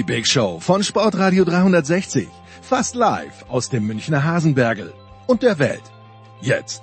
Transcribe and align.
Die 0.00 0.04
Big 0.04 0.26
Show 0.26 0.58
von 0.60 0.82
Sportradio 0.82 1.44
360. 1.44 2.26
Fast 2.62 2.94
live 2.94 3.44
aus 3.50 3.68
dem 3.68 3.86
Münchner 3.86 4.24
Hasenbergel 4.24 4.94
und 5.26 5.42
der 5.42 5.58
Welt. 5.58 5.82
Jetzt. 6.40 6.82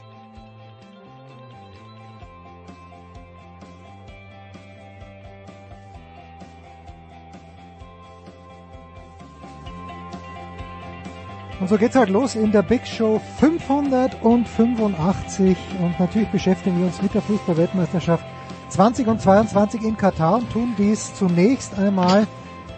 Und 11.59 11.69
so 11.69 11.79
geht's 11.79 11.95
halt 11.95 12.09
los 12.09 12.35
in 12.35 12.51
der 12.51 12.61
Big 12.61 12.85
Show 12.85 13.19
585 13.39 15.57
und 15.79 15.99
natürlich 15.99 16.29
beschäftigen 16.29 16.77
wir 16.77 16.85
uns 16.85 17.01
mit 17.01 17.15
der 17.15 17.23
Fußball-Weltmeisterschaft 17.23 18.27
2022 18.69 19.81
in 19.81 19.97
Katar 19.97 20.35
und 20.35 20.51
tun 20.51 20.75
dies 20.77 21.15
zunächst 21.15 21.75
einmal 21.79 22.27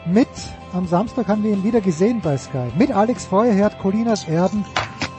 mit, 0.05 0.27
am 0.73 0.87
Samstag 0.87 1.27
haben 1.27 1.43
wir 1.43 1.51
ihn 1.51 1.63
wieder 1.63 1.81
gesehen 1.81 2.21
bei 2.21 2.37
Sky, 2.37 2.71
mit 2.77 2.91
Alex 2.91 3.25
Feuerherd, 3.25 3.79
Colinas 3.79 4.27
Erben, 4.27 4.65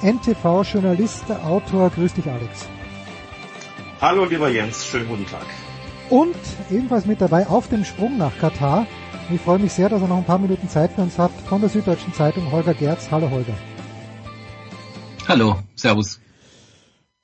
NTV-Journalist, 0.02 1.30
Autor. 1.44 1.90
Grüß 1.90 2.14
dich 2.14 2.28
Alex. 2.28 2.66
Hallo 4.00 4.24
lieber 4.24 4.48
Jens, 4.48 4.86
schönen 4.86 5.08
guten 5.08 5.26
Tag. 5.26 5.46
Und 6.08 6.36
ebenfalls 6.70 7.06
mit 7.06 7.20
dabei 7.20 7.46
auf 7.46 7.68
dem 7.68 7.84
Sprung 7.84 8.16
nach 8.16 8.36
Katar. 8.38 8.86
Ich 9.32 9.40
freue 9.40 9.58
mich 9.58 9.72
sehr, 9.72 9.88
dass 9.88 10.02
er 10.02 10.08
noch 10.08 10.16
ein 10.16 10.24
paar 10.24 10.38
Minuten 10.38 10.68
Zeit 10.68 10.92
für 10.92 11.02
uns 11.02 11.18
hat. 11.18 11.30
Von 11.48 11.60
der 11.60 11.70
Süddeutschen 11.70 12.12
Zeitung 12.14 12.50
Holger 12.50 12.74
Gerz. 12.74 13.08
Hallo 13.10 13.30
Holger. 13.30 13.54
Hallo, 15.28 15.58
Servus. 15.76 16.18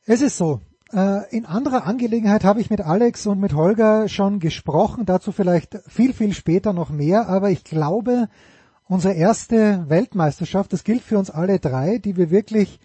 Es 0.04 0.20
ist 0.20 0.36
so. 0.36 0.60
Äh, 0.92 1.28
in 1.36 1.46
anderer 1.46 1.84
Angelegenheit 1.84 2.44
habe 2.44 2.60
ich 2.60 2.70
mit 2.70 2.80
Alex 2.80 3.26
und 3.26 3.40
mit 3.40 3.54
Holger 3.54 4.08
schon 4.08 4.38
gesprochen. 4.38 5.04
Dazu 5.04 5.32
vielleicht 5.32 5.78
viel, 5.86 6.12
viel 6.12 6.32
später 6.32 6.72
noch 6.72 6.90
mehr. 6.90 7.28
Aber 7.28 7.50
ich 7.50 7.64
glaube, 7.64 8.28
unsere 8.88 9.14
erste 9.14 9.88
Weltmeisterschaft, 9.88 10.72
das 10.72 10.84
gilt 10.84 11.02
für 11.02 11.18
uns 11.18 11.30
alle 11.30 11.58
drei, 11.58 11.98
die 11.98 12.16
wir 12.16 12.30
wirklich 12.30 12.78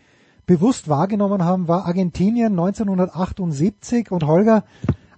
bewusst 0.48 0.90
wahrgenommen 0.90 1.46
haben, 1.46 1.68
war 1.68 1.86
Argentinien 1.86 2.54
1978. 2.54 4.12
Und 4.12 4.26
Holger, 4.26 4.64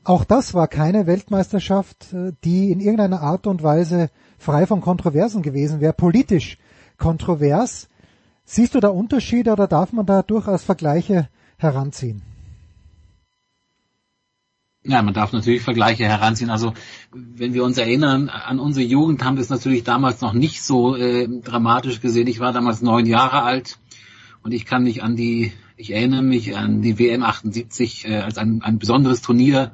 auch 0.04 0.26
das 0.26 0.54
war 0.54 0.68
keine 0.68 1.08
Weltmeisterschaft, 1.08 2.12
äh, 2.14 2.34
die 2.44 2.70
in 2.70 2.82
irgendeiner 2.82 3.22
Art 3.22 3.48
und 3.48 3.64
Weise 3.64 4.10
frei 4.38 4.66
von 4.66 4.82
Kontroversen 4.82 5.42
gewesen 5.42 5.80
wäre, 5.80 5.94
politisch 5.94 6.58
kontrovers. 6.98 7.88
Siehst 8.44 8.76
du 8.76 8.82
da 8.82 8.90
Unterschiede 8.90 9.54
oder 9.54 9.68
darf 9.68 9.94
man 9.94 10.06
da 10.06 10.22
durchaus 10.22 10.64
Vergleiche 10.64 11.30
heranziehen? 11.58 12.33
Ja, 14.86 15.02
man 15.02 15.14
darf 15.14 15.32
natürlich 15.32 15.62
Vergleiche 15.62 16.04
heranziehen. 16.04 16.50
Also 16.50 16.74
wenn 17.14 17.54
wir 17.54 17.64
uns 17.64 17.78
erinnern 17.78 18.28
an 18.28 18.60
unsere 18.60 18.86
Jugend, 18.86 19.24
haben 19.24 19.38
wir 19.38 19.42
es 19.42 19.50
natürlich 19.50 19.84
damals 19.84 20.20
noch 20.20 20.34
nicht 20.34 20.62
so 20.62 20.98
äh, 20.98 21.28
dramatisch 21.42 22.02
gesehen. 22.02 22.28
Ich 22.28 22.42
war 22.42 22.52
damals 22.52 22.82
neun 22.82 23.06
Jahre 23.06 23.44
alt 23.44 23.80
und 24.42 24.52
ich 24.52 24.66
kann 24.66 24.84
mich 24.84 25.02
an 25.02 25.16
die, 25.16 25.54
ich 25.78 25.94
erinnere 25.94 26.22
mich 26.22 26.58
an 26.58 26.82
die 26.82 27.00
WM 27.00 27.24
78 27.24 28.10
äh, 28.10 28.18
als 28.18 28.38
ein, 28.38 28.62
ein 28.62 28.78
besonderes 28.78 29.22
Turnier, 29.22 29.72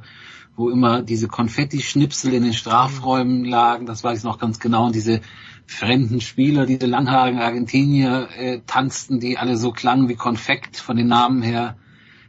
wo 0.56 0.70
immer 0.70 1.02
diese 1.02 1.28
Konfetti-Schnipsel 1.28 2.32
in 2.32 2.44
den 2.44 2.54
Strafräumen 2.54 3.46
lagen. 3.46 3.88
Das 3.88 4.04
weiß 4.04 4.20
ich 4.20 4.24
noch 4.24 4.38
ganz 4.38 4.60
genau. 4.60 4.86
Und 4.86 4.94
diese 4.94 5.22
fremden 5.66 6.22
Spieler, 6.22 6.68
diese 6.68 6.86
langhaarigen 6.86 7.40
Argentinier 7.40 8.30
äh, 8.38 8.60
tanzten, 8.68 9.20
die 9.20 9.40
alle 9.40 9.58
so 9.58 9.72
klangen 9.72 10.08
wie 10.08 10.16
Konfekt 10.16 10.78
von 10.78 10.98
den 10.98 11.08
Namen 11.08 11.42
her. 11.42 11.78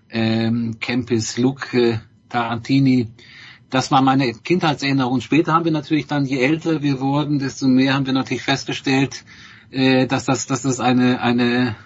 Ähm, 0.08 0.78
Kempis, 0.80 1.36
Luke, 1.36 2.00
Tarantini. 2.30 3.08
Das 3.68 3.90
war 3.90 4.02
meine 4.02 4.32
Kindheitserinnerung. 4.32 5.20
Später 5.20 5.52
haben 5.52 5.64
wir 5.64 5.72
natürlich 5.72 6.06
dann, 6.06 6.24
je 6.24 6.40
älter 6.40 6.82
wir 6.82 7.00
wurden, 7.00 7.38
desto 7.38 7.68
mehr 7.68 7.94
haben 7.94 8.06
wir 8.06 8.12
natürlich 8.12 8.42
festgestellt, 8.42 9.24
äh, 9.70 10.06
dass 10.06 10.24
das, 10.24 10.46
dass 10.46 10.62
das 10.62 10.80
eine, 10.80 11.20
eine 11.20 11.76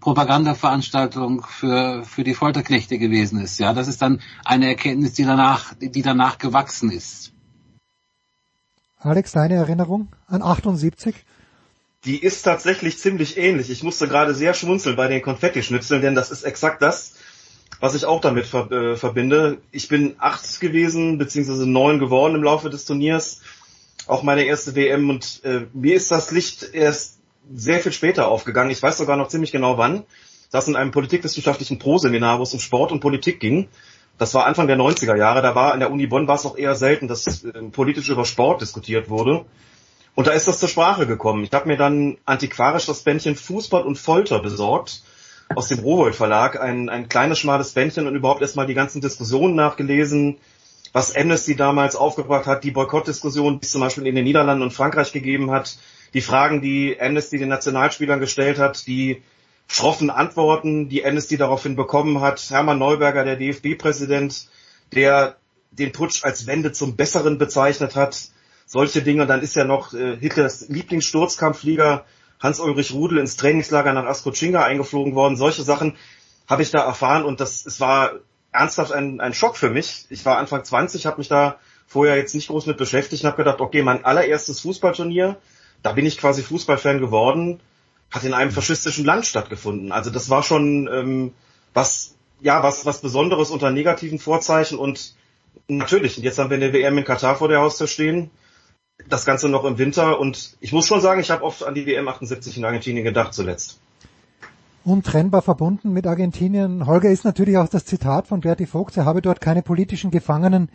Propagandaveranstaltung 0.00 1.42
für, 1.42 2.04
für 2.04 2.24
die 2.24 2.34
Folterknechte 2.34 2.98
gewesen 2.98 3.40
ist. 3.40 3.58
Ja, 3.58 3.72
das 3.72 3.88
ist 3.88 4.02
dann 4.02 4.20
eine 4.44 4.68
Erkenntnis, 4.68 5.12
die 5.12 5.24
danach, 5.24 5.74
die 5.80 6.02
danach 6.02 6.38
gewachsen 6.38 6.90
ist. 6.90 7.32
Alex, 8.98 9.32
deine 9.32 9.54
Erinnerung 9.54 10.08
an 10.26 10.42
78? 10.42 11.14
Die 12.04 12.18
ist 12.18 12.42
tatsächlich 12.42 12.98
ziemlich 12.98 13.36
ähnlich. 13.36 13.70
Ich 13.70 13.82
musste 13.82 14.08
gerade 14.08 14.34
sehr 14.34 14.54
schmunzeln 14.54 14.96
bei 14.96 15.08
den 15.08 15.22
Konfetti-Schnipseln, 15.22 16.00
denn 16.00 16.14
das 16.14 16.30
ist 16.30 16.44
exakt 16.44 16.80
das, 16.80 17.14
was 17.80 17.94
ich 17.94 18.04
auch 18.04 18.20
damit 18.20 18.46
ver 18.46 18.70
äh, 18.70 18.96
verbinde. 18.96 19.58
Ich 19.72 19.88
bin 19.88 20.14
acht 20.18 20.60
gewesen, 20.60 21.18
beziehungsweise 21.18 21.68
neun 21.68 21.98
geworden 21.98 22.34
im 22.34 22.44
Laufe 22.44 22.70
des 22.70 22.84
Turniers. 22.84 23.40
Auch 24.06 24.22
meine 24.22 24.44
erste 24.44 24.74
WM 24.74 25.08
und 25.08 25.40
äh, 25.44 25.66
mir 25.72 25.94
ist 25.94 26.10
das 26.10 26.30
Licht 26.30 26.74
erst 26.74 27.18
sehr 27.52 27.80
viel 27.80 27.92
später 27.92 28.28
aufgegangen. 28.28 28.70
Ich 28.70 28.82
weiß 28.82 28.98
sogar 28.98 29.16
noch 29.16 29.28
ziemlich 29.28 29.52
genau 29.52 29.78
wann. 29.78 30.04
Das 30.50 30.68
in 30.68 30.76
einem 30.76 30.90
politikwissenschaftlichen 30.90 31.78
Pro-Seminar, 31.78 32.38
wo 32.38 32.42
es 32.42 32.52
um 32.52 32.60
Sport 32.60 32.92
und 32.92 33.00
Politik 33.00 33.40
ging. 33.40 33.68
Das 34.18 34.34
war 34.34 34.46
Anfang 34.46 34.66
der 34.66 34.76
90er 34.76 35.16
Jahre. 35.16 35.42
Da 35.42 35.54
war 35.54 35.72
an 35.72 35.80
der 35.80 35.90
Uni 35.90 36.06
Bonn 36.06 36.28
war 36.28 36.34
es 36.34 36.44
auch 36.44 36.58
eher 36.58 36.74
selten, 36.74 37.08
dass 37.08 37.44
äh, 37.44 37.52
politisch 37.72 38.10
über 38.10 38.26
Sport 38.26 38.60
diskutiert 38.60 39.08
wurde. 39.08 39.46
Und 40.14 40.26
da 40.26 40.32
ist 40.32 40.48
das 40.48 40.58
zur 40.58 40.68
Sprache 40.68 41.06
gekommen. 41.06 41.44
Ich 41.44 41.52
habe 41.52 41.68
mir 41.68 41.76
dann 41.78 42.18
antiquarisch 42.26 42.84
das 42.84 43.02
Bändchen 43.02 43.36
Fußball 43.36 43.84
und 43.84 43.96
Folter 43.96 44.40
besorgt 44.40 45.02
aus 45.54 45.68
dem 45.68 45.80
Rowold 45.80 46.14
Verlag. 46.14 46.60
Ein, 46.60 46.88
ein 46.88 47.08
kleines, 47.08 47.38
schmales 47.38 47.72
Bändchen 47.72 48.06
und 48.06 48.14
überhaupt 48.14 48.42
erstmal 48.42 48.66
die 48.66 48.74
ganzen 48.74 49.00
Diskussionen 49.00 49.54
nachgelesen, 49.54 50.38
was 50.92 51.14
Amnesty 51.14 51.56
damals 51.56 51.96
aufgebracht 51.96 52.46
hat, 52.46 52.64
die 52.64 52.70
Boykottdiskussion, 52.70 53.60
die 53.60 53.64
es 53.64 53.72
zum 53.72 53.80
Beispiel 53.80 54.06
in 54.06 54.14
den 54.14 54.24
Niederlanden 54.24 54.62
und 54.62 54.72
Frankreich 54.72 55.12
gegeben 55.12 55.50
hat, 55.50 55.78
die 56.14 56.20
Fragen, 56.20 56.60
die 56.60 57.00
Amnesty 57.00 57.38
den 57.38 57.48
Nationalspielern 57.48 58.18
gestellt 58.18 58.58
hat, 58.58 58.86
die 58.86 59.22
schroffen 59.68 60.10
Antworten, 60.10 60.88
die 60.88 61.04
Amnesty 61.04 61.36
daraufhin 61.36 61.76
bekommen 61.76 62.20
hat. 62.20 62.50
Hermann 62.50 62.78
Neuberger, 62.78 63.24
der 63.24 63.36
DFB-Präsident, 63.36 64.48
der 64.92 65.36
den 65.70 65.92
Putsch 65.92 66.24
als 66.24 66.48
Wende 66.48 66.72
zum 66.72 66.96
Besseren 66.96 67.38
bezeichnet 67.38 67.94
hat. 67.94 68.30
Solche 68.66 69.02
Dinge. 69.02 69.22
Und 69.22 69.28
dann 69.28 69.42
ist 69.42 69.54
ja 69.54 69.64
noch 69.64 69.94
äh, 69.94 70.16
Hitlers 70.16 70.68
Lieblingssturzkampfflieger 70.68 72.04
Hans-Ulrich 72.40 72.92
Rudel 72.92 73.18
ins 73.18 73.36
Trainingslager 73.36 73.92
nach 73.92 74.06
Askochinga 74.06 74.62
eingeflogen 74.62 75.14
worden. 75.14 75.36
Solche 75.36 75.62
Sachen 75.62 75.96
habe 76.48 76.62
ich 76.62 76.70
da 76.70 76.80
erfahren 76.80 77.24
und 77.24 77.40
das 77.40 77.64
es 77.66 77.80
war 77.80 78.12
ernsthaft 78.52 78.92
ein, 78.92 79.20
ein 79.20 79.34
Schock 79.34 79.56
für 79.56 79.70
mich. 79.70 80.06
Ich 80.08 80.24
war 80.24 80.38
Anfang 80.38 80.64
20, 80.64 81.06
habe 81.06 81.18
mich 81.18 81.28
da 81.28 81.58
vorher 81.86 82.16
jetzt 82.16 82.34
nicht 82.34 82.48
groß 82.48 82.66
mit 82.66 82.76
beschäftigt 82.76 83.22
und 83.22 83.28
habe 83.28 83.36
gedacht, 83.38 83.60
okay, 83.60 83.82
mein 83.82 84.04
allererstes 84.04 84.60
Fußballturnier, 84.60 85.36
da 85.82 85.92
bin 85.92 86.06
ich 86.06 86.18
quasi 86.18 86.42
Fußballfan 86.42 86.98
geworden. 86.98 87.60
hat 88.10 88.24
in 88.24 88.34
einem 88.34 88.50
faschistischen 88.50 89.04
Land 89.04 89.26
stattgefunden. 89.26 89.92
Also 89.92 90.10
das 90.10 90.30
war 90.30 90.42
schon 90.42 90.88
ähm, 90.92 91.32
was, 91.74 92.16
ja, 92.40 92.62
was, 92.62 92.84
was 92.86 93.02
Besonderes 93.02 93.50
unter 93.50 93.70
negativen 93.70 94.18
Vorzeichen 94.18 94.78
und 94.78 95.14
natürlich, 95.68 96.16
und 96.16 96.24
jetzt 96.24 96.38
haben 96.38 96.50
wir 96.50 96.56
eine 96.56 96.72
WM 96.72 96.98
in 96.98 97.04
Katar 97.04 97.36
vor 97.36 97.48
der 97.48 97.60
Haustür 97.60 97.86
stehen, 97.86 98.30
das 99.08 99.24
Ganze 99.24 99.48
noch 99.48 99.64
im 99.64 99.78
Winter 99.78 100.18
und 100.20 100.56
ich 100.60 100.72
muss 100.72 100.86
schon 100.86 101.00
sagen, 101.00 101.20
ich 101.20 101.30
habe 101.30 101.44
oft 101.44 101.64
an 101.64 101.74
die 101.74 101.86
WM 101.86 102.08
78 102.08 102.56
in 102.56 102.64
Argentinien 102.64 103.04
gedacht 103.04 103.34
zuletzt. 103.34 103.80
untrennbar 104.84 105.42
verbunden 105.42 105.92
mit 105.92 106.06
Argentinien. 106.06 106.86
Holger 106.86 107.10
ist 107.10 107.24
natürlich 107.24 107.58
auch 107.58 107.68
das 107.68 107.84
Zitat 107.84 108.26
von 108.26 108.40
Berti 108.40 108.66
Vogt, 108.66 108.96
er 108.96 109.04
habe 109.04 109.22
dort 109.22 109.40
keine 109.40 109.62
politischen 109.62 110.10
Gefangenen 110.10 110.70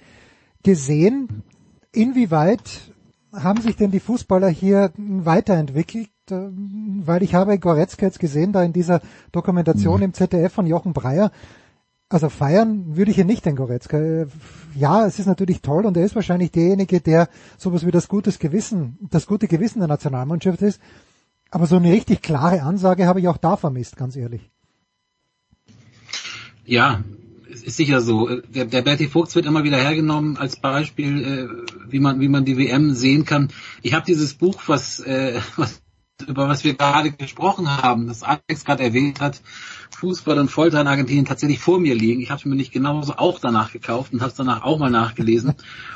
gesehen. 0.63 1.43
Inwieweit 1.91 2.93
haben 3.33 3.61
sich 3.61 3.75
denn 3.75 3.91
die 3.91 3.99
Fußballer 3.99 4.49
hier 4.49 4.91
weiterentwickelt? 4.97 6.09
Ähm, 6.31 7.03
Weil 7.05 7.23
ich 7.23 7.35
habe 7.35 7.59
Goretzka 7.59 8.05
jetzt 8.05 8.19
gesehen, 8.19 8.51
da 8.51 8.63
in 8.63 8.73
dieser 8.73 9.01
Dokumentation 9.31 10.01
im 10.01 10.13
ZDF 10.13 10.53
von 10.53 10.65
Jochen 10.65 10.93
Breyer. 10.93 11.31
Also 12.07 12.29
feiern 12.29 12.95
würde 12.95 13.09
ich 13.09 13.15
hier 13.15 13.25
nicht 13.25 13.45
den 13.45 13.55
Goretzka. 13.55 14.27
Ja, 14.75 15.07
es 15.07 15.17
ist 15.17 15.25
natürlich 15.25 15.61
toll 15.61 15.85
und 15.85 15.97
er 15.97 16.05
ist 16.05 16.15
wahrscheinlich 16.15 16.51
derjenige, 16.51 17.01
der 17.01 17.29
sowas 17.57 17.85
wie 17.85 17.91
das 17.91 18.07
gutes 18.07 18.37
Gewissen, 18.37 18.99
das 19.09 19.25
gute 19.25 19.47
Gewissen 19.47 19.79
der 19.79 19.87
Nationalmannschaft 19.87 20.61
ist. 20.61 20.79
Aber 21.49 21.65
so 21.65 21.77
eine 21.77 21.91
richtig 21.91 22.21
klare 22.21 22.61
Ansage 22.61 23.07
habe 23.07 23.19
ich 23.19 23.27
auch 23.27 23.37
da 23.37 23.57
vermisst, 23.57 23.97
ganz 23.97 24.15
ehrlich. 24.15 24.51
Ja, 26.65 27.03
es 27.51 27.63
ist 27.63 27.77
sicher 27.77 28.01
so. 28.01 28.41
Der, 28.41 28.65
der 28.65 28.81
Berti 28.81 29.07
Vogts 29.07 29.35
wird 29.35 29.45
immer 29.45 29.63
wieder 29.63 29.77
hergenommen 29.77 30.37
als 30.37 30.57
Beispiel, 30.57 31.23
äh, 31.25 31.91
wie 31.91 31.99
man 31.99 32.19
wie 32.19 32.27
man 32.27 32.45
die 32.45 32.57
WM 32.57 32.93
sehen 32.93 33.25
kann. 33.25 33.49
Ich 33.81 33.93
habe 33.93 34.05
dieses 34.05 34.33
Buch, 34.33 34.63
was, 34.67 34.99
äh, 34.99 35.39
was 35.55 35.81
über 36.27 36.47
was 36.47 36.63
wir 36.63 36.75
gerade 36.75 37.11
gesprochen 37.11 37.69
haben, 37.69 38.07
das 38.07 38.23
Alex 38.23 38.63
gerade 38.63 38.83
erwähnt 38.83 39.19
hat, 39.21 39.41
Fußball 39.91 40.39
und 40.39 40.49
Folter 40.49 40.81
in 40.81 40.87
Argentinien 40.87 41.25
tatsächlich 41.25 41.59
vor 41.59 41.79
mir 41.79 41.95
liegen. 41.95 42.21
Ich 42.21 42.29
habe 42.29 42.39
es 42.39 42.45
mir 42.45 42.55
nicht 42.55 42.71
genauso 42.71 43.13
auch 43.13 43.39
danach 43.39 43.71
gekauft 43.71 44.13
und 44.13 44.21
habe 44.21 44.31
es 44.31 44.35
danach 44.35 44.63
auch 44.63 44.79
mal 44.79 44.89
nachgelesen 44.89 45.53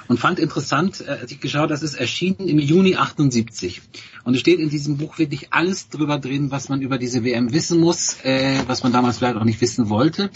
und 0.07 0.19
fand 0.19 0.39
interessant, 0.39 1.01
äh, 1.01 1.12
als 1.21 1.31
ich 1.31 1.39
geschaut, 1.39 1.71
das 1.71 1.83
ist 1.83 1.95
erschienen 1.95 2.47
im 2.47 2.59
Juni 2.59 2.95
78 2.95 3.81
und 4.24 4.33
es 4.33 4.39
steht 4.39 4.59
in 4.59 4.69
diesem 4.69 4.97
Buch 4.97 5.18
wirklich 5.18 5.53
alles 5.53 5.89
drüber 5.89 6.19
drin, 6.19 6.51
was 6.51 6.69
man 6.69 6.81
über 6.81 6.97
diese 6.97 7.24
WM 7.24 7.53
wissen 7.53 7.80
muss, 7.80 8.18
äh, 8.24 8.62
was 8.68 8.83
man 8.83 8.94
damals 8.94 9.18
vielleicht 9.18 9.38
auch 9.38 9.44
nicht 9.44 9.62
wissen 9.62 9.89
wollte. 9.89 10.30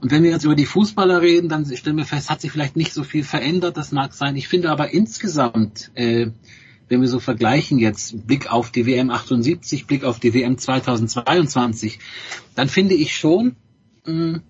Und 0.00 0.10
wenn 0.10 0.22
wir 0.22 0.30
jetzt 0.30 0.44
über 0.44 0.54
die 0.54 0.66
Fußballer 0.66 1.20
reden, 1.20 1.48
dann 1.48 1.64
stellen 1.76 1.96
wir 1.96 2.06
fest, 2.06 2.30
hat 2.30 2.40
sich 2.40 2.50
vielleicht 2.50 2.76
nicht 2.76 2.94
so 2.94 3.04
viel 3.04 3.24
verändert, 3.24 3.76
das 3.76 3.92
mag 3.92 4.14
sein. 4.14 4.36
Ich 4.36 4.48
finde 4.48 4.70
aber 4.70 4.92
insgesamt, 4.92 5.90
äh, 5.94 6.28
wenn 6.90 7.00
wir 7.00 7.08
so 7.08 7.20
vergleichen 7.20 7.78
jetzt, 7.78 8.26
Blick 8.26 8.52
auf 8.52 8.70
die 8.70 8.84
WM 8.84 9.10
78, 9.10 9.86
Blick 9.86 10.04
auf 10.04 10.18
die 10.18 10.34
WM 10.34 10.58
2022, 10.58 12.00
dann 12.56 12.68
finde 12.68 12.96
ich 12.96 13.16
schon, 13.16 13.54
mh, 14.04 14.40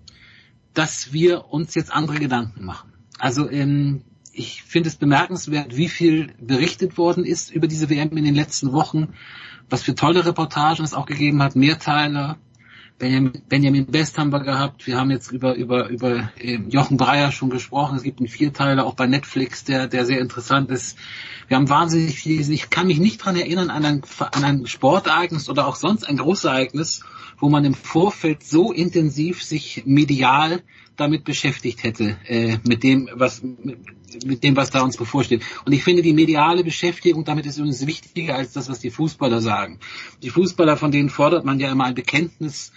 dass 0.73 1.13
wir 1.13 1.53
uns 1.53 1.75
jetzt 1.75 1.93
andere 1.93 2.17
Gedanken 2.17 2.65
machen. 2.65 2.91
Also 3.19 3.47
ähm, 3.49 4.01
ich 4.33 4.63
finde 4.63 4.89
es 4.89 4.95
bemerkenswert, 4.95 5.77
wie 5.77 5.87
viel 5.87 6.33
berichtet 6.41 6.97
worden 6.97 7.25
ist 7.25 7.51
über 7.51 7.67
diese 7.67 7.89
WM 7.91 8.17
in 8.17 8.25
den 8.25 8.35
letzten 8.35 8.71
Wochen, 8.71 9.09
was 9.69 9.83
für 9.83 9.93
tolle 9.93 10.25
Reportagen 10.25 10.83
es 10.83 10.95
auch 10.95 11.05
gegeben 11.05 11.43
hat, 11.43 11.55
Mehrteiler, 11.55 12.37
Benjamin, 13.01 13.87
Best 13.87 14.19
haben 14.19 14.31
wir 14.31 14.41
gehabt. 14.41 14.85
Wir 14.85 14.97
haben 14.97 15.09
jetzt 15.09 15.31
über 15.31 15.55
über 15.55 15.87
über 15.87 16.29
äh, 16.37 16.59
Jochen 16.69 16.97
Breyer 16.97 17.31
schon 17.31 17.49
gesprochen. 17.49 17.97
Es 17.97 18.03
gibt 18.03 18.19
einen 18.19 18.27
Vierteiler 18.27 18.85
auch 18.85 18.93
bei 18.93 19.07
Netflix, 19.07 19.63
der 19.63 19.87
der 19.87 20.05
sehr 20.05 20.19
interessant 20.19 20.69
ist. 20.69 20.99
Wir 21.47 21.57
haben 21.57 21.67
wahnsinnig 21.67 22.19
viel. 22.19 22.47
Ich 22.51 22.69
kann 22.69 22.85
mich 22.85 22.99
nicht 22.99 23.17
dran 23.17 23.35
erinnern 23.35 23.71
an 23.71 23.85
ein, 23.85 24.01
an 24.19 24.43
ein 24.43 24.67
Sportereignis 24.67 25.49
oder 25.49 25.67
auch 25.67 25.75
sonst 25.75 26.07
ein 26.07 26.17
Großereignis, 26.17 27.03
wo 27.39 27.49
man 27.49 27.65
im 27.65 27.73
Vorfeld 27.73 28.43
so 28.43 28.71
intensiv 28.71 29.43
sich 29.43 29.81
medial 29.85 30.61
damit 30.95 31.23
beschäftigt 31.23 31.83
hätte, 31.83 32.17
äh, 32.27 32.59
mit 32.67 32.83
dem, 32.83 33.09
was 33.15 33.41
mit 34.25 34.43
dem, 34.43 34.55
was 34.55 34.69
da 34.69 34.81
uns 34.81 34.97
bevorsteht. 34.97 35.41
Und 35.65 35.71
ich 35.71 35.83
finde, 35.83 36.01
die 36.03 36.13
mediale 36.13 36.63
Beschäftigung 36.63 37.23
damit 37.23 37.45
ist 37.45 37.57
übrigens 37.57 37.87
wichtiger 37.87 38.35
als 38.35 38.53
das, 38.53 38.69
was 38.69 38.79
die 38.79 38.91
Fußballer 38.91 39.41
sagen. 39.41 39.79
Die 40.21 40.29
Fußballer, 40.29 40.77
von 40.77 40.91
denen 40.91 41.09
fordert 41.09 41.45
man 41.45 41.59
ja 41.59 41.71
immer 41.71 41.85
ein 41.85 41.95
Bekenntnis 41.95 42.71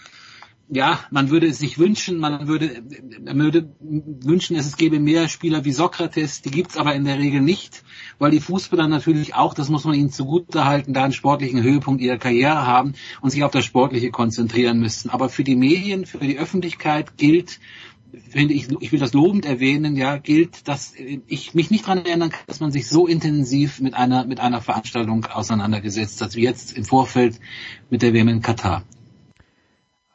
ja, 0.67 0.99
man 1.11 1.29
würde 1.29 1.47
es 1.47 1.59
sich 1.59 1.77
wünschen, 1.77 2.17
man 2.17 2.47
würde, 2.47 2.83
man 3.23 3.39
würde 3.39 3.69
wünschen, 3.79 4.55
es 4.55 4.77
gäbe 4.77 4.99
mehr 4.99 5.27
Spieler 5.27 5.63
wie 5.63 5.71
Sokrates, 5.71 6.41
die 6.41 6.49
gibt's 6.49 6.77
aber 6.77 6.95
in 6.95 7.05
der 7.05 7.19
Regel 7.19 7.41
nicht, 7.41 7.83
weil 8.17 8.31
die 8.31 8.39
Fußballer 8.39 8.87
natürlich 8.87 9.35
auch, 9.35 9.53
das 9.53 9.69
muss 9.69 9.83
man 9.83 9.93
ihnen 9.93 10.09
zugutehalten, 10.09 10.93
da 10.93 11.03
einen 11.03 11.13
sportlichen 11.13 11.61
Höhepunkt 11.61 12.01
ihrer 12.01 12.17
Karriere 12.17 12.65
haben 12.65 12.93
und 13.21 13.29
sich 13.29 13.43
auf 13.43 13.51
das 13.51 13.63
Sportliche 13.63 14.09
konzentrieren 14.09 14.79
müssen. 14.79 15.11
Aber 15.11 15.29
für 15.29 15.43
die 15.43 15.55
Medien, 15.55 16.07
für 16.07 16.17
die 16.17 16.39
Öffentlichkeit 16.39 17.15
gilt, 17.17 17.59
finde 18.29 18.55
ich, 18.55 18.67
ich 18.79 18.91
will 18.91 18.99
das 18.99 19.13
lobend 19.13 19.45
erwähnen, 19.45 19.95
ja, 19.95 20.17
gilt, 20.17 20.67
dass 20.67 20.93
ich 21.27 21.53
mich 21.53 21.69
nicht 21.69 21.85
daran 21.85 22.05
erinnern 22.05 22.31
kann, 22.31 22.45
dass 22.47 22.59
man 22.59 22.71
sich 22.71 22.87
so 22.87 23.05
intensiv 23.05 23.81
mit 23.81 23.93
einer, 23.93 24.25
mit 24.25 24.39
einer 24.39 24.61
Veranstaltung 24.61 25.25
auseinandergesetzt 25.25 26.21
hat, 26.21 26.35
wie 26.35 26.41
jetzt 26.41 26.75
im 26.75 26.85
Vorfeld 26.85 27.39
mit 27.89 28.01
der 28.01 28.13
WM 28.13 28.29
in 28.29 28.41
Katar. 28.41 28.83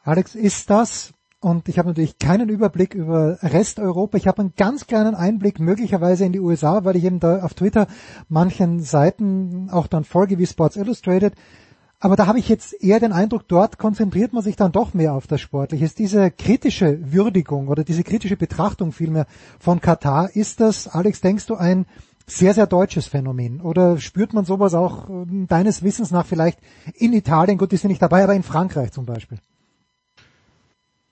Alex, 0.03 0.35
ist 0.35 0.69
das, 0.69 1.13
und 1.41 1.69
ich 1.69 1.77
habe 1.77 1.89
natürlich 1.89 2.17
keinen 2.17 2.49
Überblick 2.49 2.95
über 2.95 3.37
Resteuropa, 3.41 4.17
ich 4.17 4.27
habe 4.27 4.39
einen 4.39 4.53
ganz 4.55 4.87
kleinen 4.87 5.13
Einblick 5.13 5.59
möglicherweise 5.59 6.25
in 6.25 6.33
die 6.33 6.39
USA, 6.39 6.83
weil 6.85 6.95
ich 6.95 7.03
eben 7.03 7.19
da 7.19 7.43
auf 7.43 7.53
Twitter 7.53 7.87
manchen 8.27 8.79
Seiten 8.81 9.69
auch 9.71 9.87
dann 9.87 10.03
folge 10.03 10.39
wie 10.39 10.47
Sports 10.47 10.75
Illustrated, 10.75 11.33
aber 11.99 12.15
da 12.15 12.25
habe 12.25 12.39
ich 12.39 12.49
jetzt 12.49 12.73
eher 12.81 12.99
den 12.99 13.11
Eindruck, 13.13 13.47
dort 13.47 13.77
konzentriert 13.77 14.33
man 14.33 14.41
sich 14.41 14.55
dann 14.55 14.71
doch 14.71 14.95
mehr 14.95 15.13
auf 15.13 15.27
das 15.27 15.39
Sportliche. 15.39 15.85
Ist 15.85 15.99
diese 15.99 16.31
kritische 16.31 17.13
Würdigung 17.13 17.67
oder 17.67 17.83
diese 17.83 18.03
kritische 18.03 18.37
Betrachtung 18.37 18.91
vielmehr 18.91 19.27
von 19.59 19.81
Katar, 19.81 20.35
ist 20.35 20.61
das, 20.61 20.87
Alex, 20.87 21.21
denkst 21.21 21.45
du, 21.45 21.55
ein 21.55 21.85
sehr, 22.25 22.55
sehr 22.55 22.65
deutsches 22.65 23.05
Phänomen? 23.05 23.61
Oder 23.61 23.99
spürt 23.99 24.33
man 24.33 24.45
sowas 24.45 24.73
auch 24.73 25.11
äh, 25.11 25.45
deines 25.47 25.83
Wissens 25.83 26.09
nach 26.09 26.25
vielleicht 26.25 26.59
in 26.95 27.13
Italien, 27.13 27.59
gut, 27.59 27.71
die 27.71 27.77
sind 27.77 27.89
nicht 27.89 28.01
dabei, 28.01 28.23
aber 28.23 28.33
in 28.33 28.41
Frankreich 28.41 28.91
zum 28.91 29.05
Beispiel? 29.05 29.37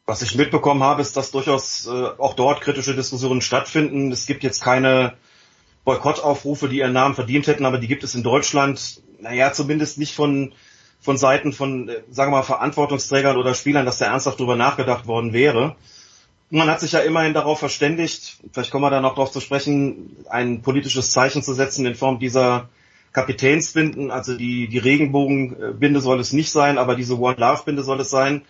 Was 0.10 0.24
ich 0.24 0.34
mitbekommen 0.34 0.82
habe, 0.82 1.04
ist, 1.04 1.16
dass 1.18 1.30
durchaus 1.30 1.86
äh, 1.86 1.92
auch 2.18 2.34
dort 2.34 2.62
kritische 2.62 2.96
Diskussionen 2.96 3.42
stattfinden. 3.42 4.12
Es 4.12 4.26
gibt 4.26 4.42
jetzt 4.42 4.60
keine 4.60 5.14
Boykottaufrufe, 5.86 6.68
die 6.68 6.78
ihren 6.78 6.94
Namen 6.94 7.14
verdient 7.14 7.46
hätten, 7.46 7.64
aber 7.64 7.78
die 7.78 7.88
gibt 7.88 8.04
es 8.04 8.16
in 8.16 8.24
Deutschland, 8.24 9.04
naja, 9.20 9.54
zumindest 9.54 10.00
nicht 10.00 10.16
von, 10.16 10.56
von 11.00 11.16
Seiten 11.20 11.54
von, 11.54 11.90
äh, 11.90 12.02
sagen 12.10 12.32
wir 12.32 12.38
mal, 12.38 12.42
Verantwortungsträgern 12.42 13.38
oder 13.38 13.54
Spielern, 13.54 13.86
dass 13.86 14.00
da 14.00 14.06
ernsthaft 14.06 14.40
drüber 14.40 14.56
nachgedacht 14.56 15.06
worden 15.06 15.32
wäre. 15.32 15.76
Man 16.50 16.72
hat 16.72 16.80
sich 16.80 16.94
ja 16.94 17.02
immerhin 17.02 17.36
darauf 17.36 17.60
verständigt, 17.60 18.40
vielleicht 18.52 18.72
kommen 18.72 18.86
wir 18.86 18.90
da 18.90 19.02
noch 19.02 19.14
darauf 19.14 19.32
zu 19.32 19.42
sprechen, 19.42 20.16
ein 20.28 20.64
politisches 20.64 21.12
Zeichen 21.12 21.44
zu 21.44 21.54
setzen 21.54 21.86
in 21.86 21.94
Form 21.94 22.18
dieser 22.18 22.70
Kapitänsbinden, 23.14 24.10
also 24.10 24.36
die, 24.36 24.70
die 24.70 24.80
Regenbogenbinde 24.80 26.02
soll 26.02 26.20
es 26.20 26.34
nicht 26.34 26.50
sein, 26.50 26.80
aber 26.80 26.96
diese 26.96 27.20
One 27.20 27.36
Love 27.38 27.62
Binde 27.66 27.84
soll 27.84 28.00
es 28.00 28.10
sein. 28.10 28.42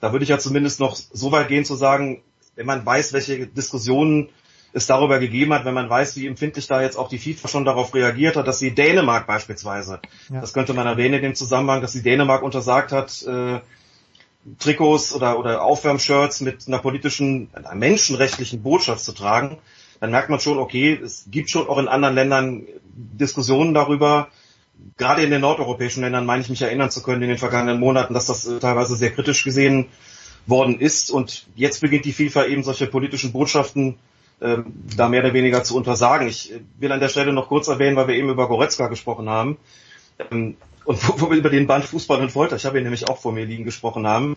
Da 0.00 0.12
würde 0.12 0.22
ich 0.22 0.28
ja 0.28 0.38
zumindest 0.38 0.80
noch 0.80 0.96
so 0.96 1.32
weit 1.32 1.48
gehen 1.48 1.64
zu 1.64 1.74
sagen, 1.74 2.22
wenn 2.56 2.66
man 2.66 2.84
weiß, 2.84 3.12
welche 3.12 3.46
Diskussionen 3.46 4.30
es 4.72 4.86
darüber 4.86 5.18
gegeben 5.18 5.52
hat, 5.52 5.64
wenn 5.64 5.74
man 5.74 5.90
weiß, 5.90 6.16
wie 6.16 6.26
empfindlich 6.26 6.66
da 6.68 6.80
jetzt 6.80 6.96
auch 6.96 7.08
die 7.08 7.18
FIFA 7.18 7.48
schon 7.48 7.64
darauf 7.64 7.94
reagiert 7.94 8.36
hat, 8.36 8.46
dass 8.46 8.60
sie 8.60 8.70
Dänemark 8.70 9.26
beispielsweise, 9.26 10.00
Ja. 10.28 10.40
das 10.40 10.52
könnte 10.52 10.74
man 10.74 10.86
erwähnen 10.86 11.14
in 11.14 11.22
dem 11.22 11.34
Zusammenhang, 11.34 11.80
dass 11.80 11.92
sie 11.92 12.02
Dänemark 12.02 12.42
untersagt 12.42 12.92
hat, 12.92 13.22
äh, 13.22 13.60
Trikots 14.58 15.12
oder, 15.12 15.38
oder 15.38 15.62
Aufwärmshirts 15.62 16.40
mit 16.40 16.66
einer 16.66 16.78
politischen, 16.78 17.50
einer 17.52 17.74
menschenrechtlichen 17.74 18.62
Botschaft 18.62 19.04
zu 19.04 19.12
tragen, 19.12 19.58
dann 20.00 20.10
merkt 20.10 20.30
man 20.30 20.40
schon, 20.40 20.58
okay, 20.58 20.98
es 21.02 21.26
gibt 21.30 21.50
schon 21.50 21.68
auch 21.68 21.78
in 21.78 21.88
anderen 21.88 22.14
Ländern 22.14 22.66
Diskussionen 22.94 23.74
darüber, 23.74 24.28
gerade 24.96 25.22
in 25.22 25.30
den 25.30 25.40
nordeuropäischen 25.40 26.02
Ländern 26.02 26.26
meine 26.26 26.42
ich 26.42 26.48
mich 26.48 26.62
erinnern 26.62 26.90
zu 26.90 27.02
können 27.02 27.22
in 27.22 27.28
den 27.28 27.38
vergangenen 27.38 27.80
Monaten, 27.80 28.14
dass 28.14 28.26
das 28.26 28.46
äh, 28.46 28.58
teilweise 28.58 28.96
sehr 28.96 29.10
kritisch 29.10 29.44
gesehen 29.44 29.86
worden 30.46 30.80
ist. 30.80 31.10
Und 31.10 31.46
jetzt 31.54 31.80
beginnt 31.80 32.04
die 32.04 32.12
FIFA 32.12 32.46
eben 32.46 32.62
solche 32.62 32.86
politischen 32.86 33.32
Botschaften 33.32 33.98
ähm, 34.40 34.72
da 34.96 35.08
mehr 35.08 35.22
oder 35.22 35.34
weniger 35.34 35.64
zu 35.64 35.76
untersagen. 35.76 36.28
Ich 36.28 36.52
äh, 36.52 36.60
will 36.78 36.92
an 36.92 37.00
der 37.00 37.08
Stelle 37.08 37.32
noch 37.32 37.48
kurz 37.48 37.68
erwähnen, 37.68 37.96
weil 37.96 38.08
wir 38.08 38.14
eben 38.14 38.30
über 38.30 38.48
Goretzka 38.48 38.88
gesprochen 38.88 39.28
haben. 39.28 39.58
Ähm, 40.30 40.56
und 40.84 41.08
wo, 41.08 41.20
wo 41.20 41.30
wir 41.30 41.36
über 41.36 41.50
den 41.50 41.66
Band 41.66 41.84
Fußball 41.84 42.20
und 42.20 42.32
Folter, 42.32 42.56
ich 42.56 42.64
habe 42.64 42.78
ihn 42.78 42.84
nämlich 42.84 43.08
auch 43.08 43.18
vor 43.18 43.32
mir 43.32 43.44
liegen 43.44 43.64
gesprochen 43.64 44.06
haben. 44.06 44.36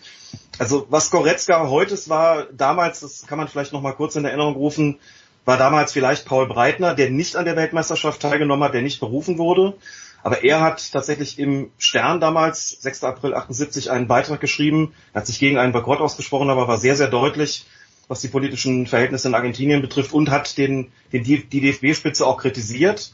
Also 0.59 0.85
was 0.89 1.09
Goretzka 1.09 1.69
heute 1.69 1.97
war 2.09 2.47
damals, 2.51 2.99
das 2.99 3.25
kann 3.25 3.37
man 3.37 3.47
vielleicht 3.47 3.73
noch 3.73 3.81
mal 3.81 3.93
kurz 3.93 4.15
in 4.15 4.25
Erinnerung 4.25 4.55
rufen, 4.55 4.99
war 5.45 5.57
damals 5.57 5.91
vielleicht 5.91 6.25
Paul 6.25 6.47
Breitner, 6.47 6.95
der 6.95 7.09
nicht 7.09 7.35
an 7.35 7.45
der 7.45 7.55
Weltmeisterschaft 7.55 8.21
teilgenommen 8.21 8.63
hat, 8.63 8.73
der 8.73 8.81
nicht 8.81 8.99
berufen 8.99 9.37
wurde. 9.37 9.75
Aber 10.23 10.43
er 10.43 10.61
hat 10.61 10.91
tatsächlich 10.93 11.37
im 11.37 11.71
Stern 11.77 12.21
damals, 12.21 12.81
6. 12.81 13.03
April 13.03 13.33
78, 13.35 13.91
einen 13.91 14.07
Beitrag 14.07 14.39
geschrieben. 14.39 14.93
Hat 15.13 15.27
sich 15.27 15.37
gegen 15.37 15.57
einen 15.57 15.73
Boykott 15.73 15.99
ausgesprochen, 15.99 16.49
aber 16.49 16.67
war 16.69 16.77
sehr, 16.77 16.95
sehr 16.95 17.09
deutlich, 17.09 17.65
was 18.07 18.21
die 18.21 18.29
politischen 18.29 18.87
Verhältnisse 18.87 19.27
in 19.27 19.35
Argentinien 19.35 19.81
betrifft 19.81 20.13
und 20.13 20.31
hat 20.31 20.57
den, 20.57 20.91
den, 21.11 21.23
die 21.23 21.43
DFB-Spitze 21.47 22.25
auch 22.25 22.37
kritisiert 22.37 23.13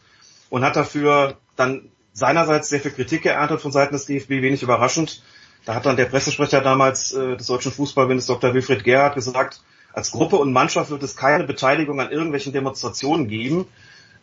und 0.52 0.64
hat 0.64 0.76
dafür 0.76 1.38
dann 1.56 1.90
seinerseits 2.14 2.70
sehr 2.70 2.80
viel 2.80 2.92
Kritik 2.92 3.24
geerntet 3.24 3.60
von 3.60 3.72
Seiten 3.72 3.94
des 3.94 4.06
DFB, 4.06 4.30
wenig 4.30 4.62
überraschend. 4.62 5.24
Da 5.66 5.74
hat 5.74 5.86
dann 5.88 5.98
der 5.98 6.06
Pressesprecher 6.06 6.62
damals 6.62 7.12
äh, 7.14 7.36
des 7.38 7.48
Deutschen 7.48 7.72
Fußballbundes, 7.72 8.28
Dr. 8.28 8.54
Wilfried 8.54 8.84
Gerhardt, 8.84 9.16
gesagt, 9.16 9.62
als 9.94 10.12
Gruppe 10.12 10.36
und 10.36 10.54
Mannschaft 10.54 10.92
wird 10.92 11.04
es 11.04 11.16
keine 11.16 11.44
Beteiligung 11.44 12.00
an 12.00 12.12
irgendwelchen 12.12 12.54
Demonstrationen 12.54 13.28
geben. 13.28 13.66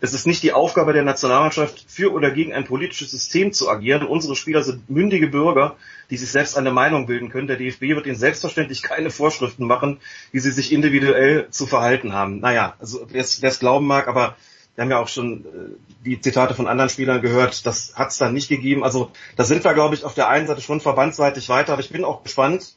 Es 0.00 0.12
ist 0.12 0.26
nicht 0.26 0.42
die 0.42 0.52
Aufgabe 0.52 0.92
der 0.92 1.04
Nationalmannschaft, 1.04 1.84
für 1.88 2.12
oder 2.12 2.30
gegen 2.30 2.52
ein 2.52 2.64
politisches 2.64 3.10
System 3.10 3.52
zu 3.52 3.70
agieren. 3.70 4.06
Unsere 4.06 4.36
Spieler 4.36 4.62
sind 4.62 4.90
mündige 4.90 5.28
Bürger, 5.28 5.76
die 6.10 6.18
sich 6.18 6.30
selbst 6.30 6.58
eine 6.58 6.70
Meinung 6.70 7.06
bilden 7.06 7.30
können. 7.30 7.46
Der 7.46 7.56
DFB 7.56 7.82
wird 7.82 8.06
ihnen 8.06 8.16
selbstverständlich 8.16 8.82
keine 8.82 9.10
Vorschriften 9.10 9.66
machen, 9.66 9.98
wie 10.32 10.40
sie 10.40 10.50
sich 10.50 10.70
individuell 10.70 11.48
zu 11.50 11.66
verhalten 11.66 12.12
haben. 12.12 12.40
Naja, 12.40 12.74
also 12.78 13.06
wer 13.10 13.22
es 13.22 13.58
glauben 13.58 13.86
mag, 13.86 14.06
aber 14.06 14.36
wir 14.76 14.82
haben 14.82 14.90
ja 14.90 14.98
auch 14.98 15.08
schon 15.08 15.44
äh, 15.44 16.04
die 16.04 16.20
Zitate 16.20 16.54
von 16.54 16.68
anderen 16.68 16.90
Spielern 16.90 17.22
gehört, 17.22 17.64
das 17.66 17.94
hat 17.96 18.10
es 18.10 18.18
dann 18.18 18.34
nicht 18.34 18.48
gegeben. 18.48 18.84
Also 18.84 19.10
da 19.34 19.44
sind 19.44 19.64
wir, 19.64 19.72
glaube 19.72 19.94
ich, 19.94 20.04
auf 20.04 20.14
der 20.14 20.28
einen 20.28 20.46
Seite 20.46 20.60
schon 20.60 20.80
verbandsseitig 20.80 21.48
weiter, 21.48 21.72
aber 21.72 21.80
ich 21.80 21.90
bin 21.90 22.04
auch 22.04 22.22
gespannt, 22.22 22.74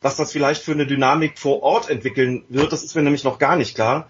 was 0.00 0.16
das 0.16 0.32
vielleicht 0.32 0.62
für 0.62 0.72
eine 0.72 0.86
Dynamik 0.86 1.38
vor 1.38 1.62
Ort 1.62 1.90
entwickeln 1.90 2.44
wird. 2.48 2.72
Das 2.72 2.84
ist 2.84 2.94
mir 2.94 3.02
nämlich 3.02 3.24
noch 3.24 3.38
gar 3.38 3.56
nicht 3.56 3.74
klar. 3.74 4.08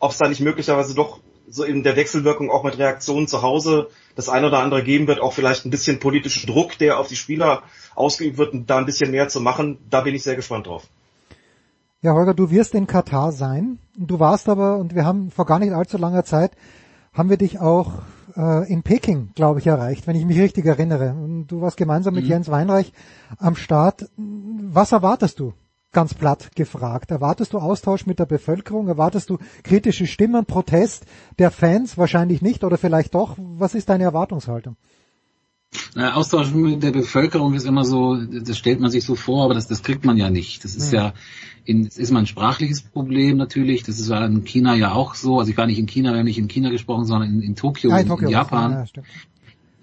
Ob 0.00 0.12
es 0.12 0.18
da 0.18 0.28
nicht 0.28 0.40
möglicherweise 0.40 0.94
doch 0.94 1.20
so 1.50 1.64
in 1.64 1.82
der 1.82 1.96
Wechselwirkung 1.96 2.50
auch 2.50 2.64
mit 2.64 2.78
Reaktionen 2.78 3.26
zu 3.26 3.42
Hause 3.42 3.88
das 4.14 4.28
eine 4.28 4.48
oder 4.48 4.58
andere 4.60 4.82
geben 4.82 5.06
wird, 5.06 5.20
auch 5.20 5.32
vielleicht 5.32 5.64
ein 5.64 5.70
bisschen 5.70 6.00
politischen 6.00 6.46
Druck, 6.46 6.76
der 6.78 6.98
auf 6.98 7.08
die 7.08 7.16
Spieler 7.16 7.62
ausgeübt 7.94 8.38
wird, 8.38 8.54
da 8.66 8.78
ein 8.78 8.86
bisschen 8.86 9.10
mehr 9.10 9.28
zu 9.28 9.40
machen. 9.40 9.78
Da 9.90 10.00
bin 10.00 10.14
ich 10.14 10.22
sehr 10.22 10.36
gespannt 10.36 10.66
drauf. 10.66 10.88
Ja, 12.00 12.14
Holger, 12.14 12.34
du 12.34 12.50
wirst 12.50 12.74
in 12.74 12.86
Katar 12.86 13.32
sein. 13.32 13.78
Du 13.96 14.20
warst 14.20 14.48
aber, 14.48 14.76
und 14.78 14.94
wir 14.94 15.04
haben 15.04 15.30
vor 15.30 15.46
gar 15.46 15.58
nicht 15.58 15.72
allzu 15.72 15.98
langer 15.98 16.24
Zeit, 16.24 16.52
haben 17.12 17.30
wir 17.30 17.36
dich 17.36 17.58
auch 17.58 17.92
äh, 18.36 18.72
in 18.72 18.82
Peking, 18.82 19.30
glaube 19.34 19.58
ich, 19.58 19.66
erreicht, 19.66 20.06
wenn 20.06 20.14
ich 20.14 20.24
mich 20.24 20.38
richtig 20.38 20.64
erinnere. 20.64 21.10
Und 21.10 21.48
Du 21.48 21.60
warst 21.60 21.76
gemeinsam 21.76 22.14
mit 22.14 22.24
Mhm. 22.24 22.30
Jens 22.30 22.50
Weinreich 22.50 22.92
am 23.38 23.56
Start. 23.56 24.08
Was 24.16 24.92
erwartest 24.92 25.40
du? 25.40 25.54
Ganz 25.90 26.12
platt 26.12 26.54
gefragt. 26.54 27.10
Erwartest 27.10 27.54
du 27.54 27.58
Austausch 27.58 28.04
mit 28.04 28.18
der 28.18 28.26
Bevölkerung? 28.26 28.88
Erwartest 28.88 29.30
du 29.30 29.38
kritische 29.62 30.06
Stimmen, 30.06 30.44
Protest 30.44 31.06
der 31.38 31.50
Fans? 31.50 31.96
Wahrscheinlich 31.96 32.42
nicht 32.42 32.62
oder 32.62 32.76
vielleicht 32.76 33.14
doch. 33.14 33.36
Was 33.38 33.74
ist 33.74 33.88
deine 33.88 34.04
Erwartungshaltung? 34.04 34.76
Na, 35.94 36.14
Austausch 36.14 36.52
mit 36.52 36.82
der 36.82 36.92
Bevölkerung 36.92 37.54
ist 37.54 37.64
immer 37.66 37.84
so, 37.84 38.16
das 38.16 38.56
stellt 38.56 38.80
man 38.80 38.90
sich 38.90 39.04
so 39.04 39.14
vor, 39.16 39.44
aber 39.44 39.54
das, 39.54 39.66
das 39.66 39.82
kriegt 39.82 40.04
man 40.04 40.16
ja 40.16 40.30
nicht. 40.30 40.64
Das 40.64 40.74
ist 40.74 40.92
ja, 40.92 41.12
in, 41.64 41.84
das 41.84 41.98
ist 41.98 42.10
mal 42.10 42.20
ein 42.20 42.26
sprachliches 42.26 42.82
Problem 42.82 43.36
natürlich. 43.36 43.82
Das 43.82 43.98
ist 43.98 44.08
ja 44.08 44.24
in 44.24 44.44
China 44.44 44.74
ja 44.74 44.92
auch 44.92 45.14
so. 45.14 45.38
Also 45.38 45.50
ich 45.50 45.56
war 45.58 45.66
nicht 45.66 45.78
in 45.78 45.86
China, 45.86 46.12
wir 46.12 46.18
haben 46.18 46.24
nicht 46.24 46.38
in 46.38 46.48
China 46.48 46.70
gesprochen, 46.70 47.04
sondern 47.04 47.30
in, 47.30 47.42
in 47.42 47.56
Tokio, 47.56 47.90
Ah, 47.90 48.00
in, 48.00 48.10
in 48.10 48.28
Japan. 48.28 48.72
Ja, 48.72 48.86
stimmt. 48.86 49.06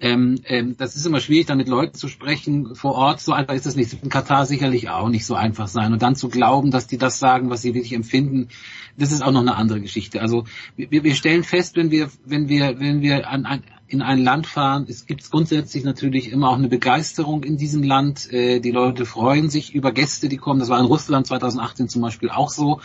Ähm, 0.06 0.40
ähm, 0.44 0.76
das 0.76 0.94
ist 0.94 1.04
immer 1.04 1.18
schwierig, 1.18 1.46
dann 1.46 1.58
mit 1.58 1.66
Leuten 1.66 1.94
zu 1.94 2.06
sprechen 2.06 2.76
vor 2.76 2.94
Ort. 2.94 3.20
So 3.20 3.32
einfach 3.32 3.54
ist 3.54 3.66
das 3.66 3.74
nicht. 3.74 3.86
Das 3.86 3.94
wird 3.94 4.04
in 4.04 4.08
Katar 4.08 4.46
sicherlich 4.46 4.88
auch 4.88 5.08
nicht 5.08 5.26
so 5.26 5.34
einfach 5.34 5.66
sein. 5.66 5.92
Und 5.92 6.00
dann 6.02 6.14
zu 6.14 6.28
glauben, 6.28 6.70
dass 6.70 6.86
die 6.86 6.96
das 6.96 7.18
sagen, 7.18 7.50
was 7.50 7.62
sie 7.62 7.74
wirklich 7.74 7.92
empfinden, 7.92 8.48
das 8.96 9.10
ist 9.10 9.22
auch 9.22 9.32
noch 9.32 9.40
eine 9.40 9.56
andere 9.56 9.80
Geschichte. 9.80 10.20
Also 10.20 10.44
wir, 10.76 11.02
wir 11.02 11.14
stellen 11.16 11.42
fest, 11.42 11.74
wenn 11.74 11.90
wir, 11.90 12.08
wenn 12.24 12.48
wir, 12.48 12.78
wenn 12.78 13.02
wir 13.02 13.28
an, 13.28 13.46
an, 13.46 13.64
in 13.88 14.00
ein 14.00 14.22
Land 14.22 14.46
fahren, 14.46 14.86
es 14.88 15.06
gibt 15.06 15.28
grundsätzlich 15.28 15.82
natürlich 15.82 16.30
immer 16.30 16.50
auch 16.50 16.56
eine 16.56 16.68
Begeisterung 16.68 17.42
in 17.42 17.56
diesem 17.56 17.82
Land. 17.82 18.32
Äh, 18.32 18.60
die 18.60 18.70
Leute 18.70 19.06
freuen 19.06 19.50
sich 19.50 19.74
über 19.74 19.90
Gäste, 19.90 20.28
die 20.28 20.36
kommen. 20.36 20.60
Das 20.60 20.68
war 20.68 20.78
in 20.78 20.86
Russland 20.86 21.26
2018 21.26 21.88
zum 21.88 22.02
Beispiel 22.02 22.30
auch 22.30 22.50
so. 22.50 22.80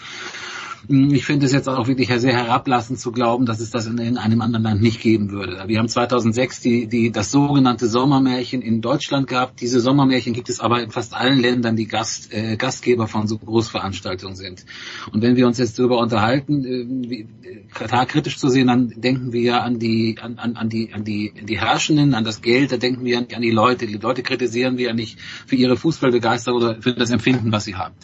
Hm, 0.88 1.14
Ich 1.14 1.26
finde 1.26 1.46
es 1.46 1.52
jetzt 1.52 1.68
auch 1.68 1.88
wirklich 1.88 2.08
sehr 2.08 2.34
herablassend 2.34 3.00
zu 3.00 3.12
glauben, 3.12 3.46
dass 3.46 3.60
es 3.60 3.70
das 3.70 3.88
in, 3.88 3.98
in 3.98 4.18
einem 4.18 4.42
anderen 4.42 4.64
Land 4.64 4.82
nicht 4.82 5.02
geben 5.02 5.32
würde. 5.32 5.64
Wir 5.68 5.80
haben 5.80 5.88
2006 5.88 6.62
die, 6.62 6.88
die, 6.88 7.12
das 7.12 7.32
sogenannte 7.32 7.88
Sommermärchen 7.88 8.62
in 8.62 8.82
Deutschland 8.82 9.28
gehabt. 9.28 9.62
Diese 9.62 9.80
Sommermärchen 9.80 10.34
gibt 10.34 10.50
es 10.50 10.60
aber 10.60 10.82
in 10.82 10.92
fast 10.92 11.14
allen 11.14 11.40
Ländern, 11.40 11.76
die 11.76 11.88
Gast, 11.88 12.34
äh, 12.34 12.58
Gastgeber 12.58 13.08
von 13.08 13.28
so 13.28 13.38
Großveranstaltungen 13.38 14.36
sind. 14.36 14.66
Und 15.12 15.22
wenn 15.22 15.36
wir 15.36 15.48
uns 15.48 15.58
jetzt 15.58 15.78
darüber 15.78 16.00
unterhalten, 16.00 16.66
äh, 16.66 17.10
wie, 17.10 17.28
äh, 17.44 18.06
kritisch 18.06 18.38
zu 18.38 18.50
sehen, 18.50 18.68
dann 18.68 18.94
denken 18.96 19.34
wir 19.34 19.42
ja 19.42 19.60
an 19.62 19.80
die, 19.80 20.18
an, 20.22 20.40
an, 20.40 20.56
an 20.56 20.70
die, 20.70 20.94
an 20.94 21.04
die, 21.04 21.34
an 21.40 21.46
die 21.46 21.60
Herrschenden, 21.60 22.14
an 22.16 22.24
das 22.24 22.42
Geld, 22.42 22.72
da 22.72 22.78
denken 22.78 23.06
wir 23.06 23.20
an 23.20 23.42
die 23.42 23.52
Leute. 23.52 23.86
Die 23.86 23.94
Leute 23.94 24.24
kritisieren 24.24 24.78
wir 24.78 24.88
ja 24.88 24.94
nicht 24.94 25.20
für 25.46 25.56
ihre 25.56 25.78
Fußballbegeisterung 25.78 26.62
oder 26.62 26.82
für 26.82 26.94
das 26.94 27.12
Empfinden, 27.12 27.52
was 27.52 27.66
sie 27.66 27.76
haben. 27.76 27.96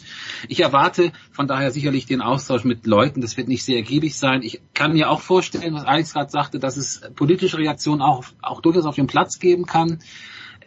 Ich 0.48 0.60
erwarte 0.60 1.12
von 1.32 1.48
daher 1.48 1.72
sicherlich 1.72 2.06
den 2.06 2.20
Austausch 2.20 2.64
mit 2.68 2.86
Leuten. 2.86 3.20
Das 3.20 3.36
wird 3.36 3.48
nicht 3.48 3.64
sehr 3.64 3.76
ergiebig 3.76 4.16
sein. 4.16 4.42
Ich 4.42 4.60
kann 4.74 4.92
mir 4.92 5.10
auch 5.10 5.20
vorstellen, 5.20 5.74
was 5.74 5.84
Alex 5.84 6.12
gerade 6.12 6.30
sagte, 6.30 6.58
dass 6.58 6.76
es 6.76 7.00
politische 7.16 7.58
Reaktionen 7.58 8.02
auch, 8.02 8.24
auch 8.40 8.60
durchaus 8.60 8.84
auf 8.84 8.94
dem 8.94 9.06
Platz 9.06 9.38
geben 9.38 9.66
kann. 9.66 9.98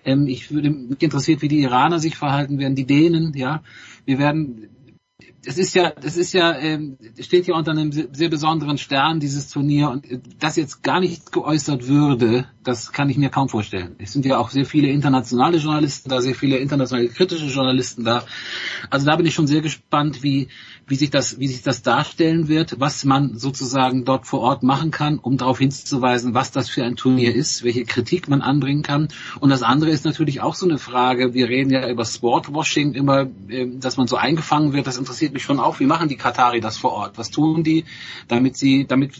Ähm, 0.03 0.27
ich 0.27 0.51
würde 0.51 0.69
mich 0.69 1.01
interessiert, 1.01 1.41
wie 1.41 1.47
die 1.47 1.61
Iraner 1.61 1.99
sich 1.99 2.17
verhalten 2.17 2.59
werden, 2.59 2.75
die 2.75 2.85
Dänen, 2.85 3.33
ja. 3.35 3.63
Wir 4.05 4.19
werden 4.19 4.69
es 5.43 5.57
ist 5.57 5.73
ja, 5.73 5.89
das 5.89 6.17
ist 6.17 6.33
ja, 6.33 6.55
ähm, 6.57 6.97
steht 7.19 7.47
ja 7.47 7.55
unter 7.55 7.71
einem 7.71 7.91
sehr 7.91 8.29
besonderen 8.29 8.77
Stern, 8.77 9.19
dieses 9.19 9.49
Turnier, 9.49 9.89
und 9.89 10.09
äh, 10.09 10.19
das 10.39 10.55
jetzt 10.55 10.83
gar 10.83 10.99
nicht 10.99 11.31
geäußert 11.31 11.87
würde, 11.87 12.45
das 12.63 12.91
kann 12.91 13.09
ich 13.09 13.17
mir 13.17 13.29
kaum 13.29 13.49
vorstellen. 13.49 13.95
Es 13.97 14.13
sind 14.13 14.25
ja 14.25 14.37
auch 14.37 14.51
sehr 14.51 14.65
viele 14.65 14.89
internationale 14.89 15.57
Journalisten 15.57 16.09
da, 16.09 16.21
sehr 16.21 16.35
viele 16.35 16.57
internationale 16.57 17.09
kritische 17.09 17.47
Journalisten 17.47 18.03
da. 18.03 18.23
Also 18.89 19.05
da 19.07 19.15
bin 19.15 19.25
ich 19.25 19.33
schon 19.33 19.47
sehr 19.47 19.61
gespannt, 19.61 20.21
wie, 20.21 20.49
wie 20.91 20.97
sich 20.97 21.09
das, 21.09 21.39
wie 21.39 21.47
sich 21.47 21.61
das 21.63 21.83
darstellen 21.83 22.49
wird, 22.49 22.79
was 22.81 23.05
man 23.05 23.37
sozusagen 23.37 24.03
dort 24.03 24.27
vor 24.27 24.41
Ort 24.41 24.61
machen 24.61 24.91
kann, 24.91 25.19
um 25.19 25.37
darauf 25.37 25.57
hinzuweisen, 25.57 26.33
was 26.33 26.51
das 26.51 26.69
für 26.69 26.83
ein 26.83 26.97
Turnier 26.97 27.33
ist, 27.33 27.63
welche 27.63 27.85
Kritik 27.85 28.27
man 28.27 28.41
anbringen 28.41 28.83
kann. 28.83 29.07
Und 29.39 29.51
das 29.51 29.63
andere 29.63 29.89
ist 29.89 30.03
natürlich 30.03 30.41
auch 30.41 30.53
so 30.53 30.67
eine 30.67 30.77
Frage. 30.77 31.33
Wir 31.33 31.47
reden 31.47 31.69
ja 31.71 31.89
über 31.89 32.03
Sportwashing 32.03 32.93
immer, 32.93 33.29
ähm, 33.47 33.79
dass 33.79 33.95
man 33.95 34.07
so 34.07 34.17
eingefangen 34.17 34.73
wird. 34.73 34.85
Das 34.85 34.97
interessiert 34.97 35.31
mich 35.33 35.43
schon 35.43 35.61
auch. 35.61 35.79
Wie 35.79 35.85
machen 35.85 36.09
die 36.09 36.17
Katari 36.17 36.59
das 36.59 36.77
vor 36.77 36.91
Ort? 36.91 37.17
Was 37.17 37.29
tun 37.31 37.63
die, 37.63 37.85
damit 38.27 38.57
sie, 38.57 38.85
damit, 38.85 39.13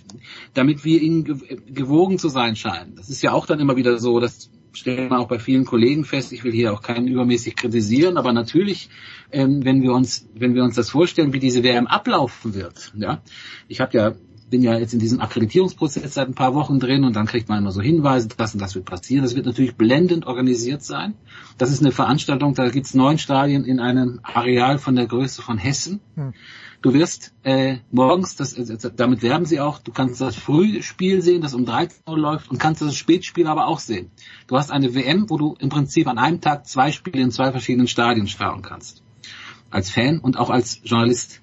damit 0.53 0.83
wir 0.83 1.01
ihnen 1.01 1.23
ge- 1.23 1.57
gewogen 1.67 2.19
zu 2.19 2.27
sein 2.27 2.57
scheinen? 2.57 2.95
Das 2.97 3.09
ist 3.09 3.21
ja 3.23 3.31
auch 3.31 3.45
dann 3.45 3.61
immer 3.61 3.77
wieder 3.77 3.97
so, 3.97 4.19
dass 4.19 4.49
stellen 4.73 5.09
wir 5.09 5.19
auch 5.19 5.27
bei 5.27 5.39
vielen 5.39 5.65
Kollegen 5.65 6.05
fest, 6.05 6.31
ich 6.31 6.43
will 6.43 6.51
hier 6.51 6.73
auch 6.73 6.81
keinen 6.81 7.07
übermäßig 7.07 7.55
kritisieren, 7.55 8.17
aber 8.17 8.33
natürlich, 8.33 8.89
ähm, 9.31 9.63
wenn 9.65 9.81
wir 9.81 9.93
uns, 9.93 10.27
wenn 10.33 10.55
wir 10.55 10.63
uns 10.63 10.75
das 10.75 10.89
vorstellen, 10.89 11.33
wie 11.33 11.39
diese 11.39 11.63
WM 11.63 11.87
ablaufen 11.87 12.53
wird, 12.53 12.93
ja, 12.95 13.21
ich 13.67 13.81
habe 13.81 13.97
ja 13.97 14.13
bin 14.51 14.61
ja 14.61 14.77
jetzt 14.77 14.93
in 14.93 14.99
diesem 14.99 15.21
Akkreditierungsprozess 15.21 16.13
seit 16.13 16.27
ein 16.27 16.35
paar 16.35 16.53
Wochen 16.53 16.77
drin 16.79 17.05
und 17.05 17.15
dann 17.15 17.25
kriegt 17.25 17.49
man 17.49 17.57
immer 17.57 17.71
so 17.71 17.81
Hinweise, 17.81 18.27
das 18.35 18.53
und 18.53 18.61
das 18.61 18.75
wird 18.75 18.85
passieren. 18.85 19.23
Das 19.23 19.35
wird 19.35 19.47
natürlich 19.47 19.75
blendend 19.75 20.27
organisiert 20.27 20.83
sein. 20.83 21.15
Das 21.57 21.71
ist 21.71 21.81
eine 21.81 21.91
Veranstaltung, 21.91 22.53
da 22.53 22.69
gibt's 22.69 22.93
neun 22.93 23.17
Stadien 23.17 23.63
in 23.63 23.79
einem 23.79 24.19
Areal 24.21 24.77
von 24.77 24.95
der 24.95 25.07
Größe 25.07 25.41
von 25.41 25.57
Hessen. 25.57 26.01
Hm. 26.15 26.33
Du 26.81 26.93
wirst 26.93 27.33
äh, 27.43 27.77
morgens, 27.91 28.35
das, 28.35 28.53
äh, 28.53 28.91
damit 28.95 29.21
werben 29.21 29.45
sie 29.45 29.59
auch, 29.59 29.77
du 29.77 29.91
kannst 29.91 30.19
das 30.19 30.35
Frühspiel 30.35 31.21
sehen, 31.21 31.41
das 31.41 31.53
um 31.53 31.65
13 31.65 32.01
Uhr 32.07 32.17
läuft 32.17 32.50
und 32.50 32.57
kannst 32.57 32.81
das 32.81 32.95
Spätspiel 32.95 33.45
aber 33.45 33.67
auch 33.67 33.79
sehen. 33.79 34.09
Du 34.47 34.57
hast 34.57 34.71
eine 34.71 34.95
WM, 34.95 35.29
wo 35.29 35.38
du 35.38 35.55
im 35.59 35.69
Prinzip 35.69 36.07
an 36.07 36.17
einem 36.17 36.41
Tag 36.41 36.65
zwei 36.65 36.91
Spiele 36.91 37.21
in 37.21 37.29
zwei 37.29 37.51
verschiedenen 37.51 37.88
Stadien 37.88 38.27
schauen 38.27 38.63
kannst. 38.63 39.03
Als 39.69 39.91
Fan 39.91 40.19
und 40.19 40.38
auch 40.38 40.50
als 40.50 40.81
Journalist. 40.83 41.41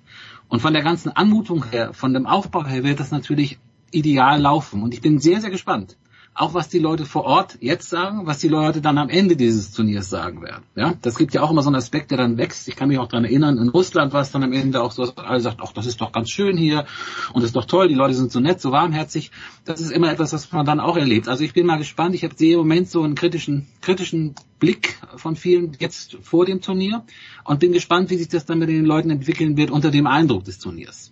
Und 0.48 0.60
von 0.60 0.72
der 0.72 0.82
ganzen 0.82 1.10
Anmutung 1.10 1.64
her, 1.70 1.94
von 1.94 2.12
dem 2.14 2.26
Aufbau 2.26 2.66
her 2.66 2.82
wird 2.82 2.98
das 2.98 3.12
natürlich 3.12 3.58
ideal 3.92 4.40
laufen. 4.40 4.82
Und 4.82 4.92
ich 4.92 5.02
bin 5.02 5.20
sehr, 5.20 5.40
sehr 5.40 5.50
gespannt. 5.50 5.96
Auch 6.38 6.54
was 6.54 6.68
die 6.68 6.78
Leute 6.78 7.04
vor 7.04 7.24
Ort 7.24 7.58
jetzt 7.60 7.90
sagen, 7.90 8.20
was 8.26 8.38
die 8.38 8.46
Leute 8.46 8.80
dann 8.80 8.96
am 8.96 9.08
Ende 9.08 9.34
dieses 9.34 9.72
Turniers 9.72 10.08
sagen 10.08 10.40
werden. 10.40 10.62
Ja, 10.76 10.94
das 11.02 11.16
gibt 11.16 11.34
ja 11.34 11.42
auch 11.42 11.50
immer 11.50 11.62
so 11.62 11.68
einen 11.68 11.74
Aspekt, 11.74 12.12
der 12.12 12.18
dann 12.18 12.38
wächst. 12.38 12.68
Ich 12.68 12.76
kann 12.76 12.86
mich 12.86 12.98
auch 12.98 13.08
daran 13.08 13.24
erinnern, 13.24 13.58
in 13.58 13.68
Russland 13.68 14.12
war 14.12 14.20
es 14.20 14.30
dann 14.30 14.44
am 14.44 14.52
Ende 14.52 14.80
auch 14.80 14.92
so, 14.92 15.04
dass 15.04 15.18
alle 15.18 15.40
sagt, 15.40 15.58
ach, 15.60 15.72
das 15.72 15.86
ist 15.86 16.00
doch 16.00 16.12
ganz 16.12 16.30
schön 16.30 16.56
hier 16.56 16.86
und 17.32 17.42
das 17.42 17.48
ist 17.48 17.56
doch 17.56 17.64
toll, 17.64 17.88
die 17.88 17.94
Leute 17.94 18.14
sind 18.14 18.30
so 18.30 18.38
nett, 18.38 18.60
so 18.60 18.70
warmherzig. 18.70 19.32
Das 19.64 19.80
ist 19.80 19.90
immer 19.90 20.12
etwas, 20.12 20.32
was 20.32 20.52
man 20.52 20.64
dann 20.64 20.78
auch 20.78 20.96
erlebt. 20.96 21.26
Also 21.26 21.42
ich 21.42 21.54
bin 21.54 21.66
mal 21.66 21.78
gespannt. 21.78 22.14
Ich 22.14 22.22
habe 22.22 22.34
im 22.38 22.58
Moment 22.58 22.88
so 22.88 23.02
einen 23.02 23.16
kritischen, 23.16 23.66
kritischen 23.80 24.36
Blick 24.60 25.00
von 25.16 25.34
vielen 25.34 25.76
jetzt 25.80 26.18
vor 26.22 26.46
dem 26.46 26.60
Turnier 26.60 27.02
und 27.42 27.58
bin 27.58 27.72
gespannt, 27.72 28.10
wie 28.10 28.16
sich 28.16 28.28
das 28.28 28.46
dann 28.46 28.60
mit 28.60 28.68
den 28.68 28.84
Leuten 28.84 29.10
entwickeln 29.10 29.56
wird 29.56 29.72
unter 29.72 29.90
dem 29.90 30.06
Eindruck 30.06 30.44
des 30.44 30.60
Turniers. 30.60 31.10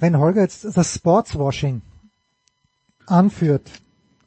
Wenn 0.00 0.18
Holger 0.18 0.42
jetzt 0.42 0.64
das 0.64 0.92
Sportswashing 0.92 1.82
anführt, 3.06 3.70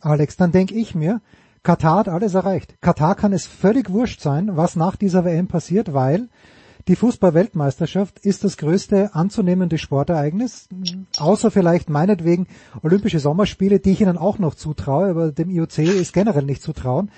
Alex, 0.01 0.37
dann 0.37 0.51
denke 0.51 0.75
ich 0.75 0.95
mir, 0.95 1.21
Katar 1.63 1.99
hat 1.99 2.09
alles 2.09 2.33
erreicht. 2.33 2.81
Katar 2.81 3.15
kann 3.15 3.33
es 3.33 3.45
völlig 3.45 3.89
wurscht 3.89 4.21
sein, 4.21 4.55
was 4.55 4.75
nach 4.75 4.95
dieser 4.95 5.25
WM 5.25 5.47
passiert, 5.47 5.93
weil 5.93 6.29
die 6.87 6.95
Fußball-Weltmeisterschaft 6.95 8.19
ist 8.19 8.43
das 8.43 8.57
größte 8.57 9.13
anzunehmende 9.13 9.77
Sportereignis, 9.77 10.69
außer 11.17 11.51
vielleicht 11.51 11.89
meinetwegen 11.89 12.47
Olympische 12.81 13.19
Sommerspiele, 13.19 13.79
die 13.79 13.91
ich 13.91 14.01
ihnen 14.01 14.17
auch 14.17 14.39
noch 14.39 14.55
zutraue, 14.55 15.09
aber 15.09 15.31
dem 15.31 15.49
IOC 15.49 15.79
ist 15.79 16.13
generell 16.13 16.45
nicht 16.45 16.63
zutrauen. 16.63 17.11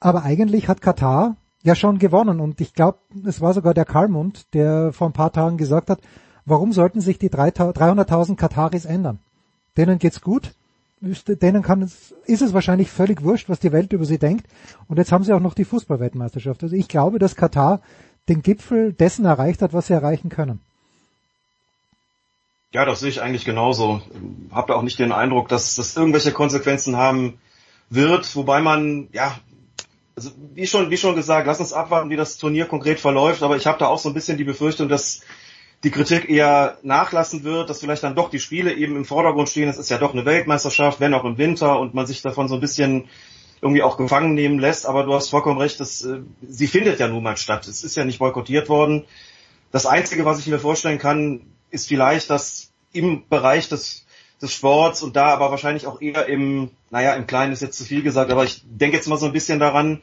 Aber 0.00 0.22
eigentlich 0.22 0.68
hat 0.68 0.80
Katar 0.80 1.36
ja 1.62 1.74
schon 1.74 1.98
gewonnen 1.98 2.40
und 2.40 2.60
ich 2.60 2.72
glaube, 2.72 2.98
es 3.26 3.40
war 3.40 3.52
sogar 3.52 3.74
der 3.74 3.84
Kalmund, 3.84 4.54
der 4.54 4.92
vor 4.92 5.08
ein 5.08 5.12
paar 5.12 5.32
Tagen 5.32 5.58
gesagt 5.58 5.90
hat, 5.90 6.00
warum 6.46 6.72
sollten 6.72 7.00
sich 7.00 7.18
die 7.18 7.30
300.000 7.30 8.36
Kataris 8.36 8.84
ändern? 8.84 9.18
Denen 9.76 9.98
geht's 9.98 10.20
gut, 10.20 10.54
ist, 11.02 11.28
denen 11.42 11.62
kann 11.62 11.82
es, 11.82 12.14
ist 12.26 12.42
es 12.42 12.52
wahrscheinlich 12.52 12.90
völlig 12.90 13.22
wurscht, 13.22 13.48
was 13.48 13.60
die 13.60 13.72
Welt 13.72 13.92
über 13.92 14.04
sie 14.04 14.18
denkt. 14.18 14.46
Und 14.88 14.98
jetzt 14.98 15.12
haben 15.12 15.24
sie 15.24 15.32
auch 15.32 15.40
noch 15.40 15.54
die 15.54 15.64
Fußballweltmeisterschaft. 15.64 16.62
Also 16.62 16.76
ich 16.76 16.88
glaube, 16.88 17.18
dass 17.18 17.36
Katar 17.36 17.80
den 18.28 18.42
Gipfel 18.42 18.92
dessen 18.92 19.24
erreicht 19.24 19.62
hat, 19.62 19.72
was 19.72 19.88
sie 19.88 19.94
erreichen 19.94 20.28
können. 20.28 20.60
Ja, 22.72 22.84
das 22.84 23.00
sehe 23.00 23.10
ich 23.10 23.20
eigentlich 23.20 23.44
genauso. 23.44 24.00
Hab 24.50 24.68
da 24.68 24.74
auch 24.74 24.82
nicht 24.82 24.98
den 24.98 25.12
Eindruck, 25.12 25.48
dass 25.48 25.74
das 25.74 25.96
irgendwelche 25.96 26.32
Konsequenzen 26.32 26.96
haben 26.96 27.38
wird, 27.90 28.34
wobei 28.34 28.60
man, 28.60 29.08
ja, 29.12 29.38
also 30.16 30.30
wie 30.54 30.66
schon, 30.66 30.90
wie 30.90 30.96
schon 30.96 31.14
gesagt, 31.14 31.46
lass 31.46 31.60
uns 31.60 31.74
abwarten, 31.74 32.08
wie 32.08 32.16
das 32.16 32.38
Turnier 32.38 32.66
konkret 32.66 33.00
verläuft, 33.00 33.42
aber 33.42 33.56
ich 33.56 33.66
habe 33.66 33.78
da 33.78 33.88
auch 33.88 33.98
so 33.98 34.08
ein 34.08 34.14
bisschen 34.14 34.38
die 34.38 34.44
Befürchtung, 34.44 34.88
dass 34.88 35.20
die 35.84 35.90
Kritik 35.90 36.28
eher 36.30 36.78
nachlassen 36.82 37.42
wird, 37.42 37.68
dass 37.68 37.80
vielleicht 37.80 38.04
dann 38.04 38.14
doch 38.14 38.30
die 38.30 38.38
Spiele 38.38 38.72
eben 38.72 38.96
im 38.96 39.04
Vordergrund 39.04 39.48
stehen. 39.48 39.68
Es 39.68 39.78
ist 39.78 39.90
ja 39.90 39.98
doch 39.98 40.12
eine 40.12 40.24
Weltmeisterschaft, 40.24 41.00
wenn 41.00 41.14
auch 41.14 41.24
im 41.24 41.38
Winter 41.38 41.80
und 41.80 41.92
man 41.92 42.06
sich 42.06 42.22
davon 42.22 42.48
so 42.48 42.54
ein 42.54 42.60
bisschen 42.60 43.08
irgendwie 43.60 43.82
auch 43.82 43.96
gefangen 43.96 44.34
nehmen 44.34 44.58
lässt. 44.58 44.86
Aber 44.86 45.04
du 45.04 45.14
hast 45.14 45.30
vollkommen 45.30 45.58
recht, 45.58 45.80
dass, 45.80 46.04
äh, 46.04 46.20
sie 46.46 46.68
findet 46.68 47.00
ja 47.00 47.08
nun 47.08 47.22
mal 47.22 47.36
statt. 47.36 47.66
Es 47.66 47.82
ist 47.82 47.96
ja 47.96 48.04
nicht 48.04 48.20
boykottiert 48.20 48.68
worden. 48.68 49.04
Das 49.72 49.86
Einzige, 49.86 50.24
was 50.24 50.38
ich 50.38 50.46
mir 50.46 50.58
vorstellen 50.58 50.98
kann, 50.98 51.46
ist 51.70 51.88
vielleicht, 51.88 52.30
dass 52.30 52.70
im 52.92 53.26
Bereich 53.28 53.68
des, 53.68 54.06
des 54.40 54.52
Sports 54.52 55.02
und 55.02 55.16
da 55.16 55.26
aber 55.26 55.50
wahrscheinlich 55.50 55.86
auch 55.86 56.00
eher 56.00 56.28
im, 56.28 56.70
naja, 56.90 57.14
im 57.14 57.26
Kleinen 57.26 57.52
ist 57.52 57.62
jetzt 57.62 57.78
zu 57.78 57.84
viel 57.84 58.02
gesagt, 58.02 58.30
aber 58.30 58.44
ich 58.44 58.62
denke 58.64 58.96
jetzt 58.96 59.08
mal 59.08 59.16
so 59.16 59.26
ein 59.26 59.32
bisschen 59.32 59.58
daran, 59.58 60.02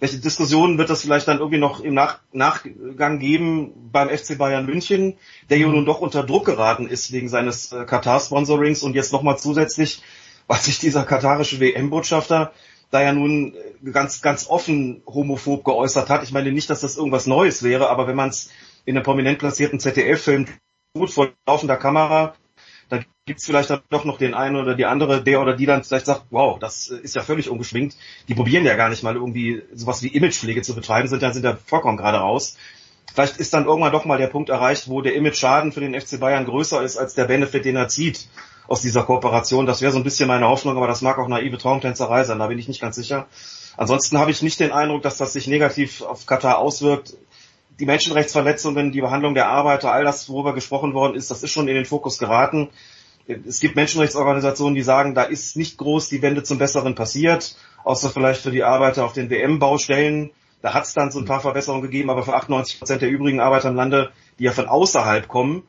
welche 0.00 0.18
Diskussionen 0.18 0.78
wird 0.78 0.90
das 0.90 1.02
vielleicht 1.02 1.28
dann 1.28 1.38
irgendwie 1.38 1.58
noch 1.58 1.80
im 1.80 1.94
Nach 1.94 2.20
Nachgang 2.32 3.18
geben 3.18 3.90
beim 3.92 4.08
FC 4.08 4.38
Bayern 4.38 4.64
München, 4.64 5.18
der 5.50 5.58
ja 5.58 5.68
nun 5.68 5.84
doch 5.84 6.00
unter 6.00 6.24
Druck 6.24 6.46
geraten 6.46 6.88
ist 6.88 7.12
wegen 7.12 7.28
seines 7.28 7.70
äh, 7.72 7.84
Katar-Sponsorings 7.84 8.82
und 8.82 8.94
jetzt 8.94 9.12
nochmal 9.12 9.38
zusätzlich, 9.38 10.02
was 10.46 10.64
sich 10.64 10.78
dieser 10.78 11.04
katarische 11.04 11.60
WM-Botschafter 11.60 12.52
da 12.90 13.02
ja 13.02 13.12
nun 13.12 13.54
äh, 13.54 13.90
ganz, 13.90 14.22
ganz 14.22 14.48
offen 14.48 15.02
homophob 15.06 15.64
geäußert 15.64 16.08
hat. 16.08 16.22
Ich 16.22 16.32
meine 16.32 16.50
nicht, 16.50 16.70
dass 16.70 16.80
das 16.80 16.96
irgendwas 16.96 17.26
Neues 17.26 17.62
wäre, 17.62 17.90
aber 17.90 18.08
wenn 18.08 18.16
man 18.16 18.30
es 18.30 18.50
in 18.86 18.96
einem 18.96 19.04
prominent 19.04 19.38
platzierten 19.38 19.80
ZDF-Film 19.80 20.46
tut, 20.96 21.10
vor 21.10 21.28
laufender 21.46 21.76
Kamera, 21.76 22.34
da 23.30 23.32
gibt's 23.32 23.46
vielleicht 23.46 23.70
dann 23.70 23.80
doch 23.90 24.04
noch 24.04 24.18
den 24.18 24.34
einen 24.34 24.56
oder 24.56 24.74
die 24.74 24.86
andere, 24.86 25.22
der 25.22 25.40
oder 25.40 25.54
die 25.54 25.64
dann 25.64 25.84
vielleicht 25.84 26.06
sagt, 26.06 26.24
wow, 26.30 26.58
das 26.58 26.88
ist 26.88 27.14
ja 27.14 27.22
völlig 27.22 27.48
ungeschminkt. 27.48 27.96
Die 28.26 28.34
probieren 28.34 28.64
ja 28.64 28.74
gar 28.74 28.88
nicht 28.88 29.04
mal 29.04 29.14
irgendwie 29.14 29.62
sowas 29.72 30.02
wie 30.02 30.08
Imagepflege 30.08 30.62
zu 30.62 30.74
betreiben, 30.74 31.06
sind 31.06 31.22
ja, 31.22 31.32
sind 31.32 31.44
ja 31.44 31.56
vollkommen 31.64 31.96
gerade 31.96 32.18
raus. 32.18 32.56
Vielleicht 33.14 33.36
ist 33.36 33.54
dann 33.54 33.66
irgendwann 33.66 33.92
doch 33.92 34.04
mal 34.04 34.18
der 34.18 34.26
Punkt 34.26 34.50
erreicht, 34.50 34.88
wo 34.88 35.00
der 35.00 35.14
Image-Schaden 35.14 35.70
für 35.70 35.80
den 35.80 35.98
FC 35.98 36.18
Bayern 36.18 36.44
größer 36.44 36.82
ist 36.82 36.96
als 36.96 37.14
der 37.14 37.26
Benefit, 37.26 37.64
den 37.64 37.76
er 37.76 37.86
zieht 37.86 38.28
aus 38.66 38.82
dieser 38.82 39.04
Kooperation. 39.04 39.64
Das 39.64 39.80
wäre 39.80 39.92
so 39.92 39.98
ein 39.98 40.04
bisschen 40.04 40.26
meine 40.26 40.48
Hoffnung, 40.48 40.76
aber 40.76 40.88
das 40.88 41.00
mag 41.00 41.16
auch 41.18 41.28
naive 41.28 41.58
Traumtänzerei 41.58 42.24
sein, 42.24 42.40
da 42.40 42.48
bin 42.48 42.58
ich 42.58 42.66
nicht 42.66 42.80
ganz 42.80 42.96
sicher. 42.96 43.28
Ansonsten 43.76 44.18
habe 44.18 44.32
ich 44.32 44.42
nicht 44.42 44.58
den 44.58 44.72
Eindruck, 44.72 45.02
dass 45.02 45.18
das 45.18 45.34
sich 45.34 45.46
negativ 45.46 46.02
auf 46.02 46.26
Katar 46.26 46.58
auswirkt. 46.58 47.14
Die 47.78 47.86
Menschenrechtsverletzungen, 47.86 48.90
die 48.90 49.00
Behandlung 49.00 49.34
der 49.34 49.48
Arbeiter, 49.48 49.92
all 49.92 50.04
das, 50.04 50.28
worüber 50.28 50.52
gesprochen 50.52 50.94
worden 50.94 51.14
ist, 51.14 51.30
das 51.30 51.44
ist 51.44 51.52
schon 51.52 51.68
in 51.68 51.76
den 51.76 51.86
Fokus 51.86 52.18
geraten. 52.18 52.70
Es 53.26 53.60
gibt 53.60 53.76
Menschenrechtsorganisationen, 53.76 54.74
die 54.74 54.82
sagen, 54.82 55.14
da 55.14 55.22
ist 55.22 55.56
nicht 55.56 55.78
groß 55.78 56.08
die 56.08 56.22
Wende 56.22 56.42
zum 56.42 56.58
Besseren 56.58 56.94
passiert, 56.94 57.56
außer 57.84 58.10
vielleicht 58.10 58.42
für 58.42 58.50
die 58.50 58.64
Arbeiter 58.64 59.04
auf 59.04 59.12
den 59.12 59.30
WM-Baustellen. 59.30 60.30
Da 60.62 60.74
hat 60.74 60.84
es 60.84 60.94
dann 60.94 61.10
so 61.10 61.18
ein 61.18 61.24
paar 61.24 61.40
Verbesserungen 61.40 61.82
gegeben, 61.82 62.10
aber 62.10 62.22
für 62.22 62.34
98 62.34 62.78
Prozent 62.78 63.02
der 63.02 63.10
übrigen 63.10 63.40
Arbeiter 63.40 63.68
im 63.68 63.76
Lande, 63.76 64.10
die 64.38 64.44
ja 64.44 64.52
von 64.52 64.66
außerhalb 64.66 65.28
kommen, 65.28 65.62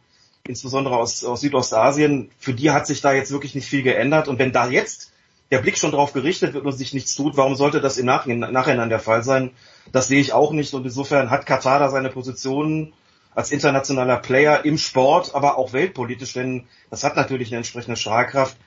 insbesondere 0.46 0.98
aus, 0.98 1.24
aus 1.24 1.42
Südostasien, 1.42 2.30
für 2.40 2.54
die 2.54 2.72
hat 2.72 2.88
sich 2.88 3.02
da 3.02 3.14
jetzt 3.14 3.32
wirklich 3.32 3.56
nicht 3.56 3.68
viel 3.68 3.84
geändert. 3.84 4.28
Und 4.28 4.40
wenn 4.40 4.52
da 4.52 4.68
jetzt 4.68 5.12
der 5.52 5.60
Blick 5.60 5.78
schon 5.78 5.92
drauf 5.92 6.14
gerichtet 6.14 6.54
wird 6.54 6.66
und 6.66 6.72
sich 6.72 6.94
nichts 6.94 7.16
tut, 7.16 7.38
warum 7.38 7.56
sollte 7.56 7.82
das 7.82 7.98
im 7.98 8.06
Nachhinein, 8.06 8.52
Nachhinein 8.52 8.90
der 8.90 9.00
Fall 9.00 9.24
sein? 9.24 9.52
Das 9.92 10.08
sehe 10.08 10.20
ich 10.20 10.34
auch 10.34 10.52
nicht. 10.52 10.74
Und 10.74 10.86
insofern 10.86 11.30
hat 11.30 11.46
Katar 11.46 11.80
da 11.80 11.90
seine 11.90 12.10
Positionen 12.10 12.94
als 13.34 13.52
internationaler 13.52 14.18
Player 14.18 14.66
im 14.66 14.78
Sport, 14.78 15.34
aber 15.36 15.58
auch 15.58 15.74
weltpolitisch, 15.74 16.34
denn 16.34 16.68
das 16.90 17.04
hat 17.04 17.16
natürlich 17.16 17.50
eine 17.50 17.58
entsprechende 17.58 17.98
Strahlkraft 17.98 18.58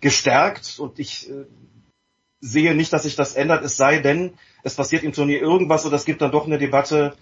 gestärkt 0.00 0.78
und 0.78 0.98
ich 0.98 1.30
äh, 1.30 1.44
sehe 2.40 2.74
nicht, 2.74 2.92
dass 2.92 3.04
sich 3.04 3.16
das 3.16 3.34
ändert, 3.34 3.64
es 3.64 3.76
sei 3.76 3.98
denn, 3.98 4.34
es 4.62 4.74
passiert 4.74 5.02
im 5.02 5.12
Turnier 5.12 5.40
irgendwas 5.40 5.86
oder 5.86 5.96
es 5.96 6.04
gibt 6.04 6.22
dann 6.22 6.32
doch 6.32 6.46
eine 6.46 6.58
Debatte 6.58 7.16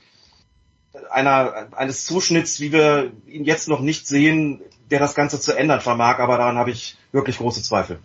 einer, 1.11 1.69
eines 1.77 2.05
Zuschnitts, 2.05 2.61
wie 2.61 2.73
wir 2.73 3.13
ihn 3.27 3.45
jetzt 3.45 3.69
noch 3.69 3.81
nicht 3.81 4.07
sehen, 4.07 4.61
der 4.91 4.99
das 4.99 5.15
Ganze 5.15 5.41
zu 5.41 5.53
ändern 5.53 5.81
vermag, 5.81 6.19
aber 6.19 6.39
daran 6.39 6.57
habe 6.57 6.71
ich 6.71 6.97
wirklich 7.13 7.39
große 7.39 7.63
Zweifel. 7.63 7.99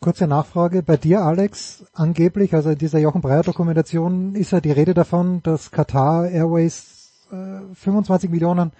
Kurze 0.00 0.26
Nachfrage 0.26 0.82
bei 0.82 0.96
dir, 0.96 1.20
Alex. 1.20 1.84
Angeblich, 1.92 2.54
also 2.54 2.70
in 2.70 2.78
dieser 2.78 2.98
Jochen 2.98 3.20
Breyer 3.20 3.42
Dokumentation 3.42 4.34
ist 4.34 4.50
ja 4.50 4.60
die 4.60 4.72
Rede 4.72 4.94
davon, 4.94 5.42
dass 5.44 5.70
Qatar 5.70 6.28
Airways 6.28 6.91
äh, 7.32 7.74
25 7.74 8.30
Millionen 8.30 8.72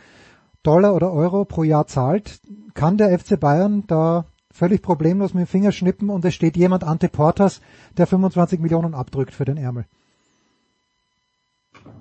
Dollar 0.63 0.95
oder 0.95 1.13
Euro 1.13 1.45
pro 1.45 1.65
Jahr 1.65 1.87
zahlt. 1.87 2.41
Kann 2.75 2.97
der 2.97 3.19
FC 3.19 3.39
Bayern 3.39 3.85
da 3.87 4.27
völlig 4.53 4.83
problemlos 4.83 5.35
mit 5.35 5.47
dem 5.47 5.49
Finger 5.49 5.73
schnippen 5.73 6.11
und 6.11 6.25
es 6.25 6.35
steht 6.35 6.57
jemand 6.57 6.85
ante 6.85 7.09
Portas, 7.09 7.61
der 7.97 8.07
25 8.07 8.61
Millionen 8.61 8.95
abdrückt 8.95 9.35
für 9.35 9.45
den 9.45 9.57
Ärmel? 9.57 9.87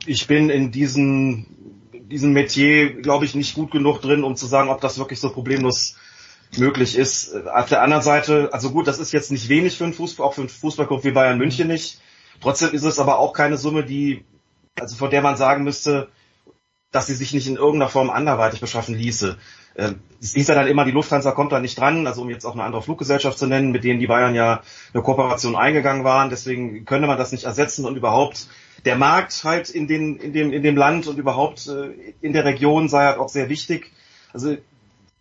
Ich 0.06 0.28
bin 0.28 0.50
in 0.50 0.72
diesem, 0.72 1.46
diesem 1.94 2.34
Metier, 2.34 3.02
glaube 3.02 3.26
ich, 3.26 3.36
nicht 3.36 3.56
gut 3.56 3.72
genug 3.72 4.02
drin, 4.02 4.24
um 4.24 4.36
zu 4.36 4.46
sagen, 4.46 4.70
ob 4.70 4.82
das 4.82 5.00
wirklich 5.00 5.20
so 5.20 5.32
problemlos 5.32 5.96
möglich 6.58 6.98
ist. 6.98 7.34
Auf 7.48 7.70
der 7.70 7.82
anderen 7.82 8.04
Seite, 8.04 8.50
also 8.52 8.72
gut, 8.72 8.88
das 8.88 9.00
ist 9.00 9.14
jetzt 9.14 9.32
nicht 9.32 9.48
wenig 9.48 9.78
für 9.78 9.86
einen 9.86 9.94
Fußball, 9.94 10.26
auch 10.26 10.34
für 10.34 10.42
einen 10.42 10.50
Fußballclub 10.50 11.04
wie 11.04 11.12
Bayern 11.12 11.38
München 11.38 11.68
nicht. 11.68 12.02
Trotzdem 12.42 12.72
ist 12.72 12.84
es 12.84 13.00
aber 13.00 13.20
auch 13.20 13.34
keine 13.34 13.58
Summe, 13.58 13.86
die, 13.86 14.26
also 14.80 14.96
vor 14.96 15.10
der 15.10 15.22
man 15.22 15.38
sagen 15.38 15.64
müsste, 15.64 16.10
dass 16.91 17.08
sie 17.08 17.15
sich 17.15 17.34
nicht 17.34 17.47
in 17.47 17.56
irgendeiner 17.56 17.89
Form 17.89 18.10
anderweitig 18.10 18.60
beschaffen 18.60 18.95
ließe. 18.95 19.38
Äh, 19.75 19.93
Es 20.21 20.34
hieß 20.34 20.49
ja 20.49 20.56
dann 20.56 20.67
immer, 20.67 20.86
die 20.86 20.91
Lufthansa 20.91 21.32
kommt 21.32 21.51
da 21.51 21.60
nicht 21.60 21.80
dran, 21.80 22.06
also 22.06 22.21
um 22.21 22.30
jetzt 22.30 22.45
auch 22.45 22.54
eine 22.54 22.63
andere 22.63 22.82
Fluggesellschaft 22.82 23.38
zu 23.39 23.47
nennen, 23.47 23.71
mit 23.71 23.84
denen 23.84 23.99
die 23.99 24.08
Bayern 24.08 24.36
ja 24.36 24.62
eine 24.93 25.04
Kooperation 25.04 25.56
eingegangen 25.56 26.04
waren. 26.04 26.30
Deswegen 26.30 26.86
könne 26.86 27.08
man 27.08 27.17
das 27.17 27.32
nicht 27.32 27.45
ersetzen 27.45 27.86
und 27.86 27.95
überhaupt 27.95 28.47
der 28.86 28.97
Markt 28.97 29.43
halt 29.43 29.69
in, 29.69 29.88
den, 29.88 30.17
in, 30.17 30.34
dem, 30.34 30.51
in 30.51 30.63
dem 30.63 30.75
Land 30.75 31.08
und 31.08 31.17
überhaupt 31.17 31.67
äh, 31.67 32.13
in 32.21 32.34
der 32.34 32.45
Region 32.45 32.89
sei 32.89 33.06
halt 33.06 33.19
auch 33.19 33.30
sehr 33.30 33.47
wichtig. 33.49 33.91
Also 34.34 34.58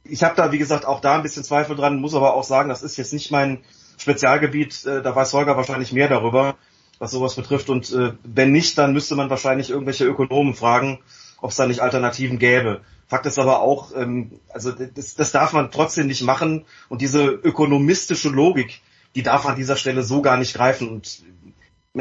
ich 0.02 0.22
habe 0.22 0.34
da, 0.34 0.50
wie 0.50 0.58
gesagt, 0.58 0.86
auch 0.86 1.00
da 1.00 1.14
ein 1.16 1.22
bisschen 1.22 1.44
Zweifel 1.44 1.76
dran, 1.76 2.00
muss 2.00 2.14
aber 2.14 2.34
auch 2.34 2.44
sagen, 2.44 2.68
das 2.68 2.82
ist 2.82 2.96
jetzt 2.96 3.12
nicht 3.12 3.30
mein 3.30 3.60
Spezialgebiet, 3.98 4.84
äh, 4.86 5.02
da 5.02 5.14
weiß 5.14 5.32
Holger 5.34 5.56
wahrscheinlich 5.56 5.92
mehr 5.92 6.08
darüber, 6.08 6.56
was 6.98 7.10
sowas 7.12 7.36
betrifft. 7.36 7.70
Und 7.70 7.92
äh, 7.92 8.14
wenn 8.24 8.50
nicht, 8.50 8.78
dann 8.78 8.92
müsste 8.92 9.14
man 9.14 9.30
wahrscheinlich 9.30 9.70
irgendwelche 9.70 10.06
Ökonomen 10.06 10.54
fragen, 10.54 10.98
ob 11.40 11.50
es 11.50 11.56
da 11.56 11.66
nicht 11.66 11.80
Alternativen 11.80 12.38
gäbe. 12.38 12.80
Fakt 13.06 13.26
ist 13.26 13.38
aber 13.38 13.60
auch, 13.60 13.92
ähm, 13.96 14.40
also 14.50 14.70
das, 14.72 15.14
das 15.16 15.32
darf 15.32 15.52
man 15.52 15.70
trotzdem 15.70 16.06
nicht 16.06 16.22
machen 16.22 16.64
und 16.88 17.00
diese 17.00 17.24
ökonomistische 17.26 18.28
Logik, 18.28 18.80
die 19.14 19.22
darf 19.22 19.46
an 19.46 19.56
dieser 19.56 19.76
Stelle 19.76 20.02
so 20.02 20.22
gar 20.22 20.36
nicht 20.36 20.54
greifen. 20.54 20.88
Und 20.88 21.22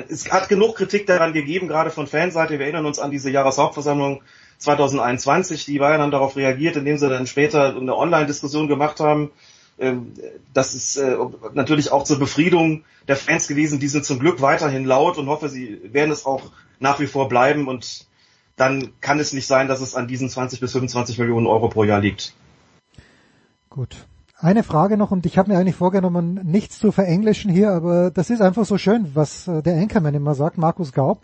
es 0.08 0.32
hat 0.32 0.50
genug 0.50 0.76
Kritik 0.76 1.08
daran 1.08 1.34
gegeben, 1.34 1.68
gerade 1.68 1.90
von 1.90 2.06
Fanseite. 2.06 2.60
Wir 2.60 2.62
erinnern 2.62 2.86
uns 2.86 3.00
an 3.00 3.10
diese 3.10 3.32
Jahreshauptversammlung 3.32 4.22
2021. 4.60 5.66
Die 5.66 5.80
Bayern 5.80 6.02
haben 6.02 6.12
darauf 6.12 6.36
reagiert, 6.36 6.76
indem 6.76 6.98
sie 6.98 7.10
dann 7.10 7.26
später 7.26 7.76
eine 7.76 7.96
Online-Diskussion 7.96 8.68
gemacht 8.68 9.00
haben. 9.00 9.32
Ähm, 9.80 10.14
Das 10.54 10.76
ist 10.76 10.98
äh, 10.98 11.18
natürlich 11.54 11.92
auch 11.92 12.04
zur 12.04 12.20
Befriedung 12.20 12.84
der 13.08 13.16
Fans 13.16 13.48
gewesen. 13.48 13.80
Die 13.80 13.88
sind 13.88 14.06
zum 14.06 14.20
Glück 14.20 14.42
weiterhin 14.42 14.86
laut 14.86 15.18
und 15.18 15.28
hoffe, 15.28 15.50
sie 15.50 15.82
werden 15.92 16.12
es 16.12 16.26
auch 16.26 16.52
nach 16.80 17.00
wie 17.00 17.08
vor 17.08 17.28
bleiben. 17.28 17.68
Und 17.68 18.06
dann 18.60 18.90
kann 19.00 19.20
es 19.20 19.32
nicht 19.32 19.48
sein, 19.48 19.68
dass 19.68 19.80
es 19.80 19.96
an 19.96 20.08
diesen 20.08 20.30
20 20.30 20.60
bis 20.60 20.74
25 20.74 21.18
Millionen 21.18 21.48
Euro 21.48 21.70
pro 21.70 21.86
Jahr 21.86 22.02
liegt. 22.02 22.34
Gut. 23.70 24.06
Eine 24.38 24.64
Frage 24.64 24.98
noch 24.98 25.12
und 25.12 25.26
ich 25.26 25.38
habe 25.38 25.52
mir 25.52 25.58
eigentlich 25.58 25.76
vorgenommen, 25.76 26.40
nichts 26.44 26.80
zu 26.80 26.92
verenglischen 26.92 27.52
hier, 27.52 27.72
aber 27.72 28.10
das 28.12 28.30
ist 28.30 28.42
einfach 28.42 28.66
so 28.66 28.78
schön, 28.78 29.12
was 29.14 29.48
äh, 29.48 29.62
der 29.62 29.76
Anchorman 29.76 30.14
immer 30.14 30.36
sagt, 30.36 30.58
Markus 30.58 30.94
Gaub. 30.94 31.22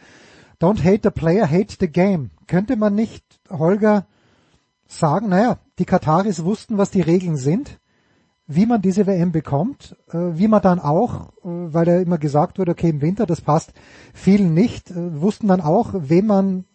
Don't 0.61 0.83
hate 0.83 1.01
the 1.03 1.11
player, 1.11 1.49
hate 1.49 1.75
the 1.79 1.87
game. 1.87 2.31
Könnte 2.47 2.75
man 2.75 2.95
nicht, 2.95 3.23
Holger, 3.49 4.05
sagen, 4.87 5.29
naja, 5.29 5.59
die 5.79 5.85
Kataris 5.85 6.43
wussten, 6.43 6.77
was 6.77 6.91
die 6.91 7.01
Regeln 7.01 7.37
sind, 7.37 7.79
wie 8.47 8.65
man 8.65 8.81
diese 8.81 9.07
WM 9.07 9.31
bekommt, 9.31 9.95
äh, 10.09 10.17
wie 10.33 10.47
man 10.47 10.61
dann 10.61 10.79
auch, 10.79 11.29
äh, 11.43 11.47
weil 11.47 11.87
ja 11.87 11.99
immer 11.99 12.17
gesagt 12.17 12.59
wurde, 12.59 12.71
okay, 12.71 12.89
im 12.89 13.01
Winter, 13.01 13.25
das 13.25 13.41
passt 13.41 13.73
vielen 14.13 14.53
nicht, 14.53 14.93
wussten 14.95 15.47
dann 15.47 15.61
auch, 15.61 15.89
wem 15.93 16.27
man 16.27 16.65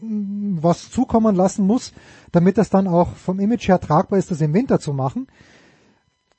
was 0.00 0.90
zukommen 0.90 1.34
lassen 1.34 1.66
muss, 1.66 1.92
damit 2.32 2.58
das 2.58 2.70
dann 2.70 2.86
auch 2.86 3.14
vom 3.16 3.40
Image 3.40 3.68
her 3.68 3.80
tragbar 3.80 4.18
ist, 4.18 4.30
das 4.30 4.40
im 4.40 4.54
Winter 4.54 4.80
zu 4.80 4.92
machen. 4.92 5.26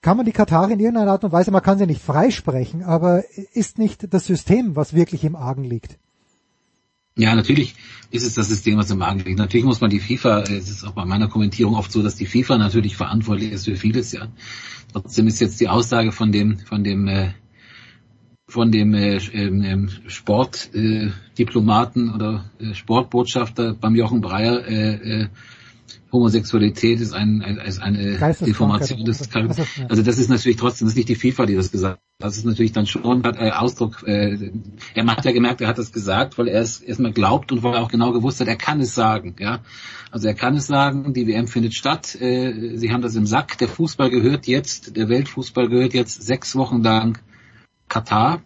Kann 0.02 0.16
man 0.16 0.26
die 0.26 0.32
Katari 0.32 0.74
in 0.74 0.80
irgendeiner 0.80 1.12
Art 1.12 1.24
und 1.26 1.34
Weise, 1.34 1.52
man 1.52 1.62
kann 1.62 1.78
sie 1.78 1.86
nicht 1.86 2.02
freisprechen, 2.02 2.84
aber 2.84 3.24
ist 3.54 3.78
nicht 3.78 4.14
das 4.14 4.26
System, 4.26 4.76
was 4.76 4.94
wirklich 4.94 5.26
im 5.26 5.36
Argen 5.36 5.66
liegt? 5.66 5.98
Ja, 7.18 7.36
natürlich 7.36 7.76
ist 8.12 8.26
es 8.26 8.36
das 8.36 8.48
System, 8.48 8.78
was 8.78 8.92
im 8.92 9.00
Magen 9.00 9.20
liegt. 9.20 9.40
Natürlich 9.40 9.66
muss 9.66 9.82
man 9.82 9.90
die 9.90 10.00
FIFA, 10.00 10.44
äh, 10.44 10.56
es 10.56 10.70
ist 10.70 10.86
auch 10.86 10.94
bei 10.94 11.04
meiner 11.04 11.28
Kommentierung 11.28 11.76
oft 11.76 11.92
so, 11.92 12.02
dass 12.02 12.16
die 12.16 12.26
FIFA 12.26 12.58
natürlich 12.58 12.96
verantwortlich 12.96 13.52
ist 13.52 13.66
für 13.66 13.76
vieles, 13.76 14.14
ja. 14.14 14.30
Trotzdem 14.94 15.28
ist 15.28 15.42
jetzt 15.42 15.60
die 15.60 15.68
Aussage 15.68 16.14
von 16.14 16.32
dem, 16.32 16.60
von 16.60 16.84
dem, 16.84 17.08
äh, 17.10 17.32
von 18.48 18.72
dem 18.72 18.94
äh, 18.94 19.18
ähm, 19.34 19.62
ähm, 19.64 19.90
Sportdiplomaten 20.08 21.10
äh, 21.10 21.29
Diplomaten 21.40 22.14
oder 22.14 22.46
äh, 22.60 22.74
Sportbotschafter 22.74 23.74
beim 23.74 23.96
Jochen 23.96 24.22
Breyer, 24.22 24.68
äh, 24.68 25.22
äh, 25.22 25.28
Homosexualität 26.12 27.00
ist, 27.02 27.14
ein, 27.14 27.42
ein, 27.42 27.58
ist 27.58 27.80
eine. 27.80 28.18
Deformation 28.18 29.06
des 29.06 29.30
ja. 29.34 29.86
Also 29.90 30.02
das 30.02 30.18
ist 30.18 30.30
natürlich 30.30 30.58
trotzdem, 30.58 30.88
das 30.88 30.94
ist 30.94 30.98
nicht 30.98 31.10
die 31.10 31.16
FIFA, 31.16 31.46
die 31.46 31.56
das 31.56 31.72
gesagt 31.72 32.00
hat. 32.00 32.04
Das 32.20 32.38
ist 32.38 32.46
natürlich 32.46 32.72
dann 32.74 32.86
schon 32.86 33.24
äh, 33.24 33.52
Ausdruck, 33.52 34.04
äh, 34.06 34.52
er 34.94 35.06
hat 35.06 35.24
ja 35.24 35.32
gemerkt, 35.32 35.62
er 35.62 35.68
hat 35.68 35.78
das 35.78 35.92
gesagt, 35.92 36.38
weil 36.38 36.48
er 36.48 36.62
es 36.62 36.82
erstmal 36.82 37.14
glaubt 37.14 37.52
und 37.52 37.64
weil 37.64 37.76
er 37.76 37.82
auch 37.82 37.92
genau 37.92 38.12
gewusst 38.12 38.42
hat, 38.42 38.48
er 38.48 38.56
kann 38.56 38.82
es 38.82 38.94
sagen, 38.94 39.36
ja. 39.40 39.60
Also 40.12 40.28
er 40.28 40.34
kann 40.34 40.56
es 40.56 40.68
sagen, 40.68 41.14
die 41.14 41.28
WM 41.28 41.48
findet 41.48 41.76
statt, 41.76 42.20
äh, 42.20 42.76
sie 42.76 42.92
haben 42.92 43.02
das 43.02 43.16
im 43.16 43.26
Sack, 43.26 43.58
der 43.60 43.68
Fußball 43.68 44.10
gehört 44.10 44.48
jetzt, 44.48 44.98
der 44.98 45.10
Weltfußball 45.10 45.70
gehört 45.70 45.94
jetzt 45.94 46.24
sechs 46.24 46.56
Wochen 46.56 46.82
lang 46.82 47.20
Katar. 47.88 48.42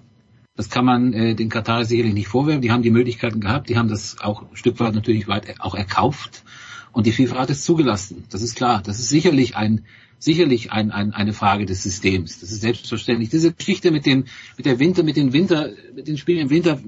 Das 0.56 0.70
kann 0.70 0.86
man 0.86 1.14
äh, 1.14 1.36
den 1.36 1.50
Katar 1.50 1.84
sicherlich 1.86 2.14
nicht 2.14 2.28
vorwerfen. 2.28 2.62
Die 2.62 2.72
haben 2.72 2.84
die 2.84 2.92
Möglichkeiten 2.92 3.40
gehabt, 3.40 3.70
die 3.70 3.78
haben 3.78 3.90
das 3.90 4.20
auch 4.20 4.44
ein 4.44 4.56
Stück 4.56 4.80
weit 4.80 4.94
natürlich 4.94 5.28
weit 5.28 5.60
auch 5.60 5.74
erkauft. 5.74 6.44
Und 6.92 7.08
die 7.08 7.12
FIFA 7.12 7.40
hat 7.40 7.50
es 7.50 7.64
zugelassen. 7.64 8.26
Das 8.30 8.44
ist 8.44 8.56
klar. 8.56 8.84
Das 8.84 9.00
ist 9.00 9.10
sicherlich 9.10 9.56
ein 9.56 9.86
sicherlich 10.24 10.72
ein, 10.72 10.92
ein, 10.92 11.14
eine 11.14 11.34
Frage 11.34 11.66
des 11.66 11.84
Systems. 11.84 12.40
Das 12.40 12.52
ist 12.52 12.62
selbstverständlich. 12.62 13.30
Diese 13.30 13.54
Geschichte 13.54 13.92
mit 13.92 14.06
dem 14.06 14.26
mit 14.56 14.66
der 14.66 14.80
Winter, 14.80 15.04
mit 15.04 15.18
den 15.18 15.34
Winter, 15.34 15.70
mit 15.94 16.08
den 16.08 16.18
Spielen 16.18 16.40
im 16.40 16.50
Winter. 16.50 16.80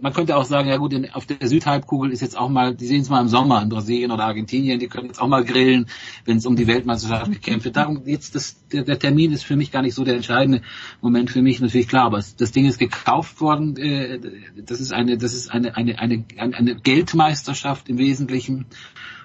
Man 0.00 0.12
könnte 0.12 0.36
auch 0.36 0.44
sagen, 0.44 0.68
ja 0.68 0.78
gut, 0.78 0.92
in, 0.92 1.08
auf 1.10 1.26
der 1.26 1.46
Südhalbkugel 1.46 2.10
ist 2.10 2.22
jetzt 2.22 2.36
auch 2.36 2.48
mal, 2.48 2.74
die 2.74 2.86
sehen 2.86 3.02
es 3.02 3.08
mal 3.08 3.20
im 3.20 3.28
Sommer 3.28 3.62
in 3.62 3.68
Brasilien 3.68 4.10
oder 4.10 4.24
Argentinien, 4.24 4.80
die 4.80 4.88
können 4.88 5.06
jetzt 5.06 5.20
auch 5.20 5.28
mal 5.28 5.44
grillen, 5.44 5.86
wenn 6.24 6.38
es 6.38 6.46
um 6.46 6.56
die 6.56 6.66
Weltmeisterschaft 6.66 7.30
gekämpft 7.30 7.66
wird. 7.66 7.76
Darum 7.76 8.02
jetzt 8.04 8.34
das, 8.34 8.56
der, 8.72 8.82
der 8.82 8.98
Termin 8.98 9.30
ist 9.30 9.44
für 9.44 9.54
mich 9.54 9.70
gar 9.70 9.82
nicht 9.82 9.94
so 9.94 10.02
der 10.02 10.16
entscheidende 10.16 10.62
Moment 11.00 11.30
für 11.30 11.40
mich 11.40 11.60
natürlich 11.60 11.86
klar, 11.86 12.06
aber 12.06 12.20
das 12.36 12.50
Ding 12.50 12.66
ist 12.66 12.80
gekauft 12.80 13.40
worden. 13.40 13.76
Äh, 13.76 14.18
das 14.56 14.80
ist 14.80 14.92
eine, 14.92 15.18
das 15.18 15.34
ist 15.34 15.52
eine 15.52 15.76
eine 15.76 16.00
eine, 16.00 16.24
eine 16.36 16.74
Geldmeisterschaft 16.74 17.88
im 17.88 17.98
Wesentlichen 17.98 18.66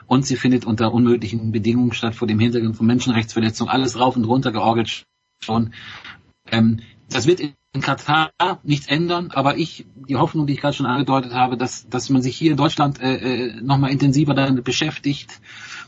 und 0.07 0.25
sie 0.25 0.35
findet 0.35 0.65
unter 0.65 0.93
unmöglichen 0.93 1.51
Bedingungen 1.51 1.93
statt, 1.93 2.15
vor 2.15 2.27
dem 2.27 2.39
Hintergrund 2.39 2.75
von 2.75 2.87
Menschenrechtsverletzungen, 2.87 3.71
alles 3.71 3.99
rauf 3.99 4.15
und 4.15 4.25
runter 4.25 4.51
georgelt 4.51 5.05
schon. 5.43 5.73
Ähm, 6.51 6.79
das 7.09 7.27
wird 7.27 7.39
in 7.39 7.81
Katar 7.81 8.31
nichts 8.63 8.87
ändern, 8.87 9.31
aber 9.31 9.57
ich, 9.57 9.85
die 10.07 10.15
Hoffnung, 10.15 10.47
die 10.47 10.53
ich 10.53 10.61
gerade 10.61 10.75
schon 10.75 10.85
angedeutet 10.85 11.33
habe, 11.33 11.57
dass, 11.57 11.87
dass 11.89 12.09
man 12.09 12.21
sich 12.21 12.35
hier 12.35 12.51
in 12.51 12.57
Deutschland 12.57 12.99
äh, 12.99 13.15
äh, 13.15 13.61
nochmal 13.61 13.91
intensiver 13.91 14.33
damit 14.33 14.63
beschäftigt, 14.63 15.39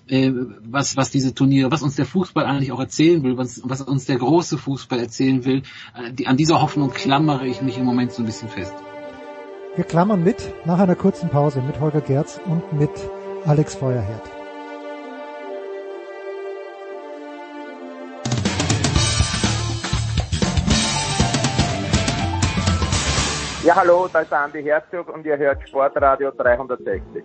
äh, 0.07 0.31
was, 0.61 0.97
was 0.97 1.11
diese 1.11 1.33
Turniere, 1.33 1.71
was 1.71 1.81
uns 1.81 1.95
der 1.95 2.05
Fußball 2.05 2.45
eigentlich 2.45 2.71
auch 2.71 2.79
erzählen 2.79 3.23
will, 3.23 3.37
was, 3.37 3.61
was 3.63 3.81
uns 3.81 4.05
der 4.05 4.17
große 4.17 4.57
Fußball 4.57 4.99
erzählen 4.99 5.45
will, 5.45 5.63
äh, 5.95 6.13
die, 6.13 6.27
an 6.27 6.37
dieser 6.37 6.61
Hoffnung 6.61 6.91
klammere 6.91 7.47
ich 7.47 7.61
mich 7.61 7.77
im 7.77 7.85
Moment 7.85 8.11
so 8.11 8.21
ein 8.21 8.25
bisschen 8.25 8.49
fest. 8.49 8.73
Wir 9.75 9.83
klammern 9.83 10.23
mit 10.23 10.53
nach 10.65 10.79
einer 10.79 10.95
kurzen 10.95 11.29
Pause 11.29 11.61
mit 11.61 11.79
Holger 11.79 12.01
Gerz 12.01 12.39
und 12.45 12.73
mit 12.73 12.91
Alex 13.45 13.75
Feuerherd. 13.75 14.21
Ja, 23.63 23.75
hallo, 23.75 24.07
da 24.11 24.21
ist 24.21 24.33
Andi 24.33 24.63
Herzog 24.63 25.13
und 25.13 25.25
ihr 25.25 25.37
hört 25.37 25.67
Sportradio 25.67 26.31
360. 26.31 27.23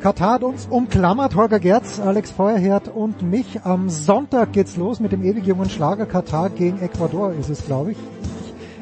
Katar 0.00 0.34
hat 0.34 0.42
uns 0.44 0.66
umklammert, 0.66 1.34
Holger 1.34 1.58
Gerz, 1.58 2.00
Alex 2.00 2.30
Feuerherd 2.30 2.88
und 2.88 3.22
mich. 3.22 3.62
Am 3.64 3.88
Sonntag 3.88 4.52
geht's 4.52 4.76
los 4.76 5.00
mit 5.00 5.12
dem 5.12 5.24
ewig 5.24 5.44
jungen 5.44 5.68
Schlager 5.68 6.06
Katar 6.06 6.50
gegen 6.50 6.80
Ecuador, 6.80 7.32
ist 7.32 7.50
es, 7.50 7.66
glaube 7.66 7.92
ich. 7.92 7.98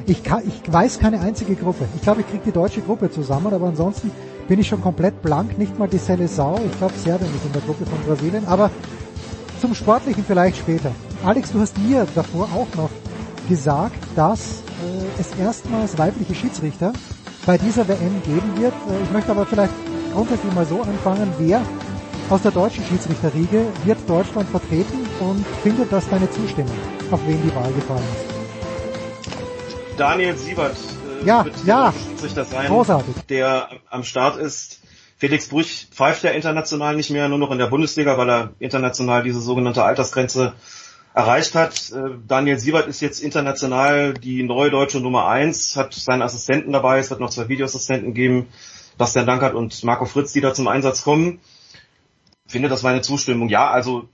Ich, 0.09 0.23
kann, 0.23 0.41
ich 0.47 0.71
weiß 0.71 0.99
keine 0.99 1.19
einzige 1.19 1.55
Gruppe. 1.55 1.85
Ich 1.95 2.01
glaube, 2.01 2.21
ich 2.21 2.27
kriege 2.27 2.43
die 2.45 2.51
deutsche 2.53 2.79
Gruppe 2.79 3.11
zusammen, 3.11 3.53
aber 3.53 3.67
ansonsten 3.67 4.09
bin 4.47 4.57
ich 4.57 4.67
schon 4.67 4.81
komplett 4.81 5.21
blank. 5.21 5.57
Nicht 5.57 5.77
mal 5.77 5.89
die 5.89 5.99
Seleção. 5.99 6.61
Ich 6.65 6.77
glaube, 6.77 6.93
Serbien 6.97 7.29
ist 7.35 7.45
in 7.45 7.51
der 7.51 7.61
Gruppe 7.61 7.85
von 7.85 7.99
Brasilien. 8.07 8.47
Aber 8.47 8.71
zum 9.59 9.75
Sportlichen 9.75 10.23
vielleicht 10.25 10.57
später. 10.57 10.91
Alex, 11.25 11.51
du 11.51 11.59
hast 11.59 11.77
mir 11.77 12.07
davor 12.15 12.45
auch 12.55 12.73
noch 12.77 12.89
gesagt, 13.49 13.97
dass 14.15 14.61
äh, 14.81 15.19
es 15.21 15.37
erstmals 15.37 15.97
weibliche 15.97 16.35
Schiedsrichter 16.35 16.93
bei 17.45 17.57
dieser 17.57 17.85
WM 17.85 18.21
geben 18.23 18.61
wird. 18.61 18.73
Äh, 18.73 19.03
ich 19.03 19.11
möchte 19.11 19.31
aber 19.31 19.45
vielleicht 19.45 19.73
grundsätzlich 20.13 20.53
mal 20.53 20.65
so 20.65 20.81
anfangen, 20.83 21.33
wer 21.37 21.61
aus 22.29 22.41
der 22.43 22.51
deutschen 22.51 22.85
Schiedsrichterriege 22.85 23.65
wird 23.83 23.97
Deutschland 24.07 24.47
vertreten 24.47 25.05
und 25.19 25.45
findet 25.63 25.91
das 25.91 26.07
deine 26.07 26.29
Zustimmung, 26.31 26.75
auf 27.11 27.19
wen 27.27 27.41
die 27.43 27.53
Wahl 27.53 27.73
gefallen 27.73 28.03
ist? 28.15 28.26
Daniel 29.97 30.37
Siebert 30.37 30.77
äh, 31.21 31.25
Ja, 31.25 31.43
wird 31.45 31.55
ja. 31.65 31.91
der 31.91 31.99
Schiedsrichter 31.99 32.45
sein, 32.45 32.67
Großartig. 32.67 33.15
der 33.29 33.69
am 33.89 34.03
Start 34.03 34.37
ist. 34.37 34.81
Felix 35.17 35.47
Brüch 35.49 35.87
pfeift 35.91 36.23
ja 36.23 36.29
international 36.29 36.95
nicht 36.95 37.09
mehr, 37.09 37.27
nur 37.27 37.39
noch 37.39 37.49
in 37.51 37.57
der 37.57 37.67
Bundesliga, 37.67 38.17
weil 38.19 38.29
er 38.29 38.53
international 38.59 39.23
diese 39.23 39.41
sogenannte 39.41 39.83
Altersgrenze 39.83 40.53
erreicht 41.15 41.55
hat. 41.55 41.91
Äh, 41.91 42.17
Daniel 42.27 42.59
Siebert 42.59 42.87
ist 42.87 43.01
jetzt 43.01 43.21
international 43.21 44.13
die 44.13 44.43
neue 44.43 44.69
deutsche 44.69 44.99
Nummer 44.99 45.27
eins, 45.27 45.75
hat 45.75 45.95
seinen 45.95 46.21
Assistenten 46.21 46.71
dabei, 46.71 46.99
es 46.99 47.09
wird 47.09 47.19
noch 47.19 47.31
zwei 47.31 47.49
Videoassistenten 47.49 48.13
geben, 48.13 48.47
Bastian 48.99 49.25
Dankert 49.25 49.55
und 49.55 49.83
Marco 49.83 50.05
Fritz, 50.05 50.31
die 50.33 50.41
da 50.41 50.53
zum 50.53 50.67
Einsatz 50.67 51.03
kommen. 51.03 51.39
Finde 52.47 52.69
das 52.69 52.83
meine 52.83 53.01
Zustimmung. 53.01 53.49
Ja, 53.49 53.69
also 53.71 54.07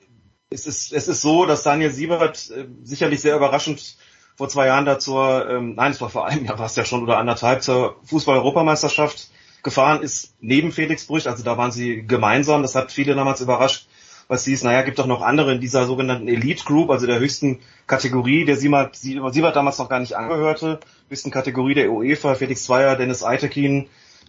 es 0.50 0.66
ist, 0.66 0.94
es 0.94 1.08
ist 1.10 1.22
so, 1.22 1.46
dass 1.46 1.64
Daniel 1.64 1.92
Siebert 1.92 2.50
äh, 2.52 2.68
sicherlich 2.84 3.20
sehr 3.20 3.36
überraschend 3.36 3.98
vor 4.36 4.50
zwei 4.50 4.68
Jahren 4.68 4.86
da 4.86 5.00
zur, 5.00 5.50
ähm, 5.50 5.76
nein, 5.76 5.92
es 5.92 6.02
war 6.02 6.10
vor 6.10 6.26
einem 6.28 6.46
Jahr, 6.46 6.60
war 6.60 6.66
es 6.66 6.76
ja 6.76 6.86
schon 6.86 7.04
oder 7.04 7.18
anderthalb, 7.18 7.64
zur 7.64 7.98
Fußball-Europameisterschaft 8.06 9.30
gefahren 9.64 10.02
ist, 10.02 10.34
neben 10.42 10.72
Felix 10.72 11.06
Brüch, 11.06 11.28
also 11.28 11.44
da 11.44 11.58
waren 11.58 11.72
sie 11.72 12.06
gemeinsam, 12.06 12.62
das 12.62 12.76
hat 12.76 12.92
viele 12.92 13.16
damals 13.16 13.42
überrascht, 13.42 13.88
was 14.28 14.46
hieß, 14.46 14.64
naja, 14.64 14.82
gibt 14.82 15.00
doch 15.00 15.06
noch 15.06 15.22
andere 15.22 15.54
in 15.54 15.62
dieser 15.62 15.86
sogenannten 15.86 16.28
Elite 16.28 16.64
Group, 16.66 16.90
also 16.90 17.08
der 17.08 17.20
höchsten 17.20 17.60
Kategorie, 17.88 18.46
der 18.46 18.58
Siebert, 18.58 18.96
Siebert 18.96 19.56
damals 19.56 19.78
noch 19.78 19.90
gar 19.90 20.00
nicht 20.00 20.16
angehörte, 20.16 20.80
höchsten 21.10 21.32
Kategorie 21.32 21.76
der 21.76 21.92
UEFA, 21.92 22.36
Felix 22.36 22.64
Zweier, 22.64 22.96
Dennis 22.96 23.24
Eitekin, 23.24 23.88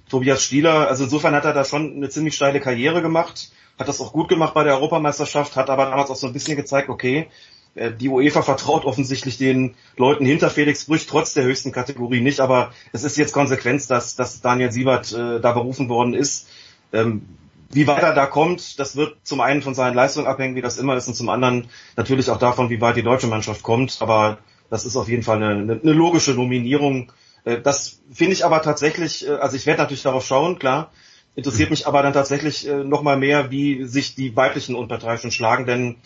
Tobias 0.09 0.43
Stieler, 0.43 0.89
also 0.89 1.05
insofern 1.05 1.35
hat 1.35 1.45
er 1.45 1.53
da 1.53 1.65
schon 1.65 1.97
eine 1.97 2.11
ziemlich 2.11 2.35
steile 2.35 2.61
Karriere 2.61 3.03
gemacht, 3.03 3.51
hat 3.79 3.89
das 3.89 4.01
auch 4.01 4.13
gut 4.13 4.29
gemacht 4.29 4.55
bei 4.55 4.63
der 4.63 4.75
Europameisterschaft, 4.75 5.57
hat 5.57 5.71
aber 5.71 5.87
damals 5.87 6.11
auch 6.11 6.17
so 6.17 6.27
ein 6.27 6.33
bisschen 6.33 6.57
gezeigt, 6.57 6.89
okay, 6.89 7.29
die 7.75 8.09
UEFA 8.09 8.43
vertraut 8.43 8.85
offensichtlich 8.85 9.37
den 9.37 9.75
Leuten 9.97 10.25
hinter 10.25 10.51
Felix 10.51 10.85
Brüch 10.85 11.07
trotz 11.07 11.35
der 11.35 11.45
höchsten 11.45 11.73
Kategorie 11.73 12.21
nicht, 12.21 12.41
aber 12.41 12.73
es 12.93 13.03
ist 13.03 13.17
jetzt 13.17 13.33
Konsequenz, 13.33 13.87
dass, 13.87 14.15
dass 14.15 14.41
Daniel 14.41 14.71
Siebert 14.71 15.13
äh, 15.13 15.41
da 15.41 15.53
berufen 15.53 15.89
worden 15.89 16.15
ist. 16.15 16.49
Ähm, 16.93 17.23
wie 17.73 17.89
weit 17.89 18.03
er 18.05 18.15
da 18.15 18.27
kommt, 18.27 18.79
das 18.79 18.95
wird 18.95 19.17
zum 19.25 19.41
einen 19.41 19.61
von 19.61 19.75
seinen 19.75 19.95
Leistungen 19.95 20.29
abhängen, 20.29 20.55
wie 20.55 20.63
das 20.63 20.79
immer 20.79 20.97
ist, 20.97 21.09
und 21.09 21.15
zum 21.15 21.29
anderen 21.29 21.69
natürlich 21.97 22.31
auch 22.31 22.39
davon, 22.39 22.71
wie 22.71 22.81
weit 22.81 22.97
die 22.97 23.03
deutsche 23.03 23.27
Mannschaft 23.27 23.65
kommt. 23.65 23.97
Aber 24.01 24.39
das 24.71 24.87
ist 24.87 24.97
auf 24.97 25.09
jeden 25.09 25.25
Fall 25.25 25.43
eine, 25.43 25.81
eine 25.81 25.93
logische 25.93 26.35
Nominierung. 26.35 27.11
Äh, 27.45 27.61
Das 27.61 28.01
finde 28.13 28.35
ich 28.35 28.45
aber 28.45 28.63
tatsächlich, 28.63 29.27
äh, 29.27 29.33
also 29.33 29.57
ich 29.57 29.67
werde 29.67 29.83
natürlich 29.83 30.05
darauf 30.05 30.25
schauen, 30.25 30.61
klar, 30.61 30.93
interessiert 31.35 31.71
mich 31.71 31.89
aber 31.89 32.03
dann 32.03 32.13
tatsächlich 32.13 32.69
äh, 32.69 32.85
nochmal 32.85 33.17
mehr, 33.17 33.51
wie 33.51 33.85
sich 33.85 34.15
die 34.15 34.37
weiblichen 34.37 34.77
Unparteiischen 34.77 35.33
schlagen, 35.33 35.67
denn 35.67 35.97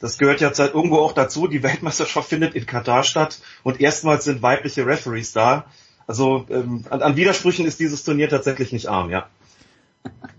das 0.00 0.18
gehört 0.18 0.40
ja 0.40 0.52
seit 0.52 0.74
irgendwo 0.74 0.96
auch 0.96 1.12
dazu. 1.12 1.46
Die 1.46 1.62
Weltmeisterschaft 1.62 2.28
findet 2.28 2.54
in 2.54 2.66
Katar 2.66 3.04
statt 3.04 3.40
und 3.62 3.80
erstmals 3.80 4.24
sind 4.24 4.42
weibliche 4.42 4.84
Referees 4.84 5.32
da. 5.32 5.66
Also 6.06 6.46
ähm, 6.50 6.84
an, 6.90 7.02
an 7.02 7.16
Widersprüchen 7.16 7.66
ist 7.66 7.78
dieses 7.78 8.02
Turnier 8.02 8.28
tatsächlich 8.28 8.72
nicht 8.72 8.88
arm, 8.88 9.10
ja. 9.10 9.28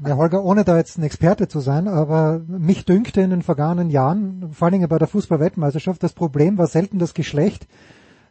Ja, 0.06 0.18
Holger, 0.18 0.44
ohne 0.44 0.66
da 0.66 0.76
jetzt 0.78 0.98
ein 0.98 1.04
Experte 1.04 1.48
zu 1.48 1.60
sein, 1.60 1.88
aber 1.88 2.42
mich 2.48 2.86
dünkte 2.86 3.22
in 3.22 3.30
den 3.30 3.44
vergangenen 3.44 3.92
Jahren, 3.92 4.52
vor 4.52 4.66
allen 4.66 4.74
Dingen 4.74 4.90
bei 4.90 4.98
der 4.98 5.08
Fußball-Weltmeisterschaft, 5.08 6.02
das 6.02 6.14
Problem 6.14 6.58
war 6.58 6.66
selten 6.66 6.98
das 6.98 7.14
Geschlecht 7.14 7.68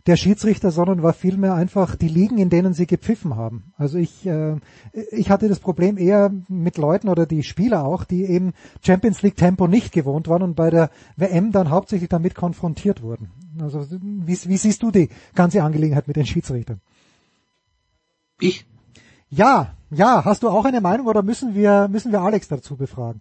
der 0.07 0.17
Schiedsrichter, 0.17 0.71
sondern 0.71 1.03
war 1.03 1.13
vielmehr 1.13 1.55
einfach 1.55 1.97
die 1.97 2.09
Ligen, 2.09 2.39
in 2.39 2.51
denen 2.51 2.73
sie 2.73 2.87
gepfiffen 2.87 3.37
haben. 3.37 3.73
Also 3.77 3.99
ich, 3.99 4.27
äh, 4.27 4.57
ich 5.11 5.31
hatte 5.31 5.49
das 5.49 5.61
Problem 5.61 5.99
eher 5.99 6.33
mit 6.49 6.79
Leuten 6.79 7.09
oder 7.09 7.27
die 7.27 7.43
Spieler 7.43 7.85
auch, 7.85 8.05
die 8.05 8.25
eben 8.25 8.55
Champions 8.83 9.23
League 9.23 9.37
Tempo 9.37 9.67
nicht 9.67 9.93
gewohnt 9.93 10.29
waren 10.29 10.43
und 10.43 10.55
bei 10.55 10.71
der 10.71 10.91
WM 11.17 11.53
dann 11.53 11.71
hauptsächlich 11.71 12.09
damit 12.09 12.35
konfrontiert 12.35 13.03
wurden. 13.03 13.31
Also 13.61 13.87
wie, 13.91 14.39
wie 14.45 14.57
siehst 14.57 14.83
du 14.83 14.91
die 14.91 15.11
ganze 15.35 15.63
Angelegenheit 15.63 16.07
mit 16.09 16.17
den 16.17 16.27
Schiedsrichtern? 16.27 16.81
Ich? 18.41 18.67
Ja, 19.29 19.75
ja, 19.91 20.25
hast 20.25 20.43
du 20.43 20.49
auch 20.49 20.65
eine 20.65 20.81
Meinung 20.81 21.07
oder 21.07 21.23
müssen 21.23 21.55
wir, 21.55 21.89
müssen 21.89 22.13
wir 22.13 22.21
Alex 22.21 22.49
dazu 22.49 22.77
befragen? 22.77 23.21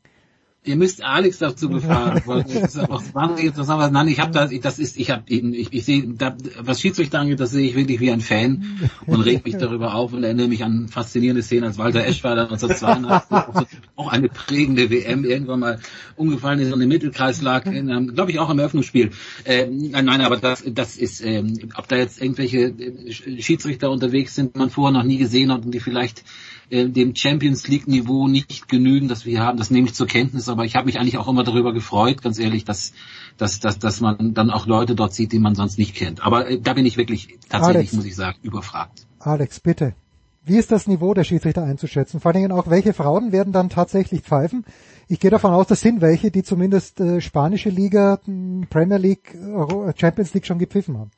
Ihr 0.65 0.75
müsst 0.75 1.01
Alex 1.01 1.37
dazu 1.39 1.69
befragen. 1.69 2.21
weil 2.25 2.43
Das 2.43 2.75
ist 2.75 2.79
auch 2.79 3.01
wahnsinnig 3.13 3.45
interessant. 3.45 3.79
was- 3.79 3.91
Nein, 3.91 4.09
ich 4.09 4.19
habe 4.19 4.31
das, 4.33 4.51
ich- 4.51 4.59
das 4.59 4.77
ist, 4.77 4.97
ich 4.97 5.09
habe, 5.09 5.23
ich, 5.27 5.71
ich 5.71 5.85
sehe, 5.85 6.03
da, 6.05 6.35
was 6.59 6.81
Schiedsrichter 6.81 7.19
angeht, 7.19 7.39
das 7.39 7.51
sehe 7.51 7.65
ich 7.67 7.75
wirklich 7.75 8.01
wie 8.01 8.11
ein 8.11 8.19
Fan 8.19 8.65
und 9.05 9.21
reg 9.21 9.45
mich 9.45 9.55
darüber 9.57 9.95
auf 9.95 10.11
und 10.11 10.23
erinnere 10.23 10.49
mich 10.49 10.63
an 10.65 10.89
faszinierende 10.89 11.43
Szenen, 11.43 11.63
als 11.63 11.77
Walter 11.77 12.05
Eschweiler 12.05 12.43
1982 12.51 13.67
auch 13.95 14.09
eine 14.11 14.27
prägende 14.27 14.89
WM 14.89 15.23
irgendwann 15.23 15.61
mal 15.61 15.79
umgefallen 16.17 16.59
ist 16.59 16.73
und 16.73 16.81
im 16.81 16.89
Mittelkreis 16.89 17.41
lag, 17.41 17.63
glaube 17.63 18.31
ich 18.31 18.39
auch 18.39 18.49
im 18.49 18.59
Eröffnungsspiel. 18.59 19.11
Äh, 19.45 19.67
nein, 19.67 20.05
nein, 20.05 20.21
aber 20.21 20.37
das, 20.37 20.63
das 20.67 20.97
ist, 20.97 21.23
ähm, 21.23 21.69
ob 21.75 21.87
da 21.87 21.95
jetzt 21.95 22.21
irgendwelche 22.21 22.59
äh, 22.67 23.11
Schiedsrichter 23.41 23.89
unterwegs 23.89 24.35
sind, 24.35 24.55
die 24.55 24.59
man 24.59 24.69
vorher 24.69 24.97
noch 24.97 25.05
nie 25.05 25.17
gesehen 25.17 25.51
hat 25.53 25.63
und 25.65 25.71
die 25.73 25.79
vielleicht 25.79 26.23
äh, 26.69 26.88
dem 26.88 27.15
Champions 27.15 27.67
League 27.67 27.88
Niveau 27.88 28.27
nicht 28.27 28.67
genügen, 28.67 29.08
das 29.08 29.25
wir 29.25 29.32
hier 29.32 29.43
haben, 29.43 29.58
das 29.58 29.71
nehme 29.71 29.88
ich 29.88 29.93
zur 29.93 30.08
Kenntnis, 30.08 30.49
aber 30.49 30.65
ich 30.65 30.75
habe 30.75 30.86
mich 30.86 30.99
eigentlich 30.99 31.17
auch 31.17 31.27
immer 31.27 31.43
darüber 31.43 31.73
gefreut, 31.73 32.21
ganz 32.21 32.39
ehrlich, 32.39 32.65
dass, 32.65 32.93
dass, 33.38 33.60
dass, 33.60 33.79
dass 33.79 34.01
man 34.01 34.34
dann 34.34 34.49
auch 34.49 34.65
Leute 34.67 34.95
dort 34.95 35.13
sieht, 35.13 35.32
die 35.32 35.39
man 35.39 35.55
sonst 35.55 35.77
nicht 35.77 35.95
kennt. 35.95 36.23
Aber 36.25 36.49
äh, 36.49 36.60
da 36.60 36.73
bin 36.73 36.86
ich 36.86 36.97
wirklich 36.97 37.38
tatsächlich, 37.49 37.77
Alex. 37.77 37.93
muss 37.93 38.05
ich 38.05 38.15
sagen, 38.15 38.38
überfragt. 38.41 39.05
Alex, 39.19 39.60
bitte. 39.60 39.93
Wie 40.45 40.58
ist 40.58 40.71
das 40.71 40.88
Niveau 40.88 41.13
der 41.13 41.25
Schiedsrichter 41.25 41.63
einzuschätzen? 41.63 42.19
Vor 42.21 42.32
allen 42.32 42.41
Dingen 42.41 42.51
auch, 42.51 42.69
welche 42.69 42.93
Frauen 42.93 43.32
werden 43.32 43.53
dann 43.53 43.69
tatsächlich 43.69 44.21
pfeifen? 44.21 44.65
Ich 45.08 45.19
gehe 45.19 45.29
davon 45.29 45.51
aus, 45.53 45.67
das 45.67 45.82
sind 45.82 46.01
welche, 46.01 46.32
die 46.32 46.43
zumindest 46.43 46.99
äh, 46.99 47.19
spanische 47.21 47.69
Liga, 47.69 48.19
m, 48.25 48.65
Premier 48.69 48.97
League, 48.97 49.36
Euro- 49.53 49.91
Champions 49.95 50.34
League 50.34 50.45
schon 50.45 50.58
gepfiffen 50.58 50.97
haben. 50.97 51.12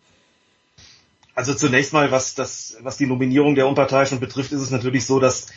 Also 1.36 1.54
zunächst 1.54 1.94
mal, 1.94 2.12
was 2.12 2.36
das, 2.36 2.78
was 2.82 2.98
die 2.98 3.08
Nominierung 3.08 3.56
der 3.56 3.68
Unparteiischen 3.68 4.20
betrifft, 4.20 4.52
ist 4.52 4.62
es 4.62 4.72
natürlich 4.72 5.06
so, 5.06 5.20
dass 5.20 5.48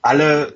alle 0.00 0.54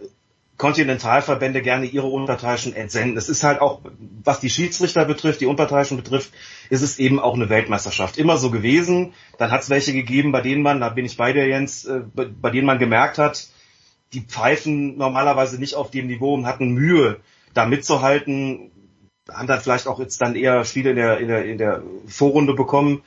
Kontinentalverbände 0.56 1.62
gerne 1.62 1.86
ihre 1.86 2.06
Unparteiischen 2.06 2.72
entsenden. 2.72 3.16
Es 3.16 3.28
ist 3.28 3.42
halt 3.42 3.60
auch, 3.60 3.80
was 4.22 4.38
die 4.38 4.50
Schiedsrichter 4.50 5.04
betrifft, 5.04 5.40
die 5.40 5.46
Unparteiischen 5.46 5.96
betrifft, 5.96 6.30
ist 6.70 6.82
es 6.82 7.00
eben 7.00 7.18
auch 7.18 7.34
eine 7.34 7.48
Weltmeisterschaft. 7.48 8.16
Immer 8.16 8.36
so 8.36 8.50
gewesen. 8.50 9.12
Dann 9.38 9.50
hat 9.50 9.62
es 9.62 9.70
welche 9.70 9.92
gegeben, 9.92 10.30
bei 10.30 10.40
denen 10.40 10.62
man, 10.62 10.80
da 10.80 10.90
bin 10.90 11.04
ich 11.04 11.16
bei 11.16 11.32
dir 11.32 11.48
Jens, 11.48 11.84
äh, 11.86 12.02
bei 12.14 12.50
denen 12.50 12.66
man 12.66 12.78
gemerkt 12.78 13.18
hat, 13.18 13.48
die 14.12 14.20
pfeifen 14.20 14.96
normalerweise 14.96 15.58
nicht 15.58 15.74
auf 15.74 15.90
dem 15.90 16.06
Niveau 16.06 16.34
und 16.34 16.46
hatten 16.46 16.70
Mühe, 16.70 17.18
da 17.54 17.66
mitzuhalten, 17.66 18.70
haben 19.28 19.48
dann 19.48 19.60
vielleicht 19.60 19.86
auch 19.86 19.98
jetzt 19.98 20.20
dann 20.20 20.36
eher 20.36 20.64
Spiele 20.64 20.90
in 20.90 20.96
der, 20.96 21.18
in 21.18 21.28
der, 21.28 21.44
in 21.44 21.58
der 21.58 21.82
Vorrunde 22.06 22.54
bekommen. 22.54 23.02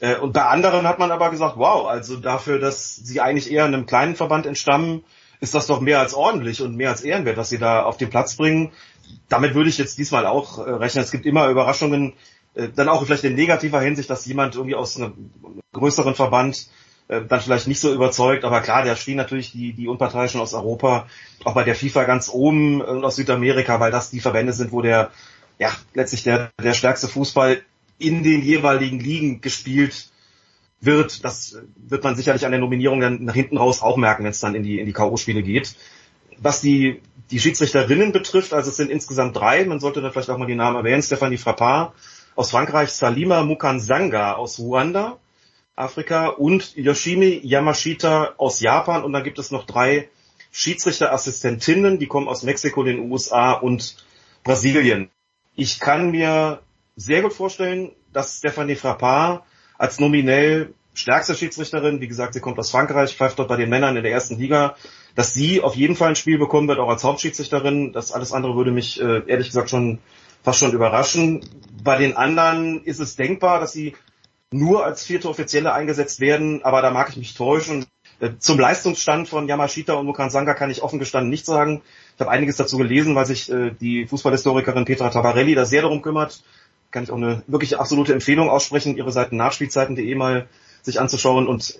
Äh, 0.00 0.16
Und 0.16 0.32
bei 0.32 0.44
anderen 0.44 0.86
hat 0.86 0.98
man 0.98 1.10
aber 1.10 1.30
gesagt, 1.30 1.56
wow, 1.56 1.86
also 1.88 2.16
dafür, 2.16 2.58
dass 2.58 2.96
sie 2.96 3.20
eigentlich 3.20 3.50
eher 3.50 3.64
einem 3.64 3.86
kleinen 3.86 4.16
Verband 4.16 4.46
entstammen, 4.46 5.04
ist 5.40 5.54
das 5.54 5.66
doch 5.66 5.80
mehr 5.80 6.00
als 6.00 6.14
ordentlich 6.14 6.62
und 6.62 6.76
mehr 6.76 6.90
als 6.90 7.02
ehrenwert, 7.02 7.36
was 7.36 7.50
sie 7.50 7.58
da 7.58 7.82
auf 7.82 7.96
den 7.96 8.10
Platz 8.10 8.36
bringen. 8.36 8.72
Damit 9.28 9.54
würde 9.54 9.68
ich 9.68 9.78
jetzt 9.78 9.98
diesmal 9.98 10.26
auch 10.26 10.58
äh, 10.58 10.70
rechnen. 10.70 11.04
Es 11.04 11.10
gibt 11.10 11.26
immer 11.26 11.48
Überraschungen, 11.48 12.14
äh, 12.54 12.68
dann 12.74 12.88
auch 12.88 13.04
vielleicht 13.04 13.24
in 13.24 13.34
negativer 13.34 13.80
Hinsicht, 13.80 14.10
dass 14.10 14.26
jemand 14.26 14.54
irgendwie 14.54 14.74
aus 14.74 14.96
einem 14.96 15.30
größeren 15.72 16.14
Verband 16.14 16.68
dann 17.08 17.40
vielleicht 17.40 17.68
nicht 17.68 17.78
so 17.78 17.94
überzeugt, 17.94 18.44
aber 18.44 18.60
klar, 18.62 18.82
da 18.82 18.96
stehen 18.96 19.16
natürlich 19.16 19.52
die, 19.52 19.72
die 19.74 19.86
Unparteiischen 19.86 20.40
aus 20.40 20.54
Europa, 20.54 21.06
auch 21.44 21.54
bei 21.54 21.62
der 21.62 21.76
FIFA 21.76 22.02
ganz 22.02 22.28
oben 22.28 22.80
und 22.80 23.04
aus 23.04 23.14
Südamerika, 23.14 23.78
weil 23.78 23.92
das 23.92 24.10
die 24.10 24.18
Verbände 24.18 24.52
sind, 24.52 24.72
wo 24.72 24.82
der, 24.82 25.12
ja, 25.60 25.70
letztlich 25.94 26.24
der, 26.24 26.50
der 26.60 26.74
stärkste 26.74 27.06
Fußball 27.06 27.62
in 27.98 28.22
den 28.22 28.42
jeweiligen 28.42 29.00
Ligen 29.00 29.40
gespielt 29.40 30.10
wird. 30.80 31.24
Das 31.24 31.58
wird 31.76 32.04
man 32.04 32.16
sicherlich 32.16 32.44
an 32.44 32.52
der 32.52 32.60
Nominierung 32.60 33.00
dann 33.00 33.24
nach 33.24 33.34
hinten 33.34 33.56
raus 33.56 33.82
auch 33.82 33.96
merken, 33.96 34.24
wenn 34.24 34.30
es 34.30 34.40
dann 34.40 34.54
in 34.54 34.62
die, 34.62 34.78
in 34.78 34.86
die 34.86 34.92
K.O.-Spiele 34.92 35.42
geht. 35.42 35.76
Was 36.38 36.60
die, 36.60 37.00
die 37.30 37.40
Schiedsrichterinnen 37.40 38.12
betrifft, 38.12 38.52
also 38.52 38.70
es 38.70 38.76
sind 38.76 38.90
insgesamt 38.90 39.36
drei, 39.36 39.64
man 39.64 39.80
sollte 39.80 40.02
da 40.02 40.10
vielleicht 40.10 40.30
auch 40.30 40.38
mal 40.38 40.46
die 40.46 40.54
Namen 40.54 40.76
erwähnen, 40.76 41.02
Stephanie 41.02 41.38
Frappard 41.38 41.94
aus 42.34 42.50
Frankreich, 42.50 42.90
Salima 42.90 43.42
Mukansanga 43.42 44.34
aus 44.34 44.58
Ruanda, 44.58 45.18
Afrika 45.74 46.28
und 46.28 46.76
Yoshimi 46.76 47.40
Yamashita 47.42 48.34
aus 48.36 48.60
Japan 48.60 49.02
und 49.02 49.12
dann 49.12 49.24
gibt 49.24 49.38
es 49.38 49.50
noch 49.50 49.64
drei 49.64 50.10
Schiedsrichterassistentinnen, 50.52 51.98
die 51.98 52.06
kommen 52.06 52.28
aus 52.28 52.42
Mexiko, 52.42 52.82
den 52.82 53.10
USA 53.10 53.52
und 53.52 53.96
Brasilien. 54.42 55.10
Ich 55.54 55.80
kann 55.80 56.10
mir 56.10 56.60
sehr 56.96 57.22
gut 57.22 57.34
vorstellen, 57.34 57.92
dass 58.12 58.38
Stephanie 58.38 58.74
Frappard 58.74 59.44
als 59.78 60.00
nominell 60.00 60.74
stärkste 60.94 61.34
Schiedsrichterin, 61.34 62.00
wie 62.00 62.08
gesagt, 62.08 62.34
sie 62.34 62.40
kommt 62.40 62.58
aus 62.58 62.70
Frankreich, 62.70 63.14
pfeift 63.14 63.38
dort 63.38 63.48
bei 63.48 63.56
den 63.56 63.68
Männern 63.68 63.96
in 63.96 64.02
der 64.02 64.12
ersten 64.12 64.38
Liga, 64.38 64.76
dass 65.14 65.34
sie 65.34 65.60
auf 65.60 65.76
jeden 65.76 65.94
Fall 65.94 66.10
ein 66.10 66.16
Spiel 66.16 66.38
bekommen 66.38 66.68
wird, 66.68 66.78
auch 66.78 66.88
als 66.88 67.04
Hauptschiedsrichterin. 67.04 67.92
Das 67.92 68.12
alles 68.12 68.32
andere 68.32 68.56
würde 68.56 68.70
mich 68.70 69.00
äh, 69.00 69.22
ehrlich 69.26 69.48
gesagt 69.48 69.70
schon 69.70 69.98
fast 70.42 70.60
schon 70.60 70.72
überraschen. 70.72 71.44
Bei 71.82 71.98
den 71.98 72.16
anderen 72.16 72.82
ist 72.84 73.00
es 73.00 73.16
denkbar, 73.16 73.60
dass 73.60 73.72
sie 73.72 73.94
nur 74.50 74.84
als 74.84 75.04
vierte 75.04 75.28
Offizielle 75.28 75.72
eingesetzt 75.72 76.20
werden, 76.20 76.64
aber 76.64 76.80
da 76.80 76.90
mag 76.90 77.10
ich 77.10 77.16
mich 77.16 77.34
täuschen. 77.34 77.84
Äh, 78.20 78.30
Zum 78.38 78.58
Leistungsstand 78.58 79.28
von 79.28 79.48
Yamashita 79.48 79.94
und 79.94 80.06
Mukansanga 80.06 80.54
kann 80.54 80.70
ich 80.70 80.82
offen 80.82 80.98
gestanden 80.98 81.30
nicht 81.30 81.44
sagen. 81.44 81.82
Ich 82.14 82.20
habe 82.20 82.30
einiges 82.30 82.56
dazu 82.56 82.78
gelesen, 82.78 83.14
weil 83.14 83.26
sich 83.26 83.50
äh, 83.50 83.72
die 83.72 84.06
Fußballhistorikerin 84.06 84.86
Petra 84.86 85.10
Tavarelli 85.10 85.54
da 85.54 85.66
sehr 85.66 85.82
darum 85.82 86.00
kümmert. 86.00 86.42
Kann 86.96 87.04
ich 87.04 87.10
auch 87.10 87.16
eine 87.16 87.42
wirklich 87.46 87.78
absolute 87.78 88.14
Empfehlung 88.14 88.48
aussprechen, 88.48 88.96
ihre 88.96 89.12
Seiten 89.12 89.36
nachspielzeiten.de 89.36 90.14
mal 90.14 90.48
sich 90.80 90.98
anzuschauen. 90.98 91.46
Und 91.46 91.78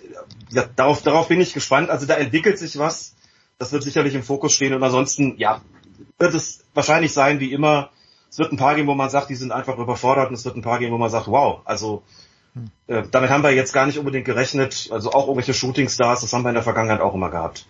ja, 0.51 0.65
darauf, 0.75 1.01
darauf 1.01 1.27
bin 1.27 1.41
ich 1.41 1.55
gespannt. 1.55 1.89
Also 1.89 2.05
da 2.05 2.13
entwickelt 2.13 2.59
sich 2.59 2.77
was. 2.77 3.15
Das 3.57 3.71
wird 3.71 3.81
sicherlich 3.81 4.13
im 4.13 4.21
Fokus 4.21 4.53
stehen. 4.53 4.75
Und 4.75 4.83
ansonsten, 4.83 5.33
ja, 5.39 5.61
wird 6.19 6.35
es 6.35 6.65
wahrscheinlich 6.75 7.13
sein 7.13 7.39
wie 7.39 7.51
immer. 7.51 7.89
Es 8.29 8.37
wird 8.37 8.51
ein 8.51 8.57
paar 8.57 8.75
geben, 8.75 8.89
wo 8.89 8.93
man 8.93 9.09
sagt, 9.09 9.31
die 9.31 9.35
sind 9.35 9.51
einfach 9.51 9.79
überfordert. 9.79 10.29
Und 10.29 10.35
es 10.35 10.45
wird 10.45 10.55
ein 10.55 10.61
paar 10.61 10.77
geben, 10.77 10.93
wo 10.93 10.99
man 10.99 11.09
sagt, 11.09 11.27
wow, 11.27 11.61
also 11.65 12.03
äh, 12.85 13.01
damit 13.09 13.31
haben 13.31 13.41
wir 13.41 13.49
jetzt 13.55 13.73
gar 13.73 13.87
nicht 13.87 13.97
unbedingt 13.97 14.25
gerechnet. 14.25 14.89
Also 14.91 15.13
auch 15.13 15.23
irgendwelche 15.23 15.55
Shootingstars, 15.55 16.21
das 16.21 16.31
haben 16.31 16.43
wir 16.43 16.49
in 16.49 16.53
der 16.53 16.63
Vergangenheit 16.63 17.01
auch 17.01 17.15
immer 17.15 17.31
gehabt. 17.31 17.65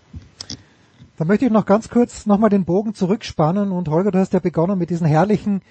Da 1.17 1.23
möchte 1.23 1.45
ich 1.45 1.51
noch 1.51 1.65
ganz 1.65 1.87
kurz 1.87 2.25
nochmal 2.25 2.49
den 2.49 2.65
Bogen 2.65 2.93
zurückspannen 2.93 3.71
und 3.71 3.87
Holger, 3.87 4.11
du 4.11 4.19
hast 4.19 4.33
ja 4.33 4.39
begonnen 4.39 4.77
mit 4.77 4.89
diesen 4.89 5.07
herrlichen 5.07 5.61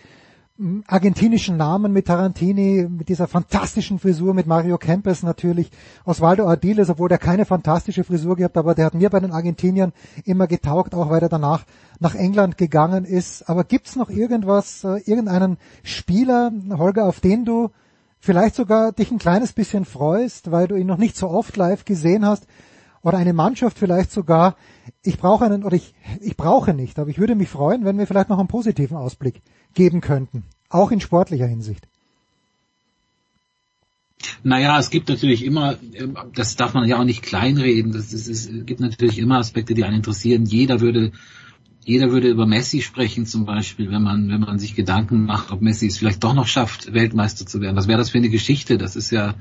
argentinischen 0.87 1.59
Namen 1.59 1.93
mit 1.93 2.07
Tarantini, 2.07 2.89
mit 2.89 3.11
dieser 3.11 3.29
fantastischen 3.29 3.99
Frisur, 3.99 4.33
mit 4.33 4.47
Mario 4.47 4.79
Kempes 4.79 5.23
natürlich, 5.23 5.71
Osvaldo 6.05 6.47
Ardiles, 6.47 6.89
obwohl 6.89 7.11
der 7.11 7.19
keine 7.19 7.45
fantastische 7.45 8.05
Frisur 8.05 8.37
gehabt, 8.37 8.57
aber 8.57 8.75
der 8.75 8.87
hat 8.87 8.95
mir 8.95 9.11
bei 9.11 9.21
den 9.21 9.33
Argentiniern 9.33 9.93
immer 10.25 10.47
getaugt, 10.47 10.95
auch 10.95 11.11
weil 11.11 11.21
er 11.21 11.29
danach 11.29 11.65
nach 12.01 12.15
England 12.15 12.57
gegangen 12.57 13.05
ist. 13.05 13.49
Aber 13.49 13.65
gibt's 13.65 13.97
noch 13.97 14.09
irgendwas, 14.09 14.83
äh, 14.85 14.99
irgendeinen 15.05 15.59
Spieler, 15.83 16.51
Holger, 16.71 17.05
auf 17.05 17.21
den 17.21 17.45
du 17.45 17.71
vielleicht 18.19 18.55
sogar 18.55 18.93
dich 18.93 19.11
ein 19.11 19.19
kleines 19.19 19.53
bisschen 19.53 19.85
freust, 19.85 20.51
weil 20.51 20.69
du 20.69 20.77
ihn 20.77 20.87
noch 20.87 20.99
nicht 20.99 21.17
so 21.17 21.29
oft 21.29 21.57
live 21.57 21.85
gesehen 21.85 22.25
hast, 22.25 22.47
oder 23.03 23.19
eine 23.19 23.33
Mannschaft 23.33 23.79
vielleicht 23.79 24.11
sogar, 24.11 24.57
ich 25.03 25.19
brauche 25.19 25.45
einen, 25.45 25.65
oder 25.65 25.77
ich, 25.77 25.95
ich 26.21 26.37
brauche 26.37 26.75
nicht, 26.75 26.99
aber 26.99 27.11
ich 27.11 27.19
würde 27.19 27.35
mich 27.35 27.49
freuen, 27.49 27.85
wenn 27.85 27.99
wir 27.99 28.07
vielleicht 28.07 28.29
noch 28.29 28.39
einen 28.39 28.49
positiven 28.49 28.97
Ausblick 28.97 29.43
geben 29.75 30.01
könnten, 30.01 30.45
auch 30.69 30.91
in 30.91 31.01
sportlicher 31.01 31.47
Hinsicht. 31.47 31.87
Naja, 34.43 34.79
es 34.79 34.91
gibt 34.91 35.09
natürlich 35.09 35.45
immer, 35.45 35.77
ähm, 35.95 36.17
das 36.35 36.57
darf 36.57 36.75
man 36.75 36.89
ja 36.89 36.99
auch 36.99 37.05
nicht 37.05 37.23
kleinreden, 37.23 37.93
das 37.93 38.13
ist, 38.13 38.29
es 38.29 38.49
gibt 38.67 38.81
natürlich 38.81 39.19
immer 39.19 39.39
Aspekte, 39.39 39.75
die 39.75 39.85
einen 39.85 39.97
interessieren. 39.97 40.47
Jeder 40.47 40.81
würde, 40.81 41.13
jeder 41.85 42.11
würde 42.11 42.29
über 42.29 42.47
Messi 42.47 42.81
sprechen 42.83 43.27
zum 43.27 43.45
Beispiel, 43.45 43.91
wenn 43.91 44.03
man, 44.03 44.29
wenn 44.29 44.41
man 44.41 44.59
sich 44.59 44.75
Gedanken 44.75 45.25
macht, 45.25 45.53
ob 45.53 45.63
Messi 45.63 45.87
es 45.87 45.99
vielleicht 45.99 46.25
doch 46.25 46.35
noch 46.35 46.47
schafft, 46.47 46.93
Weltmeister 46.93 47.47
zu 47.47 47.61
werden. 47.61 47.77
Was 47.77 47.89
wäre 47.89 47.99
das 47.99 48.11
für 48.11 48.19
eine 48.19 48.31
Geschichte? 48.31 48.79
Das 48.79 48.97
ist 48.97 49.11
ja, 49.11 49.35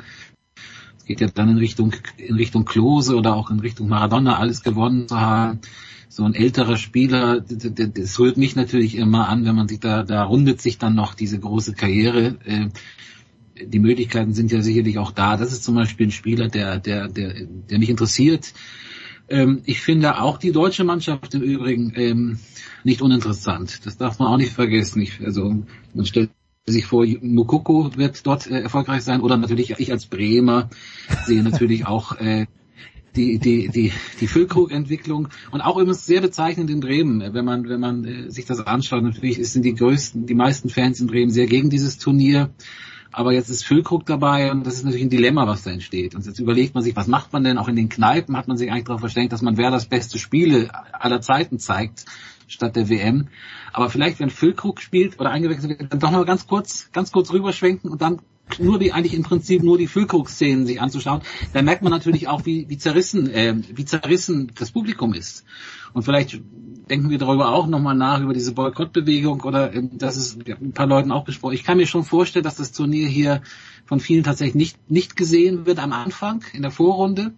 geht 1.06 1.22
ja 1.22 1.28
dann 1.28 1.50
in 1.50 1.58
Richtung, 1.58 1.94
in 2.18 2.36
Richtung 2.36 2.66
Klose 2.66 3.16
oder 3.16 3.36
auch 3.36 3.52
in 3.52 3.60
Richtung 3.60 3.88
Maradona 3.88 4.38
alles 4.38 4.64
gewonnen 4.64 5.08
zu 5.08 5.20
haben. 5.20 5.60
So 6.08 6.24
ein 6.24 6.34
älterer 6.34 6.78
Spieler, 6.78 7.42
das 7.42 8.20
rührt 8.20 8.38
mich 8.38 8.56
natürlich 8.56 8.96
immer 8.96 9.28
an, 9.28 9.46
wenn 9.46 9.56
man 9.56 9.68
sich 9.68 9.80
da, 9.80 10.04
da 10.04 10.24
rundet 10.24 10.62
sich 10.62 10.78
dann 10.78 10.96
noch 10.96 11.14
diese 11.14 11.40
große 11.40 11.74
Karriere. 11.74 12.38
Äh, 12.46 12.70
die 13.64 13.80
Möglichkeiten 13.80 14.34
sind 14.34 14.52
ja 14.52 14.62
sicherlich 14.62 14.98
auch 14.98 15.12
da. 15.12 15.38
Das 15.38 15.52
ist 15.52 15.64
zum 15.64 15.76
Beispiel 15.76 16.08
ein 16.08 16.12
Spieler, 16.12 16.48
der, 16.48 16.80
der, 16.80 17.08
der, 17.08 17.34
der 17.70 17.80
mich 17.80 17.90
interessiert. 17.90 18.54
Ähm, 19.30 19.62
ich 19.66 19.82
finde 19.82 20.22
auch 20.22 20.38
die 20.38 20.52
deutsche 20.52 20.84
Mannschaft 20.84 21.34
im 21.34 21.42
Übrigen 21.42 21.94
ähm, 21.96 22.40
nicht 22.84 23.02
uninteressant. 23.02 23.86
Das 23.86 23.98
darf 23.98 24.20
man 24.20 24.28
auch 24.28 24.38
nicht 24.38 24.54
vergessen. 24.54 25.02
Ich, 25.02 25.22
also 25.22 25.64
man 25.94 26.06
stellt 26.06 26.30
sich 26.68 26.88
vor, 26.88 27.06
Mukoko 27.22 27.96
wird 27.96 28.26
dort 28.26 28.50
äh, 28.50 28.62
erfolgreich 28.62 29.04
sein 29.04 29.22
oder 29.22 29.38
natürlich 29.38 29.76
ich 29.78 29.92
als 29.92 30.08
Bremer 30.08 30.70
sehe 31.26 31.44
natürlich 31.44 31.86
auch 31.88 32.18
äh, 32.18 32.48
die, 33.16 33.38
die, 33.38 33.70
die, 33.70 33.94
die 34.20 34.28
Füllkrug-Entwicklung 34.28 35.30
und 35.52 35.62
auch 35.62 35.78
übrigens 35.78 36.06
sehr 36.06 36.22
bezeichnend 36.22 36.70
in 36.70 36.80
Bremen, 36.80 37.34
wenn 37.34 37.46
man, 37.46 37.70
wenn 37.70 37.80
man 37.80 38.04
äh, 38.04 38.32
sich 38.32 38.46
das 38.46 38.60
anschaut. 38.62 39.04
Natürlich 39.04 39.38
sind 39.50 39.64
die 39.64 39.76
größten, 39.76 40.26
die 40.26 40.34
meisten 40.34 40.70
Fans 40.70 41.00
in 41.00 41.08
Bremen 41.08 41.30
sehr 41.30 41.46
gegen 41.46 41.70
dieses 41.70 42.00
Turnier. 42.00 42.50
Aber 43.12 43.32
jetzt 43.32 43.50
ist 43.50 43.64
Füllkrug 43.64 44.06
dabei 44.06 44.52
und 44.52 44.66
das 44.66 44.74
ist 44.74 44.84
natürlich 44.84 45.06
ein 45.06 45.10
Dilemma, 45.10 45.48
was 45.48 45.64
da 45.64 45.72
entsteht. 45.72 46.16
Und 46.16 46.26
jetzt 46.26 46.40
überlegt 46.40 46.74
man 46.74 46.84
sich, 46.84 46.96
was 46.98 47.08
macht 47.08 47.32
man 47.32 47.46
denn? 47.46 47.58
Auch 47.58 47.70
in 47.70 47.78
den 47.78 47.88
Kneipen 47.88 48.36
hat 48.36 48.50
man 48.50 48.58
sich 48.58 48.70
eigentlich 48.70 48.86
darauf 48.86 49.00
verständigt, 49.00 49.32
dass 49.32 49.42
man 49.42 49.56
wer 49.56 49.72
das 49.72 49.86
beste 49.86 50.18
Spiele 50.18 50.70
aller 50.92 51.22
Zeiten 51.22 51.58
zeigt. 51.60 52.06
Statt 52.48 52.76
der 52.76 52.90
WM. 52.90 53.28
Aber 53.74 53.90
vielleicht, 53.90 54.20
wenn 54.20 54.30
Füllkrug 54.30 54.82
spielt 54.82 55.20
oder 55.20 55.32
eingewechselt 55.32 55.80
wird, 55.80 55.92
dann 55.92 56.00
doch 56.00 56.12
mal 56.12 56.26
ganz 56.26 56.48
kurz, 56.48 56.90
ganz 56.92 57.12
kurz 57.12 57.32
rüberschwenken 57.32 57.90
und 57.90 58.02
dann 58.02 58.22
nur 58.60 58.80
die 58.80 58.94
eigentlich 58.94 59.14
im 59.14 59.24
Prinzip 59.24 59.64
nur 59.64 59.78
die 59.78 59.88
Füllkrug-Szenen 59.88 60.66
sich 60.66 60.80
anzuschauen, 60.80 61.22
dann 61.54 61.66
merkt 61.66 61.82
man 61.82 61.92
natürlich 61.92 62.28
auch, 62.28 62.46
wie, 62.46 62.70
wie 62.70 62.78
zerrissen, 62.78 63.30
äh, 63.32 63.56
wie 63.74 63.86
zerrissen 63.86 64.52
das 64.56 64.72
Publikum 64.72 65.14
ist. 65.14 65.46
Und 65.94 66.04
vielleicht 66.04 66.40
denken 66.90 67.10
wir 67.10 67.18
darüber 67.18 67.50
auch 67.50 67.68
nochmal 67.68 67.96
nach, 67.96 68.22
über 68.22 68.34
diese 68.34 68.54
Boykottbewegung 68.54 69.42
oder 69.42 69.74
äh, 69.74 69.84
das 69.92 70.18
ist 70.18 70.48
ja, 70.48 70.56
ein 70.56 70.74
paar 70.74 70.88
Leuten 70.88 71.12
auch 71.12 71.26
besprochen. 71.26 71.56
Ich 71.56 71.64
kann 71.64 71.78
mir 71.78 71.88
schon 71.88 72.04
vorstellen, 72.04 72.44
dass 72.44 72.56
das 72.56 72.72
Turnier 72.72 73.08
hier 73.08 73.42
von 73.86 74.00
vielen 74.00 74.24
tatsächlich 74.24 74.56
nicht, 74.56 74.92
nicht 74.92 75.16
gesehen 75.16 75.66
wird 75.66 75.80
am 75.80 75.92
Anfang, 75.92 76.44
in 76.54 76.62
der 76.62 76.72
Vorrunde. 76.72 77.34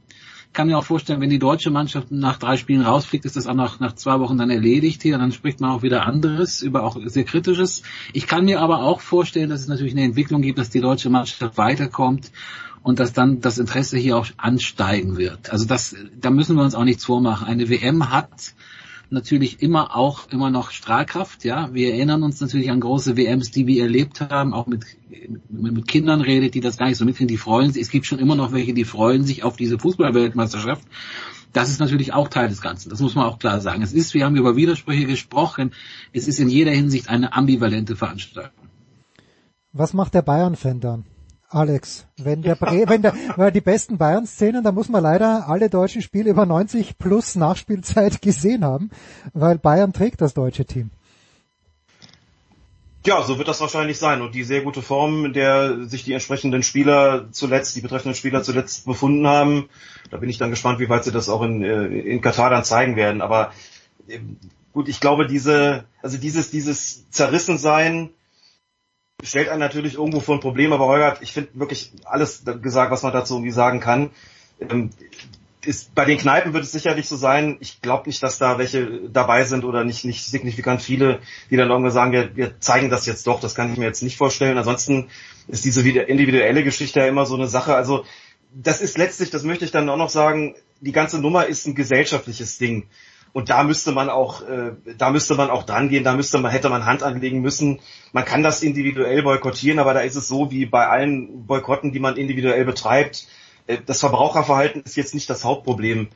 Kann 0.53 0.67
mir 0.67 0.77
auch 0.77 0.83
vorstellen, 0.83 1.21
wenn 1.21 1.29
die 1.29 1.39
deutsche 1.39 1.69
Mannschaft 1.69 2.11
nach 2.11 2.37
drei 2.37 2.57
Spielen 2.57 2.81
rausfliegt, 2.81 3.25
ist 3.25 3.35
das 3.35 3.45
auch 3.47 3.53
nach, 3.53 3.79
nach 3.79 3.93
zwei 3.93 4.19
Wochen 4.19 4.37
dann 4.37 4.49
erledigt 4.49 5.03
hier. 5.03 5.17
Dann 5.17 5.31
spricht 5.31 5.59
man 5.59 5.71
auch 5.71 5.83
wieder 5.83 6.05
anderes, 6.05 6.61
über 6.61 6.83
auch 6.83 6.97
sehr 7.05 7.25
kritisches. 7.25 7.83
Ich 8.13 8.25
kann 8.25 8.45
mir 8.45 8.59
aber 8.61 8.81
auch 8.81 9.01
vorstellen, 9.01 9.49
dass 9.49 9.61
es 9.61 9.67
natürlich 9.67 9.93
eine 9.93 10.03
Entwicklung 10.03 10.41
gibt, 10.41 10.57
dass 10.57 10.69
die 10.69 10.81
deutsche 10.81 11.09
Mannschaft 11.09 11.57
weiterkommt 11.57 12.31
und 12.81 12.99
dass 12.99 13.13
dann 13.13 13.41
das 13.41 13.57
Interesse 13.57 13.97
hier 13.97 14.17
auch 14.17 14.27
ansteigen 14.37 15.17
wird. 15.17 15.51
Also 15.51 15.65
das, 15.65 15.95
da 16.19 16.29
müssen 16.29 16.55
wir 16.55 16.63
uns 16.63 16.73
auch 16.73 16.85
nichts 16.85 17.05
vormachen. 17.05 17.47
Eine 17.47 17.69
WM 17.69 18.11
hat 18.11 18.53
natürlich 19.09 19.61
immer 19.61 19.95
auch 19.95 20.29
immer 20.31 20.49
noch 20.49 20.71
Strahlkraft. 20.71 21.43
Ja, 21.43 21.73
wir 21.73 21.93
erinnern 21.93 22.23
uns 22.23 22.41
natürlich 22.41 22.71
an 22.71 22.79
große 22.79 23.17
WMs, 23.17 23.51
die 23.51 23.67
wir 23.67 23.83
erlebt 23.83 24.21
haben, 24.21 24.53
auch 24.53 24.67
mit, 24.67 24.85
mit, 25.49 25.73
mit 25.73 25.87
Kindern 25.87 26.21
redet, 26.21 26.53
die 26.53 26.61
das 26.61 26.77
gar 26.77 26.87
nicht 26.87 26.97
so 26.97 27.05
mitkriegen, 27.05 27.27
die 27.27 27.37
freuen 27.37 27.71
sich. 27.71 27.81
Es 27.81 27.89
gibt 27.89 28.05
schon 28.05 28.19
immer 28.19 28.35
noch 28.35 28.51
welche, 28.51 28.73
die 28.73 28.85
freuen 28.85 29.23
sich 29.23 29.43
auf 29.43 29.55
diese 29.55 29.79
Fußballweltmeisterschaft. 29.79 30.83
Das 31.53 31.69
ist 31.69 31.79
natürlich 31.79 32.13
auch 32.13 32.27
Teil 32.27 32.49
des 32.49 32.61
Ganzen. 32.61 32.89
Das 32.89 32.99
muss 32.99 33.15
man 33.15 33.25
auch 33.25 33.39
klar 33.39 33.61
sagen. 33.61 33.81
Es 33.81 33.93
ist, 33.93 34.13
wir 34.13 34.25
haben 34.25 34.35
über 34.35 34.55
Widersprüche 34.55 35.05
gesprochen. 35.05 35.71
Es 36.13 36.27
ist 36.27 36.39
in 36.39 36.49
jeder 36.49 36.71
Hinsicht 36.71 37.09
eine 37.09 37.33
ambivalente 37.33 37.95
Veranstaltung. 37.95 38.67
Was 39.73 39.93
macht 39.93 40.13
der 40.13 40.21
Bayern-Fan 40.21 40.79
dann? 40.79 41.05
Alex, 41.49 42.05
wenn 42.17 42.41
der, 42.41 42.55
Bre 42.55 42.83
wenn 42.87 43.01
der 43.01 43.13
weil 43.37 43.53
die 43.53 43.61
besten 43.61 43.97
Bayern-Szenen, 43.97 44.63
da 44.63 44.73
muss 44.73 44.89
man 44.89 45.01
leider 45.01 45.47
alle 45.47 45.69
deutschen 45.69 46.01
Spiele 46.01 46.29
über 46.29 46.45
90 46.45 46.97
plus 46.97 47.35
Nachspielzeit 47.35 48.21
gesehen 48.21 48.65
haben, 48.65 48.89
weil 49.33 49.57
Bayern 49.57 49.93
trägt 49.93 50.19
das 50.19 50.33
deutsche 50.33 50.65
Team. 50.65 50.91
Ja, 53.05 53.23
so 53.23 53.37
wird 53.37 53.47
das 53.47 53.61
wahrscheinlich 53.61 53.97
sein. 53.97 54.21
Und 54.21 54.35
die 54.35 54.43
sehr 54.43 54.61
gute 54.61 54.81
Form, 54.81 55.23
in 55.23 55.31
der 55.31 55.85
sich 55.85 56.03
die 56.03 56.11
entsprechenden 56.11 56.61
Spieler 56.63 57.31
zuletzt, 57.31 57.77
die 57.77 57.81
betreffenden 57.81 58.15
Spieler 58.15 58.43
zuletzt 58.43 58.85
befunden 58.85 59.25
haben, 59.25 59.69
da 60.11 60.17
bin 60.17 60.29
ich 60.29 60.37
dann 60.37 60.49
gespannt, 60.49 60.79
wie 60.79 60.89
weit 60.89 61.05
sie 61.05 61.13
das 61.13 61.29
auch 61.29 61.41
in, 61.41 61.63
äh, 61.63 61.85
in 61.85 62.19
Katar 62.19 62.49
dann 62.49 62.65
zeigen 62.65 62.97
werden. 62.97 63.21
Aber 63.21 63.53
äh, 64.09 64.19
gut, 64.73 64.89
ich 64.89 64.99
glaube, 64.99 65.25
diese, 65.25 65.85
also 66.01 66.17
dieses, 66.17 66.51
dieses 66.51 67.09
Zerrissensein 67.09 68.09
stellt 69.23 69.49
einen 69.49 69.59
natürlich 69.59 69.95
irgendwo 69.95 70.19
vor 70.19 70.35
ein 70.35 70.41
Problem, 70.41 70.73
aber 70.73 70.85
Holger, 70.85 71.17
ich 71.21 71.31
finde 71.31 71.49
wirklich 71.53 71.91
alles 72.05 72.43
gesagt, 72.61 72.91
was 72.91 73.03
man 73.03 73.13
dazu 73.13 73.35
irgendwie 73.35 73.51
sagen 73.51 73.79
kann. 73.79 74.11
Ähm, 74.59 74.91
ist, 75.65 75.93
bei 75.95 76.05
den 76.05 76.17
Kneipen 76.17 76.53
wird 76.53 76.63
es 76.63 76.71
sicherlich 76.71 77.07
so 77.07 77.17
sein. 77.17 77.57
Ich 77.59 77.81
glaube 77.81 78.07
nicht, 78.07 78.23
dass 78.23 78.37
da 78.37 78.57
welche 78.57 79.09
dabei 79.09 79.43
sind 79.43 79.65
oder 79.65 79.83
nicht, 79.83 80.05
nicht 80.05 80.23
signifikant 80.23 80.81
viele, 80.81 81.19
die 81.49 81.57
dann 81.57 81.69
irgendwie 81.69 81.91
sagen, 81.91 82.11
wir, 82.13 82.35
wir 82.35 82.61
zeigen 82.61 82.89
das 82.89 83.05
jetzt 83.05 83.27
doch. 83.27 83.41
Das 83.41 83.55
kann 83.55 83.73
ich 83.73 83.77
mir 83.77 83.85
jetzt 83.85 84.03
nicht 84.03 84.17
vorstellen. 84.17 84.57
Ansonsten 84.57 85.09
ist 85.47 85.65
diese 85.65 85.81
individuelle 85.81 86.63
Geschichte 86.63 86.99
ja 86.99 87.07
immer 87.07 87.25
so 87.25 87.35
eine 87.35 87.47
Sache. 87.47 87.75
Also 87.75 88.05
das 88.53 88.81
ist 88.81 88.97
letztlich, 88.97 89.29
das 89.29 89.43
möchte 89.43 89.65
ich 89.65 89.71
dann 89.71 89.89
auch 89.89 89.97
noch 89.97 90.09
sagen, 90.09 90.55
die 90.79 90.93
ganze 90.93 91.19
Nummer 91.19 91.47
ist 91.47 91.67
ein 91.67 91.75
gesellschaftliches 91.75 92.59
Ding. 92.59 92.87
Und 93.33 93.49
da 93.49 93.63
müsste 93.63 93.91
man 93.91 94.09
auch, 94.09 94.41
äh, 94.41 94.71
da 94.97 95.11
müsste 95.11 95.35
man 95.35 95.49
auch 95.49 95.63
dran 95.63 95.89
gehen, 95.89 96.03
da 96.03 96.15
müsste 96.15 96.37
man, 96.39 96.51
hätte 96.51 96.69
man 96.69 96.85
Hand 96.85 97.03
anlegen 97.03 97.41
müssen. 97.41 97.79
Man 98.11 98.25
kann 98.25 98.43
das 98.43 98.63
individuell 98.63 99.23
boykottieren, 99.23 99.79
aber 99.79 99.93
da 99.93 99.99
ist 99.99 100.15
es 100.15 100.27
so 100.27 100.51
wie 100.51 100.65
bei 100.65 100.87
allen 100.87 101.45
Boykotten, 101.45 101.91
die 101.91 101.99
man 101.99 102.17
individuell 102.17 102.65
betreibt 102.65 103.27
äh, 103.67 103.77
das 103.85 103.99
Verbraucherverhalten 103.99 104.81
ist 104.83 104.95
jetzt 104.95 105.13
nicht 105.13 105.29
das 105.29 105.43
Hauptproblem 105.43 106.07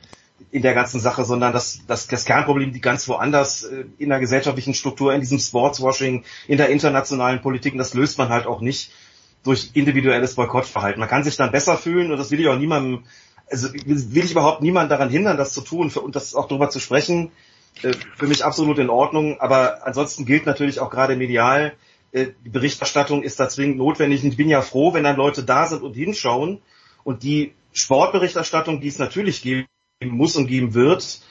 in 0.50 0.62
der 0.62 0.74
ganzen 0.74 0.98
Sache, 0.98 1.24
sondern 1.24 1.52
das, 1.52 1.80
das, 1.86 2.08
das 2.08 2.24
Kernproblem 2.24 2.72
liegt 2.72 2.84
ganz 2.84 3.06
woanders 3.08 3.62
äh, 3.62 3.84
in 3.98 4.08
der 4.08 4.18
gesellschaftlichen 4.18 4.74
Struktur, 4.74 5.14
in 5.14 5.20
diesem 5.20 5.38
Sportswashing, 5.38 6.24
in 6.48 6.58
der 6.58 6.70
internationalen 6.70 7.40
Politik. 7.40 7.74
Und 7.74 7.78
das 7.78 7.94
löst 7.94 8.18
man 8.18 8.30
halt 8.30 8.46
auch 8.46 8.60
nicht 8.60 8.90
durch 9.44 9.70
individuelles 9.74 10.34
Boykottverhalten. 10.34 11.00
Man 11.00 11.08
kann 11.08 11.24
sich 11.24 11.36
dann 11.36 11.52
besser 11.52 11.76
fühlen 11.76 12.10
und 12.10 12.18
das 12.18 12.30
will 12.30 12.40
ich 12.40 12.48
auch 12.48 12.58
niemandem, 12.58 13.04
also 13.50 13.72
will 13.72 14.24
ich 14.24 14.30
überhaupt 14.30 14.62
niemanden 14.62 14.90
daran 14.90 15.10
hindern, 15.10 15.36
das 15.36 15.52
zu 15.52 15.60
tun 15.60 15.90
und 15.90 16.16
das 16.16 16.34
auch 16.34 16.48
darüber 16.48 16.70
zu 16.70 16.80
sprechen. 16.80 17.32
Äh, 17.82 17.94
für 18.16 18.26
mich 18.26 18.44
absolut 18.44 18.78
in 18.78 18.90
Ordnung. 18.90 19.40
Aber 19.40 19.86
ansonsten 19.86 20.24
gilt 20.26 20.46
natürlich 20.46 20.80
auch 20.80 20.90
gerade 20.90 21.16
medial, 21.16 21.72
die 22.14 22.50
Berichterstattung 22.50 23.22
ist 23.22 23.40
da 23.40 23.48
zwingend 23.48 23.78
notwendig. 23.78 24.22
Und 24.22 24.30
ich 24.30 24.36
bin 24.36 24.50
ja 24.50 24.60
froh, 24.60 24.92
wenn 24.92 25.04
dann 25.04 25.16
Leute 25.16 25.44
da 25.44 25.66
sind 25.66 25.82
und 25.82 25.94
hinschauen 25.94 26.60
und 27.04 27.22
die 27.22 27.54
Sportberichterstattung, 27.72 28.80
die 28.80 28.88
es 28.88 28.98
natürlich 28.98 29.40
geben 29.40 29.66
muss 30.02 30.36
und 30.36 30.46
geben 30.46 30.74
wird, 30.74 31.22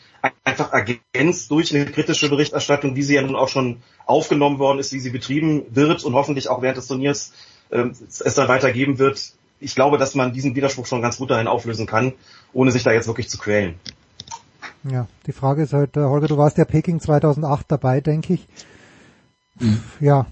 einfach 0.44 0.72
ergänzt 0.74 1.52
durch 1.52 1.74
eine 1.74 1.86
kritische 1.86 2.30
Berichterstattung, 2.30 2.96
wie 2.96 3.04
sie 3.04 3.16
ja 3.16 3.22
nun 3.22 3.36
auch 3.36 3.50
schon 3.50 3.82
aufgenommen 4.06 4.60
worden 4.60 4.80
ist, 4.80 4.94
wie 4.94 5.00
sie 5.00 5.10
betrieben 5.10 5.66
wird 5.70 6.04
und 6.04 6.14
hoffentlich 6.14 6.50
auch 6.50 6.62
während 6.62 6.78
des 6.78 6.88
Turniers 6.88 7.34
ähm, 7.72 7.94
es 8.08 8.36
dann 8.36 8.48
weitergeben 8.48 9.00
wird. 9.00 9.34
Ich 9.62 9.76
glaube, 9.76 9.98
dass 9.98 10.16
man 10.16 10.34
diesen 10.34 10.56
Widerspruch 10.56 10.88
schon 10.88 11.02
ganz 11.02 11.18
gut 11.18 11.30
dahin 11.30 11.48
auflösen 11.48 11.86
kann, 11.86 12.14
ohne 12.52 12.72
sich 12.72 12.84
da 12.84 12.92
jetzt 12.92 13.08
wirklich 13.08 13.30
zu 13.30 13.38
quälen. 13.38 13.76
Ja, 14.84 15.08
die 15.28 15.32
Frage 15.32 15.62
ist 15.62 15.74
halt, 15.74 15.96
äh, 15.96 16.02
Holger, 16.02 16.28
du 16.28 16.38
warst 16.38 16.58
ja 16.58 16.66
Peking 16.66 17.00
2008 17.00 17.72
dabei, 17.72 18.02
denke 18.02 18.34
ich. 18.34 18.48
Mhm. 19.60 19.82
Ja, 20.00 20.26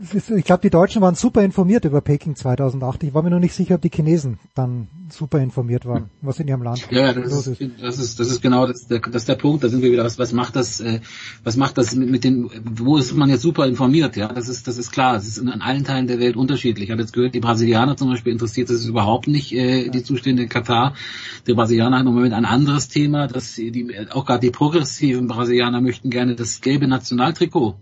ich 0.00 0.44
glaube, 0.44 0.62
die 0.62 0.70
Deutschen 0.70 1.02
waren 1.02 1.14
super 1.16 1.42
informiert 1.42 1.84
über 1.84 2.00
Peking 2.00 2.36
2008. 2.36 3.02
Ich 3.02 3.14
war 3.14 3.22
mir 3.22 3.30
noch 3.30 3.40
nicht 3.40 3.54
sicher, 3.54 3.74
ob 3.76 3.82
die 3.82 3.90
Chinesen 3.90 4.38
dann 4.54 4.86
super 5.10 5.40
informiert 5.40 5.86
waren, 5.86 6.10
was 6.20 6.38
in 6.38 6.46
ihrem 6.46 6.62
Land 6.62 6.86
ja, 6.90 7.12
das 7.12 7.32
los 7.32 7.46
ist. 7.48 7.60
Das 7.80 7.98
ist, 7.98 8.20
das 8.20 8.30
ist 8.30 8.40
genau 8.40 8.66
das, 8.66 8.86
der, 8.86 9.00
das 9.00 9.22
ist 9.22 9.28
der 9.28 9.34
Punkt. 9.34 9.64
Da 9.64 9.68
sind 9.68 9.82
wir 9.82 9.90
wieder. 9.90 10.04
Was, 10.04 10.18
was 10.18 10.32
macht 10.32 10.54
das? 10.54 10.80
Äh, 10.80 11.00
was 11.42 11.56
macht 11.56 11.78
das 11.78 11.96
mit, 11.96 12.10
mit 12.10 12.24
den? 12.24 12.48
Wo 12.64 12.96
ist 12.96 13.14
man 13.14 13.28
jetzt 13.28 13.42
super 13.42 13.66
informiert? 13.66 14.16
Ja, 14.16 14.28
das 14.28 14.48
ist, 14.48 14.68
das 14.68 14.78
ist 14.78 14.92
klar. 14.92 15.16
Es 15.16 15.26
ist 15.26 15.38
in, 15.38 15.48
in 15.48 15.62
allen 15.62 15.84
Teilen 15.84 16.06
der 16.06 16.20
Welt 16.20 16.36
unterschiedlich. 16.36 16.84
Ich 16.84 16.90
habe 16.92 17.00
jetzt 17.00 17.12
gehört, 17.12 17.34
die 17.34 17.40
Brasilianer 17.40 17.96
zum 17.96 18.10
Beispiel 18.10 18.32
interessiert 18.32 18.70
das 18.70 18.84
überhaupt 18.84 19.26
nicht 19.26 19.52
äh, 19.52 19.88
die 19.88 20.04
Zustände 20.04 20.44
in 20.44 20.48
Katar. 20.48 20.94
Die 21.46 21.54
Brasilianer 21.54 21.98
haben 21.98 22.06
im 22.06 22.14
Moment 22.14 22.34
ein 22.34 22.44
anderes 22.44 22.88
Thema, 22.88 23.26
dass 23.26 23.54
die, 23.54 23.96
auch 24.10 24.26
gerade 24.26 24.40
die 24.40 24.50
progressiven 24.50 25.26
Brasilianer 25.26 25.80
möchten 25.80 26.10
gerne 26.10 26.36
das 26.36 26.60
gelbe 26.60 26.86
Nationaltrikot 26.86 27.76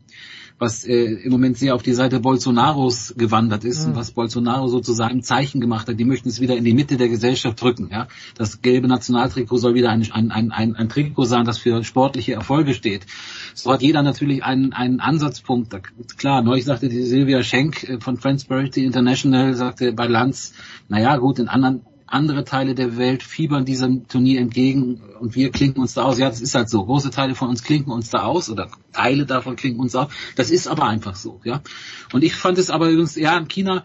was 0.58 0.84
äh, 0.84 1.04
im 1.04 1.30
Moment 1.30 1.58
sehr 1.58 1.74
auf 1.74 1.82
die 1.82 1.92
Seite 1.92 2.20
Bolsonaros 2.20 3.14
gewandert 3.16 3.64
ist 3.64 3.82
mhm. 3.82 3.90
und 3.90 3.96
was 3.96 4.12
Bolsonaro 4.12 4.68
sozusagen 4.68 5.22
Zeichen 5.22 5.60
gemacht 5.60 5.88
hat. 5.88 5.98
Die 5.98 6.04
möchten 6.04 6.28
es 6.28 6.40
wieder 6.40 6.56
in 6.56 6.64
die 6.64 6.72
Mitte 6.72 6.96
der 6.96 7.08
Gesellschaft 7.08 7.60
drücken. 7.60 7.90
Ja? 7.92 8.08
Das 8.36 8.62
gelbe 8.62 8.88
Nationaltrikot 8.88 9.58
soll 9.58 9.74
wieder 9.74 9.90
ein, 9.90 10.10
ein, 10.12 10.30
ein, 10.30 10.52
ein, 10.52 10.76
ein 10.76 10.88
Trikot 10.88 11.24
sein, 11.24 11.44
das 11.44 11.58
für 11.58 11.84
sportliche 11.84 12.34
Erfolge 12.34 12.72
steht. 12.72 13.06
So 13.54 13.70
hat 13.70 13.82
jeder 13.82 14.02
natürlich 14.02 14.44
einen, 14.44 14.72
einen 14.72 15.00
Ansatzpunkt. 15.00 15.74
Klar, 16.16 16.42
neulich 16.42 16.64
sagte 16.64 16.88
die 16.88 17.02
Silvia 17.02 17.42
Schenk 17.42 17.84
äh, 17.88 18.00
von 18.00 18.18
Transparency 18.18 18.84
International, 18.84 19.54
sagte 19.54 19.92
bei 19.92 20.06
Lanz, 20.06 20.54
naja 20.88 21.16
gut, 21.18 21.38
in 21.38 21.48
anderen 21.48 21.82
andere 22.06 22.44
Teile 22.44 22.74
der 22.74 22.96
Welt 22.96 23.22
fiebern 23.22 23.64
diesem 23.64 24.06
Turnier 24.06 24.40
entgegen 24.40 25.00
und 25.18 25.34
wir 25.34 25.50
klinken 25.50 25.80
uns 25.80 25.94
da 25.94 26.02
aus. 26.02 26.18
Ja, 26.18 26.28
das 26.28 26.40
ist 26.40 26.54
halt 26.54 26.68
so. 26.68 26.84
Große 26.84 27.10
Teile 27.10 27.34
von 27.34 27.48
uns 27.48 27.64
klinken 27.64 27.92
uns 27.92 28.10
da 28.10 28.22
aus 28.22 28.48
oder 28.48 28.70
Teile 28.92 29.26
davon 29.26 29.56
klinken 29.56 29.80
uns 29.80 29.94
aus. 29.94 30.08
Das 30.36 30.50
ist 30.50 30.68
aber 30.68 30.84
einfach 30.84 31.16
so, 31.16 31.40
ja. 31.44 31.62
Und 32.12 32.22
ich 32.22 32.34
fand 32.34 32.58
es 32.58 32.70
aber 32.70 32.90
übrigens, 32.90 33.16
ja, 33.16 33.36
in 33.36 33.48
China 33.48 33.84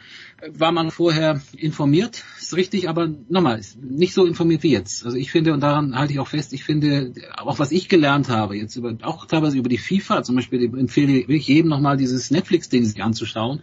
war 0.50 0.72
man 0.72 0.92
vorher 0.92 1.42
informiert, 1.56 2.24
ist 2.40 2.56
richtig, 2.56 2.90
aber 2.90 3.10
nochmal, 3.30 3.62
nicht 3.82 4.14
so 4.14 4.26
informiert 4.26 4.64
wie 4.64 4.72
jetzt. 4.72 5.06
Also 5.06 5.18
ich 5.18 5.32
finde, 5.32 5.54
und 5.54 5.62
daran 5.62 5.96
halte 5.96 6.14
ich 6.14 6.20
auch 6.20 6.28
fest, 6.28 6.54
ich 6.54 6.64
finde, 6.64 7.14
auch 7.38 7.60
was 7.60 7.72
ich 7.72 7.90
gelernt 7.90 8.30
habe, 8.30 8.56
jetzt 8.56 8.76
über, 8.76 8.96
auch 9.04 9.26
teilweise 9.26 9.58
über 9.58 9.70
die 9.70 9.78
FIFA, 9.78 10.24
zum 10.24 10.36
Beispiel 10.36 10.64
empfehle 10.64 11.14
ich 11.14 11.48
jedem 11.48 11.70
nochmal 11.70 11.98
dieses 11.98 12.32
Netflix-Ding 12.32 12.86
sich 12.86 13.04
anzuschauen 13.04 13.62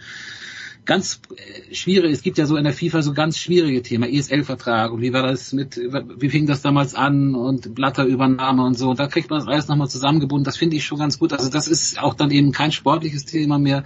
ganz 0.89 1.21
äh, 1.37 1.75
schwierig, 1.75 2.13
es 2.13 2.23
gibt 2.23 2.39
ja 2.39 2.47
so 2.47 2.57
in 2.57 2.65
der 2.65 2.73
FIFA 2.73 3.03
so 3.03 3.13
ganz 3.13 3.39
schwierige 3.39 3.83
Themen, 3.83 4.11
ESL-Vertrag 4.11 4.91
und 4.91 5.03
wie 5.03 5.13
war 5.13 5.23
das 5.23 5.53
mit, 5.53 5.77
wie 5.77 6.31
fing 6.31 6.47
das 6.47 6.63
damals 6.63 6.95
an 6.95 7.35
und 7.35 7.75
Blatterübernahme 7.75 8.65
und 8.65 8.75
so, 8.75 8.95
da 8.95 9.07
kriegt 9.07 9.29
man 9.31 9.39
das 9.39 9.47
alles 9.47 9.69
nochmal 9.69 9.89
zusammengebunden, 9.89 10.45
das 10.45 10.57
finde 10.57 10.77
ich 10.77 10.87
schon 10.87 10.99
ganz 10.99 11.19
gut, 11.19 11.35
also 11.35 11.51
das 11.51 11.69
ist 11.69 12.03
auch 12.03 12.15
dann 12.15 12.31
eben 12.31 12.53
kein 12.53 12.73
sportliches 12.73 13.27
Thema 13.27 13.59
mehr, 13.59 13.85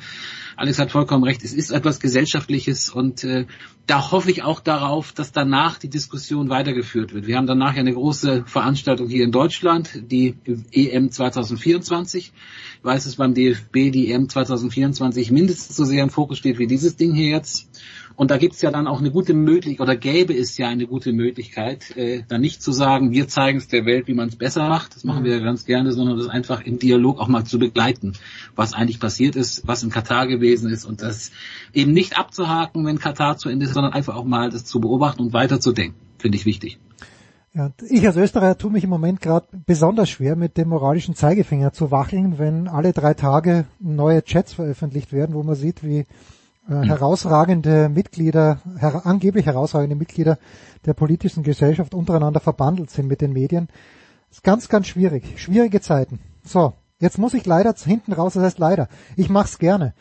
Alex 0.56 0.78
hat 0.78 0.92
vollkommen 0.92 1.24
recht, 1.24 1.42
es 1.42 1.52
ist 1.52 1.70
etwas 1.70 1.98
Gesellschaftliches 1.98 2.88
und 2.88 3.24
äh, 3.24 3.46
da 3.92 4.10
hoffe 4.10 4.30
ich 4.30 4.42
auch 4.42 4.60
darauf, 4.60 5.12
dass 5.12 5.32
danach 5.32 5.76
die 5.76 5.90
Diskussion 5.90 6.48
weitergeführt 6.48 7.12
wird. 7.12 7.26
Wir 7.26 7.36
haben 7.36 7.46
danach 7.46 7.74
ja 7.74 7.80
eine 7.80 7.92
große 7.92 8.44
Veranstaltung 8.46 9.06
hier 9.06 9.22
in 9.22 9.32
Deutschland, 9.32 10.10
die 10.10 10.34
EM 10.72 11.10
2024. 11.10 12.32
Ich 12.78 12.84
weiß, 12.84 13.04
dass 13.04 13.16
beim 13.16 13.34
DFB 13.34 13.92
die 13.92 14.10
EM 14.10 14.30
2024 14.30 15.30
mindestens 15.30 15.76
so 15.76 15.84
sehr 15.84 16.02
im 16.02 16.08
Fokus 16.08 16.38
steht 16.38 16.58
wie 16.58 16.66
dieses 16.66 16.96
Ding 16.96 17.12
hier 17.12 17.28
jetzt. 17.28 17.68
Und 18.16 18.30
da 18.30 18.38
gibt 18.38 18.54
es 18.54 18.62
ja 18.62 18.70
dann 18.70 18.86
auch 18.86 19.00
eine 19.00 19.10
gute 19.10 19.34
Möglichkeit, 19.34 19.80
oder 19.80 19.96
gäbe 19.96 20.34
es 20.34 20.56
ja 20.58 20.68
eine 20.68 20.86
gute 20.86 21.12
Möglichkeit, 21.12 21.96
äh, 21.96 22.22
dann 22.28 22.40
nicht 22.40 22.62
zu 22.62 22.72
sagen, 22.72 23.10
wir 23.10 23.28
zeigen 23.28 23.58
es 23.58 23.68
der 23.68 23.86
Welt, 23.86 24.08
wie 24.08 24.14
man 24.14 24.28
es 24.28 24.36
besser 24.36 24.68
macht, 24.68 24.94
das 24.94 25.04
machen 25.04 25.24
wir 25.24 25.36
ja 25.36 25.42
ganz 25.42 25.64
gerne, 25.64 25.92
sondern 25.92 26.18
das 26.18 26.28
einfach 26.28 26.62
im 26.62 26.78
Dialog 26.78 27.18
auch 27.18 27.28
mal 27.28 27.44
zu 27.44 27.58
begleiten, 27.58 28.14
was 28.56 28.74
eigentlich 28.74 29.00
passiert 29.00 29.36
ist, 29.36 29.66
was 29.66 29.82
in 29.82 29.90
Katar 29.90 30.26
gewesen 30.26 30.70
ist 30.70 30.84
und 30.84 31.02
das 31.02 31.32
eben 31.72 31.92
nicht 31.92 32.18
abzuhaken, 32.18 32.84
wenn 32.86 32.98
Katar 32.98 33.36
zu 33.36 33.48
Ende 33.48 33.66
ist, 33.66 33.74
sondern 33.74 33.92
einfach 33.92 34.16
auch 34.16 34.24
mal 34.24 34.50
das 34.50 34.64
zu 34.64 34.80
beobachten 34.80 35.22
und 35.22 35.32
weiterzudenken, 35.32 35.98
finde 36.18 36.36
ich 36.36 36.46
wichtig. 36.46 36.78
Ja, 37.54 37.66
und 37.66 37.74
ich 37.82 38.06
als 38.06 38.16
Österreicher 38.16 38.56
tue 38.56 38.70
mich 38.70 38.84
im 38.84 38.90
Moment 38.90 39.20
gerade 39.20 39.46
besonders 39.66 40.08
schwer, 40.08 40.36
mit 40.36 40.56
dem 40.56 40.68
moralischen 40.68 41.14
Zeigefinger 41.14 41.72
zu 41.72 41.90
wackeln, 41.90 42.38
wenn 42.38 42.66
alle 42.66 42.94
drei 42.94 43.12
Tage 43.12 43.66
neue 43.78 44.22
Chats 44.24 44.54
veröffentlicht 44.54 45.12
werden, 45.12 45.34
wo 45.34 45.42
man 45.42 45.54
sieht, 45.54 45.84
wie 45.84 46.06
äh, 46.68 46.86
herausragende 46.86 47.88
Mitglieder, 47.88 48.58
her 48.78 49.02
angeblich 49.04 49.46
herausragende 49.46 49.96
Mitglieder 49.96 50.38
der 50.86 50.94
politischen 50.94 51.42
Gesellschaft 51.42 51.94
untereinander 51.94 52.40
verbandelt 52.40 52.90
sind 52.90 53.08
mit 53.08 53.20
den 53.20 53.32
Medien. 53.32 53.68
Ist 54.30 54.44
ganz, 54.44 54.68
ganz 54.68 54.86
schwierig. 54.86 55.40
Schwierige 55.40 55.80
Zeiten. 55.80 56.20
So, 56.44 56.74
jetzt 56.98 57.18
muss 57.18 57.34
ich 57.34 57.46
leider 57.46 57.74
hinten 57.74 58.12
raus, 58.12 58.34
das 58.34 58.44
heißt 58.44 58.58
leider. 58.58 58.88
Ich 59.16 59.28
mach's 59.28 59.58
gerne. 59.58 59.94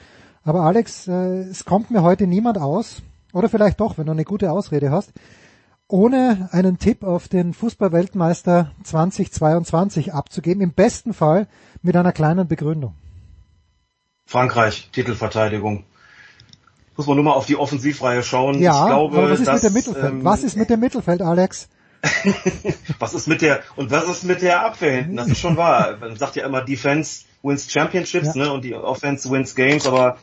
Aber 0.43 0.61
Alex, 0.61 1.07
äh, 1.07 1.41
es 1.41 1.65
kommt 1.65 1.91
mir 1.91 2.01
heute 2.01 2.27
niemand 2.27 2.57
aus, 2.57 3.01
oder 3.33 3.49
vielleicht 3.49 3.79
doch, 3.79 3.97
wenn 3.97 4.05
du 4.05 4.11
eine 4.11 4.25
gute 4.25 4.51
Ausrede 4.51 4.91
hast, 4.91 5.11
ohne 5.87 6.49
einen 6.51 6.77
Tipp 6.77 7.03
auf 7.03 7.27
den 7.27 7.53
Fußballweltmeister 7.53 8.71
2022 8.83 10.13
abzugeben. 10.13 10.63
Im 10.63 10.73
besten 10.73 11.13
Fall 11.13 11.47
mit 11.81 11.95
einer 11.95 12.13
kleinen 12.13 12.47
Begründung. 12.47 12.95
Frankreich, 14.25 14.89
Titelverteidigung. 14.93 15.83
Muss 16.97 17.07
man 17.07 17.15
nur 17.15 17.23
mal 17.25 17.33
auf 17.33 17.45
die 17.45 17.55
Offensivreihe 17.55 18.21
schauen. 18.23 18.59
Ja, 18.61 18.83
ich 18.83 18.89
glaube, 18.89 19.17
aber 19.17 19.31
was 19.31 19.39
ist 19.39 19.47
dass, 19.47 19.63
mit 19.63 19.71
dem 19.71 19.73
Mittelfeld? 19.73 20.13
ähm, 20.13 20.25
was 20.25 20.43
ist 20.43 20.57
mit 20.57 20.69
dem 20.69 20.79
Mittelfeld, 20.79 21.21
Alex? 21.21 21.67
was 22.99 23.13
ist 23.13 23.27
mit 23.27 23.41
der 23.41 23.61
und 23.75 23.91
was 23.91 24.05
ist 24.09 24.23
mit 24.23 24.41
der 24.41 24.65
Abwehr 24.65 24.97
hinten? 24.97 25.17
Das 25.17 25.27
ist 25.27 25.39
schon 25.39 25.55
wahr. 25.57 25.97
Man 25.99 26.15
sagt 26.17 26.35
ja 26.35 26.45
immer 26.45 26.61
Defense 26.61 27.25
wins 27.43 27.71
Championships, 27.71 28.35
Ja. 28.35 28.43
ne? 28.45 28.51
Und 28.51 28.63
die 28.63 28.73
Offense 28.75 29.29
wins 29.29 29.55
Games, 29.55 29.85
aber 29.87 30.17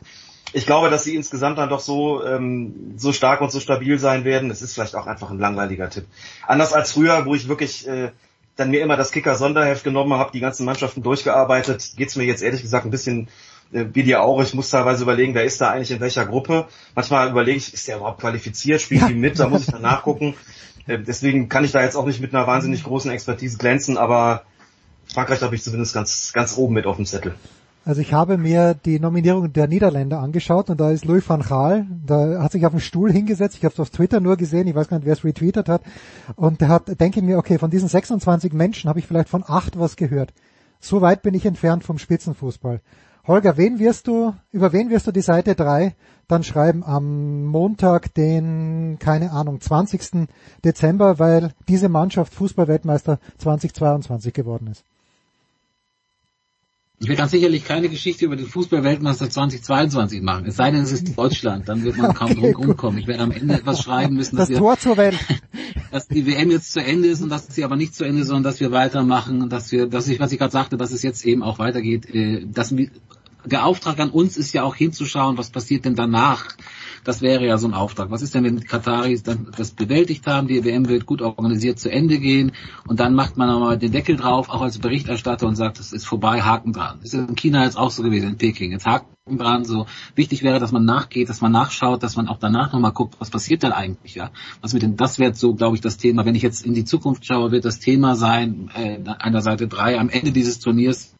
ich 0.51 0.65
glaube, 0.65 0.89
dass 0.89 1.03
sie 1.03 1.15
insgesamt 1.15 1.57
dann 1.57 1.69
doch 1.69 1.79
so 1.79 2.23
ähm, 2.23 2.93
so 2.97 3.13
stark 3.13 3.41
und 3.41 3.51
so 3.51 3.59
stabil 3.59 3.97
sein 3.99 4.23
werden. 4.25 4.49
Es 4.51 4.61
ist 4.61 4.73
vielleicht 4.73 4.95
auch 4.95 5.07
einfach 5.07 5.29
ein 5.31 5.39
langweiliger 5.39 5.89
Tipp. 5.89 6.05
Anders 6.45 6.73
als 6.73 6.91
früher, 6.91 7.25
wo 7.25 7.35
ich 7.35 7.47
wirklich 7.47 7.87
äh, 7.87 8.11
dann 8.55 8.71
mir 8.71 8.81
immer 8.81 8.97
das 8.97 9.11
Kicker 9.11 9.35
Sonderheft 9.35 9.83
genommen 9.83 10.13
habe, 10.13 10.31
die 10.33 10.39
ganzen 10.41 10.65
Mannschaften 10.65 11.01
durchgearbeitet, 11.01 11.93
geht's 11.95 12.15
mir 12.15 12.25
jetzt 12.25 12.41
ehrlich 12.43 12.61
gesagt 12.61 12.85
ein 12.85 12.91
bisschen 12.91 13.29
äh, 13.71 13.85
wie 13.93 14.03
dir 14.03 14.21
auch. 14.23 14.41
Ich 14.41 14.53
muss 14.53 14.69
teilweise 14.69 15.03
überlegen, 15.03 15.33
wer 15.33 15.43
ist 15.43 15.61
da 15.61 15.71
eigentlich 15.71 15.91
in 15.91 15.99
welcher 15.99 16.25
Gruppe. 16.25 16.67
Manchmal 16.95 17.29
überlege 17.29 17.57
ich, 17.57 17.73
ist 17.73 17.87
der 17.87 17.97
überhaupt 17.97 18.21
qualifiziert, 18.21 18.81
spielt 18.81 19.07
die 19.09 19.13
mit, 19.13 19.39
da 19.39 19.47
muss 19.47 19.61
ich 19.61 19.67
dann 19.71 19.81
nachgucken. 19.81 20.35
Äh, 20.87 20.99
Deswegen 20.99 21.49
kann 21.49 21.63
ich 21.63 21.71
da 21.71 21.81
jetzt 21.81 21.95
auch 21.95 22.05
nicht 22.05 22.21
mit 22.21 22.33
einer 22.33 22.47
wahnsinnig 22.47 22.83
großen 22.83 23.11
Expertise 23.11 23.57
glänzen, 23.57 23.97
aber 23.97 24.43
Frankreich 25.13 25.41
habe 25.41 25.55
ich 25.55 25.63
zumindest 25.63 25.93
ganz, 25.93 26.33
ganz 26.33 26.57
oben 26.57 26.73
mit 26.73 26.85
auf 26.85 26.97
dem 26.97 27.05
Zettel. 27.05 27.35
Also 27.85 28.01
ich 28.01 28.13
habe 28.13 28.37
mir 28.37 28.73
die 28.73 28.99
Nominierung 28.99 29.51
der 29.53 29.67
Niederländer 29.67 30.19
angeschaut 30.19 30.69
und 30.69 30.79
da 30.79 30.91
ist 30.91 31.05
Louis 31.05 31.27
van 31.27 31.41
Gaal, 31.41 31.87
da 32.05 32.43
hat 32.43 32.51
sich 32.51 32.65
auf 32.65 32.71
den 32.71 32.81
Stuhl 32.81 33.11
hingesetzt, 33.11 33.55
ich 33.57 33.63
habe 33.63 33.73
es 33.73 33.79
auf 33.79 33.89
Twitter 33.89 34.19
nur 34.19 34.35
gesehen, 34.37 34.67
ich 34.67 34.75
weiß 34.75 34.89
gar 34.89 34.97
nicht, 34.97 35.05
wer 35.05 35.13
es 35.13 35.23
retweetet 35.23 35.69
hat 35.69 35.81
und 36.35 36.61
der 36.61 36.67
hat, 36.67 36.99
denke 36.99 37.19
ich 37.19 37.25
mir, 37.25 37.37
okay, 37.37 37.57
von 37.57 37.71
diesen 37.71 37.87
26 37.87 38.53
Menschen 38.53 38.89
habe 38.89 38.99
ich 38.99 39.07
vielleicht 39.07 39.29
von 39.29 39.43
acht 39.47 39.79
was 39.79 39.95
gehört. 39.95 40.33
So 40.79 41.01
weit 41.01 41.23
bin 41.23 41.33
ich 41.33 41.45
entfernt 41.45 41.83
vom 41.83 41.97
Spitzenfußball. 41.97 42.81
Holger, 43.29 43.57
wen 43.57 43.77
wirst 43.77 44.07
du, 44.07 44.33
über 44.51 44.73
wen 44.73 44.89
wirst 44.89 45.05
du 45.05 45.11
die 45.11 45.21
Seite 45.21 45.53
3 45.53 45.93
dann 46.27 46.43
schreiben 46.43 46.83
am 46.83 47.45
Montag, 47.45 48.11
den, 48.15 48.97
keine 48.99 49.31
Ahnung, 49.31 49.61
20. 49.61 50.27
Dezember, 50.65 51.19
weil 51.19 51.53
diese 51.67 51.89
Mannschaft 51.89 52.33
Fußballweltmeister 52.33 53.19
2022 53.37 54.33
geworden 54.33 54.69
ist? 54.71 54.83
Ich 57.01 57.07
werde 57.07 57.19
ganz 57.19 57.31
sicherlich 57.31 57.63
keine 57.63 57.87
Geschichte 57.87 58.25
über 58.25 58.35
den 58.35 58.47
Fußball-Weltmeister 58.47 59.29
2022 59.29 60.21
machen. 60.21 60.47
Es 60.47 60.57
sei 60.57 60.71
denn, 60.71 60.81
es 60.81 60.91
ist 60.91 61.17
Deutschland, 61.17 61.69
dann 61.69 61.83
wird 61.83 61.97
man 61.97 62.13
kaum 62.13 62.31
Okay, 62.31 62.51
drum 62.51 62.65
rumkommen. 62.65 62.99
Ich 62.99 63.07
werde 63.07 63.23
am 63.23 63.31
Ende 63.31 63.53
etwas 63.53 63.81
schreiben 63.81 64.15
müssen, 64.15 64.35
dass 64.35 64.47
Das 64.47 64.55
wir 64.55 64.57
Tor 64.57 64.77
zur 64.77 64.97
Welt. 64.97 65.17
dass 65.91 66.07
die 66.07 66.25
WM 66.27 66.51
jetzt 66.51 66.73
zu 66.73 66.83
Ende 66.83 67.07
ist 67.07 67.21
und 67.21 67.29
dass 67.29 67.47
sie 67.47 67.63
aber 67.63 67.77
nicht 67.77 67.95
zu 67.95 68.03
Ende 68.03 68.21
ist, 68.21 68.27
sondern 68.27 68.43
dass 68.43 68.59
wir 68.59 68.71
weitermachen 68.71 69.41
und 69.41 69.53
dass 69.53 69.71
wir, 69.71 69.87
dass 69.87 70.09
ich, 70.09 70.19
was 70.19 70.33
ich 70.33 70.39
gerade 70.39 70.51
sagte, 70.51 70.75
dass 70.75 70.91
es 70.91 71.01
jetzt 71.01 71.25
eben 71.25 71.41
auch 71.41 71.57
weitergeht. 71.57 72.13
Äh, 72.13 72.45
dass 72.45 72.75
der 73.45 73.65
Auftrag 73.65 73.99
an 73.99 74.09
uns 74.09 74.37
ist 74.37 74.53
ja 74.53 74.63
auch 74.63 74.75
hinzuschauen, 74.75 75.37
was 75.37 75.49
passiert 75.49 75.85
denn 75.85 75.95
danach. 75.95 76.45
Das 77.03 77.21
wäre 77.21 77.45
ja 77.45 77.57
so 77.57 77.67
ein 77.67 77.73
Auftrag. 77.73 78.11
Was 78.11 78.21
ist 78.21 78.35
denn, 78.35 78.43
wenn 78.43 78.63
Kataris 78.63 79.23
dann 79.23 79.51
das 79.55 79.71
bewältigt 79.71 80.27
haben, 80.27 80.47
die 80.47 80.63
WM 80.65 80.89
wird 80.89 81.05
gut 81.05 81.21
organisiert 81.21 81.79
zu 81.79 81.89
Ende 81.89 82.19
gehen 82.19 82.51
und 82.87 82.99
dann 82.99 83.15
macht 83.15 83.37
man 83.37 83.47
nochmal 83.47 83.77
den 83.77 83.91
Deckel 83.91 84.17
drauf, 84.17 84.49
auch 84.49 84.61
als 84.61 84.79
Berichterstatter 84.79 85.47
und 85.47 85.55
sagt, 85.55 85.79
es 85.79 85.93
ist 85.93 86.05
vorbei, 86.05 86.41
Haken 86.41 86.73
dran. 86.73 86.99
Das 87.01 87.13
ist 87.13 87.29
in 87.29 87.35
China 87.35 87.63
jetzt 87.63 87.77
auch 87.77 87.91
so 87.91 88.03
gewesen, 88.03 88.29
in 88.29 88.37
Peking. 88.37 88.71
Jetzt 88.71 88.85
Haken 88.85 89.37
dran, 89.37 89.63
so 89.63 89.85
wichtig 90.15 90.43
wäre, 90.43 90.59
dass 90.59 90.73
man 90.73 90.83
nachgeht, 90.83 91.29
dass 91.29 91.39
man 91.39 91.53
nachschaut, 91.53 92.03
dass 92.03 92.17
man 92.17 92.27
auch 92.27 92.39
danach 92.39 92.73
nochmal 92.73 92.91
guckt, 92.91 93.15
was 93.19 93.29
passiert 93.29 93.63
denn 93.63 93.71
eigentlich, 93.71 94.15
ja. 94.15 94.31
Was 94.61 94.73
mit 94.73 94.83
dem, 94.83 94.97
das 94.97 95.19
wäre 95.19 95.33
so, 95.33 95.53
glaube 95.53 95.75
ich, 95.75 95.81
das 95.81 95.97
Thema. 95.97 96.25
Wenn 96.25 96.35
ich 96.35 96.41
jetzt 96.41 96.65
in 96.65 96.73
die 96.73 96.85
Zukunft 96.85 97.25
schaue, 97.25 97.51
wird 97.51 97.63
das 97.63 97.79
Thema 97.79 98.15
sein, 98.15 98.69
äh, 98.75 98.99
an 99.07 99.31
der 99.31 99.41
Seite 99.41 99.67
drei 99.67 99.97
am 99.97 100.09
Ende 100.09 100.31
dieses 100.31 100.59
Turniers, 100.59 101.15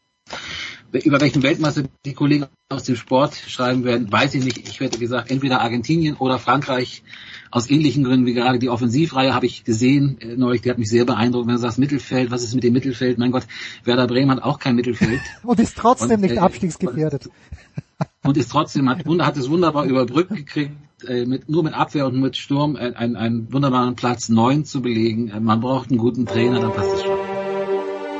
über 0.91 1.21
welchen 1.21 1.43
Weltmeister 1.43 1.83
die 2.05 2.13
Kollegen 2.13 2.47
aus 2.69 2.83
dem 2.83 2.95
Sport 2.95 3.35
schreiben 3.35 3.83
werden, 3.83 4.11
weiß 4.11 4.35
ich 4.35 4.43
nicht. 4.43 4.57
Ich 4.57 4.79
hätte 4.79 4.99
gesagt, 4.99 5.31
entweder 5.31 5.61
Argentinien 5.61 6.15
oder 6.15 6.39
Frankreich. 6.39 7.03
Aus 7.51 7.69
ähnlichen 7.69 8.03
Gründen 8.03 8.27
wie 8.27 8.33
gerade 8.33 8.59
die 8.59 8.69
Offensivreihe 8.69 9.33
habe 9.33 9.47
ich 9.47 9.63
gesehen 9.63 10.21
äh, 10.21 10.35
neulich, 10.35 10.61
die 10.61 10.69
hat 10.69 10.77
mich 10.77 10.89
sehr 10.89 11.05
beeindruckt. 11.05 11.47
Wenn 11.47 11.55
du 11.55 11.59
sagst 11.59 11.79
Mittelfeld, 11.79 12.29
was 12.29 12.43
ist 12.43 12.53
mit 12.53 12.63
dem 12.63 12.73
Mittelfeld? 12.73 13.17
Mein 13.17 13.31
Gott, 13.31 13.47
Werder 13.83 14.05
Bremen 14.05 14.29
hat 14.29 14.43
auch 14.43 14.59
kein 14.59 14.75
Mittelfeld 14.75 15.19
Und 15.43 15.59
ist 15.59 15.75
trotzdem 15.75 16.11
Und, 16.11 16.21
nicht 16.21 16.35
äh, 16.35 16.39
abstiegsgefährdet. 16.39 17.29
und 18.23 18.37
ist 18.37 18.51
trotzdem 18.51 18.87
hat, 18.87 19.03
hat 19.05 19.37
es 19.37 19.49
wunderbar 19.49 19.85
überbrückt 19.85 20.35
gekriegt, 20.35 20.75
äh, 21.07 21.25
mit, 21.25 21.49
nur 21.49 21.63
mit 21.63 21.73
Abwehr 21.73 22.05
und 22.05 22.19
mit 22.19 22.37
Sturm 22.37 22.75
äh, 22.75 22.93
einen, 22.93 23.15
einen 23.15 23.51
wunderbaren 23.51 23.95
Platz 23.95 24.29
neun 24.29 24.65
zu 24.65 24.81
belegen. 24.81 25.29
Äh, 25.29 25.39
man 25.39 25.59
braucht 25.59 25.89
einen 25.89 25.97
guten 25.97 26.25
Trainer, 26.25 26.59
dann 26.59 26.73
passt 26.73 26.93
es 26.93 27.03
schon. 27.03 27.18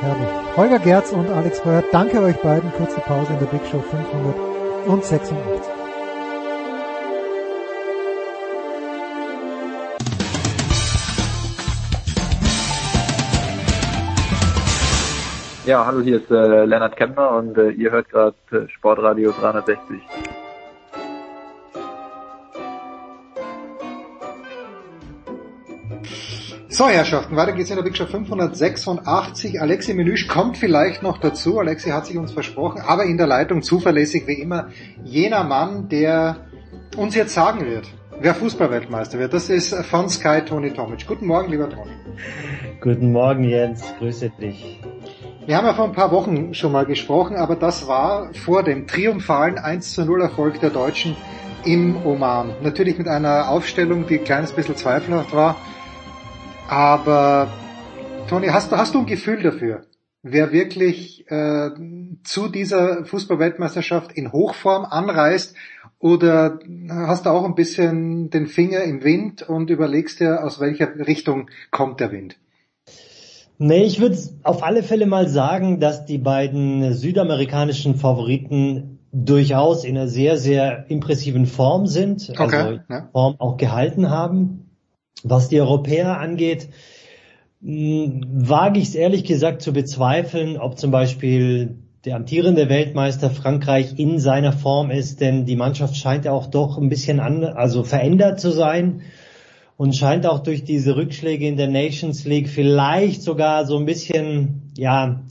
Herrlich. 0.00 0.56
Holger 0.56 0.78
Gerz 0.78 1.12
und 1.12 1.28
Alex 1.28 1.60
Breuer, 1.60 1.84
danke 1.92 2.22
euch 2.22 2.36
beiden. 2.38 2.72
Kurze 2.72 3.00
Pause 3.00 3.34
in 3.34 3.38
der 3.38 3.46
Big 3.46 3.60
Show 3.70 3.80
586. 3.80 5.36
Ja, 15.66 15.84
hallo, 15.84 16.00
hier 16.00 16.16
ist 16.16 16.30
äh, 16.30 16.64
Lennart 16.64 16.96
Kempner 16.96 17.32
und 17.32 17.58
äh, 17.58 17.68
ihr 17.70 17.90
hört 17.90 18.08
gerade 18.08 18.34
äh, 18.52 18.66
Sportradio 18.70 19.32
360. 19.32 20.00
So, 26.72 26.86
Herrschaften, 26.86 27.34
weiter 27.34 27.50
geht's 27.50 27.70
in 27.70 27.76
der 27.76 27.82
Big 27.82 27.96
Show 27.96 28.06
586. 28.06 29.60
Alexi 29.60 29.92
Menüsch 29.92 30.28
kommt 30.28 30.56
vielleicht 30.56 31.02
noch 31.02 31.18
dazu. 31.18 31.58
Alexi 31.58 31.90
hat 31.90 32.06
sich 32.06 32.16
uns 32.16 32.30
versprochen, 32.30 32.80
aber 32.80 33.06
in 33.06 33.16
der 33.16 33.26
Leitung 33.26 33.62
zuverlässig 33.62 34.28
wie 34.28 34.34
immer 34.34 34.68
jener 35.02 35.42
Mann, 35.42 35.88
der 35.88 36.46
uns 36.96 37.16
jetzt 37.16 37.34
sagen 37.34 37.66
wird, 37.66 37.88
wer 38.20 38.36
Fußballweltmeister 38.36 39.18
wird. 39.18 39.34
Das 39.34 39.50
ist 39.50 39.74
von 39.86 40.08
Sky 40.08 40.42
Tony 40.46 40.70
Tomic. 40.70 41.08
Guten 41.08 41.26
Morgen, 41.26 41.50
lieber 41.50 41.68
Tony. 41.68 41.90
Guten 42.80 43.10
Morgen, 43.10 43.42
Jens. 43.42 43.82
Grüße 43.98 44.30
dich. 44.40 44.80
Wir 45.46 45.56
haben 45.56 45.66
ja 45.66 45.74
vor 45.74 45.86
ein 45.86 45.92
paar 45.92 46.12
Wochen 46.12 46.54
schon 46.54 46.70
mal 46.70 46.86
gesprochen, 46.86 47.34
aber 47.34 47.56
das 47.56 47.88
war 47.88 48.32
vor 48.44 48.62
dem 48.62 48.86
triumphalen 48.86 49.58
1 49.58 49.94
zu 49.94 50.04
0 50.04 50.22
Erfolg 50.22 50.60
der 50.60 50.70
Deutschen 50.70 51.16
im 51.64 52.06
Oman. 52.06 52.54
Natürlich 52.62 52.96
mit 52.96 53.08
einer 53.08 53.48
Aufstellung, 53.48 54.06
die 54.06 54.20
ein 54.20 54.24
kleines 54.24 54.52
bisschen 54.52 54.76
zweifelhaft 54.76 55.34
war. 55.34 55.56
Aber 56.70 57.48
Toni, 58.28 58.46
hast 58.46 58.70
du, 58.70 58.76
hast 58.76 58.94
du 58.94 59.00
ein 59.00 59.06
Gefühl 59.06 59.42
dafür, 59.42 59.82
wer 60.22 60.52
wirklich 60.52 61.28
äh, 61.28 61.70
zu 62.22 62.46
dieser 62.46 63.04
Fußballweltmeisterschaft 63.06 64.12
in 64.12 64.30
Hochform 64.30 64.84
anreist? 64.84 65.56
Oder 65.98 66.60
hast 66.88 67.26
du 67.26 67.30
auch 67.30 67.44
ein 67.44 67.56
bisschen 67.56 68.30
den 68.30 68.46
Finger 68.46 68.84
im 68.84 69.02
Wind 69.02 69.42
und 69.42 69.68
überlegst 69.68 70.20
dir, 70.20 70.44
aus 70.44 70.60
welcher 70.60 70.94
Richtung 71.08 71.50
kommt 71.72 71.98
der 71.98 72.12
Wind? 72.12 72.36
Nee, 73.58 73.82
ich 73.82 74.00
würde 74.00 74.16
auf 74.44 74.62
alle 74.62 74.84
Fälle 74.84 75.06
mal 75.06 75.28
sagen, 75.28 75.80
dass 75.80 76.06
die 76.06 76.18
beiden 76.18 76.94
südamerikanischen 76.94 77.96
Favoriten 77.96 79.00
durchaus 79.10 79.84
in 79.84 79.98
einer 79.98 80.06
sehr, 80.06 80.38
sehr 80.38 80.88
impressiven 80.88 81.46
Form 81.46 81.88
sind, 81.88 82.30
Okay, 82.30 82.56
also 82.56 82.80
ja. 82.88 83.08
Form 83.10 83.34
auch 83.40 83.56
gehalten 83.56 84.08
haben. 84.08 84.69
Was 85.22 85.48
die 85.48 85.60
Europäer 85.60 86.18
angeht, 86.18 86.68
mh, 87.60 88.26
wage 88.32 88.80
ich 88.80 88.88
es 88.88 88.94
ehrlich 88.94 89.24
gesagt 89.24 89.62
zu 89.62 89.72
bezweifeln, 89.72 90.56
ob 90.56 90.78
zum 90.78 90.90
Beispiel 90.90 91.76
der 92.04 92.16
amtierende 92.16 92.68
Weltmeister 92.70 93.28
Frankreich 93.28 93.98
in 93.98 94.18
seiner 94.18 94.52
Form 94.52 94.90
ist, 94.90 95.20
denn 95.20 95.44
die 95.44 95.56
Mannschaft 95.56 95.96
scheint 95.96 96.24
ja 96.24 96.32
auch 96.32 96.46
doch 96.46 96.78
ein 96.78 96.88
bisschen 96.88 97.20
an, 97.20 97.44
also 97.44 97.84
verändert 97.84 98.40
zu 98.40 98.50
sein 98.50 99.02
und 99.76 99.94
scheint 99.94 100.26
auch 100.26 100.40
durch 100.40 100.64
diese 100.64 100.96
Rückschläge 100.96 101.46
in 101.46 101.56
der 101.56 101.68
Nations 101.68 102.24
League 102.24 102.48
vielleicht 102.48 103.22
sogar 103.22 103.66
so 103.66 103.78
ein 103.78 103.84
bisschen, 103.84 104.72
ja, 104.78 105.22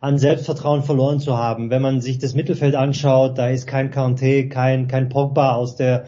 an 0.00 0.18
Selbstvertrauen 0.18 0.82
verloren 0.82 1.20
zu 1.20 1.36
haben. 1.36 1.70
Wenn 1.70 1.82
man 1.82 2.00
sich 2.00 2.18
das 2.18 2.34
Mittelfeld 2.34 2.74
anschaut, 2.74 3.38
da 3.38 3.48
ist 3.48 3.66
kein 3.66 3.90
Kanté, 3.90 4.48
kein, 4.48 4.88
kein 4.88 5.08
Pogba 5.08 5.54
aus 5.54 5.76
der, 5.76 6.04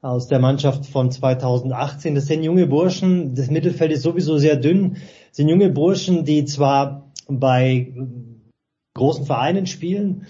aus 0.00 0.28
der 0.28 0.38
Mannschaft 0.38 0.86
von 0.86 1.10
2018. 1.10 2.14
Das 2.14 2.26
sind 2.26 2.42
junge 2.42 2.66
Burschen. 2.66 3.34
Das 3.34 3.50
Mittelfeld 3.50 3.92
ist 3.92 4.02
sowieso 4.02 4.38
sehr 4.38 4.56
dünn. 4.56 4.94
Das 5.28 5.36
sind 5.36 5.48
junge 5.48 5.70
Burschen, 5.70 6.24
die 6.24 6.44
zwar 6.44 7.10
bei 7.28 7.92
großen 8.94 9.26
Vereinen 9.26 9.66
spielen, 9.66 10.26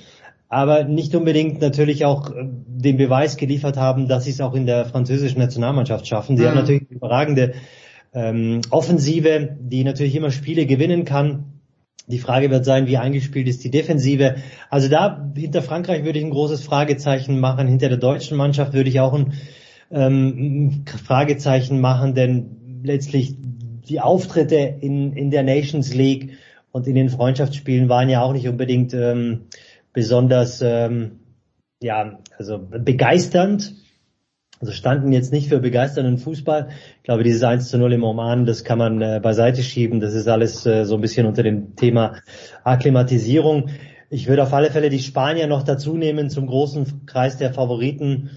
aber 0.49 0.85
nicht 0.85 1.15
unbedingt 1.15 1.61
natürlich 1.61 2.05
auch 2.05 2.31
äh, 2.31 2.45
den 2.45 2.97
Beweis 2.97 3.37
geliefert 3.37 3.77
haben, 3.77 4.09
dass 4.09 4.25
sie 4.25 4.31
es 4.31 4.41
auch 4.41 4.55
in 4.55 4.67
der 4.67 4.85
französischen 4.87 5.39
Nationalmannschaft 5.39 6.07
schaffen. 6.07 6.37
Sie 6.37 6.43
Mhm. 6.43 6.49
haben 6.49 6.55
natürlich 6.57 6.83
eine 6.83 6.97
überragende 6.97 7.55
ähm, 8.15 8.61
Offensive, 8.71 9.57
die 9.61 9.85
natürlich 9.85 10.15
immer 10.15 10.31
Spiele 10.31 10.67
gewinnen 10.67 11.05
kann. 11.05 11.45
Die 12.07 12.19
Frage 12.19 12.51
wird 12.51 12.65
sein, 12.65 12.87
wie 12.87 12.97
eingespielt 12.97 13.47
ist 13.49 13.65
die 13.65 13.71
Defensive. 13.71 14.37
Also 14.71 14.89
da 14.89 15.31
hinter 15.37 15.61
Frankreich 15.61 16.05
würde 16.05 16.19
ich 16.19 16.25
ein 16.25 16.31
großes 16.31 16.65
Fragezeichen 16.65 17.39
machen. 17.39 17.69
Hinter 17.69 17.91
der 17.91 17.99
deutschen 17.99 18.39
Mannschaft 18.39 18.73
würde 18.73 18.89
ich 18.89 19.01
auch 19.01 19.13
ein 19.13 19.35
ähm, 19.91 20.85
Fragezeichen 21.05 21.81
machen, 21.81 22.15
denn 22.15 22.83
letztlich 22.83 23.37
die 23.89 24.01
Auftritte 24.01 24.57
in, 24.57 25.13
in 25.13 25.31
der 25.31 25.43
Nations 25.43 25.95
League 25.95 26.33
und 26.73 26.87
in 26.87 26.95
den 26.95 27.09
Freundschaftsspielen 27.09 27.89
waren 27.89 28.09
ja 28.09 28.23
auch 28.23 28.33
nicht 28.33 28.49
unbedingt 28.49 28.93
ähm, 28.95 29.47
besonders 29.93 30.61
ähm, 30.63 31.21
ja, 31.83 32.19
also 32.37 32.59
begeisternd. 32.59 33.75
Also 34.61 34.73
standen 34.73 35.13
jetzt 35.13 35.33
nicht 35.33 35.49
für 35.49 35.61
begeisternden 35.61 36.19
Fußball. 36.19 36.71
Ich 36.97 37.05
glaube, 37.05 37.23
dieses 37.23 37.45
1 37.45 37.69
zu 37.69 37.79
0 37.79 37.93
im 37.93 38.03
Oman, 38.03 38.45
das 38.45 38.65
kann 38.65 38.79
man 38.79 39.01
äh, 39.01 39.21
beiseite 39.23 39.63
schieben. 39.63 40.01
Das 40.01 40.15
ist 40.15 40.27
alles 40.27 40.67
äh, 40.67 40.85
so 40.85 40.97
ein 40.97 41.01
bisschen 41.01 41.27
unter 41.27 41.45
dem 41.45 41.77
Thema 41.77 42.17
Akklimatisierung. 42.65 43.71
Ich 44.11 44.27
würde 44.27 44.43
auf 44.43 44.53
alle 44.53 44.71
Fälle 44.71 44.91
die 44.91 44.99
Spanier 44.99 45.47
noch 45.47 45.63
dazu 45.63 45.97
nehmen 45.97 46.29
zum 46.29 46.49
großen 46.49 47.07
Kreis 47.07 47.37
der 47.37 47.53
Favoriten. 47.53 48.31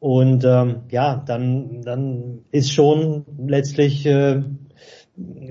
Und 0.00 0.44
ähm, 0.44 0.76
ja, 0.90 1.22
dann, 1.26 1.82
dann 1.82 2.40
ist 2.50 2.72
schon 2.72 3.26
letztlich 3.46 4.06
äh, 4.06 4.42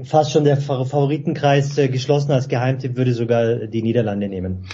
fast 0.03 0.31
schon 0.31 0.43
der 0.43 0.57
Fa- 0.57 0.85
Favoritenkreis 0.85 1.77
äh, 1.77 1.87
geschlossen. 1.87 2.31
Als 2.31 2.47
Geheimtipp 2.47 2.97
würde 2.97 3.13
sogar 3.13 3.67
die 3.67 3.83
Niederlande 3.83 4.27
nehmen. 4.27 4.65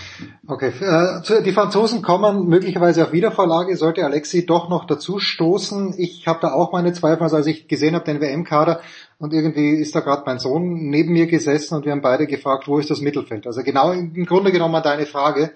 Okay, 0.47 0.71
äh, 0.79 1.43
die 1.43 1.51
Franzosen 1.51 2.01
kommen 2.01 2.47
möglicherweise 2.47 3.03
auf 3.03 3.11
Wiedervorlage, 3.11 3.75
sollte 3.75 4.05
Alexi 4.05 4.45
doch 4.45 4.69
noch 4.69 4.85
dazu 4.85 5.19
stoßen. 5.19 5.95
Ich 5.97 6.25
habe 6.25 6.39
da 6.41 6.53
auch 6.53 6.71
meine 6.71 6.93
Zweifel, 6.93 7.23
also 7.23 7.35
als 7.35 7.47
ich 7.47 7.67
gesehen 7.67 7.95
habe 7.95 8.05
den 8.05 8.21
WM-Kader 8.21 8.79
und 9.19 9.33
irgendwie 9.33 9.71
ist 9.71 9.93
da 9.93 9.99
gerade 9.99 10.23
mein 10.25 10.39
Sohn 10.39 10.89
neben 10.89 11.11
mir 11.11 11.27
gesessen 11.27 11.75
und 11.75 11.83
wir 11.83 11.91
haben 11.91 12.01
beide 12.01 12.27
gefragt, 12.27 12.69
wo 12.69 12.79
ist 12.79 12.89
das 12.89 13.01
Mittelfeld? 13.01 13.45
Also 13.45 13.61
genau 13.61 13.91
im 13.91 14.25
Grunde 14.25 14.53
genommen 14.53 14.81
deine 14.81 15.05
Frage. 15.05 15.51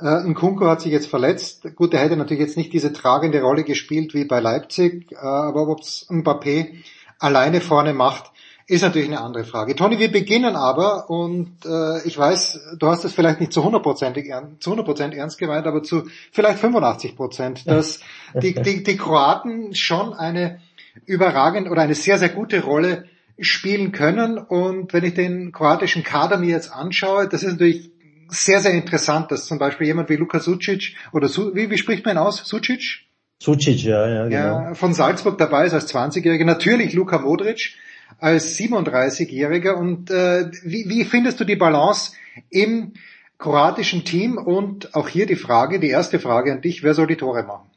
Äh, 0.00 0.28
Nkunku 0.28 0.66
hat 0.66 0.80
sich 0.82 0.92
jetzt 0.92 1.08
verletzt. 1.08 1.74
Gut, 1.76 1.94
er 1.94 2.00
hätte 2.00 2.16
natürlich 2.16 2.42
jetzt 2.42 2.56
nicht 2.56 2.72
diese 2.72 2.92
tragende 2.92 3.40
Rolle 3.42 3.64
gespielt 3.64 4.14
wie 4.14 4.24
bei 4.24 4.40
Leipzig, 4.40 5.12
äh, 5.12 5.16
aber 5.16 5.68
ob 5.68 5.80
es 5.80 6.06
Mbappé 6.10 6.74
alleine 7.18 7.60
vorne 7.60 7.92
macht, 7.92 8.30
ist 8.66 8.82
natürlich 8.82 9.08
eine 9.08 9.20
andere 9.20 9.44
Frage. 9.44 9.74
Toni, 9.74 9.98
wir 9.98 10.12
beginnen 10.12 10.54
aber 10.54 11.10
und 11.10 11.56
äh, 11.66 12.06
ich 12.06 12.16
weiß, 12.16 12.76
du 12.78 12.86
hast 12.86 13.04
es 13.04 13.12
vielleicht 13.12 13.40
nicht 13.40 13.52
zu 13.52 13.62
100%, 13.62 14.16
ern, 14.28 14.56
zu 14.60 14.70
100 14.70 15.12
ernst 15.12 15.38
gemeint, 15.38 15.66
aber 15.66 15.82
zu 15.82 16.04
vielleicht 16.30 16.60
85 16.60 17.16
Prozent, 17.16 17.66
dass 17.66 17.98
die, 18.40 18.54
die, 18.62 18.84
die 18.84 18.96
Kroaten 18.96 19.74
schon 19.74 20.14
eine 20.14 20.60
überragend 21.04 21.68
oder 21.68 21.82
eine 21.82 21.96
sehr, 21.96 22.18
sehr 22.18 22.28
gute 22.28 22.62
Rolle 22.62 23.06
spielen 23.40 23.90
können. 23.90 24.38
Und 24.38 24.92
wenn 24.92 25.04
ich 25.04 25.14
den 25.14 25.50
kroatischen 25.50 26.04
Kader 26.04 26.38
mir 26.38 26.50
jetzt 26.50 26.72
anschaue, 26.72 27.28
das 27.28 27.42
ist 27.42 27.52
natürlich 27.52 27.89
sehr, 28.30 28.60
sehr 28.60 28.72
interessant, 28.72 29.30
dass 29.30 29.46
zum 29.46 29.58
Beispiel 29.58 29.86
jemand 29.86 30.08
wie 30.08 30.16
Luka 30.16 30.40
Sucic 30.40 30.96
oder 31.12 31.28
Su, 31.28 31.54
wie, 31.54 31.70
wie 31.70 31.78
spricht 31.78 32.04
man 32.04 32.16
ihn 32.16 32.18
aus? 32.18 32.38
Sucic? 32.44 33.06
Sucic, 33.42 33.84
ja, 33.84 34.08
ja, 34.08 34.24
genau. 34.24 34.60
Ja, 34.60 34.74
von 34.74 34.92
Salzburg 34.92 35.38
dabei 35.38 35.66
ist 35.66 35.72
als 35.72 35.92
20-Jähriger. 35.92 36.44
Natürlich 36.44 36.92
Luka 36.92 37.18
Modric 37.18 37.74
als 38.18 38.58
37-Jähriger. 38.58 39.72
Und 39.72 40.10
äh, 40.10 40.50
wie, 40.62 40.88
wie 40.88 41.04
findest 41.04 41.40
du 41.40 41.44
die 41.44 41.56
Balance 41.56 42.12
im 42.50 42.92
kroatischen 43.38 44.04
Team? 44.04 44.36
Und 44.36 44.94
auch 44.94 45.08
hier 45.08 45.26
die 45.26 45.36
Frage, 45.36 45.80
die 45.80 45.88
erste 45.88 46.18
Frage 46.18 46.52
an 46.52 46.60
dich, 46.60 46.82
wer 46.82 46.94
soll 46.94 47.06
die 47.06 47.16
Tore 47.16 47.44
machen? 47.44 47.70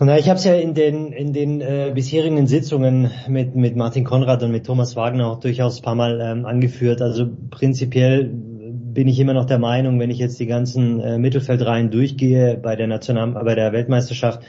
Na, 0.00 0.18
ich 0.18 0.28
habe 0.28 0.38
es 0.38 0.44
ja 0.44 0.54
in 0.54 0.74
den 0.74 1.12
in 1.12 1.32
den 1.32 1.60
äh, 1.60 1.92
bisherigen 1.94 2.46
Sitzungen 2.46 3.10
mit 3.28 3.54
mit 3.54 3.76
Martin 3.76 4.04
Konrad 4.04 4.42
und 4.42 4.50
mit 4.50 4.66
Thomas 4.66 4.96
Wagner 4.96 5.28
auch 5.28 5.38
durchaus 5.40 5.78
ein 5.78 5.82
paar 5.82 5.94
Mal 5.94 6.20
ähm, 6.20 6.46
angeführt. 6.46 7.02
Also 7.02 7.28
prinzipiell 7.50 8.28
bin 8.32 9.06
ich 9.08 9.18
immer 9.20 9.34
noch 9.34 9.44
der 9.44 9.58
Meinung, 9.58 10.00
wenn 10.00 10.10
ich 10.10 10.18
jetzt 10.18 10.40
die 10.40 10.46
ganzen 10.46 11.00
äh, 11.00 11.18
Mittelfeldreihen 11.18 11.90
durchgehe 11.90 12.56
bei 12.56 12.74
der 12.74 12.86
National 12.86 13.32
bei 13.44 13.54
der 13.54 13.72
Weltmeisterschaft, 13.72 14.42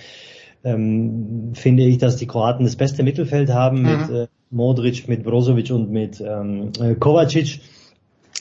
ähm, 0.63 1.51
finde 1.53 1.83
ich, 1.83 1.97
dass 1.97 2.15
die 2.15 2.27
Kroaten 2.27 2.65
das 2.65 2.75
beste 2.75 3.03
Mittelfeld 3.03 3.49
haben 3.51 3.81
Mhm. 3.83 3.89
mit 3.99 4.09
äh, 4.09 4.27
Modric, 4.49 5.07
mit 5.07 5.23
Brozovic 5.23 5.71
und 5.71 5.91
mit 5.91 6.21
ähm, 6.21 6.71
äh, 6.79 6.95
Kovacic. 6.95 7.59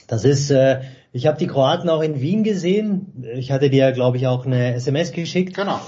Das 0.06 0.24
ist, 0.24 0.50
äh, 0.50 0.80
ich 1.12 1.26
habe 1.26 1.38
die 1.38 1.46
Kroaten 1.46 1.88
auch 1.88 2.02
in 2.02 2.20
Wien 2.20 2.42
gesehen. 2.42 3.24
Ich 3.34 3.50
hatte 3.50 3.70
dir, 3.70 3.92
glaube 3.92 4.16
ich, 4.16 4.26
auch 4.26 4.46
eine 4.46 4.74
SMS 4.74 5.12
geschickt. 5.12 5.54
Genau. 5.54 5.78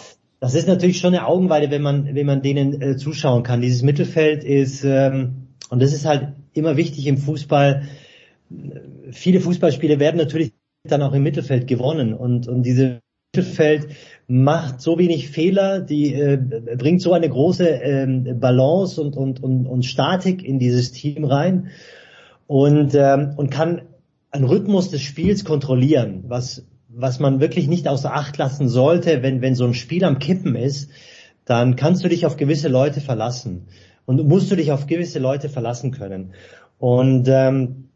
Das 0.44 0.52
ist 0.52 0.68
natürlich 0.68 0.98
schon 0.98 1.14
eine 1.14 1.26
Augenweide, 1.26 1.70
wenn 1.70 1.80
man, 1.80 2.14
wenn 2.14 2.26
man 2.26 2.42
denen 2.42 2.82
äh, 2.82 2.96
zuschauen 2.98 3.44
kann. 3.44 3.62
Dieses 3.62 3.80
Mittelfeld 3.80 4.44
ist, 4.44 4.84
ähm, 4.84 5.46
und 5.70 5.80
das 5.80 5.94
ist 5.94 6.04
halt 6.04 6.34
immer 6.52 6.76
wichtig 6.76 7.06
im 7.06 7.16
Fußball. 7.16 7.84
Viele 9.10 9.40
Fußballspiele 9.40 9.98
werden 9.98 10.18
natürlich 10.18 10.52
dann 10.86 11.00
auch 11.00 11.14
im 11.14 11.22
Mittelfeld 11.22 11.66
gewonnen 11.66 12.12
und, 12.12 12.46
und 12.46 12.62
diese 12.62 13.00
Mittelfeld 13.34 13.86
macht 14.26 14.82
so 14.82 14.98
wenig 14.98 15.30
Fehler, 15.30 15.80
die 15.80 16.12
äh, 16.12 16.36
bringt 16.76 17.00
so 17.00 17.14
eine 17.14 17.30
große 17.30 17.66
ähm, 17.66 18.38
Balance 18.38 19.00
und, 19.00 19.16
und, 19.16 19.42
und, 19.42 19.66
und 19.66 19.86
Statik 19.86 20.44
in 20.44 20.58
dieses 20.58 20.92
Team 20.92 21.24
rein 21.24 21.70
und, 22.46 22.94
ähm, 22.94 23.32
und 23.38 23.50
kann 23.50 23.80
einen 24.30 24.44
Rhythmus 24.44 24.90
des 24.90 25.00
Spiels 25.00 25.46
kontrollieren, 25.46 26.24
was, 26.28 26.66
was 26.96 27.18
man 27.18 27.40
wirklich 27.40 27.68
nicht 27.68 27.88
außer 27.88 28.14
Acht 28.14 28.36
lassen 28.38 28.68
sollte, 28.68 29.22
wenn, 29.22 29.40
wenn 29.40 29.54
so 29.54 29.64
ein 29.64 29.74
Spiel 29.74 30.04
am 30.04 30.18
Kippen 30.18 30.54
ist, 30.56 30.90
dann 31.44 31.76
kannst 31.76 32.04
du 32.04 32.08
dich 32.08 32.26
auf 32.26 32.36
gewisse 32.36 32.68
Leute 32.68 33.00
verlassen 33.00 33.66
und 34.06 34.26
musst 34.26 34.50
du 34.50 34.56
dich 34.56 34.72
auf 34.72 34.86
gewisse 34.86 35.18
Leute 35.18 35.48
verlassen 35.48 35.90
können. 35.90 36.32
Und 36.78 37.28
ähm, 37.28 37.88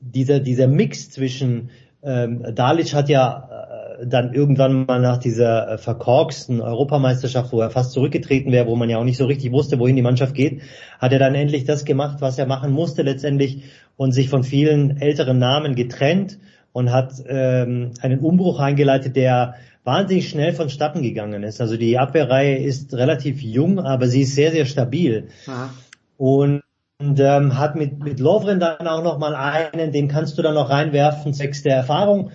dieser, 0.00 0.40
dieser 0.40 0.68
Mix 0.68 1.10
zwischen 1.10 1.70
ähm, 2.02 2.44
Dalic 2.54 2.94
hat 2.94 3.08
ja 3.08 3.98
äh, 4.00 4.06
dann 4.06 4.32
irgendwann 4.32 4.86
mal 4.86 5.00
nach 5.00 5.18
dieser 5.18 5.72
äh, 5.72 5.78
verkorksten 5.78 6.60
Europameisterschaft, 6.60 7.52
wo 7.52 7.60
er 7.60 7.70
fast 7.70 7.92
zurückgetreten 7.92 8.52
wäre, 8.52 8.68
wo 8.68 8.76
man 8.76 8.88
ja 8.88 8.98
auch 8.98 9.04
nicht 9.04 9.16
so 9.16 9.26
richtig 9.26 9.50
wusste, 9.50 9.78
wohin 9.78 9.96
die 9.96 10.02
Mannschaft 10.02 10.34
geht, 10.34 10.62
hat 11.00 11.12
er 11.12 11.18
dann 11.18 11.34
endlich 11.34 11.64
das 11.64 11.84
gemacht, 11.84 12.18
was 12.20 12.38
er 12.38 12.46
machen 12.46 12.72
musste 12.72 13.02
letztendlich 13.02 13.64
und 13.96 14.12
sich 14.12 14.28
von 14.28 14.44
vielen 14.44 15.00
älteren 15.00 15.38
Namen 15.38 15.74
getrennt 15.74 16.38
und 16.72 16.92
hat 16.92 17.14
ähm, 17.26 17.92
einen 18.00 18.20
Umbruch 18.20 18.60
eingeleitet, 18.60 19.16
der 19.16 19.54
wahnsinnig 19.84 20.28
schnell 20.28 20.52
vonstatten 20.52 21.02
gegangen 21.02 21.42
ist. 21.42 21.60
Also 21.60 21.76
die 21.76 21.98
Abwehrreihe 21.98 22.58
ist 22.58 22.94
relativ 22.94 23.40
jung, 23.40 23.80
aber 23.80 24.06
sie 24.06 24.22
ist 24.22 24.34
sehr, 24.34 24.52
sehr 24.52 24.66
stabil. 24.66 25.28
Aha. 25.46 25.70
Und, 26.18 26.62
und 26.98 27.20
ähm, 27.20 27.58
hat 27.58 27.74
mit, 27.74 27.98
mit 28.02 28.20
Lovren 28.20 28.60
dann 28.60 28.86
auch 28.86 29.02
nochmal 29.02 29.34
einen, 29.34 29.92
den 29.92 30.08
kannst 30.08 30.36
du 30.36 30.42
dann 30.42 30.54
noch 30.54 30.68
reinwerfen, 30.68 31.32
zwecks 31.32 31.62
der 31.62 31.76
Erfahrung. 31.76 32.32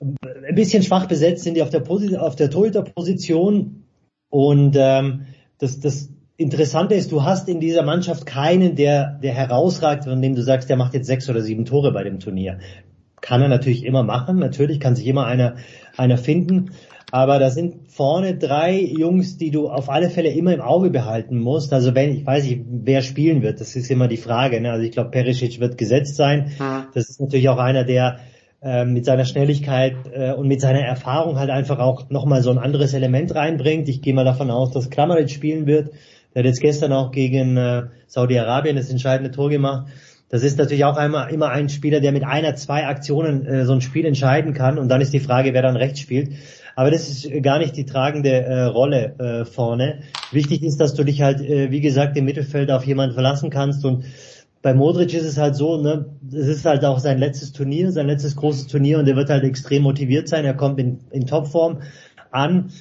Ein 0.00 0.54
bisschen 0.54 0.82
schwach 0.82 1.06
besetzt 1.06 1.44
sind 1.44 1.54
die 1.54 1.62
auf 1.62 1.70
der, 1.70 1.80
Posi 1.80 2.16
auf 2.16 2.36
der 2.36 2.50
Torhüterposition. 2.50 3.84
Und 4.30 4.76
ähm, 4.78 5.26
das, 5.58 5.80
das 5.80 6.08
Interessante 6.38 6.94
ist, 6.94 7.12
du 7.12 7.24
hast 7.24 7.48
in 7.48 7.60
dieser 7.60 7.82
Mannschaft 7.82 8.26
keinen, 8.26 8.76
der, 8.76 9.18
der 9.22 9.32
herausragt, 9.32 10.04
von 10.04 10.20
dem 10.20 10.34
du 10.34 10.42
sagst, 10.42 10.68
der 10.68 10.76
macht 10.76 10.94
jetzt 10.94 11.06
sechs 11.06 11.28
oder 11.28 11.40
sieben 11.40 11.64
Tore 11.64 11.92
bei 11.92 12.04
dem 12.04 12.20
Turnier. 12.20 12.58
Kann 13.26 13.42
er 13.42 13.48
natürlich 13.48 13.84
immer 13.84 14.04
machen, 14.04 14.38
natürlich 14.38 14.78
kann 14.78 14.94
sich 14.94 15.06
immer 15.06 15.26
einer, 15.26 15.56
einer 15.96 16.16
finden. 16.16 16.70
Aber 17.10 17.38
da 17.38 17.50
sind 17.50 17.90
vorne 17.90 18.36
drei 18.36 18.78
Jungs, 18.80 19.36
die 19.36 19.50
du 19.50 19.68
auf 19.68 19.90
alle 19.90 20.10
Fälle 20.10 20.30
immer 20.30 20.54
im 20.54 20.60
Auge 20.60 20.90
behalten 20.90 21.38
musst. 21.38 21.72
Also 21.72 21.94
wenn, 21.94 22.10
ich 22.10 22.24
weiß 22.24 22.44
nicht, 22.44 22.62
wer 22.68 23.02
spielen 23.02 23.42
wird, 23.42 23.60
das 23.60 23.74
ist 23.74 23.90
immer 23.90 24.06
die 24.06 24.16
Frage. 24.16 24.60
Ne? 24.60 24.70
Also 24.70 24.84
ich 24.84 24.92
glaube, 24.92 25.10
Perisic 25.10 25.58
wird 25.58 25.76
gesetzt 25.76 26.16
sein. 26.16 26.52
Mhm. 26.58 26.86
Das 26.94 27.08
ist 27.08 27.20
natürlich 27.20 27.48
auch 27.48 27.58
einer, 27.58 27.84
der 27.84 28.18
äh, 28.62 28.84
mit 28.84 29.04
seiner 29.04 29.24
Schnelligkeit 29.24 29.96
äh, 30.12 30.32
und 30.32 30.46
mit 30.46 30.60
seiner 30.60 30.80
Erfahrung 30.80 31.38
halt 31.38 31.50
einfach 31.50 31.78
auch 31.78 32.10
nochmal 32.10 32.42
so 32.42 32.50
ein 32.50 32.58
anderes 32.58 32.94
Element 32.94 33.34
reinbringt. 33.34 33.88
Ich 33.88 34.02
gehe 34.02 34.14
mal 34.14 34.24
davon 34.24 34.50
aus, 34.50 34.70
dass 34.70 34.90
Kramaric 34.90 35.30
spielen 35.30 35.66
wird. 35.66 35.90
Der 36.34 36.42
hat 36.42 36.46
jetzt 36.46 36.60
gestern 36.60 36.92
auch 36.92 37.12
gegen 37.12 37.56
äh, 37.56 37.84
Saudi-Arabien 38.08 38.76
das 38.76 38.90
entscheidende 38.90 39.30
Tor 39.30 39.50
gemacht. 39.50 39.86
Das 40.28 40.42
ist 40.42 40.58
natürlich 40.58 40.84
auch 40.84 40.96
einmal 40.96 41.32
immer 41.32 41.50
ein 41.50 41.68
Spieler, 41.68 42.00
der 42.00 42.12
mit 42.12 42.24
einer, 42.24 42.56
zwei 42.56 42.86
Aktionen 42.86 43.46
äh, 43.46 43.64
so 43.64 43.72
ein 43.72 43.80
Spiel 43.80 44.04
entscheiden 44.04 44.54
kann. 44.54 44.78
Und 44.78 44.88
dann 44.88 45.00
ist 45.00 45.12
die 45.12 45.20
Frage, 45.20 45.54
wer 45.54 45.62
dann 45.62 45.76
rechts 45.76 46.00
spielt. 46.00 46.30
Aber 46.74 46.90
das 46.90 47.08
ist 47.08 47.42
gar 47.42 47.58
nicht 47.58 47.76
die 47.76 47.86
tragende 47.86 48.30
äh, 48.30 48.62
Rolle 48.64 49.14
äh, 49.18 49.44
vorne. 49.44 50.00
Wichtig 50.32 50.62
ist, 50.62 50.78
dass 50.78 50.94
du 50.94 51.04
dich 51.04 51.22
halt, 51.22 51.40
äh, 51.40 51.70
wie 51.70 51.80
gesagt, 51.80 52.16
im 52.16 52.24
Mittelfeld 52.24 52.70
auf 52.70 52.84
jemanden 52.84 53.14
verlassen 53.14 53.50
kannst. 53.50 53.84
Und 53.84 54.04
bei 54.62 54.74
Modric 54.74 55.14
ist 55.14 55.24
es 55.24 55.38
halt 55.38 55.54
so, 55.54 55.80
ne, 55.80 56.06
es 56.28 56.48
ist 56.48 56.64
halt 56.66 56.84
auch 56.84 56.98
sein 56.98 57.18
letztes 57.18 57.52
Turnier, 57.52 57.92
sein 57.92 58.08
letztes 58.08 58.34
großes 58.34 58.66
Turnier 58.66 58.98
und 58.98 59.08
er 59.08 59.16
wird 59.16 59.30
halt 59.30 59.44
extrem 59.44 59.84
motiviert 59.84 60.28
sein. 60.28 60.44
Er 60.44 60.54
kommt 60.54 60.80
in, 60.80 60.98
in 61.12 61.26
Topform 61.26 61.82
an. 62.30 62.72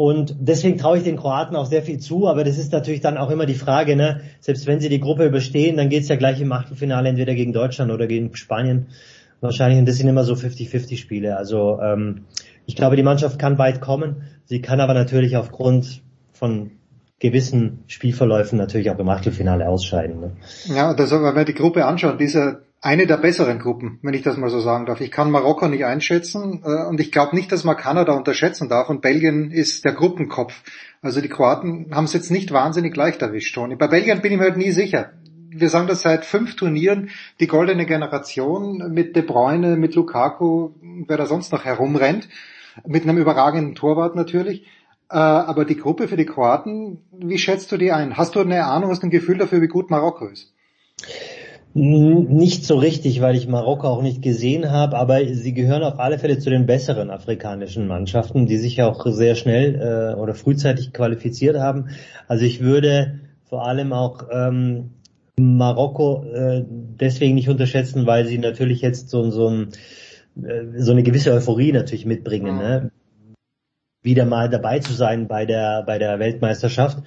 Und 0.00 0.34
deswegen 0.40 0.78
traue 0.78 0.96
ich 0.96 1.04
den 1.04 1.18
Kroaten 1.18 1.54
auch 1.56 1.66
sehr 1.66 1.82
viel 1.82 1.98
zu, 1.98 2.26
aber 2.26 2.42
das 2.42 2.56
ist 2.56 2.72
natürlich 2.72 3.02
dann 3.02 3.18
auch 3.18 3.28
immer 3.28 3.44
die 3.44 3.52
Frage, 3.52 3.96
ne, 3.96 4.22
selbst 4.40 4.66
wenn 4.66 4.80
sie 4.80 4.88
die 4.88 4.98
Gruppe 4.98 5.26
überstehen, 5.26 5.76
dann 5.76 5.90
geht's 5.90 6.08
ja 6.08 6.16
gleich 6.16 6.40
im 6.40 6.52
Achtelfinale 6.52 7.10
entweder 7.10 7.34
gegen 7.34 7.52
Deutschland 7.52 7.92
oder 7.92 8.06
gegen 8.06 8.34
Spanien 8.34 8.86
wahrscheinlich. 9.42 9.78
Und 9.78 9.86
das 9.86 9.98
sind 9.98 10.08
immer 10.08 10.24
so 10.24 10.32
50-50 10.32 10.96
Spiele. 10.96 11.36
Also 11.36 11.78
ähm, 11.82 12.22
ich 12.64 12.76
glaube, 12.76 12.96
die 12.96 13.02
Mannschaft 13.02 13.38
kann 13.38 13.58
weit 13.58 13.82
kommen. 13.82 14.22
Sie 14.46 14.62
kann 14.62 14.80
aber 14.80 14.94
natürlich 14.94 15.36
aufgrund 15.36 16.00
von 16.32 16.70
gewissen 17.20 17.84
Spielverläufen 17.86 18.58
natürlich 18.58 18.90
auch 18.90 18.98
im 18.98 19.08
Achtelfinale 19.08 19.68
ausscheiden. 19.68 20.20
Ne? 20.20 20.36
Ja, 20.64 20.94
das, 20.94 21.12
wenn 21.12 21.36
wir 21.36 21.44
die 21.44 21.54
Gruppe 21.54 21.84
anschauen, 21.84 22.18
diese 22.18 22.62
eine 22.80 23.06
der 23.06 23.18
besseren 23.18 23.58
Gruppen, 23.58 23.98
wenn 24.02 24.14
ich 24.14 24.22
das 24.22 24.38
mal 24.38 24.48
so 24.48 24.58
sagen 24.58 24.86
darf. 24.86 25.02
Ich 25.02 25.10
kann 25.10 25.30
Marokko 25.30 25.68
nicht 25.68 25.84
einschätzen 25.84 26.62
äh, 26.64 26.86
und 26.88 26.98
ich 26.98 27.12
glaube 27.12 27.36
nicht, 27.36 27.52
dass 27.52 27.62
man 27.62 27.76
Kanada 27.76 28.14
unterschätzen 28.14 28.70
darf 28.70 28.88
und 28.88 29.02
Belgien 29.02 29.50
ist 29.50 29.84
der 29.84 29.92
Gruppenkopf. 29.92 30.62
Also 31.02 31.20
die 31.20 31.28
Kroaten 31.28 31.94
haben 31.94 32.04
es 32.04 32.14
jetzt 32.14 32.30
nicht 32.30 32.52
wahnsinnig 32.52 32.96
leicht 32.96 33.20
erwischt, 33.20 33.54
Toni. 33.54 33.76
Bei 33.76 33.86
Belgien 33.86 34.22
bin 34.22 34.32
ich 34.32 34.38
mir 34.38 34.44
halt 34.44 34.56
nie 34.56 34.70
sicher. 34.70 35.10
Wir 35.50 35.68
sagen 35.68 35.88
das 35.88 36.02
seit 36.02 36.24
fünf 36.24 36.56
Turnieren, 36.56 37.10
die 37.38 37.48
goldene 37.48 37.84
Generation 37.84 38.92
mit 38.92 39.14
De 39.14 39.22
Bruyne, 39.22 39.76
mit 39.76 39.94
Lukaku, 39.94 40.70
wer 41.06 41.18
da 41.18 41.26
sonst 41.26 41.52
noch 41.52 41.64
herumrennt, 41.66 42.28
mit 42.86 43.02
einem 43.02 43.18
überragenden 43.18 43.74
Torwart 43.74 44.14
natürlich. 44.16 44.64
Äh, 45.10 45.16
aber 45.16 45.64
die 45.64 45.76
Gruppe 45.76 46.06
für 46.06 46.16
die 46.16 46.24
Kroaten, 46.24 46.98
wie 47.12 47.38
schätzt 47.38 47.72
du 47.72 47.76
die 47.76 47.90
ein? 47.90 48.16
Hast 48.16 48.36
du 48.36 48.40
eine 48.40 48.64
Ahnung, 48.64 48.90
hast 48.90 49.02
du 49.02 49.08
ein 49.08 49.10
Gefühl 49.10 49.38
dafür, 49.38 49.60
wie 49.60 49.66
gut 49.66 49.90
Marokko 49.90 50.28
ist? 50.28 50.54
Nicht 51.72 52.64
so 52.64 52.78
richtig, 52.78 53.20
weil 53.20 53.34
ich 53.36 53.48
Marokko 53.48 53.88
auch 53.88 54.02
nicht 54.02 54.22
gesehen 54.22 54.70
habe, 54.70 54.96
aber 54.96 55.24
sie 55.26 55.52
gehören 55.52 55.82
auf 55.82 55.98
alle 55.98 56.18
Fälle 56.18 56.38
zu 56.38 56.50
den 56.50 56.66
besseren 56.66 57.10
afrikanischen 57.10 57.88
Mannschaften, 57.88 58.46
die 58.46 58.56
sich 58.56 58.82
auch 58.82 59.04
sehr 59.06 59.34
schnell 59.34 59.76
äh, 59.76 60.20
oder 60.20 60.34
frühzeitig 60.34 60.92
qualifiziert 60.92 61.56
haben. 61.58 61.88
Also 62.28 62.44
ich 62.44 62.60
würde 62.60 63.20
vor 63.44 63.66
allem 63.66 63.92
auch 63.92 64.28
ähm, 64.32 64.90
Marokko 65.38 66.24
äh, 66.32 66.64
deswegen 66.68 67.34
nicht 67.34 67.48
unterschätzen, 67.48 68.06
weil 68.06 68.26
sie 68.26 68.38
natürlich 68.38 68.80
jetzt 68.80 69.10
so, 69.10 69.28
so, 69.30 69.48
ein, 69.48 69.68
äh, 70.40 70.80
so 70.80 70.92
eine 70.92 71.02
gewisse 71.02 71.32
Euphorie 71.32 71.72
natürlich 71.72 72.06
mitbringen, 72.06 72.58
ne? 72.58 72.90
Wieder 74.02 74.24
mal 74.24 74.48
dabei 74.48 74.78
zu 74.78 74.92
sein 74.92 75.28
bei 75.28 75.46
der 75.46 75.82
bei 75.86 75.98
der 75.98 76.18
Weltmeisterschaft. 76.18 76.98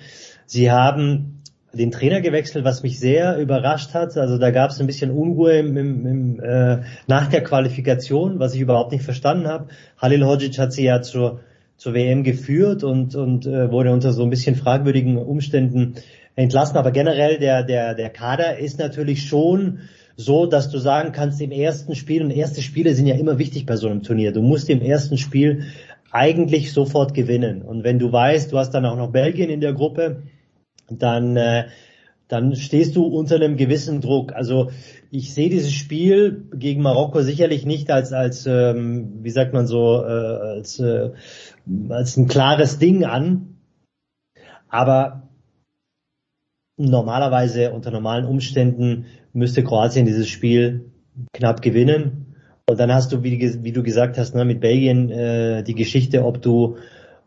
Sie 0.45 0.71
haben 0.71 1.41
den 1.73 1.91
Trainer 1.91 2.21
gewechselt, 2.21 2.65
was 2.65 2.83
mich 2.83 2.99
sehr 2.99 3.37
überrascht 3.39 3.93
hat. 3.93 4.15
Also 4.17 4.37
da 4.37 4.51
gab 4.51 4.69
es 4.69 4.79
ein 4.79 4.87
bisschen 4.87 5.09
Unruhe 5.09 5.57
im, 5.57 5.75
im, 5.75 6.05
im, 6.05 6.39
äh, 6.39 6.81
nach 7.07 7.27
der 7.27 7.43
Qualifikation, 7.43 8.39
was 8.39 8.53
ich 8.53 8.61
überhaupt 8.61 8.91
nicht 8.91 9.03
verstanden 9.03 9.47
habe. 9.47 9.69
Halil 9.97 10.23
Hodzic 10.23 10.57
hat 10.59 10.71
sie 10.71 10.83
ja 10.83 11.01
zur, 11.01 11.39
zur 11.77 11.95
WM 11.95 12.23
geführt 12.23 12.83
und, 12.83 13.15
und 13.15 13.47
äh, 13.47 13.71
wurde 13.71 13.91
unter 13.91 14.13
so 14.13 14.23
ein 14.23 14.29
bisschen 14.29 14.55
fragwürdigen 14.55 15.17
Umständen 15.17 15.95
entlassen. 16.35 16.77
Aber 16.77 16.91
generell 16.91 17.39
der, 17.39 17.63
der, 17.63 17.95
der 17.95 18.09
Kader 18.11 18.59
ist 18.59 18.77
natürlich 18.77 19.23
schon 19.23 19.79
so, 20.15 20.45
dass 20.45 20.69
du 20.69 20.77
sagen 20.77 21.11
kannst, 21.11 21.41
im 21.41 21.51
ersten 21.51 21.95
Spiel, 21.95 22.21
und 22.21 22.29
erste 22.29 22.61
Spiele 22.61 22.93
sind 22.93 23.07
ja 23.07 23.15
immer 23.15 23.39
wichtig 23.39 23.65
bei 23.65 23.77
so 23.77 23.87
einem 23.87 24.03
Turnier, 24.03 24.31
du 24.31 24.43
musst 24.43 24.69
im 24.69 24.81
ersten 24.81 25.17
Spiel 25.17 25.63
eigentlich 26.13 26.71
sofort 26.73 27.15
gewinnen. 27.15 27.63
Und 27.63 27.83
wenn 27.83 27.97
du 27.97 28.11
weißt, 28.11 28.51
du 28.51 28.57
hast 28.59 28.71
dann 28.71 28.85
auch 28.85 28.95
noch 28.95 29.11
Belgien 29.11 29.49
in 29.49 29.61
der 29.61 29.73
Gruppe, 29.73 30.23
dann, 30.87 31.35
äh, 31.35 31.65
dann 32.27 32.55
stehst 32.55 32.95
du 32.95 33.05
unter 33.05 33.35
einem 33.35 33.57
gewissen 33.57 33.99
Druck. 33.99 34.31
Also 34.33 34.69
ich 35.09 35.33
sehe 35.33 35.49
dieses 35.49 35.73
Spiel 35.73 36.47
gegen 36.53 36.83
Marokko 36.83 37.21
sicherlich 37.21 37.65
nicht 37.65 37.89
als, 37.89 38.13
als 38.13 38.45
ähm, 38.45 39.23
wie 39.23 39.31
sagt 39.31 39.53
man 39.53 39.65
so, 39.65 40.03
äh, 40.03 40.57
als, 40.57 40.79
äh, 40.79 41.11
als 41.89 42.15
ein 42.15 42.27
klares 42.27 42.77
Ding 42.77 43.05
an. 43.05 43.57
Aber 44.69 45.29
normalerweise 46.77 47.71
unter 47.71 47.89
normalen 47.89 48.25
Umständen 48.25 49.05
müsste 49.33 49.63
Kroatien 49.63 50.05
dieses 50.05 50.29
Spiel 50.29 50.91
knapp 51.33 51.63
gewinnen. 51.63 52.22
Und 52.65 52.79
dann 52.79 52.93
hast 52.93 53.11
du, 53.11 53.23
wie, 53.23 53.63
wie 53.63 53.71
du 53.73 53.83
gesagt 53.83 54.17
hast, 54.17 54.35
ne, 54.35 54.45
mit 54.45 54.61
Belgien 54.61 55.09
äh, 55.09 55.63
die 55.63 55.75
Geschichte, 55.75 56.23
ob 56.23 56.41
du, 56.41 56.77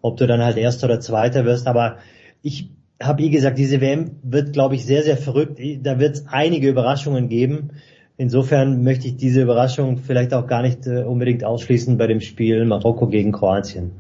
ob 0.01 0.17
du 0.17 0.27
dann 0.27 0.43
halt 0.43 0.57
Erster 0.57 0.87
oder 0.87 1.01
Zweiter 1.01 1.45
wirst. 1.45 1.67
Aber 1.67 1.99
ich 2.41 2.71
habe 3.03 3.23
eh 3.23 3.29
gesagt, 3.29 3.59
diese 3.59 3.83
WM 3.83 4.13
wird, 4.23 4.55
glaube 4.55 4.77
ich, 4.77 4.87
sehr, 4.87 5.03
sehr 5.03 5.19
verrückt. 5.19 5.61
Da 5.83 5.99
wird 5.99 6.15
es 6.15 6.27
einige 6.29 6.71
Überraschungen 6.71 7.29
geben. 7.29 7.73
Insofern 8.17 8.83
möchte 8.83 9.09
ich 9.09 9.17
diese 9.19 9.43
Überraschung 9.43 9.99
vielleicht 9.99 10.33
auch 10.33 10.47
gar 10.47 10.63
nicht 10.63 10.87
äh, 10.87 11.03
unbedingt 11.03 11.45
ausschließen 11.45 11.99
bei 11.99 12.07
dem 12.07 12.23
Spiel 12.23 12.65
Marokko 12.65 13.07
gegen 13.07 13.33
Kroatien. 13.33 13.91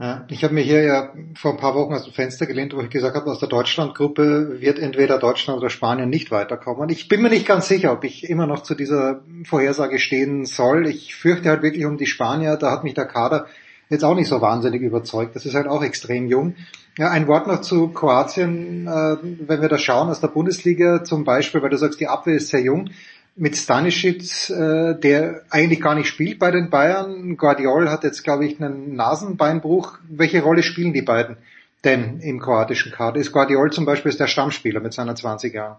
Ja, 0.00 0.24
ich 0.28 0.42
habe 0.42 0.54
mir 0.54 0.62
hier 0.62 0.82
ja 0.82 1.12
vor 1.36 1.52
ein 1.52 1.56
paar 1.56 1.76
Wochen 1.76 1.94
aus 1.94 2.04
dem 2.04 2.12
Fenster 2.12 2.46
gelehnt, 2.46 2.74
wo 2.74 2.80
ich 2.80 2.90
gesagt 2.90 3.14
habe, 3.14 3.30
aus 3.30 3.38
der 3.38 3.48
Deutschlandgruppe 3.48 4.60
wird 4.60 4.80
entweder 4.80 5.20
Deutschland 5.20 5.60
oder 5.60 5.70
Spanien 5.70 6.10
nicht 6.10 6.32
weiterkommen. 6.32 6.88
Ich 6.88 7.06
bin 7.06 7.22
mir 7.22 7.30
nicht 7.30 7.46
ganz 7.46 7.68
sicher, 7.68 7.92
ob 7.92 8.02
ich 8.02 8.28
immer 8.28 8.48
noch 8.48 8.64
zu 8.64 8.74
dieser 8.74 9.22
Vorhersage 9.44 10.00
stehen 10.00 10.46
soll. 10.46 10.88
Ich 10.88 11.14
fürchte 11.14 11.48
halt 11.48 11.62
wirklich 11.62 11.86
um 11.86 11.96
die 11.96 12.06
Spanier, 12.06 12.56
da 12.56 12.72
hat 12.72 12.82
mich 12.82 12.94
der 12.94 13.06
Kader 13.06 13.46
jetzt 13.88 14.02
auch 14.02 14.16
nicht 14.16 14.28
so 14.28 14.40
wahnsinnig 14.40 14.82
überzeugt. 14.82 15.36
Das 15.36 15.46
ist 15.46 15.54
halt 15.54 15.68
auch 15.68 15.84
extrem 15.84 16.26
jung. 16.26 16.56
Ja, 16.98 17.10
ein 17.10 17.28
Wort 17.28 17.46
noch 17.46 17.60
zu 17.60 17.88
Kroatien, 17.88 18.88
äh, 18.88 19.16
wenn 19.22 19.60
wir 19.60 19.68
da 19.68 19.78
schauen 19.78 20.08
aus 20.08 20.20
der 20.20 20.28
Bundesliga 20.28 21.04
zum 21.04 21.24
Beispiel, 21.24 21.62
weil 21.62 21.70
du 21.70 21.78
sagst, 21.78 22.00
die 22.00 22.08
Abwehr 22.08 22.34
ist 22.34 22.48
sehr 22.48 22.62
jung 22.62 22.90
mit 23.36 23.56
Stanisic, 23.56 24.50
äh, 24.50 24.94
der 24.94 25.42
eigentlich 25.50 25.80
gar 25.80 25.94
nicht 25.94 26.08
spielt 26.08 26.38
bei 26.38 26.50
den 26.50 26.70
Bayern. 26.70 27.36
Guardiol 27.36 27.90
hat 27.90 28.04
jetzt, 28.04 28.22
glaube 28.22 28.46
ich, 28.46 28.60
einen 28.60 28.94
Nasenbeinbruch. 28.94 29.98
Welche 30.08 30.42
Rolle 30.42 30.62
spielen 30.62 30.92
die 30.92 31.02
beiden 31.02 31.36
denn 31.84 32.20
im 32.20 32.40
kroatischen 32.40 32.92
Kader? 32.92 33.20
Ist 33.20 33.32
Guardiol 33.32 33.72
zum 33.72 33.84
Beispiel 33.84 34.10
ist 34.10 34.20
der 34.20 34.26
Stammspieler 34.26 34.80
mit 34.80 34.92
seiner 34.92 35.14
20 35.14 35.52
Jahren? 35.54 35.76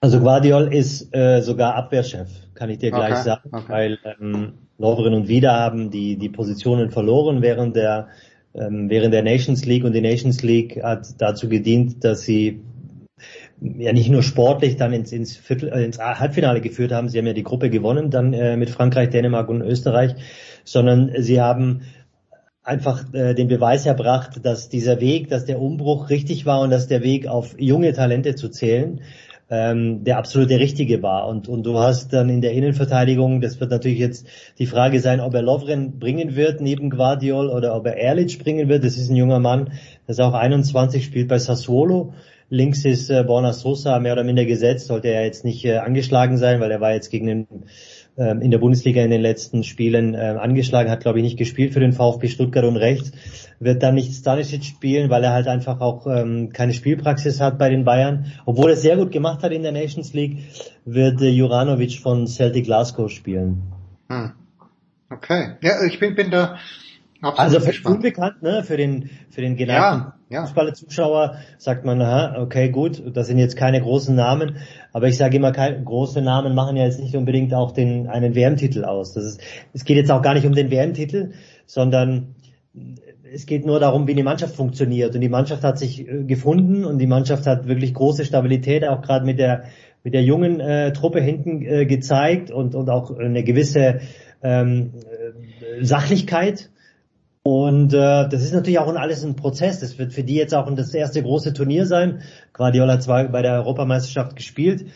Also 0.00 0.20
Guardiol 0.20 0.72
ist 0.72 1.14
äh, 1.14 1.40
sogar 1.42 1.74
Abwehrchef, 1.74 2.28
kann 2.54 2.70
ich 2.70 2.78
dir 2.78 2.90
gleich 2.90 3.14
Okay, 3.14 3.22
sagen, 3.22 3.50
okay. 3.52 3.64
weil 3.68 3.98
ähm, 4.20 4.52
Lovren 4.78 5.12
und 5.12 5.26
Vida 5.28 5.58
haben 5.58 5.90
die, 5.90 6.16
die 6.16 6.28
Positionen 6.28 6.90
verloren 6.90 7.42
während 7.42 7.74
der, 7.74 8.08
ähm, 8.54 8.88
während 8.88 9.12
der 9.12 9.24
Nations 9.24 9.66
League 9.66 9.84
und 9.84 9.92
die 9.92 10.00
Nations 10.00 10.42
League 10.44 10.80
hat 10.82 11.20
dazu 11.20 11.48
gedient, 11.48 12.04
dass 12.04 12.22
sie 12.22 12.60
ja 13.60 13.92
nicht 13.92 14.10
nur 14.10 14.22
sportlich 14.22 14.76
dann 14.76 14.92
ins, 14.92 15.12
ins, 15.12 15.36
Viertel, 15.36 15.70
äh, 15.70 15.84
ins 15.84 15.98
Halbfinale 15.98 16.60
geführt 16.60 16.92
haben, 16.92 17.08
sie 17.08 17.18
haben 17.18 17.26
ja 17.26 17.32
die 17.32 17.42
Gruppe 17.42 17.70
gewonnen, 17.70 18.10
dann 18.10 18.32
äh, 18.32 18.56
mit 18.56 18.70
Frankreich, 18.70 19.10
Dänemark 19.10 19.48
und 19.48 19.62
Österreich, 19.62 20.14
sondern 20.64 21.12
sie 21.18 21.40
haben 21.40 21.82
einfach 22.62 23.12
äh, 23.14 23.34
den 23.34 23.48
Beweis 23.48 23.86
erbracht, 23.86 24.44
dass 24.44 24.68
dieser 24.68 25.00
Weg, 25.00 25.28
dass 25.30 25.46
der 25.46 25.60
Umbruch 25.60 26.10
richtig 26.10 26.44
war 26.46 26.60
und 26.60 26.70
dass 26.70 26.86
der 26.86 27.02
Weg 27.02 27.26
auf 27.26 27.58
junge 27.58 27.92
Talente 27.92 28.34
zu 28.34 28.50
zählen, 28.50 29.00
ähm, 29.50 30.04
der 30.04 30.18
absolute 30.18 30.58
richtige 30.58 31.02
war. 31.02 31.26
Und, 31.26 31.48
und 31.48 31.64
du 31.64 31.78
hast 31.78 32.12
dann 32.12 32.28
in 32.28 32.42
der 32.42 32.52
Innenverteidigung, 32.52 33.40
das 33.40 33.58
wird 33.60 33.70
natürlich 33.70 33.98
jetzt 33.98 34.26
die 34.58 34.66
Frage 34.66 35.00
sein, 35.00 35.20
ob 35.20 35.34
er 35.34 35.42
Lovren 35.42 35.98
bringen 35.98 36.36
wird 36.36 36.60
neben 36.60 36.90
Guardiol 36.90 37.48
oder 37.48 37.74
ob 37.74 37.86
er 37.86 37.96
Erlic 37.96 38.38
bringen 38.38 38.68
wird. 38.68 38.84
Das 38.84 38.98
ist 38.98 39.08
ein 39.08 39.16
junger 39.16 39.40
Mann, 39.40 39.72
der 40.06 40.12
ist 40.12 40.20
auch 40.20 40.34
21, 40.34 41.04
spielt 41.04 41.28
bei 41.28 41.38
Sassuolo. 41.38 42.12
Links 42.50 42.84
ist 42.84 43.10
äh, 43.10 43.22
Borna 43.24 43.52
Sosa 43.52 43.98
mehr 43.98 44.14
oder 44.14 44.24
minder 44.24 44.44
gesetzt, 44.44 44.86
sollte 44.86 45.08
er 45.08 45.24
jetzt 45.24 45.44
nicht 45.44 45.64
äh, 45.64 45.78
angeschlagen 45.78 46.38
sein, 46.38 46.60
weil 46.60 46.70
er 46.70 46.80
war 46.80 46.92
jetzt 46.92 47.10
gegen 47.10 47.26
den 47.26 47.46
ähm, 48.16 48.40
in 48.40 48.50
der 48.50 48.58
Bundesliga 48.58 49.02
in 49.02 49.10
den 49.10 49.20
letzten 49.20 49.64
Spielen 49.64 50.14
äh, 50.14 50.36
angeschlagen, 50.38 50.90
hat 50.90 51.00
glaube 51.00 51.18
ich 51.18 51.24
nicht 51.24 51.38
gespielt 51.38 51.72
für 51.72 51.80
den 51.80 51.92
VfB 51.92 52.28
Stuttgart 52.28 52.64
und 52.64 52.76
rechts 52.76 53.12
wird 53.60 53.82
dann 53.82 53.94
nicht 53.94 54.14
Stanisic 54.14 54.64
spielen, 54.64 55.10
weil 55.10 55.24
er 55.24 55.32
halt 55.32 55.48
einfach 55.48 55.80
auch 55.80 56.06
ähm, 56.06 56.50
keine 56.52 56.72
Spielpraxis 56.72 57.40
hat 57.40 57.58
bei 57.58 57.68
den 57.68 57.84
Bayern. 57.84 58.32
Obwohl 58.46 58.70
er 58.70 58.76
sehr 58.76 58.96
gut 58.96 59.12
gemacht 59.12 59.42
hat 59.42 59.52
in 59.52 59.62
der 59.62 59.72
Nations 59.72 60.12
League, 60.12 60.38
wird 60.84 61.20
äh, 61.20 61.28
Juranovic 61.28 61.98
von 61.98 62.26
Celtic 62.26 62.64
Glasgow 62.64 63.10
spielen. 63.10 63.62
Hm. 64.08 64.32
Okay. 65.10 65.54
Ja, 65.62 65.84
ich 65.84 65.98
bin, 65.98 66.14
bin 66.14 66.30
da 66.30 66.58
Absolut 67.20 67.54
also 67.56 67.72
für 67.72 67.88
unbekannt, 67.88 68.42
ne, 68.42 68.62
für 68.62 68.76
den 68.76 69.10
für 69.30 69.40
den 69.40 69.56
geneigten 69.56 69.82
Ja, 69.82 70.14
ja. 70.28 70.42
Fußballer-Zuschauer 70.42 71.34
sagt 71.58 71.84
man, 71.84 72.00
aha, 72.00 72.40
okay, 72.40 72.68
gut, 72.68 73.02
das 73.12 73.26
sind 73.26 73.38
jetzt 73.38 73.56
keine 73.56 73.80
großen 73.80 74.14
Namen, 74.14 74.58
aber 74.92 75.08
ich 75.08 75.16
sage 75.16 75.36
immer, 75.36 75.50
kein, 75.50 75.84
große 75.84 76.22
Namen 76.22 76.54
machen 76.54 76.76
ja 76.76 76.84
jetzt 76.84 77.00
nicht 77.00 77.16
unbedingt 77.16 77.54
auch 77.54 77.72
den 77.72 78.06
einen 78.06 78.36
WM-Titel 78.36 78.84
aus. 78.84 79.14
Das 79.14 79.24
ist, 79.24 79.40
es 79.72 79.84
geht 79.84 79.96
jetzt 79.96 80.12
auch 80.12 80.22
gar 80.22 80.34
nicht 80.34 80.46
um 80.46 80.54
den 80.54 80.70
WM-Titel, 80.70 81.32
sondern 81.66 82.36
es 83.32 83.46
geht 83.46 83.66
nur 83.66 83.80
darum, 83.80 84.06
wie 84.06 84.14
die 84.14 84.22
Mannschaft 84.22 84.54
funktioniert. 84.54 85.14
Und 85.14 85.20
die 85.20 85.28
Mannschaft 85.28 85.64
hat 85.64 85.78
sich 85.78 86.06
äh, 86.06 86.24
gefunden 86.24 86.84
und 86.84 86.98
die 86.98 87.06
Mannschaft 87.06 87.46
hat 87.46 87.66
wirklich 87.66 87.94
große 87.94 88.24
Stabilität, 88.24 88.86
auch 88.86 89.02
gerade 89.02 89.24
mit 89.26 89.38
der 89.38 89.64
mit 90.04 90.14
der 90.14 90.22
jungen 90.22 90.60
äh, 90.60 90.92
Truppe 90.92 91.20
hinten 91.20 91.62
äh, 91.62 91.84
gezeigt 91.84 92.50
und 92.50 92.74
und 92.74 92.88
auch 92.88 93.18
eine 93.18 93.42
gewisse 93.42 94.00
ähm, 94.42 94.92
äh, 95.80 95.84
Sachlichkeit. 95.84 96.70
Und 97.42 97.94
äh, 97.94 98.28
das 98.28 98.42
ist 98.42 98.52
natürlich 98.52 98.78
auch 98.78 98.94
alles 98.94 99.24
ein 99.24 99.36
Prozess. 99.36 99.80
Das 99.80 99.98
wird 99.98 100.12
für 100.12 100.22
die 100.22 100.34
jetzt 100.34 100.54
auch 100.54 100.72
das 100.74 100.92
erste 100.92 101.22
große 101.22 101.52
Turnier 101.52 101.86
sein. 101.86 102.22
Guardiola 102.52 102.94
hat 102.94 103.02
zwar 103.02 103.24
bei 103.24 103.42
der 103.42 103.54
Europameisterschaft 103.54 104.36
gespielt, 104.36 104.86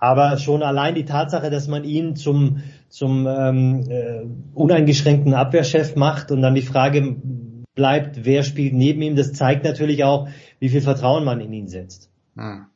aber 0.00 0.38
schon 0.38 0.62
allein 0.62 0.94
die 0.94 1.04
Tatsache, 1.04 1.50
dass 1.50 1.68
man 1.68 1.84
ihn 1.84 2.16
zum 2.16 2.62
zum 2.88 3.26
ähm, 3.26 3.84
äh, 3.90 4.22
uneingeschränkten 4.54 5.34
Abwehrchef 5.34 5.94
macht 5.96 6.30
und 6.30 6.40
dann 6.40 6.54
die 6.54 6.62
Frage 6.62 7.16
bleibt, 7.74 8.24
wer 8.24 8.42
spielt 8.42 8.74
neben 8.74 9.02
ihm, 9.02 9.14
das 9.14 9.32
zeigt 9.32 9.64
natürlich 9.64 10.04
auch, 10.04 10.28
wie 10.58 10.68
viel 10.68 10.80
Vertrauen 10.80 11.24
man 11.24 11.40
in 11.40 11.52
ihn 11.52 11.68
setzt. 11.68 12.10
Hm. 12.36 12.66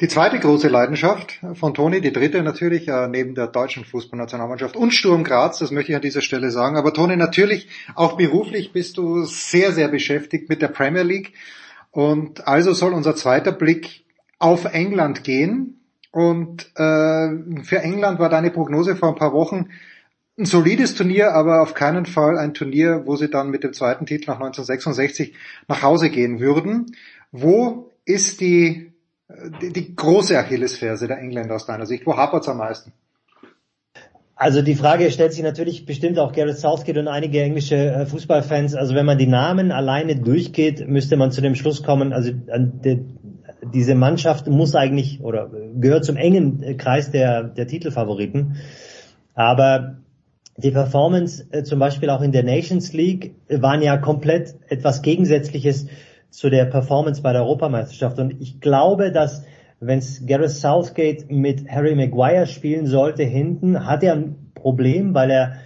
Die 0.00 0.08
zweite 0.08 0.40
große 0.40 0.66
Leidenschaft 0.66 1.40
von 1.54 1.72
Toni, 1.72 2.00
die 2.00 2.12
dritte 2.12 2.42
natürlich, 2.42 2.88
äh, 2.88 3.06
neben 3.06 3.36
der 3.36 3.46
deutschen 3.46 3.84
Fußballnationalmannschaft 3.84 4.76
und 4.76 4.90
Sturm 4.92 5.22
Graz, 5.22 5.58
das 5.60 5.70
möchte 5.70 5.92
ich 5.92 5.96
an 5.96 6.02
dieser 6.02 6.20
Stelle 6.20 6.50
sagen. 6.50 6.76
Aber 6.76 6.92
Toni, 6.92 7.16
natürlich, 7.16 7.68
auch 7.94 8.16
beruflich 8.16 8.72
bist 8.72 8.98
du 8.98 9.24
sehr, 9.24 9.70
sehr 9.70 9.86
beschäftigt 9.86 10.48
mit 10.48 10.62
der 10.62 10.68
Premier 10.68 11.04
League. 11.04 11.34
Und 11.92 12.48
also 12.48 12.72
soll 12.72 12.92
unser 12.92 13.14
zweiter 13.14 13.52
Blick 13.52 14.04
auf 14.40 14.64
England 14.64 15.22
gehen. 15.22 15.80
Und 16.10 16.72
äh, 16.74 17.62
für 17.62 17.78
England 17.78 18.18
war 18.18 18.28
deine 18.28 18.50
Prognose 18.50 18.96
vor 18.96 19.10
ein 19.10 19.14
paar 19.14 19.32
Wochen 19.32 19.68
ein 20.36 20.46
solides 20.46 20.96
Turnier, 20.96 21.32
aber 21.32 21.62
auf 21.62 21.74
keinen 21.74 22.06
Fall 22.06 22.36
ein 22.38 22.54
Turnier, 22.54 23.02
wo 23.04 23.14
sie 23.14 23.28
dann 23.28 23.50
mit 23.50 23.62
dem 23.62 23.72
zweiten 23.72 24.06
Titel 24.06 24.30
nach 24.30 24.40
1966 24.40 25.34
nach 25.68 25.82
Hause 25.82 26.10
gehen 26.10 26.40
würden. 26.40 26.96
Wo 27.30 27.92
ist 28.04 28.40
die 28.40 28.93
die, 29.60 29.72
die 29.72 29.94
große 29.94 30.38
Achillesferse 30.38 31.06
der 31.08 31.18
Engländer 31.18 31.54
aus 31.54 31.66
deiner 31.66 31.86
Sicht? 31.86 32.06
Wo 32.06 32.16
hapert 32.16 32.42
es 32.42 32.48
am 32.48 32.58
meisten? 32.58 32.92
Also 34.36 34.62
die 34.62 34.74
Frage 34.74 35.10
stellt 35.10 35.32
sich 35.32 35.44
natürlich 35.44 35.86
bestimmt 35.86 36.18
auch 36.18 36.32
Gareth 36.32 36.58
Southgate 36.58 36.98
und 36.98 37.08
einige 37.08 37.40
englische 37.40 37.76
äh, 37.76 38.06
Fußballfans. 38.06 38.74
Also 38.74 38.94
wenn 38.94 39.06
man 39.06 39.16
die 39.16 39.28
Namen 39.28 39.70
alleine 39.70 40.16
durchgeht, 40.16 40.88
müsste 40.88 41.16
man 41.16 41.30
zu 41.30 41.40
dem 41.40 41.54
Schluss 41.54 41.82
kommen, 41.82 42.12
also 42.12 42.32
de, 42.32 43.04
diese 43.72 43.94
Mannschaft 43.94 44.48
muss 44.48 44.74
eigentlich 44.74 45.20
oder 45.22 45.50
gehört 45.76 46.04
zum 46.04 46.16
engen 46.16 46.62
äh, 46.62 46.74
Kreis 46.74 47.10
der, 47.10 47.44
der 47.44 47.66
Titelfavoriten. 47.68 48.56
Aber 49.34 49.98
die 50.56 50.72
Performance 50.72 51.46
äh, 51.50 51.62
zum 51.62 51.78
Beispiel 51.78 52.10
auch 52.10 52.20
in 52.20 52.32
der 52.32 52.42
Nations 52.42 52.92
League 52.92 53.36
waren 53.48 53.82
ja 53.82 53.96
komplett 53.96 54.56
etwas 54.68 55.02
Gegensätzliches 55.02 55.86
zu 56.34 56.50
der 56.50 56.64
Performance 56.64 57.22
bei 57.22 57.32
der 57.32 57.42
Europameisterschaft. 57.42 58.18
Und 58.18 58.40
ich 58.40 58.60
glaube, 58.60 59.12
dass 59.12 59.44
wenn 59.78 60.00
es 60.00 60.26
Gareth 60.26 60.50
Southgate 60.50 61.30
mit 61.30 61.68
Harry 61.68 61.94
Maguire 61.94 62.46
spielen 62.46 62.86
sollte 62.86 63.22
hinten, 63.22 63.86
hat 63.86 64.02
er 64.02 64.14
ein 64.14 64.50
Problem, 64.54 65.14
weil 65.14 65.30
er, 65.30 65.56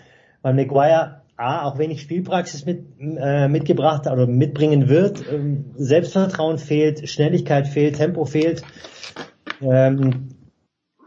weil 0.43 0.55
Maguire 0.55 1.23
A, 1.37 1.67
auch 1.67 1.79
wenig 1.79 2.03
Spielpraxis 2.03 2.67
mit, 2.67 2.85
äh, 3.01 3.49
mitgebracht 3.49 4.07
oder 4.09 4.27
mitbringen 4.27 4.89
wird. 4.89 5.23
Ähm, 5.33 5.67
Selbstvertrauen 5.77 6.59
fehlt, 6.59 7.09
Schnelligkeit 7.09 7.69
fehlt, 7.69 7.97
Tempo 7.97 8.25
fehlt. 8.25 8.63
Ähm, 9.63 10.31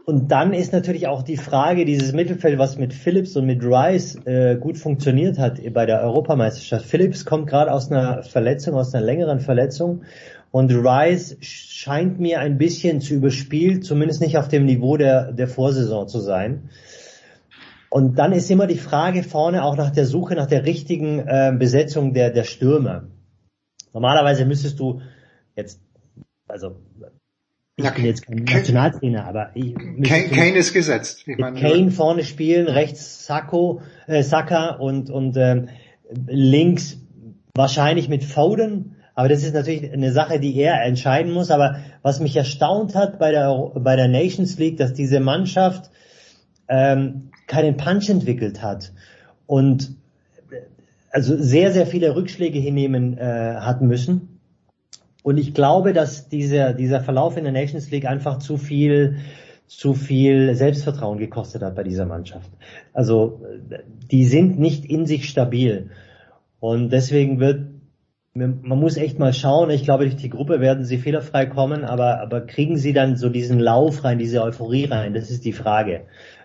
und 0.04 0.32
dann 0.32 0.52
ist 0.52 0.72
natürlich 0.72 1.06
auch 1.06 1.22
die 1.22 1.36
Frage, 1.36 1.84
dieses 1.84 2.12
Mittelfeld, 2.12 2.58
was 2.58 2.76
mit 2.76 2.92
Phillips 2.92 3.36
und 3.36 3.46
mit 3.46 3.62
Rice 3.62 4.16
äh, 4.24 4.56
gut 4.56 4.76
funktioniert 4.76 5.38
hat 5.38 5.60
bei 5.72 5.86
der 5.86 6.02
Europameisterschaft. 6.02 6.86
Phillips 6.86 7.24
kommt 7.24 7.46
gerade 7.46 7.72
aus 7.72 7.90
einer 7.90 8.24
Verletzung, 8.24 8.74
aus 8.74 8.92
einer 8.94 9.04
längeren 9.04 9.38
Verletzung. 9.38 10.02
Und 10.50 10.72
Rice 10.72 11.36
scheint 11.40 12.18
mir 12.18 12.40
ein 12.40 12.58
bisschen 12.58 13.00
zu 13.00 13.14
überspielt, 13.14 13.84
zumindest 13.84 14.20
nicht 14.20 14.36
auf 14.38 14.48
dem 14.48 14.64
Niveau 14.64 14.96
der, 14.96 15.32
der 15.32 15.46
Vorsaison 15.46 16.08
zu 16.08 16.18
sein. 16.18 16.68
Und 17.88 18.18
dann 18.18 18.32
ist 18.32 18.50
immer 18.50 18.66
die 18.66 18.78
Frage 18.78 19.22
vorne 19.22 19.64
auch 19.64 19.76
nach 19.76 19.90
der 19.90 20.06
Suche 20.06 20.34
nach 20.34 20.46
der 20.46 20.66
richtigen 20.66 21.20
äh, 21.20 21.54
Besetzung 21.56 22.12
der, 22.12 22.30
der 22.30 22.44
Stürmer. 22.44 23.04
Normalerweise 23.92 24.46
müsstest 24.46 24.80
du 24.80 25.00
jetzt, 25.54 25.80
also 26.48 26.76
ich 27.82 27.94
bin 27.94 28.04
jetzt 28.04 28.26
kein 28.26 28.44
Nationaltrainer, 28.44 29.26
aber 29.26 29.50
ich 29.54 29.74
Kane, 29.74 30.28
Kane 30.28 30.56
ist 30.56 30.72
gesetzt. 30.72 31.24
Ich 31.26 31.38
meine, 31.38 31.58
Kane 31.58 31.90
vorne 31.90 32.24
spielen, 32.24 32.68
rechts 32.68 33.26
Sacco, 33.26 33.82
äh, 34.06 34.22
Saka 34.22 34.70
und 34.76 35.10
und 35.10 35.36
ähm, 35.36 35.68
links 36.26 36.98
wahrscheinlich 37.54 38.08
mit 38.08 38.24
Foden. 38.24 38.96
Aber 39.14 39.28
das 39.28 39.42
ist 39.42 39.54
natürlich 39.54 39.92
eine 39.92 40.12
Sache, 40.12 40.40
die 40.40 40.56
er 40.56 40.82
entscheiden 40.84 41.32
muss. 41.32 41.50
Aber 41.50 41.76
was 42.02 42.20
mich 42.20 42.36
erstaunt 42.36 42.94
hat 42.94 43.18
bei 43.18 43.30
der 43.30 43.72
bei 43.74 43.96
der 43.96 44.08
Nations 44.08 44.58
League, 44.58 44.78
dass 44.78 44.94
diese 44.94 45.20
Mannschaft 45.20 45.90
ähm, 46.68 47.30
keinen 47.46 47.76
Punch 47.76 48.08
entwickelt 48.08 48.62
hat 48.62 48.92
und 49.46 49.96
also 51.10 51.36
sehr 51.36 51.72
sehr 51.72 51.86
viele 51.86 52.16
Rückschläge 52.16 52.58
hinnehmen 52.58 53.18
äh, 53.18 53.56
hat 53.58 53.82
müssen. 53.82 54.31
Und 55.22 55.38
ich 55.38 55.54
glaube, 55.54 55.92
dass 55.92 56.28
dieser, 56.28 56.72
dieser 56.72 57.00
Verlauf 57.00 57.36
in 57.36 57.44
der 57.44 57.52
Nations 57.52 57.90
League 57.90 58.06
einfach 58.06 58.38
zu 58.38 58.56
viel, 58.56 59.18
zu 59.66 59.94
viel 59.94 60.54
Selbstvertrauen 60.54 61.18
gekostet 61.18 61.62
hat 61.62 61.76
bei 61.76 61.84
dieser 61.84 62.06
Mannschaft. 62.06 62.50
Also, 62.92 63.40
die 64.10 64.24
sind 64.24 64.58
nicht 64.58 64.84
in 64.84 65.06
sich 65.06 65.28
stabil. 65.28 65.90
Und 66.58 66.90
deswegen 66.90 67.38
wird, 67.38 67.66
man 68.34 68.78
muss 68.78 68.96
echt 68.96 69.18
mal 69.18 69.32
schauen. 69.32 69.70
Ich 69.70 69.84
glaube, 69.84 70.04
durch 70.04 70.16
die 70.16 70.30
Gruppe 70.30 70.60
werden 70.60 70.84
sie 70.84 70.98
fehlerfrei 70.98 71.46
kommen, 71.46 71.84
aber, 71.84 72.20
aber 72.20 72.40
kriegen 72.40 72.76
sie 72.76 72.92
dann 72.92 73.16
so 73.16 73.28
diesen 73.28 73.60
Lauf 73.60 74.04
rein, 74.04 74.18
diese 74.18 74.42
Euphorie 74.42 74.86
rein? 74.86 75.14
Das 75.14 75.30
ist 75.30 75.44
die 75.44 75.52
Frage. 75.52 76.02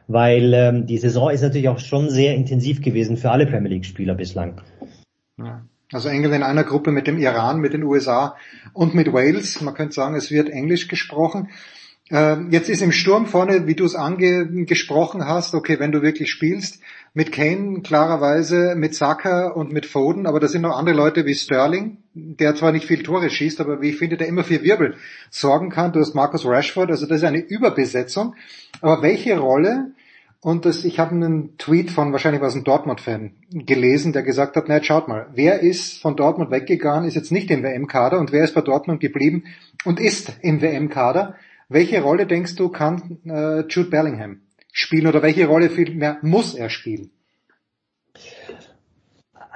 Weil 0.07 0.53
ähm, 0.53 0.85
die 0.85 0.97
Saison 0.97 1.31
ist 1.31 1.41
natürlich 1.41 1.69
auch 1.69 1.79
schon 1.79 2.09
sehr 2.09 2.35
intensiv 2.35 2.81
gewesen 2.81 3.17
für 3.17 3.31
alle 3.31 3.45
Premier 3.45 3.69
League 3.69 3.85
Spieler 3.85 4.15
bislang. 4.15 4.61
Ja. 5.37 5.65
Also 5.91 6.09
England 6.09 6.35
in 6.35 6.43
einer 6.43 6.65
Gruppe 6.65 6.91
mit 6.91 7.07
dem 7.07 7.17
Iran, 7.17 7.59
mit 7.59 7.73
den 7.73 7.83
USA 7.83 8.35
und 8.73 8.93
mit 8.93 9.13
Wales. 9.13 9.61
Man 9.61 9.73
könnte 9.73 9.93
sagen, 9.93 10.15
es 10.15 10.31
wird 10.31 10.49
Englisch 10.49 10.87
gesprochen. 10.87 11.49
Ähm, 12.09 12.49
jetzt 12.51 12.69
ist 12.69 12.81
im 12.81 12.91
Sturm 12.91 13.25
vorne, 13.25 13.67
wie 13.67 13.75
du 13.75 13.83
es 13.83 13.95
angesprochen 13.95 15.25
hast, 15.25 15.53
okay, 15.53 15.79
wenn 15.79 15.91
du 15.91 16.01
wirklich 16.01 16.29
spielst, 16.31 16.79
mit 17.13 17.33
Kane 17.33 17.81
klarerweise, 17.81 18.75
mit 18.75 18.95
Saka 18.95 19.47
und 19.47 19.73
mit 19.73 19.85
Foden, 19.85 20.25
aber 20.25 20.39
da 20.39 20.47
sind 20.47 20.61
noch 20.61 20.77
andere 20.77 20.95
Leute 20.95 21.25
wie 21.25 21.35
Sterling, 21.35 21.97
der 22.13 22.55
zwar 22.55 22.71
nicht 22.71 22.85
viel 22.85 23.03
Tore 23.03 23.29
schießt, 23.29 23.59
aber 23.59 23.81
wie 23.81 23.89
ich 23.89 23.97
finde, 23.97 24.15
der 24.15 24.27
immer 24.27 24.45
für 24.45 24.63
Wirbel 24.63 24.95
sorgen 25.29 25.69
kann. 25.69 25.91
Du 25.91 25.99
hast 25.99 26.15
Marcus 26.15 26.45
Rashford, 26.45 26.89
also 26.91 27.07
das 27.07 27.17
ist 27.17 27.23
eine 27.23 27.39
Überbesetzung. 27.39 28.35
Aber 28.81 29.01
welche 29.01 29.37
Rolle 29.37 29.91
und 30.41 30.65
das, 30.65 30.85
ich 30.85 30.99
habe 30.99 31.11
einen 31.11 31.57
Tweet 31.57 31.89
von 31.89 32.11
wahrscheinlich 32.11 32.41
was 32.41 32.55
ein 32.55 32.63
Dortmund-Fan 32.63 33.31
gelesen, 33.49 34.13
der 34.13 34.23
gesagt 34.23 34.55
hat, 34.55 34.65
na 34.67 34.81
schaut 34.83 35.07
mal, 35.07 35.27
wer 35.33 35.61
ist 35.61 35.99
von 35.99 36.15
Dortmund 36.15 36.51
weggegangen, 36.51 37.07
ist 37.07 37.15
jetzt 37.15 37.31
nicht 37.31 37.49
im 37.49 37.63
WM-Kader 37.63 38.19
und 38.19 38.31
wer 38.31 38.43
ist 38.43 38.53
bei 38.53 38.61
Dortmund 38.61 38.99
geblieben 38.99 39.45
und 39.83 39.99
ist 39.99 40.37
im 40.41 40.61
WM-Kader. 40.61 41.35
Welche 41.69 42.01
Rolle 42.01 42.27
denkst 42.27 42.55
du 42.55 42.69
kann 42.69 43.19
äh, 43.25 43.61
Jude 43.67 43.89
Bellingham 43.89 44.41
spielen 44.71 45.07
oder 45.07 45.21
welche 45.21 45.47
Rolle 45.47 45.69
vielmehr 45.69 46.17
muss 46.21 46.53
er 46.53 46.69
spielen? 46.69 47.11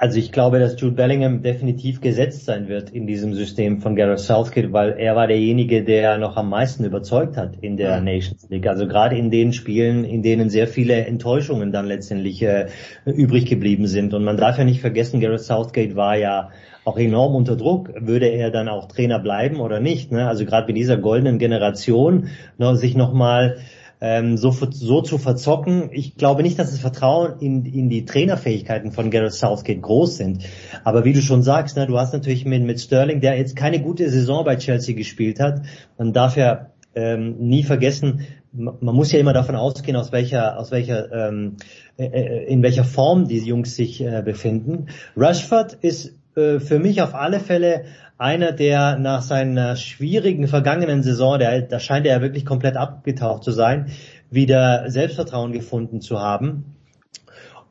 Also 0.02 0.18
ich 0.18 0.32
glaube, 0.32 0.58
dass 0.58 0.80
Jude 0.80 0.96
Bellingham 0.96 1.42
definitiv 1.42 2.00
gesetzt 2.00 2.44
sein 2.44 2.66
wird 2.66 2.90
in 2.90 3.06
diesem 3.06 3.34
System 3.34 3.80
von 3.80 3.94
Gareth 3.94 4.18
Southgate, 4.18 4.72
weil 4.72 4.96
er 4.98 5.14
war 5.14 5.28
derjenige, 5.28 5.84
der 5.84 6.18
noch 6.18 6.36
am 6.36 6.50
meisten 6.50 6.84
überzeugt 6.84 7.36
hat 7.36 7.54
in 7.60 7.76
der 7.76 7.90
ja. 7.90 8.00
Nations 8.00 8.48
League. 8.50 8.66
Also 8.66 8.88
gerade 8.88 9.16
in 9.16 9.30
den 9.30 9.52
Spielen, 9.52 10.04
in 10.04 10.24
denen 10.24 10.50
sehr 10.50 10.66
viele 10.66 11.06
Enttäuschungen 11.06 11.70
dann 11.70 11.86
letztendlich 11.86 12.42
äh, 12.42 12.66
übrig 13.04 13.46
geblieben 13.46 13.86
sind. 13.86 14.12
Und 14.12 14.24
man 14.24 14.36
darf 14.36 14.58
ja 14.58 14.64
nicht 14.64 14.80
vergessen, 14.80 15.20
Gareth 15.20 15.42
Southgate 15.42 15.94
war 15.94 16.16
ja 16.16 16.48
auch 16.84 16.98
enorm 16.98 17.36
unter 17.36 17.54
Druck. 17.54 17.92
Würde 17.94 18.26
er 18.26 18.50
dann 18.50 18.68
auch 18.68 18.88
Trainer 18.88 19.20
bleiben 19.20 19.60
oder 19.60 19.78
nicht? 19.78 20.10
Ne? 20.10 20.26
Also 20.26 20.44
gerade 20.44 20.66
mit 20.66 20.76
dieser 20.76 20.96
goldenen 20.96 21.38
Generation 21.38 22.26
noch, 22.58 22.74
sich 22.74 22.96
nochmal 22.96 23.58
ähm, 24.02 24.36
so, 24.36 24.50
so 24.50 25.00
zu 25.00 25.16
verzocken. 25.16 25.90
Ich 25.92 26.16
glaube 26.16 26.42
nicht, 26.42 26.58
dass 26.58 26.72
das 26.72 26.80
Vertrauen 26.80 27.38
in, 27.38 27.64
in 27.64 27.88
die 27.88 28.04
Trainerfähigkeiten 28.04 28.90
von 28.90 29.12
Gareth 29.12 29.32
Southgate 29.32 29.80
groß 29.80 30.16
sind. 30.16 30.42
Aber 30.82 31.04
wie 31.04 31.12
du 31.12 31.22
schon 31.22 31.44
sagst, 31.44 31.76
ne, 31.76 31.86
du 31.86 31.96
hast 31.96 32.12
natürlich 32.12 32.44
mit, 32.44 32.64
mit 32.64 32.80
Sterling, 32.80 33.20
der 33.20 33.38
jetzt 33.38 33.54
keine 33.54 33.80
gute 33.80 34.10
Saison 34.10 34.44
bei 34.44 34.56
Chelsea 34.56 34.96
gespielt 34.96 35.38
hat, 35.38 35.62
man 35.96 36.12
darf 36.12 36.36
ja 36.36 36.72
ähm, 36.96 37.36
nie 37.38 37.62
vergessen, 37.62 38.26
man 38.52 38.94
muss 38.94 39.12
ja 39.12 39.20
immer 39.20 39.32
davon 39.32 39.54
ausgehen, 39.54 39.96
aus 39.96 40.10
welcher, 40.10 40.58
aus 40.58 40.72
welcher, 40.72 41.10
ähm, 41.12 41.56
äh, 41.96 42.06
äh, 42.06 42.44
in 42.46 42.62
welcher 42.62 42.84
Form 42.84 43.28
die 43.28 43.38
Jungs 43.38 43.76
sich 43.76 44.02
äh, 44.02 44.20
befinden. 44.22 44.88
Rashford 45.16 45.74
ist 45.74 46.18
äh, 46.34 46.58
für 46.58 46.80
mich 46.80 47.00
auf 47.02 47.14
alle 47.14 47.38
Fälle 47.38 47.84
einer, 48.22 48.52
der 48.52 48.98
nach 48.98 49.22
seiner 49.22 49.76
schwierigen 49.76 50.46
vergangenen 50.46 51.02
Saison, 51.02 51.38
der, 51.38 51.62
da 51.62 51.80
scheint 51.80 52.06
er 52.06 52.16
ja 52.16 52.22
wirklich 52.22 52.46
komplett 52.46 52.76
abgetaucht 52.76 53.42
zu 53.44 53.50
sein, 53.50 53.90
wieder 54.30 54.90
Selbstvertrauen 54.90 55.52
gefunden 55.52 56.00
zu 56.00 56.20
haben. 56.20 56.76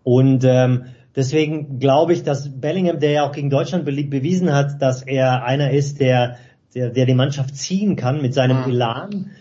Und 0.04 0.44
ähm, 0.44 0.86
deswegen 1.16 1.80
glaube 1.80 2.14
ich, 2.14 2.24
dass 2.24 2.60
Bellingham, 2.60 3.00
der 3.00 3.12
ja 3.12 3.24
auch 3.24 3.32
gegen 3.32 3.50
Deutschland 3.50 3.86
be 3.86 4.04
bewiesen 4.04 4.54
hat, 4.54 4.82
dass 4.82 5.02
er 5.02 5.44
einer 5.44 5.72
ist, 5.72 6.00
der, 6.00 6.38
der, 6.76 6.90
der 6.90 7.06
die 7.06 7.14
Mannschaft 7.14 7.56
ziehen 7.56 7.96
kann 7.96 8.22
mit 8.22 8.34
seinem 8.34 8.64
Elan 8.64 9.32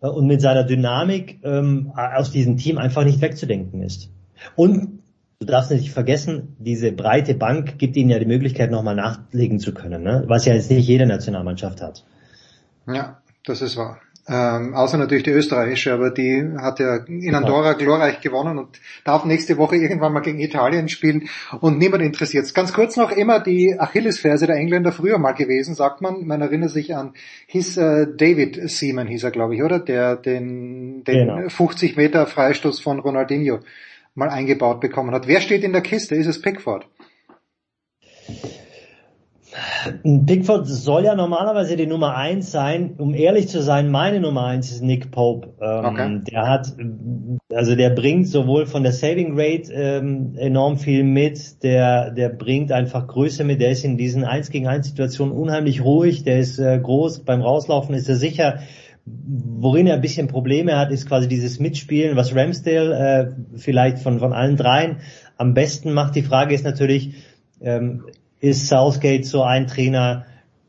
äh, 0.00 0.06
und 0.06 0.26
mit 0.26 0.40
seiner 0.40 0.64
Dynamik 0.64 1.40
ähm, 1.42 1.92
aus 1.96 2.30
diesem 2.30 2.56
Team 2.56 2.78
einfach 2.78 3.04
nicht 3.04 3.20
wegzudenken 3.20 3.82
ist. 3.82 4.10
Und 4.56 4.91
du 5.42 5.52
darfst 5.52 5.70
nicht 5.70 5.90
vergessen, 5.90 6.56
diese 6.58 6.92
breite 6.92 7.34
Bank 7.34 7.78
gibt 7.78 7.96
ihnen 7.96 8.10
ja 8.10 8.18
die 8.18 8.26
Möglichkeit, 8.26 8.70
nochmal 8.70 8.94
nachlegen 8.94 9.58
zu 9.58 9.74
können, 9.74 10.02
ne? 10.02 10.24
was 10.28 10.44
ja 10.44 10.54
jetzt 10.54 10.70
nicht 10.70 10.86
jede 10.86 11.06
Nationalmannschaft 11.06 11.80
hat. 11.80 12.04
Ja, 12.86 13.18
das 13.44 13.62
ist 13.62 13.76
wahr. 13.76 14.00
Ähm, 14.28 14.74
außer 14.74 14.98
natürlich 14.98 15.24
die 15.24 15.32
österreichische, 15.32 15.92
aber 15.92 16.10
die 16.10 16.48
hat 16.56 16.78
ja 16.78 16.98
in 17.06 17.34
Andorra 17.34 17.72
glorreich 17.72 18.20
gewonnen 18.20 18.56
und 18.56 18.80
darf 19.02 19.24
nächste 19.24 19.58
Woche 19.58 19.74
irgendwann 19.74 20.12
mal 20.12 20.20
gegen 20.20 20.38
Italien 20.38 20.88
spielen 20.88 21.28
und 21.60 21.78
niemand 21.78 22.04
interessiert 22.04 22.54
Ganz 22.54 22.72
kurz 22.72 22.96
noch 22.96 23.10
immer 23.10 23.40
die 23.40 23.74
Achillesferse 23.76 24.46
der 24.46 24.54
Engländer 24.56 24.92
früher 24.92 25.18
mal 25.18 25.32
gewesen, 25.32 25.74
sagt 25.74 26.02
man. 26.02 26.24
Man 26.24 26.40
erinnert 26.40 26.70
sich 26.70 26.94
an 26.94 27.14
hieß 27.48 27.76
äh, 27.78 28.06
David 28.16 28.70
Seaman, 28.70 29.08
hieß 29.08 29.24
er 29.24 29.32
glaube 29.32 29.56
ich, 29.56 29.62
oder? 29.64 29.80
Der 29.80 30.14
den, 30.14 31.02
den 31.02 31.26
Genau. 31.26 31.48
50 31.48 31.96
Meter 31.96 32.28
Freistoß 32.28 32.78
von 32.78 33.00
Ronaldinho 33.00 33.58
mal 34.14 34.28
eingebaut 34.28 34.80
bekommen 34.80 35.14
hat. 35.14 35.26
Wer 35.26 35.40
steht 35.40 35.64
in 35.64 35.72
der 35.72 35.82
Kiste? 35.82 36.14
Ist 36.14 36.26
es 36.26 36.40
Pickford? 36.40 36.86
Pickford 40.26 40.66
soll 40.66 41.04
ja 41.04 41.14
normalerweise 41.14 41.76
die 41.76 41.86
Nummer 41.86 42.16
eins 42.16 42.50
sein. 42.50 42.94
Um 42.98 43.14
ehrlich 43.14 43.48
zu 43.48 43.62
sein, 43.62 43.90
meine 43.90 44.20
Nummer 44.20 44.46
eins 44.46 44.70
ist 44.70 44.82
Nick 44.82 45.10
Pope. 45.10 45.48
Ähm, 45.60 45.84
Okay. 45.84 46.20
Der 46.30 46.48
hat, 46.48 46.72
also 47.52 47.74
der 47.74 47.90
bringt 47.90 48.28
sowohl 48.28 48.66
von 48.66 48.82
der 48.82 48.92
Saving 48.92 49.38
Rate 49.38 49.72
ähm, 49.72 50.34
enorm 50.36 50.78
viel 50.78 51.04
mit. 51.04 51.62
Der, 51.62 52.10
der 52.10 52.30
bringt 52.30 52.72
einfach 52.72 53.06
Größe 53.06 53.44
mit. 53.44 53.60
Der 53.60 53.70
ist 53.70 53.84
in 53.84 53.98
diesen 53.98 54.24
1 54.24 54.50
gegen 54.50 54.68
1 54.68 54.86
Situationen 54.86 55.34
unheimlich 55.34 55.84
ruhig. 55.84 56.22
Der 56.24 56.38
ist 56.38 56.58
äh, 56.58 56.78
groß. 56.78 57.20
Beim 57.24 57.42
Rauslaufen 57.42 57.94
ist 57.94 58.08
er 58.08 58.16
sicher. 58.16 58.60
Worin 59.04 59.88
er 59.88 59.94
ein 59.94 60.00
bisschen 60.00 60.28
Probleme 60.28 60.78
hat, 60.78 60.92
ist 60.92 61.08
quasi 61.08 61.26
dieses 61.26 61.58
Mitspielen, 61.58 62.16
was 62.16 62.34
Ramsdale 62.34 62.94
äh, 62.94 63.58
vielleicht 63.58 63.98
von, 63.98 64.20
von 64.20 64.32
allen 64.32 64.56
dreien 64.56 64.98
am 65.36 65.54
besten 65.54 65.92
macht. 65.92 66.14
Die 66.14 66.22
Frage 66.22 66.54
ist 66.54 66.64
natürlich, 66.64 67.14
ähm, 67.60 68.04
ist 68.38 68.68
Southgate 68.68 69.24
so 69.24 69.42
ein 69.42 69.66
Trainer 69.66 70.26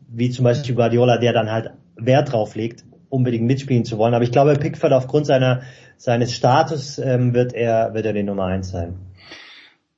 wie 0.08 0.30
zum 0.30 0.44
Beispiel 0.46 0.76
Guardiola, 0.76 1.18
der 1.18 1.34
dann 1.34 1.52
halt 1.52 1.72
Wert 1.96 2.32
drauf 2.32 2.56
legt, 2.56 2.84
unbedingt 3.10 3.46
mitspielen 3.46 3.86
zu 3.86 3.98
wollen. 3.98 4.14
Aber 4.14 4.24
ich 4.24 4.32
glaube, 4.32 4.54
Pickford 4.56 4.94
aufgrund 4.94 5.26
seiner, 5.28 5.62
seines 5.98 6.34
Status 6.34 6.98
ähm, 6.98 7.34
wird 7.34 7.54
er 7.54 7.94
wird 7.94 8.06
er 8.06 8.14
die 8.14 8.24
Nummer 8.24 8.46
eins 8.46 8.70
sein. 8.70 8.96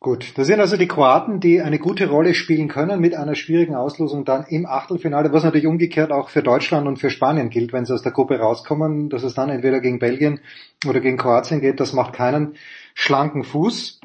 Gut, 0.06 0.38
das 0.38 0.45
sind 0.45 0.60
also 0.60 0.78
die 0.78 0.88
Kroaten, 0.88 1.39
die 1.39 1.64
eine 1.64 1.80
gute 1.80 2.08
Rolle 2.08 2.36
spielen 2.36 2.68
können 2.68 2.99
mit 2.99 3.16
einer 3.16 3.34
schwierigen 3.34 3.74
Auslosung 3.74 4.24
dann 4.24 4.45
im 4.47 4.68
Achtelfinale, 4.68 5.34
was 5.34 5.43
natürlich 5.43 5.66
umgekehrt 5.66 6.12
auch 6.12 6.30
für 6.30 6.43
Deutschland 6.43 6.86
und 6.88 6.99
für 6.99 7.10
Spanien 7.10 7.49
gilt, 7.49 7.74
wenn 7.74 7.86
sie 7.86 7.93
aus 7.95 8.03
der 8.03 8.12
Gruppe 8.12 8.38
rauskommen, 8.38 9.10
dass 9.10 9.24
es 9.24 9.34
dann 9.34 9.49
entweder 9.49 9.80
gegen 9.80 9.97
Belgien 9.97 10.41
oder 10.88 10.99
gegen 10.99 11.18
Kroatien 11.18 11.60
geht, 11.60 11.80
das 11.80 11.93
macht 11.93 12.14
keinen 12.14 12.53
schlanken 12.93 13.43
Fuß. 13.43 13.99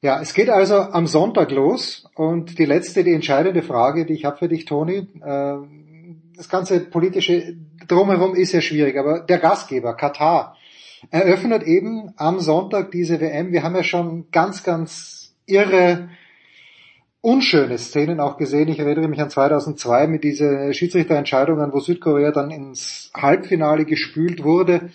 Ja, 0.00 0.22
es 0.22 0.32
geht 0.32 0.48
also 0.48 0.76
am 0.76 1.06
Sonntag 1.06 1.50
los 1.50 2.08
und 2.14 2.58
die 2.58 2.64
letzte, 2.64 3.04
die 3.04 3.12
entscheidende 3.12 3.60
Frage, 3.60 4.06
die 4.06 4.14
ich 4.14 4.24
habe 4.24 4.38
für 4.38 4.48
dich, 4.48 4.64
Toni, 4.64 5.06
äh, 5.22 5.56
das 6.34 6.48
ganze 6.48 6.80
politische 6.80 7.58
drumherum 7.86 8.34
ist 8.34 8.52
ja 8.52 8.62
schwierig, 8.62 8.96
aber 8.96 9.20
der 9.20 9.38
Gastgeber, 9.38 9.92
Katar, 9.98 10.56
eröffnet 11.10 11.62
eben 11.62 12.12
am 12.16 12.40
Sonntag 12.40 12.90
diese 12.90 13.20
WM. 13.20 13.52
Wir 13.52 13.62
haben 13.62 13.74
ja 13.74 13.82
schon 13.82 14.30
ganz, 14.30 14.62
ganz 14.62 15.34
irre, 15.46 16.10
unschöne 17.20 17.78
Szenen 17.78 18.20
auch 18.20 18.36
gesehen. 18.36 18.68
Ich 18.68 18.78
erinnere 18.78 19.08
mich 19.08 19.20
an 19.20 19.30
2002 19.30 20.06
mit 20.06 20.24
diesen 20.24 20.72
Schiedsrichterentscheidungen, 20.74 21.72
wo 21.72 21.80
Südkorea 21.80 22.32
dann 22.32 22.50
ins 22.50 23.10
Halbfinale 23.14 23.84
gespült 23.84 24.42
wurde. 24.42 24.90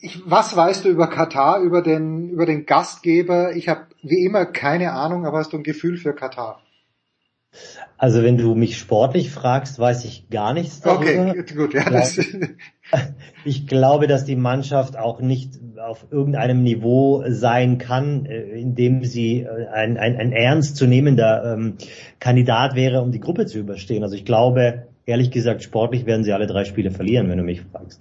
Ich, 0.00 0.22
was 0.24 0.56
weißt 0.56 0.84
du 0.84 0.88
über 0.88 1.08
Katar, 1.08 1.60
über 1.60 1.82
den, 1.82 2.30
über 2.30 2.46
den 2.46 2.66
Gastgeber? 2.66 3.54
Ich 3.54 3.68
habe 3.68 3.86
wie 4.02 4.24
immer 4.24 4.46
keine 4.46 4.92
Ahnung, 4.92 5.26
aber 5.26 5.38
hast 5.38 5.52
du 5.52 5.58
ein 5.58 5.62
Gefühl 5.62 5.98
für 5.98 6.14
Katar? 6.14 6.60
Also 7.98 8.22
wenn 8.22 8.36
du 8.36 8.54
mich 8.54 8.76
sportlich 8.76 9.30
fragst, 9.30 9.78
weiß 9.78 10.04
ich 10.04 10.28
gar 10.28 10.52
nichts 10.52 10.80
darüber. 10.80 11.30
Okay, 11.30 11.54
gut, 11.54 11.72
ja, 11.72 11.84
Ich 13.44 13.66
glaube, 13.66 14.06
dass 14.06 14.24
die 14.24 14.36
Mannschaft 14.36 14.98
auch 14.98 15.20
nicht 15.20 15.58
auf 15.78 16.06
irgendeinem 16.10 16.62
Niveau 16.62 17.24
sein 17.28 17.78
kann, 17.78 18.26
äh, 18.26 18.42
in 18.60 18.74
dem 18.74 19.04
sie 19.04 19.40
äh, 19.40 19.68
ein, 19.72 19.96
ein, 19.96 20.16
ein 20.16 20.32
ernstzunehmender 20.32 21.54
ähm, 21.54 21.74
Kandidat 22.20 22.74
wäre, 22.74 23.02
um 23.02 23.12
die 23.12 23.20
Gruppe 23.20 23.46
zu 23.46 23.58
überstehen. 23.58 24.02
Also 24.02 24.14
ich 24.14 24.24
glaube, 24.24 24.86
ehrlich 25.06 25.30
gesagt, 25.30 25.62
sportlich 25.62 26.06
werden 26.06 26.24
sie 26.24 26.32
alle 26.32 26.46
drei 26.46 26.64
Spiele 26.64 26.90
verlieren, 26.90 27.30
wenn 27.30 27.38
du 27.38 27.44
mich 27.44 27.62
fragst. 27.62 28.00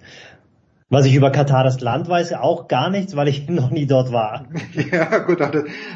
Was 0.90 1.06
ich 1.06 1.16
über 1.16 1.32
Katar 1.32 1.64
das 1.64 1.82
Land 1.82 2.10
weiß, 2.10 2.34
auch 2.34 2.68
gar 2.68 2.90
nichts, 2.90 3.16
weil 3.16 3.28
ich 3.28 3.48
noch 3.50 3.72
nie 3.72 3.86
dort 3.86 4.12
war. 4.12 4.46
Ja, 4.92 5.20
gut, 5.20 5.40
das, 5.40 5.52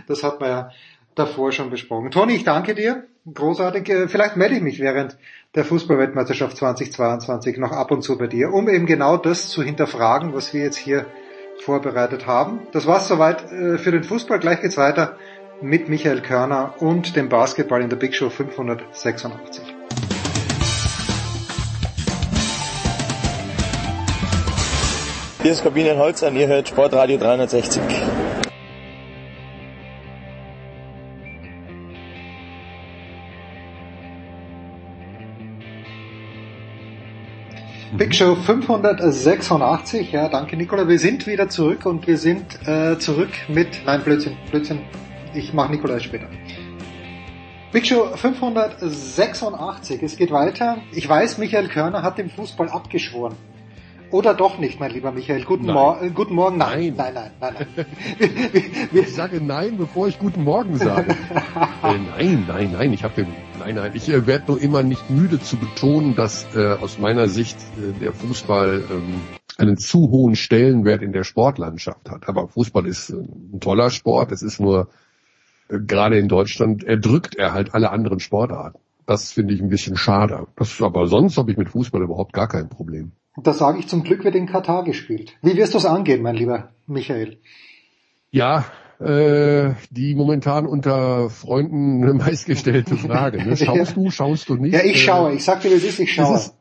das 0.07 0.23
hat 0.23 0.39
man 0.39 0.49
ja 0.49 0.69
davor 1.15 1.51
schon 1.51 1.69
besprochen. 1.69 2.11
Toni, 2.11 2.33
ich 2.33 2.43
danke 2.43 2.75
dir. 2.75 3.03
Großartig. 3.33 3.89
Äh, 3.89 4.07
Vielleicht 4.07 4.37
melde 4.37 4.55
ich 4.55 4.61
mich 4.61 4.79
während 4.79 5.17
der 5.55 5.65
Fußballweltmeisterschaft 5.65 6.57
2022 6.57 7.57
noch 7.57 7.71
ab 7.71 7.91
und 7.91 8.03
zu 8.03 8.17
bei 8.17 8.27
dir, 8.27 8.53
um 8.53 8.69
eben 8.69 8.85
genau 8.85 9.17
das 9.17 9.49
zu 9.49 9.63
hinterfragen, 9.63 10.33
was 10.33 10.53
wir 10.53 10.61
jetzt 10.61 10.77
hier 10.77 11.05
vorbereitet 11.61 12.27
haben. 12.27 12.61
Das 12.71 12.87
war's 12.87 13.07
soweit 13.07 13.51
äh, 13.51 13.77
für 13.77 13.91
den 13.91 14.03
Fußball. 14.03 14.39
Gleich 14.39 14.61
geht's 14.61 14.77
weiter 14.77 15.17
mit 15.61 15.89
Michael 15.89 16.21
Körner 16.21 16.75
und 16.79 17.15
dem 17.15 17.29
Basketball 17.29 17.81
in 17.81 17.89
der 17.89 17.97
Big 17.97 18.15
Show 18.15 18.29
586. 18.29 19.75
Hier 25.41 25.51
ist 25.51 25.63
Corbinian 25.63 25.97
Holzer 25.97 26.27
und 26.27 26.35
ihr 26.35 26.47
hört 26.47 26.67
Sportradio 26.67 27.17
360. 27.17 27.81
Big 37.99 38.15
Show 38.15 38.33
586, 38.33 40.13
ja, 40.13 40.29
danke 40.29 40.55
Nicola. 40.55 40.87
Wir 40.87 40.97
sind 40.97 41.27
wieder 41.27 41.49
zurück 41.49 41.85
und 41.85 42.07
wir 42.07 42.17
sind 42.17 42.65
äh, 42.65 42.97
zurück 42.97 43.31
mit, 43.49 43.85
nein, 43.85 44.01
Blödsinn, 44.01 44.37
Blödsinn, 44.49 44.79
ich 45.33 45.51
mache 45.51 45.73
Nicola 45.73 45.99
später. 45.99 46.27
Big 47.73 47.85
Show 47.85 48.07
586, 48.15 50.01
es 50.01 50.15
geht 50.15 50.31
weiter. 50.31 50.77
Ich 50.93 51.09
weiß, 51.09 51.39
Michael 51.39 51.67
Körner 51.67 52.01
hat 52.01 52.17
dem 52.17 52.29
Fußball 52.29 52.69
abgeschworen. 52.69 53.35
Oder 54.11 54.33
doch 54.33 54.57
nicht, 54.57 54.79
mein 54.79 54.91
lieber 54.91 55.11
Michael. 55.11 55.43
Guten, 55.43 55.65
Nein. 55.65 55.75
Mor 55.75 56.01
äh, 56.01 56.09
guten 56.09 56.33
Morgen. 56.33 56.57
Nein, 56.57 56.93
Nein. 56.97 57.13
nein, 57.13 57.31
nein, 57.39 57.55
nein. 57.55 57.67
nein. 57.75 57.85
Ich 58.91 59.13
sage 59.13 59.41
nein, 59.41 59.77
bevor 59.77 60.07
ich 60.07 60.17
guten 60.17 60.43
Morgen 60.43 60.77
sage. 60.77 61.11
äh, 61.83 61.97
nein, 62.17 62.45
nein, 62.47 62.71
nein, 62.71 62.93
ich 62.93 63.03
habe 63.03 63.27
nein, 63.59 63.75
nein. 63.75 63.91
Ich 63.93 64.09
äh, 64.09 64.25
werde 64.25 64.45
nur 64.47 64.61
immer 64.61 64.81
nicht 64.83 65.09
müde 65.09 65.39
zu 65.39 65.57
betonen, 65.57 66.15
dass 66.15 66.47
äh, 66.55 66.73
aus 66.81 66.97
meiner 66.97 67.27
Sicht 67.27 67.57
äh, 67.77 67.99
der 67.99 68.13
Fußball 68.13 68.83
ähm, 68.89 69.21
einen 69.57 69.77
zu 69.77 70.09
hohen 70.09 70.35
Stellenwert 70.35 71.01
in 71.03 71.11
der 71.11 71.23
Sportlandschaft 71.23 72.09
hat. 72.09 72.27
Aber 72.27 72.47
Fußball 72.47 72.87
ist 72.87 73.11
äh, 73.11 73.17
ein 73.17 73.59
toller 73.59 73.91
Sport. 73.91 74.31
Es 74.31 74.41
ist 74.41 74.59
nur 74.59 74.89
gerade 75.69 76.17
in 76.17 76.27
Deutschland 76.27 76.83
erdrückt 76.83 77.35
er 77.35 77.53
halt 77.53 77.75
alle 77.75 77.91
anderen 77.91 78.19
Sportarten. 78.19 78.79
Das 79.05 79.31
finde 79.31 79.53
ich 79.53 79.61
ein 79.61 79.69
bisschen 79.69 79.97
schade. 79.97 80.47
Das, 80.55 80.81
aber 80.81 81.07
sonst 81.07 81.37
habe 81.37 81.51
ich 81.51 81.57
mit 81.57 81.69
Fußball 81.69 82.01
überhaupt 82.01 82.33
gar 82.33 82.47
kein 82.47 82.69
Problem. 82.69 83.11
Da 83.37 83.53
sage 83.53 83.79
ich 83.79 83.87
zum 83.87 84.03
Glück 84.03 84.23
wird 84.23 84.35
in 84.35 84.47
Katar 84.47 84.83
gespielt. 84.83 85.33
Wie 85.41 85.55
wirst 85.55 85.73
du 85.73 85.77
es 85.77 85.85
angehen, 85.85 86.21
mein 86.21 86.35
lieber 86.35 86.69
Michael? 86.87 87.37
Ja, 88.31 88.65
äh, 88.99 89.73
die 89.91 90.13
momentan 90.15 90.65
unter 90.67 91.29
Freunden 91.29 92.17
meistgestellte 92.17 92.97
Frage. 92.97 93.43
Ne? 93.45 93.55
Schaust 93.57 93.95
du, 93.95 94.09
schaust 94.11 94.49
du 94.49 94.55
nicht? 94.55 94.73
Ja, 94.73 94.81
ich 94.83 94.95
Äh, 94.95 94.97
schaue. 94.97 95.33
Ich 95.33 95.43
sagte, 95.43 95.69
wie 95.69 95.73
es 95.75 95.83
ist, 95.85 95.99
ich 95.99 96.13
schaue. 96.13 96.35
ist- 96.35 96.53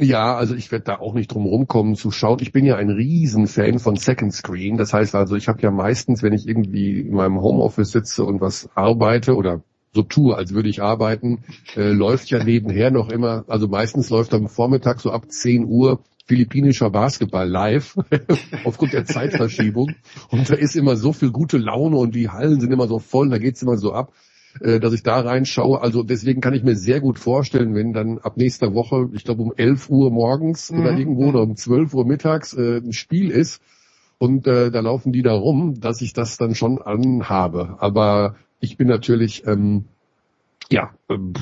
Ja, 0.00 0.34
also 0.36 0.54
ich 0.54 0.72
werde 0.72 0.86
da 0.86 0.98
auch 1.00 1.12
nicht 1.12 1.28
drum 1.34 1.44
rumkommen 1.44 1.94
zu 1.96 2.10
schauen. 2.10 2.38
Ich 2.40 2.52
bin 2.52 2.64
ja 2.64 2.76
ein 2.76 2.88
Riesenfan 2.88 3.78
von 3.78 3.96
Second 3.96 4.32
Screen. 4.32 4.78
Das 4.78 4.94
heißt 4.94 5.14
also, 5.14 5.36
ich 5.36 5.48
habe 5.48 5.60
ja 5.60 5.70
meistens, 5.70 6.22
wenn 6.22 6.32
ich 6.32 6.48
irgendwie 6.48 7.00
in 7.00 7.12
meinem 7.14 7.40
Homeoffice 7.42 7.90
sitze 7.92 8.24
und 8.24 8.40
was 8.40 8.70
arbeite 8.74 9.36
oder 9.36 9.62
so 9.92 10.02
tue, 10.02 10.36
als 10.36 10.52
würde 10.54 10.68
ich 10.68 10.82
arbeiten, 10.82 11.44
äh, 11.76 11.90
läuft 11.90 12.30
ja 12.30 12.42
nebenher 12.42 12.90
noch 12.90 13.10
immer, 13.10 13.44
also 13.48 13.66
meistens 13.68 14.10
läuft 14.10 14.32
am 14.34 14.48
Vormittag 14.48 15.00
so 15.00 15.10
ab 15.10 15.30
10 15.30 15.64
Uhr 15.66 16.00
philippinischer 16.26 16.90
Basketball 16.90 17.48
live 17.48 17.96
aufgrund 18.64 18.92
der 18.92 19.04
Zeitverschiebung. 19.04 19.92
Und 20.30 20.48
da 20.48 20.54
ist 20.54 20.76
immer 20.76 20.94
so 20.96 21.12
viel 21.12 21.32
gute 21.32 21.58
Laune 21.58 21.96
und 21.96 22.14
die 22.14 22.28
Hallen 22.28 22.60
sind 22.60 22.72
immer 22.72 22.86
so 22.86 23.00
voll, 23.00 23.30
da 23.30 23.38
geht's 23.38 23.62
immer 23.62 23.76
so 23.78 23.92
ab, 23.92 24.12
äh, 24.60 24.78
dass 24.78 24.92
ich 24.92 25.02
da 25.02 25.18
reinschaue. 25.20 25.82
Also 25.82 26.04
deswegen 26.04 26.40
kann 26.40 26.54
ich 26.54 26.62
mir 26.62 26.76
sehr 26.76 27.00
gut 27.00 27.18
vorstellen, 27.18 27.74
wenn 27.74 27.92
dann 27.92 28.18
ab 28.18 28.36
nächster 28.36 28.74
Woche, 28.74 29.08
ich 29.12 29.24
glaube 29.24 29.42
um 29.42 29.52
11 29.56 29.90
Uhr 29.90 30.12
morgens 30.12 30.70
oder 30.70 30.92
Mhm. 30.92 30.98
irgendwo 30.98 31.28
oder 31.30 31.42
um 31.42 31.56
12 31.56 31.94
Uhr 31.94 32.06
mittags 32.06 32.54
äh, 32.54 32.76
ein 32.78 32.92
Spiel 32.92 33.30
ist 33.32 33.60
und 34.18 34.46
äh, 34.46 34.70
da 34.70 34.80
laufen 34.80 35.10
die 35.10 35.22
da 35.22 35.32
rum, 35.32 35.80
dass 35.80 36.00
ich 36.00 36.12
das 36.12 36.36
dann 36.36 36.54
schon 36.54 36.80
anhabe. 36.80 37.76
Aber 37.80 38.36
ich 38.60 38.76
bin 38.76 38.88
natürlich, 38.88 39.46
ähm, 39.46 39.86
ja, 40.70 40.94
ähm, 41.08 41.34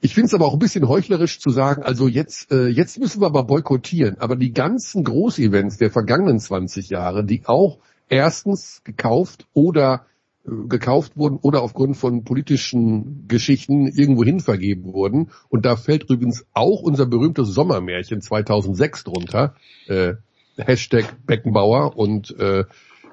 ich 0.00 0.14
finde 0.14 0.26
es 0.26 0.34
aber 0.34 0.46
auch 0.46 0.52
ein 0.52 0.58
bisschen 0.58 0.88
heuchlerisch 0.88 1.40
zu 1.40 1.50
sagen, 1.50 1.82
also 1.82 2.06
jetzt, 2.06 2.52
äh, 2.52 2.68
jetzt 2.68 2.98
müssen 2.98 3.20
wir 3.20 3.26
aber 3.26 3.44
boykottieren. 3.44 4.18
Aber 4.18 4.36
die 4.36 4.52
ganzen 4.52 5.04
Großevents 5.04 5.78
der 5.78 5.90
vergangenen 5.90 6.38
20 6.38 6.90
Jahre, 6.90 7.24
die 7.24 7.42
auch 7.46 7.78
erstens 8.08 8.82
gekauft 8.84 9.46
oder 9.54 10.06
äh, 10.46 10.50
gekauft 10.68 11.16
wurden 11.16 11.38
oder 11.40 11.62
aufgrund 11.62 11.96
von 11.96 12.24
politischen 12.24 13.26
Geschichten 13.26 13.88
irgendwohin 13.88 14.40
vergeben 14.40 14.92
wurden. 14.92 15.30
Und 15.48 15.64
da 15.64 15.76
fällt 15.76 16.04
übrigens 16.04 16.46
auch 16.52 16.82
unser 16.82 17.06
berühmtes 17.06 17.48
Sommermärchen 17.48 18.20
2006 18.20 19.04
drunter. 19.04 19.54
Äh, 19.88 20.14
Hashtag 20.58 21.26
Beckenbauer 21.26 21.96
und 21.96 22.38
äh, 22.38 22.64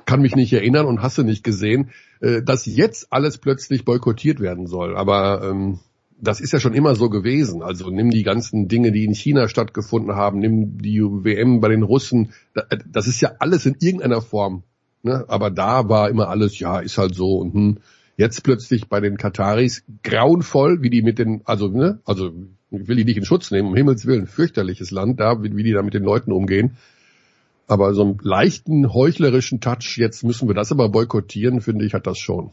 kann 0.06 0.22
mich 0.22 0.36
nicht 0.36 0.54
erinnern 0.54 0.86
und 0.86 1.02
hasse 1.02 1.24
nicht 1.24 1.44
gesehen, 1.44 1.90
äh, 2.22 2.42
dass 2.42 2.66
jetzt 2.66 3.08
alles 3.12 3.38
plötzlich 3.38 3.86
boykottiert 3.86 4.40
werden 4.40 4.68
soll. 4.68 4.96
Aber 4.96 5.42
ähm, 5.44 5.80
das 6.20 6.40
ist 6.40 6.54
ja 6.54 6.60
schon 6.60 6.74
immer 6.74 6.96
so 6.96 7.10
gewesen. 7.10 7.62
Also 7.62 7.90
nimm 7.90 8.10
die 8.10 8.24
ganzen 8.24 8.68
Dinge, 8.68 8.92
die 8.92 9.04
in 9.06 9.14
China 9.14 9.48
stattgefunden 9.48 10.16
haben, 10.16 10.40
nimm 10.40 10.78
die 10.78 11.02
WM 11.02 11.60
bei 11.60 11.70
den 11.70 11.84
Russen. 11.84 12.32
Da- 12.54 12.66
Das 12.90 13.08
ist 13.08 13.22
ja 13.22 13.34
alles 13.40 13.66
in 13.66 13.76
irgendeiner 13.80 14.22
Form. 14.22 14.64
Ne? 15.04 15.26
Aber 15.28 15.52
da 15.52 15.90
war 15.90 16.10
immer 16.10 16.30
alles, 16.30 16.58
ja, 16.60 16.80
ist 16.80 16.98
halt 16.98 17.14
so. 17.16 17.38
Und 17.38 17.54
hm, 17.54 17.78
jetzt 18.16 18.44
plötzlich 18.44 18.88
bei 18.88 19.02
den 19.02 19.18
Kataris 19.18 19.84
grauenvoll, 20.04 20.82
wie 20.82 20.90
die 20.90 21.02
mit 21.02 21.20
den, 21.20 21.42
also, 21.46 21.68
ne, 21.68 22.00
also 22.06 22.32
ich 22.72 22.88
will 22.88 22.96
die 22.96 23.06
nicht 23.06 23.18
in 23.18 23.26
Schutz 23.26 23.52
nehmen, 23.52 23.68
um 23.68 23.76
Himmels 23.76 24.06
Willen, 24.06 24.28
fürchterliches 24.28 24.92
Land 24.92 25.20
da, 25.20 25.44
wie, 25.44 25.56
wie 25.56 25.64
die 25.64 25.74
da 25.74 25.82
mit 25.84 25.94
den 25.94 26.04
Leuten 26.04 26.32
umgehen. 26.32 26.78
Aber 27.68 27.94
so 27.94 28.02
einen 28.04 28.20
leichten 28.22 28.94
heuchlerischen 28.94 29.62
Touch, 29.62 29.98
jetzt 29.98 30.24
müssen 30.24 30.48
wir 30.48 30.56
das 30.56 30.72
aber 30.72 30.90
boykottieren, 30.90 31.62
finde 31.62 31.86
ich, 31.86 31.94
hat 31.94 32.08
das 32.08 32.18
schon. 32.20 32.52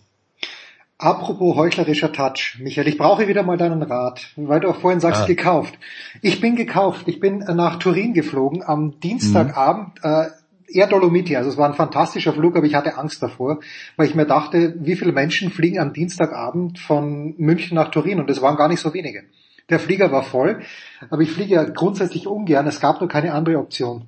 Apropos 0.98 1.56
heuchlerischer 1.56 2.12
Touch, 2.12 2.58
Michael, 2.60 2.86
ich 2.86 2.98
brauche 2.98 3.26
wieder 3.26 3.42
mal 3.42 3.56
deinen 3.56 3.82
Rat, 3.82 4.32
weil 4.36 4.60
du 4.60 4.68
auch 4.68 4.76
vorhin 4.76 5.00
sagst, 5.00 5.22
Ah. 5.22 5.26
gekauft. 5.26 5.78
Ich 6.20 6.42
bin 6.42 6.56
gekauft, 6.56 7.08
ich 7.08 7.20
bin 7.20 7.40
äh, 7.40 7.54
nach 7.54 7.78
Turin 7.78 8.12
geflogen 8.12 8.62
am 8.62 9.00
Dienstagabend, 9.00 9.98
äh, 10.02 10.26
Air 10.72 10.86
Dolomiti, 10.88 11.34
also 11.36 11.48
es 11.50 11.56
war 11.56 11.68
ein 11.68 11.74
fantastischer 11.74 12.32
Flug, 12.34 12.54
aber 12.54 12.66
ich 12.66 12.74
hatte 12.74 12.96
Angst 12.98 13.22
davor, 13.22 13.60
weil 13.96 14.08
ich 14.08 14.14
mir 14.14 14.26
dachte, 14.26 14.74
wie 14.78 14.94
viele 14.94 15.12
Menschen 15.12 15.50
fliegen 15.50 15.80
am 15.80 15.92
Dienstagabend 15.94 16.78
von 16.78 17.34
München 17.38 17.74
nach 17.74 17.90
Turin 17.90 18.20
und 18.20 18.28
es 18.30 18.42
waren 18.42 18.56
gar 18.56 18.68
nicht 18.68 18.80
so 18.80 18.92
wenige. 18.92 19.24
Der 19.70 19.80
Flieger 19.80 20.12
war 20.12 20.22
voll, 20.22 20.60
aber 21.08 21.22
ich 21.22 21.32
fliege 21.32 21.54
ja 21.54 21.64
grundsätzlich 21.64 22.26
ungern, 22.26 22.66
es 22.66 22.78
gab 22.78 23.00
nur 23.00 23.08
keine 23.08 23.32
andere 23.32 23.58
Option. 23.58 24.04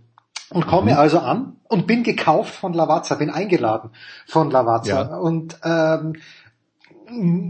Und 0.53 0.67
komme 0.67 0.99
also 0.99 1.19
an 1.19 1.57
und 1.69 1.87
bin 1.87 2.03
gekauft 2.03 2.55
von 2.55 2.73
Lavazza, 2.73 3.15
bin 3.15 3.31
eingeladen 3.31 3.91
von 4.27 4.51
Lavazza. 4.51 5.03
Ja. 5.03 5.17
Und 5.17 5.59
ähm, 5.65 6.15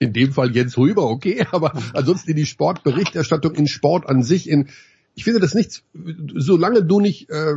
in 0.00 0.12
dem 0.12 0.32
Fall 0.32 0.54
Jens 0.54 0.78
Rüber, 0.78 1.08
okay, 1.08 1.44
aber 1.50 1.72
ansonsten 1.94 2.30
in 2.30 2.36
die 2.36 2.46
Sportberichterstattung, 2.46 3.54
in 3.54 3.66
Sport 3.66 4.08
an 4.08 4.22
sich, 4.22 4.48
in 4.48 4.68
ich 5.14 5.24
finde 5.24 5.40
das 5.40 5.54
nichts, 5.54 5.82
solange 6.36 6.84
du 6.84 7.00
nicht 7.00 7.28
äh, 7.28 7.54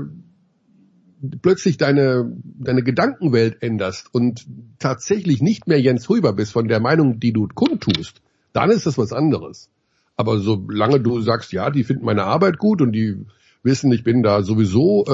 plötzlich 1.41 1.78
deine, 1.78 2.32
deine 2.43 2.84
Gedankenwelt 2.84 3.61
änderst 3.61 4.09
und 4.13 4.45
tatsächlich 4.80 5.41
nicht 5.41 5.67
mehr 5.67 5.80
Jens 5.80 6.09
Huber 6.09 6.34
bist 6.34 6.51
von 6.53 6.67
der 6.67 6.80
Meinung, 6.80 7.19
die 7.19 7.34
du 7.34 7.47
kundtust, 7.47 8.22
dann 8.53 8.69
ist 8.72 8.86
das 8.86 8.97
was 8.97 9.13
anderes. 9.13 9.69
Aber 10.17 10.39
solange 10.39 10.99
du 10.99 11.22
sagst, 11.22 11.51
ja, 11.53 11.69
die 11.69 11.84
finden 11.84 12.05
meine 12.05 12.24
Arbeit 12.26 12.57
gut 12.57 12.82
und 12.82 12.91
die 12.91 13.26
wissen, 13.63 13.91
ich 13.91 14.03
bin 14.03 14.24
da 14.24 14.41
sowieso 14.43 15.05
äh, 15.05 15.11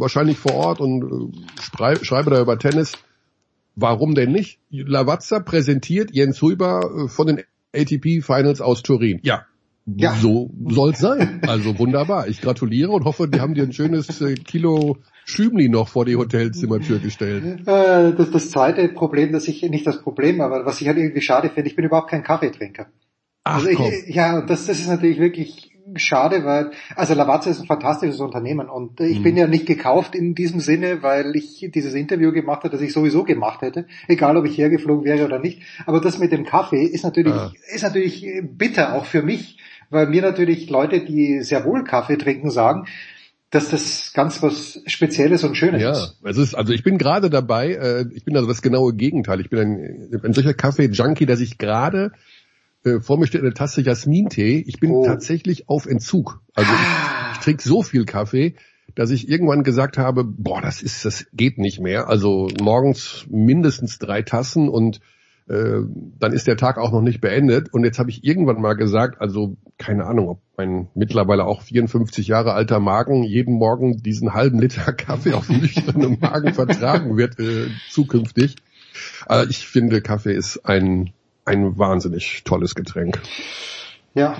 wahrscheinlich 0.00 0.38
vor 0.38 0.54
Ort 0.54 0.80
und 0.80 1.02
äh, 1.34 1.60
schrei 1.62 1.96
schreibe 2.02 2.30
da 2.30 2.40
über 2.40 2.58
Tennis, 2.58 2.92
warum 3.74 4.14
denn 4.14 4.32
nicht? 4.32 4.58
Lavazza 4.70 5.40
präsentiert 5.40 6.10
Jens 6.12 6.40
Huber 6.42 7.04
äh, 7.04 7.08
von 7.08 7.26
den 7.26 7.42
ATP 7.74 8.22
Finals 8.22 8.60
aus 8.60 8.82
Turin. 8.82 9.20
Ja, 9.22 9.46
Ja. 9.86 10.14
so 10.14 10.50
soll's 10.68 10.98
sein. 10.98 11.40
Also 11.46 11.78
wunderbar. 11.78 12.28
Ich 12.28 12.40
gratuliere 12.40 12.90
und 12.92 13.04
hoffe, 13.04 13.28
die 13.28 13.40
haben 13.40 13.54
dir 13.54 13.64
ein 13.64 13.72
schönes 13.72 14.20
äh, 14.20 14.34
Kilo 14.34 14.98
Schümli 15.26 15.68
noch 15.68 15.88
vor 15.88 16.04
die 16.04 16.16
Hotelzimmertür 16.16 17.00
gestellt. 17.00 17.60
Äh, 17.66 18.12
das, 18.12 18.30
das 18.30 18.50
zweite 18.50 18.88
Problem, 18.88 19.32
das 19.32 19.48
ich, 19.48 19.60
nicht 19.62 19.86
das 19.86 20.00
Problem, 20.00 20.40
aber 20.40 20.64
was 20.64 20.80
ich 20.80 20.86
halt 20.86 20.98
irgendwie 20.98 21.20
schade 21.20 21.50
finde, 21.50 21.68
ich 21.68 21.74
bin 21.76 21.84
überhaupt 21.84 22.10
kein 22.10 22.22
Kaffeetrinker. 22.22 22.86
Ach 23.42 23.56
also 23.56 23.68
ich, 23.68 23.76
komm. 23.76 23.92
ja, 24.06 24.40
das, 24.42 24.66
das 24.66 24.78
ist 24.78 24.88
natürlich 24.88 25.18
wirklich 25.18 25.72
schade, 25.96 26.44
weil, 26.44 26.70
also 26.94 27.14
Lavazza 27.14 27.50
ist 27.50 27.60
ein 27.60 27.66
fantastisches 27.66 28.20
Unternehmen 28.20 28.68
und 28.68 29.00
ich 29.00 29.18
Mhm. 29.18 29.22
bin 29.24 29.36
ja 29.36 29.46
nicht 29.48 29.66
gekauft 29.66 30.14
in 30.14 30.36
diesem 30.36 30.60
Sinne, 30.60 31.02
weil 31.02 31.34
ich 31.34 31.68
dieses 31.74 31.94
Interview 31.94 32.30
gemacht 32.32 32.60
habe, 32.62 32.70
das 32.70 32.80
ich 32.80 32.92
sowieso 32.92 33.24
gemacht 33.24 33.62
hätte, 33.62 33.86
egal 34.06 34.36
ob 34.36 34.46
ich 34.46 34.56
hergeflogen 34.58 35.04
wäre 35.04 35.24
oder 35.24 35.40
nicht. 35.40 35.60
Aber 35.86 36.00
das 36.00 36.18
mit 36.18 36.30
dem 36.30 36.44
Kaffee 36.44 36.84
ist 36.84 37.02
natürlich, 37.04 37.32
Ah. 37.34 37.52
ist 37.74 37.82
natürlich 37.82 38.24
bitter, 38.42 38.94
auch 38.94 39.06
für 39.06 39.22
mich, 39.22 39.58
weil 39.90 40.06
mir 40.06 40.22
natürlich 40.22 40.70
Leute, 40.70 41.04
die 41.04 41.40
sehr 41.42 41.64
wohl 41.64 41.82
Kaffee 41.84 42.16
trinken, 42.16 42.50
sagen, 42.50 42.86
dass 43.50 43.70
das 43.70 44.12
ganz 44.12 44.42
was 44.42 44.80
Spezielles 44.86 45.44
und 45.44 45.54
Schönes 45.56 45.80
Ja, 45.80 45.92
ist. 45.92 46.16
es 46.24 46.36
ist, 46.36 46.54
also 46.54 46.72
ich 46.72 46.82
bin 46.82 46.98
gerade 46.98 47.30
dabei, 47.30 47.74
äh, 47.74 48.04
ich 48.12 48.24
bin 48.24 48.36
also 48.36 48.48
das 48.48 48.60
genaue 48.60 48.92
Gegenteil. 48.94 49.40
Ich 49.40 49.50
bin 49.50 49.58
ein, 49.60 50.20
ein 50.24 50.32
solcher 50.32 50.54
Kaffee-Junkie, 50.54 51.26
dass 51.26 51.40
ich 51.40 51.56
gerade 51.58 52.12
äh, 52.84 53.00
vor 53.00 53.18
mir 53.18 53.26
steht 53.26 53.42
eine 53.42 53.54
Tasse 53.54 53.82
Jasmintee. 53.82 54.64
Ich 54.66 54.80
bin 54.80 55.02
tatsächlich 55.04 55.68
auf 55.68 55.86
Entzug. 55.86 56.40
Also 56.54 56.70
ich, 56.72 57.36
ich 57.38 57.44
trinke 57.44 57.62
so 57.62 57.82
viel 57.82 58.04
Kaffee, 58.04 58.54
dass 58.94 59.10
ich 59.10 59.28
irgendwann 59.28 59.62
gesagt 59.62 59.96
habe, 59.98 60.24
boah, 60.24 60.60
das 60.60 60.82
ist, 60.82 61.04
das 61.04 61.26
geht 61.32 61.58
nicht 61.58 61.80
mehr. 61.80 62.08
Also 62.08 62.48
morgens 62.60 63.26
mindestens 63.28 63.98
drei 63.98 64.22
Tassen 64.22 64.68
und 64.68 65.00
äh, 65.48 65.82
dann 66.18 66.32
ist 66.32 66.46
der 66.46 66.56
Tag 66.56 66.78
auch 66.78 66.90
noch 66.92 67.02
nicht 67.02 67.20
beendet. 67.20 67.72
Und 67.72 67.84
jetzt 67.84 67.98
habe 67.98 68.10
ich 68.10 68.24
irgendwann 68.24 68.60
mal 68.60 68.74
gesagt, 68.74 69.20
also 69.20 69.56
keine 69.78 70.06
Ahnung, 70.06 70.28
ob 70.28 70.40
mein 70.56 70.88
mittlerweile 70.94 71.44
auch 71.44 71.62
54 71.62 72.26
Jahre 72.26 72.52
alter 72.52 72.80
Magen 72.80 73.22
jeden 73.22 73.54
Morgen 73.54 74.02
diesen 74.02 74.34
halben 74.34 74.58
Liter 74.58 74.92
Kaffee 74.92 75.34
auf 75.34 75.48
nüchternem 75.48 76.18
Magen 76.20 76.54
vertragen 76.54 77.16
wird 77.16 77.38
äh, 77.38 77.68
zukünftig. 77.90 78.56
Aber 79.26 79.44
ich 79.44 79.66
finde, 79.66 80.00
Kaffee 80.00 80.34
ist 80.34 80.64
ein, 80.64 81.12
ein 81.44 81.78
wahnsinnig 81.78 82.42
tolles 82.44 82.74
Getränk. 82.74 83.20
Ja, 84.14 84.36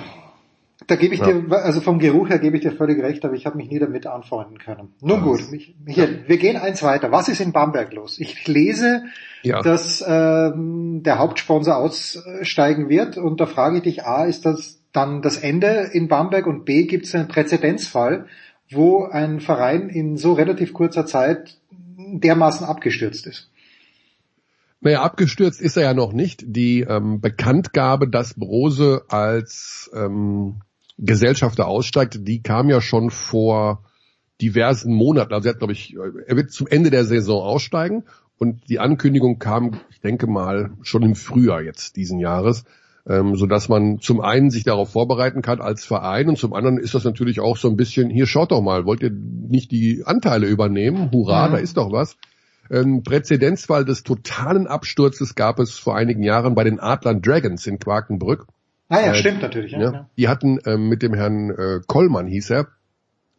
da 0.86 0.96
gebe 0.96 1.14
ich 1.14 1.20
Ja. 1.20 1.32
dir, 1.32 1.52
also 1.52 1.80
vom 1.80 1.98
Geruch 1.98 2.28
her 2.28 2.38
gebe 2.38 2.56
ich 2.56 2.62
dir 2.62 2.72
völlig 2.72 3.02
recht, 3.02 3.24
aber 3.24 3.34
ich 3.34 3.46
habe 3.46 3.56
mich 3.56 3.70
nie 3.70 3.78
damit 3.78 4.06
anfreunden 4.06 4.58
können. 4.58 4.94
Nun 5.00 5.18
Ja, 5.18 5.24
gut, 5.24 5.50
mich, 5.50 5.74
Michael, 5.84 6.24
wir 6.26 6.36
gehen 6.36 6.56
eins 6.56 6.82
weiter. 6.82 7.10
Was 7.10 7.28
ist 7.28 7.40
in 7.40 7.52
Bamberg 7.52 7.92
los? 7.92 8.18
Ich 8.20 8.46
lese, 8.46 9.04
Ja. 9.42 9.62
dass 9.62 10.04
ähm, 10.06 11.02
der 11.02 11.18
Hauptsponsor 11.18 11.76
aussteigen 11.76 12.88
wird 12.88 13.16
und 13.16 13.40
da 13.40 13.46
frage 13.46 13.78
ich 13.78 13.82
dich, 13.82 14.04
A, 14.04 14.24
ist 14.24 14.44
das 14.46 14.80
dann 14.92 15.22
das 15.22 15.36
Ende 15.36 15.90
in 15.92 16.08
Bamberg 16.08 16.46
und 16.46 16.64
B, 16.64 16.84
gibt 16.84 17.06
es 17.06 17.14
einen 17.14 17.28
Präzedenzfall, 17.28 18.26
wo 18.70 19.04
ein 19.04 19.40
Verein 19.40 19.88
in 19.88 20.16
so 20.16 20.32
relativ 20.32 20.72
kurzer 20.72 21.06
Zeit 21.06 21.58
dermaßen 21.98 22.66
abgestürzt 22.66 23.26
ist? 23.26 23.50
Naja, 24.80 25.02
abgestürzt 25.02 25.60
ist 25.60 25.76
er 25.76 25.82
ja 25.82 25.94
noch 25.94 26.12
nicht. 26.12 26.44
Die 26.46 26.80
ähm, 26.82 27.20
Bekanntgabe, 27.20 28.08
dass 28.08 28.34
Brose 28.34 29.04
als 29.08 29.90
ähm, 29.94 30.60
Gesellschafter 30.98 31.66
aussteigt, 31.66 32.26
die 32.26 32.42
kam 32.42 32.68
ja 32.68 32.80
schon 32.80 33.10
vor 33.10 33.82
diversen 34.40 34.94
Monaten. 34.94 35.32
Also 35.32 35.48
er 35.48 35.52
hat, 35.52 35.58
glaube 35.58 35.72
ich, 35.72 35.96
er 36.26 36.36
wird 36.36 36.50
zum 36.52 36.66
Ende 36.66 36.90
der 36.90 37.04
Saison 37.04 37.42
aussteigen 37.42 38.04
und 38.38 38.68
die 38.68 38.78
Ankündigung 38.78 39.38
kam, 39.38 39.80
ich 39.90 40.00
denke 40.00 40.26
mal, 40.26 40.70
schon 40.82 41.02
im 41.02 41.14
Frühjahr 41.14 41.62
jetzt 41.62 41.96
diesen 41.96 42.18
Jahres, 42.18 42.64
ähm, 43.08 43.36
so 43.36 43.46
dass 43.46 43.68
man 43.68 43.98
zum 44.00 44.20
einen 44.20 44.50
sich 44.50 44.64
darauf 44.64 44.90
vorbereiten 44.90 45.40
kann 45.42 45.60
als 45.60 45.84
Verein 45.84 46.28
und 46.28 46.38
zum 46.38 46.52
anderen 46.52 46.78
ist 46.78 46.94
das 46.94 47.04
natürlich 47.04 47.40
auch 47.40 47.56
so 47.56 47.68
ein 47.68 47.76
bisschen, 47.76 48.10
hier 48.10 48.26
schaut 48.26 48.50
doch 48.50 48.60
mal, 48.62 48.84
wollt 48.84 49.00
ihr 49.02 49.10
nicht 49.10 49.70
die 49.70 50.02
Anteile 50.04 50.46
übernehmen? 50.46 51.10
Hurra, 51.12 51.48
Mhm. 51.48 51.52
da 51.52 51.58
ist 51.58 51.76
doch 51.76 51.92
was. 51.92 52.16
Ein 52.68 53.04
Präzedenzfall 53.04 53.84
des 53.84 54.02
totalen 54.02 54.66
Absturzes 54.66 55.34
gab 55.36 55.60
es 55.60 55.78
vor 55.78 55.94
einigen 55.96 56.22
Jahren 56.24 56.54
bei 56.56 56.64
den 56.64 56.80
Adlern 56.80 57.22
Dragons 57.22 57.64
in 57.66 57.78
Quakenbrück. 57.78 58.46
Ah 58.88 59.00
ja, 59.00 59.12
Äh, 59.12 59.14
stimmt 59.16 59.42
natürlich. 59.42 59.72
Ja, 59.72 59.80
ja. 59.80 60.10
Die 60.16 60.28
hatten 60.28 60.58
ähm, 60.64 60.88
mit 60.88 61.02
dem 61.02 61.14
Herrn 61.14 61.50
äh, 61.50 61.80
Kollmann, 61.86 62.26
hieß 62.26 62.50
er, 62.50 62.68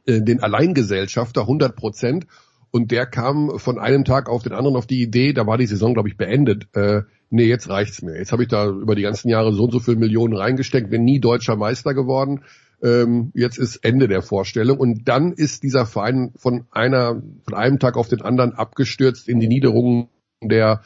äh, 0.05 0.21
den 0.21 0.43
Alleingesellschafter 0.43 1.41
100 1.41 1.75
Prozent 1.75 2.27
und 2.71 2.91
der 2.91 3.05
kam 3.05 3.57
von 3.57 3.79
einem 3.79 4.03
Tag 4.03 4.29
auf 4.29 4.43
den 4.43 4.53
anderen 4.53 4.75
auf 4.75 4.87
die 4.87 5.01
Idee, 5.01 5.33
da 5.33 5.47
war 5.47 5.57
die 5.57 5.67
Saison, 5.67 5.93
glaube 5.93 6.09
ich, 6.09 6.17
beendet, 6.17 6.67
äh, 6.75 7.03
nee, 7.29 7.45
jetzt 7.45 7.69
reicht's 7.69 8.01
mir. 8.01 8.17
Jetzt 8.17 8.31
habe 8.31 8.43
ich 8.43 8.49
da 8.49 8.67
über 8.67 8.95
die 8.95 9.01
ganzen 9.03 9.29
Jahre 9.29 9.53
so 9.53 9.63
und 9.63 9.71
so 9.71 9.79
viel 9.79 9.95
Millionen 9.95 10.35
reingesteckt, 10.35 10.89
bin 10.89 11.03
nie 11.03 11.19
deutscher 11.19 11.55
Meister 11.55 11.93
geworden. 11.93 12.43
Ähm, 12.83 13.31
jetzt 13.33 13.57
ist 13.57 13.77
Ende 13.77 14.07
der 14.07 14.21
Vorstellung 14.21 14.77
und 14.77 15.07
dann 15.07 15.31
ist 15.31 15.63
dieser 15.63 15.87
Verein 15.87 16.31
von 16.35 16.67
einer 16.71 17.21
von 17.43 17.53
einem 17.55 17.79
Tag 17.79 17.97
auf 17.97 18.07
den 18.07 18.21
anderen 18.21 18.53
abgestürzt 18.53 19.27
in 19.27 19.39
die 19.39 19.47
Niederungen 19.47 20.09
der 20.43 20.83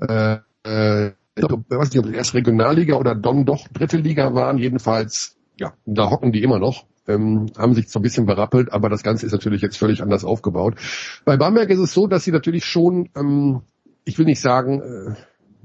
äh, 0.00 0.38
äh, 0.64 1.12
ich 1.42 1.76
weiß 1.76 1.92
nicht, 1.92 1.98
ob 1.98 2.10
die 2.10 2.16
erst 2.16 2.34
Regionalliga 2.34 2.96
oder 2.96 3.14
dann 3.14 3.44
doch 3.44 3.68
dritte 3.68 3.96
Liga 3.96 4.34
waren, 4.34 4.58
jedenfalls, 4.58 5.36
ja, 5.58 5.72
da 5.86 6.10
hocken 6.10 6.32
die 6.32 6.42
immer 6.42 6.58
noch, 6.58 6.86
ähm, 7.06 7.46
haben 7.56 7.74
sich 7.74 7.88
so 7.88 7.98
ein 7.98 8.02
bisschen 8.02 8.26
berappelt, 8.26 8.72
aber 8.72 8.88
das 8.88 9.02
Ganze 9.02 9.26
ist 9.26 9.32
natürlich 9.32 9.62
jetzt 9.62 9.76
völlig 9.76 10.02
anders 10.02 10.24
aufgebaut. 10.24 10.76
Bei 11.24 11.36
Bamberg 11.36 11.70
ist 11.70 11.78
es 11.78 11.92
so, 11.92 12.06
dass 12.06 12.24
sie 12.24 12.32
natürlich 12.32 12.64
schon, 12.64 13.08
ähm, 13.16 13.62
ich 14.04 14.18
will 14.18 14.26
nicht 14.26 14.40
sagen, 14.40 14.80
äh, 14.80 15.14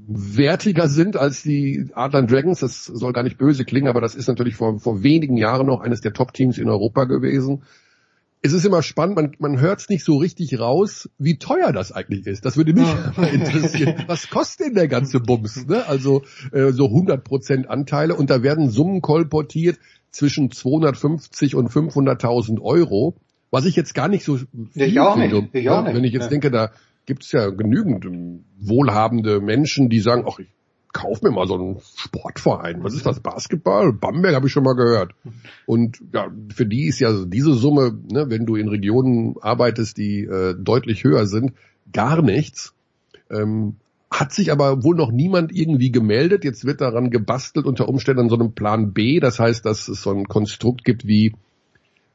wertiger 0.08 0.88
sind 0.88 1.16
als 1.16 1.42
die 1.42 1.90
Adler 1.94 2.22
Dragons, 2.22 2.60
das 2.60 2.84
soll 2.84 3.12
gar 3.12 3.24
nicht 3.24 3.38
böse 3.38 3.64
klingen, 3.64 3.88
aber 3.88 4.00
das 4.00 4.14
ist 4.14 4.28
natürlich 4.28 4.54
vor, 4.54 4.78
vor 4.78 5.02
wenigen 5.02 5.36
Jahren 5.36 5.66
noch 5.66 5.80
eines 5.80 6.00
der 6.00 6.12
Top-Teams 6.12 6.58
in 6.58 6.68
Europa 6.68 7.04
gewesen 7.04 7.62
es 8.42 8.52
ist 8.52 8.64
immer 8.64 8.82
spannend, 8.82 9.16
man, 9.16 9.32
man 9.38 9.60
hört 9.60 9.80
es 9.80 9.88
nicht 9.88 10.04
so 10.04 10.16
richtig 10.18 10.58
raus, 10.60 11.08
wie 11.18 11.38
teuer 11.38 11.72
das 11.72 11.90
eigentlich 11.92 12.26
ist. 12.26 12.44
Das 12.44 12.56
würde 12.56 12.74
mich 12.74 12.88
mal 13.16 13.28
interessieren. 13.28 14.04
Was 14.06 14.30
kostet 14.30 14.68
denn 14.68 14.74
der 14.74 14.88
ganze 14.88 15.20
Bums? 15.20 15.66
Ne? 15.66 15.86
Also 15.86 16.22
äh, 16.52 16.70
so 16.72 16.86
100% 16.86 17.66
Anteile 17.66 18.14
und 18.14 18.30
da 18.30 18.42
werden 18.42 18.70
Summen 18.70 19.00
kolportiert 19.02 19.78
zwischen 20.10 20.50
250 20.50 21.54
und 21.54 21.70
500.000 21.70 22.60
Euro, 22.60 23.16
was 23.50 23.64
ich 23.66 23.76
jetzt 23.76 23.94
gar 23.94 24.08
nicht 24.08 24.24
so 24.24 24.36
viel 24.36 24.46
Ich 24.74 25.00
auch 25.00 25.16
nicht. 25.16 25.30
finde. 25.32 25.48
Ich 25.58 25.68
auch 25.68 25.82
nicht. 25.82 25.94
Wenn 25.94 26.04
ich 26.04 26.12
jetzt 26.12 26.24
Ja. 26.24 26.28
denke, 26.30 26.50
da 26.50 26.70
gibt 27.06 27.24
es 27.24 27.32
ja 27.32 27.50
genügend 27.50 28.04
ähm, 28.04 28.44
wohlhabende 28.58 29.40
Menschen, 29.40 29.88
die 29.88 30.00
sagen, 30.00 30.24
ach, 30.28 30.38
ich 30.38 30.48
kauf 30.96 31.20
mir 31.20 31.30
mal 31.30 31.46
so 31.46 31.54
einen 31.54 31.76
Sportverein. 31.94 32.82
Was 32.82 32.94
ist 32.94 33.04
das? 33.04 33.20
Basketball? 33.20 33.92
Bamberg 33.92 34.34
habe 34.34 34.46
ich 34.46 34.52
schon 34.52 34.64
mal 34.64 34.74
gehört. 34.74 35.12
Und 35.66 36.00
ja, 36.14 36.30
für 36.54 36.64
die 36.64 36.86
ist 36.86 37.00
ja 37.00 37.12
diese 37.26 37.52
Summe, 37.52 37.98
ne, 38.10 38.30
wenn 38.30 38.46
du 38.46 38.56
in 38.56 38.68
Regionen 38.68 39.36
arbeitest, 39.42 39.98
die 39.98 40.22
äh, 40.22 40.54
deutlich 40.58 41.04
höher 41.04 41.26
sind, 41.26 41.52
gar 41.92 42.22
nichts. 42.22 42.72
Ähm, 43.30 43.76
hat 44.10 44.32
sich 44.32 44.50
aber 44.50 44.82
wohl 44.84 44.96
noch 44.96 45.12
niemand 45.12 45.54
irgendwie 45.54 45.92
gemeldet. 45.92 46.44
Jetzt 46.44 46.64
wird 46.64 46.80
daran 46.80 47.10
gebastelt 47.10 47.66
unter 47.66 47.90
Umständen 47.90 48.22
an 48.22 48.28
so 48.30 48.36
einem 48.36 48.52
Plan 48.52 48.94
B. 48.94 49.20
Das 49.20 49.38
heißt, 49.38 49.66
dass 49.66 49.88
es 49.88 50.00
so 50.00 50.12
ein 50.12 50.24
Konstrukt 50.24 50.82
gibt 50.82 51.06
wie, 51.06 51.34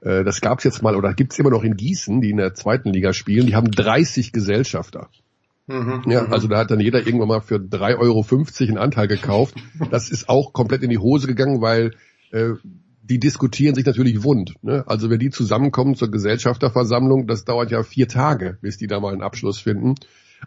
äh, 0.01 0.23
das 0.23 0.41
gab 0.41 0.57
es 0.57 0.63
jetzt 0.63 0.81
mal 0.81 0.95
oder 0.95 1.13
gibt 1.13 1.33
es 1.33 1.39
immer 1.39 1.51
noch 1.51 1.63
in 1.63 1.77
Gießen, 1.77 2.19
die 2.19 2.31
in 2.31 2.37
der 2.37 2.55
zweiten 2.55 2.91
Liga 2.91 3.13
spielen. 3.13 3.45
Die 3.45 3.55
haben 3.55 3.69
30 3.69 4.31
Gesellschafter. 4.31 5.09
Mhm. 5.67 6.03
Ja, 6.07 6.25
also 6.25 6.47
da 6.47 6.57
hat 6.57 6.71
dann 6.71 6.79
jeder 6.79 7.05
irgendwann 7.05 7.27
mal 7.27 7.41
für 7.41 7.55
3,50 7.55 7.99
Euro 7.99 8.25
einen 8.59 8.77
Anteil 8.77 9.07
gekauft. 9.07 9.55
Das 9.89 10.09
ist 10.09 10.29
auch 10.29 10.53
komplett 10.53 10.83
in 10.83 10.89
die 10.89 10.97
Hose 10.97 11.27
gegangen, 11.27 11.61
weil 11.61 11.91
äh, 12.31 12.53
die 13.03 13.19
diskutieren 13.19 13.75
sich 13.75 13.85
natürlich 13.85 14.23
wund. 14.23 14.55
Ne? 14.61 14.83
Also 14.87 15.09
wenn 15.09 15.19
die 15.19 15.29
zusammenkommen 15.29 15.95
zur 15.95 16.11
Gesellschafterversammlung, 16.11 17.27
das 17.27 17.45
dauert 17.45 17.71
ja 17.71 17.83
vier 17.83 18.07
Tage, 18.07 18.57
bis 18.61 18.77
die 18.77 18.87
da 18.87 18.99
mal 18.99 19.13
einen 19.13 19.23
Abschluss 19.23 19.59
finden. 19.59 19.95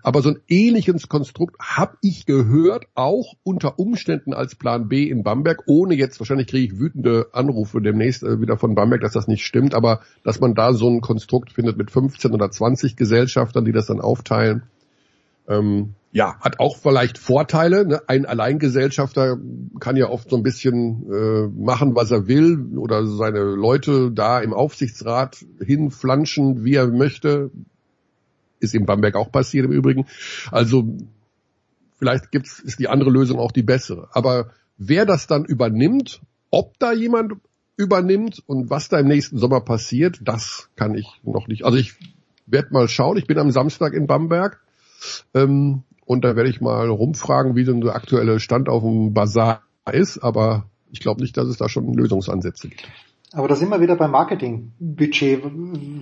Aber 0.03 0.23
so 0.23 0.31
ein 0.31 0.41
ähnliches 0.49 1.09
Konstrukt 1.09 1.57
habe 1.61 1.97
ich 2.03 2.27
gehört, 2.27 2.87
auch 2.95 3.35
unter 3.45 3.79
Umständen 3.79 4.35
als 4.35 4.57
Plan 4.57 4.89
B 4.89 5.09
in 5.09 5.23
Bamberg, 5.23 5.63
ohne 5.67 5.95
jetzt, 5.95 6.19
wahrscheinlich 6.19 6.49
kriege 6.49 6.75
ich 6.75 6.81
wütende 6.81 7.29
Anrufe 7.33 7.81
demnächst 7.81 8.23
äh, 8.23 8.41
wieder 8.41 8.57
von 8.57 8.75
Bamberg, 8.75 9.03
dass 9.03 9.13
das 9.13 9.29
nicht 9.29 9.45
stimmt, 9.45 9.75
aber 9.75 10.01
dass 10.25 10.41
man 10.41 10.55
da 10.55 10.73
so 10.73 10.89
ein 10.89 11.01
Konstrukt 11.01 11.53
findet 11.53 11.77
mit 11.77 11.91
15 11.91 12.33
oder 12.33 12.51
20 12.51 12.97
Gesellschaftern, 12.97 13.65
die 13.65 13.73
das 13.73 13.87
dann 13.87 14.01
aufteilen. 14.01 14.65
Ähm, 15.49 15.95
ja, 16.13 16.39
hat 16.41 16.61
auch 16.61 16.77
vielleicht 16.77 17.19
Vorteile. 17.19 17.87
Ne? 17.87 18.03
Ein 18.07 18.25
Alleingesellschafter 18.25 19.37
kann 19.81 19.97
ja 19.97 20.09
oft 20.09 20.31
so 20.31 20.37
ein 20.37 20.45
bisschen 20.45 21.11
äh, 21.13 21.49
machen, 21.49 21.97
was 21.97 22.13
er 22.13 22.29
will 22.29 22.77
oder 22.77 23.05
seine 23.07 23.41
Leute 23.41 24.13
da 24.13 24.39
im 24.41 24.55
Aufsichtsrat 24.55 25.45
hinflanschen, 25.61 26.65
wie 26.65 26.77
er 26.77 26.87
möchte. 26.87 27.51
Ist 28.61 28.75
in 28.75 28.87
Bamberg 28.87 29.17
auch 29.17 29.33
passiert 29.33 29.67
im 29.67 29.73
Übrigen. 29.73 30.07
Also 30.53 30.97
vielleicht 31.99 32.31
gibt's, 32.31 32.61
ist 32.61 32.79
die 32.79 32.89
andere 32.89 33.11
Lösung 33.11 33.41
auch 33.41 33.53
die 33.53 33.65
bessere. 33.65 34.09
Aber 34.13 34.53
wer 34.79 35.07
das 35.07 35.27
dann 35.27 35.45
übernimmt, 35.45 36.21
ob 36.51 36.79
da 36.79 36.93
jemand 36.93 37.33
übernimmt 37.77 38.41
und 38.47 38.71
was 38.71 38.89
da 38.89 39.01
im 39.01 39.09
nächsten 39.09 39.39
Sommer 39.39 39.61
passiert, 39.61 40.21
das 40.23 40.69
kann 40.77 40.95
ich 40.95 41.09
noch 41.25 41.49
nicht. 41.49 41.65
Also 41.65 41.77
ich 41.77 41.95
werde 42.47 42.73
mal 42.73 42.89
schauen. 42.89 43.17
Ich 43.17 43.27
bin 43.27 43.39
am 43.39 43.51
Samstag 43.51 43.95
in 43.95 44.07
Bamberg. 44.07 44.61
Ähm, 45.35 45.83
und 46.07 46.25
da 46.25 46.37
werde 46.37 46.51
ich 46.51 46.61
mal 46.61 46.89
rumfragen, 46.89 47.57
wie 47.57 47.65
denn 47.65 47.81
der 47.81 47.95
aktuelle 47.95 48.41
Stand 48.41 48.69
auf 48.69 48.83
dem 48.83 49.15
Bazar 49.15 49.63
ist, 49.91 50.19
aber 50.19 50.65
ich 50.91 51.01
glaube 51.01 51.23
nicht, 51.23 51.37
dass 51.37 51.49
es 51.49 51.57
da 51.57 51.69
schon 51.69 51.93
Lösungsansätze 51.95 52.69
gibt. 52.69 52.89
Aber 53.33 53.49
da 53.49 53.57
sind 53.57 53.69
wir 53.69 53.81
wieder 53.81 53.97
beim 53.97 54.13
Marketingbudget, 54.13 55.43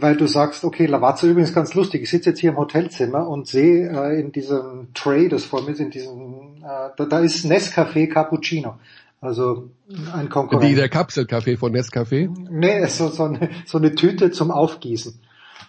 weil 0.00 0.16
du 0.16 0.26
sagst, 0.26 0.64
okay, 0.64 0.84
Lavazza 0.84 1.26
übrigens 1.26 1.54
ganz 1.54 1.72
lustig. 1.72 2.02
Ich 2.02 2.10
sitze 2.10 2.30
jetzt 2.30 2.40
hier 2.40 2.50
im 2.50 2.58
Hotelzimmer 2.58 3.26
und 3.26 3.48
sehe 3.48 3.88
äh, 3.88 4.20
in 4.20 4.32
diesem 4.32 4.88
Tray, 4.92 5.30
das 5.30 5.44
vor 5.44 5.62
mir 5.62 5.70
ist, 5.70 5.80
in 5.80 5.90
diesem, 5.90 6.56
äh, 6.62 6.90
da, 6.96 7.06
da 7.06 7.20
ist 7.20 7.46
Nescafé 7.46 8.06
Cappuccino. 8.06 8.74
Also 9.22 9.70
ein 10.12 10.28
Konkurrent. 10.28 10.68
Die, 10.68 10.74
der 10.74 10.88
Kapselkaffee 10.88 11.56
von 11.56 11.72
Nescafé. 11.72 12.28
nee, 12.50 12.84
so, 12.86 13.08
so, 13.08 13.24
eine, 13.24 13.48
so 13.66 13.78
eine 13.78 13.94
Tüte 13.94 14.30
zum 14.30 14.50
Aufgießen. 14.50 15.18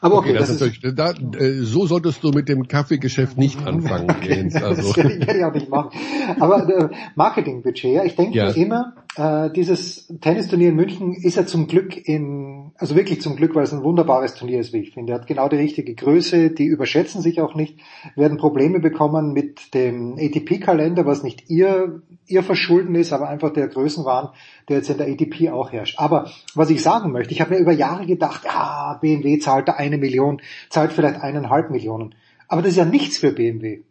Aber 0.03 0.17
okay, 0.17 0.34
das, 0.34 0.49
das 0.49 0.61
ist, 0.61 0.84
ist, 0.84 0.99
da, 0.99 1.11
äh, 1.11 1.61
so 1.61 1.85
solltest 1.88 2.23
du 2.23 2.31
mit 2.31 2.49
dem 2.49 2.67
Kaffeegeschäft 2.67 3.38
nicht 3.38 3.57
anfangen, 3.65 4.13
Jens. 4.21 4.53
das 4.53 4.63
Also. 4.63 4.89
ich, 4.89 4.97
werde 4.97 5.38
ich 5.38 5.43
auch 5.45 5.53
nicht 5.53 5.69
machen. 5.69 5.91
Aber 6.39 6.67
äh, 6.69 6.89
Marketingbudget, 7.15 7.93
ja, 7.93 8.03
ich 8.03 8.15
denke 8.15 8.38
Ja. 8.38 8.49
immer, 8.51 8.95
äh, 9.15 9.49
dieses 9.51 10.07
Tennisturnier 10.21 10.69
in 10.69 10.75
München 10.75 11.13
ist 11.13 11.35
ja 11.38 11.45
zum 11.45 11.67
Glück 11.67 11.95
in, 12.07 12.71
also 12.77 12.95
wirklich 12.95 13.21
zum 13.21 13.35
Glück, 13.38 13.55
weil 13.55 13.63
es 13.63 13.71
ein 13.73 13.84
wunderbares 13.84 14.35
Turnier 14.35 14.59
ist, 14.59 14.73
wie 14.73 14.80
ich 14.80 14.91
finde. 14.91 15.13
Er 15.13 15.19
hat 15.19 15.27
genau 15.27 15.47
die 15.47 15.55
richtige 15.55 15.95
Größe, 15.95 16.49
die 16.49 16.65
überschätzen 16.65 17.21
sich 17.21 17.39
auch 17.39 17.55
nicht, 17.55 17.77
werden 18.17 18.38
Probleme 18.38 18.80
bekommen 18.80 19.31
mit 19.34 19.73
dem 19.73 20.17
ATP-Kalender, 20.19 21.05
was 21.05 21.23
nicht 21.23 21.49
ihr, 21.49 22.01
ihr 22.28 22.44
Verschulden 22.44 22.95
ist, 22.95 23.14
aber 23.14 23.30
einfach 23.30 23.52
der 23.52 23.68
Größenwahn, 23.68 24.30
der 24.70 24.78
jetzt 24.78 24.90
in 24.90 24.98
der 24.98 25.08
ATP 25.08 25.50
auch 25.52 25.72
herrscht. 25.72 26.00
Aber 26.00 26.30
was 26.56 26.70
ich 26.70 26.82
sagen 26.82 27.12
möchte, 27.12 27.34
ich 27.34 27.41
habe 27.41 27.56
mir 27.56 27.60
über 27.60 27.72
Jahre 27.72 28.06
gedacht, 28.06 28.45
ja, 28.45 28.98
BMW 29.02 29.40
zahlt 29.40 29.68
da 29.68 29.74
eine 29.74 29.98
Million, 29.98 30.41
zahlt 30.70 30.94
vielleicht 30.94 31.22
eineinhalb 31.22 31.70
Millionen. 31.70 32.16
Aber 32.48 32.62
das 32.62 32.72
ist 32.72 32.78
ja 32.78 32.86
nichts 32.86 33.18
für 33.18 33.32
BMW 33.32 33.84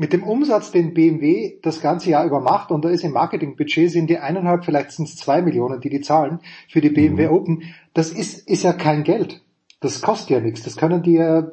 mit 0.00 0.14
dem 0.14 0.22
Umsatz, 0.22 0.70
den 0.70 0.94
BMW 0.94 1.58
das 1.60 1.82
ganze 1.82 2.08
Jahr 2.08 2.24
über 2.24 2.40
macht, 2.40 2.70
und 2.70 2.86
da 2.86 2.88
ist 2.88 3.04
im 3.04 3.12
Marketingbudget 3.12 3.90
sind 3.90 4.08
die 4.08 4.16
eineinhalb, 4.16 4.64
vielleicht 4.64 4.92
sind 4.92 5.06
es 5.06 5.16
zwei 5.16 5.42
Millionen, 5.42 5.78
die 5.82 5.90
die 5.90 6.00
zahlen 6.00 6.40
für 6.70 6.80
die 6.80 6.88
BMW 6.88 7.26
Mhm. 7.26 7.32
Open, 7.34 7.62
das 7.92 8.10
ist, 8.10 8.48
ist 8.48 8.62
ja 8.62 8.72
kein 8.72 9.04
Geld. 9.04 9.42
Das 9.80 10.00
kostet 10.00 10.30
ja 10.30 10.40
nichts. 10.40 10.62
Das 10.62 10.78
können 10.78 11.02
die 11.02 11.16
ja, 11.16 11.50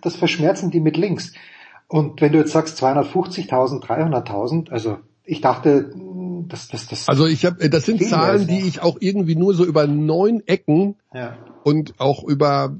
das 0.00 0.16
verschmerzen 0.16 0.70
die 0.70 0.80
mit 0.80 0.96
links. 0.96 1.34
Und 1.88 2.22
wenn 2.22 2.32
du 2.32 2.38
jetzt 2.38 2.52
sagst 2.52 2.82
250.000, 2.82 3.82
300.000, 3.82 4.70
also 4.70 4.96
ich 5.30 5.40
dachte, 5.40 5.94
das, 6.48 6.68
das, 6.68 6.88
das. 6.88 7.08
Also 7.08 7.26
ich 7.26 7.44
habe, 7.44 7.70
das 7.70 7.86
sind 7.86 8.02
Zahlen, 8.02 8.46
die 8.48 8.60
ich 8.66 8.82
auch 8.82 8.96
irgendwie 9.00 9.36
nur 9.36 9.54
so 9.54 9.64
über 9.64 9.86
neun 9.86 10.42
Ecken 10.46 10.96
Ja. 11.14 11.36
und 11.62 11.94
auch 11.98 12.24
über 12.24 12.76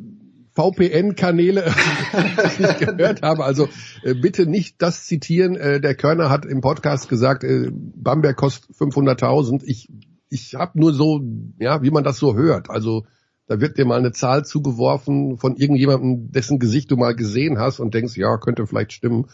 VPN-Kanäle 0.55 1.65
nicht 2.59 2.79
gehört 2.81 3.23
habe. 3.23 3.45
Also 3.45 3.69
äh, 4.03 4.15
bitte 4.15 4.47
nicht 4.47 4.83
das 4.83 5.05
zitieren. 5.07 5.55
Äh, 5.57 5.81
der 5.81 5.95
Körner 5.95 6.29
hat 6.29 6.45
im 6.45 6.61
Podcast 6.61 7.09
gesagt, 7.09 7.45
äh, 7.45 7.71
Bamberg 7.73 8.37
kostet 8.37 8.75
500.000. 8.77 9.63
Ich 9.65 9.89
ich 10.29 10.55
habe 10.55 10.79
nur 10.79 10.93
so, 10.93 11.21
ja, 11.59 11.83
wie 11.83 11.91
man 11.91 12.05
das 12.05 12.19
so 12.19 12.35
hört. 12.37 12.71
Also 12.71 13.05
da 13.51 13.61
wird 13.61 13.79
dir 13.79 13.85
mal 13.85 13.99
eine 13.99 14.13
Zahl 14.13 14.45
zugeworfen 14.45 15.37
von 15.37 15.57
irgendjemandem, 15.57 16.31
dessen 16.31 16.61
Gesicht 16.61 16.89
du 16.93 16.97
mal 16.97 17.17
gesehen 17.17 17.59
hast 17.59 17.81
und 17.81 17.95
denkst, 17.95 18.17
ja, 18.17 18.37
könnte 18.37 18.65
vielleicht 18.65 18.93
stimmen. 18.93 19.27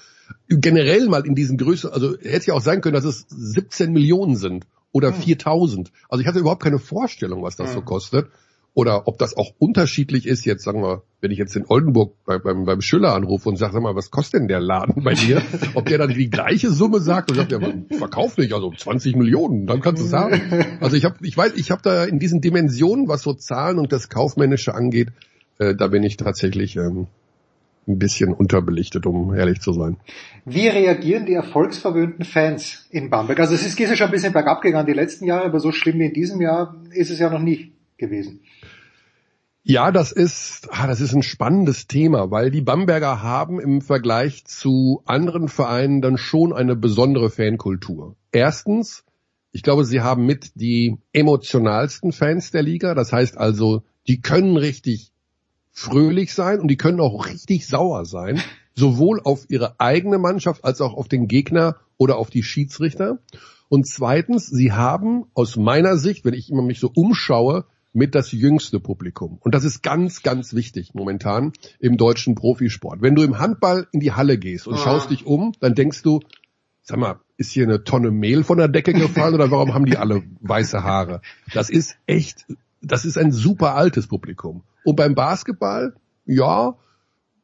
Generell 0.49 1.07
mal 1.11 1.27
in 1.27 1.35
diesen 1.35 1.59
Größen, 1.59 1.91
also 1.91 2.17
hätte 2.23 2.47
ja 2.47 2.55
auch 2.55 2.63
sein 2.63 2.81
können, 2.81 2.95
dass 2.95 3.05
es 3.05 3.27
17 3.29 3.93
Millionen 3.93 4.35
sind 4.37 4.67
oder 4.91 5.13
4000. 5.13 5.93
Also 6.09 6.23
ich 6.23 6.27
hatte 6.27 6.39
überhaupt 6.39 6.63
keine 6.63 6.79
Vorstellung, 6.79 7.43
was 7.43 7.57
das 7.57 7.75
so 7.75 7.83
kostet. 7.83 8.29
Oder 8.77 9.09
ob 9.09 9.17
das 9.17 9.35
auch 9.39 9.53
unterschiedlich 9.59 10.27
ist, 10.27 10.45
jetzt 10.45 10.63
sagen 10.63 10.83
wir, 10.83 11.03
wenn 11.23 11.31
ich 11.31 11.39
jetzt 11.39 11.57
in 11.57 11.65
Oldenburg 11.67 12.13
bei, 12.27 12.39
beim, 12.39 12.67
beim 12.67 12.83
Schüller 12.83 13.15
anrufe 13.15 13.49
und 13.49 13.57
sage, 13.57 13.73
sag 13.73 13.81
mal, 13.81 13.97
was 13.97 14.11
kostet 14.11 14.41
denn 14.41 14.49
der 14.49 14.61
Laden 14.61 15.03
bei 15.03 15.15
dir? 15.15 15.41
Ob 15.75 15.87
der 15.87 15.97
dann 15.97 16.13
die 16.13 16.29
gleiche 16.29 16.71
Summe 16.71 17.01
sagt 17.01 17.31
und 17.31 17.39
sagt, 17.39 17.53
ja, 17.53 17.59
verkauf 17.97 18.37
nicht, 18.37 18.53
also 18.53 18.71
20 18.71 19.17
Millionen, 19.17 19.67
dann 19.67 19.81
kannst 19.81 20.03
du 20.03 20.07
sagen. 20.07 20.43
Also 20.83 20.95
ich 20.95 21.07
habe, 21.07 21.17
ich 21.23 21.35
weiß, 21.35 21.55
ich 21.55 21.71
habe 21.71 21.81
da 21.81 22.05
in 22.05 22.19
diesen 22.19 22.43
Dimensionen, 22.43 23.09
was 23.09 23.23
so 23.23 23.33
Zahlen 23.33 23.79
und 23.79 23.93
das 23.93 24.11
Kaufmännische 24.11 24.75
angeht, 24.75 25.09
äh, 25.59 25.75
da 25.75 25.87
bin 25.87 26.03
ich 26.03 26.19
tatsächlich 26.19 26.77
ähm, 26.77 27.07
ein 27.89 27.99
bisschen 27.99 28.35
unterbelichtet, 28.35 29.07
um 29.07 29.35
ehrlich 29.35 29.63
zu 29.63 29.73
sein. 29.73 29.97
Wie 30.45 30.69
reagieren 30.69 31.25
die 31.25 31.33
erfolgsverwöhnten 31.33 32.27
Fans 32.27 32.87
in 32.91 33.09
Bamberg? 33.09 33.41
Also 33.41 33.55
es 33.55 33.67
ist, 33.67 33.81
ist 33.81 33.89
ja 33.89 33.97
schon 33.97 34.09
ein 34.09 34.13
bisschen 34.13 34.35
bergab 34.35 34.61
gegangen 34.61 34.87
die 34.87 34.93
letzten 34.93 35.25
Jahre, 35.25 35.47
aber 35.47 35.61
so 35.61 35.73
schlimm 35.73 35.99
wie 35.99 36.05
in 36.05 36.13
diesem 36.13 36.43
Jahr 36.43 36.77
ist 36.91 37.11
es 37.11 37.19
ja 37.19 37.31
noch 37.31 37.41
nie 37.41 37.73
gewesen. 37.99 38.41
Ja, 39.69 39.91
das 39.91 40.13
ist, 40.13 40.69
ah, 40.71 40.87
das 40.87 41.01
ist 41.01 41.13
ein 41.13 41.25
spannendes 41.25 41.89
Thema, 41.89 42.31
weil 42.31 42.53
die 42.53 42.61
Bamberger 42.61 43.23
haben 43.25 43.59
im 43.59 43.81
Vergleich 43.81 44.45
zu 44.45 45.03
anderen 45.07 45.49
Vereinen 45.49 46.01
dann 46.01 46.19
schon 46.19 46.53
eine 46.53 46.77
besondere 46.77 47.31
Fankultur. 47.31 48.15
Erstens, 48.31 49.05
ich 49.51 49.65
glaube, 49.65 49.85
sie 49.85 50.03
haben 50.03 50.25
mit 50.25 50.53
die 50.55 50.99
emotionalsten 51.13 52.13
Fans 52.13 52.53
der 52.53 52.63
Liga. 52.63 52.95
Das 52.95 53.13
heißt 53.13 53.39
also, 53.39 53.83
die 54.07 54.21
können 54.21 54.57
richtig 54.57 55.11
fröhlich 55.73 56.33
sein 56.33 56.61
und 56.61 56.69
die 56.69 56.77
können 56.77 57.01
auch 57.01 57.27
richtig 57.27 57.67
sauer 57.67 58.05
sein, 58.05 58.41
sowohl 58.77 59.21
auf 59.25 59.47
ihre 59.49 59.81
eigene 59.81 60.19
Mannschaft 60.19 60.65
als 60.65 60.81
auch 60.81 60.95
auf 60.95 61.09
den 61.09 61.27
Gegner 61.27 61.77
oder 61.97 62.19
auf 62.19 62.31
die 62.31 62.45
Schiedsrichter. 62.45 63.19
Und 63.69 63.89
zweitens, 63.89 64.47
sie 64.47 64.71
haben 64.71 65.25
aus 65.35 65.57
meiner 65.57 65.97
Sicht, 65.97 66.25
wenn 66.25 66.35
ich 66.35 66.51
immer 66.51 66.63
mich 66.63 66.79
so 66.79 66.89
umschaue, 66.95 67.65
mit 67.97 68.15
das 68.15 68.31
jüngste 68.31 68.79
Publikum. 68.79 69.39
Und 69.41 69.55
das 69.55 69.65
ist 69.65 69.83
ganz, 69.83 70.23
ganz 70.23 70.53
wichtig 70.53 70.93
momentan 70.95 71.53
im 71.81 71.97
deutschen 71.97 72.35
Profisport. 72.35 73.01
Wenn 73.01 73.15
du 73.15 73.23
im 73.23 73.39
Handball 73.39 73.89
in 73.91 74.01
die 74.01 74.13
Halle 74.13 74.37
gehst 74.37 74.67
und 74.69 74.75
Ah. 74.75 74.79
schaust 74.79 75.11
dich 75.11 75.25
um, 75.25 75.53
dann 75.61 75.75
denkst 75.75 76.03
du, 76.03 76.21
sag 76.83 76.99
mal, 76.99 77.21
ist 77.39 77.53
hier 77.53 77.65
eine 77.65 77.85
Tonne 77.85 78.11
Mehl 78.11 78.45
von 78.45 78.59
der 78.59 78.69
Decke 78.69 78.93
gefallen 78.93 79.35
oder 79.35 79.51
warum 79.51 79.73
haben 79.73 79.87
die 79.87 79.97
alle 79.97 80.23
weiße 80.41 80.85
Haare? 80.85 81.23
Das 81.55 81.71
ist 81.71 81.97
echt, 82.07 82.45
das 82.83 83.07
ist 83.07 83.17
ein 83.17 83.33
super 83.33 83.75
altes 83.75 84.07
Publikum. 84.09 84.63
Und 84.85 84.97
beim 84.97 85.15
Basketball, 85.15 85.95
ja, 86.27 86.77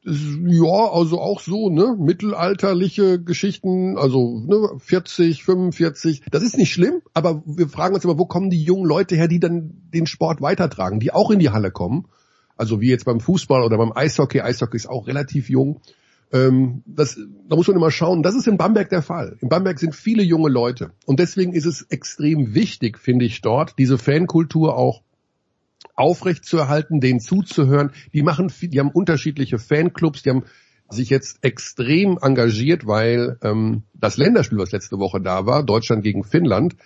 ja, 0.04 0.90
also 0.92 1.20
auch 1.20 1.40
so, 1.40 1.70
ne, 1.70 1.96
mittelalterliche 1.96 3.22
Geschichten, 3.22 3.96
also 3.96 4.40
ne, 4.40 4.78
40, 4.78 5.44
45, 5.44 6.22
das 6.30 6.42
ist 6.42 6.56
nicht 6.56 6.72
schlimm, 6.72 7.02
aber 7.14 7.42
wir 7.46 7.68
fragen 7.68 7.94
uns 7.94 8.04
immer, 8.04 8.18
wo 8.18 8.26
kommen 8.26 8.50
die 8.50 8.62
jungen 8.62 8.84
Leute 8.84 9.14
her, 9.14 9.28
die 9.28 9.38
dann 9.38 9.74
den 9.94 10.06
Sport 10.06 10.40
weitertragen, 10.40 10.98
die 10.98 11.12
auch 11.12 11.30
in 11.30 11.38
die 11.38 11.50
Halle 11.50 11.70
kommen, 11.70 12.08
also 12.56 12.80
wie 12.80 12.88
jetzt 12.88 13.04
beim 13.04 13.20
Fußball 13.20 13.62
oder 13.62 13.78
beim 13.78 13.92
Eishockey, 13.94 14.40
Eishockey 14.40 14.76
ist 14.76 14.88
auch 14.88 15.06
relativ 15.06 15.48
jung, 15.48 15.80
ähm, 16.32 16.82
das, 16.86 17.18
da 17.48 17.56
muss 17.56 17.68
man 17.68 17.76
immer 17.76 17.90
schauen, 17.90 18.22
das 18.22 18.34
ist 18.34 18.48
in 18.48 18.56
Bamberg 18.56 18.88
der 18.88 19.02
Fall. 19.02 19.36
In 19.40 19.48
Bamberg 19.48 19.78
sind 19.78 19.94
viele 19.94 20.22
junge 20.22 20.48
Leute. 20.48 20.92
Und 21.04 21.20
deswegen 21.20 21.52
ist 21.52 21.66
es 21.66 21.82
extrem 21.90 22.54
wichtig, 22.54 22.98
finde 22.98 23.26
ich 23.26 23.42
dort, 23.42 23.74
diese 23.78 23.98
Fankultur 23.98 24.76
auch 24.76 25.02
aufrecht 25.94 26.44
zu 26.44 26.58
erhalten, 26.58 27.00
denen 27.00 27.20
zuzuhören. 27.20 27.90
Die 28.12 28.22
machen, 28.22 28.52
die 28.60 28.78
haben 28.78 28.90
unterschiedliche 28.90 29.58
Fanclubs, 29.58 30.22
die 30.22 30.30
haben 30.30 30.44
sich 30.92 31.10
jetzt 31.10 31.38
extrem 31.42 32.18
engagiert, 32.20 32.86
weil 32.86 33.38
ähm, 33.42 33.82
das 33.94 34.16
Länderspiel, 34.16 34.58
was 34.58 34.72
letzte 34.72 34.98
Woche 34.98 35.20
da 35.20 35.46
war, 35.46 35.62
Deutschland 35.62 36.02
gegen 36.02 36.24
Finnland, 36.24 36.76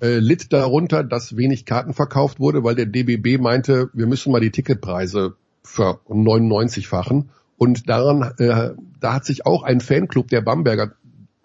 äh, 0.00 0.18
litt 0.18 0.52
darunter, 0.52 1.02
dass 1.04 1.36
wenig 1.36 1.64
Karten 1.64 1.92
verkauft 1.92 2.38
wurde, 2.40 2.62
weil 2.62 2.76
der 2.76 2.86
DBB 2.86 3.40
meinte, 3.40 3.90
wir 3.92 4.06
müssen 4.06 4.32
mal 4.32 4.40
die 4.40 4.50
Ticketpreise 4.50 5.34
für 5.62 6.00
99-fachen. 6.08 7.30
Und 7.56 7.88
daran, 7.88 8.34
äh, 8.38 8.70
da 9.00 9.14
hat 9.14 9.24
sich 9.24 9.44
auch 9.44 9.64
ein 9.64 9.80
Fanclub 9.80 10.28
der 10.28 10.40
Bamberger 10.40 10.92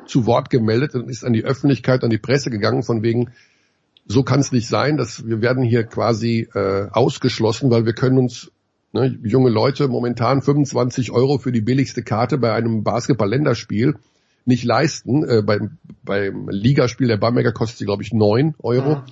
zu 0.06 0.26
Wort 0.26 0.50
gemeldet 0.50 0.96
und 0.96 1.10
ist 1.10 1.26
an 1.26 1.34
die 1.34 1.44
Öffentlichkeit, 1.44 2.04
an 2.04 2.10
die 2.10 2.18
Presse 2.18 2.50
gegangen, 2.50 2.84
von 2.84 3.02
wegen, 3.02 3.32
so 4.06 4.24
kann 4.24 4.40
es 4.40 4.52
nicht 4.52 4.68
sein, 4.68 4.98
dass 4.98 5.26
wir 5.26 5.42
werden 5.42 5.64
hier 5.64 5.84
quasi 5.84 6.48
äh, 6.54 6.88
ausgeschlossen, 6.92 7.72
weil 7.72 7.86
wir 7.86 7.94
können 7.94 8.18
uns 8.18 8.52
ne, 8.92 9.18
junge 9.24 9.50
Leute 9.50 9.88
momentan 9.88 10.42
25 10.42 11.12
Euro 11.12 11.38
für 11.38 11.52
die 11.52 11.62
billigste 11.62 12.04
Karte 12.04 12.38
bei 12.38 12.54
einem 12.54 12.84
Basketball-Länderspiel 12.84 13.96
nicht 14.46 14.64
leisten. 14.64 15.24
Äh, 15.28 15.42
beim, 15.42 15.78
beim 16.04 16.50
Ligaspiel 16.50 17.08
der 17.08 17.18
Bamberger 17.18 17.52
kostet 17.52 17.80
sie, 17.80 17.86
glaube 17.86 18.04
ich, 18.04 18.14
9 18.14 18.56
Euro. 18.60 19.04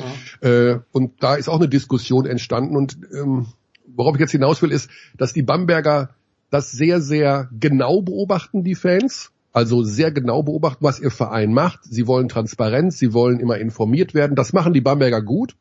Äh, 0.41 0.79
und 0.91 1.23
da 1.23 1.35
ist 1.35 1.47
auch 1.47 1.59
eine 1.59 1.69
Diskussion 1.69 2.25
entstanden. 2.25 2.75
Und 2.75 2.97
ähm, 3.13 3.47
worauf 3.87 4.15
ich 4.15 4.21
jetzt 4.21 4.31
hinaus 4.31 4.61
will, 4.61 4.71
ist, 4.71 4.89
dass 5.17 5.33
die 5.33 5.43
Bamberger 5.43 6.09
das 6.49 6.71
sehr, 6.71 7.01
sehr 7.01 7.49
genau 7.57 8.01
beobachten, 8.01 8.63
die 8.63 8.75
Fans. 8.75 9.30
Also 9.53 9.83
sehr 9.83 10.11
genau 10.11 10.43
beobachten, 10.43 10.83
was 10.83 10.99
ihr 10.99 11.11
Verein 11.11 11.53
macht. 11.53 11.83
Sie 11.83 12.07
wollen 12.07 12.29
Transparenz, 12.29 12.97
sie 12.97 13.13
wollen 13.13 13.39
immer 13.39 13.57
informiert 13.57 14.13
werden. 14.13 14.35
Das 14.35 14.53
machen 14.53 14.73
die 14.73 14.81
Bamberger 14.81 15.21
gut. 15.21 15.55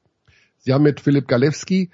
Sie 0.58 0.72
haben 0.72 0.84
mit 0.84 1.00
Philipp 1.00 1.26
Galewski, 1.26 1.90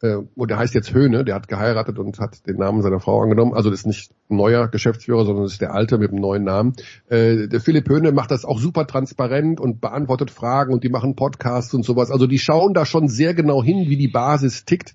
äh, 0.00 0.18
und 0.34 0.50
der 0.50 0.58
heißt 0.58 0.74
jetzt 0.74 0.92
Höhne, 0.92 1.24
der 1.24 1.34
hat 1.34 1.48
geheiratet 1.48 1.98
und 1.98 2.18
hat 2.18 2.46
den 2.46 2.56
Namen 2.56 2.82
seiner 2.82 3.00
Frau 3.00 3.20
angenommen. 3.20 3.54
Also 3.54 3.70
das 3.70 3.80
ist 3.80 3.86
nicht 3.86 4.12
neuer 4.28 4.68
Geschäftsführer, 4.68 5.24
sondern 5.24 5.44
das 5.44 5.52
ist 5.52 5.60
der 5.60 5.74
alte 5.74 5.98
mit 5.98 6.10
einem 6.10 6.20
neuen 6.20 6.44
Namen. 6.44 6.74
Äh, 7.08 7.48
der 7.48 7.60
Philipp 7.60 7.88
Höhne 7.88 8.12
macht 8.12 8.30
das 8.30 8.44
auch 8.44 8.60
super 8.60 8.86
transparent 8.86 9.60
und 9.60 9.80
beantwortet 9.80 10.30
Fragen 10.30 10.72
und 10.72 10.84
die 10.84 10.88
machen 10.88 11.16
Podcasts 11.16 11.74
und 11.74 11.84
sowas. 11.84 12.10
Also 12.10 12.26
die 12.26 12.38
schauen 12.38 12.74
da 12.74 12.86
schon 12.86 13.08
sehr 13.08 13.34
genau 13.34 13.62
hin, 13.62 13.88
wie 13.88 13.96
die 13.96 14.08
Basis 14.08 14.64
tickt. 14.64 14.94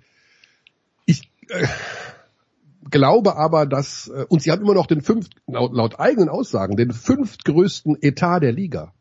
Ich 1.05 1.29
äh, 1.49 1.67
glaube 2.93 3.35
aber, 3.35 3.65
dass, 3.65 4.07
äh, 4.07 4.25
und 4.29 4.43
sie 4.43 4.51
haben 4.51 4.61
immer 4.61 4.75
noch 4.75 4.85
den 4.85 5.01
fünft, 5.01 5.33
laut, 5.47 5.73
laut 5.73 5.99
eigenen 5.99 6.29
Aussagen, 6.29 6.77
den 6.77 6.91
fünftgrößten 6.91 7.97
Etat 8.01 8.39
der 8.39 8.53
Liga. 8.53 8.93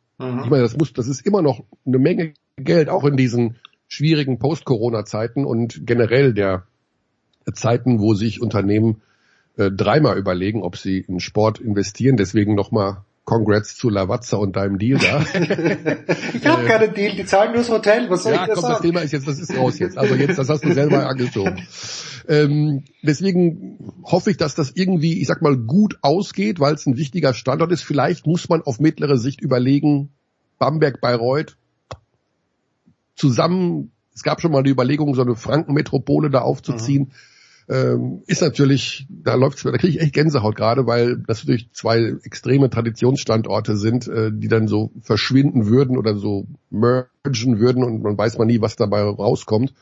Ich 0.45 0.51
meine, 0.51 0.63
das 0.63 0.77
muss, 0.77 0.93
das 0.93 1.09
ist 1.09 1.27
immer 1.27 1.43
noch 1.43 1.65
eine 1.85 1.99
Menge 1.99 2.35
Geld, 2.57 2.89
auch 2.89 3.05
in 3.05 3.17
diesen 3.17 3.57
schwierigen 3.89 4.39
Post-Corona-Zeiten 4.39 5.45
und 5.45 5.85
generell 5.85 6.33
der 6.33 6.65
Zeiten, 7.53 7.99
wo 7.99 8.15
sich 8.15 8.41
Unternehmen 8.41 9.03
äh, 9.57 9.71
dreimal 9.71 10.17
überlegen, 10.17 10.63
ob 10.63 10.77
sie 10.77 10.99
in 10.99 11.21
Sport 11.21 11.59
investieren. 11.61 12.17
Deswegen 12.17 12.55
nochmal 12.55 13.05
Congrats 13.25 13.77
zu 13.77 13.89
Lavazza 13.89 14.37
und 14.37 14.57
deinem 14.57 14.79
Deal 14.79 14.99
da. 14.99 15.21
Ich 16.35 16.47
habe 16.47 16.65
keinen 16.65 16.93
Deal, 16.93 17.15
die 17.15 17.25
zahlen 17.25 17.53
nur 17.53 17.59
das 17.59 17.71
Hotel, 17.71 18.11
was 18.11 18.25
soll 18.25 18.33
ja, 18.33 18.43
ich 18.43 18.49
da 18.49 18.55
komm, 18.55 18.63
das 18.63 18.73
sagen? 18.73 18.83
Thema 18.83 19.01
ist 19.01 19.13
jetzt, 19.13 19.29
das 19.29 19.39
ist 19.39 19.57
raus 19.57 19.79
jetzt. 19.79 19.97
Also 19.97 20.17
jetzt, 20.17 20.39
das 20.39 20.49
hast 20.49 20.65
du 20.65 20.73
selber 20.73 21.07
angeschoben. 21.09 21.67
Ähm, 22.29 22.85
deswegen 23.03 23.79
hoffe 24.03 24.33
ich, 24.33 24.39
dass 24.39 24.57
das 24.57 24.73
irgendwie, 24.75 25.21
ich 25.21 25.29
sag 25.29 25.41
mal, 25.41 25.57
gut 25.57 25.99
ausgeht, 26.03 26.59
weil 26.59 26.75
es 26.75 26.87
ein 26.87 26.97
wichtiger 26.97 27.33
Standort 27.33 27.71
ist. 27.71 27.83
Vielleicht 27.83 28.27
muss 28.27 28.49
man 28.49 28.63
auf 28.63 28.81
mittlere 28.81 29.17
Sicht 29.17 29.41
überlegen, 29.41 30.11
Bamberg, 30.59 31.01
Bayreuth, 31.01 31.57
zusammen, 33.15 33.93
es 34.15 34.23
gab 34.25 34.41
schon 34.41 34.53
mal 34.53 34.63
die 34.63 34.71
Überlegung, 34.71 35.15
so 35.15 35.23
eine 35.23 35.37
Frankenmetropole 35.37 36.29
da 36.29 36.41
aufzuziehen. 36.41 37.13
Ähm, 37.69 38.23
ist 38.27 38.43
natürlich, 38.43 39.07
da 39.09 39.35
läuft's, 39.35 39.63
da 39.63 39.73
kriege 39.73 39.89
ich 39.89 40.01
echt 40.01 40.15
Gänsehaut 40.15 40.57
gerade, 40.57 40.87
weil 40.87 41.19
das 41.27 41.45
natürlich 41.45 41.71
zwei 41.73 42.15
extreme 42.25 42.71
Traditionsstandorte 42.71 43.77
sind, 43.77 44.09
äh, 44.09 44.31
die 44.33 44.49
dann 44.49 44.69
so 44.69 44.91
verschwinden 45.01 45.67
würden 45.67 45.97
oder 45.97 46.17
so 46.17 46.47
mergen 46.71 47.61
würden 47.61 47.85
und 47.85 48.03
man 48.03 48.19
weiß 48.19 48.39
man 48.39 48.49
nie, 48.49 48.61
was 48.61 48.77
dabei 48.77 49.03
rauskommt. 49.03 49.73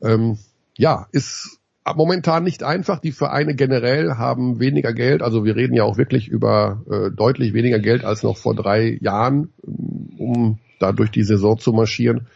Ähm, 0.00 0.38
ja, 0.76 1.08
ist 1.10 1.58
momentan 1.96 2.44
nicht 2.44 2.62
einfach. 2.62 3.00
Die 3.00 3.12
Vereine 3.12 3.54
generell 3.54 4.12
haben 4.12 4.60
weniger 4.60 4.92
Geld. 4.92 5.22
Also 5.22 5.44
wir 5.44 5.56
reden 5.56 5.74
ja 5.74 5.84
auch 5.84 5.96
wirklich 5.96 6.28
über 6.28 6.82
äh, 6.90 7.10
deutlich 7.10 7.52
weniger 7.54 7.78
Geld 7.78 8.04
als 8.04 8.22
noch 8.22 8.36
vor 8.36 8.54
drei 8.54 8.98
Jahren, 9.00 9.52
um 9.62 10.58
da 10.78 10.92
durch 10.92 11.10
die 11.10 11.24
Saison 11.24 11.58
zu 11.58 11.72
marschieren. 11.72 12.26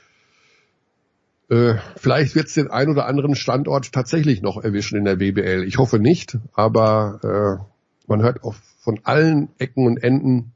Äh, 1.53 1.75
vielleicht 1.97 2.35
wird 2.35 2.47
es 2.47 2.55
den 2.55 2.71
ein 2.71 2.89
oder 2.89 3.07
anderen 3.07 3.35
Standort 3.35 3.93
tatsächlich 3.93 4.41
noch 4.41 4.57
erwischen 4.57 4.97
in 4.97 5.05
der 5.05 5.21
WBL. 5.21 5.65
Ich 5.65 5.77
hoffe 5.77 5.99
nicht, 5.99 6.39
aber 6.55 7.21
äh, 7.61 8.09
man 8.09 8.23
hört 8.23 8.43
auch 8.43 8.55
von 8.81 9.01
allen 9.03 9.51
Ecken 9.59 9.87
und 9.87 10.03
Enden 10.03 10.53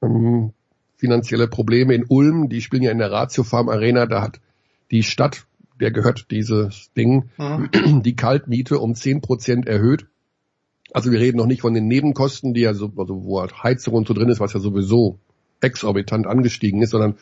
ähm, 0.00 0.52
finanzielle 0.96 1.48
Probleme 1.48 1.92
in 1.92 2.04
Ulm. 2.08 2.48
Die 2.48 2.62
spielen 2.62 2.84
ja 2.84 2.92
in 2.92 2.98
der 2.98 3.10
Ratio 3.10 3.42
Farm 3.42 3.68
Arena. 3.68 4.06
Da 4.06 4.22
hat 4.22 4.38
die 4.92 5.02
Stadt, 5.02 5.44
der 5.80 5.90
gehört 5.90 6.30
dieses 6.30 6.92
Ding, 6.96 7.30
Mhm. 7.36 8.02
die 8.04 8.14
Kaltmiete 8.14 8.78
um 8.78 8.94
10 8.94 9.22
Prozent 9.22 9.66
erhöht. 9.66 10.06
Also 10.92 11.10
wir 11.10 11.18
reden 11.18 11.38
noch 11.38 11.46
nicht 11.46 11.62
von 11.62 11.74
den 11.74 11.88
Nebenkosten, 11.88 12.54
die 12.54 12.60
ja 12.60 12.74
so, 12.74 12.92
also 12.96 13.24
wo 13.24 13.40
halt 13.40 13.64
Heizung 13.64 13.94
und 13.94 14.06
so 14.06 14.14
drin 14.14 14.28
ist, 14.28 14.38
was 14.38 14.52
ja 14.52 14.60
sowieso 14.60 15.18
exorbitant 15.60 16.28
angestiegen 16.28 16.80
ist, 16.80 16.90
sondern 16.90 17.16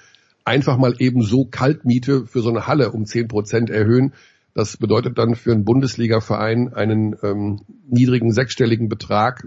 einfach 0.45 0.77
mal 0.77 0.95
eben 0.99 1.23
so 1.23 1.45
Kaltmiete 1.47 2.27
für 2.27 2.41
so 2.41 2.51
eine 2.51 2.67
Halle 2.67 2.93
um 2.93 3.07
10 3.07 3.29
Prozent 3.29 3.71
erhöhen. 3.71 4.13
Das 4.55 4.77
bedeutet 4.77 5.19
dann 5.19 5.35
für 5.35 5.53
einen 5.53 5.65
Bundesliga-Verein 5.65 6.73
einen 6.73 7.17
ähm, 7.23 7.61
niedrigen 7.89 8.33
sechsstelligen 8.33 8.89
Betrag 8.89 9.47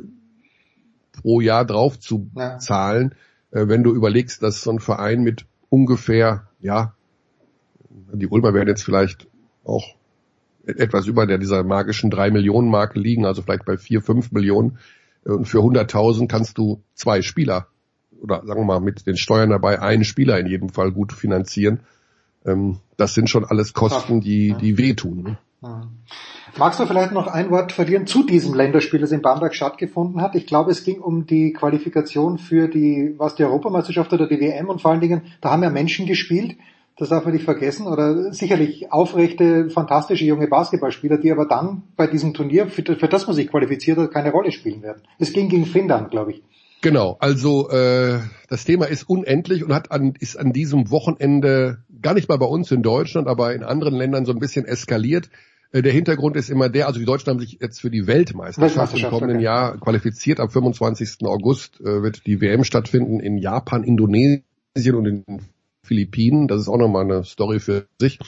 pro 1.14 1.40
Jahr 1.40 1.66
drauf 1.66 2.00
zu 2.00 2.30
Ja. 2.36 2.58
zahlen, 2.60 3.16
äh, 3.52 3.68
wenn 3.68 3.84
du 3.84 3.94
überlegst, 3.94 4.44
dass 4.44 4.62
so 4.62 4.72
ein 4.72 4.80
Verein 4.80 5.22
mit 5.22 5.46
ungefähr, 5.70 6.48
ja, 6.60 6.94
die 8.14 8.28
Ulmer 8.28 8.54
werden 8.54 8.70
jetzt 8.70 8.84
vielleicht 8.84 9.28
auch 9.64 9.96
etwas 10.66 11.08
über 11.08 11.26
der 11.26 11.38
dieser 11.38 11.64
magischen 11.64 12.10
drei 12.10 12.30
Millionen 12.30 12.70
Marke 12.70 13.00
liegen, 13.00 13.26
also 13.26 13.42
vielleicht 13.42 13.66
bei 13.66 13.78
vier, 13.78 14.02
fünf 14.02 14.32
Millionen. 14.32 14.78
Und 15.24 15.46
für 15.46 15.60
100.000 15.60 16.28
kannst 16.28 16.58
du 16.58 16.82
zwei 16.94 17.22
Spieler 17.22 17.68
oder 18.22 18.46
sagen 18.46 18.62
wir 18.62 18.66
mal 18.66 18.80
mit 18.80 19.08
den 19.08 19.18
Steuern 19.18 19.50
dabei 19.50 19.82
einen 19.82 20.04
Spieler 20.04 20.40
in 20.40 20.48
jedem 20.48 20.70
Fall 20.70 20.92
gut 20.92 21.14
finanzieren. 21.14 21.80
Ähm, 22.46 22.78
Das 22.98 23.14
sind 23.14 23.30
schon 23.30 23.46
alles 23.46 23.74
Kosten, 23.74 24.22
die, 24.22 24.56
die 24.60 24.78
wehtun. 24.78 25.24
ne? 25.24 25.38
Magst 26.58 26.80
du 26.80 26.86
vielleicht 26.86 27.12
noch 27.12 27.28
ein 27.28 27.50
Wort 27.52 27.72
verlieren 27.72 28.08
zu 28.08 28.24
diesem 28.24 28.54
Länderspiel, 28.54 29.00
das 29.00 29.12
in 29.12 29.22
Bamberg 29.22 29.54
stattgefunden 29.54 30.22
hat? 30.22 30.36
Ich 30.36 30.48
glaube, 30.48 30.72
es 30.72 30.84
ging 30.84 31.00
um 31.00 31.26
die 31.28 31.54
Qualifikation 31.54 32.38
für 32.38 32.68
die, 32.68 33.14
was 33.18 33.36
die 33.36 33.44
Europameisterschaft 33.44 34.14
oder 34.14 34.28
die 34.28 34.40
WM 34.40 34.70
und 34.70 34.82
vor 34.82 34.92
allen 34.92 35.02
Dingen, 35.02 35.22
da 35.42 35.52
haben 35.52 35.64
ja 35.64 35.70
Menschen 35.70 36.06
gespielt, 36.06 36.56
das 36.98 37.10
darf 37.10 37.26
man 37.26 37.34
nicht 37.34 37.46
vergessen, 37.46 37.86
oder 37.86 38.34
sicherlich 38.34 38.92
aufrechte, 38.92 39.70
fantastische 39.70 40.26
junge 40.26 40.48
Basketballspieler, 40.48 41.18
die 41.18 41.32
aber 41.32 41.46
dann 41.48 41.84
bei 41.96 42.08
diesem 42.08 42.34
Turnier, 42.34 42.68
für, 42.68 42.84
für 42.84 43.08
das 43.08 43.28
man 43.28 43.36
sich 43.36 43.50
qualifiziert 43.50 44.00
hat, 44.00 44.12
keine 44.12 44.32
Rolle 44.32 44.52
spielen 44.52 44.82
werden. 44.82 45.04
Es 45.20 45.34
ging 45.34 45.50
gegen 45.50 45.66
Finnland, 45.68 46.10
glaube 46.10 46.32
ich. 46.32 46.44
Genau, 46.82 47.18
also 47.20 47.70
äh, 47.70 48.20
das 48.50 48.66
Thema 48.66 48.86
ist 48.86 49.10
unendlich 49.10 49.64
und 49.64 49.74
hat 49.74 49.92
an, 49.92 50.14
ist 50.20 50.38
an 50.38 50.54
diesem 50.54 50.92
Wochenende 50.92 51.80
gar 52.02 52.14
nicht 52.14 52.30
mal 52.30 52.38
bei 52.38 52.46
uns 52.46 52.72
in 52.72 52.84
Deutschland, 52.84 53.28
aber 53.28 53.54
in 53.54 53.64
anderen 53.64 53.96
Ländern 53.96 54.26
so 54.26 54.32
ein 54.32 54.40
bisschen 54.40 54.66
eskaliert. 54.66 55.30
Äh, 55.72 55.82
der 55.82 55.92
Hintergrund 55.92 56.36
ist 56.36 56.50
immer 56.50 56.70
der, 56.70 56.88
also 56.88 57.00
die 57.00 57.06
Deutschen 57.06 57.32
haben 57.32 57.40
sich 57.40 57.58
jetzt 57.60 57.82
für 57.82 57.90
die 57.90 58.06
Weltmeisterschaft, 58.06 58.96
im 58.96 59.10
kommenden 59.10 59.38
okay. 59.38 59.46
Jahr 59.46 59.78
qualifiziert. 59.80 60.40
Am 60.40 60.50
25. 60.50 61.26
August 61.26 61.82
äh, 61.82 62.04
wird 62.04 62.26
die 62.28 62.42
WM 62.42 62.64
stattfinden 62.64 63.20
in 63.20 63.38
Japan, 63.38 63.84
Indonesien 63.84 64.44
und 64.94 65.06
in 65.06 65.24
den 65.26 65.42
Philippinen. 65.84 66.48
Das 66.48 66.62
ist 66.62 66.68
auch 66.68 66.78
nochmal 66.78 67.06
eine 67.06 67.24
Story 67.24 67.60
für 67.60 67.88
sich. 68.00 68.20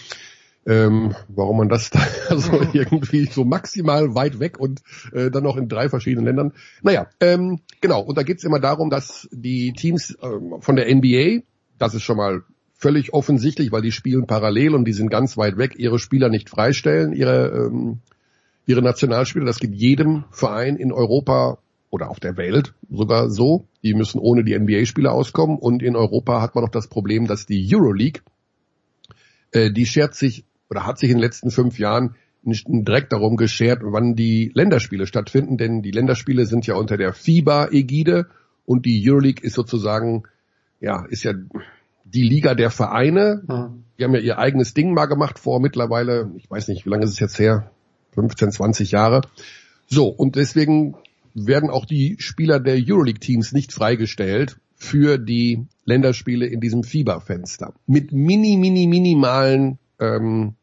Ähm, 0.66 1.16
warum 1.30 1.58
man 1.58 1.70
das 1.70 1.90
da 1.90 2.00
so 2.38 2.62
irgendwie 2.74 3.26
so 3.26 3.46
maximal 3.46 4.14
weit 4.14 4.40
weg 4.40 4.60
und 4.60 4.82
äh, 5.14 5.32
dann 5.32 5.44
noch 5.44 5.58
in 5.58 5.70
drei 5.70 5.90
verschiedenen 5.90 6.26
Ländern. 6.26 6.54
Naja, 6.82 7.08
ähm, 7.22 7.62
genau. 7.82 8.02
Und 8.02 8.18
da 8.18 8.24
geht's 8.24 8.44
immer 8.44 8.60
darum, 8.60 8.90
dass 8.90 9.28
die 9.32 9.74
Teams 9.74 10.18
ähm, 10.22 10.56
von 10.60 10.76
der 10.76 10.94
NBA, 10.94 11.44
das 11.78 11.96
ist 11.96 12.04
schon 12.04 12.18
mal 12.18 12.44
völlig 12.80 13.14
offensichtlich, 13.14 13.72
weil 13.72 13.82
die 13.82 13.92
spielen 13.92 14.26
parallel 14.26 14.74
und 14.74 14.86
die 14.86 14.94
sind 14.94 15.10
ganz 15.10 15.38
weit 15.38 15.58
weg, 15.58 15.76
ihre 15.78 16.00
Spieler 16.00 16.30
nicht 16.30 16.50
freistellen, 16.50 17.14
ihre, 17.14 17.50
ähm, 17.50 18.00
ihre 18.66 18.82
Nationalspieler. 18.82 19.46
Das 19.46 19.60
geht 19.60 19.74
jedem 19.74 20.24
Verein 20.32 20.78
in 20.78 20.92
Europa 20.92 21.58
oder 21.90 22.10
auf 22.10 22.20
der 22.20 22.38
Welt 22.38 22.74
sogar 22.90 23.30
so. 23.30 23.66
Die 23.84 23.94
müssen 23.94 24.20
ohne 24.20 24.44
die 24.44 24.58
NBA-Spieler 24.58 25.12
auskommen. 25.12 25.58
Und 25.58 25.84
in 25.84 25.96
Europa 25.96 26.42
hat 26.42 26.56
man 26.56 26.64
noch 26.64 26.72
das 26.72 26.88
Problem, 26.88 27.28
dass 27.28 27.46
die 27.46 27.68
Euroleague, 27.74 28.22
äh, 29.52 29.72
die 29.72 29.86
schert 29.86 30.16
sich 30.16 30.46
oder 30.70 30.86
hat 30.86 31.00
sich 31.00 31.10
in 31.10 31.18
den 31.18 31.24
letzten 31.24 31.52
fünf 31.52 31.80
Jahren 31.80 32.16
nicht 32.42 32.68
direkt 32.70 33.12
darum 33.12 33.36
geschert, 33.36 33.80
wann 33.84 34.16
die 34.16 34.52
Länderspiele 34.54 35.08
stattfinden, 35.08 35.58
denn 35.58 35.82
die 35.82 35.92
Länderspiele 35.92 36.46
sind 36.46 36.66
ja 36.68 36.76
unter 36.76 36.98
der 36.98 37.14
FIBA-Ägide 37.14 38.28
und 38.66 38.86
die 38.86 39.04
Euroleague 39.06 39.44
ist 39.44 39.56
sozusagen, 39.56 40.24
ja, 40.80 41.06
ist 41.10 41.24
ja 41.24 41.34
die 42.06 42.24
Liga 42.24 42.56
der 42.56 42.72
Vereine. 42.72 43.44
Mhm. 43.48 43.84
Die 43.98 44.04
haben 44.04 44.14
ja 44.14 44.22
ihr 44.22 44.38
eigenes 44.40 44.74
Ding 44.74 44.94
mal 44.94 45.08
gemacht 45.08 45.38
vor 45.40 45.60
mittlerweile, 45.60 46.32
ich 46.38 46.50
weiß 46.50 46.70
nicht, 46.70 46.86
wie 46.86 46.90
lange 46.90 47.04
ist 47.04 47.12
es 47.12 47.20
jetzt 47.20 47.40
her? 47.40 47.72
15, 48.14 48.52
20 48.52 48.92
Jahre. 48.92 49.22
So, 49.88 50.08
und 50.08 50.36
deswegen 50.36 50.96
werden 51.34 51.70
auch 51.70 51.86
die 51.86 52.16
Spieler 52.20 52.60
der 52.60 52.76
Euroleague-Teams 52.76 53.52
nicht 53.52 53.74
freigestellt 53.74 54.58
für 54.76 55.18
die 55.18 55.68
Länderspiele 55.86 56.46
in 56.46 56.62
diesem 56.62 56.84
FIBA-Fenster. 56.84 57.74
Mit 57.86 58.12
mini, 58.12 58.58
mini, 58.58 58.88
minimalen 58.88 59.78
ähm, 60.00 60.56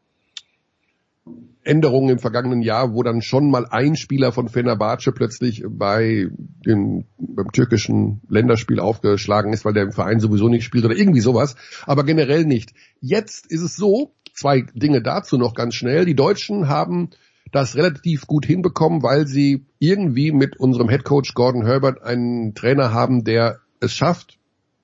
Änderungen 1.67 2.09
im 2.09 2.19
vergangenen 2.19 2.61
Jahr, 2.61 2.93
wo 2.93 3.03
dann 3.03 3.21
schon 3.21 3.51
mal 3.51 3.65
ein 3.65 3.95
Spieler 3.95 4.31
von 4.31 4.47
Fenerbahce 4.47 5.11
plötzlich 5.11 5.63
bei 5.67 6.29
dem 6.65 7.05
beim 7.17 7.51
türkischen 7.51 8.21
Länderspiel 8.29 8.79
aufgeschlagen 8.79 9.53
ist, 9.53 9.65
weil 9.65 9.73
der 9.73 9.83
im 9.83 9.91
Verein 9.91 10.19
sowieso 10.19 10.47
nicht 10.47 10.63
spielt 10.63 10.85
oder 10.85 10.95
irgendwie 10.95 11.19
sowas, 11.19 11.55
aber 11.85 12.03
generell 12.03 12.45
nicht. 12.45 12.73
Jetzt 13.01 13.51
ist 13.51 13.61
es 13.61 13.75
so, 13.75 14.13
zwei 14.33 14.65
Dinge 14.73 15.01
dazu 15.01 15.37
noch 15.37 15.53
ganz 15.53 15.75
schnell. 15.75 16.05
Die 16.05 16.15
Deutschen 16.15 16.67
haben 16.67 17.09
das 17.51 17.75
relativ 17.75 18.27
gut 18.27 18.45
hinbekommen, 18.45 19.03
weil 19.03 19.27
sie 19.27 19.65
irgendwie 19.79 20.31
mit 20.31 20.57
unserem 20.57 20.89
Headcoach 20.89 21.33
Gordon 21.33 21.65
Herbert 21.65 22.01
einen 22.01 22.55
Trainer 22.55 22.93
haben, 22.93 23.23
der 23.23 23.59
es 23.79 23.93
schafft, 23.93 24.37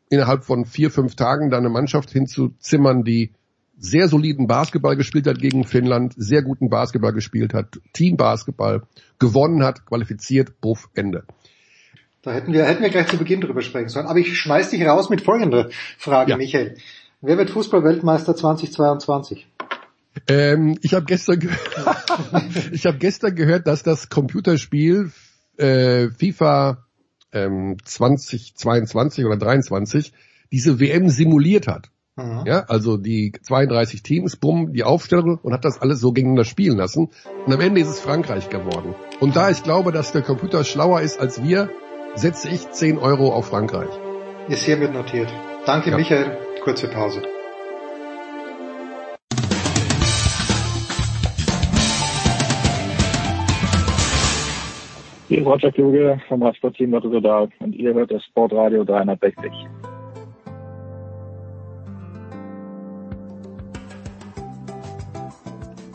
innerhalb 0.10 0.44
von 0.44 0.66
vier, 0.66 0.92
fünf 0.92 1.16
Tagen 1.16 1.50
da 1.50 1.58
eine 1.58 1.70
Mannschaft 1.70 2.12
hinzuzimmern, 2.12 3.04
die 3.04 3.32
sehr 3.84 4.08
soliden 4.08 4.48
Basketball 4.48 4.96
gespielt 4.96 5.28
hat 5.28 5.40
gegen 5.40 5.66
Finnland, 5.66 6.14
sehr 6.16 6.42
guten 6.42 6.70
Basketball 6.70 7.12
gespielt 7.12 7.54
hat, 7.54 7.80
Teambasketball 7.92 8.84
gewonnen 9.20 9.64
hat, 9.64 9.86
qualifiziert, 9.86 10.62
buff, 10.62 10.90
Ende. 10.94 11.26
Da 12.22 12.32
hätten 12.32 12.54
wir, 12.54 12.64
hätten 12.64 12.82
wir 12.82 12.90
gleich 12.90 13.08
zu 13.08 13.18
Beginn 13.18 13.42
drüber 13.42 13.62
sprechen 13.62 13.90
sollen. 13.90 14.06
Aber 14.06 14.20
ich 14.20 14.38
schmeiß 14.38 14.70
dich 14.70 14.86
raus 14.86 15.10
mit 15.10 15.20
folgender 15.22 15.70
Frage, 15.98 16.32
Ja. 16.32 16.38
Michael. 16.38 16.78
Wer 17.20 17.38
wird 17.38 17.50
Fußball-Weltmeister 17.50 18.36
2022? 18.36 19.48
Ähm, 20.28 20.78
ich 20.82 20.94
habe 20.94 21.06
gestern, 21.06 21.40
ge 21.40 21.50
ich 22.72 22.86
habe 22.86 22.98
gestern 23.00 23.36
gehört, 23.36 23.68
dass 23.68 23.84
das 23.84 24.10
Computerspiel 24.10 25.12
äh, 25.58 26.08
FIFA 26.08 26.86
ähm, 27.34 27.76
2022 27.84 29.26
oder 29.26 29.38
23 29.38 30.14
diese 30.54 30.80
WM 30.80 31.10
simuliert 31.10 31.68
hat. 31.68 31.90
Mhm. 32.16 32.44
Ja, 32.46 32.66
also 32.68 32.98
die 32.98 33.32
32 33.42 34.04
Teams, 34.04 34.36
bumm, 34.36 34.72
die 34.74 34.84
Aufstellung 34.84 35.40
und 35.42 35.52
hat 35.54 35.66
das 35.66 35.82
alles 35.82 36.00
so 36.00 36.12
gegeneinander 36.12 36.46
spielen 36.46 36.78
lassen. 36.78 37.10
Und 37.46 37.54
am 37.54 37.60
Ende 37.60 37.82
ist 37.82 37.88
es 37.90 38.00
Frankreich 38.00 38.50
geworden. 38.50 38.94
Und 39.20 39.36
da 39.36 39.50
ich 39.50 39.64
glaube, 39.64 39.92
dass 39.92 40.12
der 40.12 40.22
Computer 40.22 40.64
schlauer 40.64 41.02
ist 41.02 41.20
als 41.20 41.44
wir, 41.44 41.70
setze 42.14 42.50
ich 42.50 42.70
10 42.70 43.00
Euro 43.00 43.34
auf 43.34 43.48
Frankreich. 43.48 43.90
Ist 44.48 44.64
hiermit 44.64 44.94
notiert. 44.94 45.34
Danke, 45.66 45.90
Ja. 45.90 45.98
Michael. 45.98 46.38
Kurze 46.64 46.88
Pause. 46.88 47.22
Hier 55.30 55.40
ist 55.40 55.46
Roger 55.48 55.72
Kluge 55.72 56.22
vom 56.28 56.44
Radsportteam 56.44 56.94
Rotterdam 56.94 57.50
und 57.60 57.74
ihr 57.74 57.94
hört 57.94 58.12
das 58.12 58.24
Sportradio 58.26 58.84
360. 58.84 59.52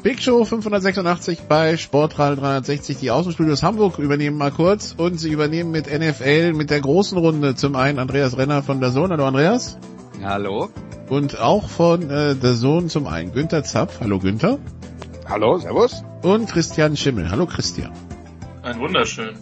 Big 0.08 0.22
Show 0.22 0.42
586 0.42 1.40
bei 1.50 1.76
Sportradio 1.76 2.40
360. 2.40 2.96
Die 2.96 3.10
Außenstudios 3.10 3.62
Hamburg 3.62 3.98
übernehmen 3.98 4.38
mal 4.38 4.50
kurz 4.50 4.94
und 4.96 5.20
sie 5.20 5.30
übernehmen 5.30 5.70
mit 5.70 5.86
NFL 5.86 6.54
mit 6.54 6.70
der 6.70 6.80
großen 6.80 7.18
Runde 7.18 7.56
zum 7.56 7.76
einen 7.76 7.98
Andreas 7.98 8.38
Renner 8.38 8.62
von 8.62 8.80
der 8.80 8.88
Sohn. 8.88 9.10
Hallo 9.10 9.26
Andreas. 9.26 9.76
Hallo. 10.24 10.70
Und 11.10 11.38
auch 11.38 11.68
von 11.68 12.08
äh, 12.08 12.34
der 12.34 12.54
Sohn 12.54 12.88
zum 12.88 13.06
einen 13.06 13.34
Günther 13.34 13.64
Zapf. 13.64 14.00
Hallo 14.00 14.18
Günther. 14.18 14.58
Hallo, 15.28 15.58
servus. 15.58 16.02
Und 16.22 16.48
Christian 16.48 16.96
Schimmel. 16.96 17.30
Hallo 17.30 17.44
Christian. 17.44 17.92
Ein 18.62 18.80
wunderschön. 18.80 19.36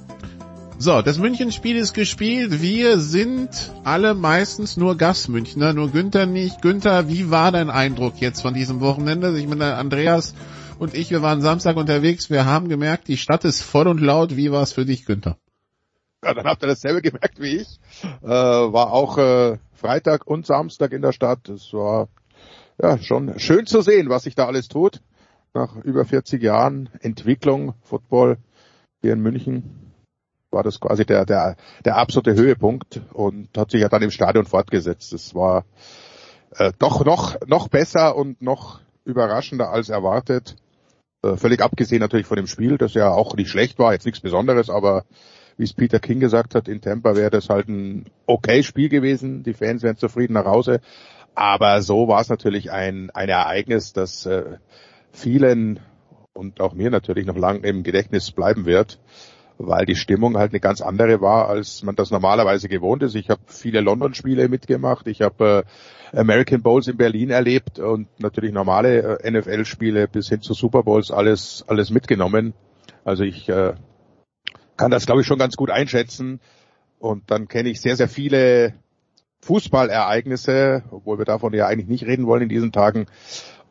So, 0.78 1.00
das 1.00 1.18
Münchenspiel 1.18 1.76
ist 1.76 1.94
gespielt. 1.94 2.60
Wir 2.60 2.98
sind 2.98 3.72
alle 3.84 4.14
meistens 4.14 4.76
nur 4.76 4.96
Gastmünchner, 4.98 5.72
nur 5.72 5.90
Günther 5.90 6.26
nicht. 6.26 6.60
Günther, 6.60 7.08
wie 7.08 7.30
war 7.30 7.50
dein 7.50 7.70
Eindruck 7.70 8.14
jetzt 8.18 8.42
von 8.42 8.52
diesem 8.52 8.80
Wochenende? 8.80 9.38
Ich 9.38 9.48
meine, 9.48 9.76
Andreas 9.76 10.34
und 10.78 10.94
ich, 10.94 11.10
wir 11.10 11.22
waren 11.22 11.40
Samstag 11.40 11.76
unterwegs. 11.76 12.30
Wir 12.30 12.46
haben 12.46 12.68
gemerkt, 12.68 13.08
die 13.08 13.16
Stadt 13.16 13.44
ist 13.44 13.62
voll 13.62 13.88
und 13.88 14.00
laut. 14.00 14.36
Wie 14.36 14.52
war 14.52 14.62
es 14.62 14.72
für 14.72 14.84
dich, 14.84 15.06
Günther? 15.06 15.36
Ja, 16.24 16.34
dann 16.34 16.46
habt 16.46 16.62
ihr 16.62 16.68
dasselbe 16.68 17.02
gemerkt 17.02 17.40
wie 17.40 17.58
ich. 17.58 17.78
Äh, 18.22 18.28
war 18.28 18.92
auch 18.92 19.18
äh, 19.18 19.58
Freitag 19.74 20.26
und 20.26 20.46
Samstag 20.46 20.92
in 20.92 21.02
der 21.02 21.12
Stadt. 21.12 21.48
Es 21.48 21.72
war 21.72 22.08
ja 22.80 22.98
schon 22.98 23.38
schön 23.38 23.66
zu 23.66 23.80
sehen, 23.82 24.08
was 24.08 24.24
sich 24.24 24.34
da 24.34 24.46
alles 24.46 24.68
tut. 24.68 25.00
Nach 25.54 25.76
über 25.76 26.04
40 26.04 26.42
Jahren 26.42 26.90
Entwicklung, 27.00 27.74
Football 27.82 28.38
hier 29.00 29.14
in 29.14 29.20
München 29.20 29.92
war 30.50 30.62
das 30.62 30.80
quasi 30.80 31.04
der, 31.04 31.26
der, 31.26 31.56
der 31.84 31.96
absolute 31.96 32.34
Höhepunkt 32.34 33.00
und 33.12 33.48
hat 33.56 33.70
sich 33.70 33.80
ja 33.80 33.88
dann 33.88 34.02
im 34.02 34.10
Stadion 34.10 34.46
fortgesetzt. 34.46 35.12
Es 35.12 35.34
war 35.34 35.64
äh, 36.56 36.72
doch 36.78 37.04
noch, 37.04 37.36
noch 37.46 37.68
besser 37.68 38.16
und 38.16 38.40
noch 38.42 38.80
überraschender 39.04 39.70
als 39.70 39.88
erwartet. 39.88 40.56
Äh, 41.26 41.36
völlig 41.36 41.60
abgesehen 41.60 42.00
natürlich 42.00 42.26
von 42.26 42.36
dem 42.36 42.46
Spiel, 42.46 42.78
das 42.78 42.94
ja 42.94 43.10
auch 43.10 43.34
nicht 43.34 43.50
schlecht 43.50 43.78
war, 43.78 43.92
jetzt 43.92 44.06
nichts 44.06 44.20
Besonderes, 44.20 44.70
aber 44.70 45.04
wie 45.56 45.64
es 45.64 45.72
Peter 45.72 45.98
King 45.98 46.20
gesagt 46.20 46.54
hat, 46.54 46.68
in 46.68 46.80
Tampa 46.80 47.16
wäre 47.16 47.30
das 47.30 47.48
halt 47.48 47.68
ein 47.68 48.06
okay 48.26 48.62
Spiel 48.62 48.88
gewesen. 48.88 49.42
Die 49.42 49.54
Fans 49.54 49.82
wären 49.82 49.96
zufrieden 49.96 50.34
nach 50.34 50.44
Hause. 50.44 50.80
Aber 51.34 51.80
so 51.82 52.08
war 52.08 52.20
es 52.20 52.28
natürlich 52.28 52.70
ein, 52.70 53.10
ein 53.10 53.28
Ereignis, 53.28 53.92
das 53.92 54.26
äh, 54.26 54.58
vielen 55.12 55.80
und 56.34 56.60
auch 56.60 56.74
mir 56.74 56.90
natürlich 56.90 57.24
noch 57.26 57.36
lange 57.36 57.66
im 57.66 57.82
Gedächtnis 57.82 58.30
bleiben 58.30 58.66
wird 58.66 58.98
weil 59.58 59.86
die 59.86 59.96
Stimmung 59.96 60.36
halt 60.36 60.52
eine 60.52 60.60
ganz 60.60 60.80
andere 60.80 61.20
war, 61.20 61.48
als 61.48 61.82
man 61.82 61.96
das 61.96 62.10
normalerweise 62.10 62.68
gewohnt 62.68 63.02
ist. 63.02 63.14
Ich 63.14 63.30
habe 63.30 63.40
viele 63.46 63.80
London-Spiele 63.80 64.48
mitgemacht, 64.48 65.06
ich 65.06 65.22
habe 65.22 65.64
äh, 65.64 65.70
American 66.16 66.62
Bowls 66.62 66.88
in 66.88 66.96
Berlin 66.96 67.30
erlebt 67.30 67.78
und 67.78 68.08
natürlich 68.18 68.52
normale 68.52 69.20
äh, 69.20 69.30
NFL-Spiele 69.30 70.08
bis 70.08 70.28
hin 70.28 70.40
zu 70.40 70.54
Super 70.54 70.82
Bowls 70.82 71.10
alles 71.10 71.64
alles 71.68 71.90
mitgenommen. 71.90 72.54
Also 73.04 73.22
ich 73.22 73.48
äh, 73.48 73.74
kann 74.76 74.90
das 74.90 75.06
glaube 75.06 75.20
ich 75.20 75.26
schon 75.26 75.38
ganz 75.38 75.56
gut 75.56 75.70
einschätzen 75.70 76.40
und 76.98 77.30
dann 77.30 77.48
kenne 77.48 77.68
ich 77.68 77.80
sehr 77.80 77.96
sehr 77.96 78.08
viele 78.08 78.74
Fußballereignisse, 79.42 80.84
obwohl 80.90 81.18
wir 81.18 81.24
davon 81.24 81.52
ja 81.52 81.66
eigentlich 81.66 81.88
nicht 81.88 82.06
reden 82.06 82.26
wollen 82.26 82.42
in 82.42 82.48
diesen 82.48 82.72
Tagen. 82.72 83.06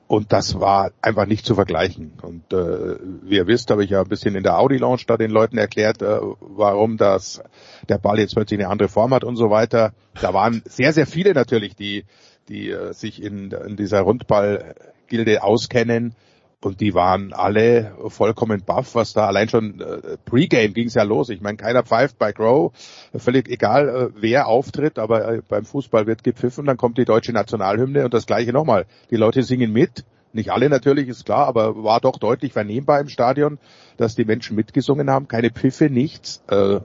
Und 0.07 0.31
das 0.31 0.59
war 0.59 0.91
einfach 1.01 1.25
nicht 1.25 1.47
zu 1.47 1.55
vergleichen. 1.55 2.13
Und 2.21 2.53
äh, 2.53 2.97
wie 3.23 3.37
ihr 3.37 3.47
wisst, 3.47 3.71
habe 3.71 3.83
ich 3.83 3.89
ja 3.89 4.01
ein 4.01 4.07
bisschen 4.07 4.35
in 4.35 4.43
der 4.43 4.59
Audi 4.59 4.77
Lounge 4.77 5.01
da 5.07 5.17
den 5.17 5.31
Leuten 5.31 5.57
erklärt, 5.57 6.03
äh, 6.03 6.19
warum 6.39 6.97
das 6.97 7.41
der 7.89 7.97
Ball 7.97 8.19
jetzt 8.19 8.35
plötzlich 8.35 8.59
eine 8.59 8.69
andere 8.69 8.87
Form 8.87 9.15
hat 9.15 9.23
und 9.23 9.35
so 9.35 9.49
weiter. 9.49 9.93
Da 10.21 10.31
waren 10.33 10.61
sehr, 10.65 10.93
sehr 10.93 11.07
viele 11.07 11.33
natürlich, 11.33 11.75
die, 11.75 12.05
die 12.49 12.69
äh, 12.69 12.93
sich 12.93 13.21
in, 13.21 13.51
in 13.51 13.75
dieser 13.75 14.01
Rundballgilde 14.01 15.43
auskennen. 15.43 16.15
Und 16.61 16.81
die 16.81 16.95
waren 16.95 17.31
alle 17.31 17.95
vollkommen 18.07 18.63
baff, 18.65 18.95
was 18.95 19.13
da 19.13 19.27
allein 19.27 19.49
schon 19.49 19.81
äh, 19.81 20.17
Pre-Game 20.25 20.73
ging 20.73 20.87
es 20.87 20.95
ja 20.95 21.03
los. 21.03 21.29
Ich 21.29 21.41
meine, 21.41 21.57
keiner 21.57 21.83
pfeift 21.83 22.17
bei 22.17 22.31
Grow, 22.31 22.71
völlig 23.15 23.49
egal, 23.49 23.89
äh, 23.89 24.09
wer 24.19 24.47
auftritt, 24.47 24.97
aber 24.97 25.31
äh, 25.31 25.41
beim 25.47 25.65
Fußball 25.65 26.07
wird 26.07 26.23
gepfiffen, 26.23 26.65
dann 26.65 26.77
kommt 26.77 26.97
die 26.97 27.05
deutsche 27.05 27.33
Nationalhymne 27.33 28.05
und 28.05 28.15
das 28.15 28.25
gleiche 28.25 28.51
nochmal. 28.51 28.87
Die 29.11 29.15
Leute 29.15 29.43
singen 29.43 29.71
mit, 29.73 30.05
nicht 30.33 30.51
alle 30.51 30.69
natürlich, 30.69 31.07
ist 31.07 31.25
klar, 31.25 31.45
aber 31.45 31.83
war 31.83 32.01
doch 32.01 32.17
deutlich 32.17 32.53
vernehmbar 32.53 32.99
im 32.99 33.09
Stadion, 33.09 33.59
dass 33.97 34.15
die 34.15 34.25
Menschen 34.25 34.55
mitgesungen 34.55 35.09
haben, 35.09 35.27
keine 35.27 35.51
Pfiffe, 35.51 35.89
nichts. 35.91 36.43
Äh, 36.49 36.79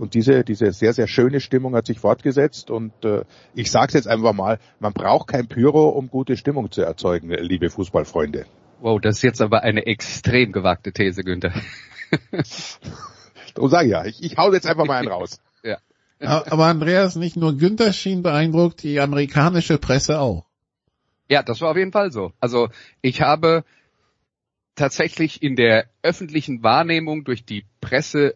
und 0.00 0.14
diese, 0.14 0.44
diese 0.44 0.72
sehr, 0.72 0.94
sehr 0.94 1.06
schöne 1.06 1.40
Stimmung 1.40 1.76
hat 1.76 1.86
sich 1.86 1.98
fortgesetzt. 2.00 2.70
Und 2.70 3.04
äh, 3.04 3.24
ich 3.54 3.70
sage 3.70 3.88
es 3.88 3.92
jetzt 3.92 4.08
einfach 4.08 4.32
mal, 4.32 4.58
man 4.78 4.94
braucht 4.94 5.28
kein 5.28 5.46
Pyro, 5.46 5.90
um 5.90 6.08
gute 6.08 6.38
Stimmung 6.38 6.70
zu 6.70 6.80
erzeugen, 6.80 7.28
liebe 7.28 7.68
Fußballfreunde. 7.68 8.46
Wow, 8.80 8.98
das 8.98 9.16
ist 9.16 9.22
jetzt 9.22 9.42
aber 9.42 9.62
eine 9.62 9.84
extrem 9.84 10.52
gewagte 10.52 10.92
These, 10.92 11.22
Günther. 11.22 11.52
so 13.54 13.68
sag 13.68 13.84
ich 13.84 13.90
ja, 13.90 14.06
ich, 14.06 14.22
ich 14.22 14.38
hau 14.38 14.50
jetzt 14.54 14.66
einfach 14.66 14.86
mal 14.86 14.96
einen 14.96 15.08
raus. 15.08 15.38
ja. 15.62 15.76
Aber 16.18 16.64
Andreas, 16.64 17.16
nicht 17.16 17.36
nur 17.36 17.58
Günther 17.58 17.92
schien 17.92 18.22
beeindruckt, 18.22 18.82
die 18.82 19.00
amerikanische 19.00 19.76
Presse 19.76 20.18
auch. 20.18 20.46
Ja, 21.28 21.42
das 21.42 21.60
war 21.60 21.72
auf 21.72 21.76
jeden 21.76 21.92
Fall 21.92 22.10
so. 22.10 22.32
Also 22.40 22.70
ich 23.02 23.20
habe 23.20 23.64
tatsächlich 24.76 25.42
in 25.42 25.56
der 25.56 25.90
öffentlichen 26.02 26.62
Wahrnehmung 26.62 27.24
durch 27.24 27.44
die 27.44 27.66
Presse 27.82 28.34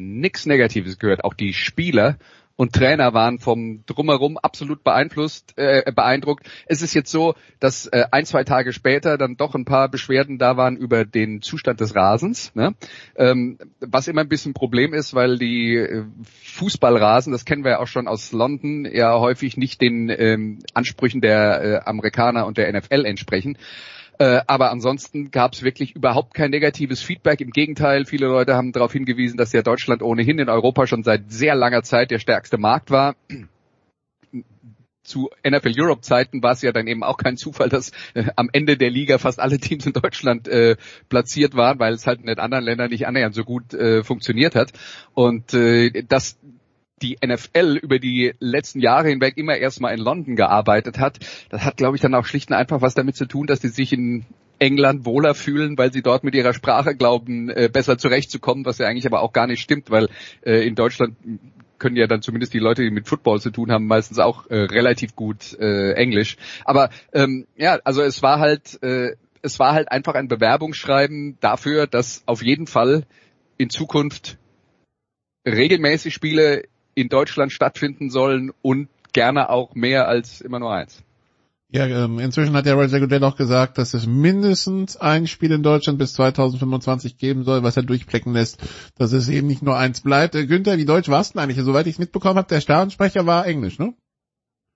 nichts 0.00 0.46
Negatives 0.46 0.98
gehört. 0.98 1.24
Auch 1.24 1.34
die 1.34 1.52
Spieler 1.52 2.16
und 2.60 2.74
Trainer 2.74 3.14
waren 3.14 3.38
vom 3.38 3.84
Drumherum 3.86 4.36
absolut 4.36 4.84
beeinflusst, 4.84 5.54
äh, 5.56 5.90
beeindruckt. 5.92 6.46
Es 6.66 6.82
ist 6.82 6.92
jetzt 6.92 7.10
so, 7.10 7.34
dass 7.58 7.86
äh, 7.86 8.04
ein, 8.10 8.26
zwei 8.26 8.44
Tage 8.44 8.74
später 8.74 9.16
dann 9.16 9.38
doch 9.38 9.54
ein 9.54 9.64
paar 9.64 9.88
Beschwerden 9.88 10.36
da 10.36 10.58
waren 10.58 10.76
über 10.76 11.06
den 11.06 11.40
Zustand 11.40 11.80
des 11.80 11.94
Rasens, 11.96 12.54
ne? 12.54 12.74
ähm, 13.16 13.56
was 13.80 14.08
immer 14.08 14.20
ein 14.20 14.28
bisschen 14.28 14.50
ein 14.50 14.54
Problem 14.54 14.92
ist, 14.92 15.14
weil 15.14 15.38
die 15.38 15.74
äh, 15.74 16.04
Fußballrasen, 16.44 17.32
das 17.32 17.46
kennen 17.46 17.64
wir 17.64 17.70
ja 17.70 17.78
auch 17.78 17.86
schon 17.86 18.06
aus 18.06 18.30
London, 18.30 18.84
ja 18.84 19.18
häufig 19.18 19.56
nicht 19.56 19.80
den 19.80 20.10
ähm, 20.10 20.58
Ansprüchen 20.74 21.22
der 21.22 21.62
äh, 21.64 21.88
Amerikaner 21.88 22.44
und 22.44 22.58
der 22.58 22.70
NFL 22.70 23.06
entsprechen. 23.06 23.56
Äh, 24.20 24.42
aber 24.46 24.70
ansonsten 24.70 25.30
gab 25.30 25.54
es 25.54 25.62
wirklich 25.62 25.96
überhaupt 25.96 26.34
kein 26.34 26.50
negatives 26.50 27.00
Feedback. 27.00 27.40
Im 27.40 27.52
Gegenteil, 27.52 28.04
viele 28.04 28.26
Leute 28.26 28.54
haben 28.54 28.72
darauf 28.72 28.92
hingewiesen, 28.92 29.38
dass 29.38 29.54
ja 29.54 29.62
Deutschland 29.62 30.02
ohnehin 30.02 30.38
in 30.38 30.50
Europa 30.50 30.86
schon 30.86 31.02
seit 31.02 31.32
sehr 31.32 31.54
langer 31.54 31.82
Zeit 31.82 32.10
der 32.10 32.18
stärkste 32.18 32.58
Markt 32.58 32.90
war. 32.90 33.16
Zu 35.02 35.30
NFL 35.42 35.72
Europe 35.74 36.02
Zeiten 36.02 36.42
war 36.42 36.52
es 36.52 36.60
ja 36.60 36.70
dann 36.70 36.86
eben 36.86 37.02
auch 37.02 37.16
kein 37.16 37.38
Zufall, 37.38 37.70
dass 37.70 37.92
äh, 38.12 38.26
am 38.36 38.50
Ende 38.52 38.76
der 38.76 38.90
Liga 38.90 39.16
fast 39.16 39.40
alle 39.40 39.58
Teams 39.58 39.86
in 39.86 39.94
Deutschland 39.94 40.46
äh, 40.48 40.76
platziert 41.08 41.54
waren, 41.54 41.78
weil 41.78 41.94
es 41.94 42.06
halt 42.06 42.20
in 42.20 42.26
den 42.26 42.40
anderen 42.40 42.64
Ländern 42.64 42.90
nicht 42.90 43.06
annähernd 43.06 43.34
so 43.34 43.44
gut 43.44 43.72
äh, 43.72 44.04
funktioniert 44.04 44.54
hat. 44.54 44.74
Und 45.14 45.54
äh, 45.54 46.02
das 46.06 46.38
die 47.02 47.18
NFL 47.24 47.78
über 47.82 47.98
die 47.98 48.34
letzten 48.38 48.80
Jahre 48.80 49.08
hinweg 49.08 49.36
immer 49.36 49.56
erstmal 49.56 49.94
in 49.94 50.00
London 50.00 50.36
gearbeitet 50.36 50.98
hat, 50.98 51.18
das 51.48 51.64
hat, 51.64 51.76
glaube 51.76 51.96
ich, 51.96 52.02
dann 52.02 52.14
auch 52.14 52.26
schlicht 52.26 52.50
und 52.50 52.56
einfach 52.56 52.82
was 52.82 52.94
damit 52.94 53.16
zu 53.16 53.26
tun, 53.26 53.46
dass 53.46 53.60
die 53.60 53.68
sich 53.68 53.92
in 53.92 54.24
England 54.58 55.06
wohler 55.06 55.34
fühlen, 55.34 55.78
weil 55.78 55.92
sie 55.92 56.02
dort 56.02 56.22
mit 56.22 56.34
ihrer 56.34 56.52
Sprache 56.52 56.94
glauben, 56.94 57.48
äh, 57.48 57.70
besser 57.72 57.98
zurechtzukommen, 57.98 58.64
was 58.64 58.78
ja 58.78 58.86
eigentlich 58.86 59.06
aber 59.06 59.22
auch 59.22 59.32
gar 59.32 59.46
nicht 59.46 59.60
stimmt, 59.60 59.90
weil 59.90 60.08
äh, 60.42 60.66
in 60.66 60.74
Deutschland 60.74 61.16
können 61.78 61.96
ja 61.96 62.06
dann 62.06 62.22
zumindest 62.22 62.52
die 62.52 62.58
Leute, 62.58 62.82
die 62.82 62.90
mit 62.90 63.08
Football 63.08 63.40
zu 63.40 63.50
tun 63.50 63.72
haben, 63.72 63.86
meistens 63.86 64.18
auch 64.18 64.48
äh, 64.50 64.54
relativ 64.54 65.16
gut 65.16 65.58
äh, 65.58 65.92
Englisch. 65.94 66.36
Aber 66.64 66.90
ähm, 67.12 67.46
ja, 67.56 67.78
also 67.84 68.02
es 68.02 68.22
war 68.22 68.38
halt, 68.38 68.80
äh, 68.82 69.16
es 69.42 69.58
war 69.58 69.72
halt 69.72 69.90
einfach 69.90 70.14
ein 70.14 70.28
Bewerbungsschreiben 70.28 71.38
dafür, 71.40 71.86
dass 71.86 72.22
auf 72.26 72.42
jeden 72.42 72.66
Fall 72.66 73.04
in 73.56 73.70
Zukunft 73.70 74.36
regelmäßig 75.46 76.12
Spiele 76.12 76.64
in 76.94 77.08
Deutschland 77.08 77.52
stattfinden 77.52 78.10
sollen 78.10 78.52
und 78.62 78.88
gerne 79.12 79.50
auch 79.50 79.74
mehr 79.74 80.08
als 80.08 80.40
immer 80.40 80.58
nur 80.58 80.72
eins. 80.72 81.02
Ja, 81.72 81.86
ähm, 81.86 82.18
inzwischen 82.18 82.54
hat 82.54 82.66
der 82.66 82.74
Roger 82.74 82.98
Goodell 82.98 83.22
auch 83.22 83.36
gesagt, 83.36 83.78
dass 83.78 83.94
es 83.94 84.04
mindestens 84.04 84.96
ein 84.96 85.28
Spiel 85.28 85.52
in 85.52 85.62
Deutschland 85.62 85.98
bis 85.98 86.14
2025 86.14 87.16
geben 87.16 87.44
soll, 87.44 87.62
was 87.62 87.76
er 87.76 87.84
durchblicken 87.84 88.32
lässt, 88.32 88.58
dass 88.96 89.12
es 89.12 89.28
eben 89.28 89.46
nicht 89.46 89.62
nur 89.62 89.76
eins 89.76 90.00
bleibt. 90.00 90.34
Äh, 90.34 90.46
Günther, 90.46 90.78
wie 90.78 90.84
deutsch 90.84 91.08
warst 91.08 91.30
du 91.30 91.38
denn 91.38 91.44
eigentlich? 91.44 91.64
Soweit 91.64 91.86
ich 91.86 91.94
es 91.94 91.98
mitbekommen 92.00 92.38
habe, 92.38 92.48
der 92.48 92.60
Stadionsprecher 92.60 93.24
war 93.24 93.46
Englisch, 93.46 93.78
ne? 93.78 93.94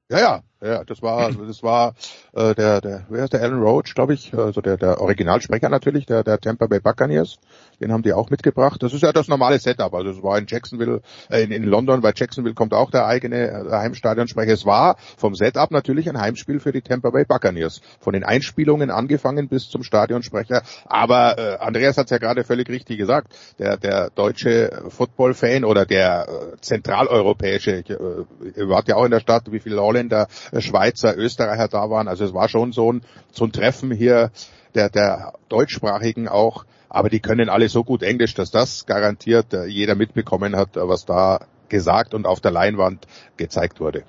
Ja, 0.08 0.20
ja, 0.20 0.42
ja, 0.64 0.84
das 0.84 1.02
war, 1.02 1.30
das 1.32 1.62
war 1.62 1.94
äh, 2.32 2.54
der, 2.54 2.80
der, 2.80 3.06
wer 3.08 3.24
ist 3.24 3.32
der 3.32 3.42
Alan 3.42 3.60
Roach, 3.60 3.94
glaube 3.94 4.14
ich, 4.14 4.32
also 4.34 4.60
der, 4.60 4.76
der 4.76 5.00
Originalsprecher 5.00 5.68
natürlich, 5.68 6.06
der, 6.06 6.24
der 6.24 6.40
Tampa 6.40 6.66
Bay 6.66 6.80
Buccaneers, 6.80 7.38
den 7.80 7.92
haben 7.92 8.02
die 8.02 8.12
auch 8.12 8.30
mitgebracht. 8.30 8.82
Das 8.82 8.94
ist 8.94 9.02
ja 9.02 9.12
das 9.12 9.28
normale 9.28 9.58
Setup, 9.58 9.92
also 9.92 10.10
es 10.10 10.22
war 10.22 10.38
in 10.38 10.46
Jacksonville, 10.48 11.02
äh, 11.30 11.42
in, 11.42 11.52
in 11.52 11.64
London, 11.64 12.00
bei 12.00 12.12
Jacksonville 12.14 12.54
kommt 12.54 12.72
auch 12.72 12.90
der 12.90 13.06
eigene 13.06 13.48
äh, 13.50 13.70
Heimstadionsprecher. 13.70 14.52
Es 14.52 14.64
war 14.64 14.96
vom 15.16 15.34
Setup 15.34 15.70
natürlich 15.70 16.08
ein 16.08 16.20
Heimspiel 16.20 16.60
für 16.60 16.72
die 16.72 16.82
Tampa 16.82 17.10
Bay 17.10 17.24
Buccaneers, 17.24 17.80
von 18.00 18.14
den 18.14 18.24
Einspielungen 18.24 18.90
angefangen 18.90 19.48
bis 19.48 19.68
zum 19.68 19.82
Stadionsprecher. 19.82 20.62
Aber 20.86 21.38
äh, 21.38 21.56
Andreas 21.58 21.98
hat 21.98 22.10
ja 22.10 22.18
gerade 22.18 22.44
völlig 22.44 22.68
richtig 22.68 22.98
gesagt, 22.98 23.34
der, 23.58 23.76
der 23.76 24.10
deutsche 24.10 24.82
Football-Fan 24.88 25.64
oder 25.64 25.84
der 25.84 26.26
äh, 26.28 26.60
zentraleuropäische, 26.60 27.76
ich, 27.76 27.90
äh, 27.90 28.68
wart 28.68 28.88
ja 28.88 28.96
auch 28.96 29.04
in 29.04 29.10
der 29.10 29.20
Stadt, 29.20 29.52
wie 29.52 29.60
viele 29.60 29.80
Holländer, 29.80 30.28
Schweizer, 30.60 31.16
Österreicher 31.16 31.68
da 31.68 31.90
waren. 31.90 32.08
Also 32.08 32.24
es 32.24 32.34
war 32.34 32.48
schon 32.48 32.72
so 32.72 32.92
ein, 32.92 33.02
so 33.32 33.44
ein 33.44 33.52
Treffen 33.52 33.90
hier 33.90 34.30
der, 34.74 34.90
der 34.90 35.34
deutschsprachigen 35.48 36.28
auch. 36.28 36.64
Aber 36.88 37.08
die 37.08 37.20
können 37.20 37.48
alle 37.48 37.68
so 37.68 37.82
gut 37.82 38.02
Englisch, 38.02 38.34
dass 38.34 38.50
das 38.50 38.86
garantiert 38.86 39.52
äh, 39.52 39.66
jeder 39.66 39.94
mitbekommen 39.94 40.54
hat, 40.54 40.76
äh, 40.76 40.88
was 40.88 41.04
da 41.04 41.46
gesagt 41.68 42.14
und 42.14 42.26
auf 42.26 42.40
der 42.40 42.52
Leinwand 42.52 43.06
gezeigt 43.36 43.80
wurde. 43.80 44.04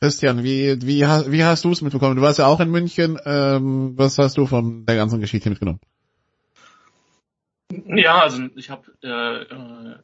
Christian, 0.00 0.44
wie, 0.44 0.76
wie, 0.82 1.00
wie 1.00 1.44
hast 1.44 1.64
du 1.64 1.72
es 1.72 1.80
mitbekommen? 1.80 2.16
Du 2.16 2.22
warst 2.22 2.38
ja 2.38 2.46
auch 2.46 2.60
in 2.60 2.70
München. 2.70 3.18
Ähm, 3.24 3.94
was 3.96 4.18
hast 4.18 4.36
du 4.36 4.46
von 4.46 4.84
der 4.84 4.96
ganzen 4.96 5.20
Geschichte 5.20 5.48
mitgenommen? 5.48 5.80
Ja, 7.86 8.20
also 8.20 8.42
ich 8.54 8.70
habe, 8.70 8.82
äh, 9.02 9.42
äh, 9.42 9.96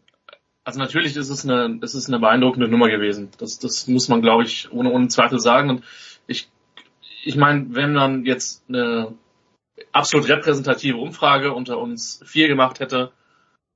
also 0.64 0.78
natürlich 0.78 1.16
ist 1.16 1.28
es 1.28 1.44
eine, 1.44 1.78
es 1.82 1.94
ist 1.94 2.08
eine 2.08 2.18
beeindruckende 2.18 2.68
Nummer 2.68 2.88
gewesen. 2.88 3.30
Das, 3.38 3.58
das 3.58 3.88
muss 3.88 4.08
man, 4.08 4.22
glaube 4.22 4.44
ich, 4.44 4.70
ohne, 4.72 4.90
ohne 4.90 5.08
Zweifel 5.08 5.40
sagen. 5.40 5.70
Und 5.70 5.84
ich, 6.26 6.48
ich 7.24 7.36
meine, 7.36 7.74
wenn 7.74 7.94
man 7.94 8.24
jetzt 8.24 8.64
eine 8.68 9.14
absolut 9.92 10.28
repräsentative 10.28 10.96
Umfrage 10.96 11.52
unter 11.52 11.78
uns 11.78 12.22
vier 12.24 12.48
gemacht 12.48 12.80
hätte, 12.80 13.12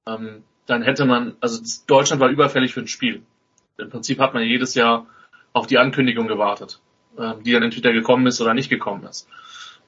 ähm, 0.07 0.45
dann 0.67 0.83
hätte 0.83 1.05
man, 1.05 1.37
also 1.41 1.63
Deutschland 1.87 2.21
war 2.21 2.29
überfällig 2.29 2.75
für 2.75 2.81
ein 2.81 2.89
Spiel. 2.89 3.23
Im 3.79 3.91
Prinzip 3.91 4.19
hat 4.19 4.35
man 4.35 4.43
jedes 4.43 4.75
Jahr 4.75 5.07
auf 5.53 5.67
die 5.67 5.79
Ankündigung 5.79 6.29
gewartet, 6.29 6.81
ähm, 7.19 7.43
die 7.45 7.53
dann 7.53 7.63
entweder 7.63 7.93
gekommen 7.93 8.27
ist 8.27 8.41
oder 8.41 8.55
nicht 8.55 8.69
gekommen 8.69 9.05
ist. 9.05 9.29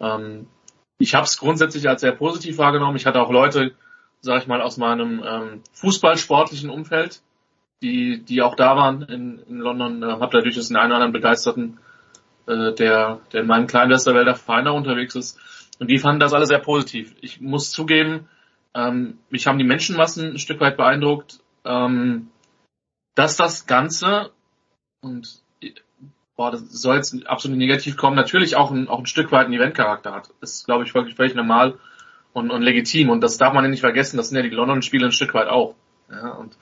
Ähm, 0.01 0.47
ich 0.99 1.15
habe 1.15 1.25
es 1.25 1.39
grundsätzlich 1.39 1.89
als 1.89 2.01
sehr 2.01 2.13
positiv 2.13 2.59
wahrgenommen. 2.59 2.97
Ich 2.97 3.07
hatte 3.07 3.21
auch 3.21 3.31
Leute, 3.31 3.75
sage 4.21 4.41
ich 4.41 4.47
mal, 4.47 4.61
aus 4.61 4.77
meinem 4.77 5.23
ähm, 5.25 5.63
fußballsportlichen 5.73 6.71
Umfeld, 6.71 7.21
die, 7.83 8.23
die 8.25 8.43
auch 8.43 8.57
da 8.57 8.77
waren 8.77 9.03
in, 9.03 9.39
in 9.49 9.59
London, 9.59 10.03
äh, 10.03 10.07
habe 10.07 10.43
durchaus 10.43 10.69
den 10.69 10.77
einen 10.77 10.93
oder 10.93 10.97
anderen 10.97 11.13
begeisterten, 11.13 11.79
äh, 12.47 12.73
der, 12.75 13.21
der 13.33 13.41
in 13.43 13.47
meinem 13.47 13.67
kleinen 13.67 13.91
Westerwälder 13.91 14.35
Verein 14.35 14.67
unterwegs 14.69 15.15
ist. 15.15 15.39
Und 15.79 15.89
die 15.89 15.99
fanden 15.99 16.21
das 16.21 16.33
alle 16.33 16.47
sehr 16.47 16.59
positiv. 16.59 17.15
Ich 17.21 17.41
muss 17.41 17.71
zugeben, 17.71 18.29
ähm, 18.75 19.19
mich 19.31 19.47
haben 19.47 19.59
die 19.59 19.65
Menschenmassen 19.65 20.33
ein 20.33 20.39
Stück 20.39 20.61
weit 20.61 20.77
beeindruckt, 20.77 21.41
ähm, 21.65 22.31
dass 23.15 23.37
das 23.37 23.67
Ganze, 23.67 24.31
und 25.01 25.43
boah, 26.37 26.51
das 26.51 26.71
soll 26.71 26.97
jetzt 26.97 27.27
absolut 27.27 27.59
negativ 27.59 27.97
kommen, 27.97 28.17
natürlich 28.17 28.57
auch 28.57 28.71
ein, 28.71 28.89
auch 28.89 29.01
ein 29.01 29.07
Stück 29.07 29.33
weit 29.33 29.47
einen 29.47 29.55
Eventcharakter 29.55 30.13
hat. 30.13 30.31
Das 30.41 30.55
ist, 30.55 30.67
glaube 30.67 30.85
ich, 30.85 30.95
wirklich 30.95 31.17
völlig 31.17 31.35
normal 31.35 31.79
und, 32.39 32.51
und 32.51 32.63
legitim. 32.63 33.11
Und 33.11 33.21
das 33.21 33.37
darf 33.37 33.53
man 33.53 33.65
ja 33.65 33.71
nicht 33.71 33.81
vergessen, 33.81 34.17
das 34.17 34.29
sind 34.29 34.37
ja 34.37 34.43
die 34.43 34.55
London-Spiele 34.55 35.07
ein 35.07 35.13
Stück 35.13 35.35
weit 35.35 35.49
auch. 35.49 35.75
Ja, 36.11 36.31
und 36.33 36.57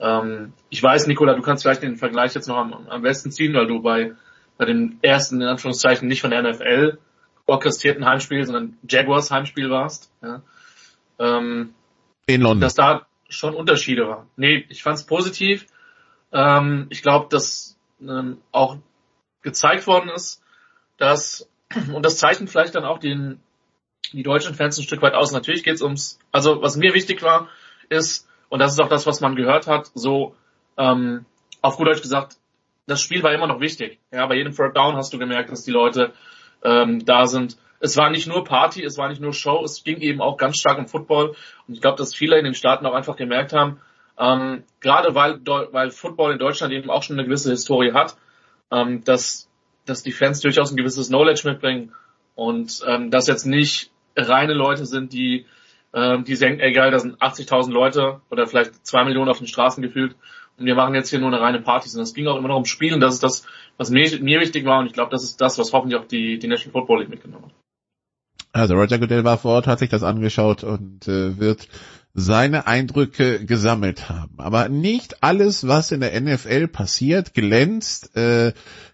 ähm, 0.00 0.52
ich 0.68 0.82
weiß, 0.82 1.06
Nicola, 1.06 1.34
du 1.34 1.42
kannst 1.42 1.62
vielleicht 1.62 1.82
den 1.82 1.96
Vergleich 1.96 2.34
jetzt 2.34 2.48
noch 2.48 2.56
am, 2.56 2.88
am 2.88 3.02
besten 3.02 3.30
ziehen, 3.30 3.54
weil 3.54 3.66
du 3.66 3.80
bei, 3.80 4.12
bei 4.58 4.66
dem 4.66 4.98
ersten, 5.02 5.40
in 5.40 5.48
Anführungszeichen, 5.48 6.06
nicht 6.08 6.20
von 6.20 6.30
der 6.30 6.42
NFL 6.42 6.98
orchestrierten 7.46 8.04
Heimspiel, 8.04 8.44
sondern 8.44 8.78
Jaguars 8.88 9.30
Heimspiel 9.30 9.70
warst. 9.70 10.10
Ja. 10.22 10.42
Ähm, 11.18 11.74
In 12.26 12.40
London. 12.40 12.60
dass 12.60 12.74
da 12.74 13.06
schon 13.28 13.54
Unterschiede 13.54 14.08
waren. 14.08 14.26
Nee, 14.36 14.64
ich 14.68 14.82
fand 14.82 14.98
es 14.98 15.04
positiv. 15.04 15.66
Ähm, 16.32 16.86
ich 16.90 17.02
glaube, 17.02 17.28
dass 17.30 17.78
ähm, 18.00 18.38
auch 18.52 18.78
gezeigt 19.42 19.86
worden 19.86 20.10
ist, 20.10 20.42
dass, 20.96 21.48
und 21.92 22.04
das 22.04 22.18
zeichnet 22.18 22.50
vielleicht 22.50 22.74
dann 22.74 22.84
auch 22.84 22.98
den, 22.98 23.40
die 24.14 24.22
deutschen 24.22 24.54
Fans 24.54 24.78
ein 24.78 24.84
Stück 24.84 25.02
weit 25.02 25.14
aus. 25.14 25.32
Natürlich 25.32 25.62
geht's 25.62 25.82
ums, 25.82 26.18
also 26.32 26.62
was 26.62 26.76
mir 26.76 26.94
wichtig 26.94 27.22
war, 27.22 27.48
ist, 27.88 28.28
und 28.48 28.60
das 28.60 28.72
ist 28.72 28.80
auch 28.80 28.88
das, 28.88 29.06
was 29.06 29.20
man 29.20 29.36
gehört 29.36 29.66
hat, 29.66 29.90
so 29.94 30.34
ähm, 30.76 31.24
auf 31.60 31.76
gut 31.76 31.86
Deutsch 31.86 32.02
gesagt, 32.02 32.36
das 32.86 33.00
Spiel 33.00 33.22
war 33.22 33.32
immer 33.32 33.46
noch 33.46 33.60
wichtig. 33.60 33.98
Ja, 34.12 34.26
bei 34.26 34.36
jedem 34.36 34.54
Third 34.54 34.76
Down 34.76 34.96
hast 34.96 35.12
du 35.12 35.18
gemerkt, 35.18 35.50
dass 35.50 35.64
die 35.64 35.70
Leute 35.70 36.12
ähm, 36.62 37.04
da 37.04 37.26
sind. 37.26 37.56
Es 37.80 37.96
war 37.96 38.10
nicht 38.10 38.26
nur 38.26 38.44
Party, 38.44 38.82
es 38.82 38.98
war 38.98 39.08
nicht 39.08 39.20
nur 39.20 39.32
Show, 39.32 39.62
es 39.64 39.84
ging 39.84 40.00
eben 40.00 40.20
auch 40.20 40.36
ganz 40.36 40.56
stark 40.56 40.78
um 40.78 40.86
Football. 40.86 41.34
Und 41.66 41.74
ich 41.74 41.80
glaube, 41.80 41.98
dass 41.98 42.14
viele 42.14 42.38
in 42.38 42.44
den 42.44 42.54
Staaten 42.54 42.86
auch 42.86 42.94
einfach 42.94 43.16
gemerkt 43.16 43.52
haben, 43.52 43.80
ähm, 44.18 44.64
gerade 44.80 45.14
weil, 45.14 45.40
weil 45.44 45.90
Football 45.90 46.32
in 46.32 46.38
Deutschland 46.38 46.72
eben 46.72 46.90
auch 46.90 47.02
schon 47.02 47.18
eine 47.18 47.26
gewisse 47.26 47.50
Historie 47.50 47.92
hat, 47.92 48.16
ähm, 48.70 49.02
dass, 49.04 49.48
dass 49.86 50.02
die 50.02 50.12
Fans 50.12 50.40
durchaus 50.40 50.70
ein 50.70 50.76
gewisses 50.76 51.08
Knowledge 51.08 51.48
mitbringen 51.48 51.92
und 52.34 52.82
ähm, 52.86 53.10
dass 53.10 53.26
jetzt 53.26 53.44
nicht 53.46 53.90
reine 54.16 54.54
Leute 54.54 54.86
sind, 54.86 55.12
die, 55.12 55.46
ähm, 55.92 56.24
die 56.24 56.36
denken, 56.36 56.60
ey 56.60 56.72
da 56.72 56.98
sind 56.98 57.20
80.000 57.20 57.70
Leute 57.70 58.20
oder 58.30 58.46
vielleicht 58.46 58.86
zwei 58.86 59.04
Millionen 59.04 59.30
auf 59.30 59.38
den 59.38 59.46
Straßen 59.46 59.82
gefühlt 59.82 60.16
und 60.56 60.66
wir 60.66 60.74
machen 60.74 60.94
jetzt 60.94 61.10
hier 61.10 61.18
nur 61.18 61.28
eine 61.28 61.40
reine 61.40 61.60
Party. 61.60 61.88
Und 61.96 62.02
es 62.02 62.14
ging 62.14 62.26
auch 62.26 62.36
immer 62.36 62.48
noch 62.48 62.56
um 62.56 62.64
Spielen. 62.64 63.00
Das 63.00 63.14
ist 63.14 63.22
das, 63.22 63.44
was 63.76 63.90
mir, 63.90 64.20
mir 64.20 64.40
wichtig 64.40 64.64
war 64.64 64.80
und 64.80 64.86
ich 64.86 64.92
glaube, 64.92 65.10
das 65.10 65.24
ist 65.24 65.40
das, 65.40 65.58
was 65.58 65.72
hoffentlich 65.72 66.00
auch 66.00 66.06
die, 66.06 66.38
die 66.38 66.46
National 66.46 66.72
Football 66.72 67.00
League 67.00 67.10
mitgenommen 67.10 67.46
hat. 67.46 67.52
Also 68.52 68.74
Roger 68.74 69.00
Goodell 69.00 69.24
war 69.24 69.36
vor 69.36 69.54
Ort, 69.54 69.66
hat 69.66 69.80
sich 69.80 69.90
das 69.90 70.04
angeschaut 70.04 70.62
und 70.62 71.08
äh, 71.08 71.38
wird 71.40 71.68
seine 72.14 72.68
Eindrücke 72.68 73.44
gesammelt 73.44 74.08
haben. 74.08 74.34
Aber 74.38 74.68
nicht 74.68 75.22
alles, 75.24 75.66
was 75.66 75.90
in 75.90 76.00
der 76.00 76.18
NFL 76.20 76.68
passiert, 76.68 77.34
glänzt. 77.34 78.16
Äh, 78.16 78.52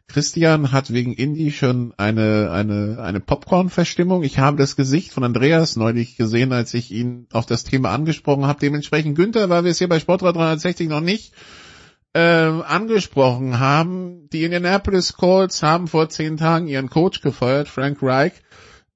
Christian 0.08 0.72
hat 0.72 0.92
wegen 0.92 1.12
Indy 1.12 1.52
schon 1.52 1.94
eine, 1.98 2.50
eine, 2.50 2.98
eine 3.00 3.20
Popcorn-Verstimmung. 3.20 4.24
Ich 4.24 4.38
habe 4.38 4.56
das 4.56 4.74
Gesicht 4.74 5.12
von 5.12 5.22
Andreas 5.22 5.76
neulich 5.76 6.16
gesehen, 6.16 6.52
als 6.52 6.72
ich 6.72 6.90
ihn 6.90 7.28
auf 7.32 7.46
das 7.46 7.62
Thema 7.62 7.90
angesprochen 7.90 8.46
habe. 8.46 8.58
Dementsprechend 8.58 9.16
Günther, 9.16 9.50
weil 9.50 9.64
wir 9.64 9.70
es 9.70 9.78
hier 9.78 9.88
bei 9.88 10.00
Sportrad 10.00 10.34
360 10.34 10.88
noch 10.88 11.02
nicht 11.02 11.34
ähm, 12.14 12.62
angesprochen 12.62 13.60
haben. 13.60 14.28
Die 14.30 14.44
Indianapolis 14.44 15.12
Colts 15.12 15.62
haben 15.62 15.86
vor 15.86 16.08
zehn 16.08 16.38
Tagen 16.38 16.66
ihren 16.66 16.90
Coach 16.90 17.20
gefeuert, 17.20 17.68
Frank 17.68 17.98
Reich. 18.02 18.32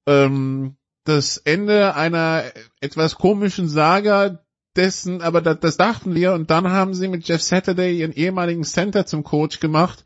Ähm, 0.06 0.76
das 1.04 1.36
Ende 1.36 1.94
einer 1.94 2.44
etwas 2.80 3.16
komischen 3.16 3.68
Saga 3.68 4.42
dessen, 4.76 5.22
aber 5.22 5.40
das, 5.40 5.60
das 5.60 5.76
dachten 5.76 6.14
wir 6.14 6.32
und 6.32 6.50
dann 6.50 6.70
haben 6.70 6.94
sie 6.94 7.08
mit 7.08 7.28
Jeff 7.28 7.42
Saturday 7.42 7.98
ihren 7.98 8.12
ehemaligen 8.12 8.64
Center 8.64 9.06
zum 9.06 9.22
Coach 9.22 9.60
gemacht, 9.60 10.04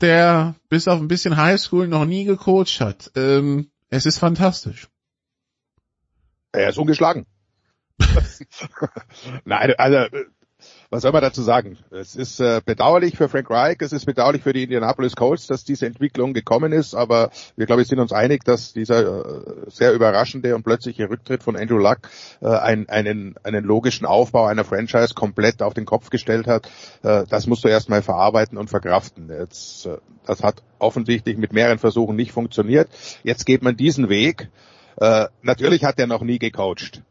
der 0.00 0.54
bis 0.68 0.88
auf 0.88 1.00
ein 1.00 1.08
bisschen 1.08 1.36
Highschool 1.36 1.88
noch 1.88 2.04
nie 2.04 2.24
gecoacht 2.24 2.80
hat. 2.80 3.10
Ähm, 3.16 3.70
es 3.88 4.06
ist 4.06 4.18
fantastisch. 4.18 4.88
Er 6.52 6.70
ist 6.70 6.78
ungeschlagen. 6.78 7.26
Nein, 9.44 9.74
also 9.76 9.96
äh, 9.96 10.24
was 10.90 11.02
soll 11.02 11.12
man 11.12 11.22
dazu 11.22 11.42
sagen? 11.42 11.76
Es 11.90 12.14
ist 12.14 12.40
äh, 12.40 12.60
bedauerlich 12.64 13.16
für 13.16 13.28
Frank 13.28 13.50
Reich, 13.50 13.78
es 13.80 13.92
ist 13.92 14.06
bedauerlich 14.06 14.42
für 14.42 14.52
die 14.52 14.64
Indianapolis 14.64 15.16
Colts, 15.16 15.46
dass 15.46 15.64
diese 15.64 15.86
Entwicklung 15.86 16.32
gekommen 16.34 16.72
ist, 16.72 16.94
aber 16.94 17.30
wir 17.56 17.66
glaube 17.66 17.82
ich 17.82 17.88
sind 17.88 17.98
uns 17.98 18.12
einig, 18.12 18.44
dass 18.44 18.72
dieser 18.72 19.00
äh, 19.00 19.42
sehr 19.68 19.92
überraschende 19.92 20.54
und 20.54 20.62
plötzliche 20.62 21.10
Rücktritt 21.10 21.42
von 21.42 21.56
Andrew 21.56 21.78
Luck 21.78 21.98
äh, 22.40 22.48
ein, 22.48 22.88
einen, 22.88 23.34
einen 23.42 23.64
logischen 23.64 24.06
Aufbau 24.06 24.46
einer 24.46 24.64
Franchise 24.64 25.14
komplett 25.14 25.62
auf 25.62 25.74
den 25.74 25.84
Kopf 25.84 26.10
gestellt 26.10 26.46
hat. 26.46 26.68
Äh, 27.02 27.24
das 27.28 27.46
musst 27.46 27.64
du 27.64 27.68
erstmal 27.68 28.02
verarbeiten 28.02 28.58
und 28.58 28.70
verkraften. 28.70 29.28
Jetzt, 29.28 29.86
äh, 29.86 29.98
das 30.26 30.42
hat 30.42 30.62
offensichtlich 30.78 31.36
mit 31.36 31.52
mehreren 31.52 31.78
Versuchen 31.78 32.16
nicht 32.16 32.32
funktioniert. 32.32 32.88
Jetzt 33.22 33.46
geht 33.46 33.62
man 33.62 33.76
diesen 33.76 34.08
Weg. 34.08 34.48
Äh, 34.96 35.26
natürlich 35.42 35.84
hat 35.84 35.98
er 35.98 36.06
noch 36.06 36.22
nie 36.22 36.38
gecoacht. 36.38 37.02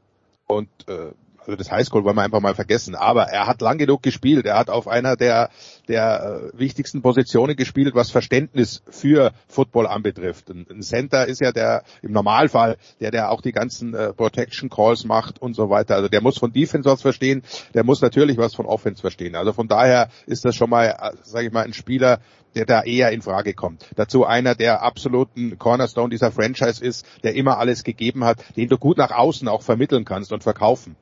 Und 0.47 0.69
äh, 0.87 1.11
also 1.45 1.55
das 1.55 1.71
Highschool 1.71 2.03
wollen 2.03 2.15
wir 2.15 2.23
einfach 2.23 2.41
mal 2.41 2.55
vergessen. 2.55 2.95
Aber 2.95 3.23
er 3.23 3.47
hat 3.47 3.61
lang 3.61 3.77
genug 3.77 4.03
gespielt. 4.03 4.45
Er 4.45 4.57
hat 4.57 4.69
auf 4.69 4.87
einer 4.87 5.15
der, 5.15 5.49
der 5.87 6.51
äh, 6.53 6.59
wichtigsten 6.59 7.01
Positionen 7.01 7.55
gespielt, 7.55 7.95
was 7.95 8.11
Verständnis 8.11 8.81
für 8.89 9.31
Football 9.47 9.87
anbetrifft. 9.87 10.49
Ein, 10.49 10.65
ein 10.69 10.81
Center 10.81 11.25
ist 11.27 11.41
ja 11.41 11.51
der 11.51 11.83
im 12.01 12.11
Normalfall, 12.11 12.77
der 12.99 13.11
der 13.11 13.31
auch 13.31 13.41
die 13.41 13.51
ganzen 13.51 13.93
äh, 13.93 14.13
Protection 14.13 14.69
Calls 14.69 15.05
macht 15.05 15.41
und 15.41 15.55
so 15.55 15.69
weiter. 15.69 15.95
Also 15.95 16.09
der 16.09 16.21
muss 16.21 16.37
von 16.37 16.51
Defense 16.51 16.89
was 16.89 17.01
verstehen. 17.01 17.43
Der 17.73 17.83
muss 17.83 18.01
natürlich 18.01 18.37
was 18.37 18.55
von 18.55 18.65
Offense 18.65 19.01
verstehen. 19.01 19.35
Also 19.35 19.53
von 19.53 19.67
daher 19.67 20.09
ist 20.25 20.45
das 20.45 20.55
schon 20.55 20.69
mal, 20.69 20.85
äh, 20.87 21.11
sage 21.23 21.47
ich 21.47 21.53
mal, 21.53 21.63
ein 21.63 21.73
Spieler, 21.73 22.19
der 22.55 22.65
da 22.65 22.83
eher 22.83 23.11
in 23.11 23.21
Frage 23.21 23.53
kommt. 23.53 23.85
Dazu 23.95 24.25
einer, 24.25 24.55
der 24.55 24.81
absoluten 24.81 25.59
Cornerstone 25.59 26.09
dieser 26.09 26.31
Franchise 26.31 26.83
ist, 26.83 27.05
der 27.23 27.35
immer 27.35 27.57
alles 27.57 27.83
gegeben 27.83 28.23
hat, 28.23 28.37
den 28.55 28.69
du 28.69 28.77
gut 28.77 28.97
nach 28.97 29.11
außen 29.11 29.47
auch 29.47 29.61
vermitteln 29.61 30.05
kannst 30.05 30.31
und 30.31 30.41
verkaufen. 30.41 30.95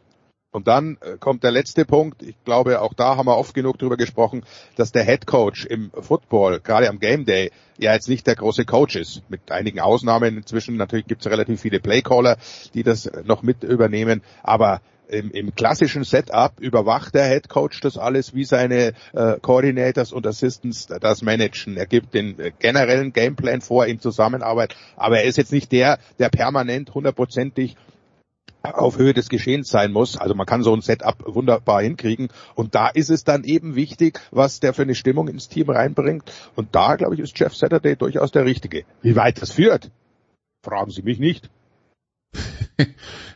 Und 0.53 0.67
dann 0.67 0.97
äh, 1.01 1.17
kommt 1.19 1.43
der 1.43 1.51
letzte 1.51 1.83
Punkt. 1.83 2.21
Ich 2.21 2.35
glaube, 2.45 2.79
auch 2.79 2.93
da 2.93 3.17
haben 3.17 3.25
wir 3.25 3.37
oft 3.37 3.55
genug 3.55 3.79
drüber 3.79 3.97
gesprochen, 3.97 4.43
dass 4.75 4.91
der 4.91 5.03
Head 5.03 5.25
Coach 5.25 5.65
im 5.65 5.91
Football, 5.99 6.59
gerade 6.59 6.89
am 6.89 6.99
Game 6.99 7.25
Day, 7.25 7.51
ja 7.79 7.93
jetzt 7.93 8.07
nicht 8.07 8.27
der 8.27 8.35
große 8.35 8.63
Coach 8.63 8.95
ist. 8.95 9.23
Mit 9.29 9.51
einigen 9.51 9.79
Ausnahmen 9.79 10.37
inzwischen. 10.37 10.77
Natürlich 10.77 11.07
gibt 11.07 11.25
es 11.25 11.31
relativ 11.31 11.59
viele 11.59 11.79
Playcaller, 11.79 12.37
die 12.75 12.83
das 12.83 13.11
noch 13.25 13.41
mit 13.41 13.63
übernehmen. 13.63 14.21
Aber 14.43 14.81
im, 15.07 15.31
im 15.31 15.55
klassischen 15.55 16.03
Setup 16.03 16.59
überwacht 16.59 17.15
der 17.15 17.25
Head 17.25 17.49
Coach 17.49 17.81
das 17.81 17.97
alles, 17.97 18.35
wie 18.35 18.45
seine 18.45 18.93
äh, 19.13 19.39
Coordinators 19.41 20.11
und 20.11 20.27
Assistants 20.27 20.85
das 20.85 21.23
managen. 21.23 21.77
Er 21.77 21.87
gibt 21.87 22.13
den 22.13 22.39
äh, 22.39 22.51
generellen 22.59 23.11
Gameplan 23.11 23.61
vor 23.61 23.87
in 23.87 23.99
Zusammenarbeit, 23.99 24.75
aber 24.95 25.19
er 25.19 25.25
ist 25.25 25.37
jetzt 25.37 25.51
nicht 25.51 25.71
der, 25.71 25.97
der 26.19 26.29
permanent 26.29 26.93
hundertprozentig 26.93 27.75
auf 28.63 28.97
Höhe 28.97 29.13
des 29.13 29.27
Geschehens 29.27 29.67
sein 29.69 29.91
muss. 29.91 30.17
Also 30.17 30.35
man 30.35 30.45
kann 30.45 30.63
so 30.63 30.73
ein 30.73 30.81
Setup 30.81 31.17
wunderbar 31.25 31.81
hinkriegen. 31.81 32.29
Und 32.55 32.75
da 32.75 32.87
ist 32.87 33.09
es 33.09 33.25
dann 33.25 33.43
eben 33.43 33.75
wichtig, 33.75 34.21
was 34.31 34.61
der 34.61 34.73
für 34.73 34.83
eine 34.83 34.95
Stimmung 34.95 35.27
ins 35.27 35.49
Team 35.49 35.69
reinbringt. 35.69 36.31
Und 36.55 36.73
da, 36.73 36.95
glaube 36.95 37.15
ich, 37.15 37.19
ist 37.19 37.37
Jeff 37.37 37.53
Saturday 37.53 37.97
durchaus 37.97 38.31
der 38.31 38.45
Richtige. 38.45 38.85
Wie 39.01 39.15
weit 39.17 39.41
das 39.41 39.51
führt, 39.51 39.91
fragen 40.63 40.91
Sie 40.91 41.01
mich 41.01 41.19
nicht. 41.19 41.49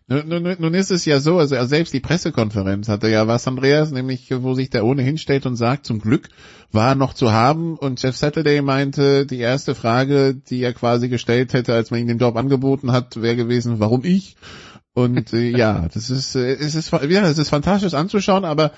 Nun, 0.09 0.55
nun, 0.57 0.73
ist 0.73 0.89
es 0.89 1.03
ja 1.03 1.19
so, 1.19 1.37
also 1.37 1.61
selbst 1.65 1.93
die 1.93 1.99
Pressekonferenz 1.99 2.87
hatte 2.87 3.09
ja 3.09 3.27
was, 3.27 3.45
Andreas, 3.45 3.91
nämlich 3.91 4.31
wo 4.31 4.53
sich 4.53 4.69
der 4.69 4.85
ohnehin 4.85 5.17
stellt 5.17 5.45
und 5.45 5.57
sagt, 5.57 5.85
zum 5.85 5.99
Glück 5.99 6.29
war 6.71 6.95
noch 6.95 7.13
zu 7.13 7.33
haben 7.33 7.77
und 7.77 8.01
Jeff 8.01 8.15
Saturday 8.15 8.61
meinte, 8.61 9.25
die 9.25 9.39
erste 9.39 9.75
Frage, 9.75 10.33
die 10.33 10.61
er 10.61 10.71
quasi 10.71 11.09
gestellt 11.09 11.51
hätte, 11.51 11.73
als 11.73 11.91
man 11.91 11.99
ihm 11.99 12.07
den 12.07 12.19
Job 12.19 12.37
angeboten 12.37 12.93
hat, 12.93 13.21
wäre 13.21 13.35
gewesen, 13.35 13.79
warum 13.79 14.05
ich? 14.05 14.37
Und 14.97 15.31
äh, 15.31 15.51
ja, 15.55 15.87
das 15.93 16.09
ist, 16.09 16.33
äh, 16.35 16.53
es 16.53 16.73
ist, 16.73 16.91
ja, 16.91 17.27
es 17.29 17.37
ist 17.37 17.49
fantastisch 17.49 17.93
anzuschauen, 17.93 18.45
aber 18.45 18.71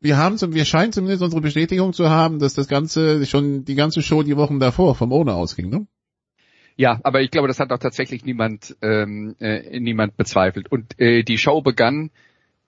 wir 0.00 0.16
haben, 0.16 0.38
zum- 0.38 0.54
wir 0.54 0.64
scheinen 0.64 0.90
zumindest 0.90 1.22
unsere 1.22 1.42
Bestätigung 1.42 1.92
zu 1.92 2.08
haben, 2.08 2.38
dass 2.38 2.54
das 2.54 2.66
Ganze 2.66 3.26
schon 3.26 3.66
die 3.66 3.74
ganze 3.74 4.00
Show 4.00 4.22
die 4.22 4.38
Wochen 4.38 4.58
davor 4.58 4.94
vom 4.94 5.12
Owner 5.12 5.34
ausging, 5.34 5.68
ne? 5.68 5.86
Ja, 6.76 6.98
aber 7.02 7.20
ich 7.20 7.30
glaube, 7.30 7.48
das 7.48 7.60
hat 7.60 7.72
auch 7.72 7.78
tatsächlich 7.78 8.24
niemand, 8.24 8.74
ähm, 8.80 9.36
äh, 9.38 9.78
niemand 9.78 10.16
bezweifelt. 10.16 10.72
Und 10.72 10.98
äh, 10.98 11.22
die 11.24 11.36
Show 11.36 11.60
begann 11.60 12.10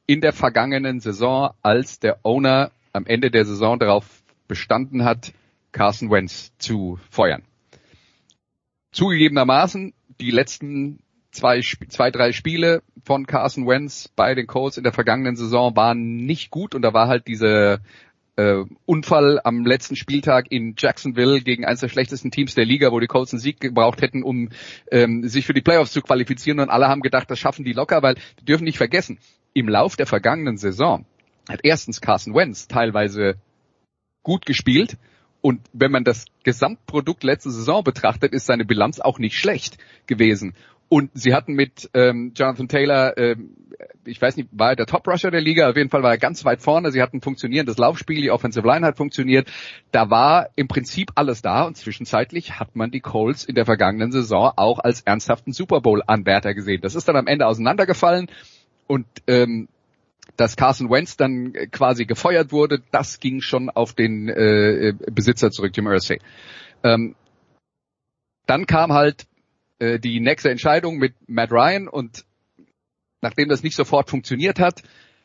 in 0.07 0.21
der 0.21 0.35
vergangenen 0.35 1.01
Saison, 1.01 1.53
als 1.63 2.01
der 2.01 2.19
Owner 2.25 2.73
am 2.93 3.07
Ende 3.07 3.31
der 3.31 3.47
Saison 3.47 3.79
darauf 3.79 4.05
bestanden 4.49 5.05
hat, 5.05 5.33
Carson 5.73 6.11
Wentz 6.11 6.53
zu 6.59 6.99
feuern. 7.09 7.43
Zugegebenermaßen, 8.93 9.95
die 10.21 10.31
letzten 10.31 10.99
zwei, 11.31 11.61
zwei, 11.61 12.11
drei 12.11 12.33
Spiele 12.33 12.83
von 13.05 13.27
Carson 13.27 13.67
Wentz 13.67 14.09
bei 14.15 14.35
den 14.35 14.47
Colts 14.47 14.77
in 14.77 14.85
der 14.85 14.93
vergangenen 14.93 15.37
Saison 15.37 15.77
waren 15.77 16.17
nicht 16.17 16.51
gut 16.51 16.75
und 16.75 16.83
da 16.83 16.93
war 16.93 17.09
halt 17.09 17.27
diese 17.27 17.81
äh, 18.37 18.65
Unfall 18.87 19.41
am 19.43 19.67
letzten 19.67 19.97
Spieltag 19.97 20.47
in 20.51 20.75
Jacksonville 20.79 21.41
gegen 21.41 21.65
eines 21.65 21.81
der 21.81 21.89
schlechtesten 21.89 22.31
Teams 22.31 22.55
der 22.55 22.65
Liga, 22.65 22.93
wo 22.93 23.01
die 23.01 23.07
Colts 23.07 23.33
einen 23.33 23.41
Sieg 23.41 23.61
gebraucht 23.61 24.01
hätten, 24.01 24.23
um 24.23 24.49
ähm, 24.91 25.29
sich 25.29 25.45
für 25.45 25.55
die 25.55 25.61
Playoffs 25.61 25.93
zu 25.93 26.03
qualifizieren 26.03 26.61
und 26.61 26.71
alle 26.71 26.89
haben 26.89 27.03
gedacht, 27.03 27.31
das 27.31 27.39
schaffen 27.39 27.65
die 27.65 27.73
locker, 27.73 28.03
weil 28.03 28.15
wir 28.15 28.45
dürfen 28.45 28.65
nicht 28.65 28.79
vergessen, 28.79 29.19
im 29.55 29.69
Lauf 29.69 29.97
der 29.97 30.07
vergangenen 30.07 30.57
Saison 30.57 31.05
hat 31.49 31.61
erstens 31.63 32.01
Carson 32.01 32.35
Wentz 32.35 32.69
teilweise 32.69 33.37
gut 34.23 34.47
gespielt 34.47 34.97
und 35.41 35.61
wenn 35.73 35.91
man 35.91 36.05
das 36.05 36.27
Gesamtprodukt 36.43 37.23
letzte 37.25 37.51
Saison 37.51 37.85
betrachtet, 37.85 38.33
ist 38.33 38.47
seine 38.47 38.65
Bilanz 38.65 39.01
auch 39.01 39.19
nicht 39.19 39.37
schlecht 39.37 39.79
gewesen. 40.07 40.55
Und 40.89 41.11
sie 41.13 41.35
hatten 41.35 41.53
mit 41.53 41.91
ähm, 41.93 42.33
Jonathan 42.35 42.69
Taylor, 42.69 43.19
ähm, 43.19 43.51
ich 44.07 44.21
weiß 44.21 44.37
nicht, 44.37 44.49
war 44.53 44.71
er 44.71 44.77
der 44.77 44.87
Top-Rusher 44.87 45.31
der 45.31 45.43
Liga, 45.43 45.69
auf 45.69 45.77
jeden 45.77 45.91
Fall 45.91 46.03
war 46.03 46.13
er 46.13 46.19
ganz 46.19 46.45
weit 46.47 46.63
vorne. 46.63 46.91
Sie 46.91 47.03
hatten 47.03 47.21
funktionierendes 47.21 47.77
Laufspiel, 47.77 48.23
die 48.23 48.31
Offensive 48.31 48.67
Line 48.67 48.87
hat 48.87 48.97
funktioniert. 48.97 49.49
Da 49.93 50.09
war 50.09 50.49
im 50.57 50.67
Prinzip 50.67 51.11
alles 51.15 51.43
da 51.43 51.65
und 51.65 51.77
zwischenzeitlich 51.77 52.59
hat 52.59 52.75
man 52.75 52.91
die 52.91 53.01
Colts 53.01 53.45
in 53.45 53.55
der 53.55 53.67
vergangenen 53.67 54.13
Saison 54.13 54.53
auch 54.57 54.79
als 54.79 55.03
ernsthaften 55.03 55.53
Super 55.53 55.83
Bowl-Anwärter 55.83 56.55
gesehen. 56.55 56.81
Das 56.81 56.95
ist 56.95 57.07
dann 57.07 57.17
am 57.17 57.27
Ende 57.27 57.47
auseinandergefallen 57.47 58.31
und 58.87 59.07
ähm, 59.27 59.69
dass 60.37 60.57
Carson 60.57 60.91
Wentz 60.91 61.17
dann 61.17 61.53
quasi 61.71 62.07
gefeuert 62.07 62.53
wurde, 62.53 62.81
das 62.93 63.21
ging 63.21 63.41
schon 63.41 63.71
auf 63.71 63.93
den 63.93 64.29
äh, 64.29 64.95
Besitzer 65.11 65.51
zurück, 65.51 65.73
Jim 65.75 65.87
Irsay. 65.87 66.21
Ähm, 66.83 67.15
dann 68.47 68.67
kam 68.67 68.93
halt 68.93 69.27
äh, 69.79 69.99
die 69.99 70.21
nächste 70.21 70.51
Entscheidung 70.51 70.99
mit 70.99 71.15
Matt 71.27 71.53
Ryan 71.53 71.89
und 71.89 72.25
nachdem 73.21 73.49
das 73.49 73.63
nicht 73.63 73.77
sofort 73.77 74.11
funktioniert 74.11 74.59
hat, 74.59 74.83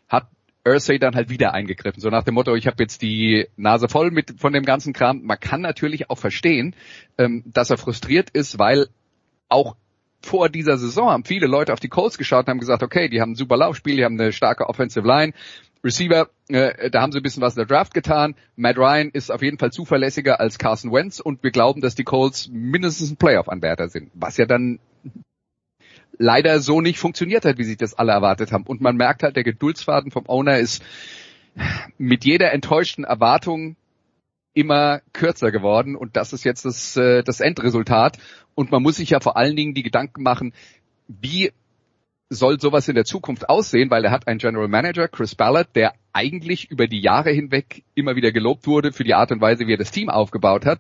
hat 0.07 0.27
Ursay 0.65 0.97
dann 0.97 1.15
halt 1.15 1.29
wieder 1.29 1.53
eingegriffen. 1.53 2.01
So 2.01 2.09
nach 2.09 2.23
dem 2.23 2.35
Motto, 2.35 2.55
ich 2.55 2.67
habe 2.67 2.81
jetzt 2.81 3.01
die 3.01 3.47
Nase 3.57 3.89
voll 3.89 4.11
mit 4.11 4.39
von 4.39 4.53
dem 4.53 4.63
ganzen 4.63 4.93
Kram. 4.93 5.21
Man 5.23 5.39
kann 5.39 5.61
natürlich 5.61 6.09
auch 6.09 6.17
verstehen, 6.17 6.75
ähm, 7.17 7.43
dass 7.45 7.69
er 7.69 7.77
frustriert 7.77 8.29
ist, 8.29 8.59
weil 8.59 8.87
auch 9.49 9.75
vor 10.21 10.47
dieser 10.47 10.77
Saison 10.77 11.09
haben 11.09 11.25
viele 11.25 11.47
Leute 11.47 11.73
auf 11.73 11.81
die 11.81 11.89
Colts 11.89 12.17
geschaut 12.17 12.45
und 12.45 12.51
haben 12.51 12.59
gesagt, 12.59 12.81
okay, 12.81 13.09
die 13.09 13.19
haben 13.19 13.31
ein 13.31 13.35
super 13.35 13.57
Laufspiel, 13.57 13.97
die 13.97 14.05
haben 14.05 14.19
eine 14.19 14.31
starke 14.31 14.69
Offensive 14.69 15.05
Line. 15.05 15.33
Receiver, 15.83 16.29
äh, 16.47 16.89
da 16.89 17.01
haben 17.01 17.11
sie 17.11 17.19
ein 17.19 17.23
bisschen 17.23 17.41
was 17.41 17.55
in 17.55 17.59
der 17.59 17.65
Draft 17.65 17.93
getan. 17.93 18.35
Matt 18.55 18.77
Ryan 18.77 19.09
ist 19.11 19.31
auf 19.31 19.41
jeden 19.41 19.57
Fall 19.57 19.71
zuverlässiger 19.71 20.39
als 20.39 20.57
Carson 20.57 20.93
Wentz 20.93 21.19
und 21.19 21.43
wir 21.43 21.51
glauben, 21.51 21.81
dass 21.81 21.95
die 21.95 22.05
Colts 22.05 22.49
mindestens 22.49 23.11
ein 23.11 23.17
Playoff-Anwärter 23.17 23.89
sind. 23.89 24.11
Was 24.13 24.37
ja 24.37 24.45
dann 24.45 24.79
leider 26.17 26.59
so 26.59 26.79
nicht 26.79 26.99
funktioniert 26.99 27.43
hat, 27.43 27.57
wie 27.57 27.65
sich 27.65 27.77
das 27.77 27.93
alle 27.93 28.13
erwartet 28.13 28.51
haben. 28.51 28.65
Und 28.65 28.81
man 28.81 28.95
merkt 28.95 29.23
halt, 29.23 29.35
der 29.35 29.43
Geduldsfaden 29.43 30.11
vom 30.11 30.27
Owner 30.27 30.57
ist 30.57 30.83
mit 31.97 32.23
jeder 32.23 32.53
enttäuschten 32.53 33.03
Erwartung 33.03 33.75
immer 34.53 35.01
kürzer 35.13 35.51
geworden 35.51 35.95
und 35.95 36.15
das 36.15 36.31
ist 36.31 36.43
jetzt 36.43 36.65
das, 36.65 36.95
äh, 36.95 37.23
das 37.23 37.39
Endresultat. 37.39 38.19
Und 38.55 38.71
man 38.71 38.83
muss 38.83 38.97
sich 38.97 39.09
ja 39.09 39.19
vor 39.19 39.35
allen 39.35 39.55
Dingen 39.55 39.73
die 39.73 39.83
Gedanken 39.83 40.23
machen, 40.23 40.53
wie 41.07 41.51
soll 42.33 42.59
sowas 42.59 42.87
in 42.87 42.95
der 42.95 43.05
Zukunft 43.05 43.49
aussehen, 43.49 43.89
weil 43.89 44.05
er 44.05 44.11
hat 44.11 44.27
einen 44.27 44.39
General 44.39 44.67
Manager, 44.67 45.07
Chris 45.07 45.35
Ballard, 45.35 45.75
der 45.75 45.93
eigentlich 46.11 46.69
über 46.69 46.87
die 46.87 47.01
Jahre 47.01 47.31
hinweg 47.31 47.83
immer 47.95 48.15
wieder 48.15 48.31
gelobt 48.31 48.67
wurde 48.67 48.91
für 48.91 49.03
die 49.03 49.13
Art 49.13 49.31
und 49.31 49.41
Weise, 49.41 49.67
wie 49.67 49.73
er 49.73 49.77
das 49.77 49.91
Team 49.91 50.09
aufgebaut 50.09 50.65
hat. 50.65 50.79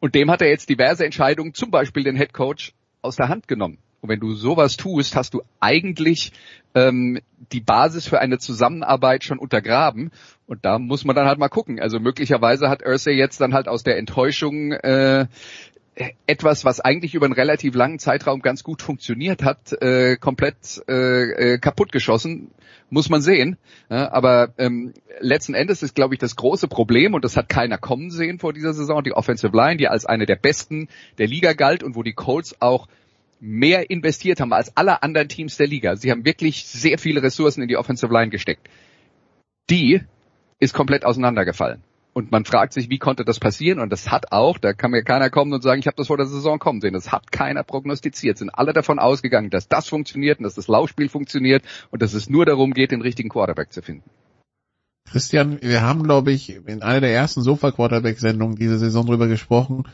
Und 0.00 0.14
dem 0.14 0.30
hat 0.30 0.42
er 0.42 0.48
jetzt 0.48 0.68
diverse 0.68 1.04
Entscheidungen, 1.04 1.54
zum 1.54 1.70
Beispiel 1.70 2.04
den 2.04 2.16
Head 2.16 2.32
Coach, 2.32 2.74
aus 3.00 3.16
der 3.16 3.28
Hand 3.28 3.48
genommen. 3.48 3.78
Und 4.00 4.10
wenn 4.10 4.20
du 4.20 4.34
sowas 4.34 4.76
tust, 4.76 5.16
hast 5.16 5.32
du 5.32 5.40
eigentlich 5.60 6.32
ähm, 6.74 7.20
die 7.52 7.62
Basis 7.62 8.06
für 8.06 8.20
eine 8.20 8.38
Zusammenarbeit 8.38 9.24
schon 9.24 9.38
untergraben. 9.38 10.10
Und 10.46 10.66
da 10.66 10.78
muss 10.78 11.06
man 11.06 11.16
dann 11.16 11.26
halt 11.26 11.38
mal 11.38 11.48
gucken. 11.48 11.80
Also 11.80 12.00
möglicherweise 12.00 12.68
hat 12.68 12.84
Ursay 12.86 13.14
jetzt 13.14 13.40
dann 13.40 13.54
halt 13.54 13.66
aus 13.66 13.82
der 13.82 13.96
Enttäuschung 13.96 14.72
äh, 14.72 15.26
etwas, 16.26 16.64
was 16.64 16.80
eigentlich 16.80 17.14
über 17.14 17.26
einen 17.26 17.34
relativ 17.34 17.74
langen 17.74 17.98
Zeitraum 17.98 18.42
ganz 18.42 18.64
gut 18.64 18.82
funktioniert 18.82 19.42
hat, 19.42 19.72
äh, 19.80 20.16
komplett 20.16 20.82
äh, 20.88 21.54
äh, 21.54 21.58
kaputt 21.58 21.92
geschossen. 21.92 22.50
Muss 22.90 23.08
man 23.08 23.22
sehen. 23.22 23.56
Ja, 23.88 24.12
aber 24.12 24.52
ähm, 24.58 24.92
letzten 25.20 25.54
Endes 25.54 25.82
ist, 25.82 25.94
glaube 25.94 26.14
ich, 26.14 26.20
das 26.20 26.36
große 26.36 26.68
Problem, 26.68 27.14
und 27.14 27.24
das 27.24 27.36
hat 27.36 27.48
keiner 27.48 27.78
kommen 27.78 28.10
sehen 28.10 28.38
vor 28.38 28.52
dieser 28.52 28.74
Saison, 28.74 29.02
die 29.02 29.12
Offensive 29.12 29.56
Line, 29.56 29.78
die 29.78 29.88
als 29.88 30.04
eine 30.04 30.26
der 30.26 30.36
besten 30.36 30.88
der 31.18 31.26
Liga 31.26 31.54
galt 31.54 31.82
und 31.82 31.96
wo 31.96 32.02
die 32.02 32.12
Colts 32.12 32.60
auch 32.60 32.88
mehr 33.40 33.90
investiert 33.90 34.40
haben 34.40 34.52
als 34.52 34.76
alle 34.76 35.02
anderen 35.02 35.28
Teams 35.28 35.56
der 35.56 35.66
Liga. 35.66 35.96
Sie 35.96 36.10
haben 36.10 36.24
wirklich 36.24 36.66
sehr 36.66 36.98
viele 36.98 37.22
Ressourcen 37.22 37.62
in 37.62 37.68
die 37.68 37.76
Offensive 37.76 38.12
Line 38.12 38.30
gesteckt. 38.30 38.68
Die 39.70 40.00
ist 40.60 40.74
komplett 40.74 41.04
auseinandergefallen. 41.04 41.82
Und 42.14 42.30
man 42.30 42.44
fragt 42.44 42.72
sich, 42.72 42.90
wie 42.90 42.98
konnte 42.98 43.24
das 43.24 43.40
passieren? 43.40 43.80
Und 43.80 43.90
das 43.90 44.10
hat 44.10 44.30
auch, 44.30 44.58
da 44.58 44.72
kann 44.72 44.92
mir 44.92 45.02
keiner 45.02 45.30
kommen 45.30 45.52
und 45.52 45.62
sagen, 45.62 45.80
ich 45.80 45.88
habe 45.88 45.96
das 45.96 46.06
vor 46.06 46.16
der 46.16 46.26
Saison 46.26 46.60
kommen 46.60 46.80
sehen. 46.80 46.94
Das 46.94 47.10
hat 47.10 47.32
keiner 47.32 47.64
prognostiziert. 47.64 48.38
Sind 48.38 48.50
alle 48.50 48.72
davon 48.72 49.00
ausgegangen, 49.00 49.50
dass 49.50 49.68
das 49.68 49.88
funktioniert 49.88 50.38
und 50.38 50.44
dass 50.44 50.54
das 50.54 50.68
Laufspiel 50.68 51.08
funktioniert 51.08 51.64
und 51.90 52.02
dass 52.02 52.14
es 52.14 52.30
nur 52.30 52.46
darum 52.46 52.72
geht, 52.72 52.92
den 52.92 53.02
richtigen 53.02 53.28
Quarterback 53.28 53.72
zu 53.72 53.82
finden. 53.82 54.08
Christian, 55.10 55.58
wir 55.60 55.82
haben, 55.82 56.04
glaube 56.04 56.30
ich, 56.30 56.54
in 56.54 56.82
einer 56.82 57.00
der 57.00 57.12
ersten 57.12 57.42
Sofa-Quarterback-Sendungen 57.42 58.56
diese 58.56 58.78
Saison 58.78 59.06
drüber 59.06 59.26
gesprochen, 59.26 59.84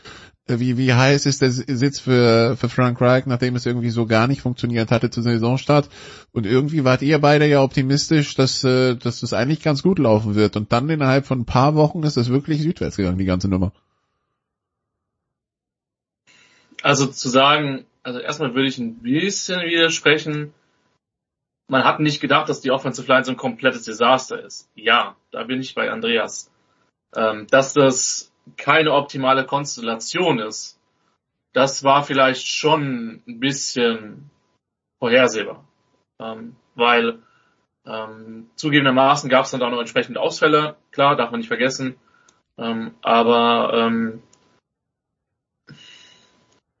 wie, 0.59 0.77
wie 0.77 0.93
heiß 0.93 1.25
ist 1.25 1.41
der 1.41 1.51
Sitz 1.51 1.99
für, 1.99 2.57
für 2.57 2.69
Frank 2.69 2.99
Reich, 2.99 3.25
nachdem 3.25 3.55
es 3.55 3.65
irgendwie 3.65 3.89
so 3.89 4.05
gar 4.05 4.27
nicht 4.27 4.41
funktioniert 4.41 4.91
hatte 4.91 5.09
zu 5.09 5.21
Saisonstart. 5.21 5.89
Und 6.31 6.45
irgendwie 6.45 6.83
wart 6.83 7.01
ihr 7.01 7.19
beide 7.19 7.47
ja 7.47 7.61
optimistisch, 7.61 8.35
dass, 8.35 8.63
äh, 8.63 8.95
dass 8.95 9.21
das 9.21 9.33
eigentlich 9.33 9.61
ganz 9.61 9.83
gut 9.83 9.99
laufen 9.99 10.35
wird. 10.35 10.55
Und 10.55 10.71
dann 10.71 10.89
innerhalb 10.89 11.25
von 11.25 11.41
ein 11.41 11.45
paar 11.45 11.75
Wochen 11.75 12.03
ist 12.03 12.17
es 12.17 12.29
wirklich 12.29 12.61
südwärts 12.61 12.97
gegangen, 12.97 13.17
die 13.17 13.25
ganze 13.25 13.47
Nummer. 13.47 13.71
Also 16.81 17.07
zu 17.07 17.29
sagen, 17.29 17.85
also 18.03 18.19
erstmal 18.19 18.55
würde 18.55 18.67
ich 18.67 18.77
ein 18.77 18.95
bisschen 18.95 19.61
widersprechen. 19.61 20.53
Man 21.67 21.83
hat 21.83 21.99
nicht 21.99 22.21
gedacht, 22.21 22.49
dass 22.49 22.61
die 22.61 22.71
Offensive 22.71 23.07
Line 23.07 23.23
so 23.23 23.31
ein 23.31 23.37
komplettes 23.37 23.83
Desaster 23.83 24.43
ist. 24.43 24.69
Ja, 24.75 25.15
da 25.31 25.43
bin 25.43 25.61
ich 25.61 25.75
bei 25.75 25.91
Andreas. 25.91 26.49
Ähm, 27.15 27.47
dass 27.49 27.73
das 27.73 28.30
keine 28.57 28.93
optimale 28.93 29.45
Konstellation 29.45 30.39
ist, 30.39 30.79
das 31.53 31.83
war 31.83 32.03
vielleicht 32.03 32.47
schon 32.47 33.21
ein 33.27 33.39
bisschen 33.39 34.29
vorhersehbar. 34.99 35.65
Ähm, 36.19 36.55
weil 36.75 37.19
ähm, 37.85 38.49
zugegebenermaßen 38.55 39.29
gab 39.29 39.45
es 39.45 39.51
dann 39.51 39.61
auch 39.63 39.71
noch 39.71 39.79
entsprechende 39.79 40.19
Ausfälle, 40.19 40.75
klar, 40.91 41.15
darf 41.15 41.31
man 41.31 41.39
nicht 41.39 41.47
vergessen. 41.47 41.95
Ähm, 42.57 42.91
aber 43.01 43.73
ähm, 43.73 44.21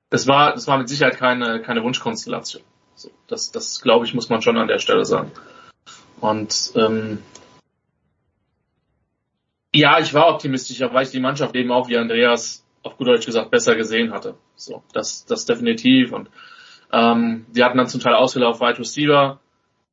das 0.09 0.27
war, 0.27 0.53
das 0.53 0.67
war 0.67 0.77
mit 0.77 0.89
Sicherheit 0.89 1.17
keine, 1.17 1.61
keine 1.61 1.83
Wunschkonstellation. 1.83 2.63
So, 2.95 3.09
das, 3.27 3.51
das 3.51 3.81
glaube 3.81 4.05
ich, 4.05 4.13
muss 4.13 4.29
man 4.29 4.41
schon 4.41 4.57
an 4.57 4.67
der 4.67 4.79
Stelle 4.79 5.05
sagen. 5.05 5.31
Und 6.19 6.73
ähm, 6.75 7.23
ja, 9.81 9.99
ich 9.99 10.13
war 10.13 10.29
optimistischer, 10.29 10.93
weil 10.93 11.03
ich 11.03 11.11
die 11.11 11.19
Mannschaft 11.19 11.55
eben 11.55 11.71
auch 11.71 11.89
wie 11.89 11.97
Andreas 11.97 12.65
auf 12.83 12.97
gut 12.97 13.07
Deutsch 13.07 13.25
gesagt 13.25 13.51
besser 13.51 13.75
gesehen 13.75 14.11
hatte. 14.11 14.35
So, 14.55 14.83
das, 14.93 15.25
das 15.25 15.45
definitiv. 15.45 16.13
Und 16.13 16.29
ähm, 16.91 17.45
die 17.49 17.63
hatten 17.63 17.77
dann 17.77 17.87
zum 17.87 18.01
Teil 18.01 18.15
Ausfälle 18.15 18.47
auf 18.47 18.59
Wide 18.61 18.79
Receiver. 18.79 19.39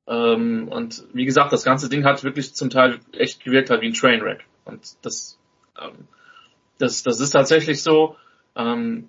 Ähm, 0.07 0.69
und 0.69 1.05
wie 1.13 1.25
gesagt, 1.25 1.53
das 1.53 1.65
ganze 1.65 1.89
Ding 1.89 2.05
hat 2.05 2.25
wirklich 2.25 2.55
zum 2.55 2.71
Teil 2.71 3.01
echt 3.13 3.43
gewirkt 3.45 3.71
halt 3.71 3.83
wie 3.83 3.89
ein 3.89 3.95
Trainwreck. 3.95 4.45
Und 4.65 4.81
das, 5.03 5.39
ähm, 5.81 6.09
das, 6.79 7.03
das 7.03 7.21
ist 7.21 7.31
tatsächlich 7.31 7.83
so. 7.83 8.17
Ähm, 8.57 9.09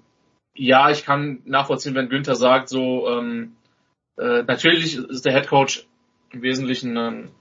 ja, 0.56 0.90
ich 0.90 1.06
kann 1.06 1.42
nachvollziehen, 1.46 1.96
wenn 1.96 2.10
Günther 2.10 2.36
sagt, 2.36 2.70
so, 2.70 3.08
ähm, 3.08 3.56
Äh, 4.20 4.44
natürlich 4.44 4.98
ist 4.98 5.24
der 5.24 5.34
Head 5.34 5.48
Coach 5.48 5.88
im 6.34 6.42
Wesentlichen 6.42 6.98
ein, 6.98 7.32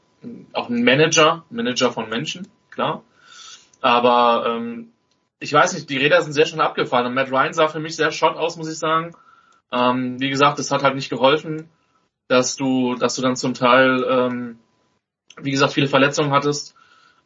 auch 0.53 0.69
ein 0.71 0.85
Manager, 0.85 1.45
Manager 1.51 1.91
von 1.91 2.09
Menschen, 2.09 2.47
klar. 2.71 3.03
Aber 3.81 4.45
ähm, 4.47 4.93
ich 5.41 5.53
weiß 5.53 5.75
nicht, 5.75 5.89
die 5.89 5.99
Räder 5.99 6.21
sind 6.23 6.33
sehr 6.33 6.47
schnell 6.47 6.63
abgefahren 6.63 7.07
und 7.07 7.15
Matt 7.15 7.31
Ryan 7.31 7.53
sah 7.53 7.69
für 7.69 7.81
mich 7.81 7.97
sehr 7.97 8.11
shot 8.11 8.37
aus, 8.37 8.57
muss 8.57 8.71
ich 8.71 8.79
sagen. 8.79 9.15
Ähm, 9.71 10.21
wie 10.21 10.31
gesagt, 10.31 10.59
es 10.59 10.71
hat 10.71 10.83
halt 10.83 10.95
nicht 10.95 11.11
geholfen, 11.11 11.69
dass 12.27 12.57
du, 12.57 12.95
dass 12.95 13.15
du 13.15 13.23
dann 13.23 13.37
zum 13.37 13.55
Teil, 13.55 14.05
ähm, 14.09 14.59
wie 15.41 15.51
gesagt, 15.51 15.73
viele 15.73 15.89
Verletzungen 15.89 16.33
hattest. 16.33 16.75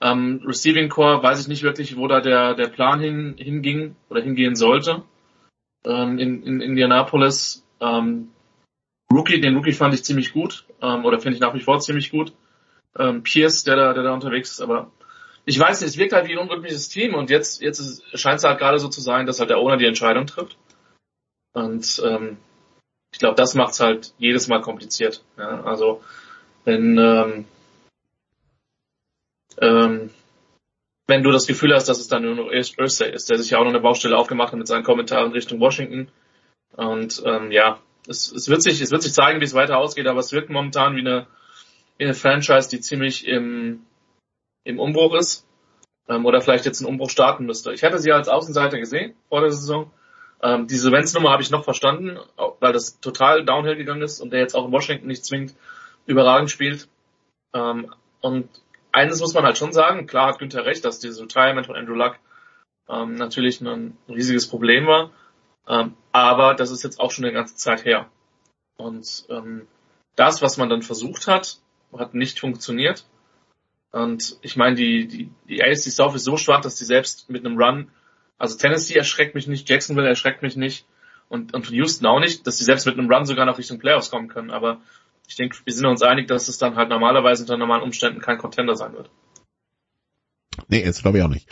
Ähm, 0.01 0.43
Receiving 0.45 0.89
Core 0.89 1.23
weiß 1.23 1.41
ich 1.41 1.49
nicht 1.49 1.63
wirklich, 1.63 1.97
wo 1.97 2.09
da 2.09 2.21
der, 2.21 2.55
der 2.55 2.69
Plan 2.69 3.01
hin, 3.01 3.37
hinging 3.39 3.95
oder 4.11 4.21
hingehen 4.21 4.57
sollte. 4.57 5.03
Ähm, 5.85 6.19
in, 6.19 6.43
in 6.43 6.61
Indianapolis. 6.61 7.65
Ähm, 7.81 8.29
Rookie, 9.13 9.41
den 9.41 9.57
Rookie 9.57 9.73
fand 9.73 9.95
ich 9.95 10.05
ziemlich 10.05 10.33
gut, 10.33 10.65
ähm, 10.81 11.05
oder 11.05 11.21
finde 11.21 11.37
ich 11.37 11.41
nach 11.41 11.55
wie 11.55 11.61
vor 11.61 11.79
ziemlich 11.81 12.11
gut. 12.11 12.33
Ähm, 12.99 13.23
Pierce, 13.23 13.65
der 13.65 13.77
da, 13.77 13.93
der 13.95 14.03
da 14.03 14.13
unterwegs 14.13 14.53
ist, 14.53 14.61
aber 14.61 14.91
ich 15.45 15.59
weiß 15.59 15.81
nicht, 15.81 15.91
es 15.91 15.99
wirkt 15.99 16.13
halt 16.13 16.29
wie 16.29 16.33
ein 16.33 16.39
unglückliches 16.39 16.89
Team 16.89 17.15
und 17.15 17.31
jetzt, 17.31 17.61
jetzt 17.61 18.03
scheint 18.15 18.39
es 18.39 18.45
halt 18.45 18.59
gerade 18.59 18.79
so 18.79 18.89
zu 18.89 19.01
sein, 19.01 19.27
dass 19.27 19.41
halt 19.41 19.51
der 19.51 19.59
Owner 19.59 19.77
die 19.77 19.87
Entscheidung 19.87 20.27
trifft. 20.27 20.57
Und 21.53 22.03
ähm, 22.05 22.39
ich 23.13 23.19
glaube, 23.19 23.35
das 23.35 23.55
macht 23.55 23.73
es 23.73 23.81
halt 23.81 24.15
jedes 24.19 24.49
Mal 24.49 24.61
kompliziert. 24.61 25.23
Ja? 25.37 25.63
Also 25.65 26.03
wenn 26.65 26.97
ähm, 26.99 27.45
ähm, 29.61 30.11
wenn 31.07 31.23
du 31.23 31.31
das 31.31 31.47
Gefühl 31.47 31.75
hast, 31.75 31.89
dass 31.89 31.99
es 31.99 32.09
dann 32.09 32.23
nur 32.23 32.35
noch 32.35 32.47
Ursay 32.47 33.11
ist, 33.13 33.29
der 33.29 33.39
sich 33.39 33.51
ja 33.51 33.59
auch 33.59 33.65
noch 33.65 33.71
eine 33.71 33.81
Baustelle 33.81 34.17
aufgemacht 34.17 34.53
hat 34.53 34.59
mit 34.59 34.69
seinen 34.69 34.85
Kommentaren 34.85 35.33
Richtung 35.33 35.61
Washington. 35.61 36.09
Und 36.75 37.23
ähm, 37.27 37.51
ja, 37.51 37.81
es, 38.09 38.33
es 38.33 38.49
wird 38.49 38.63
sich, 38.63 38.81
es 38.81 38.91
wird 38.91 39.03
sich 39.03 39.13
zeigen, 39.13 39.41
wie 39.41 39.45
es 39.45 39.55
weiter 39.55 39.79
ausgeht, 39.79 40.07
aber 40.07 40.21
es 40.21 40.33
wirkt 40.33 40.49
momentan 40.49 40.97
wie 40.97 41.01
eine, 41.01 41.27
wie 41.99 42.05
eine 42.05 42.15
Franchise, 42.15 42.71
die 42.71 42.81
ziemlich 42.81 43.27
im, 43.27 43.85
im 44.65 44.79
Umbruch 44.79 45.15
ist 45.15 45.47
ähm, 46.09 46.27
oder 46.27 46.41
vielleicht 46.41 46.65
jetzt 46.65 46.81
einen 46.81 46.89
Umbruch 46.89 47.11
starten 47.11 47.47
müsste. 47.47 47.73
Ich 47.73 47.83
hatte 47.83 47.99
sie 47.99 48.13
als 48.13 48.29
Außenseiter 48.29 48.79
gesehen 48.79 49.15
vor 49.29 49.41
der 49.41 49.53
Saison. 49.53 49.91
Ähm, 50.43 50.67
diese 50.67 50.91
Wenz-Nummer 50.91 51.31
habe 51.31 51.43
ich 51.43 51.51
noch 51.51 51.65
verstanden, 51.65 52.19
weil 52.61 52.73
das 52.73 52.99
total 53.01 53.45
downhill 53.45 53.77
gegangen 53.77 54.03
ist 54.03 54.21
und 54.21 54.33
der 54.33 54.41
jetzt 54.41 54.55
auch 54.55 54.67
in 54.67 54.73
Washington 54.73 55.07
nicht 55.07 55.25
zwingend 55.25 55.55
überragend 56.07 56.51
spielt. 56.51 56.89
Ähm, 57.55 57.95
und 58.21 58.49
eines 58.91 59.21
muss 59.21 59.35
man 59.35 59.45
halt 59.45 59.57
schon 59.57 59.73
sagen, 59.73 60.07
klar 60.07 60.29
hat 60.29 60.39
Günther 60.39 60.65
recht, 60.65 60.85
dass 60.85 60.99
dieses 60.99 61.21
Retirement 61.21 61.67
von 61.67 61.77
Andrew 61.77 61.95
Luck 61.95 62.17
ähm, 62.89 63.15
natürlich 63.15 63.61
ein 63.61 63.97
riesiges 64.09 64.49
Problem 64.49 64.87
war. 64.87 65.11
Ähm, 65.69 65.95
aber 66.11 66.55
das 66.55 66.71
ist 66.71 66.83
jetzt 66.83 67.01
auch 67.01 67.11
schon 67.11 67.25
eine 67.25 67.35
ganze 67.35 67.55
Zeit 67.55 67.85
her. 67.85 68.09
Und 68.77 69.25
ähm, 69.29 69.69
das, 70.17 70.43
was 70.43 70.57
man 70.57 70.69
dann 70.69 70.83
versucht 70.83 71.27
hat, 71.27 71.59
hat 71.97 72.15
nicht 72.15 72.41
funktioniert. 72.41 73.07
Und 73.93 74.39
ich 74.41 74.57
meine, 74.57 74.75
die, 74.75 75.07
die, 75.07 75.31
die 75.49 75.63
AFC 75.63 75.91
South 75.91 76.15
ist 76.15 76.25
so 76.25 76.37
schwach, 76.39 76.63
dass 76.63 76.77
die 76.77 76.85
selbst 76.85 77.29
mit 77.29 77.45
einem 77.45 77.59
Run, 77.59 77.91
also 78.39 78.57
Tennessee 78.57 78.97
erschreckt 78.97 79.35
mich 79.35 79.47
nicht, 79.47 79.69
Jacksonville 79.69 80.09
erschreckt 80.09 80.43
mich 80.43 80.57
nicht 80.57 80.87
und, 81.29 81.55
und 81.55 81.71
Houston 81.71 82.07
auch 82.07 82.19
nicht, 82.19 82.47
dass 82.47 82.57
die 82.57 82.65
selbst 82.65 82.87
mit 82.87 82.99
einem 82.99 83.11
Run 83.11 83.27
sogar 83.27 83.45
noch 83.45 83.59
Richtung 83.59 83.79
Playoffs 83.79 84.11
kommen 84.11 84.29
können. 84.29 84.51
Aber 84.51 84.81
ich 85.29 85.37
denke, 85.37 85.57
wir 85.65 85.73
sind 85.73 85.87
uns 85.87 86.03
einig, 86.03 86.27
dass 86.27 86.49
es 86.49 86.59
dann 86.59 86.77
halt 86.77 86.89
normalerweise 86.89 87.43
unter 87.43 87.57
normalen 87.59 87.83
Umständen 87.83 88.21
kein 88.21 88.39
Contender 88.39 88.77
sein 88.77 88.95
wird. 88.95 89.11
Nee, 90.69 90.83
jetzt 90.85 91.03
glaube 91.03 91.19
ich 91.19 91.25
auch 91.25 91.29
nicht. 91.29 91.49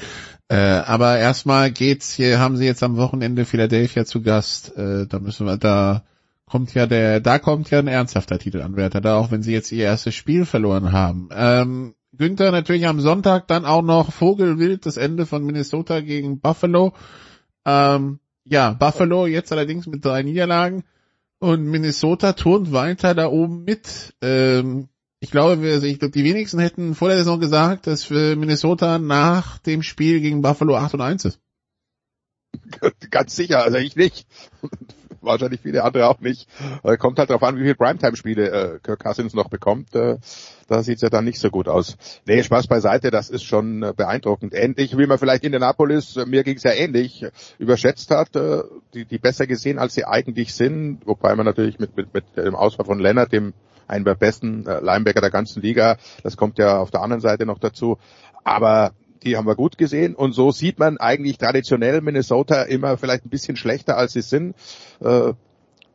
Äh, 0.48 0.56
aber 0.56 1.18
erstmal 1.18 1.70
geht's 1.70 2.12
hier, 2.12 2.38
haben 2.38 2.56
sie 2.56 2.66
jetzt 2.66 2.82
am 2.82 2.96
Wochenende 2.96 3.44
Philadelphia 3.44 4.04
zu 4.04 4.22
Gast. 4.22 4.76
Äh, 4.76 5.06
da 5.06 5.18
müssen 5.18 5.46
wir, 5.46 5.58
da 5.58 6.04
kommt 6.46 6.74
ja 6.74 6.86
der, 6.86 7.20
da 7.20 7.38
kommt 7.38 7.70
ja 7.70 7.78
ein 7.78 7.86
ernsthafter 7.86 8.38
Titelanwärter, 8.38 9.00
da 9.00 9.16
auch 9.16 9.30
wenn 9.30 9.42
sie 9.42 9.52
jetzt 9.52 9.70
ihr 9.72 9.84
erstes 9.84 10.14
Spiel 10.14 10.44
verloren 10.44 10.92
haben. 10.92 11.28
Ähm, 11.32 11.94
Günther 12.12 12.50
natürlich 12.50 12.86
am 12.86 13.00
Sonntag 13.00 13.46
dann 13.48 13.64
auch 13.64 13.82
noch 13.82 14.12
Vogelwild, 14.12 14.84
das 14.86 14.96
Ende 14.96 15.26
von 15.26 15.44
Minnesota 15.44 16.00
gegen 16.00 16.40
Buffalo. 16.40 16.92
Ähm, 17.64 18.20
ja, 18.44 18.72
Buffalo 18.72 19.26
jetzt 19.26 19.52
allerdings 19.52 19.86
mit 19.86 20.04
drei 20.04 20.22
Niederlagen 20.22 20.84
und 21.38 21.64
Minnesota 21.64 22.32
turnt 22.32 22.72
weiter 22.72 23.14
da 23.14 23.28
oben 23.28 23.64
mit. 23.64 24.14
Ähm, 24.22 24.88
ich 25.20 25.30
glaube, 25.30 25.62
wir, 25.62 25.82
ich 25.82 25.98
glaube, 25.98 26.12
die 26.12 26.24
wenigsten 26.24 26.58
hätten 26.58 26.94
vor 26.94 27.08
der 27.08 27.18
Saison 27.18 27.40
gesagt, 27.40 27.86
dass 27.86 28.04
für 28.04 28.36
Minnesota 28.36 28.98
nach 28.98 29.58
dem 29.58 29.82
Spiel 29.82 30.20
gegen 30.20 30.42
Buffalo 30.42 30.76
8 30.76 30.94
und 30.94 31.00
1 31.02 31.24
ist. 31.26 31.40
Ganz 33.10 33.36
sicher, 33.36 33.62
also 33.62 33.78
ich 33.78 33.96
nicht. 33.96 34.26
Wahrscheinlich 35.22 35.60
viele 35.60 35.84
andere 35.84 36.08
auch 36.08 36.20
nicht. 36.20 36.48
Kommt 36.98 37.18
halt 37.18 37.28
darauf 37.28 37.42
an, 37.42 37.56
wie 37.56 37.62
viele 37.62 37.74
Primetime-Spiele 37.74 38.50
äh, 38.50 38.78
Kirk 38.82 39.00
Cousins 39.00 39.34
noch 39.34 39.50
bekommt. 39.50 39.94
Äh, 39.94 40.16
da 40.70 40.84
sieht's 40.84 41.02
ja 41.02 41.10
dann 41.10 41.24
nicht 41.24 41.40
so 41.40 41.50
gut 41.50 41.68
aus. 41.68 41.96
Nee, 42.26 42.42
Spaß 42.44 42.68
beiseite, 42.68 43.10
das 43.10 43.28
ist 43.28 43.42
schon 43.42 43.82
äh, 43.82 43.92
beeindruckend. 43.94 44.54
Ähnlich 44.54 44.96
wie 44.96 45.06
man 45.06 45.18
vielleicht 45.18 45.42
Indianapolis, 45.42 46.16
äh, 46.16 46.26
mir 46.26 46.44
ging's 46.44 46.62
ja 46.62 46.70
ähnlich, 46.70 47.24
äh, 47.24 47.32
überschätzt 47.58 48.10
hat, 48.10 48.30
die, 48.94 49.04
die 49.04 49.18
besser 49.18 49.46
gesehen, 49.46 49.78
als 49.78 49.94
sie 49.94 50.04
eigentlich 50.04 50.54
sind. 50.54 51.00
Wobei 51.04 51.34
man 51.34 51.44
natürlich 51.44 51.78
mit, 51.78 51.96
mit, 51.96 52.14
mit 52.14 52.24
dem 52.36 52.54
Ausfall 52.54 52.86
von 52.86 53.00
Leonard, 53.00 53.32
dem 53.32 53.52
einen 53.88 54.04
der 54.04 54.14
besten 54.14 54.62
Linebacker 54.62 55.20
der 55.20 55.30
ganzen 55.30 55.62
Liga, 55.62 55.96
das 56.22 56.36
kommt 56.36 56.58
ja 56.58 56.78
auf 56.78 56.92
der 56.92 57.02
anderen 57.02 57.20
Seite 57.20 57.44
noch 57.46 57.58
dazu. 57.58 57.98
Aber 58.44 58.92
die 59.24 59.36
haben 59.36 59.46
wir 59.46 59.56
gut 59.56 59.76
gesehen 59.76 60.14
und 60.14 60.32
so 60.32 60.52
sieht 60.52 60.78
man 60.78 60.98
eigentlich 60.98 61.38
traditionell 61.38 62.00
Minnesota 62.00 62.62
immer 62.62 62.96
vielleicht 62.96 63.26
ein 63.26 63.30
bisschen 63.30 63.56
schlechter 63.56 63.96
als 63.96 64.12
sie 64.12 64.22
sind, 64.22 64.54
äh, 65.00 65.32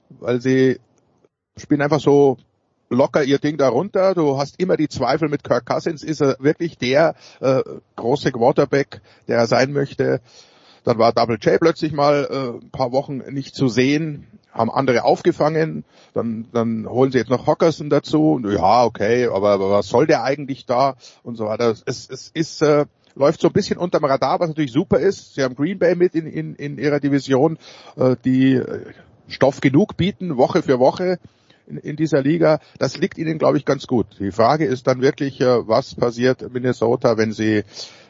weil 0.10 0.41
sie 0.41 0.80
spielen 1.57 1.81
einfach 1.81 2.02
so 2.02 2.38
locker 2.90 3.24
ihr 3.24 3.40
Ding 3.40 3.57
da 3.57 3.70
runter. 3.70 4.14
Du 4.14 4.38
hast 4.38 4.60
immer 4.60 4.78
die 4.78 4.90
Zweifel 4.90 5.30
mit 5.30 5.44
Kirk 5.44 5.66
Cousins, 5.66 6.03
ist 6.03 6.22
er 6.22 6.38
wirklich 6.40 6.78
der 6.78 7.16
äh, 7.40 7.62
große 7.95 8.32
Quarterback, 8.32 9.02
der 9.28 9.38
er 9.38 9.48
sein 9.48 9.74
möchte. 9.74 10.22
Dann 10.84 10.99
war 10.99 11.14
Double 11.14 11.38
J 11.40 11.60
plötzlich 11.60 11.94
mal 11.94 12.28
äh, 12.30 12.64
ein 12.64 12.70
paar 12.70 12.91
Wochen 12.91 13.18
nicht 13.34 13.56
zu 13.56 13.68
sehen, 13.68 14.28
haben 14.52 14.70
andere 14.70 15.03
aufgefangen. 15.03 15.84
Dann, 16.14 16.48
dann 16.53 16.88
holen 16.88 17.12
sie 17.12 17.18
jetzt 17.18 17.32
noch 17.32 17.48
Hockerson 17.48 17.90
dazu. 17.90 18.40
Ja, 18.48 18.84
okay, 18.84 19.28
aber, 19.28 19.52
aber 19.52 19.72
was 19.72 19.88
soll 19.88 20.06
der 20.06 20.24
eigentlich 20.24 20.66
da 20.66 20.95
und 21.24 21.36
so 21.36 21.45
weiter. 21.45 21.76
Es, 21.86 22.07
es 22.10 22.30
ist 22.34 22.62
äh, 22.62 22.86
läuft 23.16 23.41
so 23.41 23.48
ein 23.48 23.53
bisschen 23.53 23.78
unterm 23.78 24.06
Radar, 24.06 24.40
was 24.40 24.49
natürlich 24.49 24.72
super 24.72 24.99
ist. 24.99 25.36
Sie 25.36 25.44
haben 25.44 25.56
Green 25.56 25.80
Bay 25.80 25.95
mit 25.95 26.16
in, 26.16 26.28
in, 26.28 26.56
in 26.56 26.78
ihrer 26.78 26.99
Division, 26.99 27.57
äh, 27.95 28.16
die 28.24 28.53
äh, 28.53 28.86
Stoff 29.28 29.62
genug 29.62 29.98
bieten, 29.98 30.38
Woche 30.38 30.62
für 30.62 30.80
Woche 30.80 31.18
in, 31.68 31.78
in 31.78 31.96
dieser 31.96 32.22
Liga. 32.22 32.60
Das 32.80 32.98
liegt 32.98 33.18
ihnen, 33.18 33.38
glaube 33.38 33.58
ich, 33.58 33.66
ganz 33.66 33.88
gut. 33.88 34.08
Die 34.20 34.32
Frage 34.32 34.66
ist 34.66 34.88
dann 34.88 35.02
wirklich, 35.02 35.42
äh, 35.42 35.68
was 35.68 35.96
passiert 35.96 36.42
in 36.42 36.54
Minnesota, 36.54 37.18
wenn 37.18 37.32
sie 37.32 37.64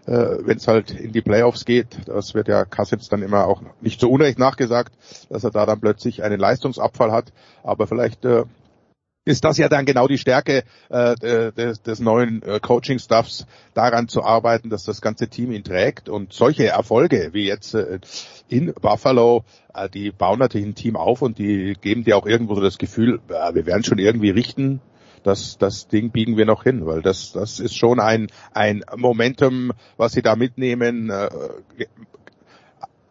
äh, 0.08 0.38
wenn 0.46 0.58
es 0.58 0.68
halt 0.68 0.92
in 0.92 1.12
die 1.12 1.22
Playoffs 1.22 1.66
geht, 1.66 1.98
das 2.06 2.34
wird 2.36 2.48
ja 2.48 2.66
Cousins 2.66 3.10
dann 3.10 3.24
immer 3.24 3.48
auch 3.48 3.62
nicht 3.82 4.00
zu 4.00 4.10
Unrecht 4.10 4.38
nachgesagt, 4.38 4.94
dass 5.30 5.44
er 5.44 5.52
da 5.52 5.66
dann 5.66 5.80
plötzlich 5.80 6.22
einen 6.24 6.40
Leistungsabfall 6.40 7.12
hat, 7.12 7.34
aber 7.64 7.88
vielleicht 7.88 8.24
äh, 8.26 8.44
ist 9.26 9.44
das 9.44 9.58
ja 9.58 9.68
dann 9.68 9.86
genau 9.86 10.08
die 10.08 10.20
Stärke 10.20 10.64
äh, 10.90 11.16
des, 11.52 11.82
des 11.82 12.00
neuen 12.00 12.44
äh, 12.44 12.60
Coaching-Staffs, 12.60 13.48
daran 13.74 14.08
zu 14.08 14.24
arbeiten, 14.24 14.70
dass 14.70 14.84
das 14.84 15.02
ganze 15.02 15.28
Team 15.28 15.52
ihn 15.52 15.64
trägt. 15.64 16.08
Und 16.10 16.32
solche 16.32 16.68
Erfolge 16.68 17.30
wie 17.34 17.48
jetzt 17.48 17.74
äh, 17.74 18.00
in 18.48 18.74
Buffalo, 18.74 19.44
äh, 19.74 19.90
die 19.90 20.12
bauen 20.12 20.40
natürlich 20.40 20.68
ein 20.68 20.76
Team 20.76 20.96
auf 20.96 21.24
und 21.24 21.40
die 21.40 21.76
geben 21.82 22.04
dir 22.04 22.18
auch 22.18 22.28
irgendwo 22.28 22.56
so 22.56 22.62
das 22.62 22.78
Gefühl, 22.78 23.20
äh, 23.30 23.54
wir 23.56 23.66
werden 23.66 23.84
schon 23.84 23.98
irgendwie 23.98 24.30
richten. 24.30 24.80
Das, 25.24 25.58
das 25.58 25.88
Ding 25.88 26.12
biegen 26.12 26.38
wir 26.38 26.46
noch 26.46 26.62
hin, 26.64 26.86
weil 26.86 27.02
das, 27.02 27.32
das 27.32 27.60
ist 27.60 27.76
schon 27.76 28.00
ein, 28.00 28.28
ein 28.54 28.84
Momentum, 28.96 29.72
was 29.98 30.12
sie 30.12 30.22
da 30.22 30.36
mitnehmen. 30.36 31.10
Äh, 31.10 31.30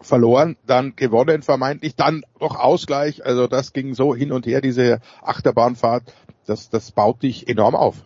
verloren, 0.05 0.56
dann 0.66 0.97
gewonnen 0.97 1.43
vermeintlich, 1.43 1.97
dann 1.97 2.22
doch 2.39 2.56
Ausgleich. 2.56 3.24
Also 3.24 3.47
das 3.47 3.72
ging 3.72 3.94
so 3.94 4.14
hin 4.14 4.32
und 4.32 4.47
her, 4.47 4.60
diese 4.60 5.01
Achterbahnfahrt. 5.22 6.12
Das, 6.47 6.70
das 6.70 6.93
baut 6.93 7.22
dich 7.22 7.48
enorm 7.48 7.74
auf. 7.74 8.05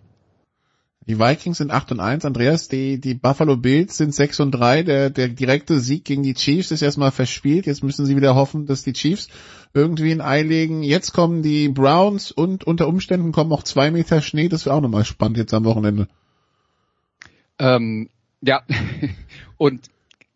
Die 1.08 1.18
Vikings 1.18 1.56
sind 1.56 1.70
8 1.70 1.92
und 1.92 2.00
1, 2.00 2.26
Andreas, 2.26 2.68
die, 2.68 3.00
die 3.00 3.14
Buffalo 3.14 3.56
Bills 3.56 3.96
sind 3.96 4.14
6 4.14 4.40
und 4.40 4.50
3, 4.50 4.82
der, 4.82 5.08
der 5.08 5.28
direkte 5.28 5.80
Sieg 5.80 6.04
gegen 6.04 6.22
die 6.22 6.34
Chiefs 6.34 6.70
ist 6.70 6.82
erstmal 6.82 7.12
verspielt, 7.12 7.64
jetzt 7.64 7.82
müssen 7.82 8.04
sie 8.04 8.14
wieder 8.14 8.34
hoffen, 8.34 8.66
dass 8.66 8.84
die 8.84 8.92
Chiefs 8.92 9.28
irgendwie 9.72 10.12
ein 10.12 10.20
Ei 10.20 10.42
legen. 10.42 10.82
Jetzt 10.82 11.12
kommen 11.14 11.42
die 11.42 11.70
Browns 11.70 12.30
und 12.30 12.64
unter 12.64 12.88
Umständen 12.88 13.32
kommen 13.32 13.52
auch 13.52 13.62
zwei 13.62 13.90
Meter 13.90 14.20
Schnee, 14.20 14.50
das 14.50 14.66
wäre 14.66 14.76
auch 14.76 14.82
nochmal 14.82 15.06
spannend 15.06 15.38
jetzt 15.38 15.54
am 15.54 15.64
Wochenende. 15.64 16.08
Ähm, 17.58 18.10
ja, 18.42 18.60
und 19.56 19.88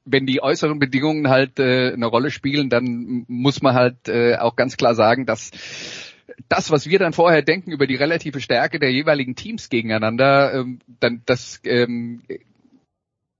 wenn 0.04 0.26
die 0.26 0.42
äußeren 0.42 0.78
Bedingungen 0.78 1.28
halt 1.28 1.58
äh, 1.58 1.92
eine 1.92 2.06
Rolle 2.06 2.30
spielen, 2.30 2.70
dann 2.70 3.24
muss 3.28 3.62
man 3.62 3.74
halt 3.74 4.08
äh, 4.08 4.36
auch 4.36 4.56
ganz 4.56 4.76
klar 4.76 4.94
sagen, 4.94 5.26
dass 5.26 5.50
das, 6.48 6.70
was 6.70 6.88
wir 6.88 6.98
dann 6.98 7.12
vorher 7.12 7.42
denken 7.42 7.72
über 7.72 7.86
die 7.86 7.96
relative 7.96 8.40
Stärke 8.40 8.78
der 8.78 8.90
jeweiligen 8.90 9.34
Teams 9.34 9.68
gegeneinander, 9.68 10.54
ähm, 10.54 10.80
dann 11.00 11.22
das 11.26 11.60
ähm, 11.64 12.22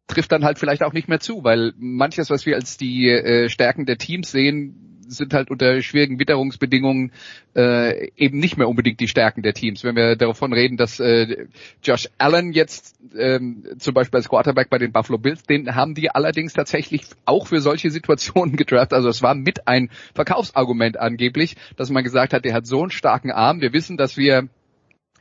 trifft 0.07 0.33
dann 0.33 0.45
halt 0.45 0.59
vielleicht 0.59 0.83
auch 0.83 0.93
nicht 0.93 1.09
mehr 1.09 1.21
zu, 1.21 1.43
weil 1.45 1.73
manches, 1.79 2.31
was 2.31 2.47
wir 2.47 2.57
als 2.57 2.77
die 2.77 3.09
äh, 3.09 3.49
Stärken 3.49 3.87
der 3.87 3.99
Teams 3.99 4.31
sehen, 4.31 4.91
sind 5.09 5.35
halt 5.35 5.51
unter 5.51 5.81
schwierigen 5.83 6.19
Witterungsbedingungen 6.19 7.12
äh, 7.55 8.11
eben 8.16 8.39
nicht 8.39 8.57
mehr 8.57 8.69
unbedingt 8.69 9.01
die 9.01 9.09
Stärken 9.09 9.43
der 9.43 9.55
Teams. 9.55 9.85
Wenn 9.85 9.97
wir 9.97 10.16
davon 10.16 10.53
reden, 10.53 10.77
dass 10.77 11.01
äh, 11.01 11.47
Josh 11.83 12.09
Allen 12.19 12.53
jetzt 12.53 12.97
ähm, 13.16 13.65
zum 13.79 13.95
Beispiel 13.95 14.19
als 14.19 14.29
Quarterback 14.29 14.70
bei 14.70 14.79
den 14.79 14.93
Buffalo 14.93 15.19
Bills, 15.19 15.43
den 15.43 15.74
haben 15.74 15.95
die 15.95 16.11
allerdings 16.11 16.53
tatsächlich 16.53 17.03
auch 17.24 17.47
für 17.47 17.61
solche 17.61 17.91
Situationen 17.91 18.57
gedraft. 18.57 18.93
Also 18.93 19.09
es 19.09 19.23
war 19.23 19.35
mit 19.35 19.69
ein 19.69 19.91
Verkaufsargument 20.15 20.99
angeblich, 20.99 21.57
dass 21.77 21.91
man 21.91 22.05
gesagt 22.05 22.33
hat, 22.33 22.45
der 22.45 22.55
hat 22.55 22.66
so 22.66 22.81
einen 22.81 22.91
starken 22.91 23.31
Arm. 23.31 23.61
Wir 23.61 23.73
wissen, 23.73 23.97
dass 23.97 24.16
wir 24.16 24.49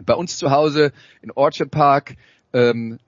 bei 0.06 0.14
uns 0.14 0.38
zu 0.38 0.52
Hause 0.52 0.94
in 1.22 1.32
Orchard 1.32 1.72
Park 1.72 2.16
ähm, 2.54 3.00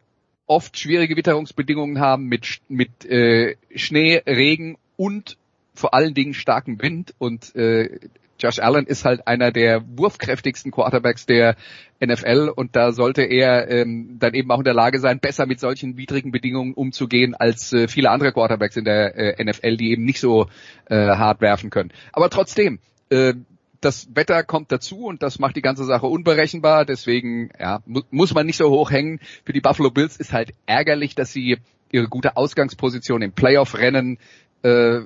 oft 0.45 0.78
schwierige 0.78 1.16
Witterungsbedingungen 1.16 2.00
haben 2.00 2.26
mit, 2.26 2.60
mit 2.68 3.06
äh, 3.06 3.56
Schnee, 3.76 4.22
Regen 4.26 4.78
und 4.98 5.38
vor 5.74 5.94
allen 5.94 6.14
Dingen 6.14 6.34
starkem 6.34 6.82
Wind 6.82 7.14
und 7.18 7.56
äh, 7.56 8.00
Josh 8.40 8.60
Allen 8.60 8.86
ist 8.86 9.06
halt 9.06 9.28
einer 9.28 9.52
der 9.52 9.84
wurfkräftigsten 9.98 10.72
Quarterbacks 10.72 11.26
der 11.26 11.56
NFL 12.04 12.52
und 12.54 12.76
da 12.76 12.91
sollte 12.91 13.22
er 13.22 13.70
ähm, 13.70 14.18
dann 14.20 14.34
eben 14.34 14.52
auch 14.52 14.58
in 14.58 14.66
der 14.66 14.74
Lage 14.74 15.00
sein, 15.00 15.20
besser 15.20 15.45
mit 15.45 15.60
solchen 15.60 15.98
widrigen 15.98 16.32
Bedingungen 16.32 16.74
umzugehen 16.74 17.36
als 17.36 17.72
äh, 17.72 17.88
viele 17.88 18.10
andere 18.10 18.34
Quarterbacks 18.34 18.76
in 18.76 18.86
der 18.86 19.40
äh, 19.40 19.44
NFL, 19.44 19.78
die 19.78 19.91
eben 19.91 20.04
nicht 20.04 20.20
so 20.20 20.48
äh, 20.90 20.95
hart 20.95 21.41
werfen 21.41 21.70
können. 21.70 21.91
Aber 22.12 22.30
trotzdem, 22.30 22.80
äh, 23.10 23.34
das 23.80 24.10
Wetter 24.14 24.44
kommt 24.44 24.72
dazu 24.72 25.06
und 25.06 25.24
das 25.24 25.40
macht 25.40 25.56
die 25.56 25.62
ganze 25.62 25.86
Sache 25.86 26.08
unberechenbar. 26.08 26.86
Deswegen 26.86 27.50
ja, 27.60 27.82
mu 27.86 28.02
muss 28.12 28.34
man 28.34 28.45
nicht 28.45 28.58
so 28.58 28.70
hoch 28.70 28.91
hängen. 28.91 29.20
Für 29.45 29.54
die 29.54 29.62
Buffalo 29.62 29.91
Bills 29.91 30.18
ist 30.18 30.34
halt 30.34 30.54
ärgerlich, 30.66 31.16
dass 31.16 31.34
sie 31.34 31.58
ihre 31.91 32.08
gute 32.08 32.38
Ausgangsposition 32.38 33.22
im 33.22 33.34
Playoff-Rennen 33.34 34.18
äh, 34.64 35.02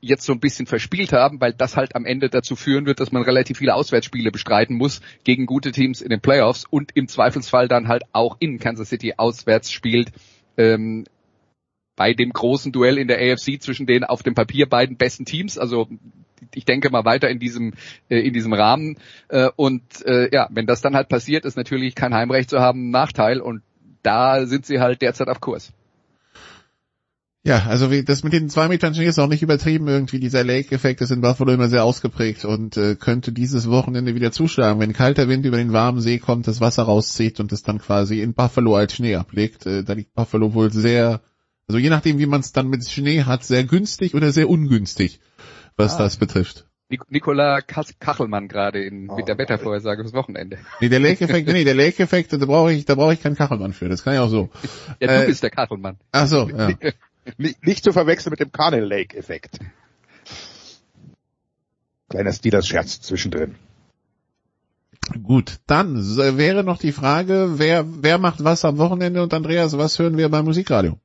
jetzt 0.00 0.24
so 0.24 0.32
ein 0.32 0.40
bisschen 0.40 0.66
verspielt 0.66 1.12
haben, 1.12 1.40
weil 1.40 1.52
das 1.52 1.76
halt 1.76 1.96
am 1.96 2.04
Ende 2.04 2.28
dazu 2.28 2.56
führen 2.56 2.86
wird, 2.86 3.00
dass 3.00 3.12
man 3.12 3.22
relativ 3.22 3.58
viele 3.58 3.74
Auswärtsspiele 3.74 4.30
bestreiten 4.30 4.76
muss 4.76 5.00
gegen 5.24 5.46
gute 5.46 5.72
Teams 5.72 6.00
in 6.00 6.10
den 6.10 6.20
Playoffs 6.20 6.64
und 6.68 6.92
im 6.94 7.08
Zweifelsfall 7.08 7.68
dann 7.68 7.88
halt 7.88 8.04
auch 8.12 8.36
in 8.40 8.58
Kansas 8.58 8.88
City 8.88 9.14
auswärts 9.16 9.72
spielt. 9.72 10.12
Ähm, 10.56 11.04
bei 11.96 12.14
dem 12.14 12.30
großen 12.30 12.70
Duell 12.70 12.96
in 12.96 13.08
der 13.08 13.18
AFC 13.18 13.60
zwischen 13.60 13.86
den 13.86 14.04
auf 14.04 14.22
dem 14.22 14.34
Papier 14.34 14.68
beiden 14.68 14.96
besten 14.96 15.24
Teams, 15.24 15.58
also 15.58 15.88
ich 16.54 16.64
denke 16.64 16.90
mal 16.90 17.04
weiter 17.04 17.28
in 17.28 17.40
diesem 17.40 17.74
äh, 18.08 18.20
in 18.20 18.32
diesem 18.32 18.52
Rahmen 18.52 18.96
äh, 19.28 19.50
und 19.56 19.82
äh, 20.06 20.32
ja, 20.32 20.48
wenn 20.52 20.66
das 20.66 20.80
dann 20.80 20.94
halt 20.94 21.08
passiert, 21.08 21.44
ist 21.44 21.56
natürlich 21.56 21.96
kein 21.96 22.14
Heimrecht 22.14 22.50
zu 22.50 22.60
haben 22.60 22.90
Nachteil 22.90 23.40
und 23.40 23.62
da 24.04 24.46
sind 24.46 24.64
sie 24.64 24.78
halt 24.78 25.02
derzeit 25.02 25.28
auf 25.28 25.40
Kurs. 25.40 25.72
Ja, 27.44 27.64
also 27.66 27.90
wie, 27.90 28.02
das 28.02 28.24
mit 28.24 28.32
den 28.32 28.50
zwei 28.50 28.68
Metern 28.68 28.94
Schnee 28.94 29.06
ist 29.06 29.18
auch 29.18 29.28
nicht 29.28 29.42
übertrieben 29.42 29.86
irgendwie. 29.88 30.18
Dieser 30.18 30.44
Lake-Effekt 30.44 31.00
ist 31.00 31.12
in 31.12 31.20
Buffalo 31.20 31.52
immer 31.52 31.68
sehr 31.68 31.84
ausgeprägt 31.84 32.44
und 32.44 32.76
äh, 32.76 32.96
könnte 32.96 33.32
dieses 33.32 33.70
Wochenende 33.70 34.14
wieder 34.14 34.32
zuschlagen. 34.32 34.80
Wenn 34.80 34.92
kalter 34.92 35.28
Wind 35.28 35.46
über 35.46 35.56
den 35.56 35.72
warmen 35.72 36.00
See 36.00 36.18
kommt, 36.18 36.46
das 36.48 36.60
Wasser 36.60 36.82
rauszieht 36.82 37.38
und 37.40 37.52
es 37.52 37.62
dann 37.62 37.78
quasi 37.78 38.20
in 38.20 38.34
Buffalo 38.34 38.74
als 38.76 38.94
Schnee 38.94 39.14
ablegt, 39.14 39.66
äh, 39.66 39.84
da 39.84 39.92
liegt 39.94 40.14
Buffalo 40.14 40.52
wohl 40.52 40.72
sehr, 40.72 41.20
also 41.68 41.78
je 41.78 41.90
nachdem 41.90 42.18
wie 42.18 42.26
man 42.26 42.40
es 42.40 42.52
dann 42.52 42.68
mit 42.68 42.86
Schnee 42.88 43.22
hat, 43.22 43.44
sehr 43.44 43.64
günstig 43.64 44.14
oder 44.14 44.32
sehr 44.32 44.50
ungünstig, 44.50 45.20
was 45.76 45.94
Ah. 45.94 45.98
das 45.98 46.16
betrifft. 46.16 46.66
Nik 46.90 47.02
Nikola 47.10 47.60
Kachelmann 47.60 48.48
gerade 48.48 48.82
in, 48.82 49.06
mit 49.14 49.28
der 49.28 49.36
Wettervorhersage 49.38 50.02
fürs 50.02 50.14
Wochenende. 50.14 50.56
Nee, 50.80 50.88
der 50.88 51.00
Lake-Effekt, 51.00 51.46
nee, 51.48 51.64
der 51.64 51.74
Lake-Effekt, 51.74 52.32
da 52.32 52.38
brauche 52.38 52.72
ich, 52.72 52.86
da 52.86 52.94
brauche 52.94 53.12
ich 53.12 53.22
keinen 53.22 53.36
Kachelmann 53.36 53.74
für. 53.74 53.88
Das 53.90 54.02
kann 54.04 54.14
ich 54.14 54.20
auch 54.20 54.28
so. 54.30 54.48
Ja, 54.98 55.06
du 55.06 55.22
Äh, 55.24 55.26
bist 55.26 55.42
der 55.42 55.50
Kachelmann. 55.50 55.98
Ach 56.12 56.26
so, 56.26 56.48
ja. 56.48 56.70
Nicht, 57.36 57.64
nicht 57.64 57.84
zu 57.84 57.92
verwechseln 57.92 58.30
mit 58.30 58.40
dem 58.40 58.52
Carnel 58.52 58.84
Lake-Effekt. 58.84 59.58
Kleiner 62.08 62.32
Steelers-Scherz 62.32 63.00
zwischendrin. 63.02 63.56
Gut, 65.22 65.58
dann 65.66 65.96
wäre 66.16 66.64
noch 66.64 66.78
die 66.78 66.92
Frage, 66.92 67.58
wer, 67.58 67.84
wer 67.86 68.18
macht 68.18 68.44
was 68.44 68.64
am 68.64 68.78
Wochenende 68.78 69.22
und 69.22 69.32
Andreas, 69.32 69.76
was 69.76 69.98
hören 69.98 70.16
wir 70.16 70.28
beim 70.28 70.44
Musikradio? 70.44 70.98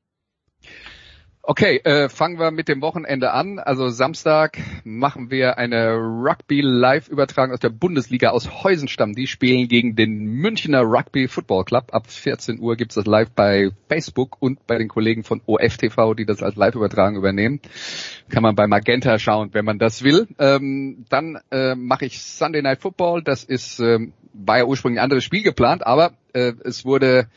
Okay, 1.46 1.82
äh, 1.84 2.08
fangen 2.08 2.40
wir 2.40 2.52
mit 2.52 2.70
dem 2.70 2.82
Wochenende 2.82 3.34
an. 3.34 3.60
Also 3.60 3.90
Samstag 3.90 4.60
machen 4.86 5.30
wir 5.30 5.58
eine 5.58 5.96
Rugby-Live-Übertragung 5.96 7.54
aus 7.54 7.60
der 7.60 7.70
Bundesliga 7.70 8.30
aus 8.30 8.64
Heusenstamm. 8.64 9.14
Die 9.14 9.28
spielen 9.28 9.68
gegen 9.68 9.98
den 9.98 10.24
Münchner 10.24 10.84
Rugby 10.84 11.28
Football 11.28 11.66
Club. 11.66 11.94
Ab 11.94 12.10
14 12.10 12.62
Uhr 12.62 12.78
gibt's 12.78 12.96
das 12.96 13.06
live 13.06 13.30
bei 13.32 13.72
Facebook 13.90 14.42
und 14.42 14.66
bei 14.68 14.78
den 14.78 14.88
Kollegen 14.88 15.26
von 15.26 15.42
OFTV, 15.46 16.14
die 16.14 16.26
das 16.26 16.42
als 16.42 16.56
Live-Übertragung 16.56 17.18
übernehmen. 17.18 17.60
Kann 18.30 18.42
man 18.42 18.56
bei 18.56 18.66
Magenta 18.66 19.20
schauen, 19.20 19.50
wenn 19.52 19.66
man 19.66 19.80
das 19.80 20.02
will. 20.02 20.30
Ähm, 20.40 21.04
dann 21.10 21.42
äh, 21.52 21.76
mache 21.76 22.06
ich 22.06 22.22
Sunday 22.22 22.62
Night 22.62 22.80
Football. 22.80 23.22
Das 23.22 23.44
ist 23.44 23.82
ähm, 23.82 24.14
war 24.34 24.60
ja 24.60 24.64
ursprünglich 24.64 25.02
ein 25.02 25.04
anderes 25.04 25.26
Spiel 25.26 25.44
geplant, 25.44 25.86
aber 25.86 26.14
äh, 26.32 26.54
es 26.64 26.86
wurde 26.86 27.28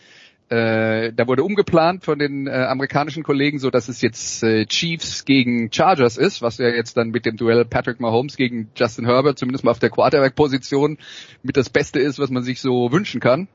äh, 0.49 1.13
da 1.13 1.27
wurde 1.27 1.43
umgeplant 1.43 2.05
von 2.05 2.19
den 2.19 2.47
äh, 2.47 2.51
amerikanischen 2.51 3.25
Kollegen, 3.25 3.59
so 3.59 3.71
dass 3.71 3.89
es 3.89 4.01
jetzt 4.01 4.45
äh, 4.45 4.65
Chiefs 4.67 5.25
gegen 5.25 5.73
Chargers 5.73 6.17
ist, 6.17 6.41
was 6.41 6.59
ja 6.59 6.69
jetzt 6.69 6.97
dann 6.97 7.11
mit 7.11 7.27
dem 7.27 7.37
Duell 7.37 7.65
Patrick 7.65 7.99
Mahomes 7.99 8.37
gegen 8.37 8.71
Justin 8.77 9.07
Herbert 9.07 9.39
zumindest 9.39 9.65
mal 9.65 9.73
auf 9.73 9.81
der 9.81 9.91
Quarterback-Position 9.91 10.99
mit 11.43 11.57
das 11.57 11.69
Beste 11.69 11.99
ist, 11.99 12.21
was 12.21 12.31
man 12.31 12.45
sich 12.45 12.61
so 12.61 12.93
wünschen 12.93 13.21
kann. 13.21 13.49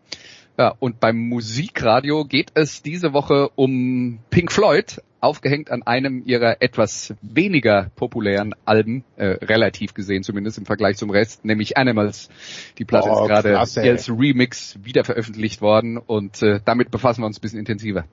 Ja, 0.57 0.75
und 0.79 0.99
beim 0.99 1.17
Musikradio 1.17 2.25
geht 2.25 2.51
es 2.55 2.81
diese 2.81 3.13
Woche 3.13 3.49
um 3.55 4.19
Pink 4.29 4.51
Floyd, 4.51 5.01
aufgehängt 5.21 5.71
an 5.71 5.83
einem 5.83 6.23
ihrer 6.25 6.61
etwas 6.61 7.13
weniger 7.21 7.91
populären 7.95 8.53
Alben, 8.65 9.03
äh, 9.15 9.25
relativ 9.45 9.93
gesehen 9.93 10.23
zumindest 10.23 10.57
im 10.57 10.65
Vergleich 10.65 10.97
zum 10.97 11.09
Rest, 11.09 11.45
nämlich 11.45 11.77
Animals. 11.77 12.29
Die 12.77 12.85
Platte 12.85 13.09
Oh, 13.11 13.21
ist 13.21 13.27
gerade 13.27 13.59
als 13.59 14.09
Remix 14.09 14.77
wieder 14.83 15.03
veröffentlicht 15.03 15.61
worden 15.61 15.97
und 15.97 16.41
äh, 16.41 16.59
damit 16.65 16.91
befassen 16.91 17.21
wir 17.21 17.27
uns 17.27 17.37
ein 17.37 17.41
bisschen 17.41 17.59
intensiver. 17.59 18.05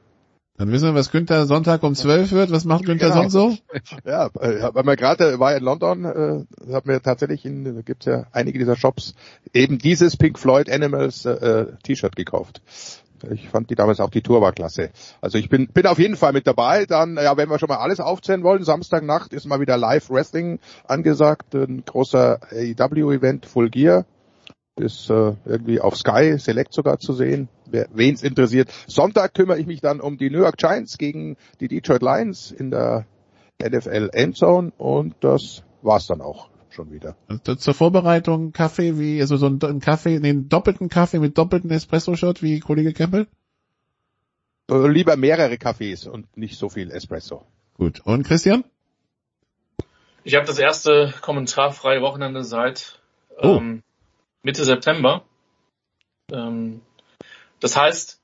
Dann 0.58 0.72
wissen 0.72 0.88
wir, 0.88 0.94
was 0.94 1.12
Günther 1.12 1.46
Sonntag 1.46 1.84
um 1.84 1.94
12 1.94 2.32
wird. 2.32 2.50
Was 2.50 2.64
macht 2.64 2.84
Günther 2.84 3.10
Genau. 3.10 3.28
sonst 3.28 3.32
so? 3.32 3.56
Ja, 4.04 4.26
äh, 4.40 4.68
weil 4.74 4.82
man 4.82 4.96
gerade 4.96 5.38
war 5.38 5.56
in 5.56 5.62
London, 5.62 6.04
äh, 6.04 6.72
hat 6.72 6.84
mir 6.84 7.00
tatsächlich 7.00 7.44
in, 7.44 7.76
da 7.76 7.80
gibt's 7.82 8.06
ja 8.06 8.26
einige 8.32 8.58
dieser 8.58 8.74
Shops 8.74 9.14
eben 9.54 9.78
dieses 9.78 10.16
Pink 10.16 10.36
Floyd 10.36 10.68
Animals 10.68 11.24
äh, 11.26 11.30
äh, 11.30 11.66
T-Shirt 11.84 12.16
gekauft. 12.16 12.60
Ich 13.30 13.48
fand 13.48 13.70
die 13.70 13.74
damals 13.74 14.00
auch 14.00 14.10
die 14.10 14.22
Tour 14.22 14.40
war 14.40 14.52
klasse. 14.52 14.90
Also 15.20 15.38
ich 15.38 15.48
bin 15.48 15.68
bin 15.68 15.86
auf 15.86 15.98
jeden 15.98 16.16
Fall 16.16 16.32
mit 16.32 16.46
dabei. 16.46 16.86
Dann 16.86 17.16
ja, 17.16 17.36
wenn 17.36 17.48
wir 17.48 17.58
schon 17.58 17.68
mal 17.68 17.78
alles 17.78 18.00
aufzählen 18.00 18.42
wollen, 18.42 18.64
Samstagnacht 18.64 19.32
ist 19.32 19.46
mal 19.46 19.60
wieder 19.60 19.76
Live 19.76 20.10
Wrestling 20.10 20.58
angesagt, 20.86 21.54
ein 21.54 21.84
großer 21.84 22.40
AEW 22.50 23.12
Event 23.12 23.46
Full 23.46 23.70
Gear 23.70 24.04
ist 24.78 25.10
äh, 25.10 25.34
irgendwie 25.44 25.80
auf 25.80 25.96
Sky 25.96 26.38
Select 26.38 26.72
sogar 26.72 26.98
zu 26.98 27.12
sehen, 27.12 27.48
wer 27.66 27.88
wen's 27.92 28.22
interessiert. 28.22 28.70
Sonntag 28.86 29.34
kümmere 29.34 29.58
ich 29.58 29.66
mich 29.66 29.80
dann 29.80 30.00
um 30.00 30.18
die 30.18 30.30
New 30.30 30.40
York 30.40 30.56
Giants 30.56 30.98
gegen 30.98 31.36
die 31.60 31.68
Detroit 31.68 32.02
Lions 32.02 32.52
in 32.52 32.70
der 32.70 33.06
NFL 33.60 34.10
Endzone 34.12 34.72
und 34.78 35.16
das 35.20 35.64
war's 35.82 36.06
dann 36.06 36.20
auch 36.20 36.48
schon 36.78 36.92
wieder. 36.92 37.16
Und 37.28 37.60
Zur 37.60 37.74
Vorbereitung 37.74 38.52
Kaffee 38.52 38.98
wie, 38.98 39.20
also 39.20 39.36
so 39.36 39.48
ein, 39.48 39.80
Kaffee, 39.80 40.20
nee, 40.20 40.30
einen 40.30 40.48
doppelten 40.48 40.88
Kaffee 40.88 41.18
mit 41.18 41.36
doppelten 41.36 41.70
Espresso-Shot 41.70 42.40
wie 42.40 42.60
Kollege 42.60 42.92
Kempel? 42.92 43.26
Äh, 44.70 44.86
lieber 44.86 45.16
mehrere 45.16 45.58
Kaffees 45.58 46.06
und 46.06 46.36
nicht 46.36 46.56
so 46.56 46.68
viel 46.68 46.92
Espresso. 46.92 47.44
Gut. 47.74 48.00
Und 48.04 48.24
Christian? 48.24 48.64
Ich 50.22 50.36
habe 50.36 50.46
das 50.46 50.58
erste 50.58 51.12
kommentarfreie 51.20 52.00
Wochenende 52.00 52.44
seit 52.44 53.00
Oh. 53.40 53.56
ähm, 53.56 53.82
Mitte 54.42 54.64
September. 54.64 55.24
Ähm, 56.32 56.80
das 57.60 57.76
heißt, 57.76 58.20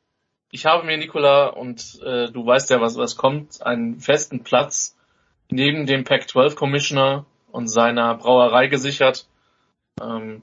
ich 0.50 0.66
habe 0.66 0.86
mir, 0.86 0.96
Nicola, 0.96 1.46
und 1.48 2.00
äh, 2.04 2.30
du 2.30 2.46
weißt 2.46 2.70
ja, 2.70 2.80
was, 2.80 2.96
was 2.96 3.16
kommt, 3.16 3.62
einen 3.62 4.00
festen 4.00 4.44
Platz 4.44 4.96
neben 5.50 5.86
dem 5.86 6.04
Pac-12 6.04 6.54
Commissioner 6.54 7.26
und 7.54 7.68
seiner 7.68 8.16
Brauerei 8.16 8.66
gesichert. 8.66 9.28
Ähm, 10.02 10.42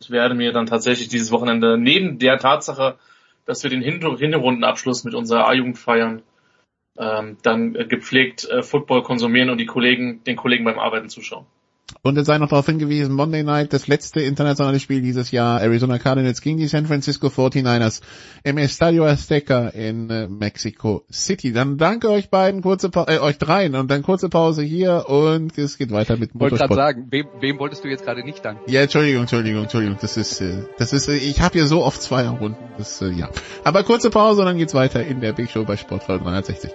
ich 0.00 0.10
werde 0.10 0.34
mir 0.34 0.52
dann 0.52 0.64
tatsächlich 0.64 1.08
dieses 1.08 1.30
Wochenende 1.30 1.76
neben 1.76 2.18
der 2.18 2.38
Tatsache, 2.38 2.96
dass 3.44 3.62
wir 3.62 3.68
den 3.68 3.82
Hinter 3.82 4.16
Hinterrundenabschluss 4.16 5.04
mit 5.04 5.14
unserer 5.14 5.46
A-Jugend 5.46 5.78
feiern, 5.78 6.22
ähm, 6.98 7.36
dann 7.42 7.74
gepflegt 7.74 8.48
äh, 8.48 8.62
Football 8.62 9.02
konsumieren 9.02 9.50
und 9.50 9.58
die 9.58 9.66
Kollegen, 9.66 10.24
den 10.24 10.36
Kollegen 10.36 10.64
beim 10.64 10.78
Arbeiten 10.78 11.10
zuschauen. 11.10 11.44
Und 12.02 12.18
es 12.18 12.26
sei 12.26 12.38
noch 12.38 12.48
darauf 12.48 12.66
hingewiesen, 12.66 13.14
Monday 13.14 13.44
Night, 13.44 13.72
das 13.72 13.86
letzte 13.86 14.20
internationale 14.20 14.80
Spiel 14.80 15.02
dieses 15.02 15.30
Jahr, 15.30 15.60
Arizona 15.60 15.98
Cardinals 15.98 16.40
gegen 16.40 16.58
die 16.58 16.66
San 16.66 16.86
Francisco 16.86 17.28
49ers 17.28 18.00
im 18.42 18.58
Estadio 18.58 19.06
Azteca 19.06 19.68
in 19.68 20.10
äh, 20.10 20.26
Mexico 20.28 21.04
City. 21.12 21.52
Dann 21.52 21.78
danke 21.78 22.10
euch 22.10 22.28
beiden, 22.28 22.60
kurze 22.62 22.90
pa 22.90 23.04
äh, 23.08 23.18
euch 23.18 23.38
dreien 23.38 23.76
und 23.76 23.88
dann 23.90 24.02
kurze 24.02 24.28
Pause 24.28 24.62
hier 24.62 25.08
und 25.08 25.56
es 25.58 25.78
geht 25.78 25.92
weiter 25.92 26.16
mit 26.16 26.30
Ich 26.34 26.40
wollte 26.40 26.56
gerade 26.56 26.70
Motorsport. 26.74 26.96
sagen, 26.96 27.06
wem, 27.10 27.26
wem 27.40 27.58
wolltest 27.60 27.84
du 27.84 27.88
jetzt 27.88 28.04
gerade 28.04 28.24
nicht 28.24 28.44
danken? 28.44 28.68
Ja, 28.70 28.82
Entschuldigung, 28.82 29.22
Entschuldigung, 29.22 29.62
Entschuldigung, 29.62 29.98
das 30.00 30.16
ist, 30.16 30.40
äh, 30.40 30.64
das 30.78 30.92
ist, 30.92 31.08
äh, 31.08 31.16
ich 31.16 31.40
habe 31.40 31.52
hier 31.52 31.66
so 31.66 31.84
oft 31.84 32.02
zwei 32.02 32.28
Runden, 32.28 32.56
das, 32.78 33.00
äh, 33.00 33.10
ja. 33.10 33.30
Aber 33.62 33.84
kurze 33.84 34.10
Pause 34.10 34.40
und 34.40 34.46
dann 34.46 34.58
geht's 34.58 34.74
weiter 34.74 35.04
in 35.04 35.20
der 35.20 35.32
Big 35.32 35.50
Show 35.50 35.64
bei 35.64 35.76
Sportfall 35.76 36.18
360. 36.18 36.70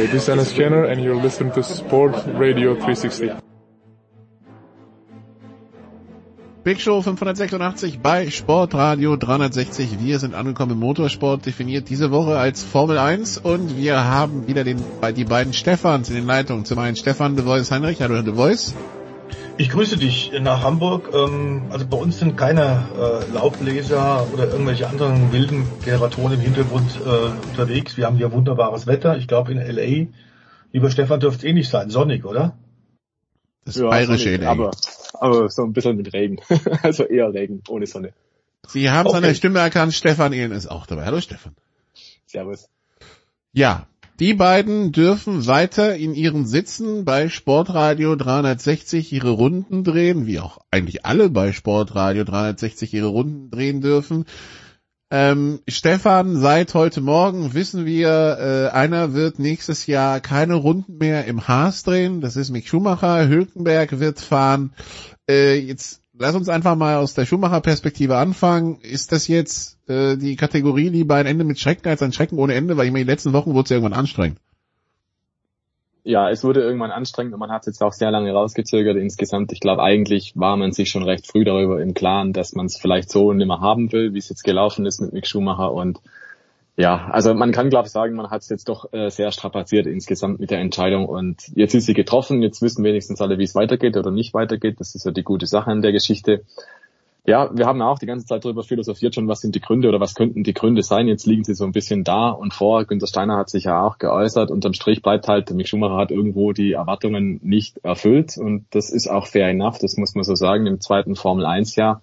Hey, 0.00 0.06
this 0.06 0.22
is 0.22 0.26
Dennis 0.28 0.54
Jenner 0.54 0.84
and 0.84 1.04
you're 1.04 1.14
listening 1.14 1.52
to 1.52 1.62
Sport 1.62 2.14
Radio 2.28 2.72
360. 2.74 3.32
Big 6.64 6.80
Show 6.80 7.02
586 7.02 7.98
bei 7.98 8.30
Sportradio 8.30 9.16
360. 9.16 10.00
Wir 10.00 10.18
sind 10.18 10.34
angekommen 10.34 10.72
im 10.72 10.78
Motorsport, 10.78 11.44
definiert 11.44 11.90
diese 11.90 12.10
Woche 12.10 12.38
als 12.38 12.64
Formel 12.64 12.96
1 12.96 13.36
und 13.44 13.76
wir 13.76 14.02
haben 14.06 14.46
wieder 14.46 14.64
den, 14.64 14.82
die 15.14 15.24
beiden 15.24 15.52
Stefans 15.52 16.08
in 16.08 16.14
den 16.14 16.26
Leitungen. 16.26 16.64
Zum 16.64 16.78
einen 16.78 16.96
Stefan 16.96 17.36
de 17.36 17.44
Voice 17.44 17.70
Heinrich. 17.70 18.00
Hallo 18.00 18.22
de 18.22 18.32
Voice. 18.32 18.74
Ich 19.60 19.68
grüße 19.68 19.98
dich 19.98 20.32
nach 20.40 20.62
Hamburg. 20.62 21.10
Ähm, 21.12 21.64
Also 21.70 21.86
bei 21.86 21.98
uns 21.98 22.18
sind 22.18 22.34
keine 22.38 22.86
äh, 22.96 23.30
Laubbläser 23.34 24.26
oder 24.32 24.46
irgendwelche 24.50 24.88
anderen 24.88 25.32
wilden 25.32 25.66
Generatoren 25.84 26.32
im 26.32 26.40
Hintergrund 26.40 26.98
äh, 27.04 27.48
unterwegs. 27.50 27.98
Wir 27.98 28.06
haben 28.06 28.16
hier 28.16 28.32
wunderbares 28.32 28.86
Wetter. 28.86 29.18
Ich 29.18 29.28
glaube 29.28 29.52
in 29.52 29.58
LA, 29.58 30.06
lieber 30.72 30.90
Stefan, 30.90 31.20
dürfte 31.20 31.40
es 31.40 31.50
eh 31.50 31.52
nicht 31.52 31.68
sein. 31.68 31.90
Sonnig, 31.90 32.24
oder? 32.24 32.56
Das 33.66 33.76
Ja, 33.76 33.90
bayerische 33.90 34.30
sonnig, 34.30 34.40
in 34.40 34.44
LA. 34.44 34.50
aber, 34.50 34.70
aber 35.12 35.48
so 35.50 35.62
ein 35.64 35.74
bisschen 35.74 35.98
mit 35.98 36.10
Regen. 36.14 36.38
also 36.82 37.04
eher 37.04 37.30
Regen, 37.34 37.62
ohne 37.68 37.86
Sonne. 37.86 38.14
Sie 38.66 38.88
haben 38.88 39.08
Okay. 39.08 39.20
seine 39.20 39.34
Stimme 39.34 39.58
erkannt. 39.58 39.92
Stefan 39.92 40.32
Ehlen 40.32 40.52
ist 40.52 40.68
auch 40.68 40.86
dabei. 40.86 41.04
Hallo 41.04 41.20
Stefan. 41.20 41.54
Servus. 42.24 42.66
Ja, 43.52 43.88
die 44.20 44.34
beiden 44.34 44.92
dürfen 44.92 45.46
weiter 45.46 45.96
in 45.96 46.14
ihren 46.14 46.46
Sitzen 46.46 47.06
bei 47.06 47.30
Sportradio 47.30 48.16
360 48.16 49.12
ihre 49.14 49.30
Runden 49.30 49.82
drehen, 49.82 50.26
wie 50.26 50.40
auch 50.40 50.58
eigentlich 50.70 51.06
alle 51.06 51.30
bei 51.30 51.52
Sportradio 51.52 52.24
360 52.24 52.92
ihre 52.92 53.06
Runden 53.06 53.50
drehen 53.50 53.80
dürfen. 53.80 54.26
Ähm, 55.10 55.60
Stefan, 55.66 56.36
seit 56.36 56.74
heute 56.74 57.00
Morgen 57.00 57.54
wissen 57.54 57.86
wir, 57.86 58.38
äh, 58.38 58.76
einer 58.76 59.14
wird 59.14 59.38
nächstes 59.38 59.86
Jahr 59.86 60.20
keine 60.20 60.54
Runden 60.54 60.98
mehr 60.98 61.24
im 61.24 61.48
Haas 61.48 61.82
drehen. 61.82 62.20
Das 62.20 62.36
ist 62.36 62.50
Mick 62.50 62.68
Schumacher. 62.68 63.26
Hülkenberg 63.26 63.98
wird 63.98 64.20
fahren. 64.20 64.74
Äh, 65.28 65.58
jetzt 65.58 65.99
lass 66.20 66.36
uns 66.36 66.48
einfach 66.48 66.76
mal 66.76 66.96
aus 66.96 67.14
der 67.14 67.26
Schumacher-Perspektive 67.26 68.16
anfangen. 68.16 68.78
Ist 68.82 69.10
das 69.10 69.26
jetzt 69.26 69.78
äh, 69.88 70.16
die 70.16 70.36
Kategorie 70.36 70.88
lieber 70.88 71.16
ein 71.16 71.26
Ende 71.26 71.44
mit 71.44 71.58
Schrecken 71.58 71.88
als 71.88 72.02
ein 72.02 72.12
Schrecken 72.12 72.38
ohne 72.38 72.54
Ende? 72.54 72.76
Weil 72.76 72.86
ich 72.86 72.92
meine, 72.92 73.06
die 73.06 73.10
letzten 73.10 73.32
Wochen 73.32 73.54
wurde 73.54 73.64
es 73.64 73.70
ja 73.70 73.76
irgendwann 73.76 73.98
anstrengend. 73.98 74.38
Ja, 76.04 76.30
es 76.30 76.44
wurde 76.44 76.60
irgendwann 76.60 76.90
anstrengend 76.90 77.34
und 77.34 77.40
man 77.40 77.50
hat 77.50 77.62
es 77.62 77.66
jetzt 77.66 77.82
auch 77.82 77.92
sehr 77.92 78.10
lange 78.10 78.32
rausgezögert 78.32 78.96
insgesamt. 78.96 79.52
Ich 79.52 79.60
glaube, 79.60 79.82
eigentlich 79.82 80.32
war 80.34 80.56
man 80.56 80.72
sich 80.72 80.90
schon 80.90 81.02
recht 81.02 81.26
früh 81.26 81.44
darüber 81.44 81.80
im 81.80 81.94
Klaren, 81.94 82.32
dass 82.32 82.54
man 82.54 82.66
es 82.66 82.78
vielleicht 82.78 83.10
so 83.10 83.32
nicht 83.32 83.46
mehr 83.46 83.60
haben 83.60 83.90
will, 83.92 84.14
wie 84.14 84.18
es 84.18 84.28
jetzt 84.28 84.44
gelaufen 84.44 84.86
ist 84.86 85.00
mit 85.00 85.12
Mick 85.12 85.26
Schumacher. 85.26 85.72
Und 85.72 86.00
ja, 86.80 87.08
also 87.10 87.34
man 87.34 87.52
kann, 87.52 87.68
glaube 87.68 87.86
ich, 87.86 87.92
sagen, 87.92 88.16
man 88.16 88.30
hat 88.30 88.40
es 88.40 88.48
jetzt 88.48 88.68
doch 88.70 88.90
äh, 88.92 89.10
sehr 89.10 89.32
strapaziert 89.32 89.86
insgesamt 89.86 90.40
mit 90.40 90.50
der 90.50 90.60
Entscheidung. 90.60 91.04
Und 91.04 91.42
jetzt 91.54 91.74
ist 91.74 91.84
sie 91.84 91.92
getroffen, 91.92 92.42
jetzt 92.42 92.62
wissen 92.62 92.82
wenigstens 92.84 93.20
alle, 93.20 93.36
wie 93.36 93.44
es 93.44 93.54
weitergeht 93.54 93.98
oder 93.98 94.10
nicht 94.10 94.32
weitergeht. 94.32 94.80
Das 94.80 94.94
ist 94.94 95.04
ja 95.04 95.10
die 95.10 95.22
gute 95.22 95.46
Sache 95.46 95.70
an 95.70 95.82
der 95.82 95.92
Geschichte. 95.92 96.42
Ja, 97.26 97.50
wir 97.54 97.66
haben 97.66 97.82
auch 97.82 97.98
die 97.98 98.06
ganze 98.06 98.24
Zeit 98.24 98.46
darüber 98.46 98.62
philosophiert 98.62 99.14
schon, 99.14 99.28
was 99.28 99.42
sind 99.42 99.54
die 99.54 99.60
Gründe 99.60 99.88
oder 99.88 100.00
was 100.00 100.14
könnten 100.14 100.42
die 100.42 100.54
Gründe 100.54 100.82
sein. 100.82 101.06
Jetzt 101.06 101.26
liegen 101.26 101.44
sie 101.44 101.54
so 101.54 101.64
ein 101.64 101.72
bisschen 101.72 102.02
da 102.02 102.30
und 102.30 102.54
vor. 102.54 102.86
Günter 102.86 103.06
Steiner 103.06 103.36
hat 103.36 103.50
sich 103.50 103.64
ja 103.64 103.82
auch 103.82 103.98
geäußert. 103.98 104.50
Unterm 104.50 104.72
Strich 104.72 105.02
bleibt 105.02 105.28
halt, 105.28 105.50
Mick 105.50 105.68
Schumacher 105.68 105.98
hat 105.98 106.10
irgendwo 106.10 106.52
die 106.52 106.72
Erwartungen 106.72 107.40
nicht 107.42 107.76
erfüllt 107.84 108.38
und 108.38 108.64
das 108.70 108.90
ist 108.90 109.10
auch 109.10 109.26
fair 109.26 109.48
enough, 109.48 109.78
das 109.78 109.98
muss 109.98 110.14
man 110.14 110.24
so 110.24 110.34
sagen, 110.34 110.66
im 110.66 110.80
zweiten 110.80 111.14
Formel 111.14 111.44
1 111.44 111.76
Jahr. 111.76 112.00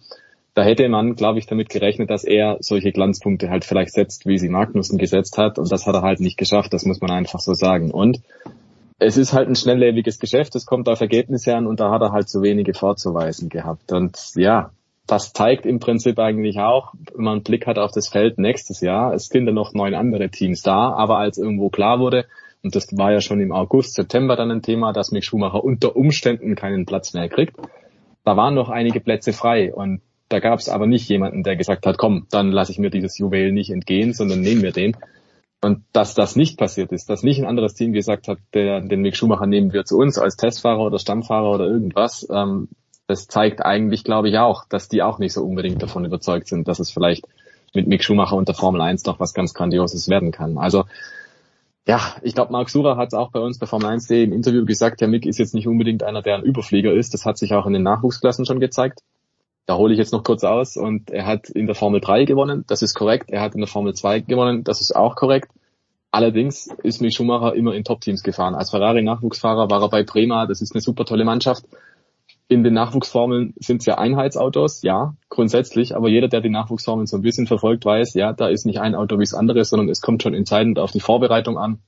Da 0.58 0.64
hätte 0.64 0.90
man, 0.90 1.14
glaube 1.14 1.38
ich, 1.38 1.46
damit 1.46 1.70
gerechnet, 1.70 2.10
dass 2.10 2.24
er 2.24 2.58
solche 2.62 2.92
Glanzpunkte 2.92 3.52
halt 3.52 3.64
vielleicht 3.64 3.92
setzt, 3.92 4.26
wie 4.26 4.40
sie 4.40 4.50
Magnussen 4.50 4.98
gesetzt 4.98 5.38
hat 5.38 5.60
und 5.60 5.72
das 5.72 5.86
hat 5.86 5.94
er 5.94 6.02
halt 6.02 6.20
nicht 6.20 6.36
geschafft, 6.36 6.74
das 6.74 6.84
muss 6.84 7.00
man 7.00 7.12
einfach 7.12 7.40
so 7.40 7.54
sagen. 7.54 7.92
Und 7.92 8.24
es 8.98 9.18
ist 9.18 9.34
halt 9.34 9.48
ein 9.50 9.56
schnelllebiges 9.56 10.18
Geschäft, 10.18 10.56
es 10.56 10.66
kommt 10.66 10.90
auf 10.90 11.00
Ergebnisse 11.00 11.56
an 11.56 11.68
und 11.68 11.80
da 11.80 11.92
hat 11.92 12.02
er 12.02 12.12
halt 12.12 12.28
zu 12.28 12.42
wenige 12.42 12.74
vorzuweisen 12.74 13.50
gehabt. 13.50 13.92
Und 13.92 14.18
ja, 14.34 14.72
das 15.06 15.32
zeigt 15.32 15.68
im 15.68 15.78
Prinzip 15.80 16.18
eigentlich 16.18 16.58
auch, 16.58 16.96
wenn 17.14 17.26
man 17.26 17.34
einen 17.34 17.44
Blick 17.44 17.68
hat 17.68 17.78
auf 17.78 17.92
das 17.92 18.08
Feld 18.08 18.40
nächstes 18.40 18.82
Jahr. 18.82 19.14
Es 19.14 19.28
sind 19.28 19.46
ja 19.46 19.54
noch 19.54 19.76
neun 19.76 19.94
andere 19.94 20.30
Teams 20.30 20.64
da, 20.64 20.92
aber 20.92 21.20
als 21.20 21.38
irgendwo 21.38 21.70
klar 21.70 22.00
wurde, 22.00 22.26
und 22.64 22.76
das 22.76 22.88
war 22.98 23.12
ja 23.12 23.22
schon 23.22 23.42
im 23.42 23.52
August, 23.52 23.94
September 23.94 24.36
dann 24.36 24.50
ein 24.50 24.64
Thema, 24.64 24.92
dass 24.92 25.12
Mick 25.12 25.24
Schumacher 25.24 25.64
unter 25.64 25.96
Umständen 25.96 26.56
keinen 26.56 26.88
Platz 26.88 27.14
mehr 27.14 27.30
kriegt, 27.30 27.56
da 28.24 28.36
waren 28.36 28.56
noch 28.56 28.70
einige 28.70 29.02
Plätze 29.02 29.34
frei 29.34 29.72
und 29.72 30.02
da 30.30 30.40
gab 30.40 30.60
es 30.60 30.70
aber 30.70 30.88
nicht 30.88 31.08
jemanden, 31.10 31.44
der 31.44 31.56
gesagt 31.56 31.86
hat, 31.86 31.98
komm, 31.98 32.28
dann 32.30 32.52
lasse 32.52 32.72
ich 32.72 32.80
mir 32.80 32.90
dieses 32.90 33.18
Juwel 33.18 33.52
nicht 33.52 33.70
entgehen, 33.70 34.14
sondern 34.14 34.42
nehmen 34.42 34.62
wir 34.62 34.72
den. 34.72 34.98
Und 35.62 35.84
dass 35.92 36.14
das 36.14 36.36
nicht 36.36 36.58
passiert 36.58 36.92
ist, 36.92 37.10
dass 37.10 37.24
nicht 37.24 37.40
ein 37.40 37.48
anderes 37.48 37.74
Team 37.74 37.94
gesagt 37.94 38.28
hat, 38.28 38.38
der, 38.54 38.82
den 38.82 39.02
Mick 39.02 39.16
Schumacher 39.16 39.48
nehmen 39.48 39.74
wir 39.74 39.86
zu 39.86 39.98
uns 39.98 40.20
als 40.20 40.36
Testfahrer 40.36 40.86
oder 40.86 41.00
Stammfahrer 41.00 41.52
oder 41.52 41.66
irgendwas, 41.66 42.28
ähm, 42.32 42.70
das 43.08 43.28
zeigt 43.28 43.66
eigentlich, 43.66 44.04
glaube 44.04 44.30
ich, 44.30 44.38
auch, 44.38 44.66
dass 44.68 44.90
die 44.90 45.02
auch 45.02 45.18
nicht 45.18 45.34
so 45.34 45.44
unbedingt 45.44 45.82
davon 45.82 46.06
überzeugt 46.06 46.48
sind, 46.48 46.68
dass 46.68 46.80
es 46.80 46.92
vielleicht 46.92 47.26
mit 47.74 47.88
Mick 47.88 48.04
Schumacher 48.04 48.36
und 48.36 48.48
der 48.48 48.56
Formel 48.56 48.82
1 48.82 49.06
noch 49.06 49.20
was 49.20 49.34
ganz 49.34 49.54
Grandioses 49.54 50.10
werden 50.10 50.32
kann. 50.32 50.58
Also 50.58 50.84
ja, 51.88 52.02
ich 52.22 52.36
glaube, 52.36 52.52
Mark 52.52 52.70
Sura 52.70 52.98
hat 52.98 53.08
es 53.08 53.14
auch 53.14 53.32
bei 53.32 53.40
uns 53.40 53.60
bei 53.60 53.66
Formel 53.66 53.88
1.de 53.88 54.24
im 54.24 54.34
Interview 54.34 54.66
gesagt, 54.66 55.00
der 55.00 55.08
Mick 55.08 55.26
ist 55.26 55.40
jetzt 55.40 55.54
nicht 55.54 55.68
unbedingt 55.68 56.04
einer, 56.04 56.22
der 56.22 56.36
ein 56.36 56.44
Überflieger 56.44 56.94
ist. 56.94 57.14
Das 57.14 57.26
hat 57.26 57.38
sich 57.38 57.54
auch 57.54 57.66
in 57.66 57.74
den 57.74 57.84
Nachwuchsklassen 57.84 58.46
schon 58.46 58.60
gezeigt. 58.60 59.00
Da 59.68 59.76
hole 59.76 59.94
ich 59.94 60.00
jetzt 60.00 60.14
noch 60.14 60.24
kurz 60.24 60.44
aus. 60.44 60.78
Und 60.78 61.12
er 61.12 61.28
hat 61.28 61.50
in 61.50 61.68
der 61.68 61.76
Formel 61.76 62.02
3 62.02 62.26
gewonnen, 62.26 62.64
das 62.68 62.82
ist 62.82 62.96
korrekt. 62.96 63.30
Er 63.30 63.42
hat 63.42 63.54
in 63.54 63.62
der 63.62 63.68
Formel 63.68 63.94
2 63.94 64.22
gewonnen, 64.22 64.64
das 64.64 64.82
ist 64.82 64.96
auch 64.96 65.16
korrekt. 65.16 65.52
Allerdings 66.10 66.70
ist 66.84 67.02
Mick 67.02 67.14
Schumacher 67.14 67.54
immer 67.54 67.76
in 67.76 67.84
Top-Teams 67.84 68.24
gefahren. 68.24 68.56
Als 68.56 68.72
Ferrari-Nachwuchsfahrer 68.72 69.70
war 69.70 69.82
er 69.82 69.90
bei 69.90 70.04
Prema, 70.04 70.48
das 70.48 70.62
ist 70.62 70.74
eine 70.74 70.82
super 70.82 71.06
tolle 71.06 71.26
Mannschaft. 71.26 71.66
In 72.48 72.64
den 72.64 72.74
Nachwuchsformeln 72.74 73.54
sind 73.58 73.82
es 73.82 73.86
ja 73.86 73.98
Einheitsautos, 73.98 74.82
ja, 74.84 75.16
grundsätzlich, 75.28 75.98
aber 75.98 76.08
jeder, 76.08 76.30
der 76.30 76.40
die 76.40 76.50
Nachwuchsformeln 76.50 77.06
so 77.06 77.18
ein 77.18 77.22
bisschen 77.22 77.46
verfolgt, 77.46 77.84
weiß, 77.84 78.14
ja, 78.14 78.32
da 78.32 78.48
ist 78.48 78.66
nicht 78.66 78.80
ein 78.80 78.96
Auto 78.96 79.18
wie 79.18 79.24
das 79.24 79.34
andere, 79.34 79.66
sondern 79.66 79.90
es 79.90 80.00
kommt 80.00 80.24
schon 80.24 80.34
entscheidend 80.34 80.80
auf 80.80 80.94
die 80.94 81.02
Vorbereitung 81.02 81.58
an, 81.58 81.80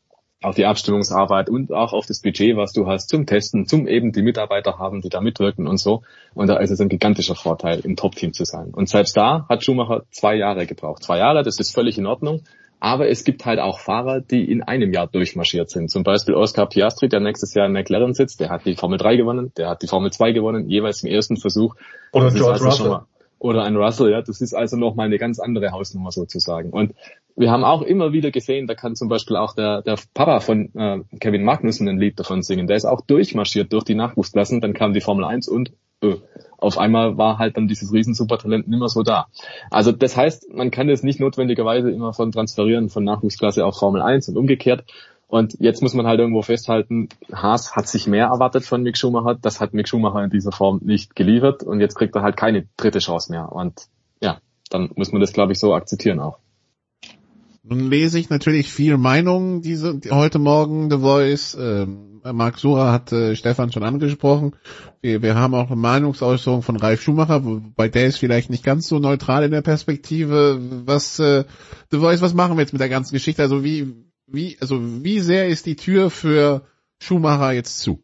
auf 0.41 0.55
die 0.55 0.65
Abstimmungsarbeit 0.65 1.49
und 1.49 1.73
auch 1.73 1.91
auf 1.91 2.05
das 2.05 2.21
Budget, 2.21 2.55
was 2.55 2.71
du 2.71 2.87
hast 2.87 3.09
zum 3.09 3.25
Testen, 3.25 3.65
zum 3.65 3.87
eben 3.87 4.13
die 4.13 4.21
Mitarbeiter 4.21 4.79
haben, 4.79 5.01
die 5.01 5.09
da 5.09 5.19
mitwirken 5.19 5.67
und 5.67 5.77
so. 5.77 6.03
Und 6.33 6.47
da 6.47 6.57
ist 6.57 6.69
es 6.69 6.79
ein 6.79 6.87
gigantischer 6.87 7.35
Vorteil, 7.35 7.81
im 7.81 7.97
Top-Team 7.97 8.31
zu 8.31 8.45
sein. 8.45 8.69
Und 8.71 8.87
selbst 8.87 9.17
da 9.17 9.45
hat 9.49 9.65
Schumacher 9.65 10.03
zwei 10.11 10.35
Jahre 10.35 10.65
gebraucht. 10.65 11.03
Zwei 11.03 11.17
Jahre, 11.17 11.43
das 11.43 11.59
ist 11.59 11.73
völlig 11.73 11.97
in 11.97 12.05
Ordnung. 12.05 12.43
Aber 12.79 13.09
es 13.09 13.25
gibt 13.25 13.45
halt 13.45 13.59
auch 13.59 13.79
Fahrer, 13.79 14.21
die 14.21 14.49
in 14.49 14.63
einem 14.63 14.93
Jahr 14.93 15.07
durchmarschiert 15.07 15.69
sind. 15.69 15.91
Zum 15.91 16.03
Beispiel 16.03 16.33
Oscar 16.33 16.67
Piastri, 16.67 17.09
der 17.09 17.19
nächstes 17.19 17.53
Jahr 17.53 17.65
in 17.65 17.73
McLaren 17.73 18.13
sitzt, 18.13 18.39
der 18.39 18.49
hat 18.49 18.65
die 18.65 18.75
Formel 18.75 18.97
3 18.97 19.17
gewonnen, 19.17 19.51
der 19.57 19.67
hat 19.67 19.81
die 19.81 19.87
Formel 19.87 20.11
2 20.11 20.31
gewonnen, 20.31 20.69
jeweils 20.69 21.03
im 21.03 21.11
ersten 21.11 21.35
Versuch. 21.35 21.75
Oder 22.13 22.31
George 22.31 22.63
also 22.63 22.65
Russell. 22.65 22.99
Oder 23.39 23.63
ein 23.63 23.77
Russell, 23.77 24.11
ja. 24.11 24.21
Das 24.21 24.41
ist 24.41 24.53
also 24.53 24.77
nochmal 24.77 25.05
eine 25.05 25.17
ganz 25.17 25.39
andere 25.39 25.71
Hausnummer 25.71 26.11
sozusagen. 26.11 26.71
Und 26.71 26.93
wir 27.35 27.51
haben 27.51 27.63
auch 27.63 27.81
immer 27.81 28.11
wieder 28.11 28.31
gesehen, 28.31 28.67
da 28.67 28.75
kann 28.75 28.95
zum 28.95 29.07
Beispiel 29.07 29.37
auch 29.37 29.55
der, 29.55 29.81
der 29.81 29.97
Papa 30.13 30.41
von 30.41 30.75
äh, 30.75 30.99
Kevin 31.19 31.45
Magnussen 31.45 31.87
ein 31.87 31.97
Lied 31.97 32.19
davon 32.19 32.43
singen. 32.43 32.67
Der 32.67 32.75
ist 32.75 32.85
auch 32.85 33.01
durchmarschiert 33.01 33.71
durch 33.71 33.85
die 33.85 33.95
Nachwuchsklassen, 33.95 34.59
dann 34.59 34.73
kam 34.73 34.93
die 34.93 35.01
Formel 35.01 35.23
1 35.23 35.47
und 35.47 35.71
äh, 36.01 36.15
auf 36.57 36.77
einmal 36.77 37.17
war 37.17 37.37
halt 37.37 37.55
dann 37.55 37.69
dieses 37.69 37.93
riesen 37.93 38.13
Supertalent 38.13 38.67
nicht 38.67 38.79
mehr 38.79 38.89
so 38.89 39.03
da. 39.03 39.27
Also 39.71 39.93
das 39.93 40.17
heißt, 40.17 40.53
man 40.53 40.71
kann 40.71 40.89
es 40.89 41.03
nicht 41.03 41.21
notwendigerweise 41.21 41.89
immer 41.91 42.13
von 42.13 42.33
transferieren 42.33 42.89
von 42.89 43.05
Nachwuchsklasse 43.05 43.65
auf 43.65 43.77
Formel 43.77 44.01
1 44.01 44.27
und 44.27 44.37
umgekehrt. 44.37 44.83
Und 45.29 45.57
jetzt 45.59 45.83
muss 45.83 45.93
man 45.93 46.07
halt 46.07 46.19
irgendwo 46.19 46.41
festhalten, 46.41 47.07
Haas 47.31 47.75
hat 47.75 47.87
sich 47.87 48.07
mehr 48.07 48.25
erwartet 48.25 48.65
von 48.65 48.81
Mick 48.81 48.97
Schumacher. 48.97 49.37
Das 49.39 49.61
hat 49.61 49.75
Mick 49.75 49.87
Schumacher 49.87 50.23
in 50.23 50.31
dieser 50.31 50.51
Form 50.51 50.79
nicht 50.83 51.15
geliefert 51.15 51.61
und 51.61 51.79
jetzt 51.79 51.93
kriegt 51.93 52.15
er 52.15 52.23
halt 52.23 52.35
keine 52.35 52.65
dritte 52.77 52.97
Chance 52.97 53.31
mehr. 53.31 53.51
Und 53.51 53.89
ja, 54.21 54.39
dann 54.71 54.89
muss 54.95 55.11
man 55.11 55.21
das, 55.21 55.31
glaube 55.31 55.51
ich, 55.51 55.59
so 55.59 55.75
akzeptieren 55.75 56.19
auch. 56.19 56.39
Nun 57.61 57.91
lese 57.91 58.17
ich 58.17 58.31
natürlich 58.31 58.73
viel 58.73 58.97
Meinungen 58.97 59.61
diese 59.61 59.99
die, 59.99 60.09
heute 60.09 60.39
Morgen 60.39 60.89
The 60.89 60.97
Voice. 60.97 61.55
Ähm, 61.59 62.21
Marc 62.23 62.57
Sura 62.57 62.91
hat 62.91 63.11
äh, 63.11 63.35
Stefan 63.35 63.71
schon 63.71 63.83
angesprochen. 63.83 64.55
Wir, 65.01 65.21
wir 65.21 65.35
haben 65.35 65.53
auch 65.53 65.67
eine 65.67 65.75
Meinungsäußerung 65.75 66.63
von 66.63 66.75
Ralf 66.75 67.03
Schumacher, 67.03 67.45
wobei 67.45 67.87
der 67.87 68.07
ist 68.07 68.17
vielleicht 68.17 68.49
nicht 68.49 68.63
ganz 68.63 68.87
so 68.87 68.97
neutral 68.97 69.43
in 69.43 69.51
der 69.51 69.61
Perspektive. 69.61 70.59
Was 70.85 71.19
äh, 71.19 71.43
The 71.91 71.99
Voice, 71.99 72.21
was 72.21 72.33
machen 72.33 72.57
wir 72.57 72.61
jetzt 72.61 72.73
mit 72.73 72.81
der 72.81 72.89
ganzen 72.89 73.13
Geschichte? 73.13 73.43
Also 73.43 73.63
wie 73.63 74.08
wie 74.31 74.57
also 74.59 74.79
wie 75.03 75.19
sehr 75.19 75.47
ist 75.47 75.65
die 75.65 75.75
Tür 75.75 76.09
für 76.09 76.67
Schumacher 76.99 77.51
jetzt 77.51 77.79
zu? 77.79 78.03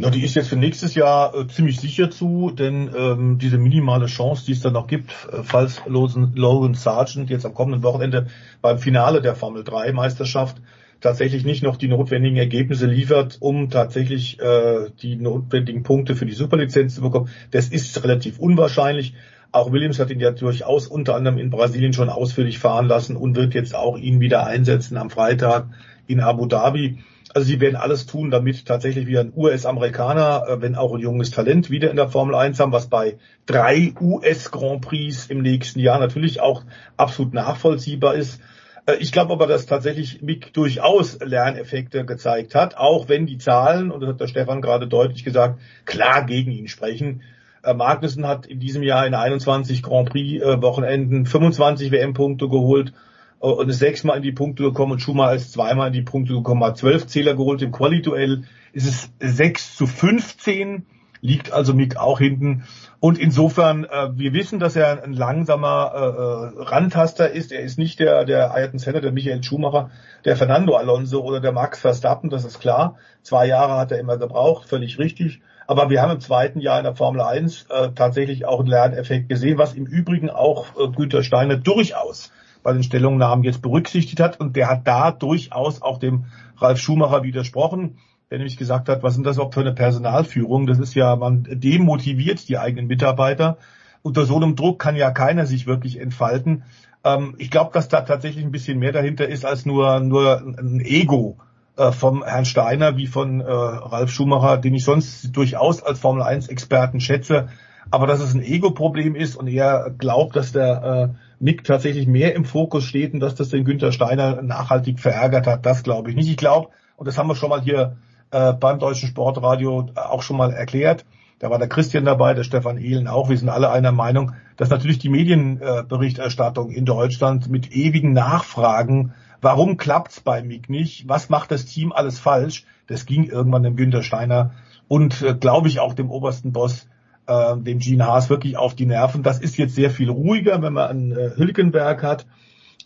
Na, 0.00 0.10
die 0.10 0.22
ist 0.22 0.36
jetzt 0.36 0.48
für 0.48 0.56
nächstes 0.56 0.94
Jahr 0.94 1.34
äh, 1.34 1.48
ziemlich 1.48 1.80
sicher 1.80 2.08
zu, 2.08 2.52
denn 2.52 2.88
ähm, 2.96 3.38
diese 3.38 3.58
minimale 3.58 4.06
Chance, 4.06 4.46
die 4.46 4.52
es 4.52 4.60
dann 4.60 4.74
noch 4.74 4.86
gibt, 4.86 5.10
äh, 5.10 5.42
falls 5.42 5.82
Logan, 5.86 6.34
Logan 6.36 6.74
Sargent 6.74 7.30
jetzt 7.30 7.44
am 7.44 7.52
kommenden 7.52 7.82
Wochenende 7.82 8.28
beim 8.62 8.78
Finale 8.78 9.20
der 9.20 9.34
Formel 9.34 9.64
3 9.64 9.92
Meisterschaft 9.92 10.62
tatsächlich 11.00 11.44
nicht 11.44 11.62
noch 11.62 11.76
die 11.76 11.88
notwendigen 11.88 12.36
Ergebnisse 12.36 12.86
liefert, 12.86 13.38
um 13.40 13.70
tatsächlich 13.70 14.40
äh, 14.40 14.90
die 15.02 15.16
notwendigen 15.16 15.82
Punkte 15.82 16.14
für 16.14 16.26
die 16.26 16.32
Superlizenz 16.32 16.94
zu 16.94 17.00
bekommen. 17.00 17.28
Das 17.50 17.68
ist 17.68 18.02
relativ 18.04 18.38
unwahrscheinlich. 18.38 19.14
Auch 19.50 19.72
Williams 19.72 19.98
hat 19.98 20.10
ihn 20.10 20.20
ja 20.20 20.30
durchaus 20.30 20.86
unter 20.86 21.14
anderem 21.14 21.38
in 21.38 21.50
Brasilien 21.50 21.92
schon 21.92 22.10
ausführlich 22.10 22.58
fahren 22.58 22.86
lassen 22.86 23.16
und 23.16 23.34
wird 23.36 23.54
jetzt 23.54 23.74
auch 23.74 23.96
ihn 23.96 24.20
wieder 24.20 24.46
einsetzen 24.46 24.96
am 24.98 25.10
Freitag 25.10 25.68
in 26.06 26.20
Abu 26.20 26.46
Dhabi. 26.46 26.98
Also 27.34 27.46
sie 27.46 27.60
werden 27.60 27.76
alles 27.76 28.06
tun, 28.06 28.30
damit 28.30 28.64
tatsächlich 28.66 29.06
wieder 29.06 29.20
ein 29.20 29.32
US-Amerikaner, 29.34 30.44
äh, 30.48 30.62
wenn 30.62 30.74
auch 30.74 30.94
ein 30.94 31.00
junges 31.00 31.30
Talent, 31.30 31.70
wieder 31.70 31.90
in 31.90 31.96
der 31.96 32.08
Formel 32.08 32.34
1 32.34 32.58
haben, 32.58 32.72
was 32.72 32.88
bei 32.88 33.18
drei 33.46 33.92
US-Grand 34.00 34.80
Prix 34.80 35.26
im 35.26 35.42
nächsten 35.42 35.80
Jahr 35.80 35.98
natürlich 35.98 36.40
auch 36.40 36.64
absolut 36.96 37.34
nachvollziehbar 37.34 38.14
ist. 38.14 38.40
Äh, 38.86 38.96
Ich 39.00 39.12
glaube 39.12 39.32
aber, 39.32 39.46
dass 39.46 39.66
tatsächlich 39.66 40.22
Mick 40.22 40.54
durchaus 40.54 41.18
Lerneffekte 41.20 42.04
gezeigt 42.06 42.54
hat, 42.54 42.76
auch 42.76 43.08
wenn 43.08 43.26
die 43.26 43.38
Zahlen, 43.38 43.90
und 43.90 44.00
das 44.00 44.10
hat 44.10 44.20
der 44.20 44.28
Stefan 44.28 44.62
gerade 44.62 44.88
deutlich 44.88 45.24
gesagt, 45.24 45.60
klar 45.84 46.24
gegen 46.24 46.50
ihn 46.50 46.68
sprechen. 46.68 47.22
Äh, 47.62 47.74
Magnussen 47.74 48.26
hat 48.26 48.46
in 48.46 48.60
diesem 48.60 48.82
Jahr 48.82 49.06
in 49.06 49.14
21 49.14 49.82
Grand 49.82 50.10
Prix 50.10 50.42
äh, 50.42 50.62
Wochenenden 50.62 51.26
25 51.26 51.90
WM-Punkte 51.90 52.48
geholt 52.48 52.92
äh, 53.40 53.46
und 53.46 53.68
ist 53.68 53.80
sechsmal 53.80 54.18
in 54.18 54.22
die 54.22 54.32
Punkte 54.32 54.62
gekommen 54.62 54.92
und 54.92 55.00
Schumacher 55.00 55.34
ist 55.34 55.52
zweimal 55.52 55.88
in 55.88 55.92
die 55.92 56.02
Punkte 56.02 56.34
gekommen, 56.34 56.62
hat 56.64 56.78
zwölf 56.78 57.06
Zähler 57.06 57.34
geholt. 57.34 57.62
Im 57.62 57.72
Quali-Duell 57.72 58.44
ist 58.72 58.86
es 58.86 59.36
6 59.36 59.76
zu 59.76 59.86
15, 59.86 60.86
liegt 61.20 61.52
also 61.52 61.74
Mick 61.74 61.96
auch 61.96 62.20
hinten. 62.20 62.64
Und 63.00 63.18
insofern, 63.18 63.86
wir 64.14 64.32
wissen, 64.32 64.58
dass 64.60 64.76
er 64.76 65.02
ein 65.02 65.12
langsamer 65.12 66.52
Randtaster 66.56 67.30
ist. 67.30 67.50
Er 67.50 67.60
ist 67.60 67.78
nicht 67.78 67.98
der, 67.98 68.24
der 68.24 68.54
Ayrton 68.54 68.78
Senna, 68.78 69.00
der 69.00 69.10
Michael 69.10 69.42
Schumacher, 69.42 69.90
der 70.24 70.36
Fernando 70.36 70.76
Alonso 70.76 71.20
oder 71.22 71.40
der 71.40 71.52
Max 71.52 71.80
Verstappen, 71.80 72.30
das 72.30 72.44
ist 72.44 72.60
klar. 72.60 72.98
Zwei 73.22 73.46
Jahre 73.46 73.78
hat 73.78 73.90
er 73.90 73.98
immer 73.98 74.16
gebraucht, 74.16 74.68
völlig 74.68 74.98
richtig. 74.98 75.40
Aber 75.68 75.90
wir 75.90 76.00
haben 76.00 76.12
im 76.12 76.20
zweiten 76.20 76.60
Jahr 76.60 76.78
in 76.78 76.84
der 76.84 76.96
Formel 76.96 77.20
1 77.20 77.66
äh, 77.68 77.90
tatsächlich 77.94 78.46
auch 78.46 78.60
einen 78.60 78.70
Lerneffekt 78.70 79.28
gesehen, 79.28 79.58
was 79.58 79.74
im 79.74 79.84
Übrigen 79.84 80.30
auch 80.30 80.64
äh, 80.80 80.88
Günther 80.88 81.22
Steiner 81.22 81.58
durchaus 81.58 82.32
bei 82.62 82.72
den 82.72 82.82
Stellungnahmen 82.82 83.44
jetzt 83.44 83.60
berücksichtigt 83.60 84.18
hat. 84.18 84.40
Und 84.40 84.56
der 84.56 84.70
hat 84.70 84.86
da 84.86 85.10
durchaus 85.10 85.82
auch 85.82 85.98
dem 85.98 86.24
Ralf 86.56 86.78
Schumacher 86.80 87.22
widersprochen, 87.22 87.98
der 88.30 88.38
nämlich 88.38 88.56
gesagt 88.56 88.88
hat, 88.88 89.02
was 89.02 89.14
sind 89.14 89.26
das 89.26 89.36
überhaupt 89.36 89.52
für 89.52 89.60
eine 89.60 89.74
Personalführung? 89.74 90.66
Das 90.66 90.78
ist 90.78 90.94
ja, 90.94 91.14
man 91.16 91.46
demotiviert 91.46 92.48
die 92.48 92.56
eigenen 92.56 92.86
Mitarbeiter. 92.86 93.58
Unter 94.00 94.24
so 94.24 94.36
einem 94.36 94.56
Druck 94.56 94.78
kann 94.78 94.96
ja 94.96 95.10
keiner 95.10 95.44
sich 95.44 95.66
wirklich 95.66 96.00
entfalten. 96.00 96.62
Ähm, 97.04 97.34
ich 97.36 97.50
glaube, 97.50 97.72
dass 97.74 97.88
da 97.88 98.00
tatsächlich 98.00 98.42
ein 98.42 98.52
bisschen 98.52 98.78
mehr 98.78 98.92
dahinter 98.92 99.28
ist 99.28 99.44
als 99.44 99.66
nur, 99.66 100.00
nur 100.00 100.40
ein 100.40 100.80
Ego 100.80 101.36
äh, 101.78 101.92
vom 101.92 102.24
Herrn 102.24 102.44
Steiner 102.44 102.96
wie 102.96 103.06
von 103.06 103.40
äh, 103.40 103.44
Ralf 103.50 104.10
Schumacher, 104.10 104.58
den 104.58 104.74
ich 104.74 104.84
sonst 104.84 105.36
durchaus 105.36 105.82
als 105.82 106.00
Formel 106.00 106.22
1 106.22 106.48
Experten 106.48 107.00
schätze. 107.00 107.48
Aber 107.90 108.06
dass 108.06 108.20
es 108.20 108.34
ein 108.34 108.42
Ego-Problem 108.42 109.14
ist 109.14 109.36
und 109.36 109.46
er 109.48 109.90
glaubt, 109.96 110.36
dass 110.36 110.52
der 110.52 111.14
äh, 111.14 111.18
Mick 111.40 111.64
tatsächlich 111.64 112.06
mehr 112.06 112.34
im 112.34 112.44
Fokus 112.44 112.84
steht 112.84 113.14
und 113.14 113.20
dass 113.20 113.34
das 113.34 113.48
den 113.48 113.64
Günther 113.64 113.92
Steiner 113.92 114.42
nachhaltig 114.42 115.00
verärgert 115.00 115.46
hat, 115.46 115.64
das 115.64 115.84
glaube 115.84 116.10
ich 116.10 116.16
nicht. 116.16 116.28
Ich 116.28 116.36
glaube, 116.36 116.68
und 116.96 117.06
das 117.06 117.16
haben 117.16 117.28
wir 117.28 117.36
schon 117.36 117.48
mal 117.48 117.62
hier 117.62 117.96
äh, 118.30 118.52
beim 118.52 118.78
Deutschen 118.78 119.08
Sportradio 119.08 119.90
auch 119.94 120.22
schon 120.22 120.36
mal 120.36 120.52
erklärt, 120.52 121.06
da 121.38 121.50
war 121.50 121.58
der 121.58 121.68
Christian 121.68 122.04
dabei, 122.04 122.34
der 122.34 122.42
Stefan 122.42 122.78
Ehlen 122.78 123.06
auch. 123.06 123.28
Wir 123.28 123.38
sind 123.38 123.48
alle 123.48 123.70
einer 123.70 123.92
Meinung, 123.92 124.32
dass 124.56 124.70
natürlich 124.70 124.98
die 124.98 125.08
Medienberichterstattung 125.08 126.70
in 126.70 126.84
Deutschland 126.84 127.48
mit 127.48 127.70
ewigen 127.70 128.12
Nachfragen, 128.12 129.12
warum 129.40 129.76
klappt's 129.76 130.20
bei 130.20 130.42
Mick 130.42 130.68
nicht? 130.68 131.08
Was 131.08 131.28
macht 131.28 131.50
das 131.50 131.64
Team 131.64 131.92
alles 131.92 132.18
falsch? 132.18 132.64
Das 132.86 133.06
ging 133.06 133.24
irgendwann 133.24 133.62
dem 133.62 133.76
Günther 133.76 134.02
Steiner 134.02 134.52
und 134.88 135.22
äh, 135.22 135.34
glaube 135.34 135.68
ich 135.68 135.80
auch 135.80 135.94
dem 135.94 136.10
obersten 136.10 136.52
Boss, 136.52 136.88
äh, 137.26 137.56
dem 137.56 137.78
Gene 137.78 138.06
Haas, 138.06 138.30
wirklich 138.30 138.56
auf 138.56 138.74
die 138.74 138.86
Nerven. 138.86 139.22
Das 139.22 139.38
ist 139.38 139.56
jetzt 139.58 139.74
sehr 139.74 139.90
viel 139.90 140.10
ruhiger, 140.10 140.62
wenn 140.62 140.72
man 140.72 140.88
einen 140.88 141.12
äh, 141.12 141.30
Hülkenberg 141.36 142.02
hat. 142.02 142.26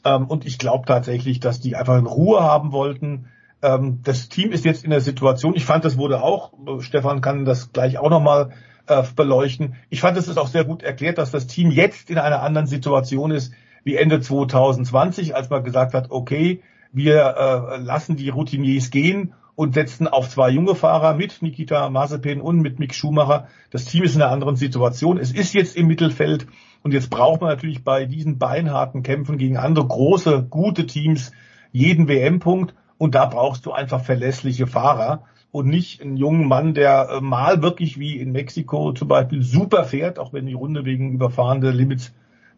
Ähm, 0.04 0.26
und 0.26 0.44
ich 0.44 0.58
glaube 0.58 0.84
tatsächlich, 0.86 1.40
dass 1.40 1.60
die 1.60 1.76
einfach 1.76 1.96
in 1.96 2.06
Ruhe 2.06 2.42
haben 2.42 2.72
wollten. 2.72 3.26
Ähm, 3.62 4.00
das 4.02 4.28
Team 4.28 4.50
ist 4.50 4.64
jetzt 4.64 4.84
in 4.84 4.90
der 4.90 5.00
Situation, 5.00 5.54
ich 5.54 5.64
fand, 5.64 5.84
das 5.84 5.96
wurde 5.96 6.22
auch, 6.22 6.52
äh, 6.66 6.82
Stefan 6.82 7.20
kann 7.20 7.44
das 7.44 7.72
gleich 7.72 7.98
auch 7.98 8.10
nochmal 8.10 8.50
äh, 8.88 9.02
beleuchten. 9.14 9.76
Ich 9.90 10.00
fand, 10.00 10.18
es 10.18 10.26
ist 10.26 10.38
auch 10.38 10.48
sehr 10.48 10.64
gut 10.64 10.82
erklärt, 10.82 11.18
dass 11.18 11.30
das 11.30 11.46
Team 11.46 11.70
jetzt 11.70 12.10
in 12.10 12.18
einer 12.18 12.42
anderen 12.42 12.66
Situation 12.66 13.30
ist 13.30 13.52
wie 13.84 13.96
Ende 13.96 14.20
2020, 14.20 15.34
als 15.34 15.50
man 15.50 15.64
gesagt 15.64 15.94
hat, 15.94 16.10
okay, 16.10 16.62
wir 16.92 17.34
äh, 17.36 17.76
lassen 17.78 18.16
die 18.16 18.28
Routiniers 18.28 18.90
gehen 18.90 19.34
und 19.54 19.74
setzen 19.74 20.08
auf 20.08 20.28
zwei 20.28 20.50
junge 20.50 20.74
Fahrer 20.74 21.14
mit 21.14 21.42
Nikita 21.42 21.88
Mazepin 21.90 22.40
und 22.40 22.60
mit 22.60 22.78
Mick 22.78 22.94
Schumacher. 22.94 23.48
Das 23.70 23.84
Team 23.84 24.04
ist 24.04 24.14
in 24.14 24.22
einer 24.22 24.32
anderen 24.32 24.56
Situation. 24.56 25.18
Es 25.18 25.32
ist 25.32 25.54
jetzt 25.54 25.76
im 25.76 25.86
Mittelfeld 25.86 26.46
und 26.82 26.92
jetzt 26.92 27.10
braucht 27.10 27.40
man 27.40 27.50
natürlich 27.50 27.84
bei 27.84 28.06
diesen 28.06 28.38
beinharten 28.38 29.02
Kämpfen 29.02 29.38
gegen 29.38 29.56
andere 29.56 29.86
große, 29.86 30.46
gute 30.48 30.86
Teams 30.86 31.32
jeden 31.70 32.08
WM-Punkt 32.08 32.74
und 32.98 33.14
da 33.14 33.26
brauchst 33.26 33.66
du 33.66 33.72
einfach 33.72 34.04
verlässliche 34.04 34.66
Fahrer 34.66 35.24
und 35.50 35.66
nicht 35.66 36.00
einen 36.00 36.16
jungen 36.16 36.48
Mann, 36.48 36.74
der 36.74 37.08
äh, 37.10 37.20
mal 37.20 37.62
wirklich 37.62 37.98
wie 37.98 38.18
in 38.18 38.32
Mexiko 38.32 38.92
zum 38.92 39.08
Beispiel 39.08 39.42
super 39.42 39.84
fährt, 39.84 40.18
auch 40.18 40.32
wenn 40.32 40.46
die 40.46 40.54
Runde 40.54 40.84
wegen 40.84 41.12
überfahrende 41.12 41.70
Limits 41.70 42.12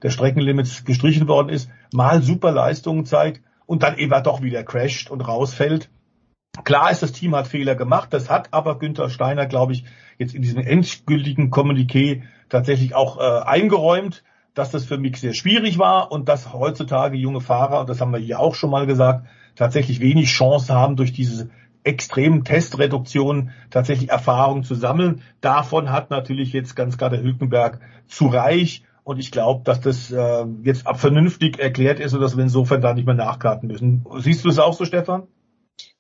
der 0.05 0.11
Streckenlimits 0.11 0.85
gestrichen 0.85 1.27
worden 1.27 1.49
ist, 1.49 1.69
mal 1.93 2.23
super 2.23 2.53
Leistungen 2.53 3.07
zeigt 3.07 3.43
und 3.67 3.83
dann 3.83 3.99
eben 3.99 4.23
doch 4.23 4.43
wieder 4.43 4.63
crasht 4.63 5.11
und 5.11 5.23
rausfällt. 5.23 5.91
Klar 6.63 6.93
ist, 6.93 7.03
das 7.03 7.11
Team 7.11 7.35
hat 7.35 7.49
Fehler 7.49 7.75
gemacht, 7.75 8.13
das 8.13 8.31
hat 8.31 8.53
aber 8.53 8.79
Günther 8.79 9.11
Steiner, 9.11 9.47
glaube 9.47 9.73
ich, 9.73 9.85
jetzt 10.19 10.35
in 10.35 10.43
diesem 10.43 10.61
endgültigen 10.63 11.51
Kommuniqué 11.51 12.23
tatsächlich 12.49 12.95
auch 12.95 13.19
äh, 13.19 13.43
eingeräumt, 13.45 14.23
dass 14.53 14.71
das 14.71 14.85
für 14.85 14.99
mich 14.99 15.19
sehr 15.19 15.35
schwierig 15.35 15.79
war 15.79 16.13
und 16.13 16.29
dass 16.29 16.53
heutzutage 16.53 17.17
junge 17.17 17.41
Fahrer, 17.41 17.81
und 17.81 17.89
das 17.89 18.01
haben 18.01 18.13
wir 18.13 18.21
hier 18.21 18.39
auch 18.39 18.55
schon 18.55 18.71
mal 18.71 18.87
gesagt, 18.87 19.27
tatsächlich 19.57 19.99
wenig 20.01 20.29
Chance 20.29 20.73
haben, 20.73 20.95
durch 20.95 21.13
diese 21.13 21.51
extremen 21.83 22.45
Testreduktionen 22.45 23.51
tatsächlich 23.71 24.11
Erfahrung 24.11 24.63
zu 24.63 24.75
sammeln. 24.75 25.23
Davon 25.41 25.91
hat 25.91 26.11
natürlich 26.11 26.53
jetzt 26.53 26.77
ganz 26.77 26.97
der 26.97 27.23
Hülkenberg 27.23 27.81
zu 28.07 28.27
reich. 28.27 28.85
Und 29.05 29.19
ich 29.19 29.31
glaube, 29.31 29.63
dass 29.65 29.81
das 29.81 30.11
äh, 30.11 30.47
jetzt 30.63 30.87
ab 30.87 30.99
vernünftig 30.99 31.59
erklärt 31.59 32.01
ist 32.01 32.15
und 32.15 32.21
dass 32.21 32.37
wir 32.37 32.43
insofern 32.43 32.81
da 32.81 32.95
nicht 32.95 33.07
mehr 33.07 33.15
nachkarten 33.15 33.69
müssen. 33.69 34.05
Siehst 34.19 34.45
du 34.45 34.49
es 34.49 34.59
auch 34.59 34.73
so, 34.73 34.87
Stefan? 34.87 35.29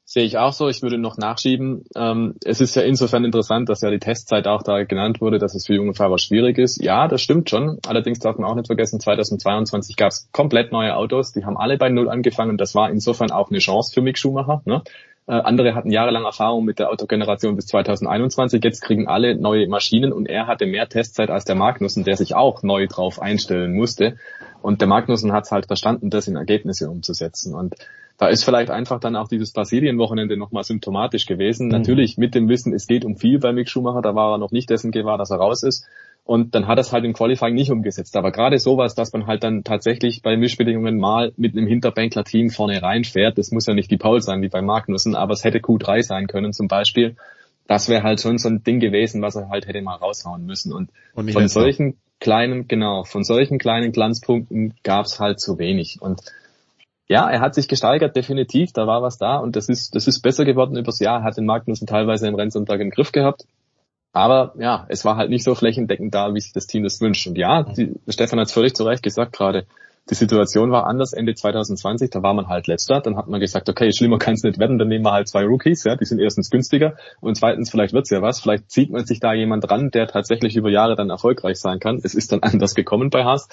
Sehe 0.07 0.25
ich 0.25 0.37
auch 0.37 0.53
so. 0.53 0.69
Ich 0.69 0.83
würde 0.83 0.99
noch 0.99 1.17
nachschieben. 1.17 1.85
Ähm, 1.97 2.35
es 2.45 2.61
ist 2.61 2.75
ja 2.77 2.83
insofern 2.83 3.25
interessant, 3.25 3.69
dass 3.69 3.81
ja 3.81 3.91
die 3.91 3.99
Testzeit 3.99 4.47
auch 4.47 4.63
da 4.63 4.85
genannt 4.85 5.21
wurde, 5.21 5.39
dass 5.39 5.55
es 5.55 5.67
für 5.67 5.75
junge 5.75 5.95
Fahrer 5.95 6.19
schwierig 6.19 6.59
ist. 6.59 6.83
Ja, 6.83 7.09
das 7.09 7.23
stimmt 7.23 7.49
schon. 7.49 7.79
Allerdings 7.87 8.19
darf 8.19 8.37
man 8.37 8.51
auch 8.51 8.55
nicht 8.55 8.67
vergessen, 8.67 9.01
2022 9.01 9.97
gab 9.97 10.09
es 10.09 10.29
komplett 10.33 10.73
neue 10.73 10.95
Autos. 10.95 11.33
Die 11.33 11.45
haben 11.45 11.57
alle 11.57 11.79
bei 11.79 11.89
Null 11.89 12.11
angefangen. 12.11 12.59
Das 12.59 12.75
war 12.75 12.91
insofern 12.91 13.31
auch 13.31 13.51
eine 13.51 13.61
Chance 13.61 13.93
für 13.95 14.03
Mick 14.03 14.19
Schumacher. 14.19 14.63
Ne? 14.67 14.83
Äh, 15.27 15.33
andere 15.33 15.75
hatten 15.75 15.91
jahrelang 15.91 16.25
Erfahrung 16.25 16.65
mit 16.65 16.79
der 16.79 16.91
Autogeneration 16.91 17.57
bis 17.57 17.67
2021. 17.67 18.63
Jetzt 18.63 18.83
kriegen 18.83 19.09
alle 19.09 19.35
neue 19.35 19.67
Maschinen 19.69 20.13
und 20.13 20.27
er 20.27 20.47
hatte 20.47 20.67
mehr 20.67 20.89
Testzeit 20.89 21.31
als 21.31 21.45
der 21.45 21.55
Magnussen, 21.55 22.05
der 22.05 22.17
sich 22.17 22.35
auch 22.35 22.63
neu 22.63 22.87
drauf 22.87 23.23
einstellen 23.23 23.75
musste. 23.75 24.17
Und 24.61 24.81
der 24.81 24.89
Magnussen 24.89 25.33
hat 25.33 25.45
es 25.45 25.51
halt 25.51 25.67
verstanden, 25.67 26.11
das 26.11 26.29
in 26.29 26.37
Ergebnisse 26.37 26.91
umzusetzen. 26.91 27.55
Und 27.55 27.75
da 28.19 28.29
ist 28.29 28.45
vielleicht 28.45 28.71
einfach 28.71 29.01
dann 29.01 29.17
auch 29.17 29.29
dieses 29.29 29.53
Brasilien-Wochenende 29.53 30.37
nochmal 30.37 30.63
symptomatisch 30.63 31.27
gewesen. 31.27 31.67
Mhm. 31.67 31.73
Natürlich 31.73 32.19
mit 32.19 32.35
dem 32.35 32.49
Wissen, 32.49 32.75
es 32.75 32.87
geht 32.87 33.05
um 33.05 33.17
viel 33.17 33.39
bei 33.39 33.53
Mick 33.53 33.69
Schumacher, 33.69 34.03
da 34.03 34.15
war 34.15 34.35
er 34.35 34.39
noch 34.39 34.53
nicht 34.53 34.71
dessen 34.71 34.91
gewahr, 34.91 35.19
dass 35.19 35.31
er 35.31 35.39
raus 35.39 35.63
ist. 35.63 35.87
Und 36.25 36.55
dann 36.55 36.67
hat 36.67 36.79
er 36.79 36.83
es 36.83 36.93
halt 36.93 37.05
im 37.05 37.13
Qualifying 37.13 37.55
nicht 37.55 37.71
umgesetzt. 37.71 38.17
Aber 38.17 38.33
gerade 38.33 38.59
sowas, 38.59 38.95
dass 38.95 39.13
man 39.13 39.27
halt 39.27 39.45
dann 39.45 39.63
tatsächlich 39.63 40.23
bei 40.23 40.39
Mischbedingungen 40.39 40.99
mal 40.99 41.33
mit 41.37 41.55
einem 41.55 41.67
Hinterbänkler-Team 41.67 42.49
vorne 42.49 42.83
reinfährt, 42.83 43.37
das 43.37 43.51
muss 43.51 43.67
ja 43.67 43.75
nicht 43.75 43.91
die 43.91 43.99
Paul 43.99 44.23
sein 44.23 44.41
wie 44.41 44.49
bei 44.49 44.63
Magnussen, 44.63 45.15
aber 45.15 45.35
es 45.35 45.45
hätte 45.45 45.59
Q3 45.59 46.03
sein 46.03 46.27
können 46.27 46.55
zum 46.55 46.67
Beispiel. 46.67 47.17
Das 47.67 47.91
wäre 47.91 48.03
halt 48.03 48.23
schon 48.23 48.39
so 48.39 48.49
ein 48.49 48.63
Ding 48.63 48.81
gewesen, 48.81 49.21
was 49.21 49.37
er 49.37 49.51
halt 49.51 49.67
hätte 49.67 49.83
mal 49.83 49.97
raushauen 49.97 50.47
müssen. 50.47 50.73
Und, 50.73 50.91
Und 51.15 51.31
von 51.33 51.49
solchen 51.49 51.99
kleinen, 52.21 52.69
genau, 52.69 53.05
von 53.05 53.23
solchen 53.23 53.59
kleinen 53.59 53.93
Glanzpunkten 53.93 54.75
gab's 54.83 55.21
halt 55.21 55.41
zu 55.41 55.59
wenig. 55.59 55.99
Und 56.01 56.23
ja, 57.07 57.29
er 57.29 57.41
hat 57.41 57.55
sich 57.55 57.69
gesteigert, 57.69 58.17
definitiv, 58.17 58.73
da 58.73 58.87
war 58.87 59.03
was 59.03 59.19
da 59.19 59.37
und 59.37 59.57
das 59.57 59.69
ist, 59.69 59.95
das 59.95 60.07
ist 60.07 60.23
besser 60.23 60.47
geworden 60.47 60.77
übers 60.77 61.01
Jahr, 61.01 61.23
hat 61.23 61.37
den 61.37 61.45
Magnussen 61.45 61.87
teilweise 61.87 62.27
im 62.29 62.35
Rennsonntag 62.35 62.81
im 62.81 62.89
Griff 62.89 63.13
gehabt. 63.13 63.45
Aber 64.15 64.55
ja, 64.59 64.87
es 64.89 65.05
war 65.05 65.17
halt 65.17 65.29
nicht 65.29 65.43
so 65.43 65.57
flächendeckend 65.57 66.15
da, 66.15 66.33
wie 66.33 66.41
sich 66.41 66.53
das 66.53 66.69
Team 66.69 66.85
das 66.85 67.01
wünscht. 67.01 67.27
Und 67.27 67.37
ja, 67.37 67.65
die, 67.65 67.97
Stefan 68.09 68.39
hat 68.39 68.47
es 68.47 68.53
völlig 68.53 68.75
zu 68.75 68.85
Recht 68.85 69.03
gesagt 69.03 69.33
gerade. 69.33 69.67
Die 70.09 70.15
Situation 70.15 70.71
war 70.71 70.87
anders 70.87 71.15
Ende 71.15 71.35
2020, 71.35 72.11
da 72.11 72.23
war 72.23 72.33
man 72.33 72.47
halt 72.47 72.67
letzter, 72.67 73.01
dann 73.01 73.17
hat 73.17 73.27
man 73.27 73.41
gesagt, 73.41 73.69
okay, 73.71 73.91
schlimmer 73.91 74.19
kann 74.19 74.35
es 74.35 74.43
nicht 74.43 74.59
werden, 74.59 74.79
dann 74.79 74.89
nehmen 74.89 75.05
wir 75.05 75.13
halt 75.13 75.29
zwei 75.29 75.45
Rookies, 75.45 75.83
ja, 75.85 75.97
die 75.97 76.05
sind 76.05 76.21
erstens 76.21 76.51
günstiger 76.51 76.97
und 77.23 77.39
zweitens, 77.39 77.71
vielleicht 77.71 77.95
wird's 77.95 78.11
ja 78.11 78.21
was, 78.21 78.39
vielleicht 78.39 78.71
zieht 78.71 78.91
man 78.91 79.07
sich 79.07 79.19
da 79.19 79.33
jemand 79.33 79.69
dran, 79.69 79.91
der 79.91 80.07
tatsächlich 80.07 80.57
über 80.57 80.69
Jahre 80.69 80.95
dann 80.95 81.09
erfolgreich 81.09 81.59
sein 81.59 81.81
kann. 81.81 82.01
Es 82.05 82.15
ist 82.15 82.33
dann 82.33 82.43
anders 82.43 82.75
gekommen 82.75 83.09
bei 83.09 83.25
Haas, 83.25 83.49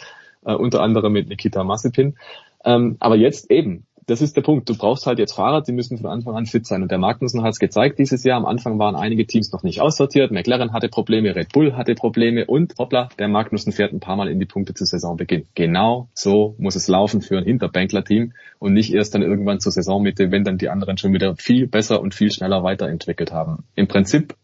äh, 0.45 0.53
unter 0.53 0.81
anderem 0.81 1.13
mit 1.13 1.29
Nikita 1.29 1.63
Mazepin. 1.63 2.17
Ähm, 2.65 2.97
aber 2.99 3.15
jetzt 3.15 3.49
eben, 3.49 3.87
das 4.11 4.21
ist 4.21 4.35
der 4.35 4.41
Punkt. 4.41 4.67
Du 4.67 4.75
brauchst 4.75 5.05
halt 5.05 5.19
jetzt 5.19 5.31
Fahrer, 5.31 5.61
die 5.61 5.71
müssen 5.71 5.97
von 5.97 6.07
Anfang 6.07 6.35
an 6.35 6.45
fit 6.45 6.67
sein. 6.67 6.81
Und 6.81 6.91
der 6.91 6.97
Magnussen 6.97 7.43
hat 7.43 7.51
es 7.53 7.59
gezeigt 7.59 7.97
dieses 7.97 8.25
Jahr. 8.25 8.37
Am 8.37 8.45
Anfang 8.45 8.77
waren 8.77 8.95
einige 8.95 9.25
Teams 9.25 9.53
noch 9.53 9.63
nicht 9.63 9.79
aussortiert. 9.79 10.31
McLaren 10.31 10.73
hatte 10.73 10.89
Probleme, 10.89 11.33
Red 11.33 11.53
Bull 11.53 11.77
hatte 11.77 11.95
Probleme 11.95 12.45
und 12.45 12.73
hoppla, 12.77 13.07
der 13.17 13.29
Magnussen 13.29 13.71
fährt 13.71 13.93
ein 13.93 14.01
paar 14.01 14.17
Mal 14.17 14.27
in 14.27 14.37
die 14.37 14.45
Punkte 14.45 14.73
zu 14.73 14.83
Saisonbeginn. 14.83 15.45
Genau 15.55 16.09
so 16.13 16.55
muss 16.57 16.75
es 16.75 16.89
laufen 16.89 17.21
für 17.21 17.37
ein 17.37 17.45
Hinterbänkler-Team 17.45 18.33
und 18.59 18.73
nicht 18.73 18.93
erst 18.93 19.15
dann 19.15 19.21
irgendwann 19.21 19.61
zur 19.61 19.71
Saisonmitte, 19.71 20.29
wenn 20.29 20.43
dann 20.43 20.57
die 20.57 20.67
anderen 20.67 20.97
schon 20.97 21.13
wieder 21.13 21.37
viel 21.37 21.67
besser 21.67 22.01
und 22.01 22.13
viel 22.13 22.31
schneller 22.31 22.63
weiterentwickelt 22.63 23.31
haben. 23.31 23.63
Im 23.75 23.87
Prinzip 23.87 24.35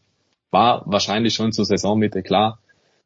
war 0.49 0.83
wahrscheinlich 0.85 1.33
schon 1.33 1.51
zur 1.51 1.65
Saisonmitte 1.65 2.23
klar, 2.23 2.59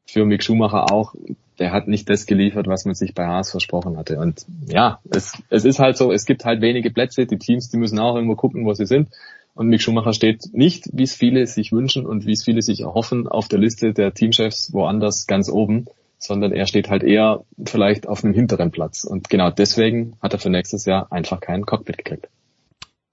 für 0.06 0.26
Mick 0.26 0.44
Schumacher 0.44 0.91
auch, 0.91 1.15
der 1.60 1.72
hat 1.72 1.88
nicht 1.88 2.10
das 2.10 2.26
geliefert, 2.26 2.68
was 2.68 2.86
man 2.86 2.95
sich 2.95 3.14
bei 3.14 3.26
Haas 3.26 3.52
versprochen 3.52 3.98
hatte. 3.98 4.18
Und 4.19 4.45
ja, 4.68 4.99
es, 5.10 5.34
es 5.49 5.64
ist 5.64 5.80
halt 5.80 5.98
so, 5.98 6.11
es 6.11 6.26
gibt 6.26 6.44
halt 6.44 6.61
wenige 6.61 6.91
Plätze, 6.91 7.26
die 7.26 7.38
Teams, 7.38 7.69
die 7.69 7.78
müssen 7.78 7.99
auch 7.99 8.15
irgendwo 8.15 8.36
gucken, 8.36 8.65
wo 8.65 8.73
sie 8.73 8.86
sind. 8.86 9.10
Und 9.53 9.68
Mick 9.68 9.82
Schumacher 9.82 10.14
steht 10.14 10.53
nicht, 10.53 10.90
wie 10.94 11.03
es 11.03 11.14
viele 11.14 11.45
sich 11.45 11.72
wünschen 11.72 12.06
und 12.06 12.26
wie 12.26 12.32
es 12.32 12.44
viele 12.44 12.61
sich 12.61 12.82
erhoffen, 12.82 13.28
auf 13.28 13.48
der 13.48 13.60
Liste 13.60 13.94
der 13.94 14.14
Teamchefs 14.14 14.73
woanders 14.73 15.28
ganz 15.28 15.49
oben, 15.49 15.86
sondern 16.18 16.52
er 16.52 16.68
steht 16.68 16.90
halt 16.90 17.03
eher 17.03 17.44
vielleicht 17.65 18.07
auf 18.07 18.23
einem 18.23 18.34
hinteren 18.34 18.72
Platz. 18.72 19.03
Und 19.03 19.30
genau 19.30 19.52
deswegen 19.52 20.15
hat 20.22 20.34
er 20.34 20.40
für 20.40 20.49
nächstes 20.49 20.86
Jahr 20.86 21.11
einfach 21.11 21.41
keinen 21.41 21.65
Cockpit 21.65 21.98
gekriegt. 21.98 22.30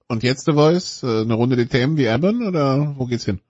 Und 0.06 0.22
jetzt 0.22 0.46
The 0.46 0.52
Voice, 0.52 1.02
äh, 1.02 1.20
eine 1.20 1.34
Runde 1.34 1.56
DTM 1.56 1.96
wie 1.96 2.08
Aben 2.08 2.46
oder 2.46 2.94
wo 2.96 3.04
geht's 3.04 3.26
hin? 3.26 3.40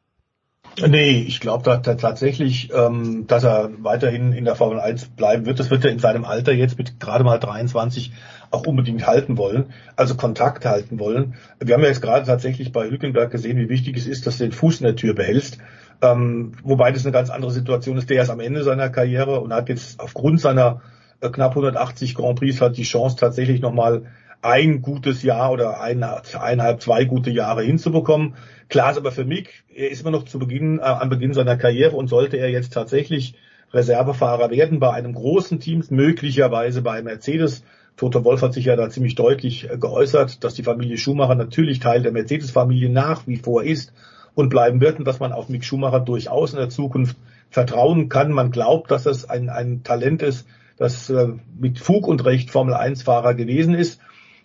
Nee, 0.86 1.24
ich 1.26 1.40
glaube 1.40 1.64
da, 1.64 1.76
da 1.76 1.94
tatsächlich, 1.94 2.70
ähm, 2.72 3.26
dass 3.26 3.44
er 3.44 3.70
weiterhin 3.78 4.32
in 4.32 4.44
der 4.44 4.55
Formel 4.55 4.80
1 4.80 5.06
bleiben 5.10 5.46
wird. 5.46 5.59
Das 5.59 5.70
wird 5.70 5.84
er 5.84 5.90
in 5.90 5.98
seinem 5.98 6.24
Alter 6.24 6.52
jetzt 6.52 6.78
mit 6.78 7.00
gerade 7.00 7.24
mal 7.24 7.38
23 7.38 8.12
auch 8.50 8.66
unbedingt 8.66 9.06
halten 9.06 9.36
wollen, 9.36 9.66
also 9.96 10.14
Kontakt 10.14 10.64
halten 10.64 10.98
wollen. 10.98 11.34
Wir 11.60 11.74
haben 11.74 11.82
ja 11.82 11.88
jetzt 11.88 12.02
gerade 12.02 12.26
tatsächlich 12.26 12.72
bei 12.72 12.88
Hülkenberg 12.88 13.30
gesehen, 13.30 13.59
wie 13.59 13.68
wichtig 13.68 13.96
es 13.96 14.06
ist, 14.06 14.26
dass 14.26 14.38
du 14.38 14.44
den 14.44 14.52
Fuß 14.52 14.80
in 14.80 14.86
der 14.86 14.96
Tür 14.96 15.14
behältst. 15.14 15.59
Ähm, 16.00 16.52
wobei 16.62 16.92
das 16.92 17.05
eine 17.05 17.12
ganz 17.12 17.30
andere 17.30 17.50
Situation 17.50 17.98
ist. 17.98 18.09
Der 18.09 18.22
ist 18.22 18.30
am 18.30 18.40
Ende 18.40 18.62
seiner 18.62 18.88
Karriere 18.88 19.40
und 19.40 19.52
hat 19.52 19.68
jetzt 19.68 20.00
aufgrund 20.00 20.40
seiner 20.40 20.80
äh, 21.20 21.28
knapp 21.28 21.50
180 21.50 22.14
Grand 22.14 22.38
Prix 22.38 22.60
hat 22.60 22.76
die 22.76 22.84
Chance 22.84 23.16
tatsächlich 23.16 23.60
nochmal 23.60 24.05
ein 24.40 24.82
gutes 24.82 25.22
Jahr 25.22 25.50
oder 25.50 25.80
ein, 25.80 26.02
eineinhalb, 26.02 26.80
zwei 26.80 27.05
gute 27.05 27.30
Jahre 27.30 27.62
hinzubekommen. 27.62 28.34
Klar 28.69 28.90
ist 28.90 28.99
aber 28.99 29.12
für 29.12 29.24
Mick, 29.24 29.65
er 29.74 29.90
ist 29.90 30.03
immer 30.03 30.11
noch 30.11 30.24
zu 30.24 30.39
Beginn, 30.39 30.78
äh, 30.78 30.82
am 30.82 31.09
Beginn 31.09 31.32
seiner 31.32 31.57
Karriere 31.57 31.97
und 31.97 32.09
sollte 32.09 32.36
er 32.36 32.51
jetzt 32.51 32.73
tatsächlich 32.73 33.35
Reservefahrer 33.73 34.51
werden 34.51 34.81
bei 34.81 34.93
einem 34.93 35.15
großen 35.15 35.61
Team, 35.61 35.85
möglicherweise 35.90 36.82
bei 36.82 37.03
Mercedes. 37.03 37.62
Toto 37.97 38.24
Wolf 38.24 38.43
hat 38.43 38.55
sich 38.55 38.66
ja 38.66 38.77
da 38.77 38.89
ziemlich 38.90 39.15
deutlich 39.15 39.70
äh, 39.70 39.77
geäußert, 39.77 40.45
dass 40.45 40.55
die 40.55 40.62
Familie 40.62 40.99
Schumacher 40.99 41.35
natürlich 41.35 41.81
Teil 41.81 42.03
der 42.03 42.12
Mercedes-Familie 42.12 42.90
nach 42.90 43.27
wie 43.27 43.36
vor 43.36 43.65
ist 43.65 43.93
und 44.35 44.51
bleiben 44.51 44.81
wird 44.81 44.99
und 44.99 45.05
dass 45.05 45.20
man 45.20 45.32
auf 45.32 45.49
Mick 45.49 45.65
Schumacher 45.65 46.01
durchaus 46.01 46.53
in 46.53 46.59
der 46.59 46.69
Zukunft 46.69 47.16
vertrauen 47.51 48.09
kann. 48.09 48.32
Man 48.32 48.51
glaubt, 48.51 48.90
dass 48.90 49.05
das 49.05 49.28
ein, 49.28 49.49
ein 49.49 49.82
Talent 49.82 50.23
ist, 50.23 50.47
das 50.77 51.11
äh, 51.11 51.28
mit 51.59 51.78
Fug 51.78 52.07
und 52.07 52.24
Recht 52.24 52.51
Formel 52.51 52.74
1-Fahrer 52.74 53.35
gewesen 53.35 53.74
ist. 53.74 54.01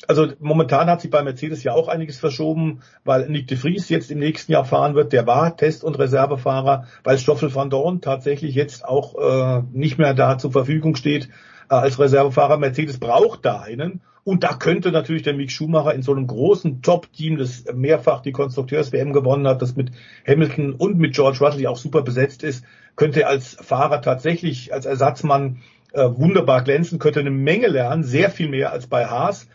Also 0.08 0.28
momentan 0.40 0.90
hat 0.90 1.02
sich 1.02 1.12
bei 1.12 1.24
Mercedes 1.24 1.64
ja 1.64 1.74
auch 1.74 1.88
einiges 1.88 2.20
verschoben, 2.20 2.82
weil 3.04 3.30
Nick 3.30 3.48
de 3.48 3.58
Vries 3.58 3.90
jetzt 3.90 4.12
im 4.12 4.20
nächsten 4.20 4.52
Jahr 4.52 4.66
fahren 4.66 4.96
wird. 4.96 5.14
Der 5.14 5.28
war 5.28 5.56
Test- 5.56 5.84
und 5.84 5.98
Reservefahrer, 5.98 6.88
weil 7.04 7.18
Stoffel 7.18 7.54
van 7.54 7.70
Dorn 7.70 8.02
tatsächlich 8.02 8.56
jetzt 8.56 8.86
auch 8.86 9.16
äh, 9.16 9.64
nicht 9.72 9.98
mehr 9.98 10.14
da 10.14 10.38
zur 10.38 10.52
Verfügung 10.52 10.96
steht 10.96 11.30
äh, 11.70 11.76
als 11.76 12.00
Reservefahrer. 12.00 12.58
Mercedes 12.58 13.00
braucht 13.00 13.46
da 13.46 13.62
einen. 13.62 14.02
Und 14.26 14.44
da 14.46 14.54
könnte 14.54 14.92
natürlich 14.92 15.24
der 15.24 15.34
Mick 15.34 15.52
Schumacher 15.52 15.94
in 15.94 16.02
so 16.02 16.14
einem 16.14 16.28
großen 16.28 16.82
Top-Team, 16.82 17.38
das 17.38 17.66
mehrfach 17.74 18.22
die 18.22 18.32
Konstrukteurs-WM 18.32 19.12
gewonnen 19.12 19.48
hat, 19.48 19.62
das 19.62 19.76
mit 19.76 19.92
Hamilton 20.26 20.74
und 20.74 20.98
mit 20.98 21.14
George 21.14 21.40
Russell, 21.42 21.68
auch 21.68 21.78
super 21.78 22.04
besetzt 22.04 22.42
ist, 22.44 22.64
könnte 22.96 23.28
als 23.28 23.58
Fahrer 23.60 24.02
tatsächlich, 24.02 24.74
als 24.74 24.86
Ersatzmann 24.86 25.62
äh, 25.92 26.08
wunderbar 26.10 26.64
glänzen, 26.64 27.00
könnte 27.00 27.20
eine 27.20 27.32
Menge 27.32 27.68
lernen, 27.68 28.04
sehr 28.04 28.30
viel 28.30 28.48
mehr 28.48 28.72
als 28.72 28.88
bei 28.88 29.08
Haas. 29.08 29.48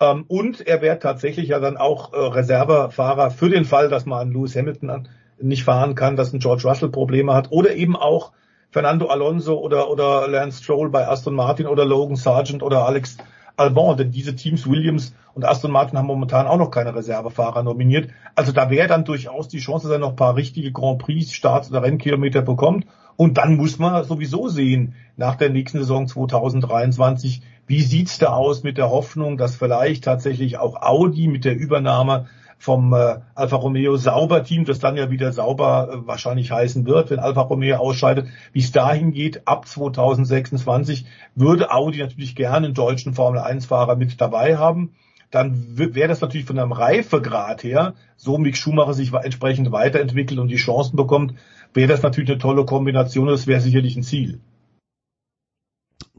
Ähm, 0.00 0.24
und 0.28 0.66
er 0.66 0.82
wäre 0.82 0.98
tatsächlich 0.98 1.48
ja 1.48 1.58
dann 1.58 1.76
auch 1.76 2.12
äh, 2.12 2.16
Reservefahrer 2.18 3.30
für 3.30 3.48
den 3.48 3.64
Fall, 3.64 3.88
dass 3.88 4.06
man 4.06 4.30
Lewis 4.30 4.56
Hamilton 4.56 4.90
an, 4.90 5.08
nicht 5.40 5.64
fahren 5.64 5.94
kann, 5.94 6.16
dass 6.16 6.32
ein 6.32 6.40
George 6.40 6.66
Russell 6.66 6.88
Probleme 6.88 7.34
hat 7.34 7.48
oder 7.50 7.74
eben 7.74 7.96
auch 7.96 8.32
Fernando 8.70 9.06
Alonso 9.06 9.58
oder, 9.58 9.90
oder 9.90 10.28
Lance 10.28 10.62
Stroll 10.62 10.90
bei 10.90 11.06
Aston 11.06 11.34
Martin 11.34 11.66
oder 11.66 11.84
Logan 11.84 12.16
Sargent 12.16 12.62
oder 12.62 12.84
Alex 12.84 13.16
Albon, 13.56 13.96
denn 13.96 14.10
diese 14.10 14.36
Teams 14.36 14.68
Williams 14.68 15.14
und 15.32 15.44
Aston 15.44 15.70
Martin 15.70 15.98
haben 15.98 16.06
momentan 16.06 16.46
auch 16.46 16.58
noch 16.58 16.70
keine 16.70 16.94
Reservefahrer 16.94 17.62
nominiert. 17.62 18.10
Also 18.34 18.52
da 18.52 18.68
wäre 18.68 18.88
dann 18.88 19.04
durchaus 19.04 19.48
die 19.48 19.60
Chance, 19.60 19.88
dass 19.88 19.96
er 19.96 19.98
noch 19.98 20.10
ein 20.10 20.16
paar 20.16 20.36
richtige 20.36 20.72
Grand 20.72 20.98
Prix 20.98 21.32
Starts 21.32 21.70
oder 21.70 21.82
Rennkilometer 21.82 22.42
bekommt. 22.42 22.86
Und 23.16 23.38
dann 23.38 23.56
muss 23.56 23.78
man 23.78 24.04
sowieso 24.04 24.48
sehen, 24.48 24.94
nach 25.16 25.36
der 25.36 25.50
nächsten 25.50 25.78
Saison 25.78 26.06
2023, 26.06 27.42
wie 27.66 27.80
sieht's 27.80 28.18
da 28.18 28.28
aus 28.28 28.62
mit 28.62 28.78
der 28.78 28.90
Hoffnung, 28.90 29.38
dass 29.38 29.56
vielleicht 29.56 30.04
tatsächlich 30.04 30.58
auch 30.58 30.82
Audi 30.82 31.26
mit 31.26 31.44
der 31.44 31.56
Übernahme 31.56 32.26
vom 32.58 32.92
äh, 32.92 33.18
Alfa 33.34 33.56
Romeo 33.56 33.96
Sauber 33.96 34.42
Team, 34.42 34.64
das 34.64 34.78
dann 34.78 34.96
ja 34.96 35.10
wieder 35.10 35.32
sauber 35.32 35.88
äh, 35.90 36.06
wahrscheinlich 36.06 36.50
heißen 36.50 36.86
wird, 36.86 37.10
wenn 37.10 37.18
Alfa 37.18 37.42
Romeo 37.42 37.76
ausscheidet, 37.76 38.28
wie 38.52 38.60
es 38.60 38.72
dahin 38.72 39.12
geht 39.12 39.46
ab 39.46 39.66
2026, 39.66 41.06
würde 41.34 41.70
Audi 41.70 41.98
natürlich 41.98 42.34
gerne 42.34 42.66
einen 42.66 42.74
deutschen 42.74 43.14
Formel 43.14 43.40
1 43.40 43.66
Fahrer 43.66 43.96
mit 43.96 44.20
dabei 44.20 44.56
haben. 44.56 44.92
Dann 45.30 45.76
wäre 45.76 46.08
das 46.08 46.20
natürlich 46.20 46.46
von 46.46 46.58
einem 46.58 46.72
Reifegrad 46.72 47.64
her, 47.64 47.94
so 48.16 48.38
Mick 48.38 48.56
Schumacher 48.56 48.94
sich 48.94 49.12
entsprechend 49.12 49.72
weiterentwickelt 49.72 50.38
und 50.38 50.48
die 50.48 50.56
Chancen 50.56 50.96
bekommt, 50.96 51.34
wäre 51.76 51.88
das 51.88 52.02
natürlich 52.02 52.30
eine 52.30 52.38
tolle 52.38 52.64
Kombination, 52.64 53.28
das 53.28 53.46
wäre 53.46 53.60
sicherlich 53.60 53.96
ein 53.96 54.02
Ziel. 54.02 54.40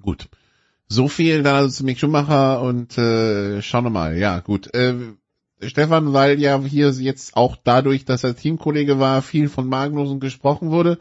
Gut. 0.02 0.30
So 0.88 1.10
viel 1.10 1.44
da 1.44 1.68
zu 1.68 1.84
Mick 1.84 2.00
Schumacher 2.00 2.62
und 2.62 2.98
äh, 2.98 3.62
schauen 3.62 3.84
wir 3.84 3.90
mal. 3.90 4.18
Ja, 4.18 4.40
gut. 4.40 4.74
Äh, 4.74 4.96
Stefan, 5.62 6.14
weil 6.14 6.40
ja 6.40 6.62
hier 6.62 6.92
jetzt 6.92 7.36
auch 7.36 7.58
dadurch, 7.62 8.06
dass 8.06 8.24
er 8.24 8.36
Teamkollege 8.36 9.00
war, 9.00 9.22
viel 9.22 9.50
von 9.50 9.68
Magnussen 9.68 10.20
gesprochen 10.20 10.70
wurde. 10.70 11.00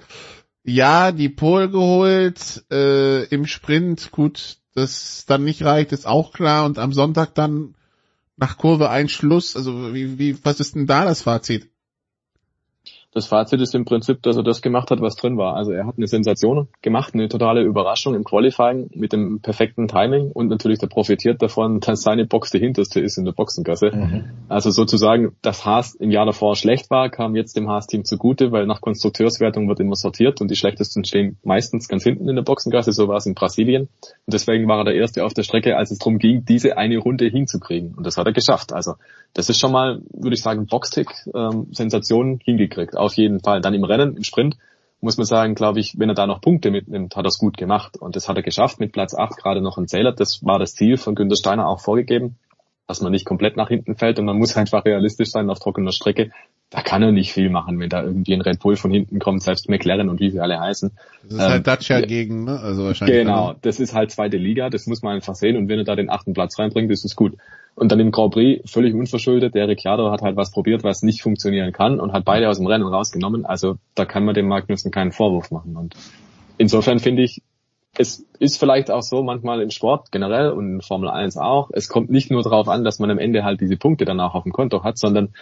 Ja, 0.64 1.12
die 1.12 1.28
Pole 1.28 1.70
geholt 1.70 2.64
äh, 2.72 3.24
im 3.26 3.46
Sprint, 3.46 4.10
gut, 4.10 4.56
das 4.74 5.24
dann 5.26 5.44
nicht 5.44 5.62
reicht, 5.62 5.92
ist 5.92 6.06
auch 6.06 6.32
klar. 6.32 6.64
Und 6.64 6.78
am 6.78 6.92
Sonntag 6.92 7.34
dann 7.34 7.76
nach 8.36 8.56
Kurve 8.58 8.90
ein 8.90 9.08
Schluss. 9.08 9.54
Also 9.54 9.94
wie, 9.94 10.18
wie, 10.18 10.44
was 10.44 10.58
ist 10.58 10.74
denn 10.74 10.86
da 10.86 11.04
das 11.04 11.22
Fazit? 11.22 11.70
Das 13.16 13.28
Fazit 13.28 13.62
ist 13.62 13.74
im 13.74 13.86
Prinzip, 13.86 14.22
dass 14.24 14.36
er 14.36 14.42
das 14.42 14.60
gemacht 14.60 14.90
hat, 14.90 15.00
was 15.00 15.16
drin 15.16 15.38
war. 15.38 15.56
Also 15.56 15.72
er 15.72 15.86
hat 15.86 15.96
eine 15.96 16.06
Sensation 16.06 16.68
gemacht, 16.82 17.14
eine 17.14 17.30
totale 17.30 17.62
Überraschung 17.62 18.14
im 18.14 18.24
Qualifying 18.24 18.90
mit 18.94 19.14
dem 19.14 19.40
perfekten 19.40 19.88
Timing 19.88 20.32
und 20.32 20.48
natürlich 20.48 20.80
der 20.80 20.88
profitiert 20.88 21.40
davon, 21.40 21.80
dass 21.80 22.02
seine 22.02 22.26
Box 22.26 22.50
die 22.50 22.58
hinterste 22.58 23.00
ist 23.00 23.16
in 23.16 23.24
der 23.24 23.32
Boxengasse. 23.32 23.90
Mhm. 23.90 24.24
Also 24.50 24.70
sozusagen, 24.70 25.34
dass 25.40 25.64
Haas 25.64 25.94
im 25.94 26.10
Jahr 26.10 26.26
davor 26.26 26.56
schlecht 26.56 26.90
war, 26.90 27.08
kam 27.08 27.34
jetzt 27.36 27.56
dem 27.56 27.70
Haas-Team 27.70 28.04
zugute, 28.04 28.52
weil 28.52 28.66
nach 28.66 28.82
Konstrukteurswertung 28.82 29.66
wird 29.66 29.80
immer 29.80 29.96
sortiert 29.96 30.42
und 30.42 30.50
die 30.50 30.56
schlechtesten 30.56 31.02
stehen 31.06 31.38
meistens 31.42 31.88
ganz 31.88 32.04
hinten 32.04 32.28
in 32.28 32.36
der 32.36 32.42
Boxengasse, 32.42 32.92
so 32.92 33.08
war 33.08 33.16
es 33.16 33.24
in 33.24 33.32
Brasilien. 33.34 33.84
Und 34.02 34.34
deswegen 34.34 34.68
war 34.68 34.76
er 34.80 34.84
der 34.84 34.94
Erste 34.94 35.24
auf 35.24 35.32
der 35.32 35.42
Strecke, 35.42 35.78
als 35.78 35.90
es 35.90 35.96
darum 35.96 36.18
ging, 36.18 36.44
diese 36.44 36.76
eine 36.76 36.98
Runde 36.98 37.24
hinzukriegen. 37.28 37.94
Und 37.94 38.06
das 38.06 38.18
hat 38.18 38.26
er 38.26 38.34
geschafft. 38.34 38.74
Also 38.74 38.96
das 39.32 39.48
ist 39.48 39.58
schon 39.58 39.72
mal, 39.72 40.02
würde 40.12 40.34
ich 40.34 40.42
sagen, 40.42 40.66
Boxtick, 40.66 41.08
ähm, 41.34 41.68
Sensation 41.70 42.40
hingekriegt 42.44 42.94
auf 43.06 43.14
jeden 43.14 43.40
Fall. 43.40 43.60
Dann 43.60 43.74
im 43.74 43.84
Rennen, 43.84 44.16
im 44.16 44.24
Sprint, 44.24 44.56
muss 45.00 45.16
man 45.16 45.26
sagen, 45.26 45.54
glaube 45.54 45.80
ich, 45.80 45.98
wenn 45.98 46.08
er 46.08 46.14
da 46.14 46.26
noch 46.26 46.40
Punkte 46.40 46.70
mitnimmt, 46.70 47.16
hat 47.16 47.24
er 47.24 47.28
es 47.28 47.38
gut 47.38 47.56
gemacht. 47.56 47.96
Und 47.96 48.16
das 48.16 48.28
hat 48.28 48.36
er 48.36 48.42
geschafft 48.42 48.80
mit 48.80 48.92
Platz 48.92 49.14
8, 49.14 49.36
gerade 49.36 49.60
noch 49.60 49.78
ein 49.78 49.88
Zähler. 49.88 50.12
Das 50.12 50.44
war 50.44 50.58
das 50.58 50.74
Ziel 50.74 50.96
von 50.96 51.14
Günter 51.14 51.36
Steiner 51.36 51.68
auch 51.68 51.80
vorgegeben, 51.80 52.36
dass 52.86 53.00
man 53.00 53.12
nicht 53.12 53.26
komplett 53.26 53.56
nach 53.56 53.68
hinten 53.68 53.96
fällt 53.96 54.18
und 54.18 54.24
man 54.24 54.38
muss 54.38 54.56
einfach 54.56 54.84
realistisch 54.84 55.30
sein 55.30 55.50
auf 55.50 55.58
trockener 55.58 55.92
Strecke. 55.92 56.30
Da 56.70 56.82
kann 56.82 57.02
er 57.02 57.12
nicht 57.12 57.32
viel 57.32 57.48
machen, 57.48 57.78
wenn 57.78 57.88
da 57.88 58.02
irgendwie 58.02 58.34
ein 58.34 58.40
Red 58.40 58.58
Bull 58.58 58.74
von 58.74 58.90
hinten 58.90 59.20
kommt, 59.20 59.42
selbst 59.42 59.68
McLaren 59.68 60.08
und 60.08 60.18
wie 60.18 60.30
sie 60.30 60.40
alle 60.40 60.58
heißen. 60.58 60.90
Das 61.22 61.32
ist 61.32 61.40
halt 61.40 61.66
Dacia 61.66 61.98
ähm, 62.00 62.06
gegen, 62.08 62.44
ne? 62.44 62.58
Also 62.58 62.84
wahrscheinlich. 62.84 63.18
Genau, 63.18 63.54
das 63.62 63.78
ist 63.78 63.94
halt 63.94 64.10
zweite 64.10 64.36
Liga, 64.36 64.68
das 64.68 64.86
muss 64.86 65.02
man 65.02 65.14
einfach 65.14 65.36
sehen 65.36 65.56
und 65.56 65.68
wenn 65.68 65.78
er 65.78 65.84
da 65.84 65.94
den 65.94 66.10
achten 66.10 66.32
Platz 66.32 66.58
reinbringt, 66.58 66.90
ist 66.90 67.04
es 67.04 67.14
gut. 67.14 67.34
Und 67.76 67.92
dann 67.92 68.00
im 68.00 68.10
Grand 68.10 68.32
Prix 68.32 68.68
völlig 68.70 68.94
unverschuldet. 68.94 69.54
Der 69.54 69.68
Ricciardo 69.68 70.10
hat 70.10 70.22
halt 70.22 70.34
was 70.36 70.50
probiert, 70.50 70.82
was 70.82 71.02
nicht 71.02 71.22
funktionieren 71.22 71.72
kann 71.72 72.00
und 72.00 72.12
hat 72.12 72.24
beide 72.24 72.48
aus 72.48 72.56
dem 72.56 72.66
Rennen 72.66 72.86
rausgenommen. 72.86 73.44
Also 73.44 73.76
da 73.94 74.06
kann 74.06 74.24
man 74.24 74.34
dem 74.34 74.48
Magnussen 74.48 74.90
keinen 74.90 75.12
Vorwurf 75.12 75.50
machen. 75.50 75.76
Und 75.76 75.94
insofern 76.56 76.98
finde 76.98 77.22
ich, 77.22 77.42
es 77.98 78.26
ist 78.38 78.58
vielleicht 78.58 78.90
auch 78.90 79.02
so 79.02 79.22
manchmal 79.22 79.60
im 79.60 79.70
Sport 79.70 80.10
generell 80.10 80.50
und 80.50 80.74
in 80.74 80.80
Formel 80.80 81.10
1 81.10 81.36
auch. 81.36 81.70
Es 81.72 81.88
kommt 81.88 82.10
nicht 82.10 82.30
nur 82.30 82.42
darauf 82.42 82.68
an, 82.68 82.82
dass 82.82 82.98
man 82.98 83.10
am 83.10 83.18
Ende 83.18 83.44
halt 83.44 83.60
diese 83.60 83.76
Punkte 83.76 84.06
dann 84.06 84.20
auch 84.20 84.34
auf 84.34 84.44
dem 84.44 84.52
Konto 84.52 84.82
hat, 84.82 84.98
sondern 84.98 85.34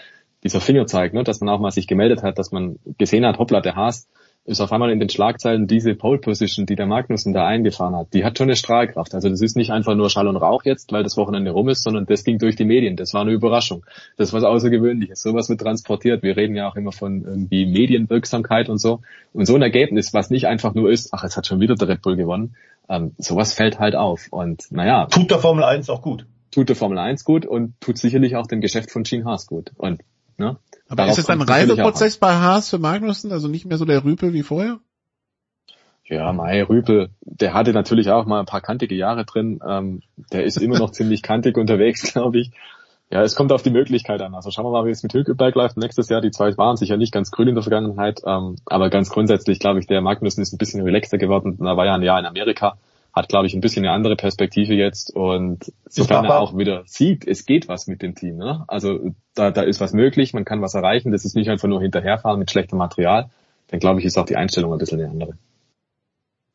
dieser 0.42 0.60
Fingerzeig, 0.60 1.14
ne, 1.14 1.24
dass 1.24 1.40
man 1.40 1.48
auch 1.48 1.60
mal 1.60 1.70
sich 1.70 1.86
gemeldet 1.86 2.22
hat, 2.22 2.38
dass 2.38 2.52
man 2.52 2.78
gesehen 2.98 3.24
hat, 3.24 3.38
hoppla, 3.38 3.60
der 3.60 3.76
Haas, 3.76 4.08
ist 4.46 4.60
auf 4.60 4.72
einmal 4.72 4.90
in 4.90 5.00
den 5.00 5.08
Schlagzeilen 5.08 5.66
diese 5.66 5.94
Pole 5.94 6.18
Position, 6.18 6.66
die 6.66 6.76
der 6.76 6.86
Magnussen 6.86 7.32
da 7.32 7.46
eingefahren 7.46 7.96
hat, 7.96 8.08
die 8.12 8.24
hat 8.24 8.36
schon 8.36 8.48
eine 8.48 8.56
Strahlkraft. 8.56 9.14
Also 9.14 9.30
das 9.30 9.40
ist 9.40 9.56
nicht 9.56 9.70
einfach 9.70 9.94
nur 9.94 10.10
Schall 10.10 10.28
und 10.28 10.36
Rauch 10.36 10.64
jetzt, 10.64 10.92
weil 10.92 11.02
das 11.02 11.16
Wochenende 11.16 11.50
rum 11.50 11.70
ist, 11.70 11.82
sondern 11.82 12.04
das 12.04 12.24
ging 12.24 12.38
durch 12.38 12.54
die 12.54 12.66
Medien. 12.66 12.96
Das 12.96 13.14
war 13.14 13.22
eine 13.22 13.32
Überraschung. 13.32 13.84
Das 14.18 14.28
ist 14.28 14.32
was 14.34 14.44
Außergewöhnliches. 14.44 15.22
Sowas 15.22 15.48
wird 15.48 15.62
transportiert. 15.62 16.22
Wir 16.22 16.36
reden 16.36 16.56
ja 16.56 16.68
auch 16.68 16.76
immer 16.76 16.92
von 16.92 17.24
irgendwie 17.24 17.64
Medienwirksamkeit 17.64 18.68
und 18.68 18.78
so. 18.78 19.00
Und 19.32 19.46
so 19.46 19.54
ein 19.54 19.62
Ergebnis, 19.62 20.12
was 20.12 20.28
nicht 20.28 20.46
einfach 20.46 20.74
nur 20.74 20.90
ist, 20.90 21.14
ach, 21.14 21.24
es 21.24 21.38
hat 21.38 21.46
schon 21.46 21.60
wieder 21.60 21.74
der 21.74 21.88
Red 21.88 22.02
Bull 22.02 22.16
gewonnen, 22.16 22.54
ähm, 22.90 23.12
sowas 23.16 23.54
fällt 23.54 23.78
halt 23.78 23.96
auf. 23.96 24.26
Und 24.30 24.70
naja. 24.70 25.06
Tut 25.06 25.30
der 25.30 25.38
Formel 25.38 25.64
1 25.64 25.88
auch 25.88 26.02
gut. 26.02 26.26
Tut 26.50 26.68
der 26.68 26.76
Formel 26.76 26.98
1 26.98 27.24
gut 27.24 27.46
und 27.46 27.80
tut 27.80 27.96
sicherlich 27.96 28.36
auch 28.36 28.46
dem 28.46 28.60
Geschäft 28.60 28.90
von 28.90 29.04
Gene 29.04 29.24
Haas 29.24 29.46
gut. 29.46 29.72
Und, 29.76 30.02
ne? 30.36 30.58
Aber 30.88 31.06
ist 31.06 31.18
es 31.18 31.28
ein. 31.28 31.40
Reifeprozess 31.40 32.18
bei 32.18 32.34
Haas 32.34 32.70
für 32.70 32.78
Magnussen? 32.78 33.32
Also 33.32 33.48
nicht 33.48 33.66
mehr 33.66 33.78
so 33.78 33.84
der 33.84 34.04
Rüpel 34.04 34.32
wie 34.32 34.42
vorher? 34.42 34.78
Ja, 36.06 36.32
Mai 36.32 36.62
Rüpel, 36.62 37.08
der 37.22 37.54
hatte 37.54 37.72
natürlich 37.72 38.10
auch 38.10 38.26
mal 38.26 38.40
ein 38.40 38.46
paar 38.46 38.60
kantige 38.60 38.94
Jahre 38.94 39.24
drin. 39.24 39.60
Ähm, 39.66 40.02
der 40.32 40.44
ist 40.44 40.58
immer 40.58 40.78
noch 40.78 40.90
ziemlich 40.92 41.22
kantig 41.22 41.56
unterwegs, 41.56 42.12
glaube 42.12 42.40
ich. 42.40 42.50
Ja, 43.10 43.22
es 43.22 43.36
kommt 43.36 43.52
auf 43.52 43.62
die 43.62 43.70
Möglichkeit 43.70 44.20
an. 44.20 44.34
Also 44.34 44.50
schauen 44.50 44.66
wir 44.66 44.70
mal, 44.70 44.86
wie 44.86 44.90
es 44.90 45.02
mit 45.02 45.14
Hülkenberg 45.14 45.54
läuft 45.54 45.76
nächstes 45.76 46.08
Jahr. 46.08 46.20
Die 46.20 46.30
zwei 46.30 46.56
waren 46.56 46.76
sicher 46.76 46.96
nicht 46.96 47.12
ganz 47.12 47.30
grün 47.30 47.48
in 47.48 47.54
der 47.54 47.62
Vergangenheit, 47.62 48.20
ähm, 48.26 48.56
aber 48.66 48.90
ganz 48.90 49.08
grundsätzlich 49.08 49.58
glaube 49.58 49.78
ich, 49.78 49.86
der 49.86 50.00
Magnussen 50.00 50.42
ist 50.42 50.52
ein 50.52 50.58
bisschen 50.58 50.82
relaxter 50.82 51.16
geworden. 51.16 51.56
Da 51.58 51.76
war 51.76 51.86
ja 51.86 51.94
ein 51.94 52.02
Jahr 52.02 52.18
in 52.18 52.26
Amerika, 52.26 52.76
hat 53.14 53.28
glaube 53.28 53.46
ich 53.46 53.54
ein 53.54 53.60
bisschen 53.60 53.84
eine 53.84 53.94
andere 53.94 54.16
Perspektive 54.16 54.74
jetzt 54.74 55.14
und 55.14 55.72
sofern 55.88 56.24
er 56.24 56.40
auch 56.40 56.56
wieder 56.56 56.82
sieht, 56.86 57.26
es 57.26 57.46
geht 57.46 57.68
was 57.68 57.86
mit 57.86 58.02
dem 58.02 58.14
Team. 58.14 58.36
Ne? 58.36 58.64
Also 58.66 58.98
da, 59.34 59.50
da 59.52 59.62
ist 59.62 59.80
was 59.80 59.92
möglich, 59.92 60.34
man 60.34 60.44
kann 60.44 60.60
was 60.60 60.74
erreichen. 60.74 61.12
Das 61.12 61.24
ist 61.24 61.36
nicht 61.36 61.48
einfach 61.48 61.68
nur 61.68 61.80
hinterherfahren 61.80 62.38
mit 62.38 62.50
schlechtem 62.50 62.78
Material. 62.78 63.30
Dann 63.68 63.80
glaube 63.80 64.00
ich, 64.00 64.06
ist 64.06 64.18
auch 64.18 64.26
die 64.26 64.36
Einstellung 64.36 64.72
ein 64.72 64.78
bisschen 64.78 65.00
eine 65.00 65.10
andere. 65.10 65.34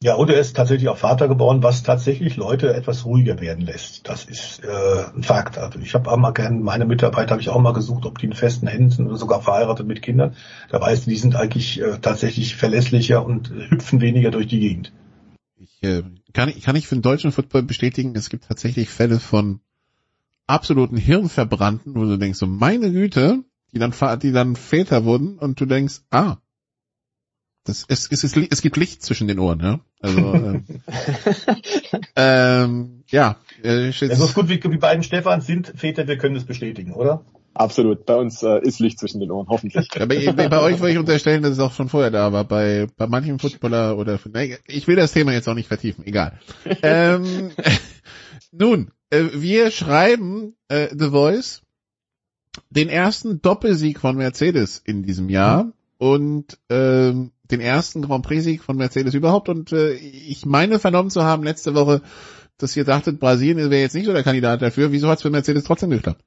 Ja, 0.02 0.16
und 0.16 0.30
er 0.30 0.40
ist 0.40 0.56
tatsächlich 0.56 0.88
auch 0.88 0.98
Vater 0.98 1.28
geworden, 1.28 1.62
was 1.62 1.84
tatsächlich 1.84 2.38
Leute 2.38 2.74
etwas 2.74 3.06
ruhiger 3.06 3.42
werden 3.42 3.66
lässt. 3.66 4.08
Das 4.08 4.24
ist 4.24 4.64
äh, 4.64 5.14
ein 5.14 5.24
Fakt. 5.24 5.58
Also 5.58 5.78
ich 5.80 5.94
habe 5.94 6.10
auch 6.10 6.16
mal 6.16 6.32
gern, 6.32 6.62
meine 6.62 6.86
Mitarbeiter 6.86 7.32
habe 7.32 7.42
ich 7.42 7.50
auch 7.50 7.60
mal 7.60 7.74
gesucht, 7.74 8.06
ob 8.06 8.18
die 8.18 8.28
in 8.28 8.34
festen 8.34 8.68
Händen 8.68 8.92
sind 8.92 9.08
oder 9.08 9.18
sogar 9.18 9.42
verheiratet 9.42 9.88
mit 9.88 10.02
Kindern. 10.02 10.38
Da 10.70 10.80
weißt 10.80 11.06
du, 11.06 11.10
die 11.10 11.18
sind 11.18 11.36
eigentlich 11.36 11.82
äh, 11.82 11.98
tatsächlich 12.02 12.56
verlässlicher 12.56 13.26
und 13.26 13.52
äh, 13.52 13.70
hüpfen 13.72 14.00
weniger 14.00 14.32
durch 14.32 14.48
die 14.48 14.62
Gegend. 14.62 14.94
Ich, 15.58 15.84
äh, 15.84 16.04
kann, 16.34 16.50
ich, 16.50 16.62
kann 16.62 16.76
ich 16.76 16.88
für 16.88 16.96
den 16.96 17.02
deutschen 17.02 17.32
Football 17.32 17.64
bestätigen, 17.64 18.16
es 18.16 18.30
gibt 18.30 18.46
tatsächlich 18.48 18.90
Fälle 18.90 19.20
von 19.20 19.62
absoluten 20.48 20.98
Hirnverbrannten, 20.98 21.96
wo 21.96 22.04
du 22.06 22.18
denkst, 22.18 22.40
so 22.40 22.48
meine 22.48 22.92
Güte, 22.92 23.44
die 23.72 23.80
dann, 23.80 23.94
die 24.20 24.32
dann 24.32 24.56
Väter 24.56 25.06
wurden 25.06 25.38
und 25.38 25.60
du 25.60 25.66
denkst, 25.66 26.02
ah, 26.10 26.38
das, 27.66 27.86
es, 27.88 28.08
es, 28.12 28.24
ist, 28.24 28.38
es 28.38 28.62
gibt 28.62 28.78
Licht 28.78 29.04
zwischen 29.04 29.28
den 29.28 29.38
Ohren, 29.38 29.60
ja. 29.60 29.80
Also, 30.02 30.34
ähm, 30.34 30.66
ähm, 32.16 33.04
ja, 33.08 33.38
äh, 33.64 33.90
ich 33.90 34.00
Ja, 34.00 34.16
so 34.16 34.28
gut 34.28 34.50
wie, 34.50 34.64
wie 34.64 34.78
beiden 34.78 35.04
Stefans 35.04 35.46
sind 35.46 35.74
Väter, 35.76 36.08
wir 36.08 36.18
können 36.18 36.36
es 36.36 36.46
bestätigen, 36.46 36.94
oder? 36.94 37.26
Absolut. 37.54 38.06
Bei 38.06 38.16
uns 38.16 38.44
äh, 38.44 38.60
ist 38.62 38.80
Licht 38.80 39.00
zwischen 39.00 39.20
den 39.20 39.32
Ohren, 39.32 39.48
hoffentlich. 39.50 39.90
Bei, 39.90 40.06
bei, 40.06 40.62
euch 40.62 40.80
würde 40.80 40.92
ich 40.92 40.98
unterstellen, 40.98 41.44
dass 41.44 41.54
es 41.54 41.60
auch 41.60 41.74
schon 41.74 41.90
vorher 41.90 42.12
da 42.12 42.32
war. 42.32 42.46
Bei, 42.46 42.88
bei 42.96 43.08
manchen 43.08 43.40
Footballer 43.40 43.98
oder 43.98 44.20
nee, 44.34 44.58
ich 44.68 44.88
will 44.88 44.96
das 44.96 45.12
Thema 45.12 45.34
jetzt 45.34 45.50
auch 45.50 45.56
nicht 45.56 45.68
vertiefen, 45.68 46.06
egal. 46.06 46.40
ähm, 46.84 47.52
nun, 48.52 48.92
äh, 49.10 49.26
wir 49.34 49.72
schreiben 49.72 50.56
äh, 50.68 50.88
The 50.98 51.10
Voice 51.10 51.62
den 52.70 52.90
ersten 52.90 53.42
Doppelsieg 53.42 54.00
von 54.00 54.16
Mercedes 54.16 54.82
in 54.84 55.04
diesem 55.04 55.30
Jahr 55.30 55.72
und 55.98 56.58
ähm, 56.70 57.32
den 57.52 57.62
ersten 57.62 58.02
Grand 58.02 58.26
Prix-Sieg 58.26 58.64
von 58.64 58.78
Mercedes 58.78 59.14
überhaupt. 59.14 59.50
Und 59.50 59.72
äh, 59.72 59.94
ich 59.94 60.46
meine 60.46 60.80
vernommen 60.80 61.10
zu 61.10 61.24
haben 61.24 61.44
letzte 61.44 61.74
Woche, 61.76 62.02
dass 62.58 62.76
ihr 62.76 62.86
dachtet, 62.86 63.20
Brasilien 63.20 63.70
wäre 63.70 63.82
jetzt 63.82 63.96
nicht 63.96 64.06
so 64.06 64.14
der 64.14 64.24
Kandidat 64.24 64.62
dafür. 64.62 64.92
Wieso 64.92 65.10
hat 65.10 65.18
es 65.18 65.24
für 65.24 65.30
Mercedes 65.30 65.64
trotzdem 65.64 65.90
geklappt? 65.90 66.24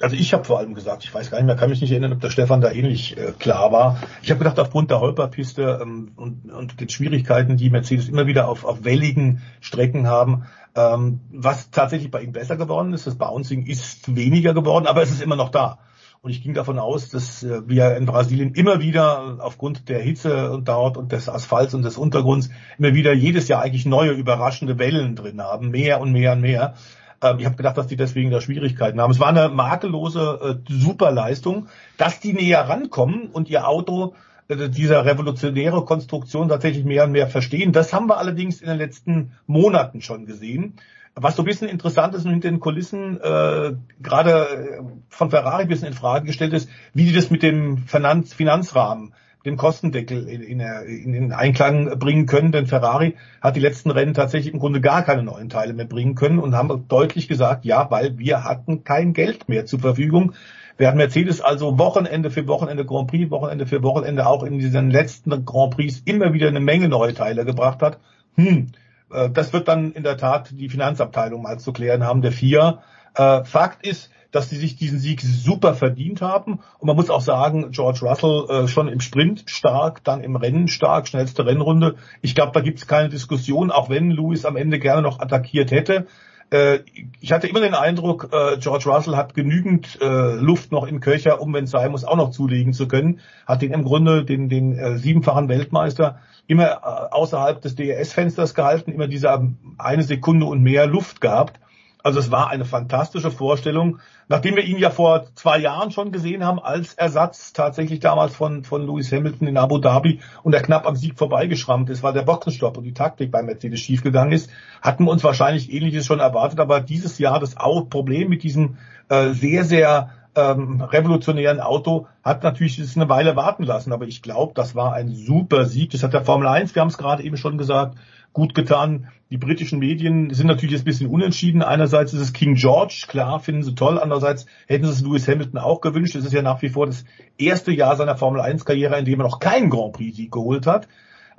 Also 0.00 0.16
ich 0.16 0.32
habe 0.32 0.44
vor 0.44 0.58
allem 0.58 0.74
gesagt, 0.74 1.04
ich 1.04 1.12
weiß 1.12 1.30
gar 1.30 1.38
nicht 1.38 1.46
mehr, 1.46 1.56
kann 1.56 1.70
mich 1.70 1.80
nicht 1.80 1.90
erinnern, 1.90 2.12
ob 2.12 2.20
der 2.20 2.30
Stefan 2.30 2.60
da 2.60 2.70
ähnlich 2.70 3.16
äh, 3.16 3.32
klar 3.38 3.70
war. 3.70 3.98
Ich 4.22 4.30
habe 4.30 4.38
gedacht, 4.38 4.58
aufgrund 4.58 4.90
der 4.90 5.00
Holperpiste 5.00 5.80
ähm, 5.82 6.12
und, 6.16 6.50
und 6.50 6.80
den 6.80 6.88
Schwierigkeiten, 6.88 7.56
die 7.56 7.70
Mercedes 7.70 8.08
immer 8.08 8.26
wieder 8.26 8.48
auf, 8.48 8.64
auf 8.64 8.84
welligen 8.84 9.42
Strecken 9.60 10.06
haben, 10.06 10.44
ähm, 10.74 11.20
was 11.30 11.70
tatsächlich 11.70 12.10
bei 12.10 12.22
ihm 12.22 12.32
besser 12.32 12.56
geworden 12.56 12.92
ist, 12.92 13.06
das 13.06 13.16
Bouncing 13.16 13.66
ist 13.66 14.14
weniger 14.14 14.54
geworden, 14.54 14.86
aber 14.86 15.02
es 15.02 15.10
ist 15.10 15.22
immer 15.22 15.36
noch 15.36 15.50
da. 15.50 15.78
Und 16.22 16.30
ich 16.30 16.42
ging 16.42 16.52
davon 16.52 16.78
aus, 16.78 17.08
dass 17.08 17.42
äh, 17.42 17.66
wir 17.66 17.96
in 17.96 18.04
Brasilien 18.04 18.54
immer 18.54 18.80
wieder 18.80 19.38
aufgrund 19.40 19.88
der 19.88 20.00
Hitze 20.00 20.50
und 20.50 20.68
dort 20.68 20.98
und 20.98 21.12
des 21.12 21.28
Asphalts 21.30 21.72
und 21.72 21.82
des 21.82 21.96
Untergrunds 21.96 22.50
immer 22.78 22.94
wieder 22.94 23.14
jedes 23.14 23.48
Jahr 23.48 23.62
eigentlich 23.62 23.86
neue 23.86 24.12
überraschende 24.12 24.78
Wellen 24.78 25.16
drin 25.16 25.40
haben, 25.40 25.70
mehr 25.70 26.00
und 26.00 26.12
mehr 26.12 26.32
und 26.32 26.42
mehr. 26.42 26.74
Ähm, 27.22 27.38
ich 27.38 27.46
habe 27.46 27.56
gedacht, 27.56 27.76
dass 27.76 27.86
die 27.86 27.96
deswegen 27.96 28.30
da 28.30 28.40
Schwierigkeiten 28.40 29.00
haben. 29.00 29.10
Es 29.10 29.20
war 29.20 29.28
eine 29.28 29.48
makellose 29.48 30.60
äh, 30.68 30.72
Superleistung, 30.72 31.68
dass 31.96 32.20
die 32.20 32.32
näher 32.32 32.68
rankommen 32.68 33.28
und 33.28 33.48
ihr 33.48 33.66
Auto 33.66 34.14
äh, 34.48 34.68
dieser 34.68 35.04
revolutionäre 35.04 35.84
Konstruktion 35.84 36.48
tatsächlich 36.48 36.84
mehr 36.84 37.04
und 37.04 37.12
mehr 37.12 37.28
verstehen. 37.28 37.72
Das 37.72 37.92
haben 37.92 38.08
wir 38.08 38.18
allerdings 38.18 38.60
in 38.60 38.68
den 38.68 38.78
letzten 38.78 39.32
Monaten 39.46 40.00
schon 40.02 40.26
gesehen. 40.26 40.74
Was 41.14 41.36
so 41.36 41.42
ein 41.42 41.46
bisschen 41.46 41.68
interessant 41.68 42.14
ist 42.14 42.24
und 42.24 42.30
hinter 42.30 42.48
den 42.48 42.60
Kulissen 42.60 43.20
äh, 43.20 43.72
gerade 44.00 44.48
äh, 44.48 44.82
von 45.08 45.30
Ferrari 45.30 45.62
ein 45.62 45.68
bisschen 45.68 45.88
in 45.88 45.94
Frage 45.94 46.26
gestellt 46.26 46.52
ist, 46.52 46.68
wie 46.94 47.04
die 47.04 47.12
das 47.12 47.30
mit 47.30 47.42
dem 47.42 47.78
Finanz 47.78 48.32
Finanzrahmen, 48.32 49.12
dem 49.44 49.56
Kostendeckel 49.56 50.28
in, 50.28 50.42
in, 50.42 50.60
in, 50.60 51.14
in 51.14 51.32
Einklang 51.32 51.98
bringen 51.98 52.26
können. 52.26 52.52
Denn 52.52 52.66
Ferrari 52.66 53.16
hat 53.40 53.56
die 53.56 53.60
letzten 53.60 53.90
Rennen 53.90 54.14
tatsächlich 54.14 54.52
im 54.52 54.60
Grunde 54.60 54.80
gar 54.80 55.02
keine 55.02 55.22
neuen 55.22 55.48
Teile 55.48 55.72
mehr 55.72 55.86
bringen 55.86 56.14
können 56.14 56.38
und 56.38 56.54
haben 56.54 56.86
deutlich 56.88 57.28
gesagt, 57.28 57.64
ja, 57.64 57.90
weil 57.90 58.18
wir 58.18 58.44
hatten 58.44 58.84
kein 58.84 59.12
Geld 59.12 59.48
mehr 59.48 59.66
zur 59.66 59.80
Verfügung. 59.80 60.34
Während 60.76 60.96
Mercedes 60.96 61.40
also 61.40 61.78
Wochenende 61.78 62.30
für 62.30 62.46
Wochenende 62.46 62.86
Grand 62.86 63.10
Prix, 63.10 63.30
Wochenende 63.30 63.66
für 63.66 63.82
Wochenende 63.82 64.26
auch 64.26 64.42
in 64.42 64.58
diesen 64.58 64.90
letzten 64.90 65.44
Grand 65.44 65.74
Prix 65.74 66.02
immer 66.04 66.32
wieder 66.32 66.48
eine 66.48 66.60
Menge 66.60 66.88
neue 66.88 67.12
Teile 67.14 67.44
gebracht 67.44 67.82
hat. 67.82 67.98
Hm, 68.36 68.68
äh, 69.12 69.30
das 69.30 69.52
wird 69.52 69.68
dann 69.68 69.92
in 69.92 70.02
der 70.02 70.16
Tat 70.16 70.50
die 70.52 70.68
Finanzabteilung 70.68 71.42
mal 71.42 71.58
zu 71.58 71.72
klären 71.72 72.04
haben, 72.04 72.22
der 72.22 72.32
vier. 72.32 72.78
Äh, 73.14 73.44
Fakt 73.44 73.86
ist, 73.86 74.10
dass 74.32 74.48
sie 74.48 74.56
sich 74.56 74.76
diesen 74.76 74.98
Sieg 74.98 75.20
super 75.20 75.74
verdient 75.74 76.22
haben. 76.22 76.60
Und 76.78 76.86
man 76.86 76.96
muss 76.96 77.10
auch 77.10 77.20
sagen, 77.20 77.70
George 77.70 78.00
Russell 78.02 78.46
äh, 78.48 78.68
schon 78.68 78.88
im 78.88 79.00
Sprint 79.00 79.44
stark, 79.46 80.04
dann 80.04 80.22
im 80.22 80.36
Rennen 80.36 80.68
stark, 80.68 81.08
schnellste 81.08 81.46
Rennrunde. 81.46 81.96
Ich 82.22 82.34
glaube, 82.34 82.52
da 82.52 82.60
gibt 82.60 82.78
es 82.78 82.86
keine 82.86 83.08
Diskussion, 83.08 83.70
auch 83.70 83.90
wenn 83.90 84.10
Lewis 84.10 84.44
am 84.44 84.56
Ende 84.56 84.78
gerne 84.78 85.02
noch 85.02 85.20
attackiert 85.20 85.70
hätte. 85.70 86.06
Äh, 86.50 86.80
ich 87.20 87.32
hatte 87.32 87.46
immer 87.46 87.60
den 87.60 87.74
Eindruck, 87.74 88.30
äh, 88.32 88.58
George 88.58 88.90
Russell 88.90 89.16
hat 89.16 89.34
genügend 89.34 89.98
äh, 90.00 90.34
Luft 90.34 90.72
noch 90.72 90.86
im 90.86 91.00
Köcher, 91.00 91.40
um, 91.40 91.54
wenn 91.54 91.64
es 91.64 91.70
sein 91.70 91.90
muss, 91.90 92.04
auch 92.04 92.16
noch 92.16 92.30
zulegen 92.30 92.72
zu 92.72 92.88
können. 92.88 93.20
Hat 93.46 93.62
den 93.62 93.72
im 93.72 93.84
Grunde, 93.84 94.24
den, 94.24 94.48
den 94.48 94.98
siebenfachen 94.98 95.48
Weltmeister, 95.48 96.18
immer 96.46 97.14
außerhalb 97.14 97.62
des 97.62 97.76
DRS-Fensters 97.76 98.54
gehalten, 98.54 98.90
immer 98.90 99.06
diese 99.06 99.30
eine 99.78 100.02
Sekunde 100.02 100.46
und 100.46 100.62
mehr 100.62 100.86
Luft 100.86 101.20
gehabt. 101.20 101.60
Also 102.02 102.18
es 102.18 102.30
war 102.30 102.50
eine 102.50 102.64
fantastische 102.64 103.30
Vorstellung, 103.30 103.98
nachdem 104.28 104.56
wir 104.56 104.64
ihn 104.64 104.78
ja 104.78 104.90
vor 104.90 105.26
zwei 105.34 105.58
Jahren 105.58 105.90
schon 105.90 106.12
gesehen 106.12 106.44
haben 106.44 106.58
als 106.58 106.94
Ersatz 106.94 107.52
tatsächlich 107.52 108.00
damals 108.00 108.34
von 108.34 108.64
von 108.64 108.86
Lewis 108.86 109.12
Hamilton 109.12 109.48
in 109.48 109.56
Abu 109.56 109.78
Dhabi 109.78 110.20
und 110.42 110.54
er 110.54 110.62
knapp 110.62 110.86
am 110.86 110.96
Sieg 110.96 111.18
vorbeigeschrammt 111.18 111.90
ist, 111.90 112.02
weil 112.02 112.12
der 112.12 112.22
Boxenstopp 112.22 112.76
und 112.76 112.84
die 112.84 112.94
Taktik 112.94 113.30
bei 113.30 113.42
Mercedes 113.42 113.80
schiefgegangen 113.80 114.32
ist, 114.32 114.50
hatten 114.82 115.04
wir 115.04 115.10
uns 115.10 115.24
wahrscheinlich 115.24 115.72
Ähnliches 115.72 116.06
schon 116.06 116.20
erwartet, 116.20 116.60
aber 116.60 116.80
dieses 116.80 117.18
Jahr 117.18 117.40
das 117.40 117.54
Problem 117.90 118.28
mit 118.28 118.42
diesem 118.42 118.78
äh, 119.08 119.30
sehr 119.30 119.64
sehr 119.64 120.10
ähm, 120.36 120.80
revolutionären 120.80 121.60
Auto 121.60 122.06
hat 122.22 122.42
natürlich 122.42 122.76
das 122.76 122.96
eine 122.96 123.08
Weile 123.08 123.36
warten 123.36 123.64
lassen, 123.64 123.92
aber 123.92 124.06
ich 124.06 124.22
glaube, 124.22 124.52
das 124.54 124.74
war 124.74 124.92
ein 124.92 125.08
super 125.08 125.64
Sieg. 125.64 125.90
Das 125.90 126.02
hat 126.02 126.12
der 126.12 126.24
Formel 126.24 126.46
1, 126.46 126.74
wir 126.74 126.82
haben 126.82 126.88
es 126.88 126.98
gerade 126.98 127.22
eben 127.22 127.36
schon 127.36 127.58
gesagt, 127.58 127.96
gut 128.32 128.54
getan. 128.54 129.08
Die 129.30 129.38
britischen 129.38 129.78
Medien 129.78 130.32
sind 130.34 130.48
natürlich 130.48 130.72
jetzt 130.72 130.82
ein 130.82 130.86
bisschen 130.86 131.10
unentschieden. 131.10 131.62
Einerseits 131.62 132.12
ist 132.12 132.20
es 132.20 132.32
King 132.32 132.54
George, 132.54 133.04
klar, 133.08 133.38
finden 133.38 133.62
sie 133.62 133.74
toll. 133.74 133.98
Andererseits 133.98 134.46
hätten 134.66 134.86
sie 134.86 134.92
es 134.92 135.02
Lewis 135.02 135.28
Hamilton 135.28 135.58
auch 135.58 135.80
gewünscht. 135.80 136.16
Es 136.16 136.24
ist 136.24 136.32
ja 136.32 136.42
nach 136.42 136.60
wie 136.62 136.68
vor 136.68 136.86
das 136.86 137.04
erste 137.38 137.72
Jahr 137.72 137.96
seiner 137.96 138.16
Formel 138.16 138.40
1 138.40 138.64
Karriere, 138.64 138.98
in 138.98 139.04
dem 139.04 139.20
er 139.20 139.24
noch 139.24 139.38
keinen 139.38 139.70
Grand 139.70 139.92
Prix 139.92 140.16
Sieg 140.16 140.32
geholt 140.32 140.66
hat. 140.66 140.88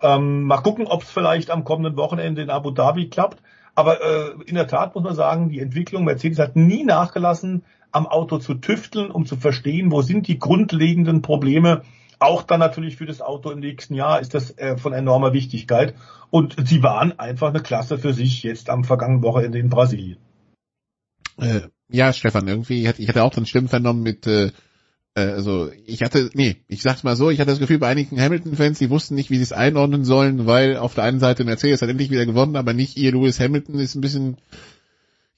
Ähm, 0.01 0.43
mal 0.43 0.61
gucken, 0.61 0.87
ob 0.87 1.03
es 1.03 1.09
vielleicht 1.09 1.51
am 1.51 1.63
kommenden 1.63 1.97
Wochenende 1.97 2.41
in 2.41 2.49
Abu 2.49 2.71
Dhabi 2.71 3.09
klappt. 3.09 3.41
Aber 3.75 4.01
äh, 4.01 4.31
in 4.45 4.55
der 4.55 4.67
Tat 4.67 4.95
muss 4.95 5.03
man 5.03 5.15
sagen, 5.15 5.49
die 5.49 5.59
Entwicklung 5.59 6.03
Mercedes 6.03 6.39
hat 6.39 6.55
nie 6.55 6.83
nachgelassen, 6.83 7.63
am 7.91 8.07
Auto 8.07 8.37
zu 8.37 8.55
tüfteln, 8.55 9.11
um 9.11 9.25
zu 9.25 9.35
verstehen, 9.35 9.91
wo 9.91 10.01
sind 10.01 10.27
die 10.27 10.39
grundlegenden 10.39 11.21
Probleme. 11.21 11.81
Auch 12.19 12.43
dann 12.43 12.59
natürlich 12.59 12.97
für 12.97 13.05
das 13.05 13.21
Auto 13.21 13.49
im 13.49 13.59
nächsten 13.59 13.95
Jahr 13.95 14.19
ist 14.19 14.33
das 14.33 14.57
äh, 14.57 14.77
von 14.77 14.93
enormer 14.93 15.33
Wichtigkeit. 15.33 15.95
Und 16.31 16.55
sie 16.67 16.81
waren 16.81 17.19
einfach 17.19 17.49
eine 17.49 17.61
Klasse 17.61 17.99
für 17.99 18.13
sich 18.13 18.41
jetzt 18.41 18.69
am 18.69 18.83
vergangenen 18.83 19.21
Wochenende 19.21 19.59
in 19.59 19.69
Brasilien. 19.69 20.17
Äh, 21.37 21.61
ja, 21.89 22.11
Stefan, 22.13 22.47
irgendwie, 22.47 22.87
ich 22.97 23.07
hatte, 23.07 23.23
auch 23.23 23.33
dann 23.33 23.45
Stimmen 23.45 23.67
vernommen 23.67 24.01
mit, 24.01 24.25
äh, 24.25 24.51
Äh, 25.13 25.21
also 25.21 25.69
ich 25.85 26.01
hatte, 26.01 26.29
nee, 26.33 26.57
ich 26.67 26.81
sag's 26.81 27.03
mal 27.03 27.15
so, 27.15 27.29
ich 27.29 27.39
hatte 27.39 27.51
das 27.51 27.59
Gefühl 27.59 27.79
bei 27.79 27.89
einigen 27.89 28.19
Hamilton-Fans, 28.19 28.79
die 28.79 28.89
wussten 28.89 29.15
nicht, 29.15 29.29
wie 29.29 29.37
sie 29.37 29.43
es 29.43 29.51
einordnen 29.51 30.05
sollen, 30.05 30.45
weil 30.45 30.77
auf 30.77 30.93
der 30.95 31.03
einen 31.03 31.19
Seite 31.19 31.43
Mercedes 31.43 31.81
hat 31.81 31.89
endlich 31.89 32.09
wieder 32.09 32.25
gewonnen, 32.25 32.55
aber 32.55 32.73
nicht 32.73 32.97
ihr 32.97 33.11
Lewis 33.11 33.39
Hamilton 33.39 33.79
ist 33.79 33.95
ein 33.95 34.01
bisschen, 34.01 34.37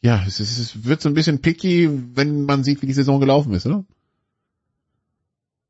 ja, 0.01 0.23
es, 0.27 0.39
ist, 0.39 0.59
es 0.59 0.85
wird 0.85 1.01
so 1.01 1.09
ein 1.09 1.15
bisschen 1.15 1.41
picky, 1.41 1.89
wenn 2.15 2.45
man 2.45 2.63
sieht, 2.63 2.81
wie 2.81 2.87
die 2.87 2.93
Saison 2.93 3.19
gelaufen 3.19 3.53
ist, 3.53 3.65
oder? 3.65 3.83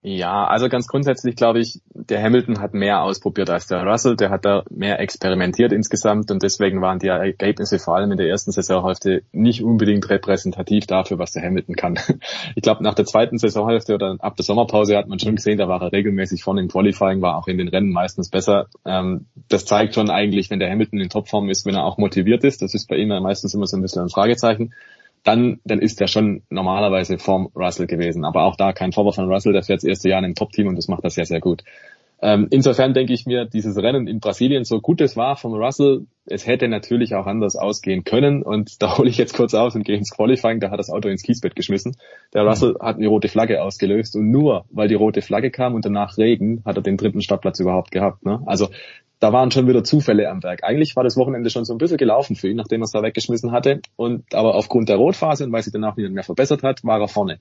Ja, 0.05 0.45
also 0.45 0.67
ganz 0.67 0.87
grundsätzlich 0.87 1.37
glaube 1.37 1.61
ich, 1.61 1.79
der 1.93 2.21
Hamilton 2.21 2.59
hat 2.59 2.73
mehr 2.73 3.03
ausprobiert 3.03 3.49
als 3.49 3.67
der 3.67 3.85
Russell, 3.85 4.17
der 4.17 4.31
hat 4.31 4.43
da 4.43 4.63
mehr 4.69 4.99
experimentiert 4.99 5.71
insgesamt 5.71 6.29
und 6.29 6.43
deswegen 6.43 6.81
waren 6.81 6.99
die 6.99 7.07
Ergebnisse 7.07 7.79
vor 7.79 7.95
allem 7.95 8.11
in 8.11 8.17
der 8.17 8.27
ersten 8.27 8.51
Saisonhälfte 8.51 9.23
nicht 9.31 9.63
unbedingt 9.63 10.09
repräsentativ 10.09 10.87
dafür, 10.87 11.19
was 11.19 11.31
der 11.31 11.43
Hamilton 11.43 11.75
kann. 11.75 11.99
Ich 12.55 12.61
glaube, 12.61 12.83
nach 12.83 12.93
der 12.95 13.05
zweiten 13.05 13.37
Saisonhälfte 13.37 13.95
oder 13.95 14.17
ab 14.19 14.35
der 14.35 14.43
Sommerpause 14.43 14.97
hat 14.97 15.07
man 15.07 15.19
schon 15.19 15.37
gesehen, 15.37 15.57
da 15.57 15.69
war 15.69 15.81
er 15.81 15.93
regelmäßig 15.93 16.43
vorne 16.43 16.61
im 16.61 16.67
Qualifying, 16.67 17.21
war 17.21 17.37
auch 17.37 17.47
in 17.47 17.57
den 17.57 17.69
Rennen 17.69 17.91
meistens 17.91 18.29
besser. 18.29 18.67
Ähm, 18.85 19.27
das 19.47 19.65
zeigt 19.65 19.95
schon 19.95 20.09
eigentlich, 20.09 20.49
wenn 20.49 20.59
der 20.59 20.69
Hamilton 20.69 20.99
in 20.99 21.09
Topform 21.09 21.49
ist, 21.49 21.65
wenn 21.65 21.75
er 21.75 21.85
auch 21.85 21.97
motiviert 21.97 22.43
ist, 22.43 22.61
das 22.61 22.73
ist 22.73 22.87
bei 22.89 22.97
ihm 22.97 23.07
meistens 23.07 23.53
immer 23.53 23.67
so 23.67 23.77
ein 23.77 23.81
bisschen 23.81 24.03
ein 24.03 24.09
Fragezeichen 24.09 24.73
dann, 25.23 25.59
dann 25.63 25.79
ist 25.79 26.01
er 26.01 26.07
schon 26.07 26.43
normalerweise 26.49 27.17
vorm 27.17 27.49
Russell 27.55 27.87
gewesen. 27.87 28.25
Aber 28.25 28.43
auch 28.43 28.55
da 28.55 28.73
kein 28.73 28.91
Vorwurf 28.91 29.15
von 29.15 29.31
Russell, 29.31 29.53
der 29.53 29.63
fährt 29.63 29.79
das 29.79 29.85
erste 29.85 30.09
Jahr 30.09 30.19
in 30.19 30.25
einem 30.25 30.35
Top-Team 30.35 30.67
und 30.67 30.75
das 30.75 30.87
macht 30.87 31.03
er 31.03 31.09
sehr, 31.09 31.25
sehr 31.25 31.39
gut. 31.39 31.63
Ähm, 32.23 32.47
insofern 32.51 32.93
denke 32.93 33.11
ich 33.11 33.25
mir, 33.25 33.43
dieses 33.43 33.75
Rennen 33.75 34.07
in 34.07 34.21
Brasilien, 34.21 34.63
so 34.63 34.79
gut 34.79 35.01
es 35.01 35.17
war 35.17 35.35
von 35.35 35.53
Russell, 35.53 36.05
es 36.25 36.47
hätte 36.47 36.69
natürlich 36.69 37.15
auch 37.15 37.25
anders 37.25 37.57
ausgehen 37.57 38.05
können. 38.05 38.43
Und 38.43 38.81
da 38.81 38.97
hole 38.97 39.09
ich 39.09 39.17
jetzt 39.17 39.35
kurz 39.35 39.53
aus 39.53 39.75
und 39.75 39.83
gehe 39.83 39.97
ins 39.97 40.11
Qualifying, 40.11 40.61
da 40.61 40.71
hat 40.71 40.79
das 40.79 40.89
Auto 40.89 41.09
ins 41.09 41.21
Kiesbett 41.21 41.53
geschmissen. 41.53 41.97
Der 42.33 42.43
Russell 42.43 42.77
hat 42.79 42.95
eine 42.95 43.09
rote 43.09 43.27
Flagge 43.27 43.61
ausgelöst 43.61 44.15
und 44.15 44.31
nur 44.31 44.63
weil 44.71 44.87
die 44.87 44.95
rote 44.95 45.21
Flagge 45.21 45.51
kam 45.51 45.75
und 45.75 45.83
danach 45.83 46.17
Regen, 46.17 46.61
hat 46.63 46.77
er 46.77 46.81
den 46.81 46.95
dritten 46.95 47.21
Startplatz 47.21 47.59
überhaupt 47.59 47.91
gehabt. 47.91 48.25
Ne? 48.25 48.41
Also 48.45 48.69
da 49.19 49.33
waren 49.33 49.51
schon 49.51 49.67
wieder 49.67 49.83
Zufälle 49.83 50.29
am 50.29 50.43
Werk. 50.43 50.63
Eigentlich 50.63 50.95
war 50.95 51.03
das 51.03 51.17
Wochenende 51.17 51.49
schon 51.49 51.65
so 51.65 51.73
ein 51.73 51.77
bisschen 51.77 51.97
gelaufen 51.97 52.37
für 52.37 52.47
ihn, 52.47 52.55
nachdem 52.55 52.81
er 52.81 52.85
es 52.85 52.91
da 52.91 53.03
weggeschmissen 53.03 53.51
hatte. 53.51 53.81
Und 53.97 54.33
aber 54.33 54.55
aufgrund 54.55 54.87
der 54.87 54.95
Rotphase 54.95 55.43
und 55.43 55.51
weil 55.51 55.61
sich 55.61 55.73
danach 55.73 55.97
nicht 55.97 56.09
mehr 56.09 56.23
verbessert 56.23 56.63
hat, 56.63 56.85
war 56.85 57.01
er 57.01 57.09
vorne. 57.09 57.39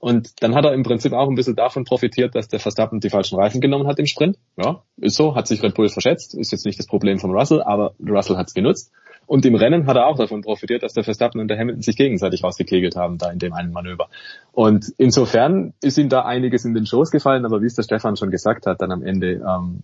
Und 0.00 0.42
dann 0.42 0.54
hat 0.54 0.64
er 0.64 0.72
im 0.72 0.82
Prinzip 0.82 1.12
auch 1.12 1.28
ein 1.28 1.34
bisschen 1.34 1.56
davon 1.56 1.84
profitiert, 1.84 2.34
dass 2.34 2.48
der 2.48 2.58
Verstappen 2.58 3.00
die 3.00 3.10
falschen 3.10 3.38
Reifen 3.38 3.60
genommen 3.60 3.86
hat 3.86 3.98
im 3.98 4.06
Sprint. 4.06 4.38
Ja, 4.56 4.82
ist 4.96 5.14
so, 5.14 5.36
hat 5.36 5.46
sich 5.46 5.62
Red 5.62 5.74
Bull 5.74 5.90
verschätzt, 5.90 6.34
ist 6.34 6.52
jetzt 6.52 6.64
nicht 6.64 6.78
das 6.78 6.86
Problem 6.86 7.18
von 7.18 7.30
Russell, 7.30 7.62
aber 7.62 7.92
Russell 8.00 8.38
hat 8.38 8.48
es 8.48 8.54
genutzt. 8.54 8.92
Und 9.26 9.44
im 9.44 9.54
Rennen 9.54 9.86
hat 9.86 9.96
er 9.96 10.06
auch 10.06 10.16
davon 10.16 10.40
profitiert, 10.40 10.82
dass 10.82 10.94
der 10.94 11.04
Verstappen 11.04 11.38
und 11.38 11.48
der 11.48 11.58
Hamilton 11.58 11.82
sich 11.82 11.96
gegenseitig 11.96 12.42
rausgekegelt 12.42 12.96
haben, 12.96 13.18
da 13.18 13.30
in 13.30 13.38
dem 13.38 13.52
einen 13.52 13.72
Manöver. 13.72 14.08
Und 14.52 14.92
insofern 14.96 15.74
ist 15.82 15.98
ihm 15.98 16.08
da 16.08 16.24
einiges 16.24 16.64
in 16.64 16.74
den 16.74 16.86
Schoß 16.86 17.10
gefallen, 17.10 17.44
aber 17.44 17.60
wie 17.60 17.66
es 17.66 17.74
der 17.74 17.82
Stefan 17.82 18.16
schon 18.16 18.30
gesagt 18.30 18.66
hat, 18.66 18.80
dann 18.80 18.90
am 18.90 19.04
Ende, 19.04 19.34
ähm, 19.34 19.82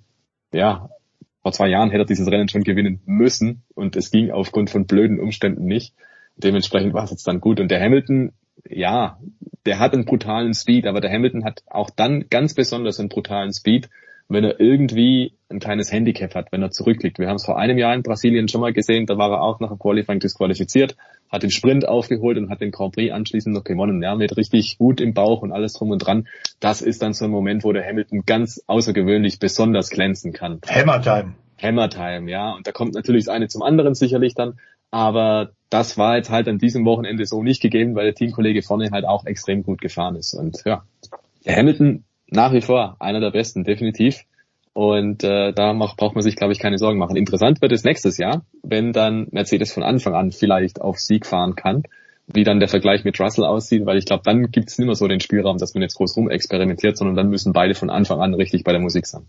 ja, 0.53 0.89
vor 1.43 1.53
zwei 1.53 1.69
Jahren 1.69 1.91
hätte 1.91 2.03
er 2.05 2.07
dieses 2.07 2.27
Rennen 2.27 2.49
schon 2.49 2.65
gewinnen 2.65 3.03
müssen 3.05 3.63
und 3.75 3.95
es 3.95 4.11
ging 4.11 4.33
aufgrund 4.33 4.71
von 4.71 4.87
blöden 4.87 5.21
Umständen 5.21 5.67
nicht. 5.67 5.95
Dementsprechend 6.37 6.93
war 6.93 7.05
es 7.05 7.13
jetzt 7.13 7.29
dann 7.29 7.41
gut. 7.41 7.61
Und 7.61 7.71
der 7.71 7.81
Hamilton, 7.81 8.33
ja, 8.69 9.19
der 9.65 9.79
hat 9.79 9.95
einen 9.95 10.05
brutalen 10.05 10.55
Speed, 10.55 10.87
aber 10.87 11.01
der 11.01 11.13
Hamilton 11.13 11.45
hat 11.45 11.63
auch 11.67 11.91
dann 11.91 12.27
ganz 12.31 12.55
besonders 12.55 13.01
einen 13.01 13.09
brutalen 13.09 13.53
Speed, 13.53 13.89
wenn 14.29 14.45
er 14.45 14.61
irgendwie 14.61 15.35
ein 15.49 15.61
kleines 15.61 15.93
Handicap 15.93 16.35
hat, 16.35 16.51
wenn 16.51 16.63
er 16.63 16.71
zurückliegt. 16.71 17.19
Wir 17.19 17.29
haben 17.29 17.37
es 17.37 17.45
vor 17.45 17.59
einem 17.59 17.79
Jahr 17.79 17.95
in 17.95 18.03
Brasilien 18.03 18.49
schon 18.49 18.61
mal 18.61 18.73
gesehen, 18.73 19.07
da 19.07 19.17
war 19.17 19.31
er 19.31 19.43
auch 19.43 19.61
nach 19.61 19.69
dem 19.69 19.79
Qualifying 19.79 20.19
disqualifiziert, 20.19 20.97
hat 21.31 21.43
den 21.43 21.51
Sprint 21.51 21.87
aufgeholt 21.87 22.37
und 22.39 22.51
hat 22.51 22.61
den 22.61 22.73
Grand 22.73 22.95
Prix 22.95 23.13
anschließend 23.13 23.55
noch 23.55 23.65
gewonnen, 23.65 24.03
ja, 24.03 24.15
mit 24.17 24.37
richtig 24.37 24.79
gut 24.79 25.01
im 25.01 25.15
Bauch 25.15 25.43
und 25.43 25.53
alles 25.53 25.75
drum 25.75 25.91
und 25.91 25.99
dran. 25.99 26.27
Das 26.59 26.83
ist 26.83 27.03
dann 27.03 27.13
so 27.13 27.27
ein 27.27 27.31
Moment, 27.31 27.63
wo 27.63 27.73
der 27.73 27.87
Hamilton 27.87 28.25
ganz 28.27 28.63
außergewöhnlich 28.67 29.39
besonders 29.39 29.91
glänzen 29.91 30.33
kann. 30.33 30.61
Hammer 30.69 31.01
Time. 31.01 31.35
Hammer 31.63 31.89
Time, 31.89 32.31
ja. 32.31 32.53
Und 32.53 32.67
da 32.67 32.73
kommt 32.73 32.95
natürlich 32.95 33.27
das 33.27 33.35
eine 33.35 33.49
zum 33.49 33.63
anderen 33.63 33.95
sicherlich 33.95 34.35
dann. 34.35 34.59
Aber 34.91 35.51
das 35.71 35.99
war 35.99 36.17
jetzt 36.17 36.31
halt 36.31 36.49
an 36.49 36.59
diesem 36.59 36.85
Wochenende 36.85 37.27
so 37.27 37.43
nicht 37.43 37.61
gegeben, 37.61 37.95
weil 37.95 38.05
der 38.05 38.15
Teamkollege 38.15 38.63
vorne 38.63 38.91
halt 38.93 39.05
auch 39.05 39.27
extrem 39.27 39.63
gut 39.63 39.81
gefahren 39.81 40.17
ist. 40.17 40.35
Und 40.35 40.63
ja, 40.65 40.85
Hamilton 41.47 42.05
nach 42.29 42.53
wie 42.53 42.61
vor 42.61 42.97
einer 42.99 43.21
der 43.21 43.31
besten, 43.31 43.65
definitiv. 43.65 44.25
Und 44.73 45.25
äh, 45.25 45.53
da 45.53 45.73
macht, 45.73 45.97
braucht 45.97 46.15
man 46.15 46.23
sich, 46.23 46.37
glaube 46.37 46.53
ich, 46.53 46.59
keine 46.59 46.77
Sorgen 46.77 46.99
machen. 46.99 47.17
Interessant 47.17 47.63
wird 47.63 47.73
es 47.73 47.85
nächstes 47.85 48.19
Jahr, 48.19 48.45
wenn 48.63 48.93
dann 48.93 49.27
Mercedes 49.31 49.73
von 49.73 49.83
Anfang 49.83 50.15
an 50.15 50.33
vielleicht 50.33 50.83
auf 50.83 50.99
Sieg 50.99 51.25
fahren 51.25 51.57
kann, 51.57 51.85
wie 52.27 52.45
dann 52.45 52.61
der 52.61 52.69
Vergleich 52.69 53.05
mit 53.05 53.19
Russell 53.19 53.45
aussieht, 53.45 53.87
weil 53.87 53.97
ich 53.97 54.05
glaube, 54.05 54.23
dann 54.25 54.51
gibt 54.51 54.69
es 54.69 54.79
nicht 54.79 54.87
mehr 54.87 54.95
so 54.95 55.09
den 55.09 55.21
Spielraum, 55.21 55.57
dass 55.57 55.73
man 55.73 55.83
jetzt 55.83 55.95
groß 55.95 56.17
rum 56.17 56.29
experimentiert, 56.29 56.99
sondern 56.99 57.17
dann 57.17 57.31
müssen 57.31 57.55
beide 57.55 57.75
von 57.75 57.89
Anfang 57.89 58.21
an 58.21 58.35
richtig 58.35 58.65
bei 58.65 58.73
der 58.73 58.81
Musik 58.81 59.07
sein. 59.07 59.23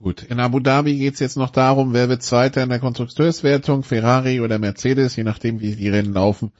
Gut, 0.00 0.22
in 0.22 0.38
Abu 0.38 0.60
Dhabi 0.60 0.96
geht's 0.96 1.18
jetzt 1.18 1.36
noch 1.36 1.50
darum, 1.50 1.92
wer 1.92 2.08
wird 2.08 2.22
Zweiter 2.22 2.62
in 2.62 2.68
der 2.68 2.78
Konstrukteurswertung, 2.78 3.82
Ferrari 3.82 4.40
oder 4.40 4.60
Mercedes, 4.60 5.16
je 5.16 5.24
nachdem 5.24 5.60
wie 5.60 5.74
die 5.74 5.88
Rennen 5.88 6.12
laufen. 6.12 6.52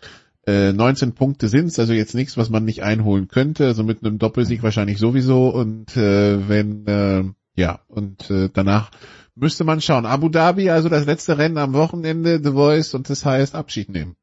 Äh, 0.45 0.73
19 0.73 1.15
Punkte 1.15 1.49
sind's, 1.49 1.79
also 1.79 1.93
jetzt 1.93 2.17
nichts, 2.17 2.37
was 2.37 2.51
man 2.51 2.65
nicht 2.65 2.83
einholen 2.83 3.29
könnte, 3.29 3.67
also 3.67 3.85
mit 3.85 4.03
einem 4.03 4.19
Doppelsieg 4.19 4.65
wahrscheinlich 4.65 4.99
sowieso 4.99 5.51
und 5.51 5.97
äh, 5.97 6.49
wenn, 6.49 6.87
äh, 6.89 7.25
ja, 7.55 7.81
und 7.87 8.29
äh, 8.29 8.49
danach 8.53 8.91
müsste 9.37 9.63
man 9.63 9.81
schauen. 9.81 10.05
Abu 10.05 10.31
Dhabi, 10.31 10.71
also 10.71 10.89
das 10.89 11.07
letzte 11.07 11.39
Rennen 11.39 11.59
am 11.59 11.75
Wochenende, 11.75 12.41
The 12.43 12.53
Voice 12.53 12.95
und 12.95 13.09
das 13.09 13.25
heißt 13.25 13.55
Abschied 13.55 13.89
nehmen. 13.89 14.17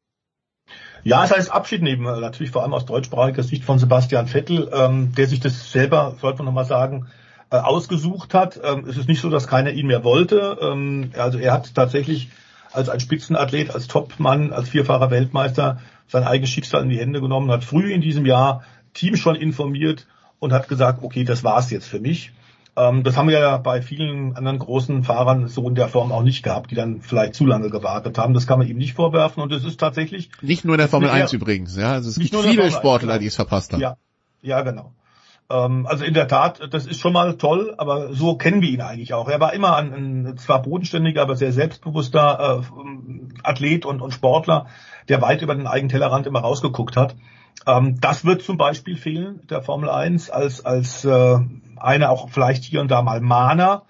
Ja, 1.03 1.23
es 1.23 1.31
heißt 1.31 1.53
Abschied 1.53 1.83
nehmen, 1.83 2.03
natürlich 2.03 2.51
vor 2.51 2.63
allem 2.63 2.73
aus 2.73 2.85
deutschsprachiger 2.85 3.43
Sicht 3.43 3.63
von 3.63 3.79
Sebastian 3.79 4.27
Vettel, 4.27 4.69
ähm, 4.73 5.13
der 5.15 5.27
sich 5.27 5.39
das 5.39 5.71
selber, 5.71 6.17
sollte 6.19 6.39
man 6.39 6.47
nochmal 6.47 6.65
sagen, 6.65 7.07
äh, 7.49 7.57
ausgesucht 7.57 8.33
hat. 8.33 8.59
Ähm, 8.63 8.85
es 8.87 8.97
ist 8.97 9.07
nicht 9.07 9.21
so, 9.21 9.29
dass 9.29 9.47
keiner 9.47 9.71
ihn 9.71 9.87
mehr 9.87 10.03
wollte. 10.03 10.57
Ähm, 10.61 11.11
also 11.17 11.37
er 11.37 11.53
hat 11.53 11.73
tatsächlich 11.75 12.29
als 12.71 12.89
ein 12.89 12.99
Spitzenathlet, 12.99 13.71
als 13.71 13.87
Topmann, 13.87 14.51
als 14.51 14.69
vierfacher 14.69 15.11
Weltmeister 15.11 15.79
sein 16.07 16.23
eigenes 16.23 16.49
Schicksal 16.49 16.83
in 16.83 16.89
die 16.89 16.99
Hände 16.99 17.21
genommen, 17.21 17.49
hat 17.51 17.63
früh 17.63 17.91
in 17.91 18.01
diesem 18.01 18.25
Jahr 18.25 18.63
Team 18.93 19.15
schon 19.15 19.35
informiert 19.35 20.07
und 20.39 20.53
hat 20.53 20.67
gesagt, 20.67 21.03
okay, 21.03 21.23
das 21.23 21.43
war's 21.43 21.71
jetzt 21.71 21.87
für 21.87 21.99
mich. 21.99 22.31
Ähm, 22.77 23.03
das 23.03 23.15
haben 23.15 23.29
wir 23.29 23.39
ja 23.39 23.57
bei 23.57 23.81
vielen 23.81 24.35
anderen 24.35 24.59
großen 24.59 25.03
Fahrern 25.03 25.47
so 25.47 25.67
in 25.67 25.75
der 25.75 25.87
Form 25.87 26.11
auch 26.11 26.23
nicht 26.23 26.43
gehabt, 26.43 26.71
die 26.71 26.75
dann 26.75 27.01
vielleicht 27.01 27.35
zu 27.35 27.45
lange 27.45 27.69
gewartet 27.69 28.17
haben. 28.17 28.33
Das 28.33 28.47
kann 28.47 28.59
man 28.59 28.67
ihm 28.67 28.77
nicht 28.77 28.93
vorwerfen 28.93 29.41
und 29.41 29.51
es 29.53 29.63
ist 29.63 29.79
tatsächlich... 29.79 30.29
Nicht 30.41 30.65
nur 30.65 30.75
in 30.75 30.79
der 30.79 30.89
Formel 30.89 31.09
1 31.09 31.31
übrigens, 31.33 31.77
ja. 31.77 31.93
Also 31.93 32.09
es 32.09 32.19
gibt 32.19 32.35
viele 32.35 32.71
Sportler, 32.71 33.19
die 33.19 33.27
es 33.27 33.35
verpasst 33.35 33.71
haben. 33.71 33.81
Ja, 33.81 33.97
ja 34.41 34.61
genau. 34.61 34.93
Ähm, 35.49 35.85
also 35.85 36.03
in 36.03 36.13
der 36.13 36.27
Tat, 36.27 36.61
das 36.71 36.85
ist 36.87 36.99
schon 36.99 37.13
mal 37.13 37.37
toll, 37.37 37.75
aber 37.77 38.13
so 38.13 38.35
kennen 38.35 38.61
wir 38.61 38.69
ihn 38.69 38.81
eigentlich 38.81 39.13
auch. 39.13 39.29
Er 39.29 39.39
war 39.39 39.53
immer 39.53 39.75
ein, 39.75 39.93
ein 39.93 40.37
zwar 40.37 40.61
bodenständiger, 40.61 41.21
aber 41.21 41.35
sehr 41.35 41.51
selbstbewusster 41.51 42.63
äh, 42.63 43.43
Athlet 43.43 43.85
und, 43.85 44.01
und 44.01 44.11
Sportler, 44.11 44.67
der 45.07 45.21
weit 45.21 45.41
über 45.41 45.55
den 45.55 45.67
eigenen 45.67 45.89
Tellerrand 45.89 46.25
immer 46.25 46.39
rausgeguckt 46.39 46.97
hat. 46.97 47.15
Ähm, 47.67 47.99
das 47.99 48.25
wird 48.25 48.41
zum 48.41 48.57
Beispiel 48.57 48.97
fehlen, 48.97 49.41
der 49.49 49.61
Formel 49.61 49.89
1, 49.89 50.29
als, 50.31 50.65
als 50.65 51.05
äh, 51.05 51.39
einer 51.77 52.09
auch 52.09 52.29
vielleicht 52.29 52.63
hier 52.63 52.81
und 52.81 52.89
da 52.89 53.01
mal 53.01 53.21
Mahner. 53.21 53.83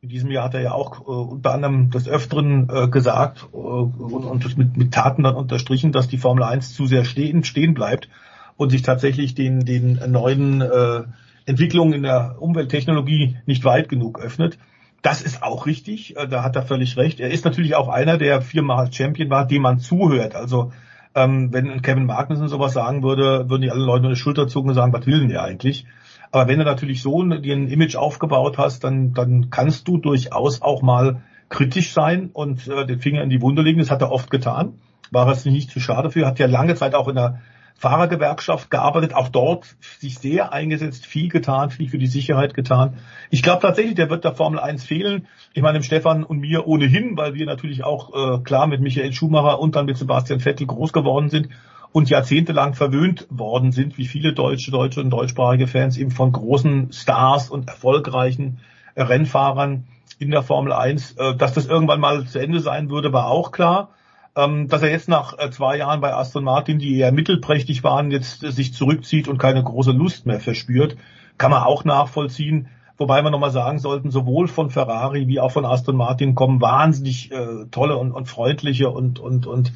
In 0.00 0.08
diesem 0.08 0.30
Jahr 0.30 0.44
hat 0.44 0.54
er 0.54 0.60
ja 0.60 0.72
auch 0.72 1.00
äh, 1.00 1.10
unter 1.10 1.52
anderem 1.52 1.90
des 1.90 2.08
Öfteren 2.08 2.68
äh, 2.70 2.88
gesagt 2.88 3.46
äh, 3.52 3.56
und, 3.56 4.24
und 4.24 4.58
mit, 4.58 4.76
mit 4.76 4.92
Taten 4.92 5.22
dann 5.22 5.34
unterstrichen, 5.34 5.92
dass 5.92 6.08
die 6.08 6.18
Formel 6.18 6.44
1 6.44 6.74
zu 6.74 6.86
sehr 6.86 7.04
stehen, 7.04 7.44
stehen 7.44 7.74
bleibt 7.74 8.08
und 8.56 8.70
sich 8.70 8.82
tatsächlich 8.82 9.34
den, 9.34 9.64
den 9.64 10.00
neuen 10.10 10.60
äh, 10.60 11.02
Entwicklungen 11.46 11.92
in 11.92 12.02
der 12.02 12.36
Umwelttechnologie 12.38 13.36
nicht 13.46 13.64
weit 13.64 13.88
genug 13.88 14.20
öffnet. 14.20 14.58
Das 15.02 15.20
ist 15.20 15.42
auch 15.42 15.66
richtig, 15.66 16.16
äh, 16.16 16.26
da 16.26 16.42
hat 16.42 16.56
er 16.56 16.62
völlig 16.62 16.96
recht. 16.96 17.20
Er 17.20 17.30
ist 17.30 17.44
natürlich 17.44 17.74
auch 17.74 17.88
einer, 17.88 18.16
der 18.16 18.40
viermal 18.40 18.92
Champion 18.92 19.30
war, 19.30 19.46
dem 19.46 19.62
man 19.62 19.78
zuhört. 19.78 20.34
Also 20.34 20.72
ähm, 21.14 21.52
wenn 21.52 21.82
Kevin 21.82 22.06
Magnussen 22.06 22.48
sowas 22.48 22.72
sagen 22.72 23.02
würde, 23.02 23.48
würden 23.48 23.62
die 23.62 23.70
alle 23.70 23.84
Leute 23.84 24.02
nur 24.02 24.12
die 24.12 24.18
Schulter 24.18 24.48
zucken 24.48 24.70
und 24.70 24.74
sagen, 24.74 24.92
was 24.92 25.06
will 25.06 25.20
denn 25.20 25.28
der 25.28 25.42
eigentlich? 25.42 25.86
Aber 26.32 26.48
wenn 26.48 26.58
du 26.58 26.64
natürlich 26.64 27.00
so 27.02 27.22
dir 27.22 27.54
ein 27.54 27.68
Image 27.68 27.94
aufgebaut 27.94 28.58
hast, 28.58 28.82
dann, 28.82 29.12
dann 29.14 29.50
kannst 29.50 29.86
du 29.86 29.98
durchaus 29.98 30.62
auch 30.62 30.82
mal 30.82 31.22
kritisch 31.48 31.92
sein 31.92 32.30
und 32.32 32.66
äh, 32.66 32.86
den 32.86 32.98
Finger 32.98 33.22
in 33.22 33.30
die 33.30 33.40
Wunde 33.40 33.62
legen. 33.62 33.78
Das 33.78 33.90
hat 33.90 34.02
er 34.02 34.10
oft 34.10 34.30
getan. 34.30 34.80
War 35.12 35.28
es 35.28 35.44
nicht 35.44 35.70
zu 35.70 35.78
schade 35.78 36.10
für. 36.10 36.26
Hat 36.26 36.40
ja 36.40 36.46
lange 36.46 36.74
Zeit 36.74 36.96
auch 36.96 37.06
in 37.06 37.14
der 37.14 37.40
Fahrergewerkschaft 37.76 38.70
gearbeitet, 38.70 39.14
auch 39.14 39.28
dort 39.28 39.76
sich 39.98 40.18
sehr 40.18 40.52
eingesetzt, 40.52 41.06
viel 41.06 41.28
getan, 41.28 41.70
viel 41.70 41.88
für 41.88 41.98
die 41.98 42.06
Sicherheit 42.06 42.54
getan. 42.54 42.98
Ich 43.30 43.42
glaube 43.42 43.62
tatsächlich, 43.62 43.94
der 43.94 44.10
wird 44.10 44.24
der 44.24 44.34
Formel 44.34 44.58
1 44.58 44.84
fehlen. 44.84 45.26
Ich 45.52 45.62
meine, 45.62 45.78
dem 45.78 45.82
Stefan 45.82 46.24
und 46.24 46.38
mir 46.38 46.66
ohnehin, 46.66 47.16
weil 47.16 47.34
wir 47.34 47.46
natürlich 47.46 47.84
auch 47.84 48.14
äh, 48.14 48.42
klar 48.42 48.66
mit 48.66 48.80
Michael 48.80 49.12
Schumacher 49.12 49.58
und 49.60 49.76
dann 49.76 49.86
mit 49.86 49.96
Sebastian 49.96 50.40
Vettel 50.40 50.66
groß 50.66 50.92
geworden 50.92 51.28
sind 51.28 51.48
und 51.92 52.10
jahrzehntelang 52.10 52.74
verwöhnt 52.74 53.26
worden 53.30 53.70
sind, 53.70 53.98
wie 53.98 54.06
viele 54.06 54.32
deutsche, 54.32 54.70
deutsche 54.70 55.00
und 55.00 55.10
deutschsprachige 55.10 55.66
Fans 55.66 55.96
eben 55.96 56.10
von 56.10 56.32
großen 56.32 56.92
Stars 56.92 57.50
und 57.50 57.68
erfolgreichen 57.68 58.58
Rennfahrern 58.96 59.84
in 60.18 60.30
der 60.30 60.42
Formel 60.42 60.72
1. 60.72 61.16
Äh, 61.18 61.36
dass 61.36 61.52
das 61.52 61.66
irgendwann 61.66 62.00
mal 62.00 62.24
zu 62.24 62.38
Ende 62.38 62.60
sein 62.60 62.88
würde, 62.88 63.12
war 63.12 63.26
auch 63.26 63.52
klar. 63.52 63.90
Ähm, 64.36 64.68
dass 64.68 64.82
er 64.82 64.90
jetzt 64.90 65.08
nach 65.08 65.38
äh, 65.38 65.50
zwei 65.50 65.76
Jahren 65.76 66.00
bei 66.00 66.12
Aston 66.12 66.44
Martin, 66.44 66.78
die 66.78 66.98
eher 66.98 67.12
mittelprächtig 67.12 67.84
waren, 67.84 68.10
jetzt 68.10 68.42
äh, 68.42 68.50
sich 68.50 68.74
zurückzieht 68.74 69.28
und 69.28 69.38
keine 69.38 69.62
große 69.62 69.92
Lust 69.92 70.26
mehr 70.26 70.40
verspürt, 70.40 70.96
kann 71.38 71.50
man 71.50 71.62
auch 71.62 71.84
nachvollziehen. 71.84 72.68
Wobei 72.96 73.22
wir 73.22 73.30
nochmal 73.30 73.50
sagen 73.50 73.78
sollten, 73.80 74.10
sowohl 74.10 74.46
von 74.46 74.70
Ferrari 74.70 75.26
wie 75.26 75.40
auch 75.40 75.50
von 75.50 75.64
Aston 75.64 75.96
Martin 75.96 76.34
kommen 76.34 76.60
wahnsinnig 76.60 77.32
äh, 77.32 77.66
tolle 77.70 77.96
und, 77.96 78.12
und 78.12 78.26
freundliche 78.26 78.90
und, 78.90 79.18
und, 79.18 79.46
und 79.46 79.72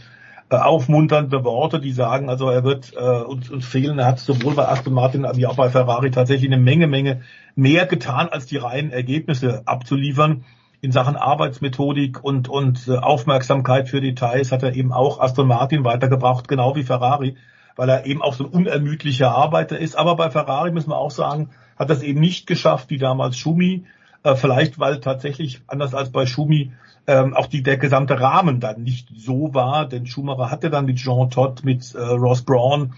äh, 0.50 0.56
aufmunternde 0.56 1.44
Worte, 1.44 1.80
die 1.80 1.92
sagen, 1.92 2.30
also 2.30 2.48
er 2.48 2.64
wird 2.64 2.94
äh, 2.96 3.22
uns, 3.22 3.50
uns 3.50 3.66
fehlen. 3.66 3.98
Er 3.98 4.06
hat 4.06 4.18
sowohl 4.20 4.54
bei 4.54 4.68
Aston 4.68 4.94
Martin 4.94 5.26
wie 5.34 5.46
auch 5.46 5.56
bei 5.56 5.68
Ferrari 5.68 6.10
tatsächlich 6.10 6.50
eine 6.50 6.62
Menge, 6.62 6.86
Menge 6.86 7.22
mehr 7.54 7.86
getan, 7.86 8.28
als 8.28 8.46
die 8.46 8.56
reinen 8.56 8.90
Ergebnisse 8.90 9.62
abzuliefern. 9.66 10.44
In 10.80 10.92
Sachen 10.92 11.16
Arbeitsmethodik 11.16 12.22
und, 12.22 12.48
und 12.48 12.86
äh, 12.86 12.96
Aufmerksamkeit 12.96 13.88
für 13.88 14.00
Details 14.00 14.52
hat 14.52 14.62
er 14.62 14.74
eben 14.74 14.92
auch 14.92 15.18
Aston 15.18 15.48
Martin 15.48 15.84
weitergebracht, 15.84 16.46
genau 16.46 16.76
wie 16.76 16.84
Ferrari, 16.84 17.36
weil 17.74 17.88
er 17.88 18.06
eben 18.06 18.22
auch 18.22 18.34
so 18.34 18.44
ein 18.44 18.50
unermüdlicher 18.50 19.30
Arbeiter 19.30 19.78
ist. 19.78 19.96
Aber 19.96 20.14
bei 20.14 20.30
Ferrari 20.30 20.70
müssen 20.70 20.90
wir 20.90 20.98
auch 20.98 21.10
sagen, 21.10 21.50
hat 21.76 21.90
das 21.90 22.02
eben 22.02 22.20
nicht 22.20 22.46
geschafft, 22.46 22.90
wie 22.90 22.98
damals 22.98 23.36
Schumi. 23.36 23.86
Äh, 24.22 24.36
vielleicht, 24.36 24.78
weil 24.78 25.00
tatsächlich, 25.00 25.62
anders 25.66 25.94
als 25.94 26.10
bei 26.10 26.26
Schumi, 26.26 26.72
ähm, 27.08 27.34
auch 27.34 27.46
die, 27.46 27.62
der 27.62 27.78
gesamte 27.78 28.20
Rahmen 28.20 28.60
dann 28.60 28.82
nicht 28.82 29.08
so 29.16 29.54
war, 29.54 29.86
denn 29.86 30.06
Schumacher 30.06 30.50
hatte 30.50 30.70
dann 30.70 30.84
mit 30.84 30.98
Jean 30.98 31.30
Todt, 31.30 31.64
mit 31.64 31.94
äh, 31.94 31.98
Ross 31.98 32.42
Braun, 32.42 32.94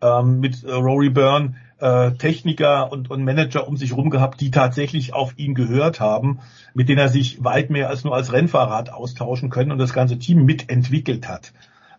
ähm, 0.00 0.40
mit 0.40 0.64
Rory 0.64 1.10
Byrne 1.10 1.54
äh, 1.78 2.12
Techniker 2.12 2.90
und, 2.90 3.10
und 3.10 3.24
Manager 3.24 3.68
um 3.68 3.76
sich 3.76 3.96
rum 3.96 4.10
gehabt, 4.10 4.40
die 4.40 4.50
tatsächlich 4.50 5.14
auf 5.14 5.38
ihn 5.38 5.54
gehört 5.54 6.00
haben, 6.00 6.40
mit 6.74 6.88
denen 6.88 6.98
er 6.98 7.08
sich 7.08 7.44
weit 7.44 7.70
mehr 7.70 7.88
als 7.88 8.04
nur 8.04 8.14
als 8.14 8.32
Rennfahrer 8.32 8.76
hat 8.76 8.90
austauschen 8.90 9.50
können 9.50 9.72
und 9.72 9.78
das 9.78 9.92
ganze 9.92 10.18
Team 10.18 10.44
mitentwickelt 10.44 11.28
hat. 11.28 11.52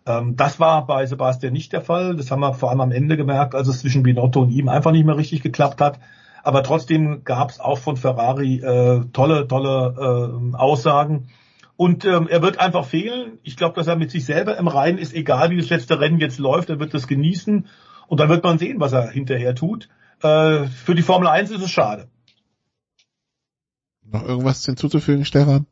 Ähm, 0.06 0.36
das 0.36 0.58
war 0.58 0.86
bei 0.86 1.06
Sebastian 1.06 1.52
nicht 1.52 1.72
der 1.72 1.82
Fall. 1.82 2.16
Das 2.16 2.30
haben 2.30 2.40
wir 2.40 2.54
vor 2.54 2.70
allem 2.70 2.80
am 2.80 2.92
Ende 2.92 3.16
gemerkt, 3.16 3.54
als 3.54 3.68
es 3.68 3.80
zwischen 3.80 4.02
Binotto 4.02 4.42
und 4.42 4.50
ihm 4.50 4.68
einfach 4.68 4.90
nicht 4.92 5.04
mehr 5.04 5.16
richtig 5.16 5.42
geklappt 5.42 5.80
hat. 5.80 6.00
Aber 6.42 6.62
trotzdem 6.62 7.24
gab 7.24 7.50
es 7.50 7.60
auch 7.60 7.78
von 7.78 7.96
Ferrari 7.96 8.56
äh, 8.56 9.04
tolle, 9.12 9.46
tolle 9.46 10.50
äh, 10.52 10.56
Aussagen. 10.56 11.28
Und 11.76 12.04
ähm, 12.04 12.26
er 12.28 12.42
wird 12.42 12.58
einfach 12.58 12.84
fehlen. 12.86 13.38
Ich 13.42 13.56
glaube, 13.56 13.76
dass 13.76 13.86
er 13.86 13.96
mit 13.96 14.10
sich 14.10 14.24
selber 14.24 14.56
im 14.56 14.66
Reinen 14.66 14.98
ist, 14.98 15.14
egal 15.14 15.50
wie 15.50 15.58
das 15.58 15.68
letzte 15.68 16.00
Rennen 16.00 16.18
jetzt 16.18 16.38
läuft, 16.38 16.70
er 16.70 16.80
wird 16.80 16.94
das 16.94 17.06
genießen. 17.06 17.66
Und 18.08 18.20
dann 18.20 18.30
wird 18.30 18.42
man 18.42 18.58
sehen, 18.58 18.80
was 18.80 18.92
er 18.92 19.10
hinterher 19.10 19.54
tut. 19.54 19.88
Äh, 20.22 20.66
für 20.66 20.94
die 20.94 21.02
Formel 21.02 21.28
1 21.28 21.50
ist 21.50 21.62
es 21.62 21.70
schade. 21.70 22.08
Noch 24.02 24.24
irgendwas 24.24 24.64
hinzuzufügen, 24.64 25.26
Stefan? 25.26 25.66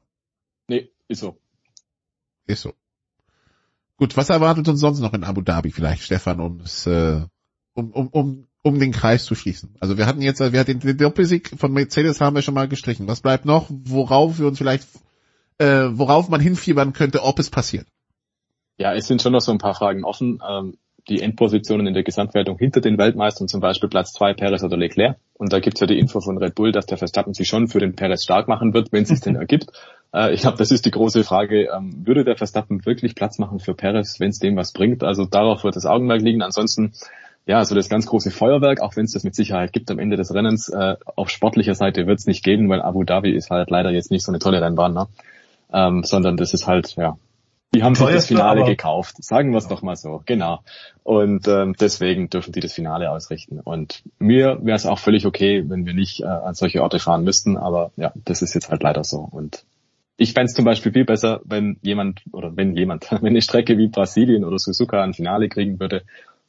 Nee, 0.69 0.91
ist 1.09 1.21
so. 1.21 1.39
Ist 2.47 2.63
so. 2.63 2.75
Gut, 3.97 4.17
was 4.17 4.29
erwartet 4.29 4.69
uns 4.69 4.81
sonst 4.81 5.01
noch 5.01 5.15
in 5.15 5.25
Abu 5.25 5.41
Dhabi 5.41 5.71
vielleicht, 5.71 6.03
Stefan, 6.03 6.41
um's, 6.41 6.87
äh, 6.87 7.23
um, 7.73 7.91
um, 7.93 8.09
um, 8.09 8.47
um 8.63 8.79
den 8.79 8.93
Kreis 8.93 9.25
zu 9.25 9.35
schließen? 9.35 9.75
Also 9.81 9.97
wir 9.97 10.07
hatten 10.07 10.21
jetzt, 10.21 10.41
wir 10.41 10.61
hatten 10.61 10.81
den 10.81 10.99
Doppelsieg 10.99 11.59
von 11.59 11.73
Mercedes 11.73 12.21
haben 12.21 12.37
wir 12.37 12.43
schon 12.43 12.55
mal 12.55 12.69
gestrichen. 12.69 13.09
Was 13.09 13.23
bleibt 13.23 13.47
noch, 13.47 13.69
worauf 13.71 14.39
wir 14.39 14.47
uns 14.47 14.59
vielleicht, 14.59 14.87
äh, 15.57 15.87
worauf 15.93 16.29
man 16.29 16.43
hinfiebern 16.43 16.93
könnte, 16.93 17.23
ob 17.23 17.39
es 17.39 17.49
passiert? 17.49 17.87
Ja, 18.77 18.93
es 18.93 19.07
sind 19.07 19.23
schon 19.23 19.33
noch 19.33 19.41
so 19.41 19.53
ein 19.53 19.59
paar 19.59 19.75
Fragen 19.75 20.05
offen. 20.05 20.43
Ähm, 20.47 20.77
die 21.09 21.21
Endpositionen 21.21 21.87
in 21.87 21.95
der 21.95 22.03
Gesamtwertung 22.03 22.59
hinter 22.59 22.81
den 22.81 22.99
Weltmeistern, 22.99 23.49
zum 23.49 23.61
Beispiel 23.61 23.89
Platz 23.89 24.13
zwei 24.13 24.35
Perez 24.35 24.65
oder 24.65 24.77
Leclerc. 24.77 25.17
Und 25.35 25.53
da 25.53 25.61
gibt's 25.61 25.81
ja 25.81 25.87
die 25.87 25.99
Info 25.99 26.21
von 26.21 26.39
Red 26.39 26.55
Bull, 26.55 26.73
dass 26.73 26.87
der 26.87 26.99
Verstappen 26.99 27.33
sich 27.33 27.49
schon 27.49 27.69
für 27.69 27.79
den 27.79 27.95
Perez 27.95 28.25
stark 28.25 28.49
machen 28.49 28.75
wird, 28.75 28.93
wenn 28.93 29.05
es 29.05 29.11
sich 29.11 29.21
denn 29.21 29.37
ergibt. 29.37 29.71
Äh, 30.13 30.35
ich 30.35 30.41
glaube, 30.41 30.59
das 30.59 30.71
ist 30.71 30.85
die 30.85 30.91
große 30.91 31.23
Frage. 31.23 31.69
Ähm, 31.75 32.07
würde 32.07 32.25
der 32.25 32.37
Verstappen 32.37 32.85
wirklich 32.85 33.15
Platz 33.15 33.39
machen 33.39 33.61
für 33.61 33.75
Perez, 33.75 34.19
wenn 34.19 34.31
es 34.31 34.39
dem 34.39 34.57
was 34.57 34.73
bringt? 34.73 35.05
Also 35.05 35.27
darauf 35.27 35.63
wird 35.63 35.77
das 35.77 35.87
Augenmerk 35.87 36.23
liegen. 36.23 36.43
Ansonsten, 36.43 36.93
ja, 37.47 37.65
so 37.65 37.75
das 37.77 37.89
ganz 37.89 38.07
große 38.07 38.33
Feuerwerk, 38.33 38.81
auch 38.81 38.97
wenn 38.97 39.05
es 39.05 39.13
das 39.13 39.23
mit 39.23 39.35
Sicherheit 39.37 39.73
gibt 39.73 39.91
am 39.91 40.01
Ende 40.01 40.17
des 40.17 40.35
Rennens, 40.35 40.69
äh, 40.69 40.97
auf 41.15 41.31
sportlicher 41.31 41.75
Seite 41.75 42.07
wird 42.09 42.19
es 42.19 42.27
nicht 42.27 42.43
geben, 42.43 42.69
weil 42.69 42.83
Abu 42.83 43.05
Dhabi 43.05 43.31
ist 43.31 43.51
halt 43.51 43.71
leider 43.71 43.91
jetzt 43.91 44.11
nicht 44.11 44.25
so 44.25 44.33
eine 44.33 44.41
tolle 44.41 44.61
Rennbahn, 44.61 44.95
ne? 44.95 45.07
ähm, 45.73 46.03
sondern 46.03 46.37
das 46.37 46.55
ist 46.55 46.67
halt, 46.67 46.97
ja, 46.97 47.17
die 47.75 47.83
haben 47.83 47.95
sich 47.95 48.05
das 48.05 48.13
Teuerste, 48.13 48.35
Finale 48.35 48.65
gekauft, 48.65 49.23
sagen 49.23 49.51
wir 49.51 49.59
es 49.59 49.69
doch 49.69 49.83
mal 49.83 49.97
so, 49.97 50.23
genau. 50.25 50.61
Und 51.03 51.47
ähm, 51.49 51.75
deswegen 51.79 52.31
dürfen 52.31 52.53
die 52.53 52.61
das 52.61 52.73
Finale 52.73 53.11
ausrichten. 53.11 53.61
Und 53.61 54.03
mir 54.19 54.59
wäre 54.63 54.77
es 54.77 54.87
auch 54.87 54.99
völlig 54.99 55.27
okay, 55.27 55.65
wenn 55.69 55.85
wir 55.85 55.93
nicht 55.93 56.23
äh, 56.23 56.27
an 56.27 56.55
solche 56.55 56.83
Orte 56.83 56.99
fahren 56.99 57.25
müssten, 57.25 57.57
aber 57.57 57.93
ja, 57.97 58.13
das 58.25 58.43
ist 58.43 58.55
jetzt 58.55 58.71
halt 58.71 58.83
leider 58.83 59.05
so. 59.05 59.19
Und 59.19 59.65
ich 60.17 60.33
fände 60.33 60.47
es 60.47 60.55
zum 60.55 60.65
Beispiel 60.65 60.93
viel 60.93 61.05
besser, 61.05 61.41
wenn 61.45 61.79
jemand 61.83 62.23
oder 62.33 62.57
wenn 62.57 62.77
jemand, 62.77 63.11
wenn 63.11 63.27
eine 63.27 63.43
Strecke 63.43 63.77
wie 63.79 63.89
Brasilien 63.89 64.45
oder 64.45 64.59
Suzuka 64.59 65.03
ein 65.03 65.15
Finale 65.15 65.49
kriegen 65.49 65.79
würde, 65.79 66.03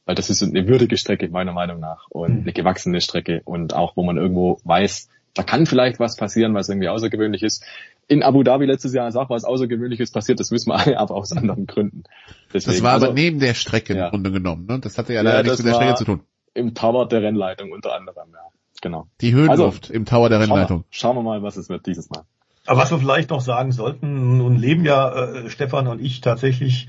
weil 0.06 0.15
das 0.15 0.30
ist 0.30 0.41
eine 0.41 0.68
würdige 0.68 0.98
Strecke 0.98 1.27
meiner 1.27 1.52
Meinung 1.52 1.80
nach. 1.80 2.07
Und 2.10 2.44
eine 2.44 2.53
gewachsene 2.53 3.02
Strecke. 3.02 3.41
Und 3.44 3.73
auch 3.73 3.98
wo 3.98 4.03
man 4.03 4.18
irgendwo 4.18 4.60
weiß, 4.64 5.10
da 5.34 5.44
kann 5.44 5.65
vielleicht 5.65 5.99
was 5.99 6.15
passieren, 6.15 6.53
was 6.53 6.69
irgendwie 6.69 6.88
außergewöhnlich 6.88 7.44
ist. 7.44 7.64
In 8.09 8.23
Abu 8.23 8.41
Dhabi 8.43 8.65
letztes 8.65 8.93
Jahr 8.93 9.07
ist 9.09 9.17
auch 9.17 9.29
was 9.29 9.43
Außergewöhnliches 9.43 10.11
passiert, 10.11 10.39
das 10.39 10.49
wissen 10.51 10.69
wir 10.71 10.75
alle, 10.79 10.97
aber 10.97 11.15
aus 11.15 11.34
anderen 11.34 11.65
Gründen. 11.67 12.03
Deswegen, 12.53 12.75
Das 12.75 12.84
war 12.84 12.93
aber 12.93 13.01
also- 13.07 13.13
neben 13.13 13.39
der 13.39 13.53
Strecke 13.53 13.93
im 13.93 13.99
Ja. 13.99 14.09
Grunde 14.09 14.31
genommen, 14.31 14.65
ne? 14.65 14.79
Das 14.79 14.97
hatte 14.97 15.13
ja 15.13 15.21
leider 15.21 15.43
nichts 15.43 15.57
das 15.57 15.65
mit 15.65 15.73
der 15.73 15.75
Strecke 15.75 15.95
zu 15.95 16.05
tun. 16.05 16.21
Im 16.53 16.73
Tower 16.73 17.07
der 17.07 17.21
Rennleitung 17.21 17.71
unter 17.71 17.93
anderem, 17.95 18.29
ja. 18.31 18.39
Genau. 18.81 19.07
Die 19.21 19.34
Höhenluft 19.34 19.89
im 19.89 20.05
Tower 20.05 20.29
der 20.29 20.38
schauen 20.39 20.47
wir- 20.49 20.53
Rennleitung. 20.55 20.84
Schauen 20.89 21.15
wir 21.17 21.23
mal, 21.23 21.41
was 21.43 21.57
es 21.57 21.67
wird 21.67 21.85
dieses 21.85 22.09
Mal. 22.09 22.23
Aber 22.65 22.79
was 22.81 22.91
wir 22.91 22.97
vielleicht 22.99 23.29
noch 23.29 23.41
sagen 23.41 23.71
sollten, 23.71 24.38
nun 24.38 24.55
leben 24.57 24.85
ja 24.85 25.09
äh, 25.45 25.49
Stefan 25.49 25.88
und 25.88 25.99
ich 26.01 26.21
tatsächlich, 26.21 26.88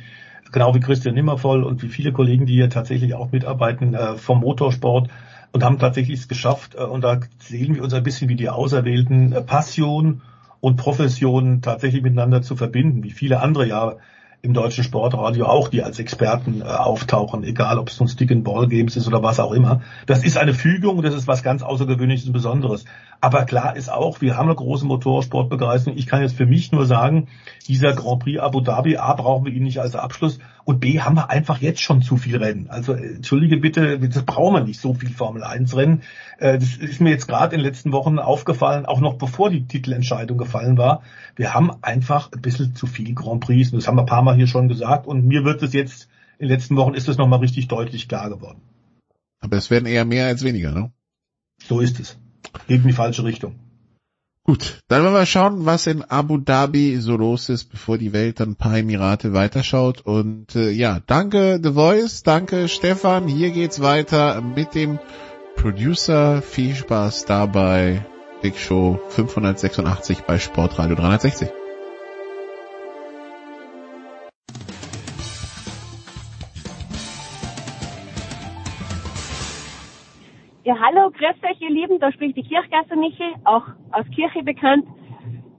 genau 0.52 0.74
wie 0.74 0.80
Christian 0.80 1.14
Nimmervoll 1.14 1.64
und 1.64 1.82
wie 1.82 1.88
viele 1.88 2.12
Kollegen, 2.12 2.46
die 2.46 2.54
hier 2.54 2.68
tatsächlich 2.70 3.14
auch 3.14 3.32
mitarbeiten, 3.32 3.94
äh, 3.94 4.16
vom 4.16 4.40
Motorsport 4.40 5.08
und 5.52 5.64
haben 5.64 5.78
tatsächlich 5.78 6.20
es 6.20 6.28
geschafft. 6.28 6.74
Äh, 6.76 6.82
und 6.84 7.02
da 7.02 7.20
sehen 7.38 7.74
wir 7.74 7.82
uns 7.82 7.94
ein 7.94 8.02
bisschen 8.02 8.28
wie 8.28 8.36
die 8.36 8.48
Auserwählten, 8.50 9.32
äh, 9.32 9.40
Passion 9.42 10.22
und 10.60 10.76
Profession 10.76 11.62
tatsächlich 11.62 12.02
miteinander 12.02 12.42
zu 12.42 12.56
verbinden, 12.56 13.02
wie 13.02 13.10
viele 13.10 13.40
andere 13.40 13.66
ja 13.66 13.96
im 14.40 14.54
deutschen 14.54 14.84
Sportradio 14.84 15.46
auch, 15.46 15.68
die 15.68 15.82
als 15.82 15.98
Experten 15.98 16.60
äh, 16.60 16.64
auftauchen, 16.64 17.42
egal 17.42 17.78
ob 17.78 17.88
es 17.88 17.98
nun 17.98 18.08
Stick 18.08 18.30
and 18.30 18.44
Ball 18.44 18.68
Games 18.68 18.96
ist 18.96 19.08
oder 19.08 19.22
was 19.22 19.40
auch 19.40 19.52
immer. 19.52 19.82
Das 20.06 20.22
ist 20.22 20.36
eine 20.38 20.54
Fügung, 20.54 21.02
das 21.02 21.14
ist 21.14 21.26
was 21.26 21.42
ganz 21.42 21.62
Außergewöhnliches 21.62 22.26
und 22.26 22.32
Besonderes. 22.32 22.84
Aber 23.20 23.44
klar 23.46 23.74
ist 23.76 23.90
auch, 23.90 24.20
wir 24.20 24.36
haben 24.36 24.46
eine 24.46 24.54
große 24.54 24.86
Motorsportbegeisterung. 24.86 25.98
Ich 25.98 26.06
kann 26.06 26.22
jetzt 26.22 26.36
für 26.36 26.46
mich 26.46 26.70
nur 26.70 26.86
sagen, 26.86 27.26
dieser 27.66 27.94
Grand 27.94 28.22
Prix 28.22 28.38
Abu 28.38 28.60
Dhabi, 28.60 28.96
A, 28.96 29.14
brauchen 29.14 29.44
wir 29.44 29.52
ihn 29.52 29.64
nicht 29.64 29.80
als 29.80 29.96
Abschluss 29.96 30.38
und 30.68 30.80
B, 30.80 31.00
haben 31.00 31.16
wir 31.16 31.30
einfach 31.30 31.62
jetzt 31.62 31.80
schon 31.80 32.02
zu 32.02 32.18
viel 32.18 32.36
Rennen. 32.36 32.68
Also 32.68 32.92
äh, 32.92 33.14
entschuldige 33.14 33.56
bitte, 33.56 33.98
das 33.98 34.22
brauchen 34.24 34.52
wir 34.52 34.64
nicht 34.64 34.78
so 34.78 34.92
viel 34.92 35.08
Formel 35.08 35.42
1 35.42 35.74
Rennen. 35.74 36.02
Äh, 36.36 36.58
Das 36.58 36.76
ist 36.76 37.00
mir 37.00 37.08
jetzt 37.08 37.26
gerade 37.26 37.54
in 37.56 37.62
den 37.62 37.66
letzten 37.66 37.90
Wochen 37.90 38.18
aufgefallen, 38.18 38.84
auch 38.84 39.00
noch 39.00 39.14
bevor 39.14 39.48
die 39.48 39.66
Titelentscheidung 39.66 40.36
gefallen 40.36 40.76
war. 40.76 41.00
Wir 41.36 41.54
haben 41.54 41.70
einfach 41.80 42.30
ein 42.32 42.42
bisschen 42.42 42.74
zu 42.74 42.86
viel 42.86 43.14
Grand 43.14 43.40
Prix. 43.40 43.70
Das 43.70 43.88
haben 43.88 43.96
wir 43.96 44.02
ein 44.02 44.06
paar 44.06 44.20
Mal 44.20 44.36
hier 44.36 44.46
schon 44.46 44.68
gesagt 44.68 45.06
und 45.06 45.24
mir 45.24 45.42
wird 45.46 45.62
es 45.62 45.72
jetzt, 45.72 46.10
in 46.38 46.48
den 46.48 46.54
letzten 46.54 46.76
Wochen 46.76 46.92
ist 46.92 47.08
es 47.08 47.16
nochmal 47.16 47.38
richtig 47.38 47.68
deutlich 47.68 48.06
klar 48.06 48.28
geworden. 48.28 48.60
Aber 49.40 49.56
es 49.56 49.70
werden 49.70 49.86
eher 49.86 50.04
mehr 50.04 50.26
als 50.26 50.44
weniger, 50.44 50.72
ne? 50.72 50.92
So 51.66 51.80
ist 51.80 51.98
es. 51.98 52.18
Geht 52.66 52.82
in 52.82 52.88
die 52.88 52.92
falsche 52.92 53.24
Richtung. 53.24 53.54
Gut, 54.48 54.82
dann 54.88 55.04
wollen 55.04 55.12
wir 55.12 55.26
schauen, 55.26 55.66
was 55.66 55.86
in 55.86 56.02
Abu 56.02 56.38
Dhabi 56.38 56.96
so 57.00 57.18
los 57.18 57.50
ist, 57.50 57.64
bevor 57.64 57.98
die 57.98 58.14
Welt 58.14 58.40
dann 58.40 58.52
ein 58.52 58.56
paar 58.56 58.78
Emirate 58.78 59.34
weiterschaut. 59.34 60.00
Und 60.00 60.56
äh, 60.56 60.70
ja, 60.70 61.00
danke 61.06 61.60
The 61.62 61.74
Voice, 61.74 62.22
danke 62.22 62.66
Stefan. 62.68 63.28
Hier 63.28 63.50
geht's 63.50 63.82
weiter 63.82 64.40
mit 64.40 64.74
dem 64.74 65.00
Producer. 65.54 66.40
Viel 66.40 66.74
Spaß 66.74 67.26
dabei. 67.26 68.06
Big 68.40 68.58
Show 68.58 68.98
586 69.10 70.22
bei 70.22 70.38
Sportradio 70.38 70.96
360. 70.96 71.48
Ja, 80.68 80.76
hallo, 80.78 81.10
grüß 81.10 81.42
euch, 81.50 81.62
ihr 81.62 81.70
Lieben, 81.70 81.98
da 81.98 82.12
spricht 82.12 82.36
die 82.36 82.42
Kirchgasser 82.42 82.94
Michel, 82.94 83.32
auch 83.44 83.62
aus 83.90 84.04
Kirche 84.14 84.42
bekannt. 84.42 84.84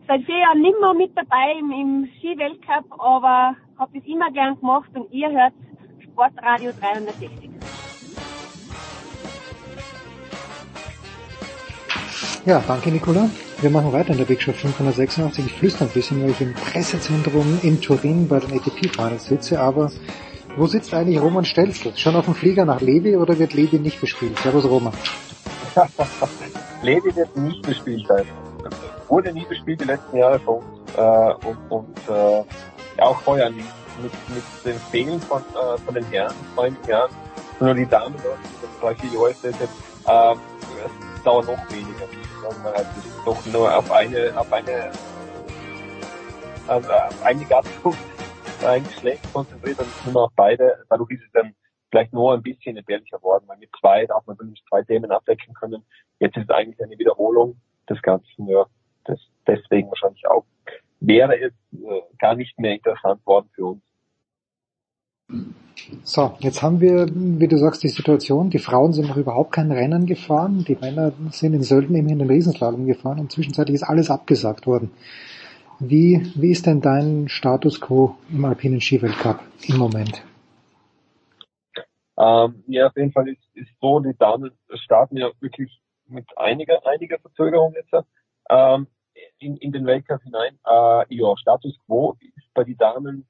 Seit 0.08 0.22
vier 0.22 0.38
Jahren 0.38 0.62
nimmer 0.62 0.94
mit 0.94 1.18
dabei 1.18 1.58
im, 1.60 1.72
im 1.72 2.10
Skiweltcup, 2.20 2.86
aber 3.00 3.56
hab 3.80 3.92
das 3.92 4.04
immer 4.06 4.30
gern 4.32 4.60
gemacht 4.60 4.88
und 4.94 5.12
ihr 5.12 5.32
hört 5.32 5.54
Sportradio 6.04 6.70
360. 6.80 7.50
Ja, 12.46 12.64
danke 12.68 12.92
Nicola. 12.92 13.32
Wir 13.62 13.72
machen 13.72 13.92
weiter 13.92 14.12
in 14.12 14.20
der 14.20 14.26
Big 14.26 14.44
Show 14.44 14.52
586. 14.52 15.44
Ich 15.44 15.54
flüster 15.54 15.86
ein 15.86 15.92
bisschen, 15.92 16.22
weil 16.22 16.30
ich 16.30 16.42
im 16.42 16.54
Pressezentrum 16.54 17.58
in 17.64 17.82
Turin 17.82 18.28
bei 18.28 18.40
den 18.40 18.52
ATP-Finals 18.60 19.26
sitze, 19.26 19.60
aber 19.60 19.90
wo 20.60 20.68
sitzt 20.68 20.94
eigentlich 20.94 21.22
Roman 21.22 21.46
Stelzl? 21.46 21.94
Schon 21.96 22.18
auf 22.18 22.26
dem 22.26 22.36
Flieger 22.36 22.66
nach 22.66 22.82
Levi 22.82 23.16
oder 23.16 23.40
wird 23.40 23.54
Levi 23.54 23.80
nicht 23.80 24.02
bespielt? 24.02 24.38
Servus 24.40 24.66
Roman. 24.66 24.94
Levi 26.82 27.16
wird 27.16 27.36
nicht 27.38 27.62
bespielt 27.62 28.06
sein. 28.08 28.26
Wurde 29.08 29.32
nie 29.32 29.46
bespielt 29.46 29.80
die 29.80 29.86
letzten 29.86 30.18
Jahre 30.18 30.38
von 30.40 30.58
uns 30.58 30.96
äh, 30.98 31.48
und, 31.48 31.58
und 31.70 31.98
äh, 32.10 33.02
auch 33.02 33.22
vorher 33.22 33.50
nie. 33.50 33.64
mit, 34.04 34.12
mit 34.30 34.44
dem 34.66 34.80
Fehlen 34.92 35.22
von, 35.22 35.42
äh, 35.42 35.78
von 35.78 35.94
den 35.94 36.06
Herren, 36.06 36.34
allem 36.58 36.76
Herren, 36.86 37.10
nur 37.62 37.74
die 37.74 37.86
Damen 37.86 38.16
dort, 38.22 39.00
vier 39.00 39.10
Jahre 39.12 39.32
ist 39.32 39.44
das 39.44 39.56
jetzt, 39.60 39.74
es 40.04 41.24
dauert 41.24 41.48
noch 41.48 41.72
weniger. 41.72 42.06
Sagen 42.42 42.64
wir 42.64 42.72
das 42.72 42.86
doch 43.26 43.46
nur 43.46 43.78
auf 43.78 43.92
eine, 43.92 44.34
auf 44.36 44.52
eine, 44.52 44.92
also 46.68 46.90
auf 46.90 47.24
eine 47.24 47.46
Gattung, 47.46 47.96
ein 48.64 48.84
Geschlecht 48.84 49.24
konzentriert 49.34 49.80
und 49.80 50.14
nur 50.14 50.26
auf 50.26 50.32
beide. 50.36 50.84
Dadurch 50.90 51.12
ist 51.12 51.24
es 51.26 51.32
dann 51.34 51.54
vielleicht 51.90 52.14
nur 52.14 52.34
ein 52.34 52.44
bisschen 52.44 52.78
entbehrlicher 52.78 53.18
geworden, 53.18 53.46
weil 53.48 53.58
mit 53.58 53.70
zwei 53.80 54.06
darf 54.06 54.26
man 54.28 54.38
zumindest 54.38 54.66
zwei 54.70 54.84
Themen 54.84 55.12
abdecken 55.12 55.54
können. 55.54 55.84
Jetzt 56.20 56.38
ist 56.38 56.44
es 56.44 56.50
eigentlich 56.50 56.82
eine 56.82 56.98
Wiederholung 56.98 57.60
des 57.90 58.02
Ganzen, 58.02 58.48
ja. 58.48 58.66
Das, 59.06 59.20
deswegen 59.48 59.90
wahrscheinlich 59.90 60.28
auch. 60.28 60.46
Wäre 61.00 61.40
es 61.40 61.54
äh, 61.74 62.02
gar 62.20 62.36
nicht 62.36 62.60
mehr 62.60 62.74
interessant 62.74 63.26
worden 63.26 63.50
für 63.56 63.66
uns. 63.66 63.82
So, 66.04 66.34
jetzt 66.40 66.62
haben 66.62 66.82
wir, 66.82 67.08
wie 67.14 67.48
du 67.48 67.58
sagst, 67.58 67.84
die 67.84 67.90
Situation, 67.90 68.50
die 68.50 68.60
Frauen 68.60 68.94
sind 68.94 69.08
noch 69.08 69.18
überhaupt 69.18 69.54
kein 69.54 69.72
Rennen 69.72 70.06
gefahren, 70.06 70.66
die 70.68 70.76
Männer 70.76 71.14
sind 71.32 71.54
in 71.54 71.64
Sölden 71.64 71.96
immerhin 71.96 72.20
den 72.20 72.30
Riesenslalom 72.30 72.86
gefahren 72.86 73.20
und 73.20 73.32
zwischenzeitlich 73.32 73.76
ist 73.76 73.84
alles 73.84 74.10
abgesagt 74.10 74.68
worden. 74.68 74.92
Wie, 75.80 76.30
wie 76.36 76.52
ist 76.52 76.66
denn 76.66 76.82
dein 76.82 77.30
Status 77.30 77.80
quo 77.80 78.18
im 78.30 78.44
alpinen 78.44 78.82
Skiweltcup 78.82 79.40
im 79.68 79.78
Moment? 79.78 80.24
Ähm, 82.18 82.64
ja, 82.68 82.88
auf 82.88 82.98
jeden 82.98 83.14
Fall 83.14 83.30
ist, 83.30 83.42
ist 83.54 83.70
so, 83.80 84.02
die 84.02 84.18
Damen 84.18 84.52
starten 84.74 85.16
ja 85.16 85.32
wirklich 85.40 85.82
mit 86.08 86.26
einiger, 86.38 86.86
einiger 86.86 87.18
Verzögerung 87.20 87.74
jetzt 87.76 87.94
ähm, 88.50 88.88
in, 89.38 89.56
in 89.56 89.72
den 89.72 89.86
Weltcup 89.86 90.22
hinein. 90.24 90.60
Äh, 90.66 91.16
ja, 91.16 91.38
Status 91.38 91.78
quo 91.86 92.18
ist 92.36 92.54
bei 92.54 92.66
den 92.66 92.76
Damen, 92.76 93.26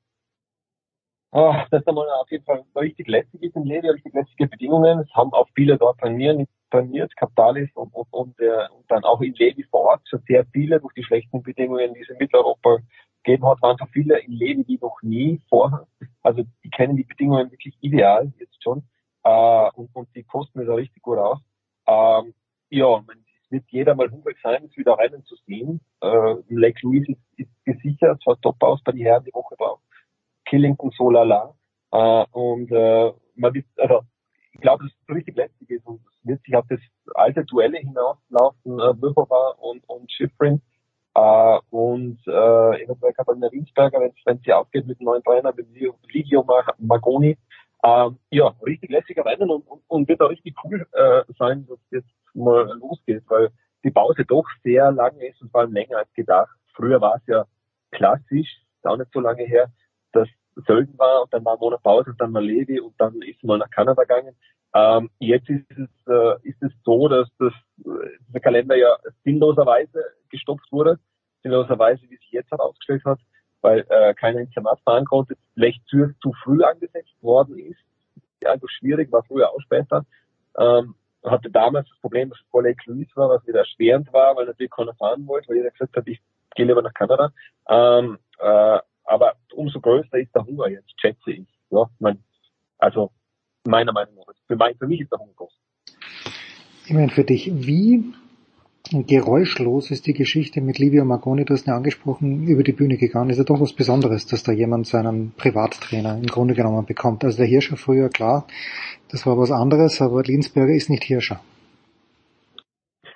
oh, 1.31 1.53
dass 1.69 1.83
da 1.83 1.91
mal 1.91 2.09
auf 2.09 2.31
jeden 2.31 2.45
Fall 2.45 2.63
richtig 2.75 3.07
lässig 3.07 3.43
ist 3.43 3.55
in 3.55 3.65
Levi, 3.65 3.89
richtig 3.89 4.15
lässige 4.15 4.47
Bedingungen. 4.47 5.01
Es 5.01 5.13
haben 5.13 5.33
auch 5.33 5.47
viele 5.53 5.77
dort 5.77 5.99
trainieren, 5.99 6.47
trainiert, 6.71 7.15
Kapitalis 7.15 7.69
und, 7.75 7.93
und, 7.93 8.07
und, 8.11 8.39
äh, 8.39 8.67
und 8.75 8.89
dann 8.89 9.03
auch 9.03 9.21
in 9.21 9.33
Levi 9.33 9.63
vor 9.63 9.81
Ort 9.81 10.01
schon 10.07 10.21
sehr 10.27 10.45
viele 10.51 10.79
durch 10.79 10.93
die 10.93 11.03
schlechten 11.03 11.41
Bedingungen, 11.41 11.93
die 11.93 12.01
es 12.01 12.09
in 12.09 12.17
Mitteleuropa 12.17 12.77
gegeben 13.23 13.47
hat, 13.47 13.61
waren 13.61 13.77
so 13.77 13.85
viele 13.91 14.19
in 14.19 14.33
Levi 14.33 14.65
wie 14.67 14.79
noch 14.81 14.97
nie 15.01 15.41
vorher. 15.49 15.87
Also 16.21 16.43
die 16.63 16.69
kennen 16.69 16.95
die 16.95 17.03
Bedingungen 17.03 17.51
wirklich 17.51 17.75
ideal 17.81 18.31
jetzt 18.39 18.61
schon 18.63 18.83
äh, 19.23 19.69
und, 19.73 19.89
und 19.93 20.07
die 20.15 20.23
kosten 20.23 20.59
es 20.59 20.69
auch 20.69 20.77
richtig 20.77 21.01
gut 21.01 21.17
aus. 21.17 21.39
Ähm, 21.87 22.33
ja, 22.69 22.87
man, 22.87 23.17
es 23.43 23.51
wird 23.51 23.65
jeder 23.69 23.95
mal 23.95 24.09
hungrig 24.11 24.37
sein, 24.43 24.65
es 24.65 24.77
wieder 24.77 24.97
rennen 24.97 25.23
zu 25.25 25.35
sehen. 25.47 25.81
Äh, 26.01 26.35
Lake 26.49 26.79
Louise 26.83 27.11
ist, 27.11 27.21
ist 27.37 27.65
gesichert, 27.65 28.21
schaut 28.23 28.41
top 28.41 28.61
aus 28.63 28.81
bei 28.83 28.91
den 28.91 29.01
Herren 29.01 29.23
die 29.23 29.33
Woche 29.33 29.55
drauf. 29.57 29.79
Killington 30.45 30.91
so 30.91 31.09
lala. 31.09 31.55
Äh, 31.91 32.25
und 32.31 32.71
äh, 32.71 33.11
man 33.35 33.53
wird, 33.53 33.65
also 33.77 34.01
ich 34.51 34.61
glaube, 34.61 34.85
dass 34.85 34.93
es 34.93 35.15
richtig 35.15 35.35
lästig 35.35 35.69
ist 35.69 35.85
und 35.85 36.01
es 36.05 36.27
wird 36.27 36.41
sich 36.43 36.55
auf 36.55 36.65
das 36.69 36.79
alte 37.15 37.45
Duelle 37.45 37.77
hinauslaufen, 37.77 38.79
äh, 38.79 38.93
Möhova 38.93 39.55
und, 39.59 39.83
und 39.87 40.11
Schifrin. 40.11 40.61
Äh, 41.15 41.59
und 41.69 42.19
äh, 42.27 42.83
eventuell 42.83 43.13
Katharina 43.13 43.47
Rinsberger, 43.47 43.99
wenn 43.99 44.13
wenn 44.25 44.39
sie 44.39 44.53
aufgeht 44.53 44.85
mit 44.85 44.99
dem 44.99 45.05
neuen 45.05 45.23
Trainer, 45.23 45.53
mit 45.55 45.67
Ligio 46.11 46.45
Magoni. 46.77 47.37
Äh, 47.81 48.09
ja, 48.31 48.55
richtig 48.65 48.89
lässiger 48.89 49.25
Rennen 49.25 49.49
und, 49.49 49.65
und, 49.67 49.81
und 49.87 50.07
wird 50.07 50.21
auch 50.21 50.29
richtig 50.29 50.55
cool 50.63 50.85
äh, 50.91 51.23
sein, 51.37 51.65
dass 51.67 51.79
jetzt 51.91 52.09
mal 52.33 52.77
losgeht, 52.79 53.23
weil 53.27 53.49
die 53.83 53.91
Pause 53.91 54.25
doch 54.25 54.45
sehr 54.63 54.91
lange 54.91 55.27
ist 55.27 55.41
und 55.41 55.51
vor 55.51 55.61
allem 55.61 55.73
länger 55.73 55.97
als 55.97 56.13
gedacht. 56.13 56.55
Früher 56.73 56.99
war 56.99 57.15
es 57.15 57.25
ja 57.27 57.45
klassisch, 57.91 58.61
ist 58.77 58.85
auch 58.85 58.97
nicht 58.97 59.11
so 59.13 59.19
lange 59.19 59.43
her, 59.43 59.71
dass 60.11 60.27
Sölden 60.67 60.97
war 60.97 61.23
und 61.23 61.33
dann 61.33 61.43
war 61.45 61.53
ein 61.53 61.59
Monat 61.59 61.83
Pause 61.83 62.11
und 62.11 62.21
dann 62.21 62.31
mal 62.31 62.43
Levi 62.43 62.79
und 62.79 62.93
dann 62.99 63.21
ist 63.21 63.43
man 63.43 63.59
nach 63.59 63.69
Kanada 63.69 64.01
gegangen. 64.03 64.35
Ähm, 64.73 65.09
jetzt 65.19 65.49
ist 65.49 65.65
es, 65.71 65.89
äh, 66.07 66.47
ist 66.47 66.61
es 66.61 66.71
so, 66.83 67.07
dass 67.07 67.27
das, 67.39 67.53
äh, 67.85 68.09
der 68.33 68.41
Kalender 68.41 68.75
ja 68.75 68.95
sinnloserweise 69.23 70.03
gestopft 70.29 70.71
wurde, 70.71 70.99
sinnloserweise, 71.41 72.03
wie 72.03 72.17
sich 72.17 72.31
jetzt 72.31 72.51
herausgestellt 72.51 73.03
hat, 73.05 73.19
weil 73.61 73.85
äh, 73.89 74.13
keiner 74.13 74.41
ins 74.41 74.51
Zermatt 74.51 74.79
fahren 74.81 75.05
konnte, 75.05 75.35
vielleicht 75.55 75.85
zu, 75.87 76.13
zu 76.21 76.33
früh 76.43 76.63
angesetzt 76.63 77.15
worden 77.21 77.57
ist. 77.57 77.79
Ja, 78.43 78.51
einfach 78.51 78.69
schwierig, 78.69 79.11
war 79.11 79.23
früher 79.23 79.49
auch 79.49 79.59
später. 79.61 80.05
Ähm, 80.57 80.95
hatte 81.23 81.49
damals 81.49 81.87
das 81.89 81.99
Problem, 81.99 82.29
dass 82.29 82.39
es 82.39 82.45
vor 82.49 82.63
Lake 82.63 82.79
Louise 82.85 83.11
war, 83.15 83.29
was 83.29 83.45
wieder 83.45 83.59
erschwerend 83.59 84.11
war, 84.13 84.35
weil 84.35 84.45
natürlich 84.45 84.71
keiner 84.71 84.93
fahren 84.93 85.27
wollte, 85.27 85.49
weil 85.49 85.57
jeder 85.57 85.71
gesagt 85.71 85.95
hat, 85.95 86.07
ich 86.07 86.21
gehe 86.55 86.65
lieber 86.65 86.81
nach 86.81 86.93
Kanada. 86.93 87.31
Ähm, 87.67 88.17
äh, 88.39 88.79
aber 89.09 89.35
umso 89.53 89.79
größer 89.79 90.19
ist 90.19 90.33
der 90.35 90.45
Hunger 90.45 90.69
jetzt, 90.69 90.93
schätze 90.99 91.31
ich. 91.31 91.47
Ja, 91.71 91.89
mein, 91.99 92.23
also 92.77 93.11
meiner 93.65 93.91
Meinung 93.91 94.15
nach. 94.15 94.33
Für, 94.47 94.55
mein, 94.55 94.75
für 94.77 94.87
mich 94.87 95.01
ist 95.01 95.11
der 95.11 95.19
Hunger 95.19 95.33
groß. 95.35 95.53
Ich 96.85 96.93
meine, 96.93 97.09
für 97.09 97.23
dich, 97.23 97.51
wie 97.53 98.13
geräuschlos 98.91 99.91
ist 99.91 100.07
die 100.07 100.13
Geschichte 100.13 100.61
mit 100.61 100.79
Livio 100.79 101.05
Magoni, 101.05 101.45
du 101.45 101.53
hast 101.53 101.67
ja 101.67 101.75
angesprochen, 101.75 102.47
über 102.47 102.63
die 102.63 102.71
Bühne 102.71 102.97
gegangen. 102.97 103.29
Ist 103.29 103.37
ja 103.37 103.43
doch 103.43 103.59
was 103.59 103.73
Besonderes, 103.73 104.25
dass 104.25 104.43
da 104.43 104.51
jemand 104.51 104.87
seinen 104.87 105.33
Privattrainer 105.35 106.15
im 106.17 106.25
Grunde 106.27 106.55
genommen 106.55 106.85
bekommt. 106.85 107.23
Also 107.23 107.37
der 107.37 107.47
Hirscher 107.47 107.77
früher, 107.77 108.09
klar, 108.09 108.47
das 109.11 109.25
war 109.25 109.37
was 109.37 109.51
anderes, 109.51 110.01
aber 110.01 110.23
Linsberger 110.23 110.73
ist 110.73 110.89
nicht 110.89 111.03
Hirscher. 111.03 111.41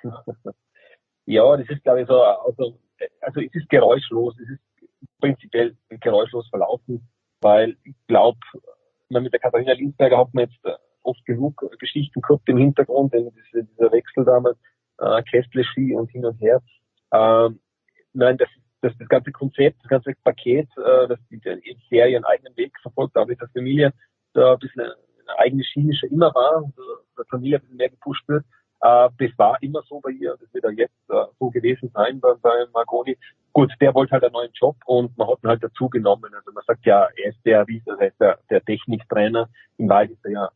ja, 1.26 1.56
das 1.56 1.68
ist 1.68 1.82
glaube 1.82 2.02
ich 2.02 2.08
so, 2.08 2.20
also, 2.20 2.78
also 3.20 3.40
es 3.40 3.54
ist 3.54 3.68
geräuschlos, 3.68 4.34
es 4.40 4.50
ist 4.50 4.73
prinzipiell 5.20 5.76
geräuschlos 5.88 6.48
verlaufen, 6.48 7.08
weil 7.40 7.76
ich 7.84 7.94
glaube, 8.06 8.38
mit 9.08 9.32
der 9.32 9.40
Katharina 9.40 9.72
Linsberger 9.72 10.18
hat 10.18 10.34
man 10.34 10.44
jetzt 10.44 10.58
oft 11.04 11.24
genug 11.24 11.62
Geschichten 11.78 12.20
gehabt 12.20 12.48
im 12.48 12.58
Hintergrund, 12.58 13.12
denn 13.12 13.30
dieser, 13.52 13.92
Wechsel 13.92 14.24
damals, 14.24 14.58
äh, 14.98 15.22
Kästle 15.22 15.64
Ski 15.64 15.94
und 15.94 16.10
hin 16.10 16.24
und 16.24 16.40
her. 16.40 16.62
Ähm, 17.12 17.60
nein, 18.12 18.36
das, 18.38 18.48
das, 18.80 18.92
das 18.98 19.08
ganze 19.08 19.32
Konzept, 19.32 19.78
das 19.82 19.88
ganze 19.88 20.12
Paket, 20.24 20.68
äh, 20.76 21.08
dass 21.08 21.18
die, 21.30 21.38
die 21.38 21.76
Serie 21.88 22.14
ihren 22.14 22.24
eigenen 22.24 22.56
Weg 22.56 22.72
verfolgt, 22.80 23.16
auch 23.16 23.26
mit 23.26 23.40
der 23.40 23.48
Familie 23.48 23.92
da 24.32 24.54
ein 24.54 24.58
bisschen 24.58 24.82
eine, 24.82 25.38
eigene 25.38 25.64
Schiene 25.64 25.94
schon 25.94 26.10
immer 26.10 26.34
war, 26.34 26.64
und, 26.64 26.74
äh, 26.78 27.24
Familie 27.30 27.58
ein 27.58 27.62
bisschen 27.62 27.76
mehr 27.76 27.90
gepusht 27.90 28.26
wird. 28.28 28.44
Äh, 28.84 29.08
das 29.18 29.30
war 29.38 29.56
immer 29.62 29.82
so 29.88 29.98
bei 30.00 30.10
ihr, 30.10 30.36
das 30.38 30.52
wird 30.52 30.66
auch 30.66 30.76
jetzt 30.76 30.92
äh, 31.08 31.24
so 31.38 31.48
gewesen 31.48 31.90
sein 31.94 32.20
bei, 32.20 32.34
bei 32.42 32.66
Margoni. 32.74 33.16
Gut, 33.54 33.72
der 33.80 33.94
wollte 33.94 34.12
halt 34.12 34.24
einen 34.24 34.34
neuen 34.34 34.52
Job 34.52 34.76
und 34.84 35.16
man 35.16 35.26
hat 35.28 35.38
ihn 35.42 35.48
halt 35.48 35.64
dazu 35.64 35.88
genommen. 35.88 36.30
Also 36.34 36.52
man 36.52 36.62
sagt 36.66 36.84
ja, 36.84 37.08
er 37.16 37.30
ist 37.30 37.38
der, 37.46 37.66
wie 37.66 37.82
das 37.86 37.98
heißt, 37.98 38.20
der, 38.20 38.38
der 38.50 38.62
Techniktrainer. 38.62 39.48
In 39.78 39.88
Wahrheit 39.88 40.10
ist 40.10 40.24
er 40.24 40.30
ja 40.32 40.50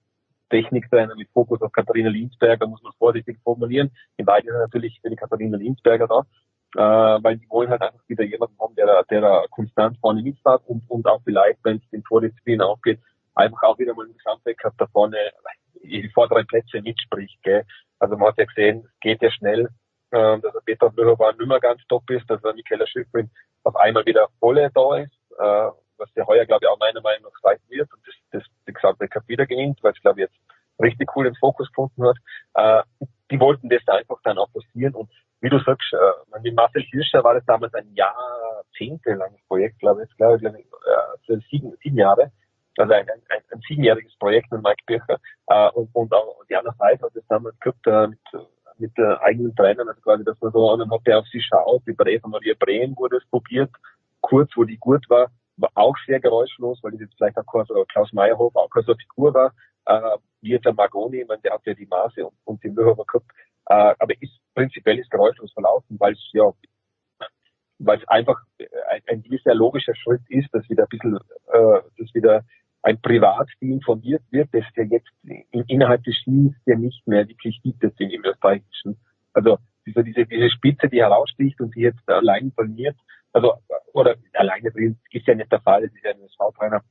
Techniktrainer 0.50 1.14
mit 1.14 1.30
Fokus 1.30 1.62
auf 1.62 1.72
Katharina 1.72 2.10
Linsberger, 2.10 2.66
muss 2.66 2.82
man 2.82 2.92
vorsichtig 2.98 3.38
formulieren. 3.42 3.90
In 4.18 4.26
Wahrheit 4.26 4.44
ist 4.44 4.52
er 4.52 4.60
natürlich 4.60 5.00
für 5.00 5.09
die 5.09 5.16
Katharina 5.16 5.56
Linsberger 5.56 6.06
da, 6.06 7.16
äh, 7.16 7.22
weil 7.22 7.38
die 7.38 7.48
wollen 7.48 7.70
halt 7.70 7.80
einfach 7.80 8.06
wieder 8.09 8.24
jemanden 8.24 8.59
haben, 8.60 8.74
der, 8.74 9.05
der 9.05 9.20
da 9.22 9.44
konstant 9.50 9.96
vorne 10.00 10.22
mitfährt 10.22 10.62
und, 10.66 10.82
und 10.88 11.06
auch 11.06 11.22
vielleicht, 11.24 11.64
wenn 11.64 11.78
es 11.78 11.90
den 11.90 12.05
Tordisziplin 12.05 12.60
aufgeht, 12.60 13.00
einfach 13.34 13.62
auch 13.62 13.78
wieder 13.78 13.94
mal 13.94 14.06
im 14.06 14.14
Gesamtweltcup 14.14 14.74
da 14.76 14.86
vorne 14.88 15.16
die 15.82 16.10
vorderen 16.12 16.46
Plätze 16.46 16.82
mitspricht. 16.82 17.42
Gell? 17.42 17.64
Also 17.99 18.16
man 18.16 18.29
hat 18.29 18.39
ja 18.39 18.45
gesehen, 18.45 18.85
es 18.87 19.01
geht 19.01 19.23
ja 19.23 19.31
schnell, 19.31 19.69
äh, 20.11 20.39
dass 20.41 20.53
der 20.53 20.61
Peter 20.65 20.91
Blöcher 20.91 21.33
nicht 21.33 21.49
mehr 21.49 21.61
ganz 21.61 21.81
top 21.89 22.09
ist, 22.11 22.29
dass 22.31 22.41
der 22.43 22.55
Michaela 22.55 22.87
Schifrin 22.87 23.31
auf 23.65 23.77
einmal 23.77 24.07
wieder 24.07 24.29
volle 24.39 24.70
da 24.75 24.97
ist, 24.97 25.12
äh, 25.39 25.70
was 25.99 26.12
der 26.15 26.27
heuer, 26.27 26.47
glaube 26.47 26.65
ich, 26.65 26.68
auch 26.68 26.78
meiner 26.78 27.01
Meinung 27.01 27.25
nach 27.25 27.41
sein 27.43 27.59
wird 27.68 27.93
und 27.93 28.07
das, 28.07 28.15
das, 28.31 28.43
das 28.67 28.75
Gesamtweltcup 28.75 29.27
wieder 29.28 29.47
gewinnt, 29.47 29.83
weil 29.83 29.93
es, 29.93 30.01
glaube 30.01 30.20
ich, 30.20 30.28
jetzt 30.28 30.39
richtig 30.81 31.15
cool 31.17 31.25
den 31.25 31.35
Fokus 31.35 31.68
gefunden 31.68 32.05
hat. 32.07 32.17
Äh, 32.55 33.07
die 33.31 33.41
wollten 33.41 33.68
das 33.68 33.83
da 33.85 33.94
einfach 33.94 34.20
dann 34.23 34.39
auch 34.39 34.51
passieren 34.52 34.94
und 34.94 35.10
wie 35.41 35.51
du 35.51 35.59
sagst, 35.60 35.93
äh, 35.93 36.41
mit 36.41 36.55
Marcel 36.55 36.83
Hirscher 36.83 37.23
war 37.23 37.35
das 37.35 37.44
damals 37.47 37.73
ein 37.75 37.94
jahrzehntelanges 37.94 39.41
Projekt, 39.47 39.78
glaube 39.78 40.05
ich, 40.05 40.17
glaube 40.17 40.36
ich, 40.36 40.41
glaube 40.41 40.59
ich 41.28 41.36
äh, 41.36 41.41
sieben, 41.51 41.77
sieben 41.83 41.97
Jahre 41.97 42.33
also 42.78 42.92
ein, 42.92 43.08
ein, 43.08 43.42
ein 43.50 43.60
siebenjähriges 43.66 44.16
Projekt 44.18 44.50
mit 44.52 44.62
Mike 44.62 44.82
Bircher 44.86 45.18
äh, 45.48 45.70
und, 45.70 45.89
und 45.94 46.12
auch 46.12 46.44
die 46.48 46.57
andere 46.57 46.74
Seite 46.78 47.05
hat 47.05 47.15
das 47.15 47.26
damals 47.28 47.58
gehabt 47.60 47.86
äh, 47.86 48.08
mit, 48.08 48.47
mit 48.78 48.98
äh, 48.98 49.16
eigenen 49.20 49.55
Trainern, 49.55 49.89
also 49.89 50.00
quasi, 50.00 50.24
dass 50.24 50.40
man 50.40 50.52
so 50.52 50.76
dann 50.76 50.90
hat 50.90 51.07
der 51.07 51.18
auf 51.18 51.26
sie 51.28 51.40
schaut, 51.40 51.82
wie 51.86 51.92
bei 51.92 52.12
Eva 52.12 52.28
Maria 52.28 52.55
Breen 52.58 52.97
wurde 52.97 53.16
es 53.16 53.26
probiert, 53.31 53.70
kurz, 54.20 54.50
wo 54.57 54.65
die 54.65 54.78
gut 54.78 55.08
war, 55.10 55.31
war 55.57 55.70
auch 55.74 55.97
sehr 56.07 56.20
geräuschlos, 56.20 56.78
weil 56.82 56.92
das 56.92 57.00
jetzt 57.00 57.15
vielleicht 57.16 57.36
auch 57.36 57.47
Klaus, 57.47 57.68
Klaus 57.89 58.12
Meyerhof 58.12 58.55
auch 58.55 58.70
keine 58.70 58.86
so 58.86 58.94
Figur 58.94 59.34
war, 59.34 59.52
äh, 59.86 60.18
wie 60.40 60.50
jetzt 60.50 60.66
der 60.66 60.74
Margoni, 60.74 61.23
ich 61.23 61.28
meine, 61.28 61.42
der 61.42 61.55
hat 61.55 61.66
ja 61.66 61.74
die 61.74 61.86
Maße 61.86 62.24
und, 62.24 62.36
und 62.44 62.62
die 62.62 62.68
Mühlhofer 62.68 63.05
gehabt, 63.05 63.31
äh, 63.66 63.94
aber 63.98 64.15
ist, 64.20 64.39
prinzipiell 64.55 64.98
ist 64.98 65.10
geräuschlos 65.10 65.52
verlaufen, 65.52 65.97
weil 65.98 66.12
es 66.12 66.31
ja 66.32 66.52
weil 67.78 67.98
es 67.98 68.08
einfach 68.08 68.40
ein, 68.90 69.02
ein 69.07 69.24
sehr 69.44 69.55
logischer 69.55 69.94
Schritt 69.94 70.23
ist, 70.28 70.52
dass 70.52 70.68
wieder 70.68 70.84
ein 70.84 70.89
bisschen, 70.89 71.16
äh, 71.16 71.81
dass 71.97 72.15
wieder 72.15 72.44
ein 72.89 73.00
Privatteam 73.02 73.81
formiert 73.83 74.23
wird, 74.31 74.49
das 74.52 74.65
ja 74.75 74.84
jetzt 74.84 75.10
in, 75.23 75.62
innerhalb 75.67 76.02
des 76.05 76.17
Skis 76.17 76.55
ja 76.65 76.75
nicht 76.75 77.07
mehr 77.07 77.28
wirklich 77.28 77.60
gibt, 77.62 77.84
das 77.84 77.92
in 77.99 78.10
im 78.10 78.25
österreichischen. 78.25 78.99
Also 79.34 79.58
diese, 79.84 80.02
diese, 80.02 80.25
diese 80.25 80.50
Spitze, 80.50 80.89
die 80.89 81.02
heraussticht 81.02 81.60
und 81.60 81.75
die 81.76 81.83
jetzt 81.83 82.08
allein 82.08 82.50
trainiert, 82.55 82.97
also, 83.33 83.52
oder 83.92 84.17
alleine 84.33 84.70
ist 85.10 85.26
ja 85.26 85.34
nicht 85.34 85.52
der 85.52 85.60
Fall, 85.60 85.83
das 85.83 85.94
ist 85.94 86.02
ja 86.02 86.12
ein 86.12 86.23
SV-Trainer, 86.23 86.83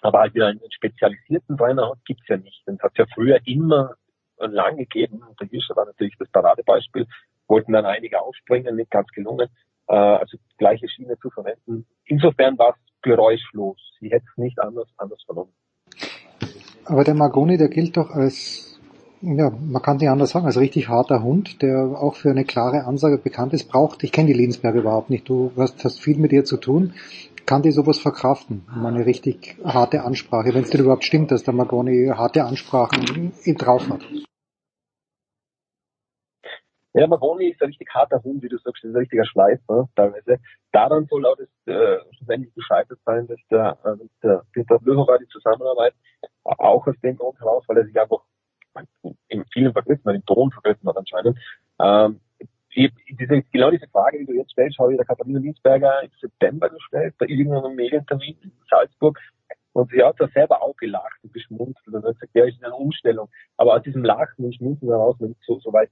aber 0.00 0.20
halt 0.20 0.34
wieder 0.34 0.46
einen 0.46 0.60
spezialisierten 0.70 1.58
Trainer 1.58 1.90
hat, 1.90 1.98
gibt's 2.06 2.26
ja 2.28 2.38
nicht. 2.38 2.62
Es 2.64 2.80
hat 2.80 2.96
ja 2.96 3.04
früher 3.14 3.38
immer 3.44 3.94
lang 4.38 4.78
gegeben, 4.78 5.22
und 5.22 5.38
der 5.38 5.48
Hirscher 5.48 5.76
war 5.76 5.84
natürlich 5.84 6.16
das 6.18 6.30
Paradebeispiel, 6.30 7.06
wollten 7.46 7.72
dann 7.72 7.84
einige 7.84 8.22
aufspringen, 8.22 8.76
nicht 8.76 8.90
ganz 8.90 9.08
gelungen, 9.08 9.48
äh, 9.88 9.94
also 9.94 10.38
gleiche 10.56 10.88
Schiene 10.88 11.18
zu 11.18 11.28
verwenden. 11.28 11.86
Insofern 12.06 12.56
war 12.56 12.70
es 12.70 12.95
geräuschlos. 13.06 13.78
Sie 14.00 14.10
hätte 14.10 14.26
es 14.30 14.36
nicht 14.36 14.60
anders, 14.60 14.88
anders 14.98 15.22
vernommen. 15.24 15.52
Aber 16.84 17.04
der 17.04 17.14
Margoni, 17.14 17.56
der 17.56 17.68
gilt 17.68 17.96
doch 17.96 18.10
als, 18.10 18.78
ja, 19.22 19.50
man 19.50 19.82
kann 19.82 19.96
nicht 19.96 20.10
anders 20.10 20.30
sagen, 20.30 20.46
als 20.46 20.58
richtig 20.58 20.88
harter 20.88 21.22
Hund, 21.22 21.62
der 21.62 21.78
auch 21.78 22.14
für 22.14 22.30
eine 22.30 22.44
klare 22.44 22.84
Ansage 22.84 23.18
bekannt 23.18 23.54
ist, 23.54 23.68
braucht, 23.68 24.04
ich 24.04 24.12
kenne 24.12 24.28
die 24.28 24.38
Linsberg 24.38 24.74
überhaupt 24.74 25.10
nicht, 25.10 25.28
du 25.28 25.52
hast, 25.56 25.84
hast 25.84 26.00
viel 26.00 26.18
mit 26.18 26.32
ihr 26.32 26.44
zu 26.44 26.58
tun, 26.58 26.92
kann 27.44 27.62
die 27.62 27.70
sowas 27.70 27.98
verkraften, 27.98 28.66
um 28.74 28.84
eine 28.86 29.06
richtig 29.06 29.56
harte 29.64 30.02
Ansprache, 30.02 30.52
wenn 30.52 30.64
es 30.64 30.70
denn 30.70 30.80
überhaupt 30.80 31.04
stimmt, 31.04 31.30
dass 31.30 31.44
der 31.44 31.54
Margoni 31.54 32.10
harte 32.12 32.44
Ansprachen 32.44 33.32
drauf 33.56 33.88
hat. 33.88 34.02
Ja, 36.96 37.06
Maroni 37.06 37.48
ist 37.48 37.60
ein 37.60 37.66
richtig 37.66 37.90
harter 37.92 38.22
Hund, 38.24 38.42
wie 38.42 38.48
du 38.48 38.56
sagst, 38.56 38.82
ist 38.82 38.90
ein 38.90 38.96
richtiger 38.96 39.26
Schleif, 39.26 39.60
ne, 39.68 39.86
teilweise. 39.96 40.38
Daran 40.72 41.04
soll 41.04 41.26
auch 41.26 41.36
das 41.36 41.48
äh, 41.66 41.98
schlussendlich 42.16 42.54
gescheitert 42.54 42.98
sein, 43.04 43.26
dass 43.26 43.38
der, 43.50 43.76
äh, 43.84 44.06
der 44.22 44.42
Peter 44.54 44.78
Blöcher 44.78 45.18
die 45.18 45.28
Zusammenarbeit 45.28 45.92
auch 46.44 46.86
aus 46.86 46.94
dem 47.02 47.16
Grund 47.18 47.38
heraus, 47.38 47.64
weil 47.66 47.76
er 47.76 47.84
sich 47.84 48.00
einfach 48.00 48.22
in 49.28 49.44
vielen 49.52 49.74
vergriffen 49.74 50.06
hat, 50.06 50.14
im 50.14 50.24
Ton 50.24 50.50
vergriffen 50.50 50.88
hat 50.88 50.96
anscheinend. 50.96 51.38
Ähm, 51.78 52.20
ich, 52.70 52.90
diese, 53.10 53.42
genau 53.42 53.70
diese 53.70 53.88
Frage, 53.88 54.18
die 54.18 54.24
du 54.24 54.32
jetzt 54.32 54.52
stellst, 54.52 54.78
habe 54.78 54.92
ich 54.92 54.96
der 54.96 55.06
Katharina 55.06 55.38
Linsberger 55.38 56.02
im 56.02 56.10
September 56.18 56.70
gestellt, 56.70 57.14
bei 57.18 57.26
irgendeinem 57.26 57.74
Medientermin 57.74 58.38
in 58.42 58.52
Salzburg. 58.70 59.18
Und 59.74 59.90
sie 59.90 60.02
hat 60.02 60.16
da 60.18 60.28
selber 60.28 60.62
auch 60.62 60.76
gelacht 60.76 61.22
und 61.22 61.34
geschmunzelt 61.34 61.88
und 61.88 62.04
hat 62.04 62.14
gesagt, 62.14 62.34
ja, 62.34 62.46
ist 62.46 62.64
eine 62.64 62.74
Umstellung. 62.74 63.28
Aber 63.58 63.74
aus 63.74 63.82
diesem 63.82 64.02
Lachen 64.02 64.46
und 64.46 64.54
Schmunzeln 64.54 64.90
heraus, 64.90 65.16
wenn 65.18 65.36
so, 65.46 65.58
so 65.60 65.70
weit 65.74 65.90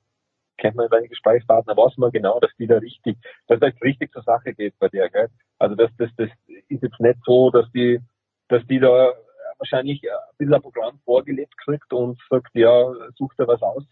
kennt 0.58 0.76
man 0.76 0.88
seine 0.88 1.08
Gesprächspartner, 1.08 1.76
weiß 1.76 1.96
man 1.96 2.10
genau, 2.10 2.38
dass 2.40 2.50
die 2.58 2.66
da 2.66 2.78
richtig, 2.78 3.16
dass 3.46 3.60
das 3.60 3.72
richtig 3.82 4.12
zur 4.12 4.22
Sache 4.22 4.54
geht 4.54 4.78
bei 4.78 4.88
der, 4.88 5.10
gell? 5.10 5.28
Also 5.58 5.74
das, 5.74 5.90
das, 5.98 6.10
das 6.16 6.30
ist 6.68 6.82
jetzt 6.82 7.00
nicht 7.00 7.18
so, 7.24 7.50
dass 7.50 7.70
die, 7.72 8.00
dass 8.48 8.64
die 8.66 8.78
da 8.78 9.12
wahrscheinlich 9.58 10.02
ein 10.02 10.16
bisschen 10.38 10.54
ein 10.54 10.62
Programm 10.62 10.98
vorgelebt 11.04 11.56
kriegt 11.58 11.92
und 11.92 12.18
sagt, 12.28 12.50
ja, 12.54 12.92
sucht 13.16 13.38
er 13.38 13.48
was 13.48 13.62
aus, 13.62 13.84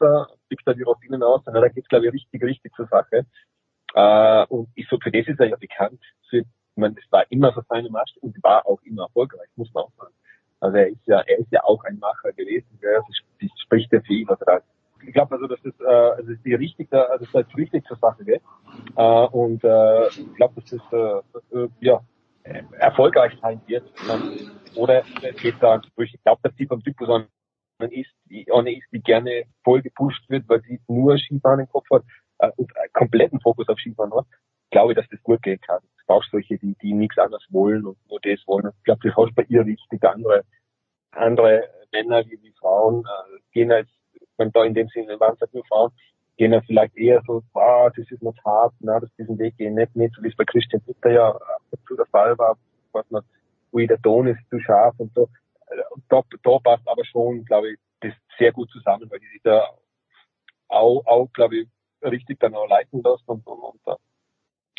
pickt 0.49 0.67
er 0.67 0.75
die 0.75 0.83
Rosinen 0.83 1.23
aus, 1.23 1.45
sondern 1.45 1.63
da 1.63 1.69
geht's 1.69 1.89
glaube 1.89 2.07
ich 2.07 2.13
richtig, 2.13 2.43
richtig 2.43 2.75
zur 2.75 2.87
Sache. 2.87 3.27
Äh, 3.95 4.47
und 4.47 4.69
ich 4.75 4.89
so, 4.89 4.99
für 4.99 5.11
das 5.11 5.27
ist 5.27 5.41
er 5.41 5.49
ja 5.49 5.57
bekannt. 5.57 6.01
Für, 6.29 6.39
ich 6.39 6.47
meine, 6.77 6.95
das 6.95 7.05
war 7.11 7.25
immer 7.31 7.53
so 7.53 7.63
seine 7.69 7.91
Marsch 7.91 8.17
und 8.21 8.43
war 8.43 8.67
auch 8.67 8.81
immer 8.83 9.05
erfolgreich, 9.05 9.49
muss 9.57 9.73
man 9.75 9.85
auch 9.85 9.93
sagen. 9.99 10.15
Also 10.61 10.77
er 10.77 10.89
ist 10.89 11.07
ja, 11.07 11.21
er 11.21 11.39
ist 11.39 11.51
ja 11.51 11.65
auch 11.65 11.83
ein 11.85 11.99
Macher 11.99 12.33
gewesen, 12.33 12.79
gell? 12.81 13.01
Das, 13.07 13.17
das 13.41 13.51
spricht 13.61 13.93
ja 13.93 14.01
für 14.01 14.13
ihn 14.13 14.29
ich 15.07 15.13
glaube 15.13 15.35
also, 15.35 15.47
dass 15.47 15.61
das, 15.63 15.75
äh, 15.93 16.11
also 16.17 16.23
das 16.23 16.37
ist 16.37 16.45
die 16.45 16.55
richtige, 16.55 17.11
also 17.11 17.27
das 17.33 17.47
ist 17.47 17.57
richtig 17.57 17.85
zur 17.87 17.97
Sache 17.97 18.25
geht. 18.25 18.43
Äh, 18.97 19.27
und 19.27 19.63
äh, 19.65 20.09
ich 20.09 20.35
glaube, 20.35 20.63
das 20.63 20.81
äh, 20.93 21.59
äh, 21.59 21.69
ja 21.81 22.01
erfolgreich 22.79 23.33
sein 23.41 23.61
wird. 23.67 23.85
Ähm, 24.11 24.51
oder 24.75 25.03
geht 25.41 25.55
da 25.61 25.81
ich 25.97 26.23
glaube, 26.25 26.41
dass 26.43 26.55
die 26.57 26.67
vom 26.67 26.83
Typus 26.83 27.09
an 27.09 27.27
ist, 27.91 28.11
die 28.27 28.43
ist, 28.43 28.87
die 28.93 29.01
gerne 29.01 29.45
voll 29.65 29.83
gepusht 29.83 30.23
wird, 30.29 30.49
weil 30.49 30.63
sie 30.63 30.81
nur 30.89 31.19
Skifahren 31.19 31.61
im 31.61 31.69
Kopf 31.69 31.87
hat 31.91 32.05
äh, 32.39 32.51
und 32.57 32.77
einen 32.77 32.93
kompletten 32.93 33.41
Fokus 33.41 33.69
auf 33.69 33.79
Skifahren 33.79 34.15
hat, 34.15 34.27
glaube 34.71 34.93
ich, 34.93 34.97
dass 34.97 35.09
das 35.09 35.23
gut 35.23 35.43
gehen 35.43 35.61
kann. 35.61 35.81
Du 35.83 36.05
brauchst 36.07 36.31
solche, 36.31 36.59
die, 36.59 36.75
die 36.83 36.95
nichts 36.95 37.19
anderes 37.19 37.45
wollen 37.51 37.85
und 37.87 37.99
nur 38.09 38.21
das 38.23 38.41
wollen. 38.47 38.71
Ich 38.79 38.85
glaube, 38.85 39.01
das 39.03 39.17
hast 39.17 39.35
bei 39.35 39.45
ihr 39.49 39.65
richtig. 39.65 40.03
Andere, 40.05 40.45
andere 41.13 41.69
Männer 41.93 42.25
wie, 42.27 42.41
wie 42.43 42.53
Frauen 42.53 43.05
äh, 43.05 43.39
gehen 43.53 43.73
als 43.73 43.89
wenn 44.43 44.53
da 44.53 44.65
in 44.65 44.75
dem 44.75 44.89
Sinne 44.89 45.19
waren 45.21 45.35
es 45.35 45.41
halt 45.41 45.55
nur 45.55 45.65
Frauen, 45.67 45.93
gehen 46.37 46.53
ja 46.53 46.61
vielleicht 46.63 46.97
eher 46.97 47.23
so, 47.27 47.43
ah, 47.55 47.91
das 47.95 48.11
ist 48.11 48.23
noch 48.23 48.35
hart, 48.45 48.75
na, 48.81 48.99
dass 48.99 49.15
diesen 49.17 49.39
Weg 49.39 49.57
gehen 49.57 49.75
nicht 49.75 49.95
mit, 49.95 50.13
so 50.15 50.23
wie 50.23 50.29
es 50.29 50.37
bei 50.37 50.45
Christian 50.45 50.83
Bitter 50.83 51.11
ja 51.11 51.29
ab 51.31 51.79
zu 51.87 51.95
der 51.95 52.07
Fall 52.07 52.37
war, 52.39 52.57
was 52.93 53.09
man, 53.11 53.23
ui, 53.73 53.87
der 53.87 54.01
Ton 54.03 54.27
ist 54.27 54.41
zu 54.51 54.59
scharf 54.59 54.95
und 54.99 55.13
so. 55.15 55.29
Und 55.91 56.05
da, 56.09 56.23
da 56.43 56.59
passt 56.59 56.89
aber 56.89 57.05
schon, 57.05 57.45
glaube 57.45 57.73
ich, 57.73 57.79
das 58.01 58.13
sehr 58.39 58.53
gut 58.53 58.69
zusammen, 58.71 59.09
weil 59.11 59.21
die 59.21 59.29
sich 59.29 59.43
da 59.43 59.69
auch, 60.69 61.03
auch 61.07 61.29
glaube 61.33 61.59
ich, 61.59 61.69
richtig 62.03 62.41
dann 62.41 62.55
auch 62.55 62.69
leiten 62.69 63.03
lässt 63.03 63.29
und, 63.29 63.47
und, 63.47 63.61
und, 63.61 63.87
und, 63.87 63.99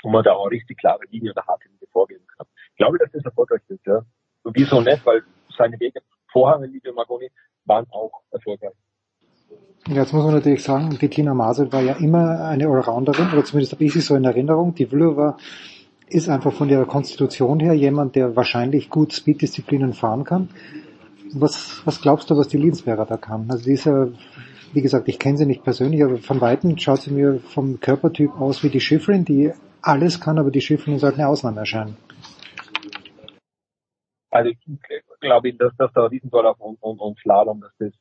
und 0.03 0.11
man 0.11 0.24
da 0.24 0.33
auch 0.33 0.51
richtig 0.51 0.77
klare 0.77 1.06
Linie 1.09 1.32
oder 1.32 1.45
harte 1.48 1.69
Linie 1.69 1.88
vorgeben 1.92 2.25
kann. 2.35 2.45
Ich 2.72 2.77
glaube, 2.77 2.98
dass 2.98 3.11
das 3.11 3.24
erfolgreich 3.24 3.61
ist, 3.69 3.85
ja. 3.85 4.01
Und 4.43 4.58
wieso 4.58 4.82
nicht, 4.82 5.06
weil 5.06 5.24
seine 5.58 5.80
Wege 5.80 6.01
mit 6.59 6.72
Livio 6.72 6.93
Magoni 6.93 7.32
waren 7.66 7.88
auch 7.92 8.24
erfolgreich. 8.32 8.74
Jetzt 9.88 10.14
muss 10.14 10.24
man 10.24 10.36
natürlich 10.36 10.64
sagen, 10.64 10.98
die 11.02 11.10
Tina 11.10 11.34
Masel 11.34 11.72
war 11.74 11.82
ja 11.82 11.94
immer 11.94 12.46
eine 12.46 12.68
Allrounderin, 12.68 13.34
oder 13.34 13.44
zumindest 13.44 13.74
habe 13.74 13.84
ich 13.84 13.92
sie 13.92 14.00
so 14.00 14.16
in 14.16 14.24
Erinnerung. 14.24 14.74
Die 14.76 14.86
Vlhova 14.86 15.38
ist 16.08 16.30
einfach 16.30 16.54
von 16.54 16.70
ihrer 16.70 16.86
Konstitution 16.86 17.60
her 17.60 17.74
jemand, 17.74 18.16
der 18.16 18.36
wahrscheinlich 18.36 18.90
gut 18.90 19.14
Speeddisziplinen 19.14 19.94
fahren 19.94 20.24
kann. 20.24 20.50
Was, 21.34 21.82
was 21.86 22.00
glaubst 22.02 22.30
du, 22.30 22.38
was 22.38 22.48
die 22.48 22.58
Linsberger 22.58 23.06
da 23.06 23.18
kann? 23.18 23.50
Also 23.50 23.66
die 23.66 23.74
ist 23.74 23.86
ja, 23.86 24.08
wie 24.72 24.82
gesagt, 24.82 25.10
ich 25.10 25.20
kenne 25.20 25.38
sie 25.38 25.46
nicht 25.46 25.64
persönlich, 25.64 26.04
aber 26.04 26.18
von 26.18 26.40
Weitem 26.40 26.78
schaut 26.78 27.02
sie 27.02 27.12
mir 27.12 27.40
vom 27.40 27.80
Körpertyp 27.80 28.40
aus 28.40 28.64
wie 28.64 28.70
die 28.70 28.80
Schifrin, 28.80 29.26
die 29.26 29.52
alles 29.82 30.22
kann, 30.22 30.38
aber 30.38 30.52
die 30.52 30.62
Schifrin 30.62 31.00
sollte 31.00 31.18
eine 31.18 31.28
Ausnahme 31.28 31.60
erscheinen. 31.60 31.98
Also 34.30 34.50
ich 34.50 34.58
glaube, 35.20 35.54
dass, 35.54 35.74
dass 35.78 35.92
da 35.94 36.06
Riesendorf 36.06 36.60
und, 36.60 36.82
und, 36.82 37.00
und 37.00 37.20
Slalom, 37.20 37.62
dass 37.62 37.72
das, 37.80 37.92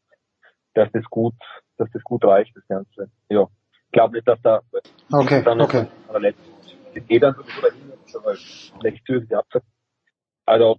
dass 0.74 0.90
das 0.92 1.04
gut, 1.04 1.34
dass 1.76 1.90
das 1.92 2.02
gut 2.02 2.24
reicht, 2.24 2.56
das 2.56 2.66
Ganze. 2.68 3.10
Ja. 3.28 3.46
Ich 3.86 3.92
glaube 3.92 4.14
nicht, 4.14 4.26
dass 4.26 4.40
da 4.42 4.60
Okay, 5.10 5.42
dann 5.42 5.60
okay. 5.60 5.86
das 6.94 7.06
geht 7.06 7.22
dann 7.22 7.34
sowieso 7.34 7.60
dahin, 7.60 7.92
weil. 8.24 8.36
Also 10.46 10.78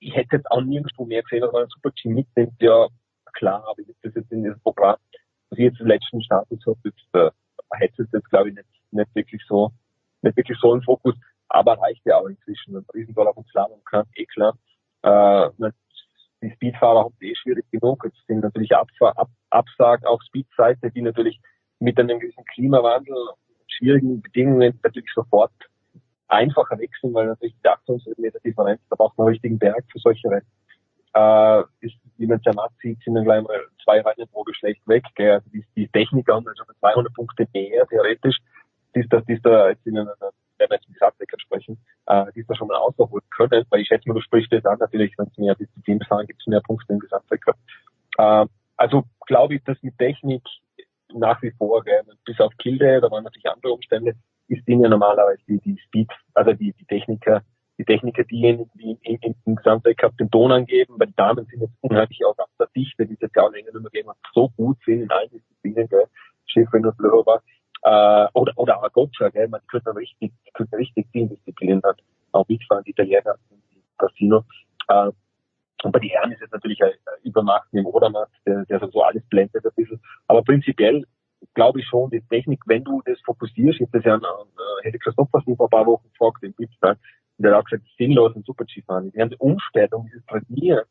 ich 0.00 0.14
hätte 0.14 0.36
jetzt 0.36 0.50
auch 0.50 0.60
nirgendwo 0.60 1.04
mehr 1.04 1.22
gesehen, 1.22 1.40
dass 1.40 1.52
man 1.52 1.62
einen 1.62 1.70
Super 1.70 1.90
G 1.90 2.08
mitnimmt, 2.08 2.54
ja 2.60 2.88
klar, 3.34 3.64
aber 3.68 3.82
jetzt 3.82 4.02
das 4.02 4.14
jetzt 4.14 4.32
in 4.32 4.44
diesem 4.44 4.60
Programm, 4.60 4.96
was 5.50 5.58
ich 5.58 5.64
jetzt 5.64 5.80
den 5.80 5.88
letzten 5.88 6.22
Status 6.22 6.58
habe, 6.66 6.78
jetzt 6.84 7.14
äh, 7.14 7.30
hätte 7.72 8.02
es 8.02 8.08
jetzt 8.12 8.30
glaube 8.30 8.48
ich 8.48 8.54
nicht, 8.54 8.68
nicht 8.92 9.14
wirklich 9.14 9.42
so, 9.46 9.72
nicht 10.22 10.36
wirklich 10.36 10.58
so 10.58 10.74
im 10.74 10.82
Fokus, 10.82 11.14
aber 11.48 11.78
reicht 11.78 12.04
ja 12.06 12.16
auch 12.16 12.26
inzwischen. 12.26 12.76
Ein 12.76 12.86
Riesendollar 12.94 13.36
und 13.36 13.46
Slalom 13.48 13.82
kann, 13.84 14.06
eh 14.14 14.24
klar. 14.26 14.56
Äh, 15.02 15.50
die 16.44 16.52
Speedfahrer 16.52 17.04
haben 17.04 17.14
es 17.20 17.26
eh 17.26 17.34
schwierig 17.34 17.64
genug. 17.70 18.04
Jetzt 18.04 18.26
sind 18.26 18.40
natürlich 18.40 18.74
Abfahr 18.74 19.16
Ab 19.18 19.28
Absag 19.50 20.04
auf 20.06 20.20
Speedseite, 20.22 20.90
die 20.90 21.02
natürlich 21.02 21.40
mit 21.78 21.98
einem 21.98 22.18
gewissen 22.18 22.44
Klimawandel 22.44 23.14
und 23.14 23.38
schwierigen 23.66 24.20
Bedingungen 24.22 24.78
natürlich 24.82 25.10
sofort 25.14 25.52
einfacher 26.28 26.78
wechseln, 26.78 27.14
weil 27.14 27.26
natürlich 27.26 27.54
die 27.62 27.68
800 27.68 28.18
Meter 28.18 28.40
Differenz, 28.40 28.80
da 28.90 28.96
braucht 28.96 29.16
man 29.18 29.26
einen 29.26 29.34
richtigen 29.34 29.58
Berg 29.58 29.84
für 29.90 29.98
solche 29.98 30.28
Rennen. 30.28 30.46
Äh, 31.14 31.62
ist, 31.80 31.94
wie 32.16 32.26
man 32.26 32.42
Zermatt 32.42 32.72
sieht, 32.82 33.00
sind 33.04 33.14
dann 33.14 33.24
gleich 33.24 33.42
mal 33.42 33.60
zwei 33.84 34.00
Rennen 34.00 34.28
pro 34.32 34.42
Geschlecht 34.42 34.86
weg. 34.88 35.04
Gell? 35.14 35.32
Also 35.32 35.48
die, 35.50 35.64
die 35.76 35.88
Techniker 35.88 36.34
haben 36.34 36.48
also 36.48 36.64
200 36.80 37.14
Punkte 37.14 37.46
mehr, 37.52 37.86
theoretisch. 37.86 38.38
Die 38.94 39.00
ist 39.00 39.12
da, 39.12 39.20
die 39.20 39.34
ist 39.34 39.46
da 39.46 39.68
jetzt 39.68 39.86
in 39.86 39.98
einer, 39.98 40.14
wenn 40.58 40.70
wir 40.70 40.76
jetzt 40.76 40.88
mit 40.88 40.98
Gesamtwecker 40.98 41.38
sprechen, 41.38 41.78
äh, 42.06 42.26
die 42.34 42.40
ist 42.40 42.50
da 42.50 42.54
schon 42.54 42.68
mal 42.68 42.76
ausholen 42.76 43.22
können, 43.30 43.64
weil 43.70 43.80
ich 43.80 43.88
schätze 43.88 44.08
mal, 44.08 44.14
du 44.14 44.20
sprichst 44.20 44.52
das 44.52 44.64
an, 44.64 44.78
natürlich, 44.78 45.12
wenn 45.18 45.26
es 45.26 45.38
mehr 45.38 45.54
Disziplinen 45.54 46.04
fahren, 46.06 46.26
gibt 46.26 46.40
es 46.40 46.46
mehr 46.46 46.60
Punkte 46.60 46.92
im 46.92 46.98
Gesamtwecker. 46.98 47.54
Äh, 48.18 48.46
also 48.76 49.04
glaube 49.26 49.54
ich, 49.54 49.64
dass 49.64 49.82
mit 49.82 49.96
Technik 49.98 50.42
nach 51.12 51.40
wie 51.42 51.52
vor, 51.52 51.82
gell, 51.84 52.02
bis 52.24 52.40
auf 52.40 52.52
Kilde, 52.58 53.00
da 53.00 53.10
waren 53.10 53.24
natürlich 53.24 53.46
andere 53.46 53.72
Umstände, 53.72 54.14
ist 54.48 54.66
denen 54.66 54.82
ja 54.82 54.88
normalerweise 54.88 55.42
die, 55.48 55.60
die 55.60 55.78
Speed, 55.86 56.10
also 56.34 56.52
die, 56.52 56.72
die 56.72 56.84
Techniker, 56.84 57.42
die 57.78 57.84
Techniker, 57.84 58.24
diejenigen, 58.24 58.70
die 58.74 58.98
im, 59.02 59.18
im, 59.22 59.34
im 59.44 59.56
Gesamtweltcup 59.56 60.16
den 60.18 60.30
Ton 60.30 60.52
angeben, 60.52 60.94
weil 60.98 61.08
die 61.08 61.16
Damen 61.16 61.46
sind 61.46 61.60
jetzt 61.60 61.74
unheimlich 61.80 62.24
auf 62.24 62.36
der 62.58 62.68
Dichte, 62.76 63.06
die 63.06 63.16
jetzt 63.18 63.34
ja 63.34 63.42
auch 63.42 63.52
länger 63.52 63.72
nicht 63.72 63.74
mehr 63.74 63.90
gegeben 63.90 64.10
hat, 64.10 64.16
so 64.32 64.48
gut 64.50 64.78
sind 64.84 65.02
in 65.02 65.10
allen 65.10 65.30
Disziplinen, 65.30 65.88
gell, 65.88 66.06
Schiffrin 66.46 66.86
und 66.86 66.96
Blöber, 66.96 67.42
äh, 67.84 68.26
oder, 68.34 68.52
oder 68.56 68.82
auch 68.82 68.92
Gotcha, 68.92 69.28
gell, 69.28 69.48
man 69.48 69.60
könnte 69.68 69.94
richtig, 69.94 70.32
könnte 70.52 70.76
richtig 70.76 71.06
vielen 71.12 71.28
Disziplinen 71.28 71.82
hat, 71.84 71.98
auch 72.32 72.48
mitfahren, 72.48 72.84
die 72.84 72.90
Italiener, 72.90 73.36
die 73.50 73.82
Casino, 73.98 74.44
äh, 74.88 75.10
und 75.84 75.92
bei 75.92 75.98
den 75.98 76.10
Herren 76.10 76.32
ist 76.32 76.40
es 76.40 76.50
natürlich 76.50 76.82
ein 76.82 76.92
Übermachten 77.24 77.78
im 77.78 77.86
Odermatt, 77.86 78.30
der, 78.46 78.64
der 78.64 78.80
so 78.90 79.02
alles 79.02 79.22
blendet 79.28 79.64
ein 79.66 79.72
bisschen. 79.76 80.00
Aber 80.28 80.42
prinzipiell 80.42 81.04
glaube 81.52 81.80
ich 81.80 81.86
schon, 81.86 82.10
die 82.10 82.22
Technik, 82.22 82.62
wenn 82.66 82.84
du 82.84 83.02
das 83.04 83.20
fokussierst, 83.20 83.80
ich 83.80 83.86
habe 83.86 83.98
das 83.98 84.04
ja 84.04 84.14
an, 84.14 84.24
an 84.24 84.48
Hedi 84.82 84.98
Christophersen 84.98 85.56
vor 85.56 85.66
ein 85.66 85.70
paar 85.70 85.86
Wochen 85.86 86.08
gefragt, 86.10 86.42
im 86.42 86.54
Blitztag, 86.54 86.98
und 87.36 87.44
der 87.44 87.52
hat 87.52 87.60
auch 87.60 87.64
gesagt, 87.64 87.84
sinnlos 87.98 88.34
ein 88.34 88.44
Super-G 88.44 88.82
fahren. 88.82 89.10
Die 89.10 89.18
ganze 89.18 89.36
Umstellung, 89.36 90.06
dieses 90.06 90.24
Trainieren, 90.26 90.84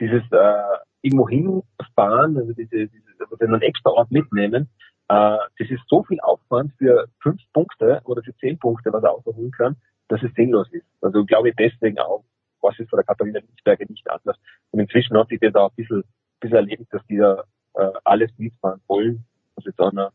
dieses 0.00 0.22
äh, 0.30 0.78
irgendwo 1.02 1.28
hinfahren, 1.28 2.36
also 2.36 2.52
diese, 2.52 2.88
diese, 2.88 3.04
also 3.20 3.36
den 3.36 3.54
extra 3.62 3.90
Ort 3.90 4.10
mitnehmen, 4.10 4.68
Äh, 5.08 5.38
das 5.58 5.70
ist 5.70 5.82
so 5.88 6.02
viel 6.04 6.20
Aufwand 6.20 6.72
für 6.78 7.08
fünf 7.22 7.40
Punkte 7.52 8.00
oder 8.04 8.22
für 8.22 8.34
zehn 8.36 8.58
Punkte, 8.58 8.92
was 8.92 9.02
er 9.02 9.12
ausholen 9.12 9.50
kann, 9.50 9.76
dass 10.08 10.22
es 10.22 10.32
sinnlos 10.34 10.68
ist. 10.72 10.86
Also 11.00 11.24
glaube 11.24 11.50
ich 11.50 11.56
deswegen 11.56 11.98
auch, 11.98 12.24
was 12.60 12.78
ist 12.78 12.88
von 12.90 12.98
der 12.98 13.04
Katharina 13.04 13.40
Linsberger 13.40 13.84
nicht 13.88 14.08
anders. 14.10 14.36
Und 14.70 14.80
inzwischen 14.80 15.16
hat 15.18 15.28
sich 15.28 15.40
das 15.40 15.54
auch 15.54 15.70
ein 15.70 15.76
bisschen, 15.76 15.98
ein 15.98 16.40
bisschen 16.40 16.56
erlebt, 16.56 16.92
dass 16.92 17.06
die 17.06 17.18
da 17.18 17.44
äh, 17.74 17.90
alles 18.04 18.30
mitfahren 18.38 18.80
wollen. 18.86 19.24
Also, 19.56 19.68
jetzt 19.68 19.80
auch 19.80 19.92
noch, 19.92 20.12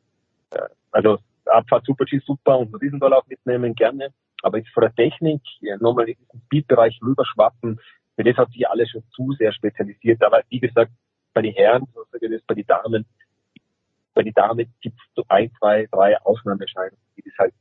äh, 0.52 0.68
also 0.92 1.20
Abfahrt 1.46 1.86
Super 1.86 2.06
G 2.06 2.20
super 2.20 2.58
und 2.58 2.68
einen 2.68 2.76
Riesendorlauf 2.76 3.26
mitnehmen 3.28 3.76
gerne. 3.76 4.10
Aber 4.42 4.58
jetzt 4.58 4.72
von 4.72 4.82
der 4.82 4.96
Technik 4.96 5.42
nochmal 5.80 6.10
in 6.10 6.16
diesen 6.18 6.42
Speedbereich 6.46 7.00
rüberschwappen, 7.02 7.80
für 8.16 8.24
das 8.24 8.38
hat 8.38 8.52
sich 8.52 8.68
alles 8.68 8.90
schon 8.90 9.04
zu 9.12 9.32
sehr 9.34 9.52
spezialisiert. 9.52 10.24
Aber 10.24 10.42
wie 10.50 10.60
gesagt, 10.60 10.92
bei 11.34 11.42
den 11.42 11.54
Herren, 11.54 11.86
so 11.94 12.04
bei 12.12 12.56
den 12.56 12.66
Damen, 12.66 13.06
bei 14.20 14.24
den 14.24 14.34
Damen 14.34 14.58
gibt 14.82 15.00
es 15.00 15.16
so 15.16 15.24
ein, 15.30 15.50
zwei, 15.58 15.88
drei 15.90 16.18
Ausnahmeerscheinungen, 16.26 17.00
die 17.16 17.24
das 17.24 17.38
halt 17.40 17.54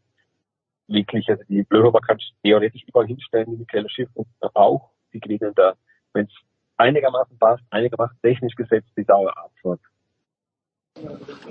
wirklich, 0.88 1.28
also 1.28 1.44
die 1.48 1.62
Blöhofer 1.62 2.00
kann 2.00 2.18
theoretisch 2.42 2.82
überall 2.84 3.06
hinstellen, 3.06 3.52
die 3.52 3.58
Michaela 3.58 3.88
Schiff 3.88 4.08
und 4.14 4.26
auch, 4.54 4.90
die 5.12 5.20
gewinnen 5.20 5.52
da, 5.54 5.74
wenn 6.14 6.24
es 6.24 6.32
einigermaßen 6.76 7.38
passt, 7.38 7.62
einigermaßen 7.70 8.18
technisch 8.22 8.56
gesetzt, 8.56 8.88
die 8.96 9.04
Dauerabfahrt. 9.04 9.80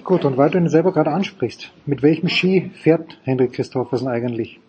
Gut, 0.04 0.26
und 0.26 0.36
weil 0.36 0.50
du 0.50 0.58
ihn 0.58 0.68
selber 0.68 0.92
gerade 0.92 1.12
ansprichst, 1.12 1.72
mit 1.86 2.04
welchem 2.04 2.28
Ski 2.28 2.72
fährt 2.74 3.18
Henrik 3.24 3.54
Christoffersen 3.54 4.10
eigentlich? 4.10 4.60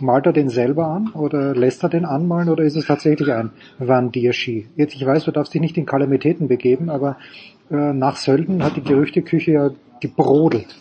Malt 0.00 0.26
er 0.26 0.32
den 0.32 0.48
selber 0.48 0.86
an 0.86 1.10
oder 1.14 1.56
lässt 1.56 1.82
er 1.82 1.88
den 1.88 2.04
anmalen 2.04 2.50
oder 2.50 2.62
ist 2.62 2.76
es 2.76 2.86
tatsächlich 2.86 3.32
ein 3.32 3.50
Van 3.78 4.12
Dier 4.12 4.32
Ski? 4.32 4.68
Jetzt, 4.76 4.94
ich 4.94 5.04
weiß, 5.04 5.24
du 5.24 5.32
darfst 5.32 5.54
dich 5.54 5.60
nicht 5.60 5.76
in 5.76 5.86
Kalamitäten 5.86 6.46
begeben, 6.46 6.88
aber 6.88 7.16
äh, 7.70 7.92
nach 7.92 8.16
Sölden 8.16 8.62
hat 8.62 8.76
die 8.76 8.82
Gerüchteküche 8.82 9.52
ja 9.52 9.70
gebrodelt. 10.00 10.74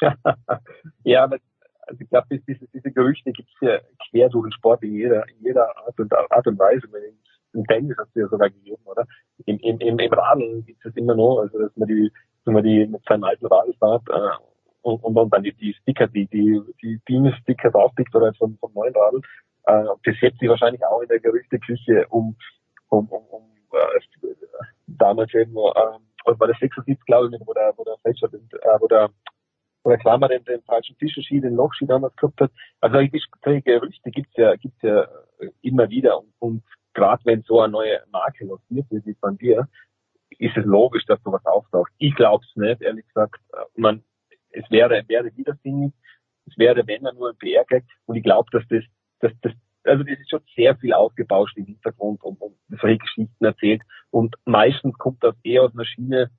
ja, 1.04 1.24
aber 1.24 1.38
also 1.86 2.00
ich 2.00 2.08
glaube, 2.08 2.40
diese, 2.46 2.66
diese 2.72 2.90
Gerüchte 2.90 3.32
gibt 3.32 3.48
es 3.48 3.68
ja 3.68 3.78
quer 4.10 4.28
durch 4.28 4.46
den 4.46 4.52
Sport 4.52 4.82
in 4.82 4.94
jeder, 4.94 5.28
in 5.28 5.44
jeder 5.44 5.76
Art 5.76 5.98
und, 5.98 6.12
Art 6.12 6.46
und 6.46 6.58
Weise. 6.58 6.88
Im 7.52 7.64
Tennis 7.66 7.96
hat 7.98 8.08
es 8.08 8.14
ja 8.14 8.28
sogar 8.28 8.50
gegeben, 8.50 8.82
oder? 8.84 9.06
Im, 9.46 9.58
im, 9.58 9.78
im, 9.78 9.98
im 9.98 10.12
Radeln 10.12 10.64
gibt 10.64 10.84
es 10.84 10.96
immer 10.96 11.14
noch, 11.14 11.40
also 11.40 11.58
dass 11.58 11.76
man 11.76 11.88
die, 11.88 12.10
dass 12.44 12.52
man 12.52 12.64
die 12.64 12.86
mit 12.86 13.02
seinem 13.06 13.24
alten 13.24 13.46
Radl 13.46 13.74
fährt 13.78 14.02
äh, 14.08 14.36
und, 14.82 15.04
und, 15.04 15.16
und 15.16 15.32
dann 15.32 15.42
die, 15.42 15.52
die 15.52 15.74
Sticker, 15.74 16.08
die, 16.08 16.26
die, 16.26 16.60
die 16.82 17.00
Beam-Sticker 17.04 17.70
draufpickt 17.70 18.14
oder 18.14 18.32
vom, 18.34 18.56
vom 18.58 18.72
neuen 18.74 18.94
Radl. 18.94 19.20
Äh, 19.66 19.84
das 20.04 20.16
setzt 20.20 20.40
sich 20.40 20.48
wahrscheinlich 20.48 20.84
auch 20.84 21.00
in 21.00 21.08
der 21.08 21.20
Gerüchteküche 21.20 22.06
um, 22.08 22.36
um, 22.88 23.06
um, 23.08 23.24
um 23.30 23.53
äh, 23.74 24.34
damals 24.86 25.32
irgendwo, 25.34 25.70
äh, 25.70 26.38
war 26.38 26.48
das 26.48 26.58
76, 26.58 27.04
glaube 27.06 27.30
ich, 27.34 27.46
wo 27.46 27.52
der, 27.52 27.72
wo 27.76 27.84
der 27.84 27.96
Fletcher, 27.98 28.28
den, 28.28 28.48
äh, 28.52 28.80
wo 28.80 28.86
der 28.86 29.10
wo 29.84 29.90
der 29.90 29.98
Klammer 29.98 30.28
den, 30.28 30.42
den 30.44 30.62
falschen 30.62 30.96
Fischerski, 30.96 31.40
den 31.40 31.56
Lochski 31.56 31.86
damals 31.86 32.16
gehabt 32.16 32.40
hat. 32.40 32.50
Also 32.80 32.96
solche 32.96 33.62
Gerüchte 33.62 34.10
gibt's 34.10 34.34
ja, 34.34 34.56
gibt's 34.56 34.80
ja 34.80 35.06
immer 35.60 35.88
wieder. 35.90 36.18
Und, 36.18 36.32
und 36.38 36.62
gerade 36.94 37.22
wenn 37.24 37.42
so 37.42 37.60
eine 37.60 37.72
neue 37.72 38.02
Marke 38.10 38.46
lanciert 38.46 38.90
wird 38.90 39.04
wie 39.06 39.14
von 39.14 39.36
dir, 39.36 39.68
ist 40.38 40.56
es 40.56 40.64
logisch, 40.64 41.04
dass 41.06 41.22
sowas 41.22 41.44
auftaucht. 41.44 41.92
Ich 41.98 42.14
glaube 42.14 42.44
nicht, 42.54 42.80
ehrlich 42.80 43.06
gesagt. 43.06 43.40
Man, 43.76 44.02
es 44.50 44.68
wäre, 44.70 45.04
wäre 45.06 45.36
widersinnig. 45.36 45.92
Es 46.46 46.58
wäre, 46.58 46.86
wenn 46.86 47.04
dann 47.04 47.16
nur 47.16 47.30
ein 47.30 47.36
PR-Gag. 47.36 47.84
Und 48.06 48.16
ich 48.16 48.22
glaube, 48.22 48.48
dass 48.52 48.66
das, 48.68 48.84
dass 49.20 49.32
das, 49.42 49.52
also 49.84 50.02
das 50.02 50.18
ist 50.18 50.30
schon 50.30 50.40
sehr 50.54 50.76
viel 50.76 50.92
aufgebauscht 50.92 51.56
im 51.56 51.66
Hintergrund 51.66 52.22
und, 52.22 52.40
und 52.40 52.54
solche 52.80 52.98
Geschichten 52.98 53.44
erzählt. 53.44 53.82
Und 54.10 54.34
meistens 54.44 54.96
kommt 54.98 55.22
das 55.22 55.34
eher 55.42 55.62
aus 55.64 55.72
einer 55.74 55.84
Schiene, 55.84 56.30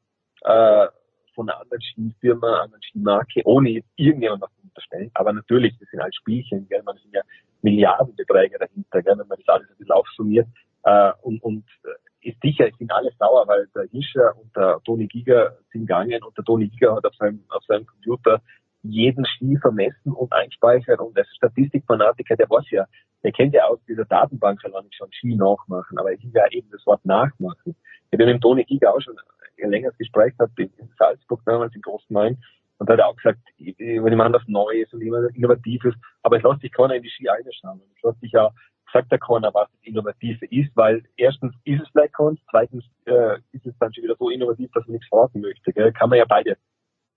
äh, 0.41 0.88
von 1.33 1.49
einer 1.49 1.59
anderen 1.59 1.82
Skifirma, 1.82 2.48
einer 2.48 2.64
anderen 2.64 2.82
Skimarke, 2.82 3.41
ohne 3.45 3.69
jetzt 3.69 3.90
irgendjemand 3.98 4.43
zu 4.43 4.64
unterstellen. 4.64 5.11
Aber 5.14 5.33
natürlich, 5.33 5.77
das 5.80 5.90
sind 5.90 6.01
halt 6.01 6.15
Spielchen, 6.15 6.67
gell? 6.69 6.82
man 6.83 6.98
sind 6.98 7.14
ja 7.14 7.22
Milliardenbeträge 7.61 8.57
dahinter, 8.57 9.01
gell? 9.03 9.17
wenn 9.17 9.27
man 9.27 9.38
das 9.38 9.48
alles 9.48 9.69
ein 9.69 9.77
bisschen 9.77 9.91
aufsummiert. 9.91 10.48
Äh, 10.83 11.11
und, 11.22 11.43
und 11.43 11.65
äh, 11.83 12.30
ist 12.30 12.41
sicher, 12.41 12.67
es 12.67 12.77
sind 12.77 12.91
alle 12.91 13.11
sauer, 13.19 13.48
weil 13.48 13.67
der 13.75 13.88
Hischer 13.91 14.35
und 14.38 14.56
der 14.56 14.80
Toni 14.83 15.07
Giger 15.07 15.57
sind 15.72 15.82
gegangen 15.82 16.24
und 16.24 16.35
der 16.38 16.43
Toni 16.43 16.67
Giger 16.69 16.95
hat 16.95 17.06
auf 17.06 17.15
seinem, 17.15 17.43
auf 17.49 17.64
seinem 17.65 17.85
Computer 17.85 18.41
jeden 18.82 19.25
Ski 19.25 19.57
vermessen 19.57 20.11
und 20.14 20.32
eingespeichert 20.32 20.99
und 20.99 21.17
als 21.17 21.27
Statistikfanatiker, 21.35 22.35
der 22.35 22.49
weiß 22.49 22.69
ja, 22.72 22.85
der 23.25 23.31
kennt 23.31 23.55
ja 23.55 23.65
aus 23.65 23.79
dieser 23.87 24.05
Datenbank 24.05 24.61
schon 24.61 24.71
schon 24.91 25.11
Ski 25.11 25.35
nachmachen, 25.35 25.97
aber 25.97 26.13
es 26.13 26.23
ist 26.23 26.35
ja 26.35 26.47
eben 26.51 26.69
das 26.69 26.85
Wort 26.85 27.03
nachmachen. 27.05 27.75
Ich 27.75 28.13
habe 28.13 28.25
mit 28.25 28.35
dem 28.35 28.39
Toni 28.39 28.63
Giger 28.65 28.93
auch 28.93 29.01
schon 29.01 29.17
ein 29.61 29.71
längeres 29.71 29.97
Gespräch 29.97 30.37
gehabt 30.37 30.59
in 30.59 30.69
Salzburg 30.99 31.41
damals 31.43 31.73
im 31.73 31.81
Großen 31.81 32.13
Main 32.13 32.37
und 32.77 32.87
da 32.87 32.93
hat 32.93 32.99
er 32.99 33.07
auch 33.07 33.15
gesagt, 33.15 33.39
ich, 33.57 33.79
ich 33.79 33.99
meine 33.99 34.33
was 34.33 34.47
Neues 34.47 34.93
und 34.93 35.01
immer 35.01 35.27
Innovatives, 35.33 35.95
aber 36.21 36.37
es 36.37 36.43
lässt 36.43 36.61
sich 36.61 36.71
keiner 36.71 36.93
in 36.93 37.01
die 37.01 37.09
Ski 37.09 37.27
einschauen. 37.27 37.81
Es 37.95 38.03
lässt 38.03 38.19
sich 38.19 38.31
ja, 38.31 38.51
sagt 38.93 39.11
ja 39.11 39.17
keiner, 39.17 39.51
was 39.55 39.71
das 39.71 39.81
Innovative 39.81 40.45
ist, 40.45 40.69
weil 40.75 41.03
erstens 41.17 41.55
ist 41.63 41.81
es 41.81 41.89
vielleicht 41.89 42.13
keins, 42.13 42.39
zweitens 42.51 42.85
äh, 43.05 43.37
ist 43.53 43.65
es 43.65 43.73
dann 43.79 43.91
schon 43.91 44.03
wieder 44.03 44.17
so 44.19 44.29
innovativ, 44.29 44.69
dass 44.73 44.85
man 44.85 44.93
nichts 44.93 45.07
fragen 45.07 45.41
möchte. 45.41 45.73
Gell? 45.73 45.91
Kann 45.93 46.09
man 46.09 46.19
ja 46.19 46.25
beide, 46.27 46.57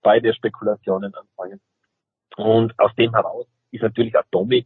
beide 0.01 0.33
Spekulationen 0.33 1.13
anfangen. 1.13 1.61
Und 2.37 2.73
aus 2.79 2.95
dem 2.95 3.13
heraus 3.13 3.45
ist 3.69 3.83
natürlich 3.83 4.17
Atomic 4.17 4.65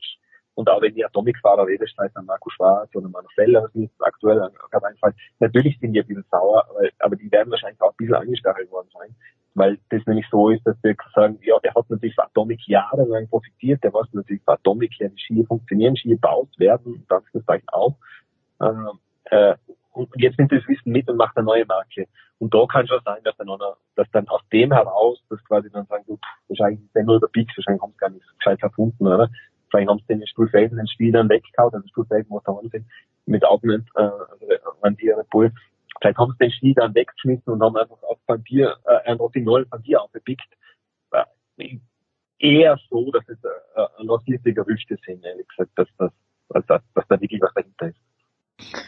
und 0.56 0.70
auch 0.70 0.82
wenn 0.82 0.94
die 0.94 1.06
Atomikfahrer 1.06 1.66
rede, 1.66 1.88
streiten 1.88 2.18
an 2.18 2.26
Marco 2.26 2.50
Schwarz 2.50 2.90
oder 2.96 3.10
Manu 3.10 3.28
Feller, 3.36 3.64
was 3.64 3.74
mir 3.74 3.84
jetzt 3.84 3.96
aktuell 4.00 4.50
gerade 4.72 4.86
einfällt, 4.86 5.16
natürlich 5.40 5.80
sind 5.80 5.94
die 5.94 6.02
ein 6.02 6.08
bisschen 6.08 6.26
sauer, 6.30 6.66
aber, 6.70 6.88
aber 7.00 7.16
die 7.16 7.32
werden 7.32 7.52
wahrscheinlich 7.52 7.82
auch 7.82 7.92
ein 7.92 7.96
bisschen 7.98 8.16
angestachelt 8.16 8.72
worden 8.72 8.90
sein. 8.94 9.16
Weil 9.56 9.78
das 9.90 10.02
nämlich 10.08 10.26
so 10.32 10.50
ist, 10.50 10.66
dass 10.66 10.76
wir 10.82 10.96
sagen, 11.14 11.38
ja, 11.44 11.56
der 11.64 11.74
hat 11.76 11.90
natürlich 11.90 12.16
für 12.16 12.24
Atomic 12.24 12.68
jahrelang 12.68 13.28
profitiert, 13.30 13.84
der 13.84 13.94
weiß 13.94 14.08
natürlich 14.14 14.42
für 14.44 14.54
Atomic, 14.54 15.00
ja, 15.00 15.08
die 15.10 15.20
Ski 15.20 15.46
funktionieren, 15.46 15.96
Ski 15.96 16.10
gebaut 16.10 16.50
werden, 16.58 17.06
das 17.08 17.18
Anführungszeichen 17.20 17.70
auch. 17.70 17.96
Ähm, 18.62 19.00
äh, 19.26 19.56
und 19.92 20.10
jetzt 20.18 20.40
nimmt 20.40 20.52
das 20.52 20.68
Wissen 20.68 20.92
mit 20.92 21.08
und 21.08 21.18
macht 21.18 21.38
eine 21.38 21.46
neue 21.46 21.66
Marke. 21.66 22.08
Und 22.40 22.54
da 22.54 22.66
kann 22.66 22.88
schon 22.88 23.00
sein, 23.06 23.22
dass 23.24 23.38
dann, 23.38 23.48
noch, 23.48 23.78
dass 23.96 24.10
dann 24.12 24.28
aus 24.28 24.42
dem 24.52 24.74
heraus, 24.74 25.24
dass 25.30 25.44
quasi 25.46 25.70
dann 25.70 25.86
sagen, 25.86 26.04
du, 26.08 26.18
wahrscheinlich 26.48 26.82
ist 26.82 26.96
der 26.96 27.04
nur 27.04 27.18
über 27.18 27.28
Peaks, 27.28 27.56
wahrscheinlich 27.56 27.82
haben 27.82 27.92
sie 27.92 27.98
gar 27.98 28.10
nicht 28.10 28.26
gescheit 28.40 28.62
erfunden, 28.62 29.08
oder? 29.08 29.30
Vielleicht 29.74 29.90
haben 29.90 30.00
sie 30.08 30.14
den 30.14 30.28
Stuhlfelden 30.28 30.78
den 30.78 30.88
Spiel 30.88 31.12
dann 31.12 31.30
weggehauen, 31.30 31.74
also 31.74 31.88
Stuhlfelden, 31.88 32.30
wo 32.30 32.40
da 32.42 32.56
sind, 32.72 32.86
mit 33.26 33.44
Augment, 33.44 33.90
äh, 33.96 34.10
an 34.82 34.96
die 34.98 35.12
Bull. 35.32 35.52
Vielleicht 36.00 36.18
haben 36.20 36.32
sie 36.34 36.46
den 36.46 36.52
Ski 36.52 36.74
dann 36.76 36.94
weggeschmissen 36.94 37.52
und 37.52 37.64
haben 37.64 37.76
einfach 37.76 38.02
auf 38.04 38.20
Papier, 38.28 38.78
äh, 38.86 39.10
ein 39.10 39.18
Rotignol 39.18 39.66
Papier 39.66 40.04
aufgepickt. 40.04 40.46
Äh, 41.12 41.80
eher 42.38 42.78
so, 42.92 43.10
dass 43.12 43.28
es 43.28 43.38
äh, 43.44 44.04
lancierte 44.04 44.54
Gerüchte 44.54 44.96
sind, 45.08 45.26
ehrlich 45.26 45.48
gesagt, 45.48 45.72
dass, 45.76 45.88
das, 45.98 46.12
dass, 46.50 46.82
dass, 46.94 47.08
da 47.08 47.20
wirklich 47.20 47.42
was 47.42 47.54
dahinter 47.56 47.88
ist. 47.88 48.86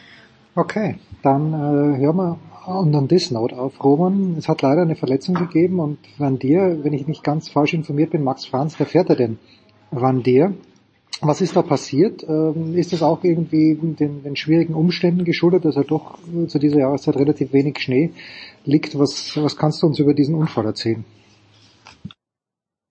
Okay, 0.54 1.00
dann 1.24 1.52
äh, 1.52 1.98
hören 1.98 2.16
wir 2.16 2.38
on, 2.64 2.94
on 2.94 3.08
this 3.08 3.32
note 3.32 3.58
auf. 3.58 3.82
Roman, 3.82 4.36
es 4.38 4.48
hat 4.48 4.62
leider 4.62 4.82
eine 4.82 4.94
Verletzung 4.94 5.34
gegeben 5.34 5.80
und 5.80 5.98
Van 6.16 6.38
dir, 6.38 6.84
wenn 6.84 6.92
ich 6.92 7.08
nicht 7.08 7.24
ganz 7.24 7.48
falsch 7.48 7.74
informiert 7.74 8.10
bin, 8.10 8.22
Max 8.22 8.46
Franz, 8.46 8.76
der 8.76 8.86
fährt 8.86 9.08
ja 9.08 9.16
den 9.16 9.40
Van 9.90 10.22
dir. 10.22 10.54
Was 11.22 11.40
ist 11.40 11.56
da 11.56 11.62
passiert? 11.62 12.22
Ähm, 12.24 12.76
ist 12.76 12.92
das 12.92 13.02
auch 13.02 13.24
irgendwie 13.24 13.74
den, 13.74 14.22
den 14.22 14.36
schwierigen 14.36 14.74
Umständen 14.74 15.24
geschuldet, 15.24 15.64
dass 15.64 15.76
er 15.76 15.84
doch 15.84 16.18
zu 16.48 16.58
dieser 16.58 16.78
Jahreszeit 16.78 17.16
relativ 17.16 17.52
wenig 17.52 17.78
Schnee 17.78 18.12
liegt? 18.64 18.98
Was, 18.98 19.34
was 19.36 19.56
kannst 19.56 19.82
du 19.82 19.86
uns 19.86 19.98
über 19.98 20.12
diesen 20.12 20.34
Unfall 20.34 20.66
erzählen? 20.66 21.04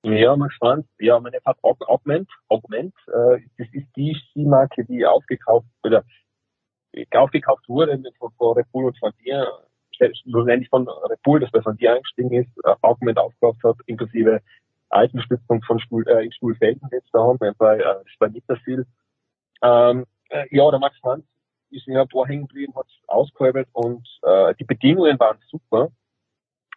Ja, 0.03 0.35
Max 0.35 0.55
Franz, 0.59 0.85
ja, 0.99 1.19
meine 1.19 1.41
Fahrt 1.41 1.57
Augment, 1.63 2.29
Augment, 2.47 2.93
äh, 3.07 3.39
das 3.57 3.67
ist 3.73 3.87
die 3.95 4.15
Skimarke, 4.15 4.85
die 4.85 5.03
aufgekauft 5.03 5.67
oder 5.83 6.03
aufgekauft 7.15 7.67
wurde 7.67 7.99
von, 8.19 8.31
von 8.37 8.55
Red 8.55 8.71
Bull 8.71 8.85
und 8.85 8.99
von 8.99 9.11
dir, 9.23 9.47
schlussendlich 9.91 10.69
von 10.69 10.87
Red 10.87 11.21
Bull, 11.23 11.39
das 11.39 11.49
bei 11.51 11.61
von 11.61 11.75
dir 11.77 11.93
eingestiegen 11.93 12.33
ist, 12.33 12.49
äh, 12.63 12.75
Augment 12.81 13.17
aufgekauft 13.17 13.63
hat, 13.63 13.77
inklusive 13.87 14.41
alten 14.95 15.21
Stützpunkt 15.21 15.65
von 15.65 15.79
Stuhl, 15.79 16.07
äh, 16.07 16.25
in 16.25 16.31
Stuhlfelden 16.31 16.87
jetzt 16.91 17.09
da 17.13 17.19
haben, 17.19 17.37
bei, 17.57 17.77
äh, 17.77 18.41
das 18.47 18.59
viel. 18.59 18.85
Ähm, 19.61 20.05
äh, 20.29 20.45
ja, 20.51 20.69
der 20.69 20.79
Max 20.79 20.97
Franz 20.99 21.25
ist 21.69 21.87
mir 21.87 22.01
ein 22.01 22.07
paar 22.07 22.27
hängen 22.27 22.47
geblieben, 22.47 22.73
hat 22.75 22.87
ausgehäubelt 23.07 23.67
und 23.73 24.07
äh, 24.23 24.53
die 24.55 24.63
Bedingungen 24.63 25.19
waren 25.19 25.37
super. 25.49 25.89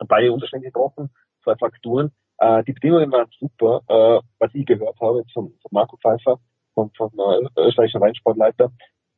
Beide 0.07 0.33
Unterschläge 0.33 0.67
gebrochen, 0.67 1.11
zwei 1.43 1.57
Frakturen. 1.57 2.13
Äh, 2.39 2.63
die 2.65 2.73
Bedingungen 2.73 3.11
waren 3.11 3.29
super, 3.39 3.83
äh, 3.89 4.21
was 4.39 4.55
ich 4.55 4.67
gehört 4.67 4.99
habe 5.01 5.25
von, 5.33 5.53
Marco 5.71 5.97
Pfeiffer, 5.97 6.39
von, 6.75 6.91
von 6.97 7.11
äh, 7.19 7.61
österreichischen 7.61 8.03
Rennsportleiter. 8.03 8.73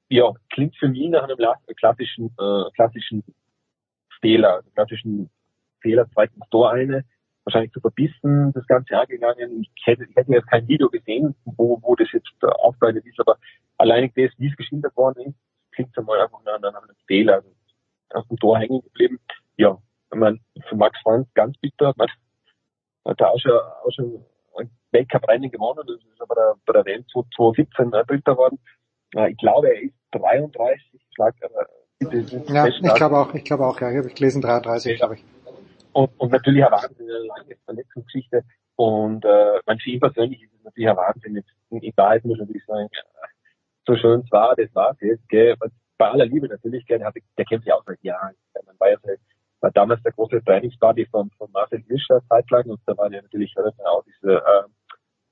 Ja, 0.08 0.32
klingt 0.50 0.76
für 0.76 0.88
mich 0.88 1.08
nach 1.10 1.24
einem 1.24 1.36
klassischen, 1.76 2.34
äh, 2.38 2.70
klassischen 2.74 3.22
Fehler, 4.20 4.62
klassischen 4.74 5.30
Fehler, 5.80 6.10
zweiten 6.10 6.40
Tor 6.50 6.72
eine, 6.72 7.04
wahrscheinlich 7.44 7.72
zu 7.72 7.80
verbissen, 7.80 8.52
das 8.52 8.66
Ganze 8.66 8.98
angegangen. 8.98 9.62
Ich 9.74 9.86
hätte, 9.86 10.04
ich 10.04 10.16
hätte 10.16 10.32
jetzt 10.32 10.48
kein 10.48 10.66
Video 10.68 10.88
gesehen, 10.88 11.34
wo, 11.44 11.78
wo 11.82 11.94
das 11.96 12.08
jetzt 12.12 12.30
äh, 12.42 12.46
aufbereitet 12.46 13.06
ist, 13.06 13.20
aber 13.20 13.36
alleine 13.78 14.08
das, 14.08 14.30
wie 14.38 14.48
es 14.48 14.56
geschildert 14.56 14.96
worden 14.96 15.26
ist, 15.26 15.36
klingt 15.72 15.96
einmal 15.96 16.20
einfach 16.20 16.42
nach, 16.44 16.60
nach 16.60 16.82
einem 16.82 16.96
Fehler, 17.06 17.36
also 17.36 17.50
aus 18.12 18.28
dem 18.28 18.36
Tor 18.38 18.58
hängen 18.58 18.82
geblieben. 18.82 19.20
Ja, 19.56 19.78
ich 20.12 20.18
meine, 20.18 20.40
für 20.68 20.76
Max 20.76 20.98
Franz 21.02 21.28
ganz 21.34 21.56
bitter. 21.58 21.94
Man 21.96 22.08
hat 23.06 23.20
da 23.20 23.28
auch 23.28 23.38
schon, 23.38 23.52
auch 23.52 23.90
schon 23.90 24.24
ein 24.58 24.70
Weltcup-Rennen 24.92 25.50
gewonnen, 25.50 25.84
das 25.86 25.96
ist 25.96 26.20
aber 26.20 26.34
der, 26.34 26.54
bei 26.66 26.72
der 26.72 26.84
WM 26.84 27.04
2017 27.12 27.92
äh, 27.92 28.04
Dritter 28.04 28.32
geworden. 28.32 28.58
Äh, 29.14 29.30
ich 29.30 29.38
glaube, 29.38 29.68
er 29.68 29.82
ist 29.82 29.94
33, 30.12 31.00
schlag, 31.14 31.34
äh, 31.40 31.48
bitte, 31.98 32.22
das 32.22 32.32
ist 32.32 32.50
Ja, 32.50 32.66
ich 32.66 32.94
glaube 32.94 33.18
auch, 33.18 33.34
ich 33.34 33.44
glaube 33.44 33.66
auch, 33.66 33.80
ja, 33.80 33.90
ich 33.90 33.98
habe 33.98 34.08
gelesen 34.08 34.42
33, 34.42 34.98
glaube 34.98 35.14
ich. 35.14 35.24
Und, 35.92 36.10
und 36.18 36.32
natürlich 36.32 36.64
eine 36.64 36.72
Wahnsinn, 36.72 37.10
eine 37.10 37.26
lange 37.26 37.56
Verletzungsgeschichte. 37.64 38.44
Und 38.76 39.24
äh, 39.24 39.60
für 39.66 39.90
ihn 39.90 40.00
persönlich 40.00 40.42
ist 40.42 40.54
es 40.54 40.64
natürlich 40.64 40.88
ein 40.88 40.96
Wahnsinn. 40.96 41.36
Jetzt, 41.36 41.50
in 41.70 41.92
Wahrheit 41.96 42.24
muss 42.24 42.36
ich 42.36 42.40
natürlich 42.40 42.64
sagen, 42.64 42.88
so 43.86 43.96
schön 43.96 44.20
es 44.20 44.30
war, 44.30 44.54
das 44.56 44.74
war 44.74 44.92
es 44.92 45.00
jetzt, 45.00 45.28
gell. 45.28 45.56
Bei 45.98 46.08
aller 46.08 46.26
Liebe 46.26 46.48
natürlich, 46.48 46.86
gell, 46.86 46.98
der, 46.98 47.12
der 47.36 47.44
kennt 47.44 47.64
sich 47.64 47.72
auch 47.72 47.84
seit 47.84 48.02
Jahren. 48.02 48.34
Man 48.64 48.78
war 48.78 48.90
ja 48.90 48.96
seit, 49.02 49.20
war 49.60 49.70
damals 49.72 50.02
der 50.02 50.12
große 50.12 50.42
Trainingsbuddy 50.44 51.06
von, 51.06 51.30
von 51.36 51.50
Marcel 51.52 51.82
Hirscher 51.86 52.22
zeitlang 52.28 52.70
und 52.70 52.80
da 52.86 52.96
war 52.96 53.12
ja 53.12 53.20
natürlich 53.20 53.54
hört 53.54 53.76
man 53.76 53.86
auch 53.86 54.02
diese 54.04 54.36
äh, 54.36 54.62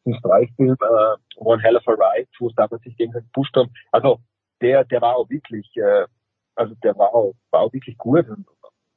diesen 0.08 0.18
Streichfilm 0.18 0.76
äh, 0.80 1.16
One 1.36 1.62
Hell 1.62 1.76
of 1.76 1.86
a 1.88 1.92
Ride, 1.92 2.28
wo 2.38 2.48
es 2.48 2.54
damals 2.54 2.82
sich 2.82 2.96
gegenseitig 2.96 3.28
gepusht 3.32 3.54
haben. 3.56 3.70
Also 3.92 4.20
der, 4.60 4.84
der 4.84 5.00
war 5.00 5.16
auch 5.16 5.28
wirklich, 5.28 5.70
äh, 5.76 6.06
also 6.54 6.74
der 6.82 6.96
war 6.96 7.14
auch, 7.14 7.34
war 7.50 7.60
auch 7.60 7.72
wirklich 7.72 7.96
gut. 7.96 8.28
Und, 8.28 8.46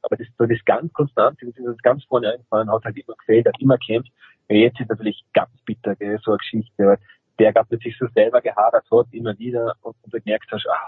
aber 0.03 0.17
das, 0.17 0.27
so 0.38 0.45
das 0.45 0.63
ganz 0.65 0.91
konstant, 0.93 1.38
das 1.41 1.49
ist 1.49 1.65
das 1.65 1.77
ganz 1.80 2.03
vorne 2.05 2.33
einfallen, 2.33 2.71
hat 2.71 2.83
halt 2.83 2.97
immer 2.97 3.15
gefällt, 3.15 3.47
hat 3.47 3.59
immer 3.59 3.77
kämpft. 3.77 4.11
Und 4.49 4.55
jetzt 4.55 4.80
ist 4.80 4.89
natürlich 4.89 5.23
ganz 5.33 5.51
bitter, 5.65 5.95
gell, 5.95 6.19
so 6.23 6.31
eine 6.31 6.38
Geschichte, 6.39 6.85
weil 6.85 6.97
der 7.39 7.53
gab 7.53 7.69
mit 7.71 7.81
sich 7.81 7.97
so 7.97 8.07
selber 8.13 8.41
gehadert 8.41 8.85
hat, 8.91 9.07
immer 9.11 9.38
wieder, 9.38 9.75
und, 9.81 9.95
und 10.03 10.13
du 10.13 10.21
gemerkt 10.21 10.51
hast, 10.51 10.67
ah, 10.67 10.88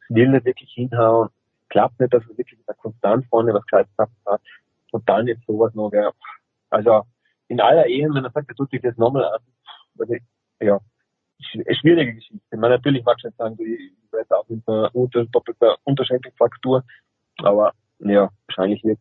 es 0.00 0.14
will 0.14 0.28
nicht 0.28 0.44
wirklich 0.44 0.70
hinhauen, 0.72 1.28
klappt 1.68 2.00
nicht, 2.00 2.12
dass 2.12 2.22
er 2.24 2.38
wirklich 2.38 2.58
mit 2.58 2.68
der 2.68 2.74
Konstant 2.74 3.26
vorne 3.26 3.54
was 3.54 3.64
gescheit 3.66 3.88
hat. 3.98 4.40
Und 4.92 5.08
dann 5.08 5.26
jetzt 5.26 5.46
sowas 5.46 5.74
noch, 5.74 5.90
gell. 5.90 6.10
Also, 6.70 7.02
in 7.48 7.60
aller 7.60 7.86
Ehe, 7.86 8.08
wenn 8.12 8.24
er 8.24 8.30
sagt, 8.30 8.48
er 8.48 8.54
tut 8.54 8.70
sich 8.70 8.82
das 8.82 8.96
nochmal 8.96 9.24
an, 9.24 9.40
also, 9.98 10.14
ja, 10.60 10.80
eine 11.52 11.74
schwierige 11.74 12.14
Geschichte. 12.14 12.56
Man 12.56 12.70
natürlich 12.70 13.04
mag 13.04 13.16
ich 13.18 13.24
nicht 13.24 13.36
sagen, 13.36 13.56
ich 13.60 14.12
weiß 14.12 14.30
auch 14.32 14.48
mit 14.48 14.66
einer 14.66 14.94
unter, 14.94 15.24
doppelter 15.26 15.76
Unterschenkelfraktur, 15.84 16.84
aber 17.38 17.72
ja, 18.00 18.30
wahrscheinlich 18.46 18.82
wird 18.84 18.98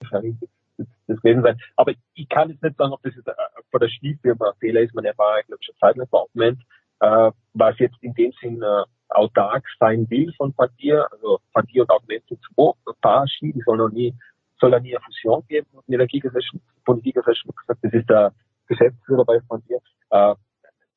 wahrscheinlich 0.00 0.40
wird 0.40 0.50
es 0.78 0.86
das 1.06 1.16
gewesen 1.20 1.42
sein. 1.42 1.58
Aber 1.76 1.92
ich 2.14 2.28
kann 2.28 2.50
jetzt 2.50 2.62
nicht 2.62 2.76
sagen, 2.76 2.92
ob 2.92 3.02
das 3.02 3.14
jetzt 3.14 3.28
äh, 3.28 3.32
von 3.70 3.80
der 3.80 3.88
Skifirma 3.88 4.50
ein 4.50 4.58
Fehler 4.60 4.80
ist. 4.80 4.94
Man 4.94 5.04
war, 5.04 5.40
ich 5.40 5.46
glaube, 5.46 5.62
schon 5.62 5.74
Zeit 5.76 5.96
lang 5.96 6.08
Moment, 6.34 6.60
äh, 7.00 7.30
was 7.54 7.78
jetzt 7.78 7.96
in 8.00 8.14
dem 8.14 8.32
Sinn 8.40 8.62
äh, 8.62 8.84
autark 9.08 9.64
sein 9.78 10.08
will 10.10 10.32
von 10.36 10.52
Partier, 10.52 11.06
also 11.12 11.40
Partier 11.52 11.82
und 11.82 11.90
Augmente 11.90 12.38
zwei 12.54 12.72
Paar 13.00 13.24
die 13.40 13.62
soll 13.64 13.78
noch 13.78 13.90
nie, 13.90 14.14
soll 14.60 14.72
ja 14.72 14.80
nie 14.80 14.96
eine 14.96 15.04
Fusion 15.04 15.44
geben. 15.48 15.66
Und 15.72 15.86
die 15.88 15.94
Energiegesellschaft, 15.94 16.62
Politikgesellschaft 16.84 17.48
hat 17.48 17.56
gesagt, 17.56 17.84
das 17.84 17.92
ist 17.92 18.10
der 18.10 18.32
Geschäftsführer 18.66 19.24
bei 19.24 19.38
Partier, 19.48 19.78
äh, 20.10 20.34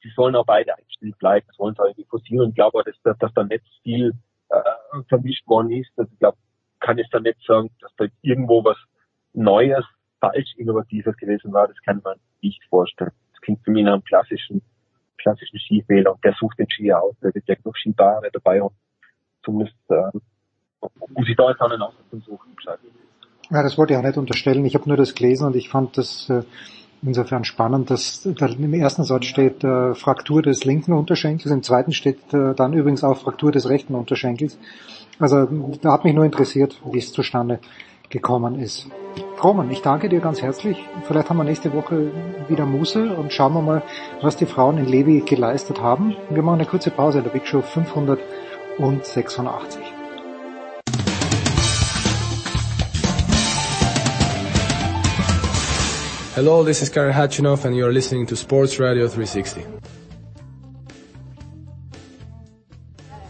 sie 0.03 0.09
sollen 0.15 0.35
auch 0.35 0.45
beide 0.45 0.75
eingestellt 0.75 1.17
bleiben, 1.19 1.45
das 1.47 1.59
wollen 1.59 1.75
sie 1.75 1.81
auch 1.81 1.85
irgendwie 1.85 2.09
fusionieren. 2.09 2.45
Und 2.45 2.49
ich 2.49 2.55
glaube 2.55 2.79
auch, 2.79 2.83
dass, 2.83 2.95
dass, 3.03 3.17
dass 3.19 3.33
da 3.33 3.43
nicht 3.43 3.63
viel 3.83 4.13
äh, 4.49 5.03
vermischt 5.07 5.47
worden 5.47 5.71
ist. 5.71 5.91
Also 5.95 6.11
ich 6.11 6.19
glaube, 6.19 6.37
kann 6.81 6.97
ich 6.97 7.07
da 7.09 7.19
nicht 7.19 7.39
sagen, 7.47 7.69
dass 7.79 7.91
da 7.97 8.05
irgendwo 8.21 8.63
was 8.63 8.77
Neues, 9.33 9.85
falsch 10.19 10.53
Innovatives 10.57 11.15
gewesen 11.17 11.53
war. 11.53 11.67
Das 11.67 11.77
kann 11.83 12.01
man 12.03 12.17
nicht 12.41 12.61
vorstellen. 12.69 13.11
Das 13.31 13.41
klingt 13.41 13.63
für 13.63 13.71
mich 13.71 13.83
nach 13.85 13.93
einem 13.93 14.03
klassischen, 14.03 14.61
klassischen 15.17 15.59
Skifehler. 15.59 16.13
Und 16.13 16.23
der 16.23 16.33
sucht 16.33 16.59
den 16.59 16.67
Skier 16.69 17.01
aus. 17.01 17.15
Der 17.23 17.33
wird 17.33 17.47
ja 17.47 17.55
genug 17.55 17.77
Skibare 17.77 18.29
dabei 18.31 18.61
und 18.61 18.73
zumindest, 19.43 19.77
äh, 19.89 20.11
um 20.79 21.23
sich 21.23 21.35
da 21.35 21.49
jetzt 21.49 21.61
auch 21.61 21.71
einen 21.71 21.81
Aussatz 21.81 22.09
zu 22.09 22.19
suchen. 22.19 22.55
Ja, 23.49 23.63
das 23.63 23.77
wollte 23.77 23.93
ich 23.93 23.99
auch 23.99 24.03
nicht 24.03 24.17
unterstellen. 24.17 24.65
Ich 24.65 24.75
habe 24.75 24.87
nur 24.87 24.97
das 24.97 25.15
gelesen 25.15 25.47
und 25.47 25.55
ich 25.55 25.69
fand 25.69 25.97
das 25.97 26.29
äh, 26.29 26.43
insofern 27.03 27.43
spannend, 27.43 27.89
dass 27.89 28.21
da 28.23 28.45
im 28.47 28.73
ersten 28.73 29.03
Satz 29.03 29.25
steht 29.25 29.63
äh, 29.63 29.95
Fraktur 29.95 30.41
des 30.41 30.65
linken 30.65 30.93
Unterschenkels, 30.93 31.51
im 31.51 31.63
zweiten 31.63 31.93
steht 31.93 32.33
äh, 32.33 32.53
dann 32.53 32.73
übrigens 32.73 33.03
auch 33.03 33.17
Fraktur 33.17 33.51
des 33.51 33.69
rechten 33.69 33.95
Unterschenkels. 33.95 34.57
Also 35.19 35.47
da 35.81 35.93
hat 35.93 36.03
mich 36.03 36.13
nur 36.13 36.25
interessiert, 36.25 36.79
wie 36.91 36.99
es 36.99 37.11
zustande 37.11 37.59
gekommen 38.09 38.59
ist. 38.59 38.87
Roman, 39.43 39.71
ich 39.71 39.81
danke 39.81 40.09
dir 40.09 40.19
ganz 40.19 40.41
herzlich. 40.41 40.77
Vielleicht 41.07 41.29
haben 41.29 41.37
wir 41.37 41.43
nächste 41.43 41.73
Woche 41.73 42.11
wieder 42.47 42.65
Muße 42.65 43.15
und 43.15 43.33
schauen 43.33 43.53
wir 43.53 43.61
mal, 43.61 43.81
was 44.21 44.37
die 44.37 44.45
Frauen 44.45 44.77
in 44.77 44.85
Levi 44.85 45.21
geleistet 45.21 45.81
haben. 45.81 46.15
Wir 46.29 46.43
machen 46.43 46.59
eine 46.59 46.67
kurze 46.67 46.91
Pause 46.91 47.19
in 47.19 47.23
der 47.23 47.31
Big 47.31 47.47
Show 47.47 47.61
586. 47.61 50.00
Hello, 56.43 56.63
this 56.63 56.81
is 56.81 56.89
Karen 56.89 57.13
Hatchinoff 57.13 57.65
and 57.65 57.75
you're 57.75 57.93
listening 57.93 58.25
to 58.25 58.35
Sports 58.35 58.79
Radio 58.79 59.07
360. 59.07 59.63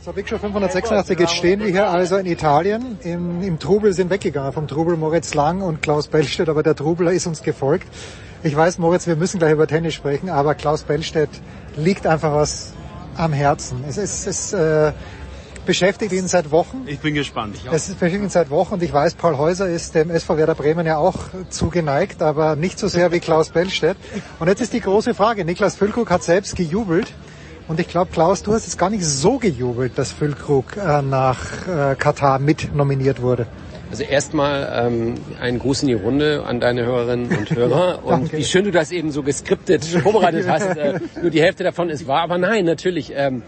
So, 0.02 0.14
Big 0.14 0.30
Show 0.30 0.38
586, 0.38 1.20
jetzt 1.20 1.34
stehen 1.36 1.60
wir 1.60 1.68
hier 1.68 1.90
also 1.90 2.16
in 2.16 2.26
Italien. 2.26 2.98
Im, 3.04 3.42
Im 3.42 3.60
Trubel 3.60 3.92
sind 3.92 4.12
weggegangen, 4.12 4.54
vom 4.54 4.66
Trubel 4.66 4.96
Moritz 4.96 5.34
Lang 5.34 5.62
und 5.62 5.82
Klaus 5.82 6.08
Bellstedt, 6.08 6.48
aber 6.48 6.64
der 6.64 6.74
Trubel 6.74 7.10
ist 7.10 7.28
uns 7.28 7.44
gefolgt. 7.44 7.86
Ich 8.44 8.56
weiß, 8.56 8.78
Moritz, 8.78 9.08
wir 9.08 9.18
müssen 9.18 9.40
gleich 9.40 9.52
über 9.52 9.68
Tennis 9.68 9.94
sprechen, 9.94 10.30
aber 10.30 10.56
Klaus 10.56 10.84
Bellstedt 10.84 11.32
liegt 11.76 12.08
einfach 12.08 12.34
was 12.34 12.72
am 13.18 13.34
Herzen. 13.34 13.84
Es, 13.90 13.98
es, 13.98 14.26
es 14.26 14.54
äh, 14.54 14.94
beschäftigt 15.72 16.12
ihn 16.12 16.28
seit 16.28 16.52
Wochen. 16.52 16.84
Ich 16.86 17.00
bin 17.00 17.14
gespannt. 17.14 17.56
Es 17.72 17.88
beschäftigt 17.88 18.24
ihn 18.24 18.30
seit 18.30 18.50
Wochen 18.50 18.74
und 18.74 18.84
ich 18.84 18.92
weiß, 18.92 19.14
Paul 19.14 19.38
Häuser 19.38 19.70
ist 19.70 19.96
dem 19.96 20.10
SV 20.10 20.36
Werder 20.36 20.54
Bremen 20.54 20.86
ja 20.86 20.98
auch 20.98 21.16
zugeneigt, 21.50 22.22
aber 22.22 22.58
nicht 22.58 22.78
so 22.78 22.90
sehr 22.90 23.14
wie 23.14 23.22
Klaus 23.22 23.52
Bellstedt. 23.52 23.96
Und 24.40 24.50
jetzt 24.50 24.60
ist 24.60 24.74
die 24.74 24.82
große 24.82 25.14
Frage. 25.14 25.46
Niklas 25.46 25.78
Füllkrug 25.78 26.12
hat 26.12 26.24
selbst 26.24 26.58
gejubelt. 26.58 27.14
Und 27.70 27.80
ich 27.80 27.88
glaube, 27.88 28.12
Klaus, 28.12 28.44
du 28.44 28.52
hast 28.52 28.68
es 28.68 28.78
gar 28.78 28.90
nicht 28.90 29.06
so 29.06 29.38
gejubelt, 29.38 29.98
dass 29.98 30.12
Füllkrug 30.12 30.76
äh, 30.76 31.02
nach 31.02 31.40
äh, 31.70 31.96
Katar 31.96 32.40
mit 32.40 32.76
nominiert 32.76 33.22
wurde. 33.22 33.48
Also 33.92 34.04
erstmal 34.04 34.88
ähm, 34.88 35.16
einen 35.40 35.58
Gruß 35.58 35.84
in 35.84 35.88
die 35.88 35.94
Runde 35.94 36.44
an 36.46 36.60
deine 36.60 36.84
Hörerinnen 36.86 37.38
und 37.38 37.50
Hörer. 37.50 38.04
und 38.04 38.34
wie 38.34 38.44
schön 38.44 38.66
du 38.66 38.72
das 38.72 38.92
eben 38.92 39.12
so 39.12 39.24
geskriptet 39.24 39.86
vorbereitet 40.04 40.50
hast. 40.50 40.76
Äh, 40.76 41.00
nur 41.22 41.32
die 41.32 41.42
Hälfte 41.42 41.64
davon 41.64 41.90
ist 41.90 42.08
wahr. 42.08 42.24
Aber 42.24 42.38
nein, 42.38 42.66
natürlich. 42.66 43.14
Ähm, 43.16 43.44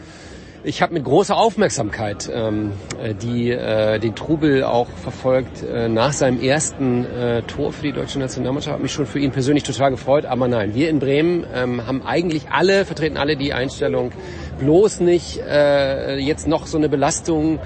ich 0.64 0.82
habe 0.82 0.94
mit 0.94 1.04
großer 1.04 1.36
Aufmerksamkeit 1.36 2.30
ähm, 2.34 2.72
äh, 3.02 3.14
die, 3.14 3.52
äh, 3.52 4.00
den 4.00 4.16
Trubel 4.16 4.64
auch 4.64 4.88
verfolgt 4.88 5.62
äh, 5.64 5.90
nach 5.90 6.14
seinem 6.14 6.42
ersten 6.42 7.06
äh, 7.06 7.42
Tor 7.44 7.74
für 7.74 7.84
die 7.84 7.92
deutsche 7.92 8.20
Nationalmannschaft. 8.20 8.74
Habe 8.74 8.84
mich 8.84 8.94
schon 8.94 9.06
für 9.06 9.20
ihn 9.20 9.32
persönlich 9.32 9.64
total 9.64 9.92
gefreut. 9.92 10.26
Aber 10.26 10.48
nein, 10.48 10.74
wir 10.74 10.90
in 10.90 11.00
Bremen 11.00 11.46
ähm, 11.54 11.86
haben 11.86 12.02
eigentlich 12.04 12.50
alle, 12.50 12.86
vertreten 12.86 13.18
alle 13.18 13.36
die 13.36 13.54
Einstellung, 13.54 14.12
bloß 14.60 15.02
nicht 15.02 15.40
äh, 15.40 16.18
jetzt 16.18 16.48
noch 16.48 16.66
so 16.66 16.78
eine 16.78 16.88
Belastung 16.88 17.60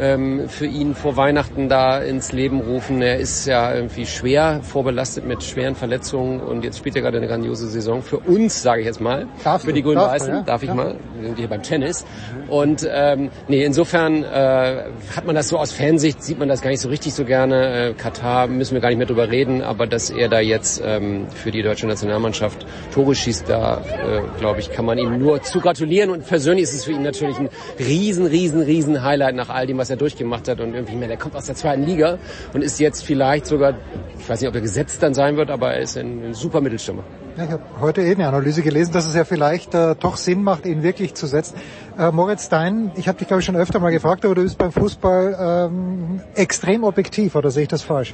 ähm, 0.00 0.48
für 0.48 0.66
ihn 0.66 0.94
vor 0.94 1.16
Weihnachten 1.16 1.68
da 1.68 1.98
ins 1.98 2.32
Leben 2.32 2.60
rufen. 2.60 3.02
Er 3.02 3.18
ist 3.18 3.46
ja 3.46 3.74
irgendwie 3.74 4.06
schwer 4.06 4.60
vorbelastet 4.62 5.26
mit 5.26 5.42
schweren 5.42 5.74
Verletzungen 5.74 6.40
und 6.40 6.64
jetzt 6.64 6.78
spielt 6.78 6.96
er 6.96 7.02
gerade 7.02 7.18
eine 7.18 7.26
grandiose 7.28 7.68
Saison. 7.68 8.02
Für 8.02 8.18
uns, 8.18 8.62
sage 8.62 8.80
ich 8.80 8.86
jetzt 8.86 9.00
mal, 9.00 9.26
Darfst 9.44 9.66
für 9.66 9.72
die 9.72 9.82
du, 9.82 9.88
Grün-Weißen, 9.88 10.34
ja? 10.34 10.42
darf 10.42 10.62
ich 10.62 10.68
Ja. 10.68 10.74
mal. 10.74 10.96
Wir 11.18 11.26
sind 11.28 11.38
hier 11.38 11.48
beim 11.48 11.62
Tennis. 11.62 12.04
Und 12.48 12.88
ähm, 12.90 13.30
nee, 13.48 13.64
insofern 13.64 14.24
äh, 14.24 14.84
hat 15.14 15.26
man 15.26 15.34
das 15.34 15.48
so 15.48 15.58
aus 15.58 15.72
Fansicht, 15.72 16.22
sieht 16.22 16.38
man 16.38 16.48
das 16.48 16.62
gar 16.62 16.70
nicht 16.70 16.80
so 16.80 16.88
richtig 16.88 17.12
so 17.14 17.24
gerne. 17.24 17.90
Äh, 17.90 17.94
Katar 17.94 18.46
müssen 18.46 18.74
wir 18.74 18.80
gar 18.80 18.88
nicht 18.88 18.98
mehr 18.98 19.06
drüber 19.06 19.30
reden, 19.30 19.62
aber 19.62 19.86
dass 19.86 20.10
er 20.10 20.28
da 20.28 20.40
jetzt 20.40 20.82
ähm, 20.84 21.26
für 21.34 21.50
die 21.50 21.62
deutsche 21.62 21.86
Nationalmannschaft 21.86 22.66
Tore 22.94 23.14
schießt, 23.14 23.48
da 23.48 23.82
äh, 23.82 24.22
glaube 24.38 24.60
ich, 24.60 24.72
kann 24.72 24.84
man 24.86 24.96
ihm 24.98 25.18
nur 25.18 25.42
zu 25.42 25.60
gratulieren. 25.60 26.10
Und 26.10 26.26
persönlich 26.26 26.64
ist 26.64 26.74
es 26.74 26.84
für 26.84 26.92
ihn 26.92 27.02
natürlich 27.02 27.38
ein 27.38 27.50
riesen, 27.78 28.26
riesen, 28.26 28.62
riesen 28.62 29.02
Highlight 29.02 29.34
nach 29.34 29.50
all 29.50 29.66
dem, 29.66 29.76
was 29.78 29.89
er 29.90 29.96
durchgemacht 29.96 30.48
hat. 30.48 30.60
Und 30.60 30.74
irgendwie 30.74 30.96
mehr, 30.96 31.08
der 31.08 31.16
kommt 31.16 31.36
aus 31.36 31.46
der 31.46 31.54
zweiten 31.54 31.82
Liga 31.82 32.18
und 32.54 32.62
ist 32.62 32.78
jetzt 32.80 33.04
vielleicht 33.04 33.46
sogar, 33.46 33.74
ich 34.18 34.28
weiß 34.28 34.40
nicht, 34.40 34.48
ob 34.48 34.54
er 34.54 34.60
gesetzt 34.60 35.02
dann 35.02 35.14
sein 35.14 35.36
wird, 35.36 35.50
aber 35.50 35.74
er 35.74 35.80
ist 35.80 35.96
ein, 35.96 36.24
ein 36.24 36.34
super 36.34 36.60
Mittelstürmer. 36.60 37.02
Ja, 37.36 37.44
ich 37.44 37.50
habe 37.50 37.62
heute 37.80 38.02
eh 38.02 38.12
eine 38.12 38.26
Analyse 38.28 38.62
gelesen, 38.62 38.92
dass 38.92 39.06
es 39.06 39.14
ja 39.14 39.24
vielleicht 39.24 39.74
äh, 39.74 39.94
doch 39.98 40.16
Sinn 40.16 40.42
macht, 40.42 40.66
ihn 40.66 40.82
wirklich 40.82 41.14
zu 41.14 41.26
setzen. 41.26 41.56
Äh, 41.98 42.10
Moritz 42.10 42.46
Stein, 42.46 42.90
ich 42.96 43.08
habe 43.08 43.18
dich 43.18 43.28
glaube 43.28 43.40
ich 43.40 43.46
schon 43.46 43.56
öfter 43.56 43.78
mal 43.78 43.90
gefragt, 43.90 44.24
aber 44.24 44.34
du 44.34 44.42
bist 44.42 44.58
beim 44.58 44.72
Fußball 44.72 45.68
ähm, 45.70 46.20
extrem 46.34 46.84
objektiv, 46.84 47.36
oder 47.36 47.50
sehe 47.50 47.62
ich 47.62 47.68
das 47.68 47.82
falsch? 47.82 48.12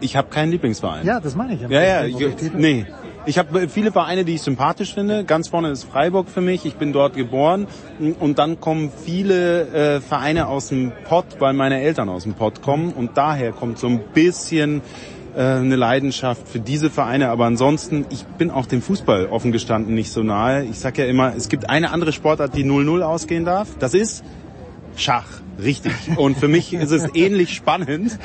Ich 0.00 0.16
habe 0.16 0.28
keinen 0.28 0.50
Lieblingsverein. 0.50 1.06
Ja, 1.06 1.20
das 1.20 1.34
meine 1.34 1.54
ich. 1.54 1.60
Ja, 1.62 1.82
ja, 1.82 2.04
Extrem 2.04 2.36
ich, 2.38 2.52
nee. 2.54 2.86
Ich 3.26 3.38
habe 3.38 3.68
viele 3.68 3.92
Vereine, 3.92 4.24
die 4.24 4.34
ich 4.34 4.42
sympathisch 4.42 4.94
finde. 4.94 5.24
Ganz 5.24 5.48
vorne 5.48 5.68
ist 5.68 5.84
Freiburg 5.84 6.28
für 6.30 6.40
mich. 6.40 6.64
Ich 6.64 6.76
bin 6.76 6.92
dort 6.92 7.14
geboren. 7.14 7.66
Und 8.18 8.38
dann 8.38 8.60
kommen 8.60 8.90
viele 9.04 9.96
äh, 9.96 10.00
Vereine 10.00 10.46
aus 10.46 10.68
dem 10.68 10.90
Pott, 11.04 11.26
weil 11.38 11.52
meine 11.52 11.82
Eltern 11.82 12.08
aus 12.08 12.22
dem 12.22 12.32
Pott 12.32 12.62
kommen. 12.62 12.92
Und 12.92 13.18
daher 13.18 13.52
kommt 13.52 13.78
so 13.78 13.88
ein 13.88 14.00
bisschen 14.14 14.80
äh, 15.36 15.42
eine 15.42 15.76
Leidenschaft 15.76 16.48
für 16.48 16.60
diese 16.60 16.88
Vereine. 16.88 17.28
Aber 17.28 17.44
ansonsten, 17.44 18.06
ich 18.08 18.24
bin 18.24 18.50
auch 18.50 18.64
dem 18.64 18.80
Fußball 18.80 19.26
offen 19.26 19.52
gestanden 19.52 19.94
nicht 19.94 20.12
so 20.12 20.22
nahe. 20.22 20.64
Ich 20.64 20.78
sag 20.78 20.96
ja 20.96 21.04
immer, 21.04 21.34
es 21.36 21.50
gibt 21.50 21.68
eine 21.68 21.92
andere 21.92 22.12
Sportart, 22.12 22.56
die 22.56 22.64
0-0 22.64 23.02
ausgehen 23.02 23.44
darf. 23.44 23.68
Das 23.78 23.92
ist 23.92 24.24
Schach. 24.96 25.26
Richtig. 25.62 25.92
Und 26.16 26.36
für 26.36 26.48
mich 26.48 26.72
ist 26.72 26.90
es 26.90 27.06
ähnlich 27.14 27.54
spannend. 27.54 28.18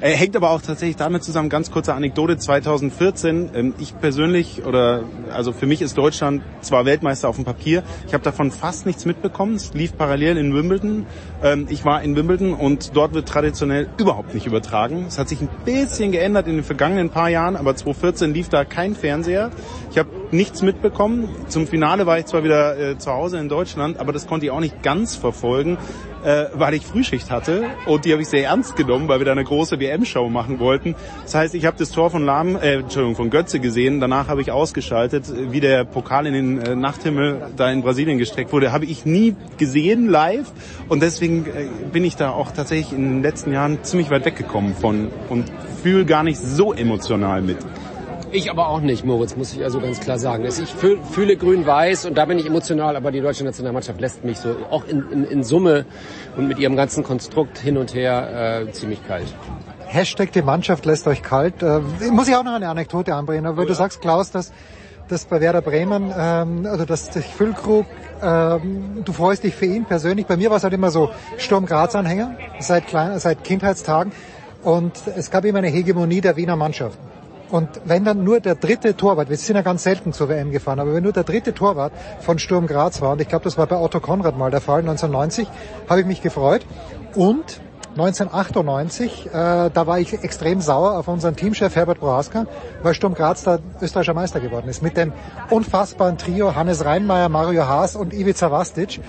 Er 0.00 0.16
hängt 0.16 0.36
aber 0.36 0.50
auch 0.50 0.60
tatsächlich 0.60 0.96
damit 0.96 1.24
zusammen, 1.24 1.48
ganz 1.48 1.70
kurze 1.70 1.94
Anekdote, 1.94 2.38
2014, 2.38 3.50
ähm, 3.54 3.74
ich 3.78 3.98
persönlich, 3.98 4.64
oder 4.64 5.04
also 5.32 5.52
für 5.52 5.66
mich 5.66 5.82
ist 5.82 5.96
Deutschland 5.96 6.42
zwar 6.60 6.84
Weltmeister 6.84 7.28
auf 7.28 7.36
dem 7.36 7.44
Papier, 7.44 7.82
ich 8.06 8.14
habe 8.14 8.24
davon 8.24 8.50
fast 8.50 8.86
nichts 8.86 9.04
mitbekommen. 9.04 9.54
Es 9.54 9.74
lief 9.74 9.96
parallel 9.96 10.36
in 10.36 10.54
Wimbledon. 10.54 11.06
Ähm, 11.42 11.66
ich 11.68 11.84
war 11.84 12.02
in 12.02 12.16
Wimbledon 12.16 12.54
und 12.54 12.96
dort 12.96 13.14
wird 13.14 13.28
traditionell 13.28 13.88
überhaupt 13.98 14.34
nicht 14.34 14.46
übertragen. 14.46 15.06
Es 15.08 15.18
hat 15.18 15.28
sich 15.28 15.40
ein 15.40 15.48
bisschen 15.64 16.12
geändert 16.12 16.46
in 16.46 16.56
den 16.56 16.64
vergangenen 16.64 17.10
paar 17.10 17.28
Jahren, 17.28 17.56
aber 17.56 17.76
2014 17.76 18.34
lief 18.34 18.48
da 18.48 18.64
kein 18.64 18.94
Fernseher. 18.94 19.50
Ich 19.90 19.98
habe 19.98 20.08
nichts 20.30 20.62
mitbekommen. 20.62 21.28
Zum 21.48 21.66
Finale 21.66 22.06
war 22.06 22.18
ich 22.18 22.26
zwar 22.26 22.44
wieder 22.44 22.78
äh, 22.78 22.98
zu 22.98 23.10
Hause 23.10 23.38
in 23.38 23.48
Deutschland, 23.48 23.98
aber 23.98 24.12
das 24.12 24.26
konnte 24.26 24.46
ich 24.46 24.52
auch 24.52 24.60
nicht 24.60 24.82
ganz 24.82 25.16
verfolgen, 25.16 25.78
äh, 26.28 26.50
weil 26.52 26.74
ich 26.74 26.84
Frühschicht 26.84 27.30
hatte 27.30 27.64
und 27.86 28.04
die 28.04 28.12
habe 28.12 28.20
ich 28.20 28.28
sehr 28.28 28.44
ernst 28.44 28.76
genommen, 28.76 29.08
weil 29.08 29.18
wir 29.18 29.24
da 29.24 29.32
eine 29.32 29.44
große 29.44 29.80
WM-Show 29.80 30.28
machen 30.28 30.58
wollten. 30.58 30.94
Das 31.22 31.34
heißt, 31.34 31.54
ich 31.54 31.64
habe 31.64 31.78
das 31.78 31.90
Tor 31.90 32.10
von 32.10 32.22
Lahm, 32.22 32.56
äh, 32.56 32.74
Entschuldigung, 32.74 33.16
von 33.16 33.30
Götze 33.30 33.60
gesehen. 33.60 33.98
Danach 33.98 34.28
habe 34.28 34.42
ich 34.42 34.52
ausgeschaltet, 34.52 35.24
wie 35.50 35.60
der 35.60 35.84
Pokal 35.84 36.26
in 36.26 36.34
den 36.34 36.60
äh, 36.60 36.76
Nachthimmel 36.76 37.48
da 37.56 37.70
in 37.70 37.80
Brasilien 37.80 38.18
gestreckt 38.18 38.52
wurde. 38.52 38.72
Habe 38.72 38.84
ich 38.84 39.06
nie 39.06 39.36
gesehen 39.56 40.06
live 40.08 40.52
und 40.90 41.02
deswegen 41.02 41.46
äh, 41.46 41.68
bin 41.92 42.04
ich 42.04 42.16
da 42.16 42.30
auch 42.30 42.52
tatsächlich 42.52 42.92
in 42.92 43.08
den 43.08 43.22
letzten 43.22 43.50
Jahren 43.52 43.82
ziemlich 43.82 44.10
weit 44.10 44.26
weggekommen 44.26 44.74
von 44.74 45.08
und 45.30 45.50
fühle 45.82 46.04
gar 46.04 46.24
nicht 46.24 46.38
so 46.38 46.74
emotional 46.74 47.40
mit. 47.40 47.56
Ich 48.30 48.50
aber 48.50 48.68
auch 48.68 48.80
nicht, 48.80 49.06
Moritz, 49.06 49.36
muss 49.36 49.54
ich 49.54 49.64
also 49.64 49.80
ganz 49.80 50.00
klar 50.00 50.18
sagen. 50.18 50.44
Ich 50.44 50.74
fühle 51.10 51.36
grün-weiß 51.36 52.04
und 52.06 52.18
da 52.18 52.26
bin 52.26 52.38
ich 52.38 52.46
emotional, 52.46 52.94
aber 52.94 53.10
die 53.10 53.22
deutsche 53.22 53.42
Nationalmannschaft 53.42 54.00
lässt 54.00 54.22
mich 54.24 54.38
so 54.38 54.54
auch 54.70 54.86
in, 54.86 55.10
in, 55.10 55.24
in 55.24 55.42
Summe 55.42 55.86
und 56.36 56.46
mit 56.46 56.58
ihrem 56.58 56.76
ganzen 56.76 57.04
Konstrukt 57.04 57.58
hin 57.58 57.78
und 57.78 57.94
her 57.94 58.66
äh, 58.66 58.72
ziemlich 58.72 59.06
kalt. 59.06 59.32
Hashtag 59.86 60.32
die 60.32 60.42
Mannschaft 60.42 60.84
lässt 60.84 61.06
euch 61.06 61.22
kalt. 61.22 61.62
Äh, 61.62 61.80
muss 62.10 62.28
ich 62.28 62.36
auch 62.36 62.44
noch 62.44 62.52
eine 62.52 62.68
Anekdote 62.68 63.14
anbringen, 63.14 63.44
weil 63.44 63.60
oh 63.60 63.62
ja. 63.62 63.68
du 63.68 63.74
sagst, 63.74 64.02
Klaus, 64.02 64.30
dass, 64.30 64.52
dass 65.08 65.24
bei 65.24 65.40
Werder 65.40 65.62
Bremen, 65.62 66.12
ähm, 66.14 66.66
oder 66.66 66.84
dass 66.84 67.08
der 67.08 67.22
Füllkrug, 67.22 67.86
ähm, 68.22 69.02
du 69.06 69.12
freust 69.14 69.42
dich 69.42 69.54
für 69.54 69.64
ihn 69.64 69.86
persönlich. 69.86 70.26
Bei 70.26 70.36
mir 70.36 70.50
war 70.50 70.58
es 70.58 70.64
halt 70.64 70.74
immer 70.74 70.90
so 70.90 71.08
Sturm 71.38 71.64
Graz-Anhänger, 71.64 72.36
seit, 72.60 72.86
klein, 72.86 73.18
seit 73.18 73.42
Kindheitstagen. 73.42 74.12
Und 74.62 74.92
es 75.16 75.30
gab 75.30 75.46
immer 75.46 75.58
eine 75.58 75.68
Hegemonie 75.68 76.20
der 76.20 76.36
Wiener 76.36 76.56
Mannschaft. 76.56 76.98
Und 77.50 77.68
wenn 77.84 78.04
dann 78.04 78.24
nur 78.24 78.40
der 78.40 78.54
dritte 78.54 78.96
Torwart, 78.96 79.30
wir 79.30 79.36
sind 79.36 79.56
ja 79.56 79.62
ganz 79.62 79.82
selten 79.82 80.12
zur 80.12 80.28
WM 80.28 80.50
gefahren, 80.50 80.80
aber 80.80 80.94
wenn 80.94 81.02
nur 81.02 81.12
der 81.12 81.24
dritte 81.24 81.54
Torwart 81.54 81.92
von 82.20 82.38
Sturm 82.38 82.66
Graz 82.66 83.00
war, 83.00 83.12
und 83.12 83.20
ich 83.20 83.28
glaube, 83.28 83.44
das 83.44 83.56
war 83.56 83.66
bei 83.66 83.76
Otto 83.76 84.00
Konrad 84.00 84.36
mal 84.36 84.50
der 84.50 84.60
Fall, 84.60 84.80
1990, 84.80 85.48
habe 85.88 86.00
ich 86.00 86.06
mich 86.06 86.20
gefreut. 86.20 86.66
Und 87.14 87.60
1998, 87.92 89.26
äh, 89.26 89.30
da 89.32 89.86
war 89.86 89.98
ich 89.98 90.12
extrem 90.12 90.60
sauer 90.60 90.98
auf 90.98 91.08
unseren 91.08 91.36
Teamchef 91.36 91.74
Herbert 91.74 91.98
Prohaska, 91.98 92.46
weil 92.82 92.94
Sturm 92.94 93.14
Graz 93.14 93.42
da 93.42 93.58
österreichischer 93.80 94.14
Meister 94.14 94.40
geworden 94.40 94.68
ist. 94.68 94.82
Mit 94.82 94.96
dem 94.96 95.12
unfassbaren 95.50 96.18
Trio 96.18 96.54
Hannes 96.54 96.84
Reinmeier, 96.84 97.28
Mario 97.28 97.66
Haas 97.66 97.96
und 97.96 98.12
Ivica 98.12 98.50
Vastic. 98.50 99.00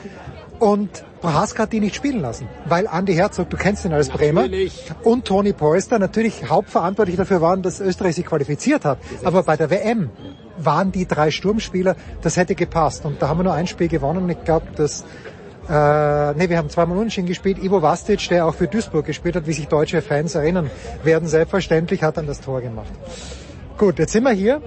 Und 0.60 1.06
Prohaska 1.22 1.64
hat 1.64 1.74
die 1.74 1.80
nicht 1.80 1.96
spielen 1.96 2.22
lassen, 2.22 2.48
weil 2.66 2.88
Andy 2.92 3.14
Herzog, 3.14 3.50
du 3.50 3.58
kennst 3.58 3.86
ihn 3.86 3.94
als 3.94 4.10
Bremer, 4.10 4.42
natürlich. 4.44 4.86
und 5.04 5.26
Toni 5.26 5.54
Polster 5.54 6.00
natürlich 6.00 6.50
hauptverantwortlich 6.50 7.18
dafür 7.18 7.42
waren, 7.42 7.62
dass 7.62 7.80
Österreich 7.80 8.16
sich 8.16 8.26
qualifiziert 8.26 8.86
hat. 8.86 9.00
Aber 9.24 9.44
bei 9.44 9.58
der 9.58 9.70
WM 9.70 10.10
waren 10.58 10.92
die 10.92 11.08
drei 11.08 11.32
Sturmspieler, 11.32 11.96
das 12.22 12.38
hätte 12.38 12.56
gepasst. 12.56 13.06
Und 13.06 13.22
da 13.22 13.30
haben 13.30 13.40
wir 13.40 13.44
nur 13.46 13.54
ein 13.54 13.68
Spiel 13.68 13.88
gewonnen 13.88 14.24
und 14.24 14.30
ich 14.30 14.44
glaube, 14.44 14.68
dass 14.76 15.06
äh, 15.70 16.34
nee, 16.34 16.50
wir 16.50 16.58
haben 16.58 16.70
zweimal 16.70 16.98
unentschieden 16.98 17.28
gespielt. 17.28 17.60
Ivo 17.64 17.82
Vastic, 17.82 18.28
der 18.30 18.48
auch 18.48 18.56
für 18.56 18.68
Duisburg 18.68 19.06
gespielt 19.06 19.36
hat, 19.36 19.46
wie 19.46 19.54
sich 19.54 19.68
deutsche 19.68 20.02
Fans 20.02 20.34
erinnern 20.36 20.72
werden, 21.04 21.28
selbstverständlich 21.28 22.02
hat 22.02 22.18
dann 22.18 22.26
das 22.26 22.42
Tor 22.42 22.62
gemacht. 22.62 22.92
Gut, 23.78 24.00
jetzt 24.00 24.12
sind 24.12 24.24
wir 24.24 24.32
hier 24.32 24.62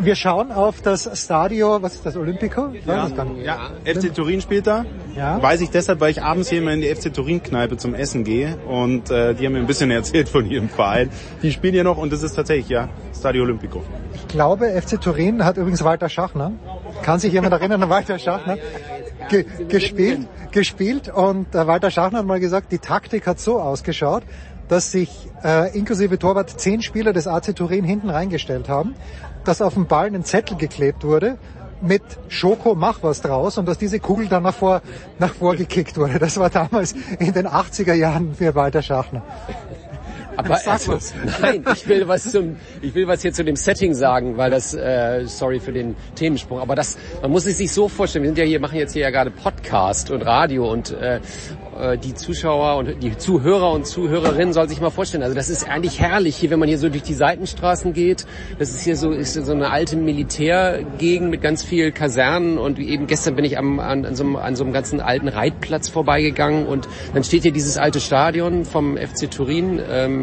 wir 0.00 0.14
schauen 0.14 0.52
auf 0.52 0.80
das 0.80 1.08
Stadio, 1.14 1.82
was 1.82 1.94
ist 1.94 2.06
das, 2.06 2.16
Olympico? 2.16 2.72
Ja, 2.86 3.08
ja. 3.42 3.70
FC 3.84 4.14
Turin 4.14 4.40
spielt 4.40 4.66
da. 4.66 4.84
Ja. 5.16 5.42
Weiß 5.42 5.60
ich 5.60 5.70
deshalb, 5.70 6.00
weil 6.00 6.10
ich 6.10 6.22
abends 6.22 6.48
hier 6.48 6.58
immer 6.58 6.72
in 6.72 6.80
die 6.80 6.94
FC 6.94 7.12
Turin-Kneipe 7.12 7.76
zum 7.76 7.94
Essen 7.94 8.24
gehe 8.24 8.56
und 8.66 9.10
äh, 9.10 9.34
die 9.34 9.46
haben 9.46 9.52
mir 9.52 9.58
ein 9.58 9.66
bisschen 9.66 9.90
erzählt 9.92 10.28
von 10.28 10.50
ihrem 10.50 10.68
Verein. 10.68 11.10
Die 11.42 11.52
spielen 11.52 11.74
hier 11.74 11.84
noch 11.84 11.98
und 11.98 12.12
das 12.12 12.22
ist 12.22 12.34
tatsächlich, 12.34 12.68
ja, 12.68 12.88
Stadio 13.14 13.42
Olimpico. 13.42 13.82
Ich 14.14 14.28
glaube, 14.28 14.70
FC 14.80 15.00
Turin 15.00 15.44
hat 15.44 15.56
übrigens 15.56 15.84
Walter 15.84 16.08
Schachner. 16.08 16.52
Kann 17.02 17.18
sich 17.18 17.32
jemand 17.32 17.52
erinnern 17.52 17.82
an 17.82 17.90
Walter 17.90 18.18
Schachner? 18.18 18.56
Ge 19.28 19.44
gespielt, 19.68 20.26
gespielt 20.50 21.08
und 21.08 21.54
äh, 21.54 21.66
Walter 21.66 21.90
Schachner 21.90 22.18
hat 22.18 22.26
mal 22.26 22.40
gesagt, 22.40 22.72
die 22.72 22.78
Taktik 22.78 23.26
hat 23.26 23.38
so 23.38 23.60
ausgeschaut, 23.60 24.24
dass 24.68 24.90
sich 24.90 25.10
äh, 25.44 25.76
inklusive 25.76 26.18
Torwart 26.18 26.48
zehn 26.58 26.82
Spieler 26.82 27.12
des 27.12 27.26
AC 27.26 27.54
Turin 27.54 27.84
hinten 27.84 28.10
reingestellt 28.10 28.68
haben 28.68 28.94
dass 29.44 29.62
auf 29.62 29.74
dem 29.74 29.86
Ball 29.86 30.06
ein 30.06 30.24
Zettel 30.24 30.56
geklebt 30.56 31.04
wurde 31.04 31.38
mit 31.82 32.02
Schoko, 32.28 32.74
mach 32.74 33.02
was 33.02 33.20
draus 33.20 33.58
und 33.58 33.66
dass 33.66 33.76
diese 33.76 33.98
Kugel 33.98 34.28
dann 34.28 34.44
nach 34.44 34.54
vor, 34.54 34.82
nach 35.18 35.34
vor 35.34 35.56
gekickt 35.56 35.96
wurde. 35.98 36.18
Das 36.18 36.38
war 36.38 36.48
damals 36.48 36.92
in 37.18 37.32
den 37.32 37.48
80er 37.48 37.94
Jahren 37.94 38.34
für 38.34 38.54
Walter 38.54 38.82
Schachner. 38.82 39.22
Aber 40.36 40.58
also, 40.66 40.98
nein, 41.40 41.64
ich 41.72 41.88
will 41.88 42.08
was 42.08 42.30
zum, 42.30 42.56
ich 42.80 42.94
will 42.94 43.06
was 43.06 43.22
hier 43.22 43.32
zu 43.32 43.44
dem 43.44 43.56
Setting 43.56 43.94
sagen, 43.94 44.36
weil 44.36 44.50
das, 44.50 44.74
äh, 44.74 45.24
sorry 45.26 45.60
für 45.60 45.72
den 45.72 45.94
Themensprung, 46.14 46.60
aber 46.60 46.74
das, 46.74 46.96
man 47.20 47.30
muss 47.30 47.46
es 47.46 47.58
sich 47.58 47.72
so 47.72 47.88
vorstellen. 47.88 48.24
Wir 48.24 48.30
sind 48.30 48.38
ja 48.38 48.44
hier, 48.44 48.60
machen 48.60 48.78
jetzt 48.78 48.92
hier 48.92 49.02
ja 49.02 49.10
gerade 49.10 49.30
Podcast 49.30 50.10
und 50.10 50.22
Radio 50.22 50.70
und 50.70 50.92
äh, 50.92 51.20
äh, 51.78 51.98
die 51.98 52.14
Zuschauer 52.14 52.76
und 52.76 53.02
die 53.02 53.16
Zuhörer 53.16 53.72
und 53.72 53.86
Zuhörerinnen 53.86 54.52
sollen 54.52 54.68
sich 54.68 54.80
mal 54.80 54.90
vorstellen. 54.90 55.22
Also 55.22 55.34
das 55.34 55.48
ist 55.48 55.68
eigentlich 55.68 56.00
herrlich 56.00 56.36
hier, 56.36 56.50
wenn 56.50 56.58
man 56.58 56.68
hier 56.68 56.78
so 56.78 56.88
durch 56.88 57.02
die 57.02 57.14
Seitenstraßen 57.14 57.92
geht. 57.92 58.26
Das 58.58 58.70
ist 58.70 58.82
hier 58.82 58.96
so, 58.96 59.10
ist 59.10 59.34
so 59.34 59.52
eine 59.52 59.70
alte 59.70 59.96
Militärgegend 59.96 61.30
mit 61.30 61.42
ganz 61.42 61.62
viel 61.62 61.92
Kasernen 61.92 62.58
und 62.58 62.78
eben 62.78 63.06
gestern 63.06 63.36
bin 63.36 63.44
ich 63.44 63.58
am, 63.58 63.80
an, 63.80 64.04
an, 64.04 64.16
so 64.16 64.24
einem, 64.24 64.36
an 64.36 64.56
so 64.56 64.64
einem 64.64 64.72
ganzen 64.72 65.00
alten 65.00 65.28
Reitplatz 65.28 65.88
vorbeigegangen 65.88 66.66
und 66.66 66.88
dann 67.14 67.24
steht 67.24 67.42
hier 67.42 67.52
dieses 67.52 67.78
alte 67.78 68.00
Stadion 68.00 68.64
vom 68.64 68.96
FC 68.96 69.30
Turin, 69.30 69.80
ähm, 69.90 70.21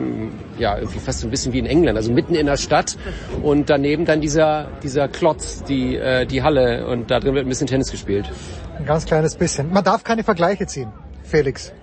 ja 0.57 0.77
irgendwie 0.77 0.99
fast 0.99 1.19
so 1.19 1.27
ein 1.27 1.31
bisschen 1.31 1.53
wie 1.53 1.59
in 1.59 1.65
England, 1.65 1.97
also 1.97 2.11
mitten 2.11 2.35
in 2.35 2.45
der 2.45 2.57
Stadt 2.57 2.97
und 3.43 3.69
daneben 3.69 4.05
dann 4.05 4.21
dieser 4.21 4.67
dieser 4.83 5.07
Klotz, 5.07 5.63
die 5.63 5.95
äh, 5.95 6.25
die 6.25 6.43
Halle 6.43 6.87
und 6.87 7.11
da 7.11 7.19
drin 7.19 7.35
wird 7.35 7.45
ein 7.45 7.49
bisschen 7.49 7.67
Tennis 7.67 7.91
gespielt. 7.91 8.29
Ein 8.77 8.85
ganz 8.85 9.05
kleines 9.05 9.35
bisschen. 9.35 9.71
Man 9.71 9.83
darf 9.83 10.03
keine 10.03 10.23
Vergleiche 10.23 10.65
ziehen. 10.65 10.91
Felix. 11.23 11.73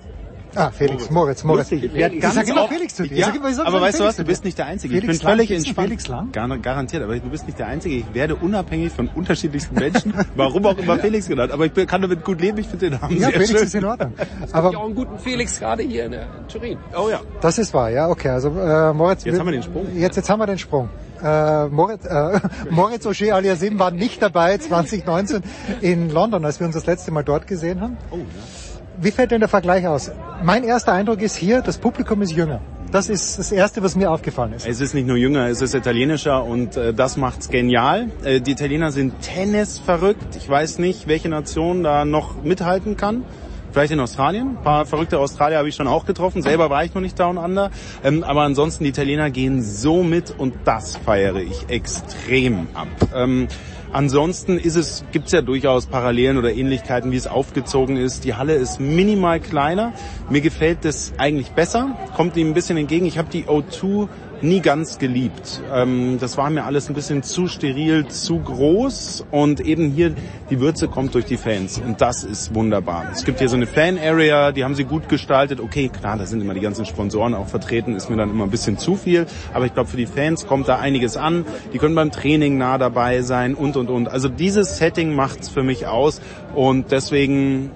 Ah, 0.56 0.70
Felix, 0.70 1.10
Moritz, 1.10 1.44
Moritz. 1.44 1.70
Lustig. 1.70 1.90
Ich, 1.94 2.12
ich 2.14 2.24
sag 2.24 2.48
immer 2.48 2.66
Felix 2.68 2.94
zu 2.94 3.06
dir. 3.06 3.18
Ja, 3.18 3.26
sag, 3.26 3.54
sag, 3.54 3.66
aber 3.66 3.80
weißt 3.80 4.00
du 4.00 4.04
was, 4.04 4.16
du 4.16 4.24
bist 4.24 4.44
nicht 4.44 4.56
der 4.56 4.66
Einzige. 4.66 4.94
Felix 4.94 5.16
ich 5.16 5.20
bin 5.20 5.28
völlig 5.28 5.50
entspannt. 5.50 5.88
Felix 5.88 6.08
Lang? 6.08 6.32
Gar, 6.32 6.58
garantiert, 6.58 7.02
aber 7.02 7.18
du 7.18 7.28
bist 7.28 7.46
nicht 7.46 7.58
der 7.58 7.66
Einzige. 7.66 7.96
Ich 7.96 8.14
werde 8.14 8.36
unabhängig 8.36 8.92
von 8.92 9.08
unterschiedlichsten 9.08 9.74
Menschen, 9.74 10.14
warum 10.34 10.64
auch 10.64 10.78
immer 10.78 10.98
Felix 10.98 11.28
genannt, 11.28 11.52
aber 11.52 11.66
ich 11.66 11.86
kann 11.86 12.02
damit 12.02 12.24
gut 12.24 12.40
leben, 12.40 12.58
ich 12.58 12.66
finde 12.66 12.90
den 12.90 13.00
Namen 13.00 13.14
ja, 13.14 13.28
sehr 13.28 13.32
Felix 13.32 13.50
schön. 13.50 13.62
ist 13.62 13.74
in 13.74 13.84
Ordnung. 13.84 14.12
Aber 14.52 14.70
ich 14.70 14.76
auch 14.76 14.84
einen 14.84 14.94
guten 14.94 15.18
Felix 15.18 15.58
gerade 15.58 15.82
hier 15.82 16.06
in 16.06 16.16
Turin. 16.48 16.78
Oh 16.96 17.08
ja. 17.10 17.20
Das 17.40 17.58
ist 17.58 17.74
wahr, 17.74 17.90
ja, 17.90 18.08
okay. 18.08 18.30
Also 18.30 18.48
äh, 18.48 18.92
Moritz... 18.92 19.24
Jetzt 19.24 19.38
haben 19.38 19.46
wir 19.46 19.52
den 19.52 19.62
Sprung. 19.62 19.86
Jetzt, 19.94 20.16
jetzt 20.16 20.30
haben 20.30 20.38
wir 20.38 20.46
den 20.46 20.58
Sprung. 20.58 20.88
Äh, 21.22 21.66
Moritz, 21.68 22.04
äh, 22.04 22.40
Moritz 22.70 23.06
O'Shea 23.06 23.32
aliasim 23.32 23.78
war 23.78 23.90
nicht 23.90 24.22
dabei 24.22 24.58
2019 24.58 25.42
in 25.80 26.10
London, 26.10 26.44
als 26.44 26.60
wir 26.60 26.66
uns 26.66 26.74
das 26.74 26.86
letzte 26.86 27.10
Mal 27.10 27.24
dort 27.24 27.46
gesehen 27.46 27.80
haben. 27.80 27.96
Oh, 28.10 28.16
ja. 28.16 28.65
Wie 28.98 29.10
fällt 29.10 29.30
denn 29.30 29.40
der 29.40 29.48
Vergleich 29.48 29.86
aus? 29.86 30.10
Mein 30.42 30.64
erster 30.64 30.92
Eindruck 30.92 31.20
ist 31.20 31.36
hier, 31.36 31.60
das 31.60 31.76
Publikum 31.76 32.22
ist 32.22 32.32
jünger. 32.32 32.60
Das 32.92 33.10
ist 33.10 33.38
das 33.38 33.52
Erste, 33.52 33.82
was 33.82 33.94
mir 33.94 34.10
aufgefallen 34.10 34.54
ist. 34.54 34.66
Es 34.66 34.80
ist 34.80 34.94
nicht 34.94 35.06
nur 35.06 35.18
jünger, 35.18 35.48
es 35.48 35.60
ist 35.60 35.74
italienischer 35.74 36.42
und 36.42 36.76
äh, 36.76 36.94
das 36.94 37.18
macht's 37.18 37.50
genial. 37.50 38.08
Äh, 38.24 38.40
die 38.40 38.52
Italiener 38.52 38.92
sind 38.92 39.20
Tennis 39.20 39.78
verrückt. 39.78 40.36
Ich 40.36 40.48
weiß 40.48 40.78
nicht, 40.78 41.06
welche 41.08 41.28
Nation 41.28 41.82
da 41.82 42.06
noch 42.06 42.42
mithalten 42.42 42.96
kann. 42.96 43.24
Vielleicht 43.72 43.92
in 43.92 44.00
Australien. 44.00 44.56
Ein 44.56 44.62
paar 44.62 44.86
verrückte 44.86 45.18
Australier 45.18 45.58
habe 45.58 45.68
ich 45.68 45.74
schon 45.74 45.88
auch 45.88 46.06
getroffen. 46.06 46.40
Selber 46.40 46.70
war 46.70 46.82
ich 46.84 46.94
noch 46.94 47.02
nicht 47.02 47.20
down 47.20 47.36
under. 47.36 47.70
Ähm, 48.02 48.24
aber 48.24 48.42
ansonsten, 48.42 48.84
die 48.84 48.90
Italiener 48.90 49.28
gehen 49.30 49.62
so 49.62 50.02
mit 50.02 50.34
und 50.38 50.54
das 50.64 50.96
feiere 50.96 51.36
ich 51.36 51.68
extrem 51.68 52.68
ab. 52.72 52.88
Ähm, 53.14 53.48
Ansonsten 53.96 54.58
ist 54.58 54.76
es, 54.76 55.06
gibt's 55.10 55.32
ja 55.32 55.40
durchaus 55.40 55.86
Parallelen 55.86 56.36
oder 56.36 56.52
Ähnlichkeiten, 56.52 57.12
wie 57.12 57.16
es 57.16 57.26
aufgezogen 57.26 57.96
ist. 57.96 58.24
Die 58.24 58.34
Halle 58.34 58.52
ist 58.52 58.78
minimal 58.78 59.40
kleiner. 59.40 59.94
Mir 60.28 60.42
gefällt 60.42 60.84
das 60.84 61.14
eigentlich 61.16 61.52
besser, 61.52 61.96
kommt 62.14 62.36
ihm 62.36 62.50
ein 62.50 62.52
bisschen 62.52 62.76
entgegen. 62.76 63.06
Ich 63.06 63.16
habe 63.16 63.30
die 63.30 63.44
O2 63.44 64.06
nie 64.42 64.60
ganz 64.60 64.98
geliebt. 64.98 65.60
Ähm, 65.72 66.18
das 66.20 66.36
war 66.36 66.50
mir 66.50 66.64
alles 66.64 66.88
ein 66.88 66.94
bisschen 66.94 67.22
zu 67.22 67.46
steril, 67.48 68.06
zu 68.08 68.38
groß 68.38 69.26
und 69.30 69.60
eben 69.60 69.90
hier 69.90 70.14
die 70.50 70.60
Würze 70.60 70.88
kommt 70.88 71.14
durch 71.14 71.24
die 71.24 71.36
Fans 71.36 71.80
und 71.84 72.00
das 72.00 72.24
ist 72.24 72.54
wunderbar. 72.54 73.06
Es 73.12 73.24
gibt 73.24 73.38
hier 73.38 73.48
so 73.48 73.56
eine 73.56 73.66
Fan-Area, 73.66 74.52
die 74.52 74.64
haben 74.64 74.74
sie 74.74 74.84
gut 74.84 75.08
gestaltet. 75.08 75.60
Okay, 75.60 75.88
klar, 75.88 76.18
da 76.18 76.26
sind 76.26 76.40
immer 76.40 76.54
die 76.54 76.60
ganzen 76.60 76.84
Sponsoren 76.84 77.34
auch 77.34 77.48
vertreten, 77.48 77.94
ist 77.94 78.10
mir 78.10 78.16
dann 78.16 78.30
immer 78.30 78.44
ein 78.44 78.50
bisschen 78.50 78.78
zu 78.78 78.96
viel, 78.96 79.26
aber 79.52 79.66
ich 79.66 79.74
glaube 79.74 79.88
für 79.88 79.96
die 79.96 80.06
Fans 80.06 80.46
kommt 80.46 80.68
da 80.68 80.78
einiges 80.78 81.16
an. 81.16 81.44
Die 81.72 81.78
können 81.78 81.94
beim 81.94 82.10
Training 82.10 82.58
nah 82.58 82.78
dabei 82.78 83.22
sein 83.22 83.54
und 83.54 83.76
und 83.76 83.90
und. 83.90 84.08
Also 84.08 84.28
dieses 84.28 84.78
Setting 84.78 85.14
macht's 85.14 85.48
für 85.48 85.62
mich 85.62 85.86
aus 85.86 86.20
und 86.54 86.92
deswegen 86.92 87.70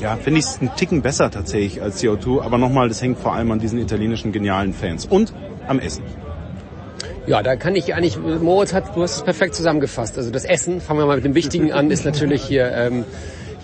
ja, 0.00 0.16
finde 0.16 0.40
ich 0.40 0.46
es 0.46 0.60
einen 0.60 0.74
Ticken 0.76 1.02
besser 1.02 1.30
tatsächlich 1.30 1.82
als 1.82 2.02
CO2. 2.02 2.42
Aber 2.42 2.58
nochmal, 2.58 2.88
das 2.88 3.00
hängt 3.02 3.18
vor 3.18 3.34
allem 3.34 3.50
an 3.50 3.58
diesen 3.58 3.78
italienischen 3.78 4.32
genialen 4.32 4.72
Fans 4.72 5.06
und 5.06 5.32
am 5.66 5.78
Essen. 5.78 6.04
Ja, 7.26 7.42
da 7.42 7.56
kann 7.56 7.74
ich 7.74 7.94
eigentlich, 7.94 8.18
Moritz 8.18 8.74
hat, 8.74 8.94
du 8.94 9.02
hast 9.02 9.16
es 9.16 9.22
perfekt 9.22 9.54
zusammengefasst. 9.54 10.18
Also 10.18 10.30
das 10.30 10.44
Essen, 10.44 10.80
fangen 10.80 11.00
wir 11.00 11.06
mal 11.06 11.16
mit 11.16 11.24
dem 11.24 11.34
Wichtigen 11.34 11.72
an, 11.72 11.90
ist 11.90 12.04
natürlich 12.04 12.44
hier, 12.44 12.70
ähm, 12.72 13.04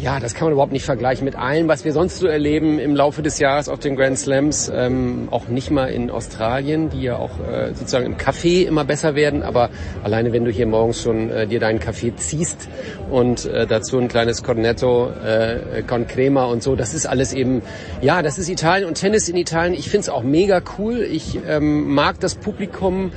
ja, 0.00 0.18
das 0.18 0.34
kann 0.34 0.46
man 0.46 0.52
überhaupt 0.52 0.72
nicht 0.72 0.84
vergleichen 0.84 1.24
mit 1.24 1.36
allem, 1.36 1.68
was 1.68 1.84
wir 1.84 1.92
sonst 1.92 2.18
so 2.18 2.26
erleben 2.26 2.78
im 2.78 2.96
Laufe 2.96 3.22
des 3.22 3.38
Jahres 3.38 3.68
auf 3.68 3.78
den 3.80 3.96
Grand 3.96 4.18
Slams. 4.18 4.72
Ähm, 4.74 5.28
auch 5.30 5.48
nicht 5.48 5.70
mal 5.70 5.86
in 5.86 6.10
Australien, 6.10 6.88
die 6.88 7.02
ja 7.02 7.16
auch 7.16 7.38
äh, 7.40 7.74
sozusagen 7.74 8.06
im 8.06 8.16
Kaffee 8.16 8.62
immer 8.62 8.84
besser 8.84 9.14
werden. 9.14 9.42
Aber 9.42 9.68
alleine, 10.02 10.32
wenn 10.32 10.44
du 10.44 10.50
hier 10.50 10.66
morgens 10.66 11.02
schon 11.02 11.30
äh, 11.30 11.46
dir 11.46 11.60
deinen 11.60 11.80
Kaffee 11.80 12.14
ziehst 12.16 12.68
und 13.10 13.44
äh, 13.44 13.66
dazu 13.66 13.98
ein 13.98 14.08
kleines 14.08 14.42
Cornetto 14.42 15.10
äh, 15.10 15.82
con 15.82 16.06
Crema 16.06 16.44
und 16.44 16.62
so, 16.62 16.76
das 16.76 16.94
ist 16.94 17.06
alles 17.06 17.34
eben, 17.34 17.60
ja, 18.00 18.22
das 18.22 18.38
ist 18.38 18.48
Italien 18.48 18.88
und 18.88 18.94
Tennis 18.94 19.28
in 19.28 19.36
Italien. 19.36 19.74
Ich 19.74 19.90
finde 19.90 20.02
es 20.02 20.08
auch 20.08 20.22
mega 20.22 20.62
cool. 20.78 21.00
Ich 21.00 21.38
ähm, 21.46 21.92
mag 21.92 22.18
das 22.20 22.36
Publikum 22.36 23.12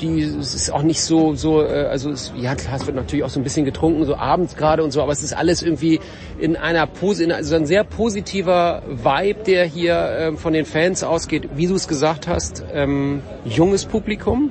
die 0.00 0.22
es 0.22 0.54
ist 0.54 0.70
auch 0.72 0.82
nicht 0.82 1.00
so 1.02 1.34
so 1.34 1.62
äh, 1.62 1.86
also 1.90 2.10
es, 2.10 2.32
ja 2.36 2.54
klar 2.54 2.76
es 2.76 2.86
wird 2.86 2.96
natürlich 2.96 3.24
auch 3.24 3.30
so 3.30 3.40
ein 3.40 3.42
bisschen 3.42 3.64
getrunken 3.64 4.04
so 4.04 4.16
abends 4.16 4.56
gerade 4.56 4.82
und 4.84 4.92
so 4.92 5.02
aber 5.02 5.12
es 5.12 5.22
ist 5.22 5.36
alles 5.36 5.62
irgendwie 5.62 6.00
in 6.38 6.56
einer 6.56 6.86
Pose 6.86 7.24
in, 7.24 7.32
also 7.32 7.54
ein 7.56 7.66
sehr 7.66 7.84
positiver 7.84 8.82
Vibe 8.88 9.44
der 9.44 9.64
hier 9.64 9.94
äh, 9.94 10.32
von 10.36 10.52
den 10.52 10.64
Fans 10.64 11.02
ausgeht. 11.02 11.48
Wie 11.54 11.66
du 11.66 11.74
es 11.74 11.88
gesagt 11.88 12.28
hast 12.28 12.64
ähm, 12.72 13.22
junges 13.44 13.84
Publikum 13.84 14.50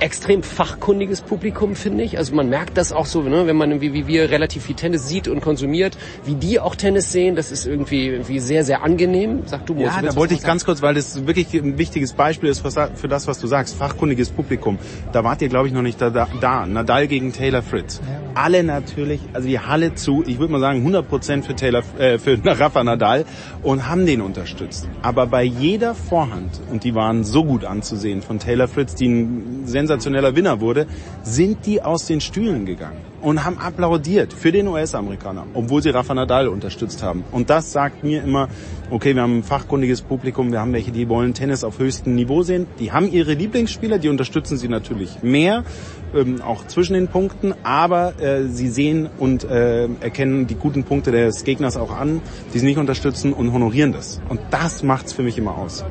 extrem 0.00 0.42
fachkundiges 0.42 1.20
Publikum, 1.20 1.76
finde 1.76 2.04
ich. 2.04 2.18
Also 2.18 2.34
man 2.34 2.48
merkt 2.48 2.76
das 2.76 2.92
auch 2.92 3.06
so, 3.06 3.22
ne, 3.22 3.46
wenn 3.46 3.56
man 3.56 3.70
irgendwie 3.70 3.92
wie 3.92 4.06
wir 4.06 4.30
relativ 4.30 4.64
viel 4.64 4.74
Tennis 4.74 5.08
sieht 5.08 5.28
und 5.28 5.40
konsumiert, 5.40 5.96
wie 6.24 6.34
die 6.34 6.60
auch 6.60 6.74
Tennis 6.74 7.12
sehen, 7.12 7.36
das 7.36 7.50
ist 7.50 7.66
irgendwie, 7.66 8.08
irgendwie 8.08 8.38
sehr, 8.40 8.64
sehr 8.64 8.82
angenehm. 8.82 9.42
Sag 9.46 9.66
du, 9.66 9.74
Ja, 9.76 10.00
da 10.02 10.16
wollte 10.16 10.34
ich 10.34 10.42
ganz 10.42 10.64
kurz, 10.64 10.82
weil 10.82 10.94
das 10.94 11.26
wirklich 11.26 11.52
ein 11.54 11.78
wichtiges 11.78 12.12
Beispiel 12.12 12.48
ist 12.48 12.60
für 12.60 13.08
das, 13.08 13.26
was 13.26 13.38
du 13.38 13.46
sagst, 13.46 13.76
fachkundiges 13.76 14.30
Publikum. 14.30 14.78
Da 15.12 15.24
wart 15.24 15.42
ihr, 15.42 15.48
glaube 15.48 15.68
ich, 15.68 15.74
noch 15.74 15.82
nicht 15.82 16.00
da. 16.00 16.10
da. 16.10 16.66
Nadal 16.66 17.06
gegen 17.06 17.32
Taylor 17.32 17.62
Fritz. 17.62 18.00
Ja. 18.04 18.20
Alle 18.34 18.64
natürlich, 18.64 19.20
also 19.32 19.46
die 19.46 19.60
Halle 19.60 19.94
zu, 19.94 20.24
ich 20.26 20.38
würde 20.38 20.52
mal 20.52 20.60
sagen 20.60 20.86
100% 20.86 21.42
für 21.42 21.54
Taylor, 21.54 21.82
äh, 21.98 22.18
für 22.18 22.38
Rafa 22.44 22.82
Nadal 22.82 23.24
und 23.62 23.88
haben 23.88 24.06
den 24.06 24.20
unterstützt. 24.20 24.88
Aber 25.02 25.26
bei 25.26 25.44
jeder 25.44 25.94
Vorhand, 25.94 26.60
und 26.70 26.84
die 26.84 26.94
waren 26.94 27.24
so 27.24 27.44
gut 27.44 27.64
anzusehen 27.64 28.22
von 28.22 28.38
Taylor 28.38 28.68
Fritz, 28.68 28.94
die 28.94 29.08
ein 29.08 29.62
sensationeller 29.86 30.34
Winner 30.34 30.60
wurde, 30.60 30.86
sind 31.22 31.66
die 31.66 31.82
aus 31.82 32.06
den 32.06 32.20
Stühlen 32.20 32.66
gegangen 32.66 32.98
und 33.20 33.44
haben 33.44 33.58
applaudiert 33.58 34.32
für 34.32 34.52
den 34.52 34.68
US-Amerikaner, 34.68 35.46
obwohl 35.54 35.82
sie 35.82 35.90
Rafa 35.90 36.14
Nadal 36.14 36.48
unterstützt 36.48 37.02
haben. 37.02 37.24
Und 37.32 37.48
das 37.48 37.72
sagt 37.72 38.04
mir 38.04 38.22
immer, 38.22 38.48
okay, 38.90 39.14
wir 39.14 39.22
haben 39.22 39.38
ein 39.38 39.42
fachkundiges 39.42 40.02
Publikum, 40.02 40.52
wir 40.52 40.60
haben 40.60 40.72
welche, 40.74 40.92
die 40.92 41.08
wollen 41.08 41.32
Tennis 41.32 41.64
auf 41.64 41.78
höchstem 41.78 42.14
Niveau 42.14 42.42
sehen. 42.42 42.66
Die 42.78 42.92
haben 42.92 43.10
ihre 43.10 43.32
Lieblingsspieler, 43.32 43.98
die 43.98 44.10
unterstützen 44.10 44.58
sie 44.58 44.68
natürlich 44.68 45.22
mehr, 45.22 45.64
ähm, 46.14 46.42
auch 46.42 46.66
zwischen 46.66 46.92
den 46.94 47.08
Punkten, 47.08 47.54
aber 47.62 48.20
äh, 48.20 48.44
sie 48.48 48.68
sehen 48.68 49.08
und 49.18 49.44
äh, 49.44 49.84
erkennen 50.00 50.46
die 50.46 50.54
guten 50.54 50.84
Punkte 50.84 51.10
des 51.10 51.44
Gegners 51.44 51.78
auch 51.78 51.96
an, 51.96 52.20
die 52.52 52.58
sie 52.58 52.66
nicht 52.66 52.78
unterstützen 52.78 53.32
und 53.32 53.52
honorieren 53.52 53.92
das. 53.92 54.20
Und 54.28 54.40
das 54.50 54.82
macht's 54.82 55.14
für 55.14 55.22
mich 55.22 55.38
immer 55.38 55.56
aus. 55.56 55.84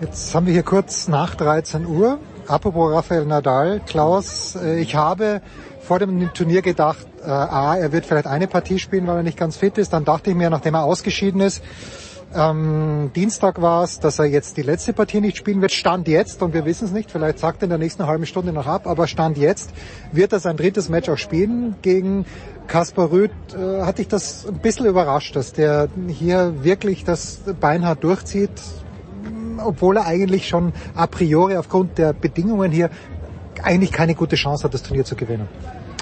Jetzt 0.00 0.34
haben 0.34 0.46
wir 0.46 0.54
hier 0.54 0.62
kurz 0.62 1.08
nach 1.08 1.34
13 1.34 1.84
Uhr. 1.84 2.18
Apropos 2.50 2.92
Rafael 2.92 3.26
Nadal, 3.26 3.80
Klaus, 3.86 4.56
äh, 4.56 4.80
ich 4.80 4.96
habe 4.96 5.40
vor 5.82 6.00
dem 6.00 6.34
Turnier 6.34 6.62
gedacht, 6.62 7.06
äh, 7.24 7.30
A, 7.30 7.76
er 7.76 7.92
wird 7.92 8.06
vielleicht 8.06 8.26
eine 8.26 8.48
Partie 8.48 8.80
spielen, 8.80 9.06
weil 9.06 9.18
er 9.18 9.22
nicht 9.22 9.38
ganz 9.38 9.56
fit 9.56 9.78
ist. 9.78 9.92
Dann 9.92 10.04
dachte 10.04 10.30
ich 10.30 10.36
mir, 10.36 10.50
nachdem 10.50 10.74
er 10.74 10.82
ausgeschieden 10.82 11.40
ist, 11.42 11.62
ähm, 12.34 13.12
Dienstag 13.14 13.62
war 13.62 13.84
es, 13.84 14.00
dass 14.00 14.18
er 14.18 14.24
jetzt 14.24 14.56
die 14.56 14.62
letzte 14.62 14.92
Partie 14.92 15.20
nicht 15.20 15.36
spielen 15.36 15.60
wird. 15.60 15.70
Stand 15.70 16.08
jetzt, 16.08 16.42
und 16.42 16.52
wir 16.52 16.64
wissen 16.64 16.86
es 16.86 16.90
nicht, 16.90 17.12
vielleicht 17.12 17.38
sagt 17.38 17.62
er 17.62 17.64
in 17.64 17.70
der 17.70 17.78
nächsten 17.78 18.04
halben 18.04 18.26
Stunde 18.26 18.52
noch 18.52 18.66
ab, 18.66 18.88
aber 18.88 19.06
Stand 19.06 19.38
jetzt 19.38 19.70
wird 20.10 20.32
er 20.32 20.40
sein 20.40 20.56
drittes 20.56 20.88
Match 20.88 21.08
auch 21.08 21.18
spielen 21.18 21.76
gegen 21.82 22.26
Kaspar 22.66 23.12
Rüth. 23.12 23.30
Äh, 23.56 23.82
hat 23.82 23.98
dich 23.98 24.08
das 24.08 24.44
ein 24.44 24.58
bisschen 24.58 24.86
überrascht, 24.86 25.36
dass 25.36 25.52
der 25.52 25.88
hier 26.08 26.64
wirklich 26.64 27.04
das 27.04 27.42
beinhart 27.60 28.02
durchzieht? 28.02 28.50
Obwohl 29.58 29.96
er 29.96 30.06
eigentlich 30.06 30.48
schon 30.48 30.72
a 30.94 31.06
priori 31.06 31.56
aufgrund 31.56 31.98
der 31.98 32.12
Bedingungen 32.12 32.70
hier 32.70 32.90
eigentlich 33.62 33.92
keine 33.92 34.14
gute 34.14 34.36
Chance 34.36 34.64
hat, 34.64 34.74
das 34.74 34.82
Turnier 34.82 35.04
zu 35.04 35.16
gewinnen. 35.16 35.48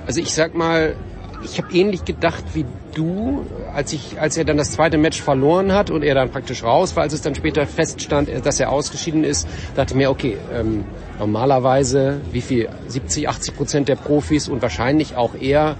Also 0.06 0.20
ich 0.20 0.32
sag 0.32 0.54
mal, 0.54 0.94
ich 1.42 1.58
habe 1.58 1.72
ähnlich 1.72 2.04
gedacht 2.04 2.44
wie 2.54 2.64
du, 2.94 3.44
als 3.74 3.92
ich, 3.92 4.20
als 4.20 4.36
er 4.36 4.44
dann 4.44 4.56
das 4.56 4.72
zweite 4.72 4.98
Match 4.98 5.20
verloren 5.20 5.72
hat 5.72 5.90
und 5.90 6.02
er 6.02 6.14
dann 6.14 6.30
praktisch 6.30 6.64
raus 6.64 6.96
war, 6.96 7.04
als 7.04 7.12
es 7.12 7.20
dann 7.20 7.34
später 7.34 7.66
feststand, 7.66 8.28
dass 8.44 8.58
er 8.58 8.70
ausgeschieden 8.70 9.24
ist, 9.24 9.46
dachte 9.76 9.96
mir, 9.96 10.10
okay, 10.10 10.36
ähm, 10.52 10.84
normalerweise 11.18 12.20
wie 12.32 12.40
viel, 12.40 12.68
70, 12.88 13.28
80 13.28 13.56
Prozent 13.56 13.88
der 13.88 13.96
Profis 13.96 14.48
und 14.48 14.62
wahrscheinlich 14.62 15.16
auch 15.16 15.34
er 15.40 15.76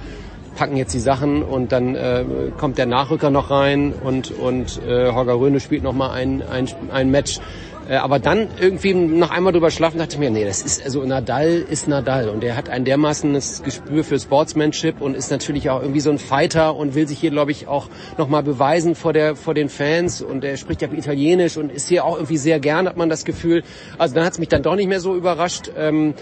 packen 0.59 0.77
jetzt 0.77 0.93
die 0.93 1.01
Sachen 1.01 1.43
und 1.45 1.71
dann 1.71 1.95
äh, 1.95 2.25
kommt 2.57 2.79
der 2.79 2.87
Nachrücker 2.87 3.31
noch 3.31 3.51
rein 3.51 3.93
und 3.93 4.33
und 4.33 4.81
äh, 4.85 5.13
Holger 5.13 5.39
Röhne 5.39 5.61
spielt 5.61 5.85
noch 5.85 5.93
mal 5.93 6.11
ein, 6.11 6.43
ein, 6.43 6.69
ein 6.93 7.11
Match 7.13 7.41
äh, 7.89 7.95
aber 7.95 8.19
dann 8.19 8.49
irgendwie 8.61 8.93
noch 8.93 9.31
einmal 9.31 9.53
drüber 9.53 9.71
schlafen, 9.71 9.99
dachte 9.99 10.15
ich 10.15 10.19
mir, 10.19 10.31
nee, 10.31 10.45
das 10.45 10.61
ist, 10.61 10.85
also 10.85 11.03
Nadal 11.05 11.65
ist 11.71 11.89
Nadal 11.89 12.29
und 12.29 12.45
er 12.45 12.57
hat 12.57 12.69
ein 12.69 12.85
dermaßenes 12.85 13.63
Gespür 13.63 14.05
für 14.05 14.19
Sportsmanship 14.19 15.01
und 15.01 15.17
ist 15.17 15.31
natürlich 15.31 15.71
auch 15.71 15.81
irgendwie 15.81 16.01
so 16.01 16.11
ein 16.11 16.19
Fighter 16.19 16.77
und 16.77 16.95
will 16.95 17.09
sich 17.09 17.19
hier, 17.19 17.31
glaube 17.31 17.51
ich, 17.51 17.67
auch 17.67 17.89
nochmal 18.19 18.43
beweisen 18.43 18.95
vor 18.95 19.15
der, 19.15 19.37
vor 19.37 19.55
den 19.55 19.71
Fans 19.71 20.21
und 20.21 20.45
er 20.45 20.59
spricht 20.59 20.83
ja 20.83 20.89
Italienisch 20.93 21.57
und 21.57 21.73
ist 21.73 21.89
hier 21.89 22.05
auch 22.05 22.17
irgendwie 22.17 22.37
sehr 22.37 22.61
gern, 22.61 22.87
hat 22.87 22.99
man 22.99 23.09
das 23.09 23.25
Gefühl. 23.25 23.63
Also 23.97 24.15
dann 24.15 24.25
hat 24.25 24.33
es 24.33 24.39
mich 24.39 24.49
dann 24.49 24.63
doch 24.63 24.77
nicht 24.77 24.89
mehr 24.89 25.01
so 25.01 25.17
überrascht. 25.17 25.71
Ähm, 25.77 26.15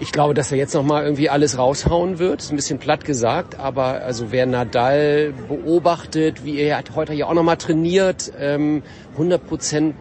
ich 0.00 0.12
glaube, 0.12 0.34
dass 0.34 0.52
er 0.52 0.58
jetzt 0.58 0.74
nochmal 0.74 1.04
irgendwie 1.04 1.28
alles 1.28 1.58
raushauen 1.58 2.18
wird. 2.18 2.40
Ist 2.40 2.52
ein 2.52 2.56
bisschen 2.56 2.78
platt 2.78 3.04
gesagt, 3.04 3.58
aber 3.58 4.02
also 4.02 4.30
wer 4.30 4.46
Nadal 4.46 5.32
beobachtet, 5.48 6.44
wie 6.44 6.58
er 6.58 6.78
hat 6.78 6.94
heute 6.94 7.14
ja 7.14 7.26
auch 7.26 7.34
nochmal 7.34 7.56
trainiert, 7.56 8.32
ähm, 8.38 8.82
100 9.14 9.44
Prozent 9.46 9.96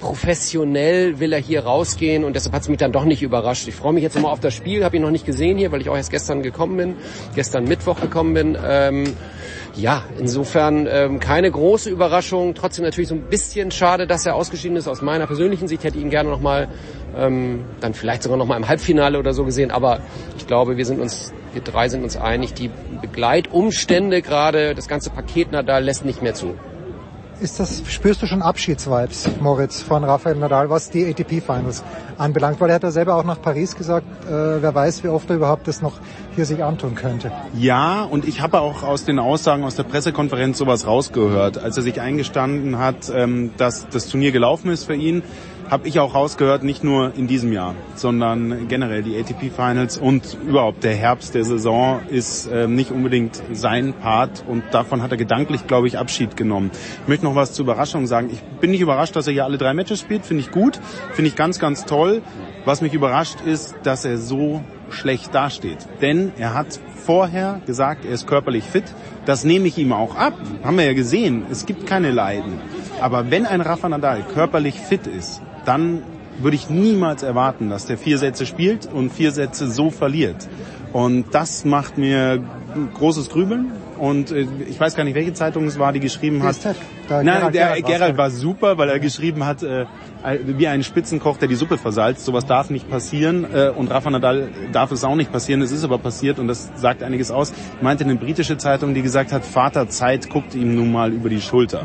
professionell 0.00 1.20
will 1.20 1.32
er 1.32 1.38
hier 1.38 1.64
rausgehen 1.64 2.24
und 2.24 2.34
deshalb 2.36 2.54
hat 2.54 2.62
es 2.62 2.68
mich 2.68 2.78
dann 2.78 2.92
doch 2.92 3.04
nicht 3.04 3.22
überrascht. 3.22 3.68
Ich 3.68 3.74
freue 3.74 3.92
mich 3.92 4.02
jetzt 4.02 4.14
nochmal 4.14 4.32
auf 4.32 4.40
das 4.40 4.54
Spiel, 4.54 4.84
habe 4.84 4.96
ihn 4.96 5.02
noch 5.02 5.10
nicht 5.10 5.26
gesehen 5.26 5.56
hier, 5.56 5.72
weil 5.72 5.80
ich 5.80 5.88
auch 5.88 5.96
erst 5.96 6.10
gestern 6.10 6.42
gekommen 6.42 6.76
bin, 6.76 6.96
gestern 7.34 7.64
Mittwoch 7.64 8.00
gekommen 8.00 8.34
bin. 8.34 8.58
Ähm, 8.66 9.14
ja, 9.76 10.04
insofern 10.18 10.86
ähm, 10.88 11.18
keine 11.18 11.50
große 11.50 11.90
Überraschung. 11.90 12.54
Trotzdem 12.54 12.84
natürlich 12.84 13.08
so 13.08 13.14
ein 13.14 13.22
bisschen 13.22 13.70
schade, 13.70 14.06
dass 14.06 14.24
er 14.24 14.36
ausgeschieden 14.36 14.76
ist. 14.76 14.86
Aus 14.86 15.02
meiner 15.02 15.26
persönlichen 15.26 15.66
Sicht 15.68 15.82
hätte 15.84 15.98
ich 15.98 16.04
ihn 16.04 16.10
gerne 16.10 16.30
nochmal, 16.30 16.68
ähm, 17.16 17.64
dann 17.80 17.94
vielleicht 17.94 18.22
sogar 18.22 18.38
nochmal 18.38 18.58
im 18.58 18.68
Halbfinale 18.68 19.18
oder 19.18 19.32
so 19.32 19.44
gesehen. 19.44 19.70
Aber 19.70 20.00
ich 20.36 20.46
glaube, 20.46 20.76
wir 20.76 20.86
sind 20.86 21.00
uns, 21.00 21.32
wir 21.52 21.62
drei 21.62 21.88
sind 21.88 22.04
uns 22.04 22.16
einig, 22.16 22.54
die 22.54 22.70
Begleitumstände 23.00 24.22
gerade, 24.22 24.74
das 24.74 24.86
ganze 24.86 25.10
Paket 25.10 25.50
Nadal 25.50 25.84
lässt 25.84 26.04
nicht 26.04 26.22
mehr 26.22 26.34
zu 26.34 26.54
ist 27.40 27.60
das, 27.60 27.82
spürst 27.88 28.22
du 28.22 28.26
schon 28.26 28.42
Abschiedsvibes, 28.42 29.28
Moritz, 29.40 29.82
von 29.82 30.04
Rafael 30.04 30.36
Nadal, 30.36 30.70
was 30.70 30.90
die 30.90 31.06
ATP-Finals 31.06 31.82
anbelangt? 32.18 32.60
Weil 32.60 32.70
er 32.70 32.76
hat 32.76 32.82
ja 32.82 32.90
selber 32.90 33.16
auch 33.16 33.24
nach 33.24 33.40
Paris 33.40 33.76
gesagt, 33.76 34.06
äh, 34.24 34.62
wer 34.62 34.74
weiß, 34.74 35.04
wie 35.04 35.08
oft 35.08 35.28
er 35.30 35.36
überhaupt 35.36 35.68
das 35.68 35.82
noch 35.82 35.94
hier 36.34 36.46
sich 36.46 36.62
antun 36.62 36.94
könnte. 36.94 37.32
Ja, 37.58 38.02
und 38.02 38.26
ich 38.26 38.40
habe 38.40 38.60
auch 38.60 38.82
aus 38.82 39.04
den 39.04 39.18
Aussagen 39.18 39.64
aus 39.64 39.76
der 39.76 39.84
Pressekonferenz 39.84 40.58
sowas 40.58 40.86
rausgehört, 40.86 41.58
als 41.58 41.76
er 41.76 41.82
sich 41.82 42.00
eingestanden 42.00 42.78
hat, 42.78 43.12
ähm, 43.14 43.50
dass 43.56 43.88
das 43.88 44.08
Turnier 44.08 44.32
gelaufen 44.32 44.70
ist 44.70 44.84
für 44.84 44.94
ihn 44.94 45.22
habe 45.70 45.88
ich 45.88 45.98
auch 45.98 46.14
rausgehört, 46.14 46.62
nicht 46.62 46.84
nur 46.84 47.14
in 47.16 47.26
diesem 47.26 47.52
Jahr, 47.52 47.74
sondern 47.94 48.68
generell 48.68 49.02
die 49.02 49.16
ATP 49.18 49.50
Finals 49.54 49.98
und 49.98 50.36
überhaupt 50.46 50.84
der 50.84 50.94
Herbst 50.94 51.34
der 51.34 51.44
Saison 51.44 52.00
ist 52.08 52.46
äh, 52.46 52.66
nicht 52.66 52.90
unbedingt 52.90 53.42
sein 53.52 53.94
Part 53.94 54.44
und 54.46 54.62
davon 54.72 55.02
hat 55.02 55.10
er 55.10 55.16
gedanklich, 55.16 55.66
glaube 55.66 55.86
ich, 55.86 55.98
Abschied 55.98 56.36
genommen. 56.36 56.70
Ich 57.02 57.08
möchte 57.08 57.24
noch 57.24 57.34
was 57.34 57.52
zur 57.52 57.64
Überraschung 57.64 58.06
sagen. 58.06 58.30
Ich 58.32 58.42
bin 58.60 58.70
nicht 58.70 58.80
überrascht, 58.80 59.16
dass 59.16 59.26
er 59.26 59.32
hier 59.32 59.44
alle 59.44 59.58
drei 59.58 59.74
Matches 59.74 60.00
spielt, 60.00 60.24
finde 60.26 60.42
ich 60.42 60.50
gut, 60.50 60.80
finde 61.12 61.28
ich 61.28 61.36
ganz, 61.36 61.58
ganz 61.58 61.84
toll. 61.84 62.22
Was 62.64 62.80
mich 62.80 62.94
überrascht 62.94 63.42
ist, 63.44 63.74
dass 63.82 64.06
er 64.06 64.16
so 64.16 64.62
schlecht 64.88 65.34
dasteht. 65.34 65.78
Denn 66.00 66.32
er 66.38 66.54
hat 66.54 66.80
vorher 67.04 67.60
gesagt, 67.66 68.04
er 68.06 68.12
ist 68.12 68.26
körperlich 68.26 68.64
fit. 68.64 68.84
Das 69.26 69.44
nehme 69.44 69.68
ich 69.68 69.76
ihm 69.76 69.92
auch 69.92 70.16
ab. 70.16 70.34
Haben 70.62 70.78
wir 70.78 70.86
ja 70.86 70.94
gesehen. 70.94 71.44
Es 71.50 71.66
gibt 71.66 71.86
keine 71.86 72.10
Leiden. 72.10 72.60
Aber 73.00 73.30
wenn 73.30 73.44
ein 73.44 73.60
Rafa 73.60 73.88
Nadal 73.88 74.22
körperlich 74.34 74.80
fit 74.80 75.06
ist, 75.06 75.42
dann 75.64 76.02
würde 76.40 76.56
ich 76.56 76.68
niemals 76.68 77.22
erwarten, 77.22 77.70
dass 77.70 77.86
der 77.86 77.96
vier 77.98 78.18
Sätze 78.18 78.44
spielt 78.46 78.86
und 78.92 79.12
vier 79.12 79.30
Sätze 79.30 79.70
so 79.70 79.90
verliert. 79.90 80.48
Und 80.92 81.26
das 81.32 81.64
macht 81.64 81.96
mir 81.98 82.42
großes 82.94 83.28
Grübeln. 83.30 83.72
und 83.98 84.32
äh, 84.32 84.46
ich 84.68 84.78
weiß 84.80 84.96
gar 84.96 85.04
nicht, 85.04 85.14
welche 85.14 85.32
Zeitung 85.32 85.66
es 85.66 85.78
war, 85.78 85.92
die 85.92 86.00
geschrieben 86.00 86.42
hat. 86.42 86.56
Nein, 87.24 87.34
Gerald- 87.52 87.54
der 87.54 87.68
Gerald 87.98 88.16
war 88.18 88.30
super, 88.30 88.76
weil 88.78 88.88
er 88.88 88.98
geschrieben 88.98 89.44
hat, 89.46 89.62
äh, 89.62 89.86
wie 90.46 90.66
ein 90.66 90.82
Spitzenkoch, 90.82 91.36
der 91.38 91.46
die 91.48 91.54
Suppe 91.54 91.78
versalzt. 91.78 92.24
Sowas 92.24 92.46
darf 92.46 92.70
nicht 92.70 92.90
passieren 92.90 93.46
äh, 93.54 93.68
und 93.70 93.90
Rafa 93.92 94.10
Nadal 94.10 94.48
darf 94.72 94.90
es 94.90 95.04
auch 95.04 95.14
nicht 95.14 95.30
passieren. 95.30 95.62
Es 95.62 95.70
ist 95.70 95.84
aber 95.84 95.98
passiert 95.98 96.38
und 96.40 96.48
das 96.48 96.70
sagt 96.74 97.02
einiges 97.04 97.30
aus. 97.30 97.52
Meinte 97.80 98.02
eine 98.04 98.16
britische 98.16 98.56
Zeitung, 98.58 98.94
die 98.94 99.02
gesagt 99.02 99.30
hat, 99.32 99.44
Vater 99.44 99.88
Zeit 99.88 100.28
guckt 100.30 100.54
ihm 100.56 100.74
nun 100.74 100.90
mal 100.90 101.12
über 101.12 101.28
die 101.28 101.40
Schulter. 101.40 101.84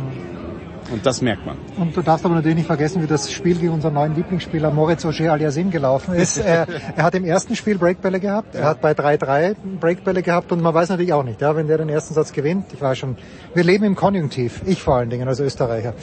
Und 0.92 1.06
das 1.06 1.22
merkt 1.22 1.45
man. 1.45 1.58
Und 1.77 1.95
du 1.95 2.01
darfst 2.01 2.26
aber 2.26 2.35
natürlich 2.35 2.58
nicht 2.58 2.68
vergessen, 2.68 3.01
wie 3.01 3.08
das 3.08 3.32
Spiel 3.32 3.56
gegen 3.56 3.74
unseren 3.74 3.93
neuen 3.93 4.16
Lieblingsspieler 4.16 4.72
Moritz 4.72 5.06
Auger 5.06 5.34
Aliasim 5.34 5.69
gelaufen 5.69 6.16
ist. 6.16 6.38
er, 6.50 6.68
er 6.95 7.03
hat 7.03 7.16
im 7.16 7.26
ersten 7.26 7.56
Spiel 7.56 7.77
Breakbälle 7.77 8.19
gehabt, 8.19 8.56
er 8.56 8.66
hat 8.66 8.82
bei 8.82 8.92
3-3 8.92 9.56
Breakbälle 9.80 10.24
gehabt 10.24 10.51
und 10.51 10.61
man 10.61 10.74
weiß 10.74 10.90
natürlich 10.90 11.14
auch 11.14 11.24
nicht, 11.24 11.42
ja, 11.42 11.56
wenn 11.56 11.68
der 11.68 11.77
den 11.77 11.90
ersten 11.90 12.14
Satz 12.14 12.34
gewinnt, 12.34 12.66
ich 12.74 12.82
weiß 12.82 12.98
schon, 12.98 13.18
wir 13.53 13.64
leben 13.64 13.85
im 13.85 13.95
Konjunktiv, 13.95 14.61
ich 14.66 14.82
vor 14.82 14.95
allen 14.95 15.09
Dingen 15.09 15.27
als 15.27 15.40
Österreicher. 15.40 15.93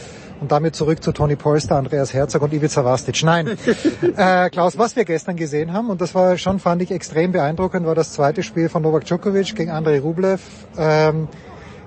Und 0.41 0.53
damit 0.53 0.77
zurück 0.77 1.03
zu 1.03 1.13
Toni 1.13 1.35
Polster, 1.35 1.77
Andreas 1.77 2.13
Herzog 2.13 2.43
und 2.43 2.53
Ivica 2.53 2.85
Vastic. 2.85 3.23
Nein, 3.25 3.57
äh, 4.17 4.51
Klaus, 4.51 4.77
was 4.77 4.95
wir 4.95 5.07
gestern 5.07 5.37
gesehen 5.37 5.73
haben, 5.73 5.89
und 5.89 6.01
das 6.01 6.15
war 6.15 6.37
schon, 6.37 6.59
fand 6.59 6.83
ich, 6.83 6.91
extrem 6.91 7.33
beeindruckend, 7.33 7.87
war 7.87 7.95
das 7.95 8.13
zweite 8.13 8.43
Spiel 8.43 8.69
von 8.69 8.83
Novak 8.83 9.07
Djokovic 9.07 9.57
gegen 9.57 9.71
Andrei 9.71 9.99
Rublev. 9.99 10.43
Ähm, 10.77 11.29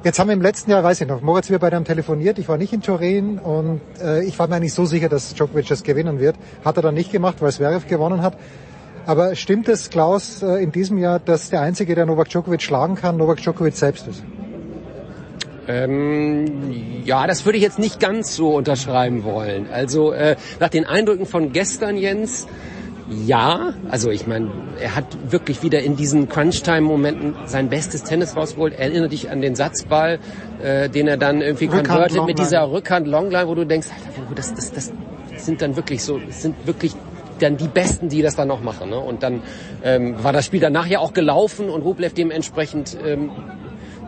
Jetzt 0.02 0.18
haben 0.18 0.28
wir 0.30 0.34
im 0.34 0.42
letzten 0.42 0.72
Jahr, 0.72 0.82
weiß 0.82 1.02
ich 1.02 1.08
noch, 1.10 1.22
Moritz, 1.22 1.50
wir 1.50 1.60
beide 1.60 1.76
haben 1.76 1.84
telefoniert, 1.84 2.40
ich 2.40 2.48
war 2.48 2.56
nicht 2.56 2.72
in 2.72 2.82
Turin 2.82 3.38
und 3.38 3.82
äh, 4.02 4.24
ich 4.24 4.40
war 4.40 4.48
mir 4.48 4.62
nicht 4.62 4.74
so 4.74 4.86
sicher, 4.86 5.10
dass 5.10 5.34
Djokovic 5.34 5.68
das 5.68 5.84
gewinnen 5.84 6.22
wird. 6.22 6.38
Hat 6.64 6.78
er 6.78 6.84
dann 6.84 6.96
nicht 6.96 7.12
gemacht, 7.12 7.42
weil 7.42 7.52
Zverev 7.52 7.86
gewonnen 7.86 8.22
hat. 8.22 8.38
Aber 9.06 9.36
stimmt 9.36 9.68
es, 9.68 9.90
Klaus, 9.90 10.42
äh, 10.42 10.64
in 10.64 10.72
diesem 10.72 11.00
Jahr, 11.00 11.20
dass 11.20 11.50
der 11.50 11.60
Einzige, 11.60 11.96
der 11.96 12.06
Novak 12.06 12.30
Djokovic 12.30 12.62
schlagen 12.62 12.96
kann, 12.96 13.18
Novak 13.18 13.42
Djokovic 13.42 13.76
selbst 13.76 14.08
ist? 14.08 14.24
Ähm, 15.68 17.04
ja, 17.04 17.28
das 17.28 17.46
würde 17.46 17.58
ich 17.58 17.64
jetzt 17.64 17.78
nicht 17.78 18.00
ganz 18.00 18.38
so 18.38 18.56
unterschreiben 18.56 19.26
wollen. 19.26 19.68
Also 19.70 20.14
äh, 20.14 20.38
nach 20.62 20.70
den 20.70 20.86
Eindrücken 20.86 21.26
von 21.26 21.52
gestern, 21.52 21.98
Jens, 21.98 22.48
ja, 23.10 23.74
also 23.90 24.12
ich 24.12 24.28
meine, 24.28 24.52
er 24.80 24.96
hat 24.96 25.06
wirklich 25.32 25.64
wieder 25.64 25.82
in 25.82 25.96
diesen 25.96 26.30
Crunch-Time-Momenten 26.30 27.36
sein 27.46 27.70
bestes 27.70 28.04
Tennis 28.04 28.36
rausgeholt. 28.36 28.78
Erinnere 28.78 29.10
dich 29.10 29.32
an 29.32 29.42
den 29.42 29.56
Satzball, 29.56 30.20
äh, 30.62 30.90
den 30.90 31.08
er 31.08 31.18
dann 31.18 31.42
irgendwie 31.42 31.68
convertet 31.68 32.24
mit 32.26 32.38
dieser 32.38 32.72
Rückhand-Longline, 32.72 33.48
wo 33.48 33.56
du 33.56 33.66
denkst, 33.66 33.88
Alter, 33.90 34.36
das, 34.36 34.54
das, 34.54 34.72
das 34.72 34.92
sind 35.38 35.62
dann 35.62 35.76
wirklich 35.76 36.04
so, 36.04 36.20
das 36.20 36.42
sind 36.44 36.56
wirklich 36.68 36.94
dann 37.40 37.58
die 37.58 37.68
Besten, 37.68 38.10
die 38.10 38.22
das 38.22 38.36
dann 38.36 38.48
noch 38.48 38.62
machen. 38.62 38.90
Ne? 38.90 39.00
Und 39.00 39.24
dann 39.24 39.42
ähm, 39.84 40.24
war 40.24 40.34
das 40.34 40.46
Spiel 40.46 40.60
danach 40.60 40.86
ja 40.86 41.00
auch 41.00 41.14
gelaufen 41.14 41.70
und 41.70 41.82
Rublev 41.82 42.14
dementsprechend 42.14 42.98
ähm, 43.04 43.32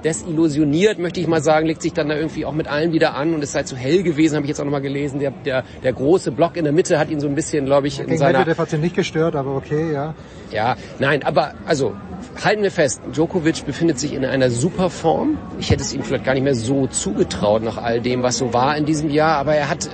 desillusioniert, 0.03 0.99
möchte 0.99 1.19
ich 1.19 1.27
mal 1.27 1.41
sagen, 1.41 1.67
legt 1.67 1.81
sich 1.81 1.93
dann 1.93 2.09
da 2.09 2.15
irgendwie 2.15 2.45
auch 2.45 2.53
mit 2.53 2.67
allen 2.67 2.93
wieder 2.93 3.15
an 3.15 3.33
und 3.33 3.43
es 3.43 3.51
sei 3.51 3.63
zu 3.63 3.75
hell 3.75 4.03
gewesen, 4.03 4.35
habe 4.35 4.45
ich 4.45 4.49
jetzt 4.49 4.59
auch 4.59 4.65
nochmal 4.65 4.81
gelesen. 4.81 5.19
Der, 5.19 5.31
der, 5.31 5.63
der 5.83 5.93
große 5.93 6.31
Block 6.31 6.57
in 6.57 6.63
der 6.63 6.73
Mitte 6.73 6.99
hat 6.99 7.09
ihn 7.09 7.19
so 7.19 7.27
ein 7.27 7.35
bisschen, 7.35 7.65
glaube 7.65 7.87
ich, 7.87 7.99
in 7.99 8.07
Gegen 8.07 8.17
seiner... 8.17 8.39
Medvedev 8.39 8.59
hat 8.59 8.73
ihn 8.73 8.81
nicht 8.81 8.95
gestört, 8.95 9.35
aber 9.35 9.55
okay, 9.55 9.93
ja. 9.93 10.13
Ja, 10.51 10.75
nein, 10.99 11.23
aber 11.23 11.53
also 11.65 11.93
halten 12.43 12.63
wir 12.63 12.71
fest, 12.71 13.01
Djokovic 13.13 13.65
befindet 13.65 13.99
sich 13.99 14.13
in 14.13 14.25
einer 14.25 14.49
super 14.49 14.89
Form. 14.89 15.37
Ich 15.59 15.69
hätte 15.69 15.81
es 15.81 15.93
ihm 15.93 16.03
vielleicht 16.03 16.25
gar 16.25 16.33
nicht 16.33 16.43
mehr 16.43 16.55
so 16.55 16.87
zugetraut 16.87 17.63
nach 17.63 17.77
all 17.77 18.01
dem, 18.01 18.23
was 18.23 18.37
so 18.37 18.53
war 18.53 18.75
in 18.75 18.85
diesem 18.85 19.09
Jahr, 19.09 19.37
aber 19.37 19.55
er 19.55 19.69
hat 19.69 19.87
äh, 19.87 19.89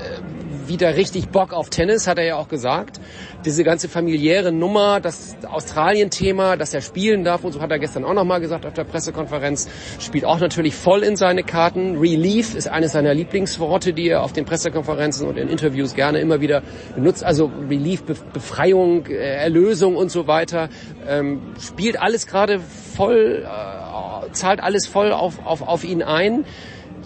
wieder 0.68 0.96
richtig 0.96 1.30
Bock 1.30 1.54
auf 1.54 1.70
Tennis, 1.70 2.08
hat 2.08 2.18
er 2.18 2.26
ja 2.26 2.36
auch 2.36 2.48
gesagt. 2.48 3.00
Diese 3.46 3.64
ganze 3.64 3.90
familiäre 3.90 4.52
Nummer, 4.52 5.00
das 5.00 5.38
Australien-Thema, 5.50 6.58
dass 6.58 6.74
er 6.74 6.82
spielen 6.82 7.24
darf 7.24 7.44
und 7.44 7.54
so 7.54 7.62
hat 7.62 7.72
er 7.72 7.80
gestern 7.80 8.04
auch 8.04 8.14
nochmal 8.14 8.40
gesagt 8.40 8.66
auf 8.66 8.74
der 8.74 8.84
Pressekonferenz, 8.84 9.70
spielt 10.00 10.26
auch 10.26 10.40
natürlich 10.40 10.76
voll 10.76 11.04
in 11.04 11.16
seine 11.16 11.44
Karten. 11.44 11.98
Relief 11.98 12.56
ist 12.56 12.68
eines 12.68 12.92
seiner 12.92 13.14
Lieblingsworte, 13.14 13.94
die 13.94 14.10
er 14.10 14.24
auf 14.24 14.34
den 14.34 14.46
Pressekonferenzen 14.46 15.28
und 15.28 15.38
in 15.38 15.50
Interviews 15.50 15.96
gerne 15.96 16.20
immer 16.20 16.42
wieder 16.42 16.62
benutzt. 16.96 17.24
Also 17.24 17.52
Relief, 17.70 18.04
Be 18.04 18.16
Befreiung, 18.34 19.06
äh, 19.06 19.16
Erlösung 19.16 19.96
und 19.96 20.10
so 20.12 20.28
weiter. 20.28 20.70
Ähm, 21.08 21.42
spielt 21.60 22.00
alles 22.00 22.28
gerade 22.28 22.60
voll, 22.60 23.46
äh, 23.46 24.32
zahlt 24.32 24.62
alles 24.62 24.88
voll 24.88 25.12
auf, 25.12 25.46
auf, 25.46 25.62
auf 25.62 25.84
ihn 25.84 26.04
ein. 26.04 26.46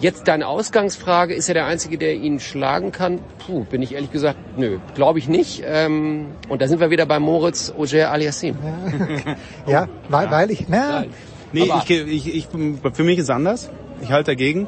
Jetzt 0.02 0.26
deine 0.26 0.48
Ausgangsfrage, 0.48 1.32
ist 1.32 1.48
er 1.48 1.54
der 1.54 1.66
Einzige, 1.66 1.96
der 1.96 2.14
ihn 2.14 2.40
schlagen 2.40 2.90
kann? 2.90 3.20
Puh, 3.38 3.64
bin 3.64 3.82
ich 3.82 3.94
ehrlich 3.94 4.10
gesagt, 4.10 4.36
nö, 4.58 4.78
glaube 4.94 5.20
ich 5.20 5.28
nicht. 5.28 5.62
Ähm, 5.64 6.26
und 6.48 6.60
da 6.60 6.66
sind 6.66 6.80
wir 6.80 6.90
wieder 6.90 7.06
bei 7.06 7.20
Moritz 7.20 7.72
Auger 7.78 8.10
Aliassim. 8.10 8.56
Ja, 9.66 9.88
weil, 10.08 10.30
weil 10.30 10.50
ich, 10.50 10.66
na, 10.68 11.04
Nee, 11.52 11.70
ich, 11.86 11.90
ich, 11.90 12.34
ich, 12.34 12.48
für 12.48 13.04
mich 13.04 13.18
ist 13.18 13.24
es 13.24 13.30
anders. 13.30 13.70
Ich 14.00 14.10
halte 14.10 14.32
dagegen. 14.32 14.66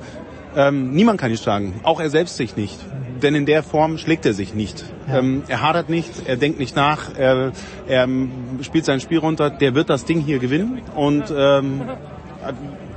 Ähm, 0.56 0.92
niemand 0.92 1.20
kann 1.20 1.30
ihn 1.30 1.36
schlagen. 1.36 1.80
Auch 1.82 2.00
er 2.00 2.10
selbst 2.10 2.36
sich 2.36 2.56
nicht. 2.56 2.78
Denn 3.22 3.34
in 3.34 3.46
der 3.46 3.62
Form 3.62 3.98
schlägt 3.98 4.26
er 4.26 4.34
sich 4.34 4.54
nicht. 4.54 4.84
Ähm, 5.10 5.42
er 5.48 5.62
hadert 5.62 5.88
nicht, 5.88 6.10
er 6.26 6.36
denkt 6.36 6.58
nicht 6.58 6.76
nach, 6.76 7.16
er, 7.16 7.52
er 7.88 8.08
spielt 8.60 8.84
sein 8.84 9.00
Spiel 9.00 9.18
runter. 9.18 9.50
Der 9.50 9.74
wird 9.74 9.88
das 9.88 10.04
Ding 10.04 10.20
hier 10.20 10.38
gewinnen. 10.38 10.82
Und 10.94 11.24
ähm, 11.36 11.82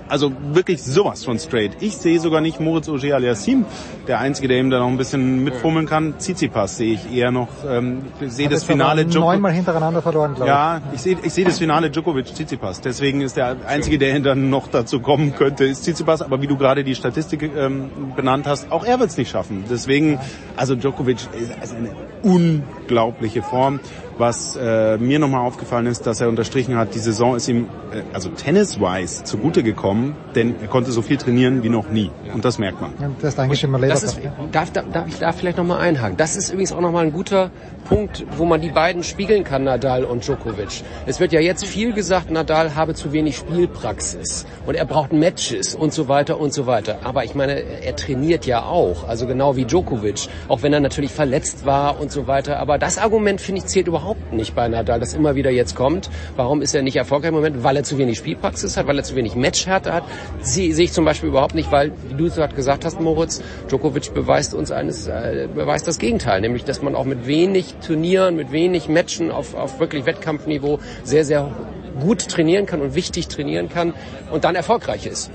also 0.09 0.31
wirklich 0.53 0.83
sowas 0.83 1.25
von 1.25 1.39
straight. 1.39 1.71
Ich 1.81 1.97
sehe 1.97 2.19
sogar 2.19 2.41
nicht 2.41 2.59
Moritz 2.59 2.89
Auger 2.89 3.15
Aliassim, 3.15 3.65
der 4.07 4.19
Einzige, 4.19 4.47
der 4.47 4.59
ihm 4.59 4.69
da 4.69 4.79
noch 4.79 4.87
ein 4.87 4.97
bisschen 4.97 5.43
mitfummeln 5.43 5.85
kann. 5.85 6.15
Tsitsipas 6.17 6.77
sehe 6.77 6.93
ich 6.93 7.13
eher 7.15 7.31
noch. 7.31 7.49
Ähm, 7.69 8.03
ich 8.19 8.31
sehe 8.33 8.49
das 8.49 8.63
Finale 8.63 9.03
Djoko- 9.03 9.19
neunmal 9.19 9.51
hintereinander 9.53 10.01
verloren, 10.01 10.35
glaube 10.35 10.49
ja, 10.49 10.81
ich 10.93 11.01
sehe 11.01 11.17
ich 11.23 11.33
sehe 11.33 11.45
das 11.45 11.59
Finale 11.59 11.89
Djokovic 11.89 12.25
Tsitsipas. 12.25 12.81
Deswegen 12.81 13.21
ist 13.21 13.37
der 13.37 13.55
einzige, 13.67 13.97
der 13.97 14.19
dann 14.19 14.49
noch 14.49 14.67
dazu 14.67 14.99
kommen 14.99 15.35
könnte, 15.35 15.65
ist 15.65 15.83
Tsitsipas. 15.83 16.21
Aber 16.21 16.41
wie 16.41 16.47
du 16.47 16.57
gerade 16.57 16.83
die 16.83 16.95
Statistik 16.95 17.49
ähm, 17.57 17.89
benannt 18.15 18.47
hast, 18.47 18.71
auch 18.71 18.85
er 18.85 18.99
wird 18.99 19.09
es 19.09 19.17
nicht 19.17 19.29
schaffen. 19.29 19.65
Deswegen, 19.69 20.19
also 20.55 20.75
Djokovic 20.75 21.17
ist 21.39 21.51
also 21.59 21.75
eine 21.75 21.89
unglaubliche 22.23 23.41
Form. 23.41 23.79
Was 24.17 24.55
äh, 24.55 24.97
mir 24.97 25.19
nochmal 25.19 25.41
aufgefallen 25.41 25.85
ist, 25.85 26.07
dass 26.07 26.21
er 26.21 26.29
unterstrichen 26.29 26.75
hat, 26.75 26.95
die 26.95 26.99
Saison 26.99 27.35
ist 27.35 27.47
ihm 27.47 27.67
äh, 27.91 28.01
also 28.13 28.29
tennis-wise 28.29 29.23
zugute 29.23 29.61
gekommen, 29.61 30.15
denn 30.33 30.55
er 30.59 30.67
konnte 30.67 30.91
so 30.91 31.01
viel 31.01 31.17
trainieren 31.17 31.61
wie 31.61 31.69
noch 31.69 31.89
nie. 31.89 32.09
Und 32.33 32.43
das 32.43 32.57
merkt 32.57 32.81
man. 32.81 32.91
Ja, 32.99 33.09
das 33.21 33.33
ist 33.33 33.39
eigentlich 33.39 33.63
immer 33.63 33.79
Das 33.79 34.03
ist, 34.03 34.19
darf, 34.51 34.71
darf, 34.71 34.85
darf 34.91 35.07
ich 35.07 35.19
da 35.19 35.31
vielleicht 35.31 35.57
nochmal 35.57 35.81
einhaken? 35.81 36.17
Das 36.17 36.35
ist 36.35 36.49
übrigens 36.49 36.73
auch 36.73 36.81
nochmal 36.81 37.05
ein 37.05 37.13
guter 37.13 37.51
Punkt, 37.87 38.25
wo 38.37 38.45
man 38.45 38.59
die 38.59 38.69
beiden 38.69 39.03
spiegeln 39.03 39.43
kann, 39.43 39.63
Nadal 39.63 40.03
und 40.03 40.25
Djokovic. 40.25 40.83
Es 41.05 41.19
wird 41.19 41.31
ja 41.31 41.39
jetzt 41.39 41.65
viel 41.65 41.93
gesagt, 41.93 42.31
Nadal 42.31 42.75
habe 42.75 42.95
zu 42.95 43.13
wenig 43.13 43.37
Spielpraxis 43.37 44.45
und 44.65 44.75
er 44.75 44.85
braucht 44.85 45.13
Matches 45.13 45.75
und 45.75 45.93
so 45.93 46.07
weiter 46.07 46.39
und 46.39 46.53
so 46.53 46.65
weiter. 46.65 46.99
Aber 47.03 47.23
ich 47.23 47.35
meine, 47.35 47.59
er 47.59 47.95
trainiert 47.95 48.45
ja 48.45 48.63
auch, 48.63 49.07
also 49.07 49.27
genau 49.27 49.55
wie 49.55 49.65
Djokovic, 49.65 50.27
auch 50.47 50.63
wenn 50.63 50.73
er 50.73 50.79
natürlich 50.79 51.11
verletzt 51.11 51.65
war 51.65 51.99
und 51.99 52.11
so 52.11 52.25
weiter. 52.25 52.59
Aber 52.59 52.77
das 52.77 52.97
Argument, 52.97 53.39
finde 53.39 53.61
ich, 53.61 53.67
zählt 53.67 53.87
überhaupt 53.87 54.06
nicht 54.31 54.55
bei 54.55 54.67
Nadal, 54.67 54.99
das 54.99 55.13
immer 55.13 55.35
wieder 55.35 55.51
jetzt 55.51 55.75
kommt. 55.75 56.09
Warum 56.35 56.61
ist 56.61 56.73
er 56.75 56.81
nicht 56.81 56.95
erfolgreich 56.95 57.29
im 57.29 57.35
Moment? 57.35 57.63
Weil 57.63 57.77
er 57.77 57.83
zu 57.83 57.97
wenig 57.97 58.17
Spielpraxis 58.17 58.77
hat, 58.77 58.87
weil 58.87 58.97
er 58.97 59.03
zu 59.03 59.15
wenig 59.15 59.35
Matchhärte 59.35 59.93
hat. 59.93 60.03
Sie, 60.41 60.73
sehe 60.73 60.85
ich 60.85 60.93
zum 60.93 61.05
Beispiel 61.05 61.29
überhaupt 61.29 61.55
nicht, 61.55 61.71
weil, 61.71 61.91
wie 62.09 62.15
du 62.15 62.25
es 62.25 62.35
gerade 62.35 62.55
gesagt 62.55 62.85
hast, 62.85 62.99
Moritz, 62.99 63.41
Djokovic 63.69 64.13
beweist 64.13 64.53
uns 64.53 64.71
eines, 64.71 65.07
äh, 65.07 65.47
beweist 65.53 65.87
das 65.87 65.99
Gegenteil, 65.99 66.41
nämlich, 66.41 66.63
dass 66.63 66.81
man 66.81 66.95
auch 66.95 67.05
mit 67.05 67.27
wenig 67.27 67.75
Turnieren, 67.85 68.35
mit 68.35 68.51
wenig 68.51 68.89
Matchen 68.89 69.31
auf, 69.31 69.55
auf 69.55 69.79
wirklich 69.79 70.05
Wettkampfniveau 70.05 70.79
sehr, 71.03 71.25
sehr 71.25 71.51
gut 71.99 72.27
trainieren 72.27 72.65
kann 72.65 72.81
und 72.81 72.95
wichtig 72.95 73.27
trainieren 73.27 73.69
kann 73.69 73.93
und 74.31 74.43
dann 74.43 74.55
erfolgreich 74.55 75.05
ist. 75.05 75.31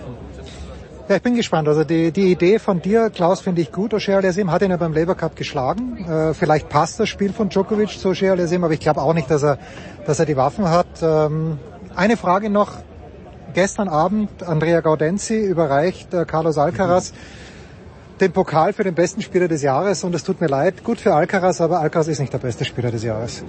Ja, 1.09 1.17
ich 1.17 1.23
bin 1.23 1.35
gespannt. 1.35 1.69
Also 1.69 1.85
die, 1.85 2.13
die 2.13 2.31
Idee 2.31 2.59
von 2.59 2.81
dir, 2.81 3.11
Klaus, 3.11 3.41
finde 3.41 3.61
ich 3.61 3.73
gut. 3.73 3.93
Oshea 3.93 4.19
Aliasim 4.19 4.51
hat 4.51 4.63
ihn 4.63 4.71
ja 4.71 4.77
beim 4.77 4.95
Labour 4.95 5.17
Cup 5.17 5.37
geschlagen. 5.37 6.05
Äh, 6.07 6.33
vielleicht 6.33 6.69
passt 6.69 7.01
das 7.01 7.09
Spiel 7.09 7.33
von 7.33 7.49
Djokovic 7.49 7.99
zu 7.99 8.11
Oshea 8.11 8.33
Aliasim, 8.33 8.63
aber 8.63 8.73
ich 8.73 8.81
glaube 8.81 9.03
auch 9.03 9.13
nicht, 9.13 9.31
dass 9.31 9.43
er, 9.43 9.59
dass 10.07 10.21
er 10.21 10.27
die 10.27 10.37
Waffen 10.37 10.71
hat. 10.71 10.87
Ähm, 11.03 11.59
eine 11.95 12.17
Frage 12.17 12.51
noch. 12.51 12.73
Gestern 13.55 13.89
Abend 13.89 14.43
Andrea 14.43 14.81
Gaudenzi 14.81 15.45
überreicht 15.45 16.15
äh, 16.15 16.25
Carlos 16.25 16.57
Alcaraz 16.57 17.13
den 18.21 18.33
Pokal 18.33 18.73
für 18.73 18.85
den 18.85 18.95
besten 18.95 19.21
Spieler 19.21 19.49
des 19.49 19.63
Jahres 19.63 20.05
und 20.05 20.15
es 20.15 20.23
tut 20.23 20.41
mir 20.41 20.47
leid, 20.47 20.85
gut 20.85 21.01
für 21.01 21.13
Alcaraz, 21.13 21.61
aber 21.61 21.81
Alcaraz 21.81 22.07
ist 22.07 22.21
nicht 22.21 22.33
der 22.33 22.39
beste 22.39 22.65
Spieler 22.65 22.91
des 22.91 23.03
Jahres. 23.03 23.45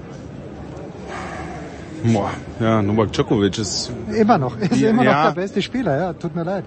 Boah, 2.03 2.31
ja, 2.59 2.81
Novak 2.81 3.13
Djokovic 3.13 3.59
ist 3.59 3.91
Immer 4.13 4.37
noch, 4.37 4.57
ist 4.57 4.75
Ja, 4.75 4.89
immer 4.89 5.03
noch 5.03 5.11
ja. 5.11 5.27
der 5.27 5.41
beste 5.41 5.61
Spieler, 5.61 5.97
ja, 5.97 6.13
tut 6.13 6.35
mir 6.35 6.43
leid. 6.43 6.65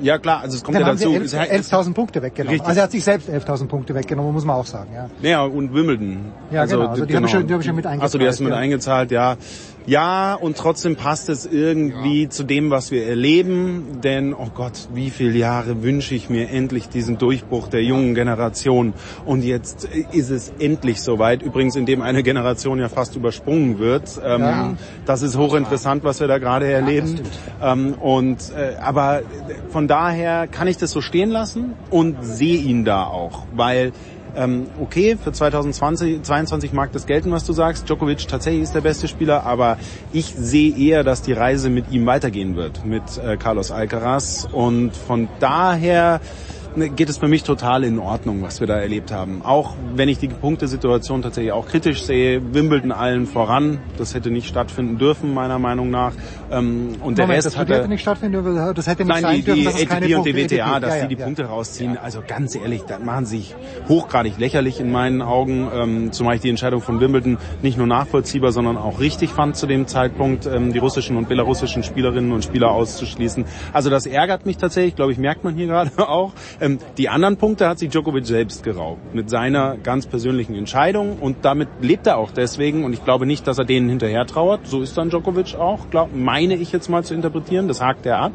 Ja 0.00 0.18
klar, 0.18 0.40
also 0.42 0.56
es 0.56 0.62
kommt 0.64 0.74
Dann 0.76 0.82
ja 0.82 0.88
haben 0.88 0.96
dazu. 0.98 1.10
sie 1.10 1.16
Es 1.16 1.32
11 1.32 1.60
ist- 1.60 1.72
11.000 1.72 1.94
Punkte 1.94 2.22
weggenommen. 2.22 2.52
Richtig. 2.54 2.68
Also 2.68 2.80
er 2.80 2.84
hat 2.84 2.90
sich 2.90 3.04
selbst 3.04 3.28
11.000 3.28 3.66
Punkte 3.68 3.94
weggenommen, 3.94 4.32
muss 4.32 4.44
man 4.44 4.56
auch 4.56 4.66
sagen, 4.66 4.90
ja. 4.94 5.08
Ja, 5.22 5.42
und 5.42 5.72
Wimbledon. 5.74 6.18
Ja, 6.50 6.64
genau. 6.66 6.86
Also 6.88 7.04
die 7.06 7.14
habe 7.16 7.26
ich 7.26 7.32
schon- 7.32 7.46
die 7.46 7.52
habe 7.52 7.62
ich 7.62 7.66
schon 7.66 7.76
mit 7.76 7.86
Achso, 7.86 8.18
die 8.18 8.26
hast 8.26 8.40
du 8.40 8.44
mit 8.44 8.52
eingezahlt, 8.52 9.10
ja. 9.10 9.30
eingezahlt, 9.30 9.40
ja. 9.40 9.75
Ja, 9.86 10.34
und 10.34 10.56
trotzdem 10.56 10.96
passt 10.96 11.28
es 11.28 11.46
irgendwie 11.46 12.24
ja. 12.24 12.30
zu 12.30 12.42
dem, 12.42 12.70
was 12.70 12.90
wir 12.90 13.06
erleben. 13.06 14.00
Denn, 14.02 14.34
oh 14.34 14.48
Gott, 14.52 14.88
wie 14.92 15.10
viele 15.10 15.38
Jahre 15.38 15.82
wünsche 15.82 16.14
ich 16.14 16.28
mir 16.28 16.50
endlich 16.50 16.88
diesen 16.88 17.18
Durchbruch 17.18 17.68
der 17.68 17.84
jungen 17.84 18.14
Generation. 18.14 18.94
Und 19.24 19.44
jetzt 19.44 19.88
ist 20.12 20.30
es 20.30 20.52
endlich 20.58 21.00
soweit. 21.02 21.42
Übrigens, 21.42 21.76
in 21.76 21.86
dem 21.86 22.02
eine 22.02 22.22
Generation 22.24 22.80
ja 22.80 22.88
fast 22.88 23.14
übersprungen 23.14 23.78
wird. 23.78 24.20
Ähm, 24.24 24.40
ja. 24.40 24.74
Das 25.04 25.22
ist 25.22 25.36
hochinteressant, 25.36 26.02
was 26.02 26.18
wir 26.18 26.26
da 26.26 26.38
gerade 26.38 26.66
erleben. 26.66 27.20
Ja, 27.60 27.72
ähm, 27.72 27.94
und 27.94 28.38
äh, 28.56 28.76
aber 28.80 29.22
von 29.70 29.86
daher 29.86 30.48
kann 30.48 30.66
ich 30.66 30.78
das 30.78 30.90
so 30.90 31.00
stehen 31.00 31.30
lassen 31.30 31.74
und 31.90 32.16
sehe 32.22 32.58
ihn 32.58 32.84
da 32.84 33.04
auch, 33.04 33.44
weil 33.54 33.92
ähm, 34.36 34.66
okay, 34.80 35.16
für 35.16 35.32
2020, 35.32 36.22
2022 36.22 36.72
mag 36.72 36.92
das 36.92 37.06
gelten, 37.06 37.32
was 37.32 37.44
du 37.44 37.52
sagst. 37.52 37.88
Djokovic 37.88 38.28
tatsächlich 38.28 38.62
ist 38.62 38.74
der 38.74 38.80
beste 38.80 39.08
Spieler, 39.08 39.44
aber 39.44 39.78
ich 40.12 40.26
sehe 40.36 40.76
eher, 40.76 41.04
dass 41.04 41.22
die 41.22 41.32
Reise 41.32 41.70
mit 41.70 41.90
ihm 41.90 42.06
weitergehen 42.06 42.56
wird, 42.56 42.84
mit 42.84 43.02
äh, 43.18 43.36
Carlos 43.36 43.70
Alcaraz. 43.70 44.46
Und 44.50 44.96
von 44.96 45.28
daher 45.40 46.20
geht 46.76 47.08
es 47.08 47.18
für 47.18 47.28
mich 47.28 47.42
total 47.42 47.84
in 47.84 47.98
Ordnung, 47.98 48.42
was 48.42 48.60
wir 48.60 48.66
da 48.66 48.78
erlebt 48.78 49.12
haben. 49.12 49.42
Auch 49.42 49.74
wenn 49.94 50.08
ich 50.08 50.18
die 50.18 50.28
Punktesituation 50.28 51.22
tatsächlich 51.22 51.52
auch 51.52 51.66
kritisch 51.66 52.02
sehe, 52.02 52.42
Wimbledon 52.54 52.92
allen 52.92 53.26
voran, 53.26 53.78
das 53.96 54.14
hätte 54.14 54.30
nicht 54.30 54.48
stattfinden 54.48 54.98
dürfen, 54.98 55.32
meiner 55.32 55.58
Meinung 55.58 55.90
nach. 55.90 56.12
Ähm, 56.50 56.96
und 57.02 57.18
der 57.18 57.28
Rest 57.28 57.46
das 57.46 57.56
hat 57.56 57.68
hätte 57.68 57.88
nicht 57.88 58.02
stattfinden 58.02 58.44
dürfen, 58.44 58.74
das 58.74 58.86
hätte 58.86 59.04
nicht 59.04 59.12
Nein, 59.12 59.22
sein 59.22 59.36
die, 59.36 59.42
dürfen, 59.42 59.58
die 59.60 59.64
dass 59.64 59.74
ATP 59.74 60.14
und 60.16 60.26
die 60.26 60.36
WTA, 60.36 60.80
dass 60.80 60.90
ja, 60.90 60.96
die 60.96 61.02
ja, 61.02 61.08
die 61.08 61.14
ja. 61.16 61.24
Punkte 61.24 61.44
rausziehen. 61.44 61.96
Also 61.96 62.22
ganz 62.26 62.54
ehrlich, 62.54 62.82
da 62.82 62.98
machen 62.98 63.24
sie 63.24 63.36
sich 63.36 63.54
hochgradig 63.88 64.38
lächerlich 64.38 64.80
in 64.80 64.90
meinen 64.90 65.22
Augen, 65.22 65.68
ähm, 65.72 66.12
zumal 66.12 66.36
ich 66.36 66.40
die 66.40 66.50
Entscheidung 66.50 66.80
von 66.80 67.00
Wimbledon 67.00 67.38
nicht 67.62 67.78
nur 67.78 67.86
nachvollziehbar, 67.86 68.52
sondern 68.52 68.76
auch 68.76 69.00
richtig 69.00 69.30
fand 69.30 69.56
zu 69.56 69.66
dem 69.66 69.86
Zeitpunkt, 69.86 70.46
ähm, 70.46 70.72
die 70.72 70.78
russischen 70.78 71.16
und 71.16 71.28
belarussischen 71.28 71.82
Spielerinnen 71.82 72.32
und 72.32 72.44
Spieler 72.44 72.70
auszuschließen. 72.70 73.44
Also 73.72 73.90
das 73.90 74.06
ärgert 74.06 74.46
mich 74.46 74.56
tatsächlich, 74.56 74.96
glaube 74.96 75.12
ich, 75.12 75.18
merkt 75.18 75.44
man 75.44 75.54
hier 75.54 75.66
gerade 75.76 76.08
auch. 76.08 76.32
Ähm, 76.66 76.78
die 76.98 77.08
anderen 77.08 77.36
Punkte 77.36 77.68
hat 77.68 77.78
sich 77.78 77.90
Djokovic 77.90 78.26
selbst 78.26 78.62
geraubt 78.62 79.14
mit 79.14 79.30
seiner 79.30 79.76
ganz 79.76 80.06
persönlichen 80.06 80.54
Entscheidung 80.54 81.18
und 81.20 81.44
damit 81.44 81.68
lebt 81.80 82.06
er 82.06 82.18
auch 82.18 82.30
deswegen 82.30 82.84
und 82.84 82.92
ich 82.92 83.04
glaube 83.04 83.26
nicht, 83.26 83.46
dass 83.46 83.58
er 83.58 83.64
denen 83.64 83.88
hinterher 83.88 84.26
trauert. 84.26 84.66
So 84.66 84.82
ist 84.82 84.96
dann 84.96 85.10
Djokovic 85.10 85.54
auch, 85.54 85.90
glaub, 85.90 86.14
meine 86.14 86.56
ich 86.56 86.72
jetzt 86.72 86.88
mal 86.88 87.04
zu 87.04 87.14
interpretieren. 87.14 87.68
Das 87.68 87.80
hakt 87.80 88.06
er 88.06 88.18
ab. 88.18 88.32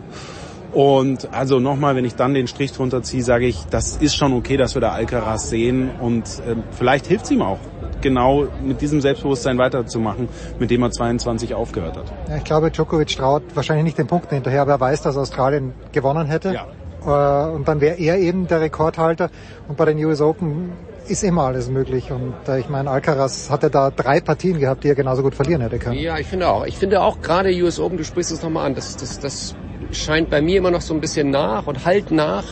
Und 0.73 1.33
also 1.33 1.59
nochmal, 1.59 1.97
wenn 1.97 2.05
ich 2.05 2.15
dann 2.15 2.33
den 2.33 2.47
Strich 2.47 2.71
drunter 2.71 3.03
ziehe, 3.03 3.23
sage 3.23 3.45
ich, 3.45 3.65
das 3.69 3.97
ist 3.97 4.15
schon 4.15 4.31
okay, 4.31 4.55
dass 4.55 4.73
wir 4.73 4.79
da 4.79 4.93
Alcaraz 4.93 5.49
sehen 5.49 5.89
und 5.99 6.23
äh, 6.23 6.55
vielleicht 6.71 7.07
hilft 7.07 7.25
es 7.25 7.31
ihm 7.31 7.41
auch, 7.41 7.59
genau 7.99 8.47
mit 8.63 8.79
diesem 8.79 9.01
Selbstbewusstsein 9.01 9.57
weiterzumachen, 9.57 10.29
mit 10.59 10.71
dem 10.71 10.81
er 10.81 10.91
22 10.91 11.53
aufgehört 11.55 11.97
hat. 11.97 12.05
Ja, 12.29 12.37
ich 12.37 12.45
glaube, 12.45 12.71
Djokovic 12.71 13.09
traut 13.09 13.43
wahrscheinlich 13.53 13.83
nicht 13.83 13.97
den 13.97 14.07
Punkten 14.07 14.33
hinterher, 14.33 14.61
aber 14.61 14.71
er 14.71 14.79
weiß, 14.79 15.01
dass 15.01 15.17
Australien 15.17 15.73
gewonnen 15.91 16.27
hätte. 16.27 16.53
Ja. 16.53 16.67
Äh, 17.05 17.55
Und 17.55 17.67
dann 17.67 17.81
wäre 17.81 17.97
er 17.97 18.17
eben 18.17 18.47
der 18.47 18.61
Rekordhalter. 18.61 19.29
Und 19.67 19.77
bei 19.77 19.85
den 19.85 20.03
US 20.05 20.21
Open 20.21 20.71
ist 21.07 21.23
immer 21.23 21.43
alles 21.43 21.69
möglich. 21.69 22.11
Und 22.11 22.33
äh, 22.47 22.59
ich 22.59 22.69
meine, 22.69 22.89
Alcaraz 22.89 23.49
hatte 23.49 23.69
da 23.69 23.91
drei 23.91 24.21
Partien 24.21 24.59
gehabt, 24.59 24.83
die 24.83 24.89
er 24.89 24.95
genauso 24.95 25.23
gut 25.23 25.35
verlieren 25.35 25.61
hätte 25.61 25.79
können. 25.79 25.97
Ja, 25.99 26.17
ich 26.17 26.27
finde 26.27 26.47
auch. 26.49 26.65
Ich 26.65 26.77
finde 26.77 27.01
auch 27.01 27.21
gerade 27.21 27.49
US 27.63 27.79
Open, 27.79 27.97
du 27.97 28.03
sprichst 28.03 28.31
es 28.31 28.41
nochmal 28.41 28.67
an, 28.67 28.75
das, 28.75 28.97
das, 28.97 29.19
das 29.19 29.55
scheint 29.91 30.29
bei 30.29 30.41
mir 30.41 30.57
immer 30.57 30.71
noch 30.71 30.81
so 30.81 30.93
ein 30.93 31.01
bisschen 31.01 31.29
nach 31.29 31.67
und 31.67 31.85
halt 31.85 32.11
nach, 32.11 32.45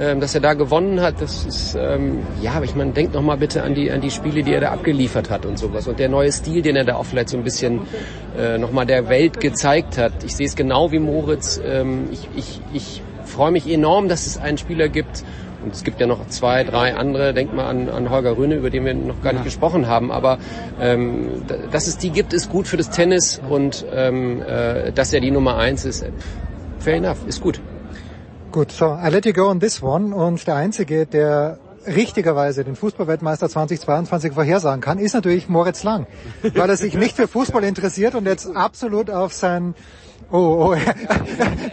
ähm, 0.00 0.20
dass 0.20 0.34
er 0.34 0.40
da 0.40 0.54
gewonnen 0.54 1.00
hat. 1.00 1.20
Das 1.20 1.44
ist, 1.44 1.76
ähm, 1.78 2.20
ja, 2.40 2.52
aber 2.52 2.64
ich 2.64 2.74
meine, 2.74 2.92
denk 2.92 3.12
nochmal 3.12 3.36
bitte 3.36 3.62
an 3.62 3.74
die, 3.74 3.90
an 3.90 4.00
die 4.00 4.10
Spiele, 4.10 4.42
die 4.42 4.52
er 4.52 4.60
da 4.60 4.72
abgeliefert 4.72 5.30
hat 5.30 5.44
und 5.46 5.58
sowas. 5.58 5.86
Und 5.86 5.98
der 5.98 6.08
neue 6.08 6.32
Stil, 6.32 6.62
den 6.62 6.76
er 6.76 6.84
da 6.84 6.96
auch 6.96 7.04
vielleicht 7.04 7.28
so 7.28 7.36
ein 7.36 7.44
bisschen 7.44 7.80
äh, 8.38 8.58
nochmal 8.58 8.86
der 8.86 9.08
Welt 9.08 9.38
gezeigt 9.38 9.98
hat. 9.98 10.24
Ich 10.24 10.34
sehe 10.34 10.46
es 10.46 10.56
genau 10.56 10.90
wie 10.92 10.98
Moritz. 10.98 11.60
Ähm, 11.64 12.08
ich, 12.10 12.28
ich, 12.34 12.60
ich 12.72 13.02
freue 13.32 13.50
mich 13.50 13.68
enorm, 13.68 14.08
dass 14.08 14.26
es 14.26 14.38
einen 14.38 14.58
Spieler 14.58 14.88
gibt, 14.88 15.24
und 15.62 15.74
es 15.74 15.84
gibt 15.84 16.00
ja 16.00 16.06
noch 16.06 16.26
zwei, 16.28 16.64
drei 16.64 16.94
andere, 16.94 17.32
denk 17.34 17.54
mal 17.54 17.66
an, 17.66 17.88
an 17.88 18.10
Holger 18.10 18.36
Rühne, 18.36 18.56
über 18.56 18.70
den 18.70 18.84
wir 18.84 18.94
noch 18.94 19.22
gar 19.22 19.32
nicht 19.32 19.44
gesprochen 19.44 19.86
haben, 19.86 20.10
aber 20.10 20.38
ähm, 20.80 21.42
dass 21.70 21.86
es 21.86 21.98
die 21.98 22.10
gibt, 22.10 22.32
ist 22.32 22.50
gut 22.50 22.66
für 22.66 22.76
das 22.76 22.90
Tennis. 22.90 23.40
Und 23.48 23.84
ähm, 23.94 24.42
äh, 24.42 24.92
dass 24.92 25.12
er 25.12 25.20
die 25.20 25.30
Nummer 25.30 25.56
eins 25.56 25.84
ist, 25.84 26.02
äh, 26.02 26.10
fair 26.78 26.96
enough, 26.96 27.18
ist 27.26 27.40
gut. 27.40 27.60
Gut, 28.50 28.72
so, 28.72 28.86
I 28.86 29.08
let 29.08 29.24
you 29.24 29.32
go 29.32 29.48
on 29.48 29.60
this 29.60 29.82
one. 29.82 30.14
Und 30.14 30.46
der 30.46 30.56
Einzige, 30.56 31.06
der 31.06 31.58
richtigerweise 31.86 32.64
den 32.64 32.76
Fußballweltmeister 32.76 33.48
2022 33.48 34.32
vorhersagen 34.32 34.80
kann, 34.80 34.98
ist 34.98 35.14
natürlich 35.14 35.48
Moritz 35.48 35.82
Lang, 35.82 36.06
weil 36.54 36.68
er 36.68 36.76
sich 36.76 36.94
nicht 36.94 37.16
für 37.16 37.28
Fußball 37.28 37.64
interessiert 37.64 38.14
und 38.14 38.26
jetzt 38.26 38.54
absolut 38.54 39.10
auf 39.10 39.32
sein 39.32 39.74
Oh, 40.32 40.72
oh, 40.72 40.76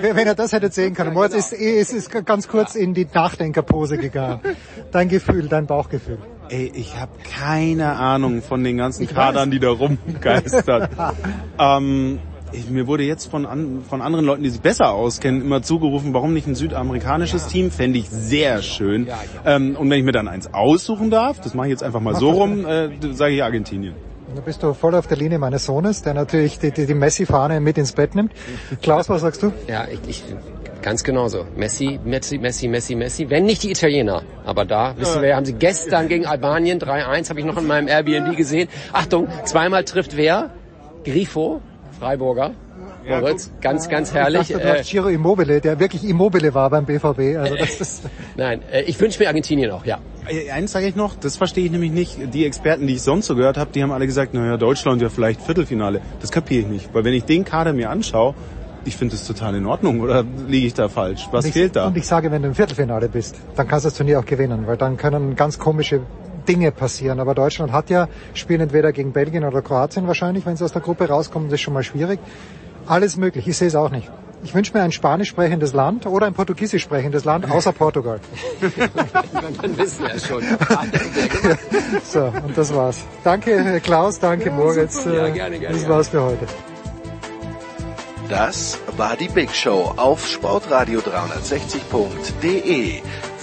wenn 0.02 0.28
er 0.28 0.36
das 0.36 0.52
hätte 0.52 0.70
sehen 0.70 0.94
können. 0.94 1.14
Moritz 1.14 1.34
ist, 1.34 1.54
ist, 1.54 1.94
ist 1.94 2.26
ganz 2.26 2.50
kurz 2.50 2.76
in 2.76 2.94
die 2.94 3.08
Nachdenkerpose 3.12 3.98
gegangen. 3.98 4.42
Dein 4.92 5.08
Gefühl, 5.08 5.48
dein 5.48 5.66
Bauchgefühl. 5.66 6.18
Ey, 6.50 6.70
ich 6.76 7.00
habe 7.00 7.12
keine 7.24 7.94
Ahnung 7.96 8.42
von 8.42 8.62
den 8.64 8.78
ganzen 8.78 9.04
Ich 9.04 9.14
Kadern, 9.14 9.50
weiß. 9.50 9.52
die 9.52 9.60
da 9.60 9.70
rumgeistern. 9.70 10.90
ähm, 11.60 12.20
ich, 12.52 12.70
mir 12.70 12.88
wurde 12.88 13.04
jetzt 13.04 13.28
von, 13.32 13.46
an, 13.46 13.82
von 13.88 14.02
anderen 14.02 14.26
Leuten, 14.26 14.44
die 14.44 14.50
sich 14.50 14.60
besser 14.60 14.92
auskennen, 14.92 15.42
immer 15.42 15.62
zugerufen, 15.62 16.14
warum 16.14 16.34
nicht 16.34 16.48
ein 16.48 16.56
südamerikanisches 16.56 17.48
Team? 17.48 17.72
Fände 17.72 18.00
ich 18.00 18.10
sehr 18.10 18.62
schön. 18.62 19.08
Ähm, 19.46 19.78
und 19.78 19.90
wenn 19.90 20.00
ich 20.00 20.06
mir 20.06 20.12
dann 20.12 20.28
eins 20.28 20.54
aussuchen 20.54 21.10
darf, 21.12 21.40
das 21.40 21.54
mache 21.54 21.68
ich 21.68 21.72
jetzt 21.72 21.84
einfach 21.84 22.02
mal 22.02 22.16
so 22.16 22.32
rum, 22.32 22.66
äh, 22.66 22.90
sage 23.12 23.36
ich 23.36 23.44
Argentinien. 23.44 23.94
Da 24.36 24.42
bist 24.42 24.62
du 24.62 24.74
voll 24.74 24.96
auf 24.96 25.08
der 25.08 25.18
Linie 25.18 25.40
meines 25.40 25.66
Sohnes, 25.66 26.02
der 26.02 26.14
natürlich 26.14 26.60
die, 26.60 26.72
die, 26.72 26.86
die 26.86 26.94
Messi-Fahne 26.94 27.60
mit 27.60 27.78
ins 27.78 27.94
Bett 27.94 28.16
nimmt. 28.16 28.32
Klaus, 28.82 29.10
was 29.10 29.22
sagst 29.22 29.42
du? 29.42 29.52
Ja, 29.68 29.88
ich, 29.92 30.00
ich 30.08 30.24
ganz 30.82 31.04
genauso. 31.04 31.46
Messi, 31.56 32.00
Messi, 32.04 32.38
Messi, 32.38 32.68
Messi, 32.68 32.96
Messi, 32.96 33.30
wenn 33.30 33.46
nicht 33.46 33.64
die 33.64 33.72
Italiener. 33.72 34.24
Aber 34.46 34.66
da, 34.66 34.96
wissen 34.98 35.22
wir, 35.22 35.36
haben 35.36 35.46
sie 35.46 35.54
gestern 35.54 36.08
gegen 36.08 36.26
Albanien 36.26 36.80
3-1, 36.80 37.30
habe 37.30 37.40
ich 37.40 37.46
noch 37.46 37.58
in 37.58 37.68
meinem 37.68 37.88
Airbnb 37.88 38.36
gesehen. 38.38 38.70
Achtung, 38.94 39.28
zweimal 39.46 39.84
trifft 39.84 40.16
wer? 40.16 40.52
Grifo, 41.04 41.62
Freiburger. 42.00 42.52
Moritz, 43.10 43.52
ganz, 43.62 43.90
ganz 43.90 44.14
herrlich. 44.14 44.50
Ich 44.50 44.56
dachte, 44.56 44.68
du 44.68 44.80
Äh, 44.80 44.84
Giro 44.84 45.08
Immobile, 45.10 45.62
der 45.62 45.80
wirklich 45.80 46.04
Immobile 46.04 46.54
war 46.54 46.70
beim 46.70 46.86
BVB. 46.86 47.38
Also 47.38 47.56
das 47.56 47.82
ist 47.82 48.04
nein, 48.38 48.62
äh, 48.72 48.84
ich 48.84 49.00
wünsche 49.00 49.20
mir 49.20 49.28
Argentinien 49.28 49.72
auch, 49.72 49.86
ja. 49.86 50.00
Äh, 50.28 50.52
Eins 50.52 50.72
sage 50.72 50.88
ich 50.88 50.96
noch, 50.96 51.16
das 51.16 51.38
verstehe 51.38 51.66
ich 51.66 51.72
nämlich 51.72 51.92
nicht. 51.92 52.34
Die 52.34 52.46
Experten, 52.46 52.88
die 52.88 52.94
ich 52.96 53.02
sonst 53.02 53.28
so 53.28 53.36
gehört 53.36 53.58
habe, 53.58 53.72
die 53.74 53.82
haben 53.84 53.92
alle 53.92 54.06
gesagt, 54.06 54.34
naja, 54.34 54.58
Deutschland 54.58 55.02
ja 55.02 55.10
vielleicht 55.10 55.42
Viertelfinale. 55.42 56.02
Das 56.22 56.32
kapiere 56.32 56.62
ich 56.62 56.68
nicht. 56.68 56.94
Weil 56.94 57.04
wenn 57.04 57.14
ich 57.14 57.26
den 57.26 57.46
Kader 57.46 57.74
mir 57.74 57.90
anschaue, 57.90 58.36
ich 58.86 58.96
finde 58.96 59.16
das 59.16 59.26
total 59.26 59.56
in 59.56 59.66
Ordnung. 59.66 60.00
Oder 60.02 60.24
liege 60.48 60.68
ich 60.68 60.74
da 60.74 60.90
falsch? 60.90 61.28
Was 61.32 61.46
ich, 61.46 61.54
fehlt 61.54 61.76
da? 61.76 61.88
Und 61.88 61.98
ich 61.98 62.08
sage, 62.08 62.32
wenn 62.32 62.42
du 62.42 62.48
im 62.50 62.56
Viertelfinale 62.56 63.10
bist, 63.10 63.36
dann 63.56 63.68
kannst 63.68 63.86
du 63.86 63.90
das 63.90 63.98
Turnier 63.98 64.20
auch 64.20 64.26
gewinnen, 64.26 64.68
weil 64.68 64.78
dann 64.78 64.98
können 64.98 65.36
ganz 65.36 65.60
komische 65.60 66.02
Dinge 66.48 66.72
passieren. 66.72 67.20
Aber 67.20 67.36
Deutschland 67.36 67.72
hat 67.72 67.90
ja, 67.90 68.08
spielen 68.34 68.62
entweder 68.62 68.92
gegen 68.92 69.12
Belgien 69.12 69.44
oder 69.44 69.62
Kroatien 69.62 70.08
wahrscheinlich, 70.08 70.46
wenn 70.46 70.56
sie 70.56 70.64
aus 70.64 70.72
der 70.72 70.82
Gruppe 70.82 71.08
rauskommen, 71.08 71.50
das 71.50 71.56
ist 71.56 71.62
schon 71.62 71.74
mal 71.74 71.84
schwierig. 71.84 72.20
Alles 72.90 73.16
möglich, 73.18 73.48
ich 73.48 73.56
sehe 73.58 73.68
es 73.70 73.76
auch 73.76 73.90
nicht. 73.92 74.10
Ich 74.44 74.54
wünsche 74.56 74.74
mir 74.76 74.84
ein 74.84 74.92
spanisch 74.92 75.30
sprechendes 75.30 75.72
Land 75.74 76.06
oder 76.06 76.26
ein 76.26 76.34
portugiesisch 76.34 76.82
sprechendes 76.84 77.24
Land, 77.26 77.50
außer 77.52 77.72
Portugal. 77.74 78.20
Dann 79.62 79.78
wissen 79.78 80.04
wir 80.06 80.16
es 80.16 80.26
schon. 80.28 80.44
So, 82.04 82.24
und 82.46 82.58
das 82.58 82.74
war's. 82.74 83.00
Danke 83.24 83.80
Klaus, 83.84 84.20
danke 84.20 84.50
Moritz. 84.52 84.96
super. 85.04 85.14
Ja, 85.16 85.28
Äh, 85.28 85.32
gerne, 85.32 85.60
gerne, 85.60 85.76
Das 85.78 85.88
war's 85.90 86.10
für 86.10 86.22
heute. 86.24 86.46
Das 88.30 88.78
war 88.98 89.16
die 89.18 89.28
Big 89.28 89.54
Show 89.56 89.94
auf 89.98 90.26
sportradio360.de. 90.26 93.02